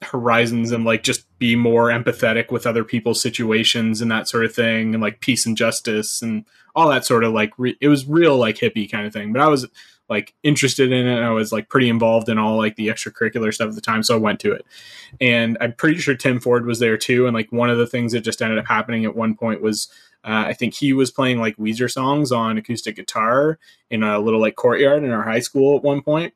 horizons 0.02 0.72
and 0.72 0.84
like 0.84 1.02
just 1.02 1.26
be 1.38 1.54
more 1.54 1.88
empathetic 1.88 2.50
with 2.50 2.66
other 2.66 2.84
people's 2.84 3.20
situations 3.20 4.00
and 4.00 4.10
that 4.10 4.28
sort 4.28 4.44
of 4.44 4.54
thing 4.54 4.94
and 4.94 5.02
like 5.02 5.20
peace 5.20 5.44
and 5.44 5.56
justice 5.56 6.22
and 6.22 6.46
all 6.74 6.88
that 6.88 7.04
sort 7.04 7.22
of 7.22 7.32
like 7.32 7.52
re- 7.58 7.76
it 7.80 7.88
was 7.88 8.06
real 8.06 8.36
like 8.36 8.56
hippie 8.56 8.90
kind 8.90 9.06
of 9.06 9.12
thing. 9.12 9.32
But 9.32 9.42
i 9.42 9.48
was 9.48 9.66
like 10.10 10.34
interested 10.42 10.92
in 10.92 11.06
it. 11.06 11.22
I 11.22 11.30
was 11.30 11.52
like 11.52 11.68
pretty 11.68 11.88
involved 11.88 12.28
in 12.28 12.36
all 12.36 12.58
like 12.58 12.76
the 12.76 12.88
extracurricular 12.88 13.54
stuff 13.54 13.68
at 13.68 13.74
the 13.76 13.80
time, 13.80 14.02
so 14.02 14.16
I 14.16 14.18
went 14.18 14.40
to 14.40 14.52
it. 14.52 14.66
And 15.20 15.56
I'm 15.60 15.72
pretty 15.72 16.00
sure 16.00 16.16
Tim 16.16 16.40
Ford 16.40 16.66
was 16.66 16.80
there 16.80 16.98
too. 16.98 17.26
And 17.26 17.34
like 17.34 17.50
one 17.52 17.70
of 17.70 17.78
the 17.78 17.86
things 17.86 18.12
that 18.12 18.20
just 18.20 18.42
ended 18.42 18.58
up 18.58 18.66
happening 18.66 19.04
at 19.04 19.16
one 19.16 19.34
point 19.36 19.62
was 19.62 19.88
uh, 20.24 20.44
I 20.48 20.52
think 20.52 20.74
he 20.74 20.92
was 20.92 21.10
playing 21.10 21.38
like 21.38 21.56
Weezer 21.56 21.90
songs 21.90 22.30
on 22.30 22.58
acoustic 22.58 22.96
guitar 22.96 23.58
in 23.88 24.02
a 24.02 24.18
little 24.18 24.40
like 24.40 24.56
courtyard 24.56 25.02
in 25.02 25.10
our 25.10 25.22
high 25.22 25.40
school 25.40 25.78
at 25.78 25.82
one. 25.82 26.32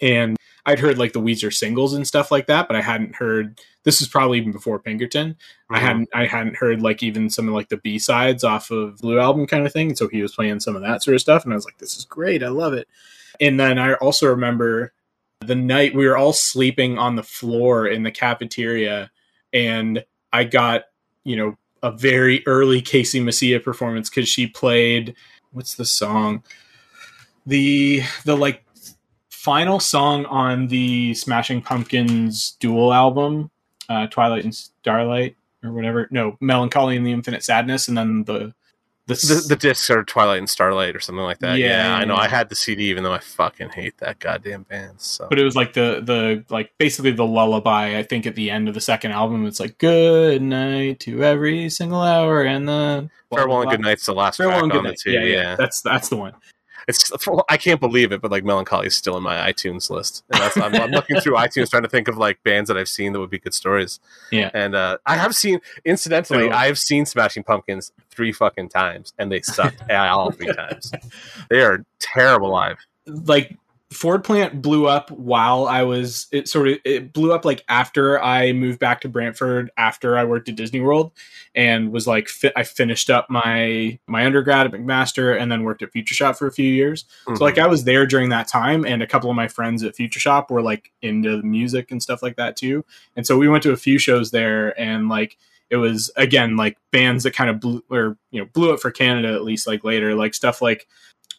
And 0.00 0.36
I'd 0.66 0.78
heard 0.78 0.98
like 0.98 1.12
the 1.12 1.20
Weezer 1.20 1.52
singles 1.52 1.94
and 1.94 2.06
stuff 2.06 2.30
like 2.30 2.46
that, 2.46 2.68
but 2.68 2.76
I 2.76 2.82
hadn't 2.82 3.16
heard. 3.16 3.58
This 3.84 4.00
was 4.00 4.08
probably 4.08 4.38
even 4.38 4.52
before 4.52 4.78
Pinkerton. 4.78 5.30
Mm-hmm. 5.30 5.74
I 5.74 5.78
hadn't 5.78 6.08
I 6.14 6.26
hadn't 6.26 6.56
heard 6.56 6.82
like 6.82 7.02
even 7.02 7.30
some 7.30 7.48
of 7.48 7.54
like 7.54 7.68
the 7.68 7.78
B 7.78 7.98
sides 7.98 8.44
off 8.44 8.70
of 8.70 8.98
Blue 8.98 9.18
album 9.18 9.46
kind 9.46 9.66
of 9.66 9.72
thing. 9.72 9.88
And 9.88 9.98
so 9.98 10.08
he 10.08 10.22
was 10.22 10.34
playing 10.34 10.60
some 10.60 10.76
of 10.76 10.82
that 10.82 11.02
sort 11.02 11.14
of 11.14 11.20
stuff, 11.20 11.44
and 11.44 11.52
I 11.52 11.56
was 11.56 11.64
like, 11.64 11.78
"This 11.78 11.96
is 11.96 12.04
great! 12.04 12.42
I 12.42 12.48
love 12.48 12.72
it." 12.72 12.88
And 13.40 13.58
then 13.58 13.78
I 13.78 13.94
also 13.94 14.28
remember 14.28 14.92
the 15.40 15.54
night 15.54 15.94
we 15.94 16.06
were 16.06 16.16
all 16.16 16.32
sleeping 16.34 16.98
on 16.98 17.16
the 17.16 17.22
floor 17.22 17.86
in 17.86 18.02
the 18.02 18.10
cafeteria, 18.10 19.10
and 19.52 20.04
I 20.32 20.44
got 20.44 20.84
you 21.24 21.36
know 21.36 21.56
a 21.82 21.90
very 21.90 22.46
early 22.46 22.82
Casey 22.82 23.20
Mecija 23.20 23.62
performance 23.62 24.10
because 24.10 24.28
she 24.28 24.46
played 24.46 25.14
what's 25.52 25.74
the 25.74 25.84
song 25.84 26.44
the 27.46 28.02
the 28.24 28.36
like 28.36 28.64
final 29.40 29.80
song 29.80 30.26
on 30.26 30.66
the 30.66 31.14
Smashing 31.14 31.62
Pumpkins 31.62 32.56
dual 32.60 32.92
album, 32.92 33.50
uh, 33.88 34.06
Twilight 34.08 34.44
and 34.44 34.54
Starlight 34.54 35.34
or 35.64 35.72
whatever. 35.72 36.08
No, 36.10 36.36
Mellon 36.40 36.68
Collie 36.68 36.96
and 36.96 37.06
the 37.06 37.12
Infinite 37.12 37.42
Sadness, 37.42 37.88
and 37.88 37.96
then 37.96 38.24
the 38.24 38.52
the, 39.06 39.44
the 39.48 39.56
discs 39.56 39.90
are 39.90 40.04
Twilight 40.04 40.38
and 40.38 40.48
Starlight 40.48 40.94
or 40.94 41.00
something 41.00 41.24
like 41.24 41.40
that. 41.40 41.58
Yeah, 41.58 41.86
Yeah, 41.88 41.96
I 41.96 42.04
know. 42.04 42.14
yeah. 42.14 42.20
I 42.20 42.28
had 42.28 42.48
the 42.48 42.54
CD, 42.54 42.84
even 42.90 43.02
though 43.02 43.12
I 43.14 43.18
fucking 43.18 43.70
hate 43.70 43.96
that 43.98 44.20
goddamn 44.20 44.62
band. 44.64 45.00
So 45.00 45.26
but 45.28 45.38
it 45.38 45.42
was 45.42 45.56
like 45.56 45.72
the 45.72 46.00
the 46.04 46.44
like 46.50 46.72
basically 46.78 47.10
the 47.12 47.24
lullaby. 47.24 47.98
I 47.98 48.02
think 48.02 48.26
at 48.26 48.34
the 48.36 48.50
end 48.50 48.68
of 48.68 48.74
the 48.74 48.80
second 48.80 49.12
album, 49.12 49.46
it's 49.46 49.58
like 49.58 49.78
good 49.78 50.42
night 50.42 51.00
to 51.00 51.24
every 51.24 51.70
single 51.70 52.02
hour 52.02 52.42
and 52.42 52.68
the 52.68 53.10
Farewell 53.34 53.62
and 53.62 53.70
Good 53.70 53.80
Night's 53.80 54.06
the 54.06 54.14
last 54.14 54.36
Farewell 54.36 54.58
track 54.60 54.62
and 54.64 54.72
on 54.72 54.78
good 54.78 54.84
the 54.84 54.90
night. 54.90 55.02
Yeah, 55.06 55.20
Yeah, 55.20 55.42
yeah, 55.42 55.56
that's 55.56 55.80
that's 55.80 56.08
the 56.10 56.16
one. 56.16 56.34
It's 56.88 57.10
I 57.48 57.56
can't 57.56 57.80
believe 57.80 58.12
it, 58.12 58.20
but 58.20 58.30
like 58.30 58.44
Mellon 58.44 58.64
Collie 58.64 58.86
is 58.86 58.96
still 58.96 59.16
in 59.16 59.22
my 59.22 59.50
iTunes 59.52 59.90
list. 59.90 60.24
And 60.32 60.40
that's, 60.40 60.56
I'm, 60.56 60.74
I'm 60.74 60.90
looking 60.90 61.20
through 61.20 61.34
iTunes 61.36 61.70
trying 61.70 61.82
to 61.82 61.88
think 61.88 62.08
of 62.08 62.16
like 62.18 62.42
bands 62.42 62.68
that 62.68 62.76
I've 62.76 62.88
seen 62.88 63.12
that 63.12 63.20
would 63.20 63.30
be 63.30 63.38
good 63.38 63.54
stories. 63.54 64.00
Yeah. 64.30 64.50
and 64.54 64.74
uh, 64.74 64.98
I 65.06 65.16
have 65.16 65.34
seen. 65.34 65.60
Incidentally, 65.84 66.48
So- 66.48 66.54
I 66.54 66.66
have 66.66 66.78
seen 66.78 67.06
Smashing 67.06 67.44
Pumpkins 67.44 67.92
three 68.10 68.32
fucking 68.32 68.68
times, 68.70 69.12
and 69.18 69.30
they 69.30 69.40
sucked 69.42 69.82
all 69.90 70.30
three 70.32 70.52
times. 70.52 70.92
They 71.50 71.60
are 71.62 71.84
terrible 71.98 72.50
live. 72.50 72.78
like 73.06 73.56
Ford 73.92 74.22
plant 74.22 74.62
blew 74.62 74.86
up 74.86 75.10
while 75.10 75.66
I 75.66 75.82
was 75.82 76.28
it 76.30 76.48
sort 76.48 76.68
of 76.68 76.78
it 76.84 77.12
blew 77.12 77.32
up 77.32 77.44
like 77.44 77.64
after 77.68 78.22
I 78.22 78.52
moved 78.52 78.78
back 78.78 79.00
to 79.00 79.08
Brantford 79.08 79.68
after 79.76 80.16
I 80.16 80.24
worked 80.24 80.48
at 80.48 80.54
Disney 80.54 80.80
World 80.80 81.10
and 81.56 81.90
was 81.90 82.06
like 82.06 82.28
fi- 82.28 82.52
I 82.54 82.62
finished 82.62 83.10
up 83.10 83.28
my 83.28 83.98
my 84.06 84.24
undergrad 84.24 84.66
at 84.66 84.72
McMaster 84.72 85.36
and 85.36 85.50
then 85.50 85.64
worked 85.64 85.82
at 85.82 85.90
Future 85.90 86.14
Shop 86.14 86.36
for 86.36 86.46
a 86.46 86.52
few 86.52 86.72
years. 86.72 87.04
Mhm. 87.26 87.38
So 87.38 87.44
like 87.44 87.58
I 87.58 87.66
was 87.66 87.82
there 87.82 88.06
during 88.06 88.28
that 88.28 88.46
time 88.46 88.84
and 88.84 89.02
a 89.02 89.08
couple 89.08 89.28
of 89.28 89.34
my 89.34 89.48
friends 89.48 89.82
at 89.82 89.96
Future 89.96 90.20
Shop 90.20 90.52
were 90.52 90.62
like 90.62 90.92
into 91.02 91.36
the 91.36 91.42
music 91.42 91.90
and 91.90 92.00
stuff 92.00 92.22
like 92.22 92.36
that 92.36 92.56
too. 92.56 92.84
And 93.16 93.26
so 93.26 93.36
we 93.38 93.48
went 93.48 93.64
to 93.64 93.72
a 93.72 93.76
few 93.76 93.98
shows 93.98 94.30
there 94.30 94.78
and 94.80 95.08
like 95.08 95.36
it 95.68 95.76
was 95.76 96.12
again 96.14 96.56
like 96.56 96.78
bands 96.92 97.24
that 97.24 97.34
kind 97.34 97.50
of 97.50 97.58
blew 97.58 97.82
or 97.90 98.16
you 98.30 98.40
know 98.40 98.48
blew 98.52 98.72
up 98.72 98.78
for 98.78 98.92
Canada 98.92 99.32
at 99.34 99.42
least 99.42 99.66
like 99.66 99.82
later 99.82 100.14
like 100.14 100.34
stuff 100.34 100.62
like 100.62 100.86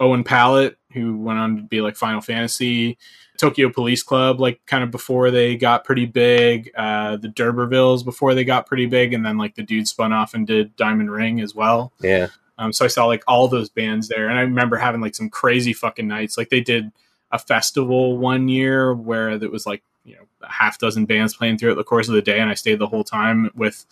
Owen 0.02 0.26
Pallett 0.26 0.78
who 0.94 1.18
went 1.18 1.40
on 1.40 1.56
to 1.58 1.62
be 1.64 1.82
like 1.82 1.96
Final 1.96 2.22
Fantasy 2.22 2.98
Tokyo 3.38 3.70
Police 3.70 4.04
Club 4.04 4.40
like 4.40 4.64
kind 4.66 4.84
of 4.84 4.92
before 4.92 5.32
they 5.32 5.56
got 5.56 5.84
pretty 5.84 6.06
big 6.06 6.72
uh 6.76 7.18
the 7.18 7.28
D'Urbervilles 7.28 8.06
before 8.06 8.34
they 8.34 8.44
got 8.44 8.68
pretty 8.68 8.86
big 8.86 9.14
and 9.14 9.26
then 9.26 9.38
like 9.38 9.56
the 9.56 9.64
dude 9.64 9.88
spun 9.88 10.14
off 10.14 10.34
and 10.34 10.46
did 10.46 10.76
Diamond 10.76 11.12
Ring 11.12 11.42
as 11.42 11.56
well 11.56 11.92
yeah, 12.02 12.28
um, 12.62 12.72
so 12.72 12.86
I 12.86 12.90
saw 12.90 13.06
like 13.06 13.24
all 13.28 13.48
those 13.48 13.70
bands 13.70 14.08
there, 14.08 14.30
and 14.30 14.38
I 14.38 14.44
remember 14.44 14.78
having 14.78 15.02
like 15.02 15.16
some 15.16 15.32
crazy 15.32 15.74
fucking 15.74 16.08
nights. 16.08 16.38
Like 16.38 16.50
they 16.50 16.62
did 16.62 16.92
a 17.32 17.40
festival 17.40 18.20
one 18.20 18.50
year 18.50 18.94
where 18.94 19.32
it 19.32 19.52
was 19.52 19.66
like 19.66 19.82
you 20.04 20.14
know 20.16 20.22
a 20.44 20.52
half 20.52 20.78
dozen 20.78 21.06
bands 21.06 21.36
playing 21.36 21.58
throughout 21.58 21.78
the 21.78 21.84
course 21.84 22.08
of 22.08 22.14
the 22.14 22.22
day, 22.22 22.40
and 22.40 22.52
I 22.52 22.54
stayed 22.54 22.78
the 22.78 22.88
whole 22.88 23.04
time 23.04 23.50
with 23.56 23.84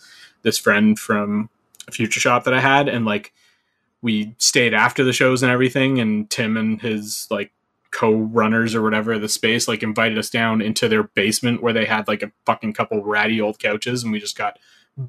this 0.42 0.56
friend 0.56 0.96
from 0.96 1.50
a 1.88 1.90
future 1.90 2.20
shop 2.20 2.44
that 2.44 2.54
I 2.54 2.60
had, 2.60 2.88
and 2.88 3.04
like 3.04 3.32
we 4.02 4.34
stayed 4.38 4.74
after 4.74 5.04
the 5.04 5.12
shows 5.12 5.42
and 5.42 5.52
everything, 5.52 5.98
and 5.98 6.28
Tim 6.30 6.56
and 6.56 6.80
his 6.80 7.26
like 7.30 7.52
co-runners 7.90 8.74
or 8.74 8.82
whatever 8.82 9.18
the 9.18 9.28
space 9.28 9.66
like 9.66 9.82
invited 9.82 10.16
us 10.16 10.30
down 10.30 10.62
into 10.62 10.88
their 10.88 11.02
basement 11.02 11.60
where 11.60 11.72
they 11.72 11.84
had 11.84 12.06
like 12.06 12.22
a 12.22 12.30
fucking 12.46 12.72
couple 12.72 13.02
ratty 13.02 13.40
old 13.40 13.58
couches 13.58 14.04
and 14.04 14.12
we 14.12 14.20
just 14.20 14.38
got 14.38 14.60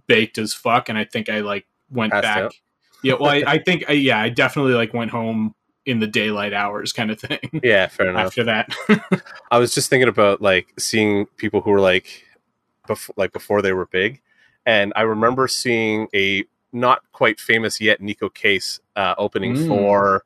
baked 0.07 0.39
as 0.39 0.51
fuck 0.51 0.89
and 0.89 0.97
i 0.97 1.03
think 1.05 1.29
i 1.29 1.41
like 1.41 1.67
went 1.91 2.11
Passed 2.11 2.23
back 2.23 2.37
out. 2.39 2.55
yeah 3.03 3.13
well 3.19 3.29
I, 3.29 3.43
I 3.45 3.57
think 3.63 3.85
I, 3.87 3.91
yeah 3.93 4.19
i 4.19 4.29
definitely 4.29 4.73
like 4.73 4.95
went 4.95 5.11
home 5.11 5.53
in 5.85 5.99
the 5.99 6.07
daylight 6.07 6.53
hours 6.53 6.91
kind 6.91 7.11
of 7.11 7.19
thing 7.19 7.61
yeah, 7.63 7.85
fair 7.85 8.09
enough. 8.09 8.25
after 8.25 8.45
that 8.45 8.73
I 9.51 9.59
was 9.59 9.73
just 9.75 9.89
thinking 9.89 10.07
about 10.07 10.41
like 10.41 10.73
seeing 10.79 11.25
people 11.37 11.61
who 11.61 11.71
were 11.71 11.81
like, 11.81 12.25
before, 12.87 13.13
like 13.17 13.33
before 13.33 13.61
they 13.61 13.73
were 13.73 13.85
big, 13.85 14.21
and 14.65 14.93
I 14.95 15.01
remember 15.01 15.47
seeing 15.47 16.07
a 16.15 16.45
not 16.73 17.01
quite 17.11 17.39
famous 17.39 17.79
yet 17.81 18.01
Neko 18.01 18.33
Case 18.33 18.79
uh, 18.95 19.15
opening 19.17 19.55
Mm. 19.55 19.67
for, 19.67 20.23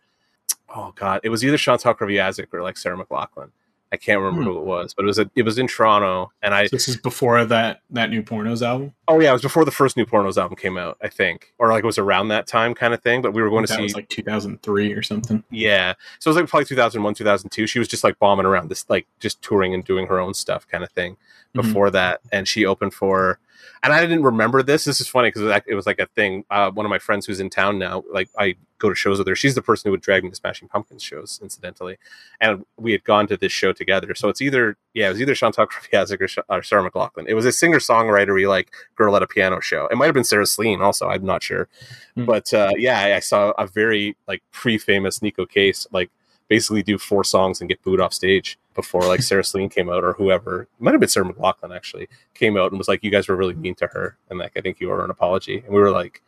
oh 0.75 0.93
god, 0.95 1.21
it 1.23 1.29
was 1.29 1.43
either 1.43 1.57
Chantal 1.57 1.93
Kreviazuk 1.93 2.47
or 2.53 2.61
like 2.61 2.77
Sarah 2.77 2.97
McLachlan. 2.97 3.49
I 3.91 3.97
can't 3.97 4.19
remember 4.19 4.41
Hmm. 4.41 4.49
who 4.49 4.59
it 4.59 4.65
was, 4.65 4.93
but 4.93 5.03
it 5.03 5.05
was 5.05 5.19
a, 5.19 5.29
it 5.35 5.43
was 5.43 5.57
in 5.57 5.67
Toronto, 5.67 6.31
and 6.41 6.53
I 6.53 6.67
this 6.67 6.87
is 6.89 6.97
before 6.97 7.45
that 7.45 7.81
that 7.91 8.09
new 8.09 8.21
pornos 8.23 8.61
album 8.65 8.93
oh 9.07 9.19
yeah, 9.21 9.29
it 9.29 9.33
was 9.33 9.43
before 9.43 9.63
the 9.63 9.71
first 9.71 9.95
New 9.95 10.05
Pornos 10.05 10.37
album 10.37 10.57
came 10.57 10.75
out, 10.77 10.97
I 11.01 11.07
think, 11.07 11.53
or 11.59 11.69
like 11.71 11.83
it 11.83 11.85
was 11.85 11.99
around 11.99 12.27
that 12.29 12.47
time 12.47 12.73
kind 12.73 12.93
of 12.93 13.01
thing. 13.03 13.21
But 13.21 13.33
we 13.33 13.41
were 13.43 13.49
going 13.51 13.63
to 13.65 13.71
that 13.71 13.77
see 13.77 13.83
was 13.83 13.93
like 13.95 14.09
2003 14.09 14.91
or 14.93 15.03
something 15.03 15.43
Yeah. 15.51 15.93
So 16.19 16.27
it 16.29 16.31
was 16.31 16.37
like 16.41 16.49
probably 16.49 16.65
2001, 16.65 17.13
2002. 17.13 17.67
She 17.67 17.77
was 17.79 17.87
just 17.87 18.03
like 18.03 18.17
bombing 18.19 18.47
around 18.47 18.69
this, 18.69 18.85
like 18.89 19.05
just 19.19 19.41
touring 19.43 19.73
and 19.75 19.85
doing 19.85 20.07
her 20.07 20.19
own 20.19 20.33
stuff 20.33 20.67
kind 20.67 20.83
of 20.83 20.89
thing 20.91 21.15
Mhm. 21.55 21.61
before 21.61 21.91
that. 21.91 22.19
And 22.33 22.47
she 22.47 22.65
opened 22.65 22.93
for, 22.95 23.37
and 23.83 23.93
I 23.93 24.01
didn't 24.01 24.23
remember 24.23 24.63
this. 24.63 24.83
This 24.83 24.99
is 25.01 25.07
funny 25.07 25.29
because 25.29 25.41
it, 25.41 25.45
was 25.45 25.51
like- 25.51 25.65
it 25.67 25.75
was 25.75 25.85
like 25.85 25.99
a 25.99 26.07
thing. 26.07 26.45
Uh, 26.49 26.71
one 26.71 26.85
of 26.85 26.89
my 26.89 26.99
friends 26.99 27.25
who's 27.25 27.39
in 27.39 27.49
town 27.49 27.79
now, 27.79 28.03
like 28.11 28.29
I 28.37 28.55
go 28.77 28.89
to 28.89 28.95
shows 28.95 29.17
with 29.17 29.27
her. 29.27 29.35
She's 29.35 29.55
the 29.55 29.61
person 29.61 29.87
who 29.87 29.91
would 29.91 30.01
drag 30.01 30.23
me 30.23 30.29
to 30.29 30.35
Smashing 30.35 30.67
Pumpkins 30.67 31.01
shows, 31.01 31.39
incidentally. 31.41 31.97
And 32.41 32.65
we 32.77 32.91
had 32.91 33.03
gone 33.03 33.25
to 33.27 33.37
this 33.37 33.51
show 33.51 33.71
together. 33.71 34.13
So 34.15 34.27
it's 34.27 34.41
either, 34.41 34.75
yeah, 34.93 35.07
it 35.07 35.11
was 35.11 35.21
either 35.21 35.33
Chantal 35.35 35.65
Kreviazuk 35.65 36.21
or, 36.21 36.27
Sh- 36.27 36.37
or 36.49 36.61
Sarah 36.61 36.89
McLachlan. 36.89 37.25
It 37.27 37.35
was 37.35 37.45
a 37.45 37.51
singer 37.51 37.79
songwriter 37.79 38.45
like 38.47 38.73
girl 38.95 39.15
at 39.15 39.23
a 39.23 39.27
piano 39.27 39.59
show. 39.61 39.87
It 39.87 39.95
might 39.95 40.05
have 40.07 40.13
been 40.13 40.23
Sarah 40.25 40.45
Slean 40.45 40.81
also. 40.81 41.07
I'm 41.07 41.25
not 41.25 41.41
sure. 41.41 41.69
Hmm. 42.15 42.25
But 42.25 42.53
uh, 42.53 42.71
yeah, 42.77 42.99
I, 42.99 43.15
I 43.15 43.19
saw 43.19 43.51
a 43.57 43.65
very 43.65 44.17
like 44.27 44.43
pre-famous 44.51 45.19
Neko 45.19 45.47
Case 45.49 45.87
like 45.91 46.11
basically 46.47 46.83
do 46.83 46.97
four 46.97 47.23
songs 47.23 47.59
and 47.59 47.69
get 47.69 47.81
booed 47.81 47.99
off 47.99 48.13
stage 48.13 48.57
before 48.73 49.01
like 49.01 49.21
Sarah 49.21 49.43
Slean 49.43 49.69
came 49.69 49.89
out 49.89 50.03
or 50.03 50.13
whoever. 50.13 50.63
It 50.63 50.69
might 50.79 50.91
have 50.91 50.99
been 50.99 51.09
Sarah 51.09 51.31
McLachlan 51.31 51.75
actually 51.75 52.07
came 52.33 52.57
out 52.57 52.71
and 52.71 52.77
was 52.77 52.87
like, 52.87 53.03
"You 53.03 53.11
guys 53.11 53.27
were 53.27 53.35
really 53.35 53.55
mean 53.55 53.75
to 53.75 53.87
her," 53.87 54.17
and 54.29 54.39
like 54.39 54.53
I 54.55 54.61
think 54.61 54.79
you 54.79 54.91
owe 54.91 54.95
her 54.95 55.05
an 55.05 55.11
apology. 55.11 55.57
And 55.65 55.73
we 55.73 55.81
were 55.81 55.91
like, 55.91 56.21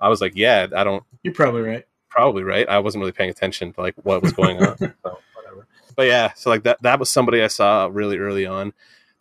I 0.00 0.08
was 0.08 0.20
like, 0.20 0.32
"Yeah, 0.34 0.66
I 0.74 0.84
don't 0.84 1.04
you're 1.22 1.34
probably 1.34 1.62
right 1.62 1.84
probably 2.08 2.42
right. 2.42 2.68
I 2.68 2.78
wasn't 2.78 3.00
really 3.00 3.12
paying 3.12 3.30
attention 3.30 3.72
to 3.72 3.80
like 3.80 3.94
what 4.02 4.22
was 4.22 4.32
going 4.32 4.62
on. 4.62 4.76
so 4.78 5.18
whatever. 5.34 5.66
But 5.96 6.06
yeah, 6.06 6.32
so 6.34 6.50
like 6.50 6.64
that 6.64 6.82
that 6.82 6.98
was 6.98 7.10
somebody 7.10 7.42
I 7.42 7.48
saw 7.48 7.88
really 7.90 8.18
early 8.18 8.46
on. 8.46 8.72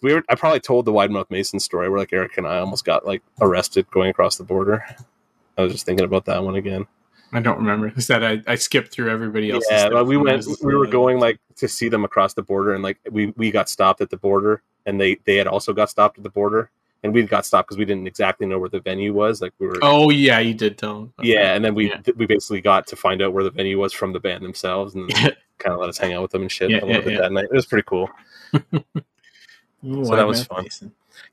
We 0.01 0.13
were 0.13 0.23
I 0.29 0.35
probably 0.35 0.59
told 0.59 0.85
the 0.85 0.93
Wide 0.93 1.11
Mouth 1.11 1.29
Mason 1.29 1.59
story 1.59 1.89
where 1.89 1.99
like 1.99 2.13
Eric 2.13 2.37
and 2.37 2.47
I 2.47 2.59
almost 2.59 2.85
got 2.85 3.05
like 3.05 3.23
arrested 3.41 3.89
going 3.91 4.09
across 4.09 4.37
the 4.37 4.43
border. 4.43 4.83
I 5.57 5.63
was 5.63 5.73
just 5.73 5.85
thinking 5.85 6.05
about 6.05 6.25
that 6.25 6.43
one 6.43 6.55
again. 6.55 6.85
I 7.33 7.39
don't 7.39 7.57
remember 7.57 7.91
is 7.95 8.07
that 8.07 8.23
i, 8.23 8.41
I 8.47 8.55
skipped 8.55 8.91
through 8.91 9.09
everybody 9.09 9.51
else 9.51 9.65
Yeah, 9.69 9.89
but 9.89 10.05
we 10.05 10.17
went. 10.17 10.45
We 10.61 10.75
were 10.75 10.87
going 10.87 11.19
like 11.19 11.39
to 11.57 11.67
see 11.67 11.89
them 11.89 12.03
across 12.05 12.33
the 12.33 12.41
border, 12.43 12.73
and 12.73 12.83
like 12.83 12.97
we 13.11 13.27
we 13.37 13.51
got 13.51 13.69
stopped 13.69 14.01
at 14.01 14.09
the 14.09 14.17
border, 14.17 14.61
and 14.85 14.99
they 15.01 15.15
they 15.25 15.35
had 15.35 15.47
also 15.47 15.73
got 15.73 15.89
stopped 15.89 16.17
at 16.17 16.23
the 16.23 16.29
border, 16.29 16.69
and 17.03 17.13
we 17.13 17.23
got 17.23 17.45
stopped 17.45 17.67
because 17.67 17.77
we 17.77 17.85
didn't 17.85 18.07
exactly 18.07 18.45
know 18.47 18.59
where 18.59 18.69
the 18.69 18.79
venue 18.79 19.13
was. 19.13 19.41
Like 19.41 19.53
we 19.59 19.67
were. 19.67 19.79
oh 19.81 20.09
yeah 20.09 20.39
you 20.39 20.53
did 20.53 20.77
tell 20.77 20.99
them. 21.01 21.13
Yeah, 21.21 21.53
and 21.55 21.65
then 21.65 21.75
we 21.75 21.89
Yeah. 21.89 22.01
we 22.15 22.25
basically 22.25 22.61
got 22.61 22.87
to 22.87 22.95
find 22.95 23.21
out 23.21 23.33
where 23.33 23.43
the 23.43 23.51
venue 23.51 23.79
was 23.79 23.91
from 23.93 24.13
the 24.13 24.19
band 24.19 24.43
themselves, 24.43 24.95
and 24.95 25.11
kind 25.13 25.73
of 25.73 25.79
let 25.79 25.89
us 25.89 25.97
hang 25.97 26.13
out 26.13 26.21
with 26.21 26.31
them 26.31 26.43
and 26.43 26.51
shit 26.51 26.69
Yeah, 26.69 26.77
a 26.77 26.85
little 26.85 26.95
yeah, 26.95 27.01
bit 27.01 27.13
yeah. 27.13 27.21
that 27.21 27.31
night. 27.31 27.45
It 27.45 27.53
was 27.53 27.65
pretty 27.65 27.85
cool. 27.87 28.09
So 29.83 30.15
that 30.15 30.27
was 30.27 30.43
fun. 30.43 30.65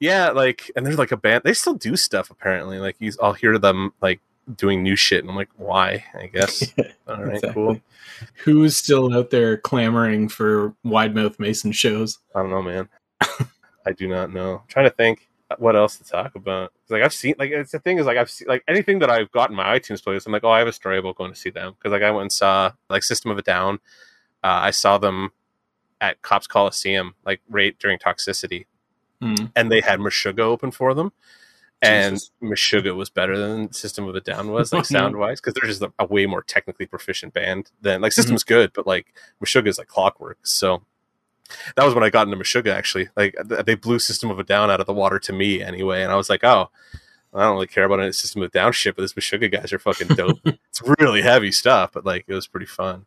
Yeah, 0.01 0.31
like, 0.31 0.71
and 0.77 0.85
there's 0.85 0.99
like 0.99 1.13
a 1.13 1.17
band. 1.17 1.43
They 1.45 1.55
still 1.55 1.75
do 1.75 1.97
stuff 1.97 2.31
apparently. 2.31 2.79
Like, 2.79 2.97
you, 2.99 3.11
I'll 3.23 3.33
hear 3.33 3.59
them 3.59 3.93
like 4.03 4.21
doing 4.57 4.83
new 4.83 4.97
shit, 4.97 5.21
and 5.21 5.31
I'm 5.31 5.37
like, 5.37 5.51
why? 5.57 6.05
I 6.15 6.27
guess. 6.27 6.73
All 7.09 7.23
right, 7.23 7.35
Exactly. 7.35 7.53
cool. 7.53 7.81
Who's 8.45 8.77
still 8.77 9.15
out 9.15 9.31
there 9.31 9.57
clamoring 9.57 10.29
for 10.29 10.75
Wide 10.85 11.15
Mouth 11.15 11.39
Mason 11.39 11.73
shows? 11.73 12.19
I 12.35 12.41
don't 12.41 12.51
know, 12.51 12.63
man. 12.63 12.89
I 13.87 13.93
do 13.93 14.09
not 14.09 14.33
know. 14.33 14.55
I'm 14.57 14.69
trying 14.69 14.87
to 14.87 14.95
think 14.95 15.29
what 15.59 15.77
else 15.77 15.99
to 15.99 16.05
talk 16.05 16.35
about. 16.37 16.73
Like 16.89 17.03
I've 17.03 17.13
seen, 17.13 17.35
like 17.39 17.51
it's 17.51 17.73
the 17.73 17.79
thing 17.79 17.99
is, 17.99 18.07
like 18.07 18.17
I've 18.17 18.31
seen, 18.31 18.49
like 18.49 18.65
anything 18.67 18.99
that 19.01 19.11
I've 19.11 19.31
got 19.31 19.51
in 19.51 19.57
my 19.57 19.79
iTunes 19.79 20.03
playlist. 20.03 20.27
I'm 20.27 20.33
like, 20.33 20.43
oh, 20.45 20.51
I 20.51 20.59
have 20.59 20.69
a 20.69 20.73
story 20.73 20.99
about 20.99 21.17
going 21.17 21.33
to 21.33 21.39
see 21.39 21.51
them 21.51 21.75
because 21.79 21.93
like 21.93 22.03
I 22.03 22.11
went 22.11 22.23
and 22.23 22.33
saw 22.33 22.73
like 22.89 23.03
System 23.03 23.31
of 23.31 23.39
a 23.39 23.43
Down. 23.43 23.75
Uh, 24.43 24.61
I 24.63 24.71
saw 24.71 24.99
them 24.99 25.33
at 26.01 26.23
Copps 26.23 26.47
Coliseum, 26.47 27.15
like 27.25 27.41
right 27.49 27.79
during 27.79 27.99
Toxicity, 27.99 28.67
Hmm. 29.21 29.35
and 29.55 29.71
they 29.71 29.81
had 29.81 30.01
Meshuggah 30.01 30.41
open 30.41 30.71
for 30.71 30.93
them. 30.95 31.13
And. 31.85 32.21
Meshuggah 32.43 32.95
was 32.95 33.11
better 33.11 33.37
than 33.37 33.73
System 33.73 34.09
of 34.09 34.15
a 34.15 34.21
Down 34.21 34.51
was, 34.51 34.73
like 34.73 34.85
sound 34.85 35.17
wise, 35.17 35.41
because 35.41 35.55
they're 35.55 35.69
just 35.69 35.83
a, 35.83 35.93
a 35.99 36.07
way 36.07 36.27
more 36.27 36.43
technically 36.43 36.87
proficient 36.87 37.33
band 37.33 37.71
than 37.81 38.01
like 38.01 38.13
mm-hmm. 38.13 38.21
System's 38.21 38.45
good, 38.45 38.73
but 38.73 38.87
like 38.87 39.15
Meshuggah 39.43 39.69
is 39.69 39.79
like 39.79 39.89
clockwork. 39.89 40.39
So 40.43 40.83
that 41.77 41.85
was 41.85 41.95
when 41.95 42.05
I 42.05 42.11
got 42.11 42.27
into 42.27 42.43
Meshuggah 42.43 42.75
actually. 42.75 43.09
Like 43.17 43.37
th- 43.49 43.65
they 43.65 43.75
blew 43.75 43.99
System 43.99 44.31
of 44.31 44.39
a 44.39 44.45
Down 44.45 44.71
out 44.71 44.81
of 44.81 44.87
the 44.87 44.93
water 44.93 45.19
to 45.21 45.33
me 45.33 45.63
anyway, 45.63 46.03
and 46.03 46.13
I 46.13 46.17
was 46.17 46.31
like, 46.31 46.45
oh, 46.45 46.71
I 47.33 47.43
don't 47.43 47.55
really 47.55 47.67
care 47.67 47.85
about 47.85 48.01
any 48.01 48.13
System 48.13 48.43
of 48.43 48.49
a 48.49 48.53
Down 48.53 48.73
shit, 48.73 48.97
but 48.97 49.03
this 49.03 49.15
Meshuggah 49.15 49.51
guys 49.51 49.73
are 49.73 49.79
fucking 49.79 50.09
dope. 50.09 50.41
it's 50.45 50.83
really 50.99 51.23
heavy 51.23 51.53
stuff, 51.53 51.93
but 51.93 52.05
like 52.05 52.25
it 52.29 52.35
was 52.35 52.47
pretty 52.47 52.67
fun. 52.67 53.07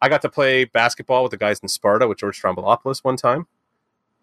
I 0.00 0.08
got 0.08 0.22
to 0.22 0.28
play 0.28 0.64
basketball 0.64 1.22
with 1.22 1.30
the 1.30 1.36
guys 1.36 1.60
in 1.60 1.68
Sparta 1.68 2.08
with 2.08 2.18
George 2.18 2.40
Stroumboulopoulos 2.40 3.04
one 3.04 3.16
time. 3.16 3.46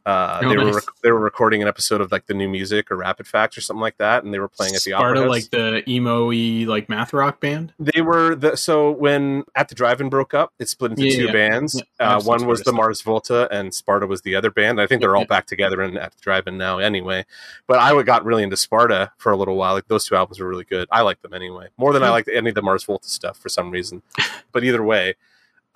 Uh, 0.05 0.39
Oh, 0.43 0.49
they 0.49 0.57
were 0.57 0.73
rec- 0.73 0.83
they 1.03 1.11
were 1.11 1.19
recording 1.19 1.61
an 1.61 1.67
episode 1.67 2.01
of 2.01 2.11
like 2.11 2.25
the 2.25 2.33
new 2.33 2.49
music 2.49 2.89
or 2.89 2.95
Rapid 2.97 3.27
Facts 3.27 3.57
or 3.57 3.61
something 3.61 3.81
like 3.81 3.97
that, 3.97 4.23
and 4.23 4.33
they 4.33 4.39
were 4.39 4.47
playing 4.47 4.73
at 4.75 4.81
the 4.83 4.91
Sparta, 4.91 5.19
Opera 5.19 5.21
House. 5.21 5.29
like 5.29 5.49
the 5.51 5.89
emo-y 5.89 6.65
like 6.67 6.89
math 6.89 7.13
rock 7.13 7.39
band. 7.39 7.73
They 7.79 8.01
were 8.01 8.35
the 8.35 8.55
so 8.57 8.91
when 8.91 9.43
at 9.55 9.69
the 9.69 9.75
drive-in 9.75 10.09
broke 10.09 10.33
up, 10.33 10.53
it 10.59 10.69
split 10.69 10.91
into 10.91 11.05
Yeah, 11.07 11.15
two 11.15 11.25
yeah. 11.25 11.31
bands. 11.31 11.81
Yeah, 11.99 12.17
uh, 12.17 12.21
one 12.21 12.45
was 12.47 12.59
the 12.59 12.65
stuff. 12.65 12.75
Mars 12.75 13.01
Volta, 13.01 13.47
and 13.51 13.73
Sparta 13.73 14.07
was 14.07 14.21
the 14.23 14.35
other 14.35 14.49
band. 14.49 14.81
I 14.81 14.87
think 14.87 15.01
they're 15.01 15.15
all 15.15 15.25
back 15.25 15.45
together 15.45 15.81
in 15.83 15.97
at 15.97 16.11
the 16.13 16.21
drive-in 16.21 16.57
now, 16.57 16.79
anyway. 16.79 17.25
But 17.67 17.79
I 17.79 18.01
got 18.03 18.25
really 18.25 18.43
into 18.43 18.57
Sparta 18.57 19.11
for 19.17 19.31
a 19.31 19.37
little 19.37 19.55
while. 19.55 19.73
Like 19.73 19.87
those 19.87 20.05
two 20.07 20.15
albums 20.15 20.39
were 20.39 20.47
really 20.47 20.65
good. 20.65 20.87
I 20.91 21.01
like 21.01 21.21
them 21.21 21.33
anyway, 21.33 21.67
more 21.77 21.93
than 21.93 22.03
I 22.03 22.09
liked 22.09 22.29
any 22.33 22.49
of 22.49 22.55
the 22.55 22.61
Mars 22.61 22.83
Volta 22.83 23.07
stuff 23.09 23.37
for 23.37 23.49
some 23.49 23.69
reason. 23.71 24.01
but 24.51 24.63
either 24.63 24.83
way, 24.83 25.15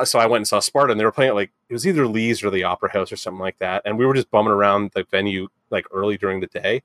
so 0.04 0.20
I 0.20 0.26
went 0.26 0.42
and 0.42 0.48
saw 0.48 0.60
Sparta, 0.60 0.92
and 0.92 1.00
they 1.00 1.06
were 1.06 1.12
playing 1.12 1.30
at 1.30 1.36
like 1.36 1.52
it 1.70 1.74
was 1.74 1.88
either 1.88 2.08
Lee's 2.08 2.44
or 2.44 2.50
the 2.50 2.64
Opera 2.64 2.92
House 2.92 3.12
or 3.12 3.16
something 3.16 3.40
like 3.40 3.60
that. 3.60 3.82
And 3.86 3.98
we 3.98 4.06
were 4.06 4.14
just 4.14 4.30
bumming 4.30 4.52
around 4.52 4.92
the 4.94 5.06
venue 5.10 5.48
like 5.70 5.86
early 5.92 6.18
during 6.18 6.42
the 6.42 6.48
day, 6.48 6.84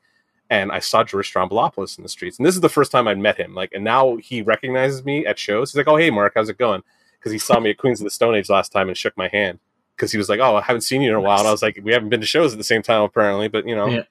and 0.49 0.70
I 0.70 0.78
saw 0.78 1.03
George 1.03 1.32
Stroumboulopoulos 1.32 1.99
in 1.99 2.03
the 2.03 2.09
streets. 2.09 2.39
And 2.39 2.47
this 2.47 2.55
is 2.55 2.61
the 2.61 2.69
first 2.69 2.93
time 2.93 3.09
I'd 3.09 3.19
met 3.19 3.39
him. 3.39 3.55
Like, 3.55 3.73
and 3.73 3.82
now 3.82 4.16
he 4.16 4.43
recognizes 4.43 5.05
me 5.05 5.27
at 5.27 5.39
shows. 5.39 5.73
He's 5.73 5.78
like, 5.78 5.89
"Oh, 5.89 5.97
hey, 5.97 6.11
Mark, 6.11 6.32
how's 6.37 6.49
it 6.49 6.59
going?" 6.59 6.82
Because 7.19 7.32
he 7.32 7.39
saw 7.39 7.59
me 7.59 7.70
at 7.70 7.78
Queens 7.78 8.01
of 8.01 8.05
the 8.05 8.11
Stone 8.11 8.37
Age 8.37 8.49
last 8.49 8.70
time 8.70 8.89
and 8.89 8.97
shook 8.97 9.16
my 9.16 9.28
hand. 9.28 9.59
Because 9.97 10.12
he 10.12 10.19
was 10.19 10.28
like, 10.28 10.41
"Oh, 10.41 10.57
I 10.57 10.62
haven't 10.62 10.82
seen 10.82 11.03
you 11.03 11.11
in 11.11 11.16
a 11.16 11.20
while," 11.20 11.41
and 11.41 11.49
I 11.49 11.53
was 11.53 11.62
like, 11.62 11.81
"We 11.82 11.93
haven't 11.93 12.11
been 12.11 12.20
to 12.20 12.27
shows 12.27 12.53
at 12.53 12.59
the 12.59 12.65
same 12.65 12.82
time 12.82 13.03
apparently, 13.03 13.49
but 13.49 13.66
you 13.66 13.74
know." 13.74 13.89
Yeah. 13.89 14.03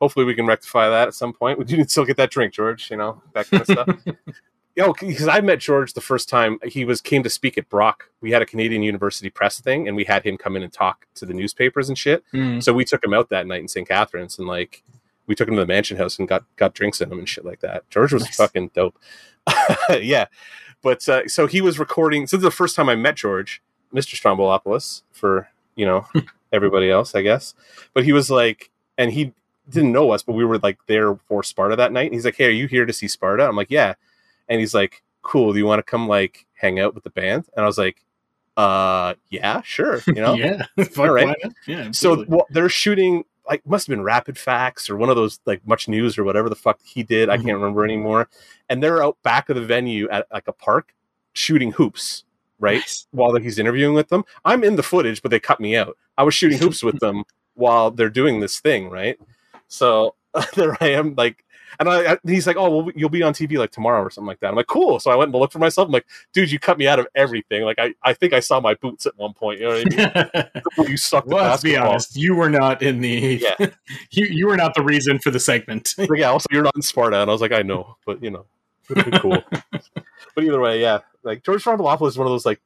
Hopefully 0.00 0.24
we 0.24 0.34
can 0.34 0.46
rectify 0.46 0.88
that 0.88 1.08
at 1.08 1.14
some 1.14 1.34
point. 1.34 1.58
We 1.58 1.66
do 1.66 1.84
still 1.84 2.06
get 2.06 2.16
that 2.16 2.30
drink, 2.30 2.54
George. 2.54 2.90
You 2.90 2.96
know 2.96 3.22
that 3.34 3.50
kind 3.50 3.60
of 3.60 3.66
stuff. 3.66 4.16
Yo, 4.76 4.92
because 4.92 5.26
I 5.28 5.40
met 5.40 5.58
George 5.58 5.94
the 5.94 6.00
first 6.00 6.28
time 6.28 6.58
he 6.64 6.84
was 6.84 7.00
came 7.00 7.22
to 7.24 7.30
speak 7.30 7.58
at 7.58 7.68
Brock. 7.68 8.08
We 8.20 8.30
had 8.30 8.40
a 8.40 8.46
Canadian 8.46 8.82
University 8.82 9.28
Press 9.28 9.60
thing, 9.60 9.88
and 9.88 9.96
we 9.96 10.04
had 10.04 10.22
him 10.24 10.38
come 10.38 10.56
in 10.56 10.62
and 10.62 10.72
talk 10.72 11.06
to 11.16 11.26
the 11.26 11.34
newspapers 11.34 11.88
and 11.88 11.98
shit. 11.98 12.22
Mm. 12.32 12.62
So 12.62 12.72
we 12.72 12.84
took 12.84 13.04
him 13.04 13.12
out 13.12 13.30
that 13.30 13.46
night 13.46 13.60
in 13.60 13.68
St. 13.68 13.86
Catharines, 13.86 14.38
and 14.38 14.46
like 14.46 14.82
we 15.26 15.34
took 15.34 15.48
him 15.48 15.54
to 15.56 15.60
the 15.60 15.66
Mansion 15.66 15.96
House 15.96 16.18
and 16.18 16.28
got 16.28 16.44
got 16.56 16.72
drinks 16.74 17.00
in 17.00 17.10
him 17.10 17.18
and 17.18 17.28
shit 17.28 17.44
like 17.44 17.60
that. 17.60 17.88
George 17.90 18.12
was 18.12 18.22
Nice. 18.22 18.36
fucking 18.36 18.70
dope. 18.72 18.96
yeah, 19.90 20.26
but 20.82 21.06
uh, 21.08 21.26
so 21.26 21.46
he 21.48 21.60
was 21.60 21.78
recording. 21.80 22.26
So 22.28 22.36
this 22.36 22.42
is 22.42 22.44
the 22.44 22.50
first 22.52 22.76
time 22.76 22.88
I 22.88 22.94
met 22.94 23.16
George, 23.16 23.60
Mr. 23.92 24.14
Stroumboulopoulos, 24.14 25.02
for 25.10 25.48
you 25.74 25.84
know 25.84 26.06
everybody 26.52 26.90
else, 26.90 27.14
I 27.16 27.22
guess. 27.22 27.54
But 27.92 28.04
he 28.04 28.12
was 28.12 28.30
like, 28.30 28.70
and 28.96 29.12
he 29.12 29.32
didn't 29.68 29.92
know 29.92 30.12
us, 30.12 30.22
but 30.22 30.34
we 30.34 30.44
were 30.44 30.58
like 30.58 30.78
there 30.86 31.16
for 31.26 31.42
Sparta 31.42 31.74
that 31.76 31.92
night. 31.92 32.06
And 32.06 32.14
he's 32.14 32.24
like, 32.24 32.36
"Hey, 32.36 32.46
are 32.46 32.50
you 32.50 32.68
here 32.68 32.86
to 32.86 32.92
see 32.92 33.08
Sparta?" 33.08 33.48
I'm 33.48 33.56
like, 33.56 33.70
"Yeah." 33.70 33.94
And 34.50 34.60
he's 34.60 34.74
like, 34.74 35.02
"Cool. 35.22 35.52
Do 35.54 35.58
you 35.58 35.64
want 35.64 35.78
to 35.78 35.90
come 35.90 36.06
like 36.08 36.44
hang 36.52 36.78
out 36.78 36.94
with 36.94 37.04
the 37.04 37.10
band?" 37.10 37.46
And 37.56 37.64
I 37.64 37.66
was 37.66 37.78
like, 37.78 38.04
"Uh, 38.58 39.14
yeah, 39.30 39.62
sure." 39.62 40.00
You 40.06 40.12
know. 40.16 40.34
yeah, 40.34 40.66
All 40.98 41.08
right. 41.10 41.34
yeah. 41.66 41.90
So 41.92 42.26
well, 42.28 42.46
they're 42.50 42.68
shooting 42.68 43.24
like 43.48 43.66
must 43.66 43.86
have 43.86 43.92
been 43.92 44.02
Rapid 44.02 44.38
Facts 44.38 44.90
or 44.90 44.96
one 44.96 45.08
of 45.08 45.16
those 45.16 45.40
like 45.46 45.66
Much 45.66 45.88
News 45.88 46.18
or 46.18 46.24
whatever 46.24 46.48
the 46.48 46.54
fuck 46.56 46.80
he 46.84 47.02
did. 47.02 47.28
I 47.28 47.36
can't 47.36 47.56
remember 47.56 47.84
anymore. 47.84 48.28
And 48.68 48.82
they're 48.82 49.02
out 49.02 49.16
back 49.22 49.48
of 49.48 49.56
the 49.56 49.62
venue 49.64 50.08
at 50.10 50.26
like 50.32 50.46
a 50.46 50.52
park 50.52 50.94
shooting 51.32 51.72
hoops, 51.72 52.24
right? 52.58 52.78
Nice. 52.78 53.06
While 53.10 53.34
he's 53.36 53.58
interviewing 53.58 53.94
with 53.94 54.08
them. 54.08 54.24
I'm 54.44 54.62
in 54.62 54.76
the 54.76 54.82
footage, 54.82 55.22
but 55.22 55.30
they 55.30 55.40
cut 55.40 55.60
me 55.60 55.76
out. 55.76 55.96
I 56.18 56.22
was 56.22 56.34
shooting 56.34 56.58
hoops 56.58 56.82
with 56.82 56.98
them 57.00 57.24
while 57.54 57.90
they're 57.90 58.10
doing 58.10 58.40
this 58.40 58.60
thing, 58.60 58.88
right? 58.90 59.18
So 59.68 60.14
there 60.54 60.76
I 60.80 60.88
am, 60.88 61.14
like. 61.16 61.44
And 61.78 61.88
I, 61.88 62.12
I, 62.12 62.18
he's 62.24 62.46
like, 62.46 62.56
"Oh, 62.56 62.70
well, 62.70 62.92
you'll 62.94 63.08
be 63.08 63.22
on 63.22 63.32
TV 63.32 63.58
like 63.58 63.70
tomorrow 63.70 64.02
or 64.02 64.10
something 64.10 64.26
like 64.26 64.40
that." 64.40 64.48
I'm 64.48 64.56
like, 64.56 64.66
"Cool." 64.66 64.98
So 65.00 65.10
I 65.10 65.16
went 65.16 65.32
and 65.32 65.40
looked 65.40 65.52
for 65.52 65.58
myself. 65.58 65.86
I'm 65.86 65.92
like, 65.92 66.06
"Dude, 66.32 66.50
you 66.50 66.58
cut 66.58 66.78
me 66.78 66.88
out 66.88 66.98
of 66.98 67.06
everything." 67.14 67.62
Like, 67.62 67.78
I, 67.78 67.94
I 68.02 68.12
think 68.12 68.32
I 68.32 68.40
saw 68.40 68.60
my 68.60 68.74
boots 68.74 69.06
at 69.06 69.16
one 69.16 69.32
point. 69.32 69.60
You 69.60 69.68
know 69.68 69.74
what 69.74 70.34
I 70.34 70.50
mean? 70.76 70.88
you 70.90 70.96
sucked 70.96 71.28
well, 71.28 71.50
let's 71.50 71.62
be 71.62 71.76
honest. 71.76 72.16
You 72.16 72.34
were 72.34 72.50
not 72.50 72.82
in 72.82 73.00
the. 73.00 73.40
Yeah. 73.40 73.66
you 74.10 74.26
you 74.26 74.46
were 74.46 74.56
not 74.56 74.74
the 74.74 74.82
reason 74.82 75.18
for 75.18 75.30
the 75.30 75.40
segment. 75.40 75.94
Like, 75.96 76.10
yeah, 76.16 76.30
also 76.30 76.46
you're 76.50 76.62
not 76.62 76.76
in 76.76 76.82
Sparta, 76.82 77.20
and 77.20 77.30
I 77.30 77.32
was 77.32 77.40
like, 77.40 77.52
I 77.52 77.62
know, 77.62 77.96
but 78.04 78.22
you 78.22 78.30
know, 78.30 78.46
cool. 79.20 79.42
but 80.34 80.44
either 80.44 80.60
way, 80.60 80.80
yeah, 80.80 81.00
like 81.22 81.44
George 81.44 81.64
Stroumboulopoulos 81.64 82.08
is 82.08 82.18
one 82.18 82.26
of 82.26 82.32
those 82.32 82.46
like, 82.46 82.60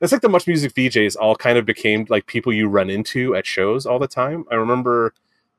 it's 0.00 0.12
like 0.12 0.22
the 0.22 0.28
Much 0.28 0.46
Music 0.46 0.72
VJs 0.74 1.16
all 1.18 1.36
kind 1.36 1.58
of 1.58 1.64
became 1.64 2.06
like 2.08 2.26
people 2.26 2.52
you 2.52 2.68
run 2.68 2.90
into 2.90 3.34
at 3.34 3.46
shows 3.46 3.86
all 3.86 3.98
the 3.98 4.08
time. 4.08 4.44
I 4.50 4.54
remember 4.56 5.14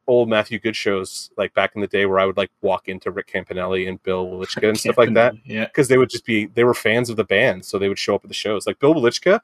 old 0.08 0.30
Matthew 0.30 0.58
Good 0.60 0.76
shows 0.76 1.30
like 1.38 1.54
back 1.54 1.74
in 1.76 1.82
the 1.82 1.88
day 1.88 2.06
where 2.06 2.20
I 2.20 2.26
would 2.26 2.38
like 2.38 2.50
walk 2.62 2.88
into 2.88 3.12
Rick 3.12 3.28
Campanelli 3.32 3.88
and 3.90 4.02
Bill 4.04 4.26
Welychka 4.28 4.68
and 4.70 4.78
stuff 4.80 4.98
like 4.98 5.14
that 5.16 5.36
Yeah. 5.46 5.66
because 5.66 5.88
they 5.90 5.98
would 5.98 6.10
just 6.10 6.26
be 6.26 6.46
they 6.46 6.64
were 6.64 6.74
fans 6.74 7.10
of 7.10 7.18
the 7.18 7.24
band, 7.24 7.66
so 7.66 7.78
they 7.78 7.90
would 7.90 8.00
show 8.00 8.16
up 8.16 8.24
at 8.24 8.30
the 8.30 8.34
shows. 8.34 8.66
Like 8.66 8.80
Bill 8.80 8.94
Welychka, 8.94 9.42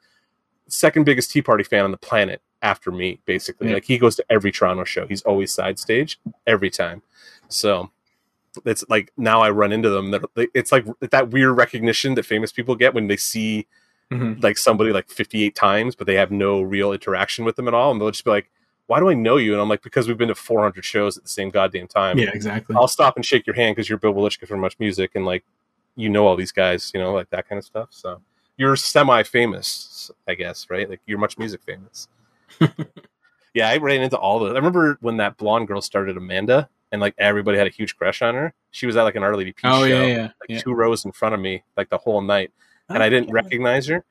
second 0.68 1.04
biggest 1.04 1.30
Tea 1.30 1.42
Party 1.42 1.64
fan 1.64 1.84
on 1.84 1.90
the 1.90 1.96
planet 1.98 2.40
after 2.62 2.90
me, 2.90 3.20
basically. 3.26 3.68
Yeah. 3.68 3.74
Like 3.74 3.84
he 3.84 3.98
goes 3.98 4.16
to 4.16 4.24
every 4.30 4.50
Toronto 4.52 4.84
show. 4.84 5.06
He's 5.06 5.22
always 5.22 5.52
side 5.52 5.78
stage 5.78 6.18
every 6.46 6.70
time. 6.70 7.02
So 7.48 7.90
it's 8.64 8.84
like 8.88 9.12
now 9.16 9.40
I 9.42 9.50
run 9.50 9.72
into 9.72 9.90
them. 9.90 10.12
That 10.12 10.22
it's 10.54 10.72
like 10.72 10.86
that 11.00 11.30
weird 11.30 11.56
recognition 11.56 12.14
that 12.14 12.24
famous 12.24 12.52
people 12.52 12.74
get 12.76 12.94
when 12.94 13.08
they 13.08 13.16
see 13.16 13.66
Mhm. 14.12 14.42
like 14.42 14.58
somebody 14.58 14.92
like 14.92 15.08
58 15.08 15.54
times, 15.54 15.94
but 15.94 16.06
they 16.06 16.14
have 16.16 16.30
no 16.30 16.60
real 16.60 16.92
interaction 16.92 17.44
with 17.44 17.56
them 17.56 17.66
at 17.68 17.74
all, 17.74 17.90
and 17.90 18.00
they'll 18.00 18.10
just 18.10 18.24
be 18.24 18.30
like, 18.30 18.50
"Why 18.86 19.00
do 19.00 19.08
I 19.08 19.14
know 19.14 19.36
you?" 19.36 19.52
And 19.52 19.60
I'm 19.60 19.68
like, 19.68 19.82
"Because 19.82 20.08
we've 20.08 20.18
been 20.18 20.28
to 20.28 20.34
400 20.34 20.84
shows 20.84 21.16
at 21.16 21.24
the 21.24 21.28
same 21.28 21.50
goddamn 21.50 21.88
time." 21.88 22.18
Yeah, 22.18 22.30
exactly. 22.32 22.76
I'll 22.76 22.88
stop 22.88 23.16
and 23.16 23.24
shake 23.24 23.46
your 23.46 23.56
hand 23.56 23.76
because 23.76 23.88
you're 23.88 23.98
Bill 23.98 24.14
Welychka 24.14 24.46
from 24.46 24.60
Much 24.60 24.78
Music, 24.78 25.12
and 25.14 25.24
like 25.24 25.44
you 25.96 26.08
know 26.08 26.26
all 26.26 26.36
these 26.36 26.52
guys, 26.52 26.90
you 26.94 27.00
know, 27.00 27.12
like 27.12 27.30
that 27.30 27.48
kind 27.48 27.58
of 27.58 27.64
stuff. 27.64 27.88
So 27.90 28.20
you're 28.56 28.76
semi-famous, 28.76 30.10
I 30.28 30.34
guess, 30.34 30.68
right? 30.70 30.88
Like 30.88 31.00
you're 31.06 31.18
Much 31.18 31.38
Music 31.38 31.60
famous. 31.62 32.08
yeah, 33.54 33.68
I 33.68 33.76
ran 33.78 34.02
into 34.02 34.18
all 34.18 34.40
the. 34.40 34.50
I 34.50 34.54
remember 34.54 34.98
when 35.00 35.16
that 35.18 35.36
blonde 35.36 35.68
girl 35.68 35.80
started 35.80 36.16
Amanda, 36.16 36.68
and 36.92 37.00
like 37.00 37.14
everybody 37.18 37.58
had 37.58 37.66
a 37.66 37.70
huge 37.70 37.96
crush 37.96 38.22
on 38.22 38.34
her. 38.34 38.54
She 38.70 38.86
was 38.86 38.96
at 38.96 39.02
like 39.02 39.16
an 39.16 39.22
RLDP 39.22 39.54
oh 39.64 39.80
show, 39.80 39.84
yeah, 39.84 40.04
yeah, 40.04 40.22
like 40.22 40.48
yeah. 40.48 40.60
two 40.60 40.72
rows 40.72 41.04
in 41.04 41.12
front 41.12 41.34
of 41.34 41.40
me, 41.40 41.62
like 41.76 41.90
the 41.90 41.98
whole 41.98 42.20
night, 42.20 42.52
and 42.88 43.02
I 43.02 43.08
didn't 43.08 43.30
recognize 43.30 43.86
her. 43.86 44.04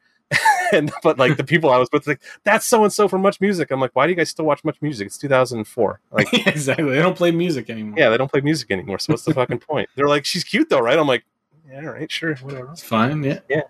and 0.72 0.92
but 1.02 1.18
like 1.18 1.38
the 1.38 1.44
people 1.44 1.70
I 1.70 1.78
was 1.78 1.90
with, 1.92 2.08
like 2.08 2.22
that's 2.44 2.66
so 2.66 2.84
and 2.84 2.94
so 2.94 3.08
from 3.08 3.22
Much 3.22 3.42
Music. 3.42 3.72
I'm 3.72 3.80
like, 3.80 3.92
why 3.94 4.06
do 4.06 4.12
you 4.12 4.16
guys 4.16 4.30
still 4.30 4.46
watch 4.46 4.64
Much 4.64 4.82
Music? 4.82 5.08
It's 5.08 5.18
2004. 5.18 6.00
Like, 6.12 6.32
yeah. 6.32 6.44
exactly. 6.50 6.90
They 6.90 7.02
don't 7.02 7.18
play 7.18 7.32
music 7.32 7.70
anymore. 7.70 7.96
yeah, 7.98 8.10
they 8.10 8.18
don't 8.18 8.32
play 8.32 8.42
music 8.42 8.72
anymore. 8.72 9.00
So 9.00 9.14
what's 9.14 9.24
the 9.24 9.34
fucking 9.34 9.60
point? 9.60 9.90
They're 9.96 10.08
like, 10.08 10.26
she's 10.26 10.44
cute 10.44 10.70
though, 10.70 10.80
right? 10.80 10.98
I'm 10.98 11.08
like, 11.08 11.26
yeah, 11.70 11.80
all 11.80 11.94
right, 11.94 12.12
sure, 12.12 12.36
whatever. 12.38 12.72
it's 12.72 12.84
fine. 12.84 13.24
Yeah. 13.24 13.40
Yeah, 13.50 13.62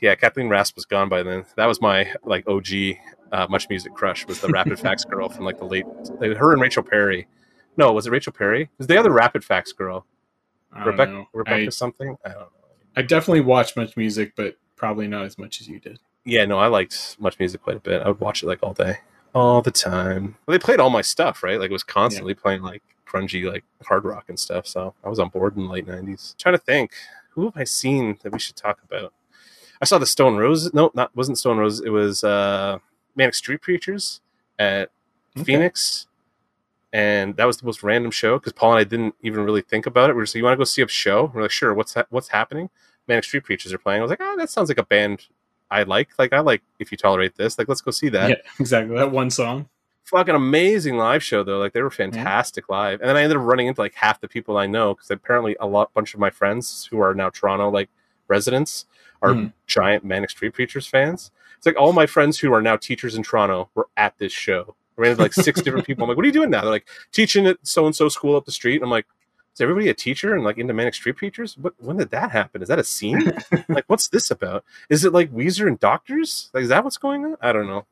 yeah. 0.00 0.14
Kathleen 0.14 0.48
Rasp 0.48 0.74
was 0.76 0.84
gone 0.84 1.08
by 1.08 1.22
then. 1.22 1.44
That 1.56 1.66
was 1.66 1.80
my 1.80 2.12
like 2.24 2.48
OG 2.48 2.66
uh, 3.32 3.46
much 3.48 3.68
music 3.68 3.94
crush 3.94 4.26
was 4.26 4.40
the 4.40 4.48
Rapid 4.48 4.78
Facts 4.78 5.04
girl 5.10 5.28
from 5.28 5.44
like 5.44 5.58
the 5.58 5.64
late. 5.64 5.86
Her 6.20 6.52
and 6.52 6.60
Rachel 6.60 6.82
Perry. 6.82 7.26
No, 7.76 7.92
was 7.92 8.06
it 8.06 8.10
Rachel 8.10 8.32
Perry? 8.32 8.70
Was 8.78 8.86
the 8.86 8.96
other 8.96 9.10
Rapid 9.10 9.44
Facts 9.44 9.72
girl 9.72 10.06
Rebecca? 10.84 11.12
know. 11.12 11.28
Rebecca 11.32 11.66
I, 11.66 11.68
something? 11.68 12.16
I 12.24 12.28
don't 12.30 12.38
know. 12.40 12.48
I 12.96 13.02
definitely 13.02 13.42
watched 13.42 13.76
much 13.76 13.96
music, 13.96 14.32
but 14.36 14.56
probably 14.76 15.06
not 15.06 15.24
as 15.24 15.38
much 15.38 15.60
as 15.60 15.68
you 15.68 15.78
did. 15.78 15.98
Yeah, 16.26 16.44
no, 16.44 16.58
I 16.58 16.66
liked 16.66 17.16
much 17.18 17.38
music 17.38 17.62
quite 17.62 17.76
a 17.76 17.80
bit. 17.80 18.02
I 18.02 18.08
would 18.08 18.20
watch 18.20 18.42
it 18.42 18.46
like 18.46 18.62
all 18.62 18.74
day, 18.74 18.98
all 19.34 19.62
the 19.62 19.70
time. 19.70 20.36
Well, 20.46 20.58
they 20.58 20.62
played 20.62 20.80
all 20.80 20.90
my 20.90 21.02
stuff, 21.02 21.42
right? 21.42 21.58
Like 21.58 21.70
it 21.70 21.72
was 21.72 21.84
constantly 21.84 22.34
playing 22.34 22.62
like 22.62 22.82
grungy, 23.06 23.50
like 23.50 23.64
hard 23.84 24.04
rock 24.04 24.24
and 24.28 24.38
stuff. 24.38 24.66
So 24.66 24.94
I 25.04 25.08
was 25.08 25.18
on 25.20 25.28
board 25.28 25.56
in 25.56 25.64
the 25.64 25.70
late 25.70 25.86
'90s. 25.86 26.36
trying 26.36 26.54
to 26.54 26.58
think, 26.58 26.92
who 27.30 27.44
have 27.44 27.56
I 27.56 27.64
seen 27.64 28.18
that 28.22 28.32
we 28.32 28.38
should 28.40 28.56
talk 28.56 28.80
about? 28.82 29.14
I 29.80 29.84
saw 29.84 29.98
the 29.98 30.06
Stone 30.06 30.36
Roses. 30.36 30.74
No, 30.74 30.90
not 30.94 31.14
wasn't 31.14 31.38
Stone 31.38 31.58
Roses. 31.58 31.80
It 31.84 31.90
was 31.90 32.24
uh, 32.24 32.78
Manic 33.14 33.34
Street 33.34 33.60
Preachers 33.62 34.20
at 34.58 34.90
Okay. 35.36 35.44
Phoenix, 35.44 36.06
and 36.92 37.36
that 37.36 37.44
was 37.44 37.58
the 37.58 37.66
most 37.66 37.82
random 37.82 38.10
show 38.10 38.38
because 38.38 38.54
Paul 38.54 38.72
and 38.72 38.80
I 38.80 38.84
didn't 38.84 39.14
even 39.22 39.44
really 39.44 39.60
think 39.60 39.84
about 39.86 40.08
it. 40.08 40.14
We 40.14 40.18
were 40.18 40.24
just 40.24 40.34
like, 40.34 40.38
"You 40.40 40.44
want 40.44 40.54
to 40.54 40.58
go 40.58 40.64
see 40.64 40.82
a 40.82 40.88
show?" 40.88 41.30
We're 41.34 41.42
like, 41.42 41.50
"Sure." 41.50 41.74
What's 41.74 41.92
that? 41.92 42.06
What's 42.10 42.28
happening? 42.28 42.70
Manic 43.06 43.24
Street 43.24 43.44
Preachers 43.44 43.72
are 43.72 43.78
playing. 43.78 44.00
I 44.00 44.02
was 44.02 44.10
like, 44.10 44.20
"Oh, 44.22 44.34
that 44.38 44.48
sounds 44.50 44.68
like 44.70 44.78
a 44.78 44.82
band 44.82 45.26
I 45.70 45.82
like. 45.84 46.10
Like 46.18 46.32
I 46.32 46.40
like 46.40 46.62
if 46.78 46.90
you 46.92 46.98
tolerate 46.98 47.36
this. 47.36 47.58
Like 47.58 47.68
let's 47.68 47.80
go 47.80 47.90
see 47.90 48.08
that." 48.10 48.30
Yeah, 48.30 48.36
exactly. 48.60 48.96
That 48.96 49.10
one 49.10 49.30
song. 49.30 49.68
Fucking 50.04 50.34
amazing 50.36 50.96
live 50.98 51.22
show 51.22 51.42
though. 51.42 51.58
Like 51.58 51.72
they 51.72 51.82
were 51.82 51.90
fantastic 51.90 52.68
live. 52.68 53.00
And 53.00 53.08
then 53.08 53.16
I 53.16 53.22
ended 53.22 53.36
up 53.38 53.42
running 53.44 53.66
into 53.66 53.80
like 53.80 53.94
half 53.94 54.20
the 54.20 54.28
people 54.28 54.56
I 54.56 54.66
know 54.66 54.94
because 54.94 55.10
apparently 55.10 55.56
a 55.58 55.66
lot 55.66 55.92
bunch 55.94 56.14
of 56.14 56.20
my 56.20 56.30
friends 56.30 56.86
who 56.90 57.00
are 57.00 57.12
now 57.14 57.28
Toronto 57.30 57.70
like 57.70 57.88
residents 58.28 58.86
are 59.22 59.30
Mhm. 59.30 59.52
giant 59.66 60.04
Manic 60.04 60.30
Street 60.30 60.52
Preachers 60.54 60.86
fans. 60.86 61.30
It's 61.56 61.66
like 61.66 61.76
all 61.76 61.92
my 61.92 62.06
friends 62.06 62.38
who 62.38 62.52
are 62.52 62.62
now 62.62 62.76
teachers 62.76 63.16
in 63.16 63.22
Toronto 63.24 63.68
were 63.74 63.88
at 63.96 64.16
this 64.18 64.32
show. 64.32 64.76
I 64.96 65.00
ran 65.00 65.10
into 65.12 65.22
like 65.22 65.32
six 65.32 65.60
different 65.62 65.86
people. 65.86 66.04
I'm 66.04 66.08
like, 66.08 66.16
what 66.16 66.24
are 66.24 66.28
you 66.28 66.32
doing 66.32 66.50
now? 66.50 66.60
They're 66.60 66.70
like 66.70 66.86
teaching 67.12 67.46
at 67.46 67.56
so 67.62 67.86
and 67.86 67.96
so 67.96 68.08
school 68.08 68.36
up 68.36 68.44
the 68.44 68.52
street. 68.52 68.76
And 68.76 68.84
I'm 68.84 68.90
like, 68.90 69.06
is 69.56 69.62
everybody 69.62 69.88
a 69.88 69.94
teacher 69.94 70.34
and 70.34 70.44
like 70.44 70.58
into 70.58 70.74
Manic 70.74 70.92
Street 70.92 71.16
Preachers? 71.16 71.56
What 71.56 71.72
when 71.78 71.96
did 71.96 72.10
that 72.10 72.30
happen? 72.30 72.60
Is 72.60 72.68
that 72.68 72.78
a 72.78 72.84
scene? 72.84 73.32
like 73.70 73.84
what's 73.86 74.08
this 74.08 74.30
about? 74.30 74.66
Is 74.90 75.02
it 75.02 75.14
like 75.14 75.32
Weezer 75.32 75.66
and 75.66 75.80
Doctors? 75.80 76.50
Like 76.52 76.64
is 76.64 76.68
that 76.68 76.84
what's 76.84 76.98
going 76.98 77.24
on? 77.24 77.36
I 77.40 77.52
don't 77.52 77.66
know. 77.66 77.86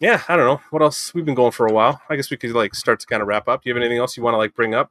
Yeah, 0.00 0.22
I 0.28 0.34
don't 0.34 0.46
know. 0.46 0.60
What 0.70 0.82
else? 0.82 1.14
We've 1.14 1.24
been 1.24 1.36
going 1.36 1.52
for 1.52 1.66
a 1.68 1.72
while. 1.72 2.02
I 2.10 2.16
guess 2.16 2.32
we 2.32 2.36
could 2.36 2.50
like 2.50 2.74
start 2.74 2.98
to 2.98 3.06
kind 3.06 3.22
of 3.22 3.28
wrap 3.28 3.46
up. 3.46 3.62
Do 3.62 3.70
you 3.70 3.74
have 3.74 3.80
anything 3.80 3.98
else 3.98 4.16
you 4.16 4.24
want 4.24 4.34
to 4.34 4.38
like 4.38 4.56
bring 4.56 4.74
up? 4.74 4.90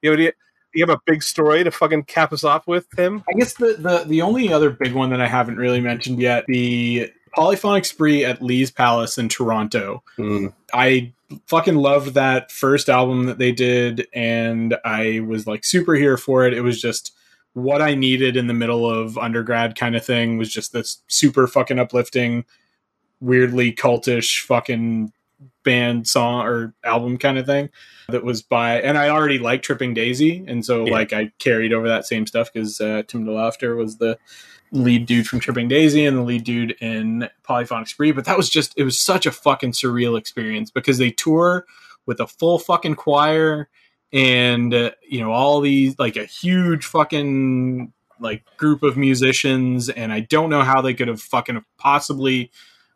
You 0.00 0.10
have 0.12 0.18
any, 0.18 0.32
you 0.74 0.86
have 0.86 0.96
a 0.96 1.00
big 1.04 1.22
story 1.22 1.62
to 1.62 1.70
fucking 1.70 2.04
cap 2.04 2.32
us 2.32 2.42
off 2.42 2.66
with, 2.66 2.86
Tim? 2.96 3.22
I 3.28 3.34
guess 3.38 3.52
the, 3.52 3.74
the 3.78 4.04
the 4.06 4.22
only 4.22 4.50
other 4.50 4.70
big 4.70 4.94
one 4.94 5.10
that 5.10 5.20
I 5.20 5.28
haven't 5.28 5.58
really 5.58 5.80
mentioned 5.82 6.20
yet, 6.20 6.46
the 6.48 7.12
Polyphonic 7.34 7.84
Spree 7.84 8.24
at 8.24 8.42
Lee's 8.42 8.70
Palace 8.70 9.18
in 9.18 9.28
Toronto. 9.28 10.02
Mm. 10.18 10.52
I 10.72 11.12
fucking 11.46 11.76
loved 11.76 12.14
that 12.14 12.52
first 12.52 12.88
album 12.88 13.26
that 13.26 13.38
they 13.38 13.52
did, 13.52 14.06
and 14.12 14.76
I 14.84 15.20
was 15.20 15.46
like 15.46 15.64
super 15.64 15.94
here 15.94 16.16
for 16.16 16.46
it. 16.46 16.54
It 16.54 16.62
was 16.62 16.80
just 16.80 17.14
what 17.54 17.80
I 17.80 17.94
needed 17.94 18.36
in 18.36 18.46
the 18.46 18.54
middle 18.54 18.88
of 18.88 19.16
undergrad 19.18 19.76
kind 19.76 19.96
of 19.96 20.04
thing. 20.04 20.38
Was 20.38 20.52
just 20.52 20.72
this 20.72 21.02
super 21.08 21.46
fucking 21.46 21.78
uplifting, 21.78 22.44
weirdly 23.20 23.72
cultish 23.72 24.40
fucking 24.42 25.12
band 25.64 26.06
song 26.06 26.46
or 26.46 26.74
album 26.84 27.16
kind 27.18 27.38
of 27.38 27.46
thing 27.46 27.70
that 28.08 28.22
was 28.22 28.42
by 28.42 28.80
and 28.80 28.98
I 28.98 29.08
already 29.08 29.38
liked 29.38 29.64
Tripping 29.64 29.94
Daisy 29.94 30.44
and 30.46 30.64
so 30.64 30.84
yeah. 30.84 30.92
like 30.92 31.12
I 31.12 31.32
carried 31.38 31.72
over 31.72 31.88
that 31.88 32.06
same 32.06 32.26
stuff 32.26 32.52
because 32.52 32.80
uh, 32.80 33.02
Tim 33.08 33.24
DeLaughter 33.24 33.76
was 33.76 33.96
the 33.96 34.18
lead 34.74 35.06
dude 35.06 35.26
from 35.26 35.40
Tripping 35.40 35.68
Daisy 35.68 36.04
and 36.04 36.16
the 36.16 36.22
lead 36.22 36.44
dude 36.44 36.72
in 36.80 37.28
Polyphonic 37.44 37.88
Spree 37.88 38.12
but 38.12 38.24
that 38.26 38.36
was 38.36 38.50
just 38.50 38.74
it 38.76 38.84
was 38.84 38.98
such 38.98 39.24
a 39.24 39.32
fucking 39.32 39.72
surreal 39.72 40.18
experience 40.18 40.70
because 40.70 40.98
they 40.98 41.10
tour 41.10 41.64
with 42.06 42.20
a 42.20 42.26
full 42.26 42.58
fucking 42.58 42.96
choir 42.96 43.68
and 44.12 44.74
uh, 44.74 44.90
you 45.08 45.20
know 45.20 45.32
all 45.32 45.60
these 45.60 45.98
like 45.98 46.16
a 46.16 46.24
huge 46.24 46.84
fucking 46.84 47.92
like 48.20 48.42
group 48.56 48.82
of 48.82 48.96
musicians 48.96 49.88
and 49.88 50.12
I 50.12 50.20
don't 50.20 50.50
know 50.50 50.62
how 50.62 50.80
they 50.80 50.94
could 50.94 51.08
have 51.08 51.22
fucking 51.22 51.64
possibly 51.78 52.50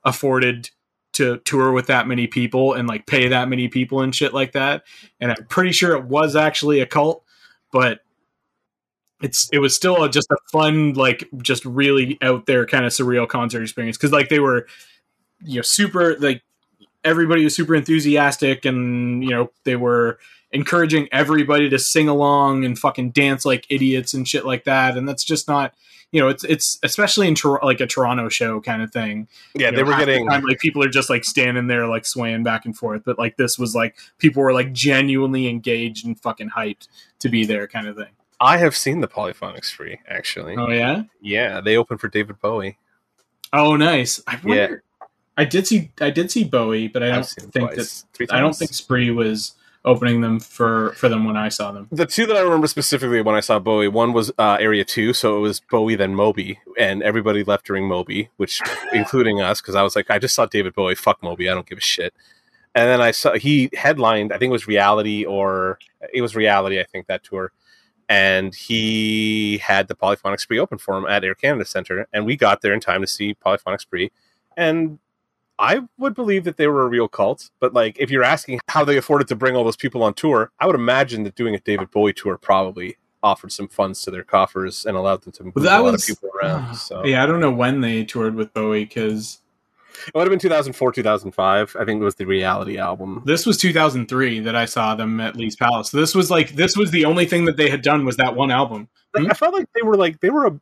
afforded 0.05 0.71
to 1.15 1.39
tour 1.39 1.73
with 1.73 1.87
that 1.87 2.07
many 2.07 2.27
people 2.27 2.75
and 2.75 2.89
like 2.89 3.07
pay 3.07 3.29
that 3.29 3.49
many 3.49 3.69
people 3.69 4.03
and 4.03 4.15
shit 4.15 4.33
like 4.33 4.53
that. 4.53 4.85
And 5.21 5.33
I'm 5.33 5.47
pretty 5.47 5.73
sure 5.73 5.97
it 5.97 6.05
was 6.05 6.37
actually 6.37 6.81
a 6.81 6.87
cult, 6.87 7.25
but 7.73 8.01
it's 9.21 9.49
it 9.53 9.59
was 9.59 9.75
still 9.75 10.05
a, 10.05 10.11
just 10.11 10.31
a 10.31 10.37
fun 10.53 10.95
like 10.95 11.29
just 11.43 11.65
really 11.65 12.19
out 12.23 12.47
there 12.47 12.67
kind 12.67 12.85
of 12.85 12.93
surreal 12.93 13.29
concert 13.29 13.63
experience 13.63 13.97
because 13.97 14.13
like 14.13 14.29
they 14.29 14.39
were 14.39 14.67
you 15.45 15.57
know 15.57 15.63
super 15.63 16.17
like 16.19 16.43
everybody 17.05 17.45
was 17.45 17.55
super 17.55 17.75
enthusiastic 17.75 18.65
and 18.65 19.25
you 19.25 19.31
know 19.31 19.51
they 19.65 19.77
were 19.77 20.19
encouraging 20.53 21.09
everybody 21.13 21.69
to 21.69 21.79
sing 21.79 22.09
along 22.09 22.65
and 22.65 22.79
fucking 22.79 23.11
dance 23.11 23.45
like 23.45 23.67
idiots 23.69 24.15
and 24.15 24.27
shit 24.27 24.47
like 24.47 24.65
that 24.65 24.97
and 24.97 25.09
that's 25.09 25.25
just 25.25 25.49
not 25.49 25.75
you 26.11 26.21
know, 26.21 26.29
it's 26.29 26.45
it's 26.45 26.79
especially 26.83 27.29
in 27.29 27.35
Tor- 27.35 27.61
like 27.63 27.81
a 27.81 27.87
Toronto 27.87 28.29
show 28.29 28.61
kind 28.61 28.83
of 28.83 28.91
thing. 28.91 29.29
Yeah, 29.55 29.71
you 29.71 29.77
they 29.77 29.83
were 29.83 29.97
getting 29.97 30.25
the 30.25 30.31
time, 30.31 30.43
like 30.43 30.59
people 30.59 30.83
are 30.83 30.89
just 30.89 31.11
like 31.11 31.25
standing 31.25 31.67
there 31.67 31.87
like 31.87 32.07
swaying 32.07 32.45
back 32.45 32.65
and 32.65 32.77
forth, 32.77 33.03
but 33.05 33.19
like 33.19 33.37
this 33.37 33.59
was 33.59 33.75
like 33.75 33.97
people 34.17 34.43
were 34.43 34.55
like 34.55 34.73
genuinely 34.73 35.49
engaged 35.49 36.07
and 36.07 36.19
fucking 36.19 36.51
hyped 36.51 36.89
to 37.19 37.29
be 37.29 37.45
there 37.45 37.67
kind 37.67 37.87
of 37.87 37.97
thing. 37.97 38.09
I 38.41 38.59
have 38.59 38.77
seen 38.77 39.01
the 39.01 39.09
Polyphonic 39.09 39.65
Spree 39.65 40.01
actually. 40.09 40.57
Oh 40.57 40.71
yeah, 40.71 41.05
yeah, 41.21 41.61
they 41.61 41.77
opened 41.77 42.01
for 42.01 42.09
David 42.09 42.41
Bowie. 42.41 42.79
Oh 43.53 43.77
nice. 43.77 44.23
I 44.27 44.35
wonder. 44.45 44.55
Yeah. 44.55 45.07
I 45.37 45.45
did 45.45 45.67
see 45.67 45.93
I 46.01 46.11
did 46.11 46.31
see 46.31 46.45
Bowie, 46.45 46.89
but 46.89 47.03
I 47.03 47.11
don't 47.11 47.27
think 47.27 47.71
that 47.75 48.05
I 48.31 48.41
don't 48.41 48.57
think 48.57 48.73
Spree 48.75 49.11
was 49.11 49.55
opening 49.85 50.21
them 50.21 50.41
for 50.41 50.93
for 50.95 51.09
them 51.09 51.25
when 51.25 51.37
I 51.37 51.49
saw 51.49 51.71
them. 51.71 51.89
The 51.93 52.07
two 52.07 52.27
that 52.27 52.37
I 52.37 52.41
remember 52.41 52.67
specifically 52.67 53.23
when 53.23 53.37
I 53.37 53.41
saw 53.41 53.59
Bowie, 53.59 53.89
one 53.89 54.13
was 54.13 54.33
uh, 54.39 54.59
Area 54.61 54.85
Two, 54.85 55.13
so 55.13 55.37
it 55.37 55.41
was 55.41 55.61
Bowie 55.61 55.95
then 55.95 56.15
Moby, 56.15 56.59
and 56.77 57.03
everybody 57.03 57.45
left 57.45 57.67
during 57.67 57.87
Moby, 57.87 58.31
which 58.37 58.61
including 58.93 59.41
us, 59.41 59.61
because 59.61 59.77
I 59.77 59.83
was 59.83 59.95
like, 59.95 60.11
I 60.11 60.19
just 60.19 60.35
saw 60.35 60.47
David 60.47 60.75
Bowie, 60.75 60.97
fuck 60.97 61.23
Moby, 61.23 61.49
I 61.49 61.55
don't 61.55 61.67
give 61.67 61.79
a 61.79 61.83
shit. 61.83 62.13
And 62.75 62.89
then 62.89 63.01
I 63.01 63.13
saw 63.13 63.35
he 63.35 63.71
headlined, 63.73 64.33
I 64.33 64.39
think 64.39 64.51
it 64.51 64.53
was 64.53 64.67
Reality 64.67 65.25
or 65.25 65.79
it 66.13 66.21
was 66.21 66.37
Reality, 66.37 66.81
I 66.81 66.85
think 66.85 67.07
that 67.07 67.25
tour, 67.25 67.53
and 68.09 68.55
he 68.55 69.59
had 69.59 69.89
the 69.89 69.95
Polyphonic 69.95 70.41
Spree 70.41 70.59
open 70.59 70.79
for 70.79 70.97
him 70.97 71.07
at 71.07 71.25
Air 71.25 71.35
Canada 71.35 71.65
Center, 71.65 72.07
and 72.13 72.25
we 72.25 72.37
got 72.37 72.63
there 72.63 72.73
in 72.73 72.81
time 72.81 73.01
to 73.01 73.07
see 73.07 73.35
Polyphonic 73.35 73.81
Spree, 73.81 74.11
and 74.57 74.99
I 75.59 75.83
would 75.99 76.15
believe 76.15 76.45
that 76.45 76.57
they 76.57 76.69
were 76.69 76.83
a 76.83 76.89
real 76.89 77.09
cult, 77.09 77.51
but 77.61 77.75
like 77.75 77.97
if 77.99 78.11
you're 78.11 78.25
asking 78.25 78.61
how 78.69 78.85
they 78.85 78.97
afforded 78.97 79.29
to 79.29 79.37
bring 79.37 79.57
all 79.57 79.65
those 79.65 79.77
people 79.77 80.03
on 80.03 80.15
tour, 80.15 80.53
I 80.61 80.67
would 80.67 80.77
imagine 80.77 81.25
that 81.25 81.35
doing 81.35 81.55
a 81.55 81.61
David 81.61 81.91
Bowie 81.91 82.13
tour 82.13 82.39
probably 82.39 82.97
offered 83.23 83.51
some 83.51 83.67
funds 83.67 84.03
to 84.03 84.11
their 84.13 84.23
coffers 84.23 84.87
and 84.87 84.97
allowed 84.97 85.23
them 85.23 85.33
to 85.33 85.45
move 85.45 85.55
well, 85.57 85.65
a 85.65 85.83
lot 85.83 85.93
was, 85.93 86.09
of 86.09 86.17
people 86.17 86.31
around. 86.41 86.75
So 86.77 87.05
yeah, 87.05 87.23
I 87.23 87.27
don't 87.27 87.41
know 87.41 87.51
when 87.51 87.81
they 87.81 88.05
toured 88.05 88.37
with 88.37 88.55
Bowie 88.55 88.85
because 88.85 89.41
it 90.07 90.15
would 90.15 90.23
have 90.23 90.31
been 90.31 90.39
2004, 90.39 90.93
2005. 90.93 91.77
I 91.79 91.85
think 91.85 92.01
it 92.01 92.05
was 92.05 92.15
the 92.15 92.25
Reality 92.25 92.79
album. 92.79 93.23
This 93.27 93.47
was 93.47 93.57
2003 93.59 94.41
that 94.41 94.55
I 94.55 94.65
saw 94.65 94.95
them 94.95 95.21
at 95.21 95.37
Lee's 95.37 95.57
Palace. 95.57 95.91
So 95.91 95.99
this 95.99 96.15
was 96.15 96.31
like 96.31 96.55
this 96.55 96.77
was 96.77 96.91
the 96.91 97.05
only 97.05 97.27
thing 97.27 97.45
that 97.47 97.57
they 97.57 97.71
had 97.71 97.83
done 97.83 98.05
was 98.05 98.17
that 98.17 98.37
one 98.37 98.51
album. 98.51 98.89
Hmm? 99.17 99.31
I 99.31 99.35
felt 99.35 99.55
like 99.55 99.69
they 99.75 99.83
were 99.83 99.97
like 99.97 100.21
they 100.21 100.31
were 100.31 100.47
a 100.47 100.61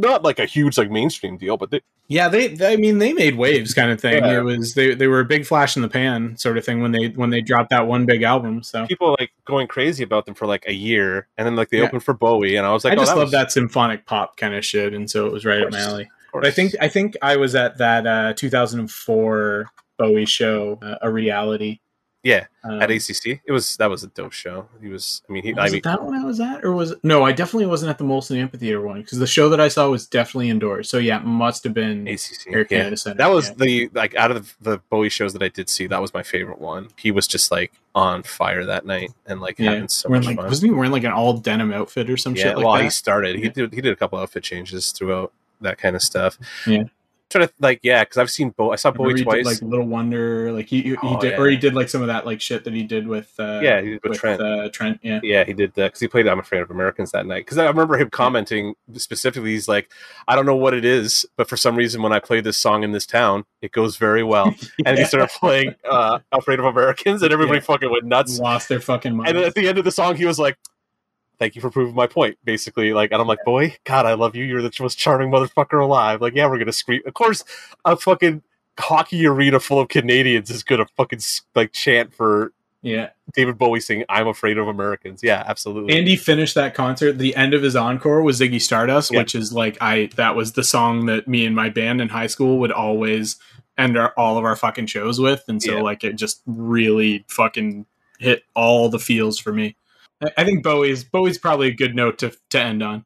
not 0.00 0.22
like 0.22 0.38
a 0.38 0.46
huge 0.46 0.78
like 0.78 0.90
mainstream 0.90 1.36
deal, 1.36 1.56
but 1.56 1.70
they 1.70 1.80
yeah 2.08 2.28
they, 2.28 2.48
they 2.48 2.72
I 2.72 2.76
mean 2.76 2.98
they 2.98 3.12
made 3.12 3.36
waves 3.36 3.74
kind 3.74 3.90
of 3.90 4.00
thing. 4.00 4.24
Yeah. 4.24 4.38
It 4.38 4.42
was 4.42 4.74
they 4.74 4.94
they 4.94 5.06
were 5.06 5.20
a 5.20 5.24
big 5.24 5.46
flash 5.46 5.76
in 5.76 5.82
the 5.82 5.88
pan 5.88 6.36
sort 6.36 6.58
of 6.58 6.64
thing 6.64 6.80
when 6.80 6.92
they 6.92 7.08
when 7.08 7.30
they 7.30 7.40
dropped 7.40 7.70
that 7.70 7.86
one 7.86 8.06
big 8.06 8.22
album. 8.22 8.62
So 8.62 8.86
people 8.86 9.16
like 9.18 9.30
going 9.44 9.66
crazy 9.66 10.02
about 10.02 10.26
them 10.26 10.34
for 10.34 10.46
like 10.46 10.64
a 10.66 10.74
year, 10.74 11.28
and 11.36 11.46
then 11.46 11.56
like 11.56 11.70
they 11.70 11.78
yeah. 11.78 11.84
opened 11.84 12.04
for 12.04 12.14
Bowie, 12.14 12.56
and 12.56 12.66
I 12.66 12.72
was 12.72 12.84
like, 12.84 12.94
I 12.94 12.96
oh, 12.96 13.00
just 13.00 13.12
oh, 13.12 13.14
that 13.14 13.18
love 13.18 13.26
was... 13.26 13.32
that 13.32 13.52
symphonic 13.52 14.06
pop 14.06 14.36
kind 14.36 14.54
of 14.54 14.64
shit, 14.64 14.94
and 14.94 15.10
so 15.10 15.26
it 15.26 15.32
was 15.32 15.44
right 15.44 15.62
up 15.62 15.72
my 15.72 15.80
alley. 15.80 16.10
But 16.32 16.46
I 16.46 16.50
think 16.50 16.74
I 16.80 16.88
think 16.88 17.16
I 17.22 17.36
was 17.36 17.54
at 17.54 17.78
that 17.78 18.06
uh, 18.06 18.34
2004 18.34 19.70
Bowie 19.98 20.26
show, 20.26 20.78
uh, 20.82 20.96
a 21.02 21.10
reality 21.10 21.80
yeah, 22.22 22.46
um, 22.64 22.82
at 22.82 22.90
ACC, 22.90 23.40
it 23.46 23.50
was 23.50 23.78
that 23.78 23.88
was 23.88 24.04
a 24.04 24.08
dope 24.08 24.32
show. 24.32 24.68
He 24.82 24.88
was, 24.88 25.22
I 25.26 25.32
mean, 25.32 25.42
he, 25.42 25.54
was 25.54 25.70
I 25.70 25.72
mean, 25.72 25.80
that 25.84 26.02
one 26.02 26.14
I 26.14 26.22
was 26.22 26.38
at, 26.38 26.62
or 26.62 26.72
was 26.72 26.90
it? 26.90 26.98
No, 27.02 27.24
I 27.24 27.32
definitely 27.32 27.64
wasn't 27.64 27.88
at 27.88 27.96
the 27.96 28.04
Molson 28.04 28.36
Amphitheater 28.36 28.82
one 28.82 29.00
because 29.00 29.18
the 29.18 29.26
show 29.26 29.48
that 29.48 29.60
I 29.60 29.68
saw 29.68 29.88
was 29.88 30.06
definitely 30.06 30.50
indoors. 30.50 30.90
So 30.90 30.98
yeah, 30.98 31.18
it 31.18 31.24
must 31.24 31.64
have 31.64 31.72
been 31.72 32.06
ACC 32.06 32.52
Air 32.52 32.66
Canada 32.66 32.90
yeah. 32.90 32.94
Center. 32.96 33.16
That 33.16 33.30
was 33.30 33.48
yeah. 33.48 33.54
the 33.56 33.90
like 33.94 34.14
out 34.16 34.30
of 34.30 34.54
the, 34.60 34.72
the 34.72 34.78
Bowie 34.90 35.08
shows 35.08 35.32
that 35.32 35.42
I 35.42 35.48
did 35.48 35.70
see, 35.70 35.86
that 35.86 36.02
was 36.02 36.12
my 36.12 36.22
favorite 36.22 36.60
one. 36.60 36.88
He 36.98 37.10
was 37.10 37.26
just 37.26 37.50
like 37.50 37.72
on 37.94 38.22
fire 38.22 38.66
that 38.66 38.84
night 38.84 39.12
and 39.24 39.40
like 39.40 39.58
yeah. 39.58 39.70
having 39.70 39.88
so 39.88 40.10
wearing, 40.10 40.20
much 40.20 40.26
like, 40.26 40.36
fun. 40.36 40.46
Wasn't 40.46 40.70
he 40.70 40.74
wearing 40.74 40.92
like 40.92 41.04
an 41.04 41.12
all 41.12 41.38
denim 41.38 41.72
outfit 41.72 42.10
or 42.10 42.18
some 42.18 42.36
yeah, 42.36 42.42
shit? 42.42 42.56
Like 42.56 42.66
well, 42.66 42.74
that? 42.74 42.84
he 42.84 42.90
started. 42.90 43.36
He 43.36 43.48
did 43.48 43.72
he 43.72 43.80
did 43.80 43.94
a 43.94 43.96
couple 43.96 44.18
outfit 44.18 44.42
changes 44.42 44.92
throughout 44.92 45.32
that 45.60 45.78
kind 45.78 45.96
of 45.96 46.02
stuff. 46.02 46.38
Yeah. 46.66 46.84
Trying 47.30 47.46
to 47.46 47.54
like 47.60 47.78
yeah 47.84 48.02
because 48.02 48.16
i've 48.16 48.28
seen 48.28 48.50
both 48.50 48.72
i 48.72 48.74
saw 48.74 48.90
bowie 48.90 49.22
twice. 49.22 49.44
like 49.44 49.62
little 49.62 49.86
wonder 49.86 50.50
like 50.50 50.66
he 50.66 50.82
he, 50.82 50.96
oh, 51.00 51.20
did 51.20 51.30
yeah. 51.30 51.38
or 51.38 51.48
he 51.48 51.56
did 51.56 51.74
like 51.74 51.88
some 51.88 52.00
of 52.00 52.08
that 52.08 52.26
like 52.26 52.40
shit 52.40 52.64
that 52.64 52.74
he 52.74 52.82
did 52.82 53.06
with 53.06 53.32
uh 53.38 53.60
yeah 53.62 53.80
he 53.80 53.90
did 53.90 54.02
with, 54.02 54.10
with 54.10 54.18
trent. 54.18 54.40
uh, 54.40 54.68
trent 54.70 54.98
yeah. 55.04 55.20
Yeah 55.22 55.44
he 55.44 55.52
did 55.52 55.72
that 55.74 55.90
because 55.90 56.00
he 56.00 56.08
played 56.08 56.26
i'm 56.26 56.40
afraid 56.40 56.60
of 56.60 56.72
americans 56.72 57.12
that 57.12 57.26
night. 57.26 57.44
Because 57.44 57.58
i 57.58 57.68
remember 57.68 57.96
him 57.96 58.10
commenting 58.10 58.74
specifically 58.96 59.52
he's 59.52 59.68
like 59.68 59.92
i 60.26 60.34
don't 60.34 60.44
know 60.44 60.56
what 60.56 60.74
it 60.74 60.84
is 60.84 61.24
but 61.36 61.48
for 61.48 61.56
some 61.56 61.76
reason 61.76 62.02
when 62.02 62.12
i 62.12 62.18
play 62.18 62.40
this 62.40 62.56
song 62.56 62.82
in 62.82 62.90
this 62.90 63.06
town 63.06 63.44
it 63.62 63.70
goes 63.70 63.96
very 63.96 64.24
well. 64.24 64.52
Yeah. 64.78 64.88
and 64.88 64.98
he 64.98 65.04
started 65.04 65.28
playing 65.28 65.76
uh 65.88 66.18
afraid 66.32 66.58
of 66.58 66.64
americans 66.64 67.22
and 67.22 67.32
everybody 67.32 67.58
yeah. 67.58 67.64
fucking 67.64 67.92
went 67.92 68.06
nuts. 68.06 68.40
Lost 68.40 68.68
their 68.68 68.80
fucking 68.80 69.14
mind 69.14 69.28
and 69.28 69.38
at 69.38 69.54
the 69.54 69.68
end 69.68 69.78
of 69.78 69.84
the 69.84 69.92
song 69.92 70.16
he 70.16 70.26
was 70.26 70.40
like 70.40 70.56
thank 71.40 71.56
you 71.56 71.60
for 71.60 71.70
proving 71.70 71.94
my 71.94 72.06
point, 72.06 72.38
basically. 72.44 72.92
Like, 72.92 73.10
and 73.10 73.20
I'm 73.20 73.26
like, 73.26 73.44
boy, 73.44 73.74
God, 73.84 74.06
I 74.06 74.12
love 74.12 74.36
you. 74.36 74.44
You're 74.44 74.62
the 74.62 74.72
most 74.78 74.98
charming 74.98 75.30
motherfucker 75.30 75.82
alive. 75.82 76.20
Like, 76.20 76.36
yeah, 76.36 76.46
we're 76.46 76.58
gonna 76.58 76.70
scream. 76.70 77.00
Of 77.06 77.14
course, 77.14 77.42
a 77.84 77.96
fucking 77.96 78.42
hockey 78.78 79.26
arena 79.26 79.58
full 79.58 79.80
of 79.80 79.88
Canadians 79.88 80.50
is 80.50 80.62
gonna 80.62 80.86
fucking 80.96 81.20
like 81.56 81.72
chant 81.72 82.14
for 82.14 82.52
yeah 82.82 83.10
David 83.34 83.58
Bowie 83.58 83.80
singing 83.80 84.04
"I'm 84.08 84.28
Afraid 84.28 84.58
of 84.58 84.68
Americans." 84.68 85.22
Yeah, 85.22 85.42
absolutely. 85.46 85.96
Andy 85.96 86.14
finished 86.14 86.54
that 86.54 86.74
concert. 86.74 87.18
The 87.18 87.34
end 87.34 87.54
of 87.54 87.62
his 87.62 87.74
encore 87.74 88.22
was 88.22 88.38
Ziggy 88.38 88.60
Stardust, 88.60 89.10
yeah. 89.10 89.18
which 89.18 89.34
is 89.34 89.52
like 89.52 89.78
I 89.80 90.10
that 90.16 90.36
was 90.36 90.52
the 90.52 90.64
song 90.64 91.06
that 91.06 91.26
me 91.26 91.46
and 91.46 91.56
my 91.56 91.70
band 91.70 92.00
in 92.00 92.10
high 92.10 92.28
school 92.28 92.58
would 92.58 92.72
always 92.72 93.36
end 93.78 93.96
our, 93.96 94.12
all 94.16 94.36
of 94.36 94.44
our 94.44 94.56
fucking 94.56 94.86
shows 94.86 95.18
with, 95.18 95.42
and 95.48 95.62
so 95.62 95.76
yeah. 95.76 95.82
like 95.82 96.04
it 96.04 96.16
just 96.16 96.42
really 96.46 97.24
fucking 97.28 97.86
hit 98.18 98.44
all 98.54 98.90
the 98.90 98.98
feels 98.98 99.38
for 99.38 99.52
me. 99.52 99.76
I 100.36 100.44
think 100.44 100.62
Bowie's 100.62 101.04
Bowie's 101.04 101.38
probably 101.38 101.68
a 101.68 101.74
good 101.74 101.94
note 101.94 102.18
to 102.18 102.32
to 102.50 102.60
end 102.60 102.82
on. 102.82 103.04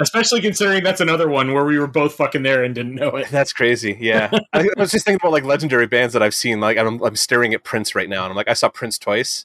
Especially 0.00 0.40
considering 0.40 0.84
that's 0.84 1.00
another 1.00 1.28
one 1.28 1.52
where 1.52 1.64
we 1.64 1.76
were 1.76 1.88
both 1.88 2.14
fucking 2.14 2.44
there 2.44 2.62
and 2.62 2.72
didn't 2.72 2.94
know 2.94 3.16
it. 3.16 3.28
That's 3.32 3.52
crazy. 3.52 3.96
Yeah, 3.98 4.30
I, 4.52 4.68
was 4.76 4.92
just 4.92 5.04
thinking 5.04 5.18
about 5.20 5.32
like 5.32 5.42
legendary 5.42 5.88
bands 5.88 6.12
that 6.12 6.22
I've 6.22 6.34
seen. 6.34 6.60
Like 6.60 6.78
I'm, 6.78 7.02
I'm 7.02 7.16
staring 7.16 7.52
at 7.52 7.64
Prince 7.64 7.96
right 7.96 8.08
now, 8.08 8.22
and 8.22 8.30
I'm 8.30 8.36
like, 8.36 8.48
I 8.48 8.52
saw 8.52 8.68
Prince 8.68 8.96
twice, 8.96 9.44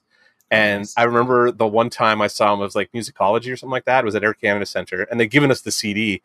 and 0.51 0.81
nice. 0.81 0.93
I 0.95 1.03
remember 1.03 1.51
the 1.51 1.65
one 1.65 1.89
time 1.89 2.21
I 2.21 2.27
saw 2.27 2.53
him 2.53 2.59
was 2.59 2.75
like 2.75 2.91
musicology 2.91 3.51
or 3.51 3.55
something 3.55 3.71
like 3.71 3.85
that. 3.85 4.03
It 4.03 4.05
was 4.05 4.13
at 4.13 4.23
Air 4.23 4.35
Canada 4.35 4.67
Center, 4.67 5.03
and 5.09 5.19
they'd 5.19 5.31
given 5.31 5.49
us 5.49 5.61
the 5.61 5.71
CD. 5.71 6.21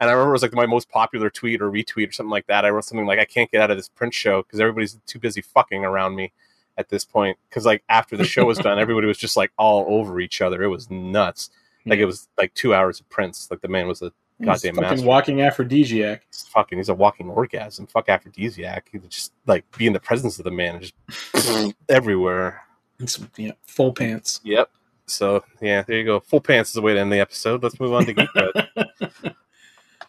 And 0.00 0.10
I 0.10 0.12
remember 0.12 0.30
it 0.30 0.34
was 0.34 0.42
like 0.42 0.54
my 0.54 0.66
most 0.66 0.88
popular 0.90 1.30
tweet 1.30 1.60
or 1.60 1.70
retweet 1.70 2.08
or 2.08 2.12
something 2.12 2.30
like 2.30 2.48
that. 2.48 2.64
I 2.64 2.70
wrote 2.70 2.84
something 2.84 3.06
like, 3.06 3.20
"I 3.20 3.24
can't 3.24 3.50
get 3.50 3.60
out 3.60 3.70
of 3.70 3.76
this 3.76 3.88
Prince 3.88 4.16
show 4.16 4.42
because 4.42 4.58
everybody's 4.58 4.98
too 5.06 5.20
busy 5.20 5.40
fucking 5.40 5.84
around 5.84 6.16
me." 6.16 6.32
At 6.78 6.88
this 6.88 7.04
point 7.04 7.36
because 7.48 7.66
like 7.66 7.82
after 7.88 8.16
the 8.16 8.24
show 8.24 8.46
was 8.46 8.58
done, 8.66 8.78
everybody 8.78 9.06
was 9.06 9.18
just 9.18 9.36
like 9.36 9.52
all 9.58 9.84
over 9.88 10.20
each 10.20 10.40
other. 10.40 10.62
It 10.62 10.68
was 10.68 10.90
nuts. 10.90 11.50
Like 11.84 11.98
it 11.98 12.06
was 12.06 12.28
like 12.38 12.54
two 12.54 12.74
hours 12.74 13.00
of 13.00 13.08
Prince. 13.08 13.48
Like 13.50 13.60
the 13.60 13.68
man 13.68 13.86
was 13.86 14.00
a 14.02 14.12
goddamn 14.42 14.76
master. 14.76 15.06
Walking 15.06 15.42
aphrodisiac. 15.42 16.22
It's 16.28 16.46
fucking. 16.48 16.78
He's 16.78 16.88
a 16.88 16.94
walking 16.94 17.28
orgasm. 17.28 17.86
Fuck 17.86 18.08
aphrodisiac. 18.08 18.88
He 18.92 18.98
just 19.08 19.32
like 19.46 19.64
be 19.76 19.86
in 19.86 19.92
the 19.92 20.00
presence 20.00 20.38
of 20.38 20.44
the 20.44 20.50
man 20.50 20.76
and 20.76 20.84
just 20.84 21.74
everywhere. 21.88 22.62
It's, 23.00 23.18
yeah, 23.36 23.52
full 23.62 23.92
pants. 23.92 24.40
Yep. 24.44 24.70
So 25.06 25.42
yeah, 25.60 25.82
there 25.82 25.98
you 25.98 26.04
go. 26.04 26.20
Full 26.20 26.40
pants 26.40 26.70
is 26.70 26.74
the 26.74 26.82
way 26.82 26.94
to 26.94 27.00
end 27.00 27.12
the 27.12 27.20
episode. 27.20 27.62
Let's 27.62 27.80
move 27.80 27.92
on 27.92 28.06
to 28.06 28.12
Geek 28.12 28.28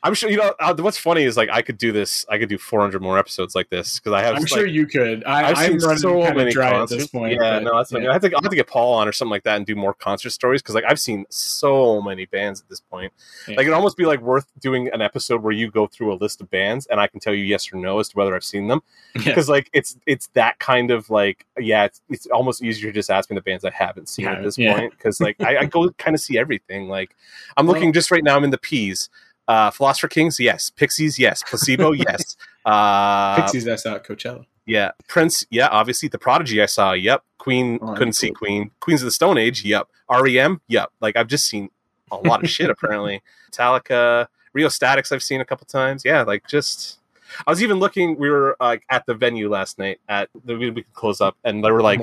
I'm 0.01 0.13
sure 0.13 0.29
you 0.29 0.37
know 0.37 0.53
uh, 0.59 0.73
what's 0.79 0.97
funny 0.97 1.23
is 1.23 1.35
like 1.35 1.49
I 1.49 1.61
could 1.61 1.77
do 1.77 1.91
this. 1.91 2.25
I 2.29 2.37
could 2.37 2.47
do 2.47 2.57
400 2.57 3.01
more 3.01 3.17
episodes 3.17 3.53
like 3.53 3.69
this 3.69 3.99
because 3.99 4.13
I 4.13 4.21
have. 4.21 4.35
I'm 4.35 4.41
like, 4.41 4.47
sure 4.47 4.65
you 4.65 4.87
could. 4.87 5.25
I, 5.25 5.49
I've 5.49 5.57
I'm 5.57 5.79
seen 5.79 5.79
running 5.79 5.97
so 5.99 6.33
many 6.33 6.51
dry 6.51 6.71
concerts. 6.71 6.91
at 6.93 6.99
this 6.99 7.07
point. 7.07 7.33
Yeah, 7.33 7.59
but, 7.59 7.63
no, 7.63 7.77
that's 7.77 7.91
yeah. 7.91 8.09
I 8.09 8.13
have 8.13 8.21
to 8.21 8.27
I 8.29 8.39
have 8.41 8.49
to 8.49 8.55
get 8.55 8.67
Paul 8.67 8.93
on 8.93 9.09
or 9.09 9.11
something 9.11 9.31
like 9.31 9.43
that 9.43 9.57
and 9.57 9.65
do 9.65 9.75
more 9.75 9.93
concert 9.93 10.29
stories 10.29 10.61
because 10.61 10.73
like 10.73 10.85
I've 10.87 10.99
seen 11.01 11.25
so 11.29 12.01
many 12.01 12.25
bands 12.27 12.61
at 12.61 12.69
this 12.69 12.79
point. 12.79 13.11
Yeah. 13.45 13.55
Like 13.55 13.65
it'd 13.65 13.73
almost 13.73 13.97
be 13.97 14.05
like 14.05 14.21
worth 14.21 14.45
doing 14.59 14.89
an 14.93 15.01
episode 15.01 15.43
where 15.43 15.51
you 15.51 15.69
go 15.69 15.85
through 15.85 16.13
a 16.13 16.15
list 16.15 16.39
of 16.39 16.49
bands 16.49 16.85
and 16.85 17.01
I 17.01 17.07
can 17.07 17.19
tell 17.19 17.33
you 17.33 17.43
yes 17.43 17.71
or 17.73 17.75
no 17.75 17.99
as 17.99 18.07
to 18.09 18.17
whether 18.17 18.33
I've 18.35 18.43
seen 18.43 18.67
them 18.67 18.81
Yeah. 19.15 19.23
because 19.25 19.49
like 19.49 19.69
it's 19.73 19.97
it's 20.05 20.27
that 20.27 20.59
kind 20.59 20.91
of 20.91 21.09
like 21.09 21.45
yeah 21.57 21.85
it's, 21.85 22.01
it's 22.09 22.25
almost 22.27 22.63
easier 22.63 22.89
to 22.89 22.93
just 22.93 23.11
ask 23.11 23.29
me 23.29 23.35
the 23.35 23.41
bands 23.41 23.65
I 23.65 23.71
haven't 23.71 24.07
seen 24.07 24.27
at 24.29 24.43
this 24.43 24.57
yeah. 24.57 24.77
point 24.77 24.91
because 24.91 25.19
like 25.19 25.35
I, 25.41 25.57
I 25.57 25.65
go 25.65 25.89
kind 25.91 26.15
of 26.15 26.21
see 26.21 26.37
everything 26.37 26.87
like 26.87 27.15
I'm 27.57 27.67
looking 27.67 27.91
just 27.91 28.11
right 28.11 28.23
now 28.23 28.37
I'm 28.37 28.45
in 28.45 28.51
the 28.51 28.57
P's. 28.57 29.09
Uh, 29.49 29.71
Philosopher 29.71 30.07
Kings, 30.07 30.39
yes. 30.39 30.69
Pixies, 30.69 31.17
yes. 31.17 31.43
Placebo, 31.43 31.91
yes. 32.07 32.37
Uh, 32.65 33.35
Pixies 33.41 33.65
that's 33.65 33.85
out 33.85 34.03
Coachella. 34.05 34.45
yeah, 34.67 34.91
Prince. 35.07 35.43
Yeah, 35.49 35.67
obviously 35.71 36.07
the 36.07 36.19
Prodigy. 36.19 36.61
I 36.61 36.67
saw. 36.67 36.93
Yep. 36.93 37.23
Queen. 37.39 37.79
Oh, 37.81 37.93
couldn't 37.95 38.13
see 38.13 38.29
Queen. 38.31 38.69
Queens 38.79 39.01
of 39.01 39.05
the 39.05 39.11
Stone 39.11 39.39
Age. 39.39 39.65
Yep. 39.65 39.87
REM. 40.21 40.61
Yep. 40.67 40.91
Like 41.01 41.17
I've 41.17 41.27
just 41.27 41.47
seen 41.47 41.69
a 42.11 42.17
lot 42.17 42.43
of 42.43 42.49
shit. 42.49 42.69
Apparently, 42.75 43.23
Metallica, 43.51 44.27
Rheostatics. 44.53 45.11
I've 45.11 45.23
seen 45.23 45.41
a 45.41 45.45
couple 45.45 45.65
times. 45.65 46.03
Yeah, 46.05 46.21
like 46.21 46.47
just. 46.47 46.98
I 47.45 47.51
was 47.51 47.61
even 47.63 47.79
looking. 47.79 48.17
We 48.17 48.29
were 48.29 48.55
like 48.59 48.83
at 48.89 49.05
the 49.05 49.13
venue 49.13 49.49
last 49.49 49.77
night 49.79 49.99
at 50.09 50.29
the 50.45 50.57
we, 50.57 50.69
we 50.71 50.83
could 50.83 50.93
close 50.93 51.21
up, 51.21 51.37
and 51.43 51.63
they 51.63 51.71
were 51.71 51.81
like. 51.81 51.99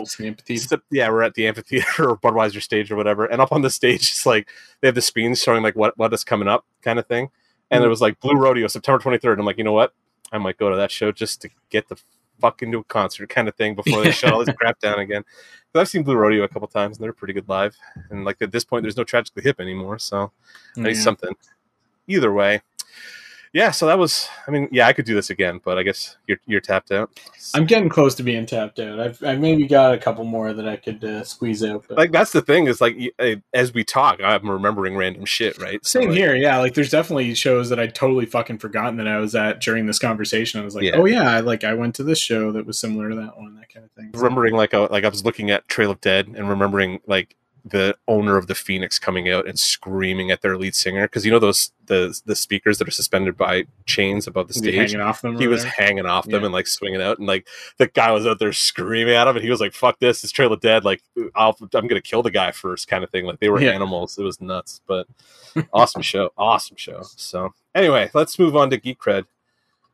St- 0.59 0.83
yeah, 0.91 1.09
we're 1.11 1.23
at 1.23 1.35
the 1.35 1.47
amphitheater 1.47 2.09
or 2.11 2.17
Budweiser 2.17 2.63
stage 2.63 2.91
or 2.91 2.97
whatever, 2.97 3.25
and 3.27 3.41
up 3.41 3.53
on 3.53 3.63
the 3.63 3.71
stage, 3.71 4.03
it's 4.09 4.27
like 4.27 4.49
they 4.81 4.89
have 4.89 4.95
the 4.95 5.03
screens 5.03 5.43
showing 5.43 5.63
like 5.63 5.77
what 5.77 5.97
what 5.99 6.13
is 6.13 6.25
coming 6.25 6.49
up, 6.49 6.65
kind 6.83 6.99
of 6.99 7.07
thing. 7.07 7.31
And 7.71 7.83
Mm. 7.83 7.87
it 7.87 7.89
was 7.89 8.01
like 8.01 8.21
Blue 8.21 8.37
Rodeo, 8.37 8.67
September 8.69 8.99
twenty 9.03 9.19
third. 9.19 9.39
I'm 9.41 9.47
like, 9.47 9.59
you 9.59 9.65
know 9.65 9.73
what? 9.73 9.93
I 10.33 10.39
might 10.39 10.57
go 10.59 10.71
to 10.71 10.77
that 10.77 10.91
show 10.91 11.13
just 11.13 11.43
to 11.43 11.49
get 11.71 11.89
the 11.89 11.97
fuck 12.41 12.63
into 12.63 12.79
a 12.79 12.85
concert, 12.85 13.29
kind 13.29 13.49
of 13.49 13.55
thing, 13.57 13.75
before 13.75 14.03
they 14.05 14.11
shut 14.11 14.33
all 14.33 14.45
this 14.45 14.55
crap 14.61 14.79
down 14.81 14.99
again. 14.99 15.23
'Cause 15.73 15.81
I've 15.81 15.89
seen 15.89 16.03
Blue 16.05 16.17
Rodeo 16.17 16.45
a 16.45 16.49
couple 16.49 16.69
times, 16.69 16.97
and 16.97 17.05
they're 17.05 17.13
pretty 17.13 17.33
good 17.35 17.49
live. 17.49 17.77
And 18.11 18.25
like 18.25 18.37
at 18.41 18.53
this 18.53 18.65
point, 18.65 18.83
there's 18.83 18.97
no 18.97 19.05
tragically 19.05 19.43
hip 19.43 19.61
anymore, 19.61 19.99
so 19.99 20.31
I 20.77 20.81
need 20.81 20.95
something. 20.97 21.35
Either 22.07 22.33
way, 22.33 22.61
yeah. 23.57 23.71
So 23.71 23.87
that 23.87 23.99
was. 23.99 24.29
I 24.47 24.51
mean, 24.51 24.69
yeah, 24.71 24.87
I 24.87 24.93
could 24.93 25.07
do 25.07 25.15
this 25.15 25.31
again, 25.31 25.63
but 25.65 25.79
I 25.79 25.83
guess 25.83 26.19
you're 26.27 26.37
you're 26.47 26.61
tapped 26.61 26.93
out. 26.93 27.19
I'm 27.55 27.65
getting 27.65 27.89
close 27.89 28.15
to 28.17 28.23
being 28.23 28.45
tapped 28.45 28.79
out. 28.79 29.01
I've, 29.01 29.25
I've 29.25 29.41
maybe 29.41 29.67
got 29.67 29.95
a 29.95 29.99
couple 29.99 30.25
more 30.25 30.53
that 30.53 30.69
I 30.69 30.77
could 30.77 31.03
uh, 31.03 31.25
squeeze 31.25 31.65
out. 31.65 31.87
But 31.89 31.97
like 31.97 32.13
that's 32.13 32.33
the 32.33 32.43
thing 32.43 32.67
is 32.67 32.83
like 32.83 32.99
uh, 33.19 33.37
as 33.55 33.73
we 33.73 33.83
talk, 33.83 34.21
I'm 34.23 34.51
remembering 34.51 34.95
random 34.95 35.25
shit, 35.25 35.59
right? 35.59 35.85
So, 35.87 36.01
same 36.01 36.11
like, 36.11 36.19
here, 36.19 36.37
yeah. 36.37 36.59
Like 36.59 36.75
there's 36.75 36.91
definitely 36.91 37.35
shows 37.35 37.71
that 37.71 37.81
I 37.81 37.87
totally 37.87 38.27
fucking 38.27 38.59
forgotten 38.59 38.99
that 38.99 39.09
I 39.09 39.17
was 39.17 39.35
at 39.35 39.63
during 39.63 39.87
this 39.87 39.99
conversation. 39.99 40.61
I 40.61 40.65
was 40.65 40.75
like, 40.75 40.85
Yeah. 40.85 40.97
oh 40.97 41.07
yeah, 41.07 41.31
I, 41.31 41.41
like 41.41 41.65
I 41.65 41.73
went 41.73 41.95
to 41.95 42.03
this 42.03 42.19
show 42.19 42.53
that 42.53 42.67
was 42.67 42.79
similar 42.79 43.09
to 43.09 43.17
that 43.17 43.39
one, 43.39 43.55
that 43.57 43.73
kind 43.73 43.87
of 43.87 43.93
thing. 43.93 44.11
Remembering 44.13 44.55
like 44.55 44.75
a, 44.75 44.81
like 44.91 45.05
I 45.05 45.09
was 45.09 45.25
looking 45.25 45.51
at 45.51 45.67
Trail 45.67 45.91
of 45.91 46.03
Dead 46.03 46.29
and 46.29 46.47
remembering 46.51 47.01
like 47.07 47.37
the 47.69 47.97
owner 48.07 48.37
of 48.37 48.47
the 48.47 48.55
Phoenix 48.55 48.97
coming 48.97 49.29
out 49.29 49.49
and 49.49 49.59
screaming 49.59 50.31
at 50.31 50.41
their 50.41 50.57
lead 50.57 50.73
singer 50.75 51.03
because 51.09 51.25
you 51.27 51.33
know 51.33 51.41
those 51.41 51.73
the 51.87 52.17
the 52.25 52.37
speakers 52.37 52.79
that 52.79 52.87
are 52.87 52.93
suspended 52.93 53.37
by 53.37 53.65
chains 53.87 54.29
above 54.29 54.47
the 54.47 54.53
Was 54.53 54.57
he 54.65 54.71
stage. 54.71 54.93
hanging 54.93 55.01
off 55.05 55.21
them. 55.21 55.37
He 55.37 55.49
was 55.49 55.65
whatever? 55.65 55.83
hanging 55.83 56.07
off 56.07 56.25
them 56.27 56.41
Yeah. 56.43 56.45
and 56.47 56.53
like 56.55 56.69
swinging 56.69 57.03
out, 57.03 57.19
and 57.19 57.27
like 57.27 57.49
the 57.79 57.89
guy 57.89 58.13
was 58.13 58.25
out 58.25 58.39
there 58.39 58.53
screaming 58.53 59.15
at 59.15 59.27
him, 59.27 59.35
and 59.37 59.45
he 59.45 59.51
was 59.51 59.61
like, 59.61 59.73
"Fuck 59.73 59.99
this! 59.99 60.23
It's 60.23 60.33
Trail 60.33 60.53
of 60.53 60.61
Dead! 60.61 60.85
Like, 60.85 61.03
I'll, 61.35 61.57
I'm 61.75 61.89
gonna 61.89 62.01
kill 62.01 62.23
the 62.23 62.31
guy 62.31 62.53
first, 62.53 62.87
kind 62.87 63.03
of 63.03 63.11
thing." 63.11 63.25
Like 63.25 63.41
they 63.41 63.49
were 63.49 63.61
Yeah. 63.61 63.73
animals. 63.73 64.17
It 64.17 64.23
was 64.23 64.41
nuts, 64.41 64.81
but 64.87 65.09
awesome 65.73 66.03
show, 66.03 66.31
awesome 66.39 66.77
show. 66.77 67.03
So 67.03 67.53
anyway, 67.75 68.11
let's 68.15 68.39
move 68.39 68.55
on 68.55 68.71
to 68.71 68.77
Geek 68.77 68.99
Cred, 69.01 69.25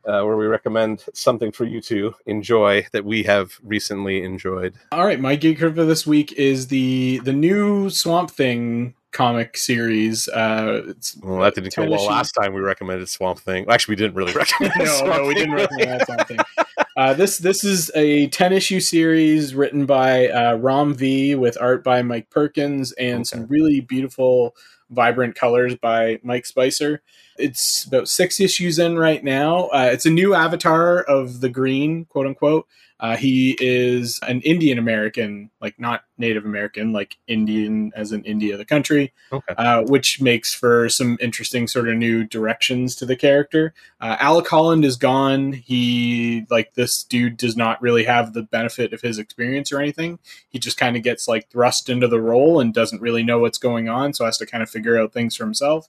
uh, 0.05 0.23
where 0.23 0.37
we 0.37 0.47
recommend 0.47 1.05
something 1.15 1.53
for 1.53 1.65
you 1.65 1.81
to 1.83 2.15
enjoy 2.27 2.87
that 2.93 3.05
we 3.05 3.23
have 3.24 3.59
recently 3.62 4.23
enjoyed. 4.23 4.74
All 4.93 5.07
right, 5.07 5.20
my 5.20 5.37
geek 5.37 5.59
for 5.59 5.70
this 5.70 6.07
week 6.07 6.33
is 6.33 6.69
the 6.69 7.20
the 7.24 7.33
new 7.33 7.91
Swamp 7.91 8.31
Thing 8.31 8.95
comic 9.12 9.57
series. 9.57 10.29
Uh, 10.29 10.83
it's 10.89 11.16
Well, 11.23 11.41
that 11.41 11.55
didn't 11.55 11.74
go 11.77 11.89
well 11.89 12.07
last 12.07 12.33
time. 12.33 12.55
We 12.55 12.61
recommended 12.61 13.09
Swamp 13.09 13.39
Thing. 13.39 13.66
Actually, 13.69 13.93
we 13.93 13.97
didn't 13.97 14.16
really 14.16 14.33
recommend. 14.35 14.73
no, 14.79 14.85
Swamp 14.87 15.16
no, 15.23 15.27
we 15.27 15.35
didn't 15.35 15.53
really. 15.53 15.66
recommend 15.66 16.01
that 16.01 16.07
something. 16.07 16.39
Uh, 16.97 17.15
this 17.15 17.39
this 17.39 17.62
is 17.65 17.91
a 17.95 18.27
ten 18.29 18.53
issue 18.53 18.81
series 18.81 19.55
written 19.55 19.87
by 19.87 20.29
uh, 20.29 20.57
Ram 20.57 20.95
V 20.95 21.35
with 21.37 21.57
art 21.61 21.85
by 21.85 22.03
Mike 22.03 22.29
Perkins 22.31 22.93
and 22.93 23.27
some 23.27 23.47
really 23.47 23.81
beautiful, 23.81 24.57
vibrant 24.91 25.35
colors 25.35 25.77
by 25.77 26.19
Mike 26.23 26.47
Spicer. 26.47 27.03
It's 27.43 27.85
about 27.85 28.09
six 28.09 28.40
issues 28.40 28.78
in 28.78 28.98
right 28.98 29.23
now. 29.23 29.66
Uh, 29.66 29.90
it's 29.93 30.06
a 30.06 30.10
new 30.10 30.35
avatar 30.35 31.01
of 31.02 31.40
the 31.40 31.48
Green, 31.48 32.05
quote 32.06 32.27
unquote. 32.27 32.66
Uh, 33.01 33.16
he 33.16 33.56
is 33.59 34.20
an 34.28 34.40
Indian 34.43 34.78
American, 34.78 35.51
like 35.60 35.74
not 35.81 36.05
Native 36.19 36.44
American, 36.44 36.93
like 36.93 37.16
Indian 37.27 37.90
as 37.97 38.12
in 38.12 38.23
India, 38.24 38.56
the 38.56 38.64
country 38.64 39.12
Okay. 39.32 39.55
uh, 39.59 39.82
which 39.82 40.20
makes 40.20 40.55
for 40.55 40.89
some 40.89 41.19
interesting 41.20 41.66
sort 41.66 41.89
of 41.89 41.97
new 41.97 42.23
directions 42.23 42.94
to 42.94 43.05
the 43.05 43.16
character. 43.16 43.74
Uh, 44.01 44.16
Alec 44.20 44.47
Holland 44.47 44.85
is 44.85 44.97
gone. 44.97 45.52
He 45.52 46.47
like 46.48 46.74
this 46.74 47.02
dude 47.02 47.39
does 47.39 47.56
not 47.56 47.82
really 47.82 48.05
have 48.05 48.35
the 48.35 48.43
benefit 48.44 48.93
of 48.93 49.01
his 49.01 49.19
experience 49.19 49.73
or 49.73 49.81
anything. 49.81 50.20
He 50.48 50.60
just 50.60 50.77
kind 50.78 50.97
of 50.97 51.02
gets 51.02 51.27
like 51.27 51.51
thrust 51.51 51.89
into 51.89 52.06
the 52.06 52.20
role 52.20 52.60
and 52.60 52.73
doesn't 52.73 53.02
really 53.02 53.24
know 53.24 53.40
what's 53.40 53.59
going 53.59 53.89
on, 53.89 54.12
so 54.12 54.24
has 54.24 54.39
to 54.39 54.47
kind 54.47 54.62
of 54.62 54.70
figure 54.70 54.97
out 54.97 55.12
things 55.12 55.35
for 55.35 55.43
himself. 55.43 55.89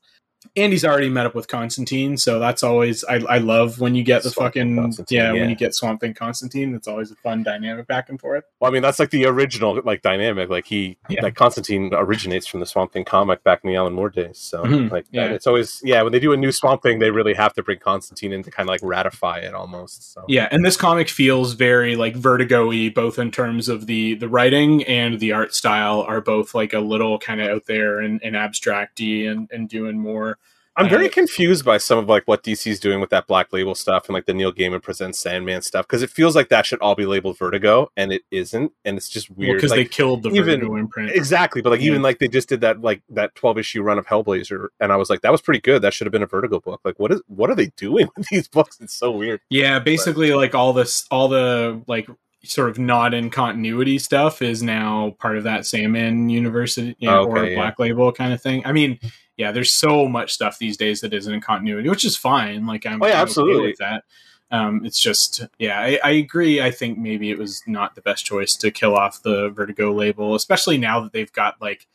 And 0.55 0.71
he's 0.71 0.85
already 0.85 1.09
met 1.09 1.25
up 1.25 1.35
with 1.35 1.47
Constantine, 1.47 2.17
so 2.17 2.39
that's 2.39 2.63
always 2.63 3.03
I, 3.05 3.15
I 3.15 3.37
love 3.37 3.79
when 3.79 3.95
you 3.95 4.03
get 4.03 4.23
the 4.23 4.29
Swamp 4.29 4.53
fucking 4.53 4.75
yeah, 5.09 5.31
yeah. 5.31 5.31
when 5.33 5.49
you 5.49 5.55
get 5.55 5.73
Swamp 5.75 6.01
Thing 6.01 6.13
Constantine. 6.13 6.75
It's 6.75 6.87
always 6.87 7.11
a 7.11 7.15
fun 7.15 7.43
dynamic 7.43 7.87
back 7.87 8.09
and 8.09 8.19
forth. 8.19 8.43
Well, 8.59 8.69
I 8.69 8.73
mean, 8.73 8.81
that's 8.81 8.99
like 8.99 9.09
the 9.09 9.25
original 9.25 9.79
like 9.83 10.01
dynamic. 10.01 10.49
Like 10.49 10.65
he, 10.65 10.97
Yeah. 11.09 11.21
like 11.21 11.35
Constantine 11.35 11.91
originates 11.93 12.47
from 12.47 12.59
the 12.59 12.65
Swamp 12.65 12.93
Thing 12.93 13.05
comic 13.05 13.43
back 13.43 13.61
in 13.63 13.69
the 13.69 13.75
Alan 13.75 13.93
Moore 13.93 14.09
days. 14.09 14.37
So 14.37 14.63
Mhm, 14.63 14.91
like, 14.91 15.05
yeah. 15.11 15.25
it's 15.25 15.47
always 15.47 15.81
yeah. 15.83 16.01
When 16.01 16.11
they 16.11 16.19
do 16.19 16.33
a 16.33 16.37
new 16.37 16.51
Swamp 16.51 16.81
Thing, 16.83 16.99
they 16.99 17.11
really 17.11 17.33
have 17.33 17.53
to 17.53 17.63
bring 17.63 17.79
Constantine 17.79 18.33
in 18.33 18.43
to 18.43 18.51
kind 18.51 18.67
of 18.67 18.71
like 18.71 18.81
ratify 18.83 19.39
it 19.39 19.53
almost. 19.53 20.13
So 20.13 20.25
Yeah, 20.27 20.47
and 20.51 20.65
this 20.65 20.77
comic 20.77 21.09
feels 21.09 21.53
very 21.53 21.95
like 21.95 22.15
Vertigo-y, 22.15 22.89
both 22.93 23.17
in 23.19 23.31
terms 23.31 23.69
of 23.69 23.87
the 23.87 24.15
the 24.15 24.29
writing 24.29 24.83
and 24.83 25.19
the 25.19 25.31
art 25.31 25.53
style 25.55 26.01
are 26.01 26.21
both 26.21 26.53
like 26.53 26.73
a 26.73 26.79
little 26.79 27.17
kind 27.19 27.41
of 27.41 27.49
out 27.49 27.65
there 27.65 27.99
and, 27.99 28.21
and 28.23 28.35
abstracty 28.35 29.29
and, 29.29 29.49
and 29.51 29.69
doing 29.69 29.97
more. 29.99 30.32
I'm 30.75 30.89
very 30.89 31.07
confused 31.07 31.63
by 31.63 31.77
some 31.77 31.99
of 31.99 32.09
like 32.09 32.23
what 32.25 32.43
DC's 32.43 32.79
doing 32.79 32.99
with 32.99 33.11
that 33.11 33.27
Black 33.27 33.53
Label 33.53 33.75
stuff 33.75 34.07
and 34.07 34.13
like 34.13 34.25
the 34.25 34.33
Neil 34.33 34.51
Gaiman 34.51 34.81
presents 34.81 35.19
Sandman 35.19 35.61
stuff 35.61 35.85
because 35.85 36.01
it 36.01 36.09
feels 36.09 36.35
like 36.35 36.49
that 36.49 36.65
should 36.65 36.79
all 36.79 36.95
be 36.95 37.05
labeled 37.05 37.37
Vertigo 37.37 37.91
and 37.95 38.11
it 38.11 38.23
isn't, 38.31 38.71
and 38.83 38.97
it's 38.97 39.07
just 39.07 39.29
weird. 39.29 39.57
because 39.57 39.69
like, 39.69 39.77
they 39.77 39.85
killed 39.85 40.23
the 40.23 40.29
even- 40.29 40.45
Vertigo 40.61 40.75
imprint. 40.75 41.11
Exactly, 41.11 41.61
but 41.61 41.69
like 41.69 41.81
Yeah. 41.81 41.87
even 41.91 42.01
like 42.01 42.17
they 42.17 42.27
just 42.27 42.49
did 42.49 42.61
that 42.61 42.81
like 42.81 43.03
that 43.09 43.35
twelve 43.35 43.57
issue 43.59 43.83
run 43.83 43.99
of 43.99 44.07
Hellblazer, 44.07 44.69
and 44.79 44.91
I 44.91 44.95
was 44.95 45.09
like, 45.11 45.21
that 45.21 45.31
was 45.31 45.41
pretty 45.41 45.61
good. 45.61 45.81
That 45.83 45.93
should 45.93 46.07
have 46.07 46.11
been 46.11 46.23
a 46.23 46.27
Vertigo 46.27 46.59
book. 46.59 46.81
Like, 46.83 46.97
what 46.99 47.11
is 47.11 47.21
what 47.27 47.49
are 47.51 47.55
they 47.55 47.67
doing 47.77 48.09
with 48.17 48.27
these 48.29 48.47
books? 48.47 48.79
It's 48.81 48.93
so 48.95 49.11
weird. 49.11 49.41
Yeah, 49.49 49.77
basically 49.79 50.33
like 50.33 50.55
all 50.55 50.73
this 50.73 51.05
all 51.11 51.27
the 51.27 51.83
like 51.87 52.07
sort 52.45 52.69
of 52.69 52.77
not 52.79 53.13
in 53.13 53.29
continuity 53.29 53.97
stuff 53.99 54.41
is 54.41 54.61
now 54.61 55.15
part 55.19 55.37
of 55.37 55.43
that 55.45 55.65
Sandman 55.65 56.27
university 56.29 56.93
you 56.99 57.09
know, 57.09 57.23
or 57.25 57.37
Okay, 57.37 57.51
yeah. 57.51 57.55
Black 57.57 57.79
Label 57.79 58.11
kind 58.11 58.33
of 58.33 58.41
thing. 58.41 58.65
I 58.65 58.73
mean, 58.73 58.99
yeah, 59.37 59.51
there's 59.51 59.73
so 59.73 60.07
much 60.07 60.33
stuff 60.33 60.59
these 60.59 60.77
days 60.77 61.01
that 61.01 61.13
isn't 61.13 61.33
in 61.33 61.41
continuity, 61.41 61.89
which 61.89 62.05
is 62.05 62.15
fine. 62.15 62.65
Like 62.65 62.85
I'm, 62.85 63.01
Oh, 63.01 63.07
yeah, 63.07 63.13
I'm 63.13 63.17
okay 63.17 63.21
absolutely. 63.21 63.67
with 63.67 63.77
that. 63.77 64.03
Um, 64.51 64.85
it's 64.85 64.99
just, 65.01 65.47
yeah, 65.57 65.79
I, 65.79 65.99
I 66.03 66.11
agree. 66.11 66.61
I 66.61 66.69
think 66.69 66.99
maybe 66.99 67.31
it 67.31 67.39
was 67.39 67.63
not 67.65 67.95
the 67.95 68.01
best 68.01 68.23
choice 68.25 68.55
to 68.57 68.69
kill 68.69 68.95
off 68.95 69.23
the 69.23 69.49
Vertigo 69.49 69.91
label, 69.91 70.35
especially 70.35 70.77
now 70.77 70.99
that 71.01 71.11
they've 71.11 71.33
got 71.33 71.59
like 71.59 71.87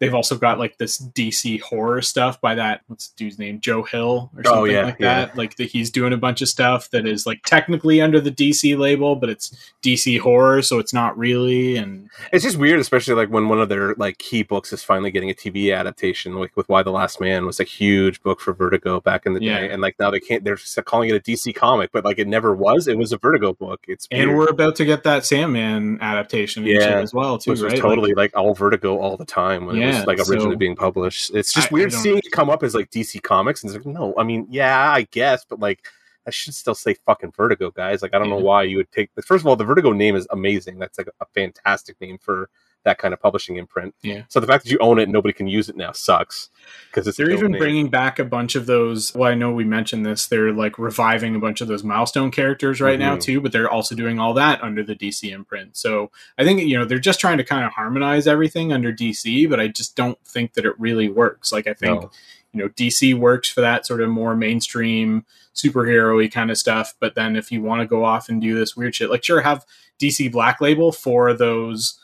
they've 0.00 0.14
also 0.14 0.36
got 0.36 0.58
like 0.58 0.78
this 0.78 1.00
DC 1.00 1.60
horror 1.60 2.02
stuff 2.02 2.40
by 2.40 2.54
that 2.56 2.82
what's 2.86 3.08
the 3.08 3.16
dude's 3.16 3.38
name 3.38 3.60
Joe 3.60 3.82
Hill 3.82 4.30
or 4.36 4.42
Oh, 4.46 4.50
something 4.54 4.72
yeah, 4.72 4.84
like 4.84 4.96
yeah. 5.00 5.26
that. 5.26 5.36
Like 5.36 5.56
the, 5.56 5.66
he's 5.66 5.90
doing 5.90 6.12
a 6.12 6.16
bunch 6.16 6.42
of 6.42 6.48
stuff 6.48 6.90
that 6.90 7.06
is 7.06 7.26
like 7.26 7.42
technically 7.44 8.00
under 8.00 8.20
the 8.20 8.30
DC 8.30 8.76
label, 8.78 9.16
but 9.16 9.28
it's 9.30 9.54
DC 9.82 10.18
horror, 10.20 10.62
so 10.62 10.78
it's 10.78 10.92
not 10.92 11.16
really. 11.18 11.76
And 11.76 12.10
It's 12.32 12.44
just 12.44 12.56
weird, 12.56 12.80
especially 12.80 13.14
like 13.14 13.28
when 13.30 13.48
one 13.48 13.60
of 13.60 13.68
their 13.68 13.94
like 13.94 14.18
key 14.18 14.42
books 14.42 14.72
is 14.72 14.82
finally 14.82 15.10
getting 15.10 15.30
a 15.30 15.34
TV 15.34 15.74
adaptation, 15.76 16.34
like 16.34 16.56
with 16.56 16.68
Y 16.68 16.82
the 16.82 16.90
Last 16.90 17.20
Man 17.20 17.46
was 17.46 17.60
a 17.60 17.64
huge 17.64 18.22
book 18.22 18.40
for 18.40 18.52
Vertigo 18.52 19.00
back 19.00 19.26
in 19.26 19.34
the 19.34 19.42
Yeah. 19.42 19.60
day, 19.60 19.70
and 19.70 19.80
like 19.82 19.96
now 19.98 20.10
they 20.10 20.20
can't. 20.20 20.44
They're 20.44 20.56
just 20.56 20.82
calling 20.84 21.08
it 21.10 21.16
a 21.16 21.20
DC 21.20 21.54
comic, 21.54 21.90
but 21.92 22.04
like 22.04 22.18
it 22.18 22.28
never 22.28 22.54
was. 22.54 22.88
It 22.88 22.98
was 22.98 23.12
a 23.12 23.18
Vertigo 23.18 23.52
book. 23.52 23.84
It's 23.88 24.06
and 24.10 24.36
we're 24.36 24.48
about 24.48 24.76
to 24.76 24.84
get 24.84 25.02
that 25.04 25.24
Sandman 25.24 25.98
adaptation 26.00 26.64
Yeah. 26.66 27.00
as 27.00 27.12
well 27.14 27.38
too, 27.38 27.50
which 27.52 27.60
was 27.60 27.72
right? 27.72 27.80
totally 27.80 28.10
Like, 28.10 28.34
like, 28.34 28.36
all 28.42 28.54
Vertigo 28.54 28.98
all 28.98 29.16
the 29.16 29.24
time 29.24 29.66
when 29.66 29.76
Yeah, 29.84 29.98
was 29.98 30.06
like 30.06 30.18
originally 30.18 30.54
so- 30.54 30.58
being 30.58 30.76
published. 30.76 31.32
It's 31.34 31.52
just 31.52 31.66
I- 31.66 31.70
I 31.70 31.74
weird 31.74 31.90
don't 31.90 32.00
seeing 32.00 32.18
it 32.18 32.30
come 32.32 32.50
up 32.50 32.62
as 32.62 32.74
like 32.74 32.90
DC 32.90 33.22
Comics, 33.22 33.62
and 33.62 33.74
it's 33.74 33.84
like, 33.84 33.94
no, 33.94 34.14
I 34.18 34.24
mean, 34.24 34.46
yeah, 34.50 34.90
I 34.90 35.02
guess, 35.10 35.44
but 35.44 35.60
like. 35.60 35.86
I 36.26 36.30
should 36.30 36.54
still 36.54 36.74
say 36.74 36.94
fucking 37.04 37.32
Vertigo, 37.32 37.70
guys. 37.70 38.00
Like, 38.00 38.14
I 38.14 38.18
don't 38.18 38.30
know 38.30 38.38
why 38.38 38.62
you 38.62 38.78
would 38.78 38.90
take. 38.90 39.10
First 39.26 39.42
of 39.42 39.46
all, 39.46 39.56
the 39.56 39.64
Vertigo 39.66 39.92
name 39.92 40.16
is 40.16 40.26
amazing. 40.30 40.78
That's 40.78 40.96
like 40.96 41.10
a 41.20 41.26
fantastic 41.34 42.00
name 42.00 42.16
for 42.16 42.48
that 42.84 42.98
kind 42.98 43.12
of 43.14 43.20
publishing 43.20 43.56
imprint. 43.56 43.94
Yeah. 44.02 44.22
So 44.28 44.40
the 44.40 44.46
fact 44.46 44.64
that 44.64 44.70
you 44.70 44.78
own 44.78 44.98
it 44.98 45.04
and 45.04 45.12
nobody 45.12 45.32
can 45.32 45.46
use 45.46 45.68
it 45.68 45.76
now 45.76 45.92
sucks 45.92 46.50
because 46.90 47.08
it's 47.08 47.16
They're 47.16 47.30
even 47.30 47.52
name. 47.52 47.58
bringing 47.58 47.88
back 47.88 48.18
a 48.18 48.24
bunch 48.24 48.54
of 48.54 48.66
those. 48.66 49.14
Well, 49.14 49.30
I 49.30 49.34
know 49.34 49.52
we 49.52 49.64
mentioned 49.64 50.04
this. 50.04 50.26
They're 50.26 50.52
like 50.52 50.78
reviving 50.78 51.34
a 51.34 51.38
bunch 51.38 51.60
of 51.60 51.68
those 51.68 51.82
milestone 51.82 52.30
characters 52.30 52.80
right 52.80 52.98
now 52.98 53.16
Mhm. 53.16 53.20
too, 53.22 53.40
but 53.40 53.52
they're 53.52 53.70
also 53.70 53.94
doing 53.94 54.18
all 54.18 54.34
that 54.34 54.62
under 54.62 54.82
the 54.82 54.94
DC 54.94 55.30
imprint. 55.32 55.76
So 55.76 56.10
I 56.38 56.44
think 56.44 56.60
you 56.62 56.78
know 56.78 56.84
they're 56.84 56.98
just 56.98 57.20
trying 57.20 57.38
to 57.38 57.44
kind 57.44 57.64
of 57.64 57.72
harmonize 57.72 58.26
everything 58.26 58.72
under 58.72 58.92
DC, 58.92 59.46
but 59.48 59.58
I 59.60 59.68
just 59.68 59.96
don't 59.96 60.18
think 60.26 60.52
that 60.54 60.64
it 60.64 60.78
really 60.78 61.08
works. 61.08 61.52
Like 61.52 61.66
I 61.66 61.72
think 61.74 62.02
No. 62.02 62.10
you 62.52 62.60
know 62.60 62.68
DC 62.68 63.14
works 63.14 63.48
for 63.48 63.62
that 63.62 63.86
sort 63.86 64.00
of 64.02 64.10
more 64.10 64.36
mainstream 64.36 65.24
superhero-y 65.54 66.28
kind 66.28 66.50
of 66.50 66.58
stuff, 66.58 66.94
but 67.00 67.14
then 67.14 67.36
if 67.36 67.50
you 67.52 67.62
want 67.62 67.80
to 67.80 67.86
go 67.86 68.04
off 68.04 68.28
and 68.28 68.40
do 68.42 68.54
this 68.58 68.76
weird 68.76 68.94
shit, 68.94 69.08
like 69.08 69.24
sure 69.24 69.40
have 69.40 69.64
DC 70.00 70.28
Black 70.30 70.60
Label 70.60 70.90
for 70.92 71.32
those 71.32 71.98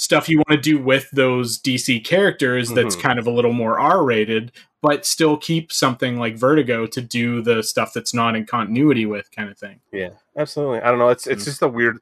stuff 0.00 0.28
you 0.28 0.38
want 0.38 0.50
to 0.50 0.56
do 0.56 0.78
with 0.78 1.10
those 1.10 1.58
DC 1.58 1.98
characters 2.04 2.70
that's 2.70 2.94
Mhm. 2.94 3.00
kind 3.02 3.18
of 3.18 3.26
a 3.26 3.30
little 3.32 3.52
more 3.52 3.80
R-rated, 3.80 4.52
but 4.80 5.04
still 5.04 5.36
keep 5.36 5.72
something 5.72 6.20
like 6.20 6.36
Vertigo 6.36 6.86
to 6.86 7.00
do 7.00 7.42
the 7.42 7.64
stuff 7.64 7.92
that's 7.92 8.14
not 8.14 8.36
in 8.36 8.46
continuity 8.46 9.06
with 9.06 9.28
kind 9.32 9.50
of 9.50 9.58
thing. 9.58 9.80
Yeah, 9.92 10.10
absolutely. 10.36 10.82
I 10.82 10.90
don't 10.90 11.00
know. 11.00 11.08
It's 11.08 11.26
it's 11.26 11.42
Mm. 11.42 11.46
just 11.46 11.62
a 11.62 11.68
weird. 11.68 11.98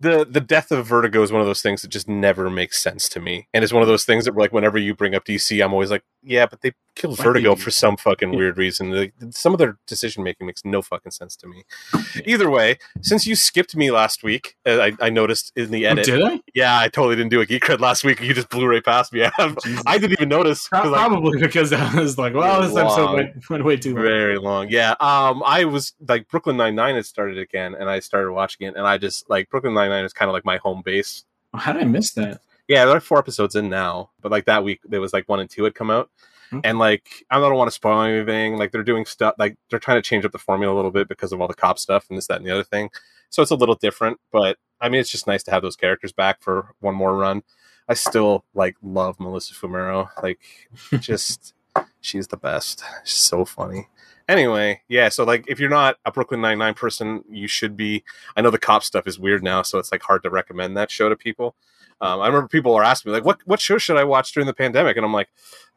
The 0.00 0.24
the 0.28 0.40
death 0.40 0.72
of 0.72 0.86
Vertigo 0.86 1.22
is 1.22 1.30
one 1.32 1.42
of 1.42 1.46
those 1.46 1.60
things 1.60 1.82
that 1.82 1.88
just 1.88 2.08
never 2.08 2.48
makes 2.48 2.80
sense 2.82 3.10
to 3.10 3.20
me, 3.20 3.46
and 3.52 3.62
it's 3.62 3.74
one 3.74 3.82
of 3.82 3.88
those 3.88 4.04
things 4.06 4.24
that 4.24 4.34
like 4.34 4.52
whenever 4.54 4.78
you 4.78 4.94
bring 4.94 5.14
up 5.14 5.24
DC, 5.26 5.62
I'm 5.62 5.72
always 5.74 5.90
like, 5.90 6.02
yeah, 6.24 6.46
but 6.46 6.60
they 6.62 6.72
killed 6.94 7.18
Why 7.18 7.24
Vertigo 7.24 7.54
for 7.54 7.70
some 7.70 7.96
fucking 7.96 8.34
weird 8.36 8.56
reason. 8.56 8.90
Like, 8.92 9.12
some 9.30 9.52
of 9.52 9.58
their 9.58 9.76
decision 9.86 10.22
making 10.24 10.46
makes 10.46 10.64
no 10.64 10.80
fucking 10.80 11.12
sense 11.12 11.36
to 11.36 11.46
me. 11.48 11.64
Either 12.24 12.48
way, 12.50 12.78
since 13.02 13.26
you 13.26 13.34
skipped 13.34 13.76
me 13.76 13.90
last 13.90 14.22
week, 14.22 14.56
uh, 14.66 14.78
I, 14.80 14.92
I 15.06 15.10
noticed 15.10 15.52
in 15.56 15.70
the 15.70 15.86
Oh, 15.86 15.90
edit. 15.90 16.04
did 16.06 16.22
I? 16.22 16.40
yeah, 16.54 16.78
I 16.78 16.88
totally 16.88 17.16
didn't 17.16 17.30
do 17.30 17.40
a 17.40 17.46
geek 17.46 17.64
cred 17.64 17.80
last 17.80 18.04
week. 18.04 18.20
You 18.20 18.32
just 18.32 18.48
blew 18.48 18.66
right 18.66 18.84
past 18.84 19.12
me. 19.12 19.24
I 19.86 19.98
didn't 19.98 20.12
even 20.12 20.28
notice. 20.28 20.66
Probably 20.68 21.38
because 21.40 21.72
I 21.72 21.94
was 22.00 22.16
like, 22.16 22.32
well, 22.34 22.62
this 22.62 22.76
episode 22.76 23.04
Long. 23.04 23.14
went, 23.16 23.50
went 23.50 23.64
way 23.64 23.76
too 23.76 23.94
long. 23.94 24.02
very 24.04 24.38
long. 24.38 24.68
Yeah. 24.70 24.92
Um, 25.00 25.42
I 25.44 25.64
was 25.64 25.92
like 26.08 26.28
Brooklyn 26.28 26.56
Nine 26.56 26.74
Nine 26.74 26.94
had 26.94 27.06
started 27.06 27.38
again, 27.38 27.74
and 27.74 27.90
I 27.90 28.00
started 28.00 28.32
watching 28.32 28.66
it, 28.66 28.76
and 28.76 28.86
I 28.86 28.98
just 28.98 29.28
like 29.28 29.50
Brooklyn 29.50 29.74
Nine 29.74 29.90
Nine 29.90 30.04
is 30.04 30.12
kind 30.12 30.28
of 30.28 30.32
like 30.32 30.44
my 30.44 30.56
home 30.58 30.82
base. 30.84 31.24
How 31.54 31.72
did 31.72 31.82
I 31.82 31.84
miss 31.86 32.12
that? 32.12 32.40
Yeah, 32.68 32.84
there 32.86 32.96
are 32.96 33.00
four 33.00 33.18
episodes 33.18 33.54
in 33.56 33.68
now, 33.68 34.10
but 34.22 34.32
like 34.32 34.46
that 34.46 34.64
week 34.64 34.80
there 34.84 35.00
was 35.00 35.12
like 35.12 35.28
one 35.28 35.40
and 35.40 35.50
two 35.50 35.64
had 35.64 35.74
come 35.74 35.90
out, 35.90 36.10
Hmm. 36.50 36.60
and 36.64 36.78
like 36.78 37.24
I 37.30 37.38
don't 37.38 37.54
want 37.56 37.68
to 37.68 37.74
spoil 37.74 38.02
anything. 38.02 38.56
Like 38.56 38.72
they're 38.72 38.82
doing 38.82 39.04
stuff, 39.06 39.34
like 39.38 39.56
they're 39.70 39.78
trying 39.78 39.98
to 39.98 40.08
change 40.08 40.24
up 40.24 40.32
the 40.32 40.38
formula 40.38 40.74
a 40.74 40.76
little 40.76 40.90
bit 40.90 41.08
because 41.08 41.32
of 41.32 41.40
all 41.40 41.48
the 41.48 41.54
cop 41.54 41.78
stuff 41.78 42.06
and 42.08 42.16
this, 42.18 42.26
that, 42.28 42.38
and 42.38 42.46
the 42.46 42.50
other 42.50 42.64
thing. 42.64 42.90
So 43.30 43.42
it's 43.42 43.50
a 43.50 43.56
little 43.56 43.74
different, 43.74 44.18
but 44.30 44.58
I 44.80 44.88
mean, 44.88 45.00
it's 45.00 45.10
just 45.10 45.26
nice 45.26 45.42
to 45.44 45.50
have 45.50 45.62
those 45.62 45.76
characters 45.76 46.12
back 46.12 46.42
for 46.42 46.74
one 46.80 46.94
more 46.94 47.16
run. 47.16 47.42
I 47.88 47.94
still 47.94 48.44
like 48.54 48.76
love 48.82 49.18
Melissa 49.20 49.54
Fumero. 49.54 50.08
Like, 50.22 50.40
just 51.00 51.54
she's 52.00 52.28
the 52.28 52.36
best. 52.36 52.82
She's 53.04 53.18
so 53.18 53.44
funny. 53.44 53.88
Anyway, 54.28 54.80
yeah. 54.88 55.10
So 55.10 55.24
like, 55.24 55.44
if 55.48 55.60
you're 55.60 55.68
not 55.68 55.96
a 56.06 56.12
Brooklyn 56.12 56.40
Nine 56.40 56.58
Nine 56.58 56.74
person, 56.74 57.24
you 57.28 57.46
should 57.48 57.76
be. 57.76 58.04
I 58.36 58.40
know 58.40 58.50
the 58.50 58.58
cop 58.58 58.84
stuff 58.84 59.06
is 59.06 59.18
weird 59.18 59.42
now, 59.42 59.62
so 59.62 59.78
it's 59.78 59.92
like 59.92 60.02
hard 60.02 60.22
to 60.22 60.30
recommend 60.30 60.76
that 60.76 60.90
show 60.90 61.08
to 61.10 61.16
people. 61.16 61.56
Um, 62.00 62.20
I 62.20 62.26
remember 62.26 62.48
people 62.48 62.74
were 62.74 62.84
asking 62.84 63.10
me 63.12 63.16
like, 63.18 63.24
"What 63.24 63.40
what 63.46 63.60
show 63.60 63.78
should 63.78 63.96
I 63.96 64.04
watch 64.04 64.32
during 64.32 64.46
the 64.46 64.52
pandemic?" 64.54 64.96
And 64.96 65.04
I'm 65.06 65.12
like, 65.12 65.28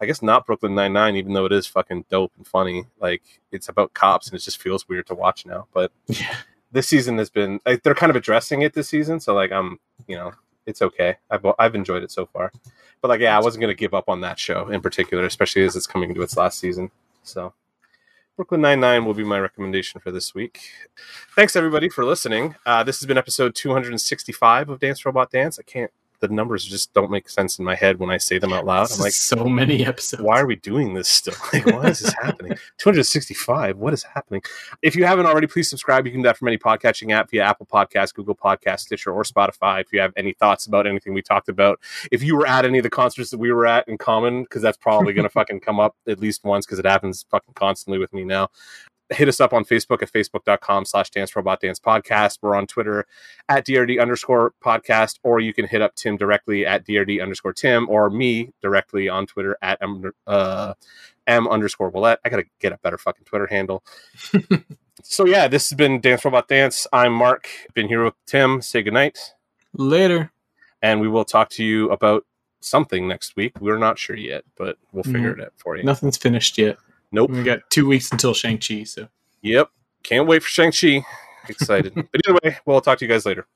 I 0.02 0.06
guess 0.06 0.22
not 0.22 0.46
Brooklyn 0.46 0.76
Nine 0.76 0.94
Nine, 0.94 1.16
even 1.16 1.34
though 1.34 1.46
it 1.46 1.52
is 1.52 1.68
fucking 1.68 2.06
dope 2.10 2.34
and 2.38 2.46
funny. 2.48 2.86
Like, 3.00 3.22
it's 3.52 3.70
about 3.70 3.94
cops, 3.94 4.28
and 4.28 4.36
it 4.40 4.44
just 4.44 4.62
feels 4.62 4.88
weird 4.90 5.08
to 5.08 5.16
watch 5.16 5.46
now. 5.46 5.68
But 5.74 5.92
Yeah. 6.08 6.36
this 6.72 6.88
season 6.88 7.18
has 7.20 7.30
been 7.30 7.60
like, 7.66 7.84
they're 7.84 7.96
kind 7.96 8.10
of 8.10 8.16
addressing 8.16 8.62
it 8.64 8.74
this 8.74 8.90
season, 8.90 9.20
so 9.20 9.34
like 9.34 9.52
I'm 9.52 9.80
you 10.08 10.16
know 10.16 10.34
it's 10.66 10.82
okay. 10.82 11.18
I've 11.30 11.46
I've 11.60 11.76
enjoyed 11.76 12.04
it 12.04 12.12
so 12.12 12.26
far. 12.26 12.52
But 13.02 13.10
like, 13.10 13.22
yeah, 13.22 13.38
I 13.38 13.42
wasn't 13.42 13.62
gonna 13.62 13.74
give 13.76 13.94
up 13.94 14.10
on 14.10 14.22
that 14.22 14.40
show 14.40 14.70
in 14.70 14.82
particular, 14.82 15.24
especially 15.26 15.64
as 15.64 15.76
it's 15.76 15.88
coming 15.88 16.14
to 16.14 16.22
its 16.22 16.36
last 16.38 16.60
season. 16.60 16.92
So. 17.24 17.54
Brooklyn 18.36 18.62
Nine 18.62 18.80
Nine 18.80 19.04
will 19.04 19.16
be 19.16 19.24
my 19.24 19.40
recommendation 19.40 20.00
for 20.00 20.12
this 20.12 20.36
week. 20.36 20.62
Thanks 21.36 21.56
everybody 21.56 21.90
for 21.90 22.06
listening. 22.06 22.54
Uh, 22.68 22.84
this 22.84 23.00
has 23.00 23.08
been 23.08 23.18
episode 23.18 23.56
265 23.56 24.70
of 24.70 24.80
Dance 24.80 25.04
Robot 25.08 25.32
Dance. 25.32 25.58
I 25.58 25.64
can't. 25.64 25.90
The 26.20 26.28
numbers 26.30 26.66
just 26.66 26.94
don't 26.94 27.12
make 27.12 27.30
sense 27.30 27.60
in 27.60 27.66
my 27.66 27.76
head 27.76 28.00
when 28.00 28.10
I 28.10 28.18
say 28.18 28.40
them 28.40 28.54
out 28.54 28.66
loud. 28.66 28.92
I'm 28.92 29.00
like, 29.00 29.12
so 29.12 29.46
many 29.46 29.86
episodes. 29.86 30.24
why 30.24 30.40
are 30.40 30.46
we 30.48 30.56
doing 30.56 30.94
this 30.94 31.10
still? 31.10 31.34
Like, 31.54 31.66
why 31.68 31.88
is 31.88 32.00
this 32.00 32.14
happening? 32.14 32.58
265. 32.78 33.78
What 33.78 33.94
is 33.94 34.04
happening? 34.04 34.42
If 34.82 34.96
you 34.96 35.06
haven't 35.06 35.26
already, 35.26 35.48
please 35.48 35.70
subscribe. 35.70 36.06
You 36.06 36.12
can 36.12 36.22
do 36.22 36.28
that 36.28 36.38
from 36.38 36.50
any 36.50 36.58
podcatching 36.58 37.12
app 37.14 37.30
via 37.30 37.44
Apple 37.44 37.66
Podcasts, 37.66 38.14
Google 38.14 38.36
Podcasts, 38.36 38.82
Stitcher, 38.82 39.12
or 39.12 39.24
Spotify. 39.24 39.82
If 39.82 39.94
you 39.94 40.00
have 40.00 40.14
any 40.18 40.34
thoughts 40.34 40.66
about 40.66 40.88
anything 40.88 41.14
we 41.14 41.22
talked 41.22 41.50
about, 41.50 41.80
if 42.12 42.22
you 42.22 42.36
were 42.36 42.48
at 42.48 42.66
any 42.66 42.80
of 42.80 42.84
the 42.84 42.90
concerts 42.90 43.30
that 43.32 43.38
we 43.38 43.52
were 43.52 43.66
at 43.66 43.88
in 43.88 43.98
common, 43.98 44.44
because 44.44 44.62
that's 44.62 44.78
probably 44.78 45.14
going 45.14 45.24
to 45.28 45.30
fucking 45.30 45.62
come 45.62 45.80
up 45.80 45.96
at 46.08 46.20
least 46.20 46.44
once, 46.44 46.66
because 46.66 46.80
it 46.80 46.86
happens 46.86 47.26
fucking 47.30 47.54
constantly 47.54 47.98
with 47.98 48.14
me 48.14 48.24
now. 48.24 48.50
Hit 49.10 49.30
us 49.30 49.40
up 49.40 49.54
on 49.54 49.64
Facebook 49.64 50.02
at 50.02 50.12
facebook.com 50.12 50.84
slash 50.86 51.10
dance 51.12 51.34
robot 51.36 51.62
dance 51.62 51.80
podcast. 51.80 52.40
We're 52.42 52.56
on 52.56 52.68
Twitter 52.68 53.06
at 53.48 53.66
DRD 53.66 54.02
underscore 54.02 54.54
podcast, 54.64 55.20
or 55.24 55.40
you 55.40 55.54
can 55.54 55.66
hit 55.66 55.82
up 55.82 55.96
Tim 55.96 56.18
directly 56.18 56.66
at 56.66 56.86
DRD 56.86 57.22
underscore 57.22 57.54
Tim, 57.54 57.90
or 57.90 58.10
me 58.10 58.52
directly 58.62 59.08
on 59.08 59.26
Twitter 59.26 59.58
at 59.62 59.78
M, 59.82 60.12
uh, 60.28 60.74
M 61.26 61.48
underscore 61.48 61.90
Willette. 61.92 62.18
I 62.26 62.30
got 62.30 62.38
to 62.38 62.46
get 62.60 62.74
a 62.74 62.78
better 62.80 62.98
fucking 62.98 63.24
Twitter 63.24 63.48
handle. 63.48 63.82
so, 65.04 65.26
yeah, 65.26 65.48
this 65.48 65.70
has 65.70 65.78
been 65.78 66.02
Dance 66.02 66.26
Robot 66.26 66.48
Dance. 66.50 66.86
I'm 66.92 67.14
Mark. 67.14 67.48
Been 67.74 67.88
here 67.88 68.04
with 68.04 68.16
Tim. 68.26 68.62
Say 68.62 68.82
goodnight. 68.84 69.18
Later. 69.74 70.32
And 70.82 71.00
we 71.02 71.08
will 71.08 71.26
talk 71.26 71.50
to 71.52 71.64
you 71.64 71.90
about 71.92 72.26
something 72.60 73.08
next 73.08 73.36
week. 73.36 73.54
We're 73.62 73.78
not 73.78 73.98
sure 73.98 74.16
yet, 74.18 74.44
but 74.58 74.78
we'll 74.92 75.04
figure 75.04 75.34
Mhm. 75.34 75.40
it 75.40 75.46
out 75.46 75.54
for 75.58 75.78
you. 75.78 75.84
Nothing's 75.84 76.18
finished 76.18 76.58
yet. 76.58 76.78
Nope. 77.12 77.32
We 77.32 77.44
got 77.44 77.60
two 77.70 77.88
weeks 77.88 78.12
until 78.12 78.34
Shang-Chi, 78.34 78.84
so. 78.84 79.08
Yep. 79.42 79.70
Can't 80.04 80.28
wait 80.28 80.44
for 80.44 80.50
Shang-Chi. 80.50 81.04
Excited. 81.50 81.94
but 81.96 82.22
either 82.28 82.38
way, 82.44 82.58
we'll 82.66 82.82
talk 82.82 83.00
to 83.00 83.06
you 83.06 83.10
guys 83.10 83.26
later. 83.26 83.48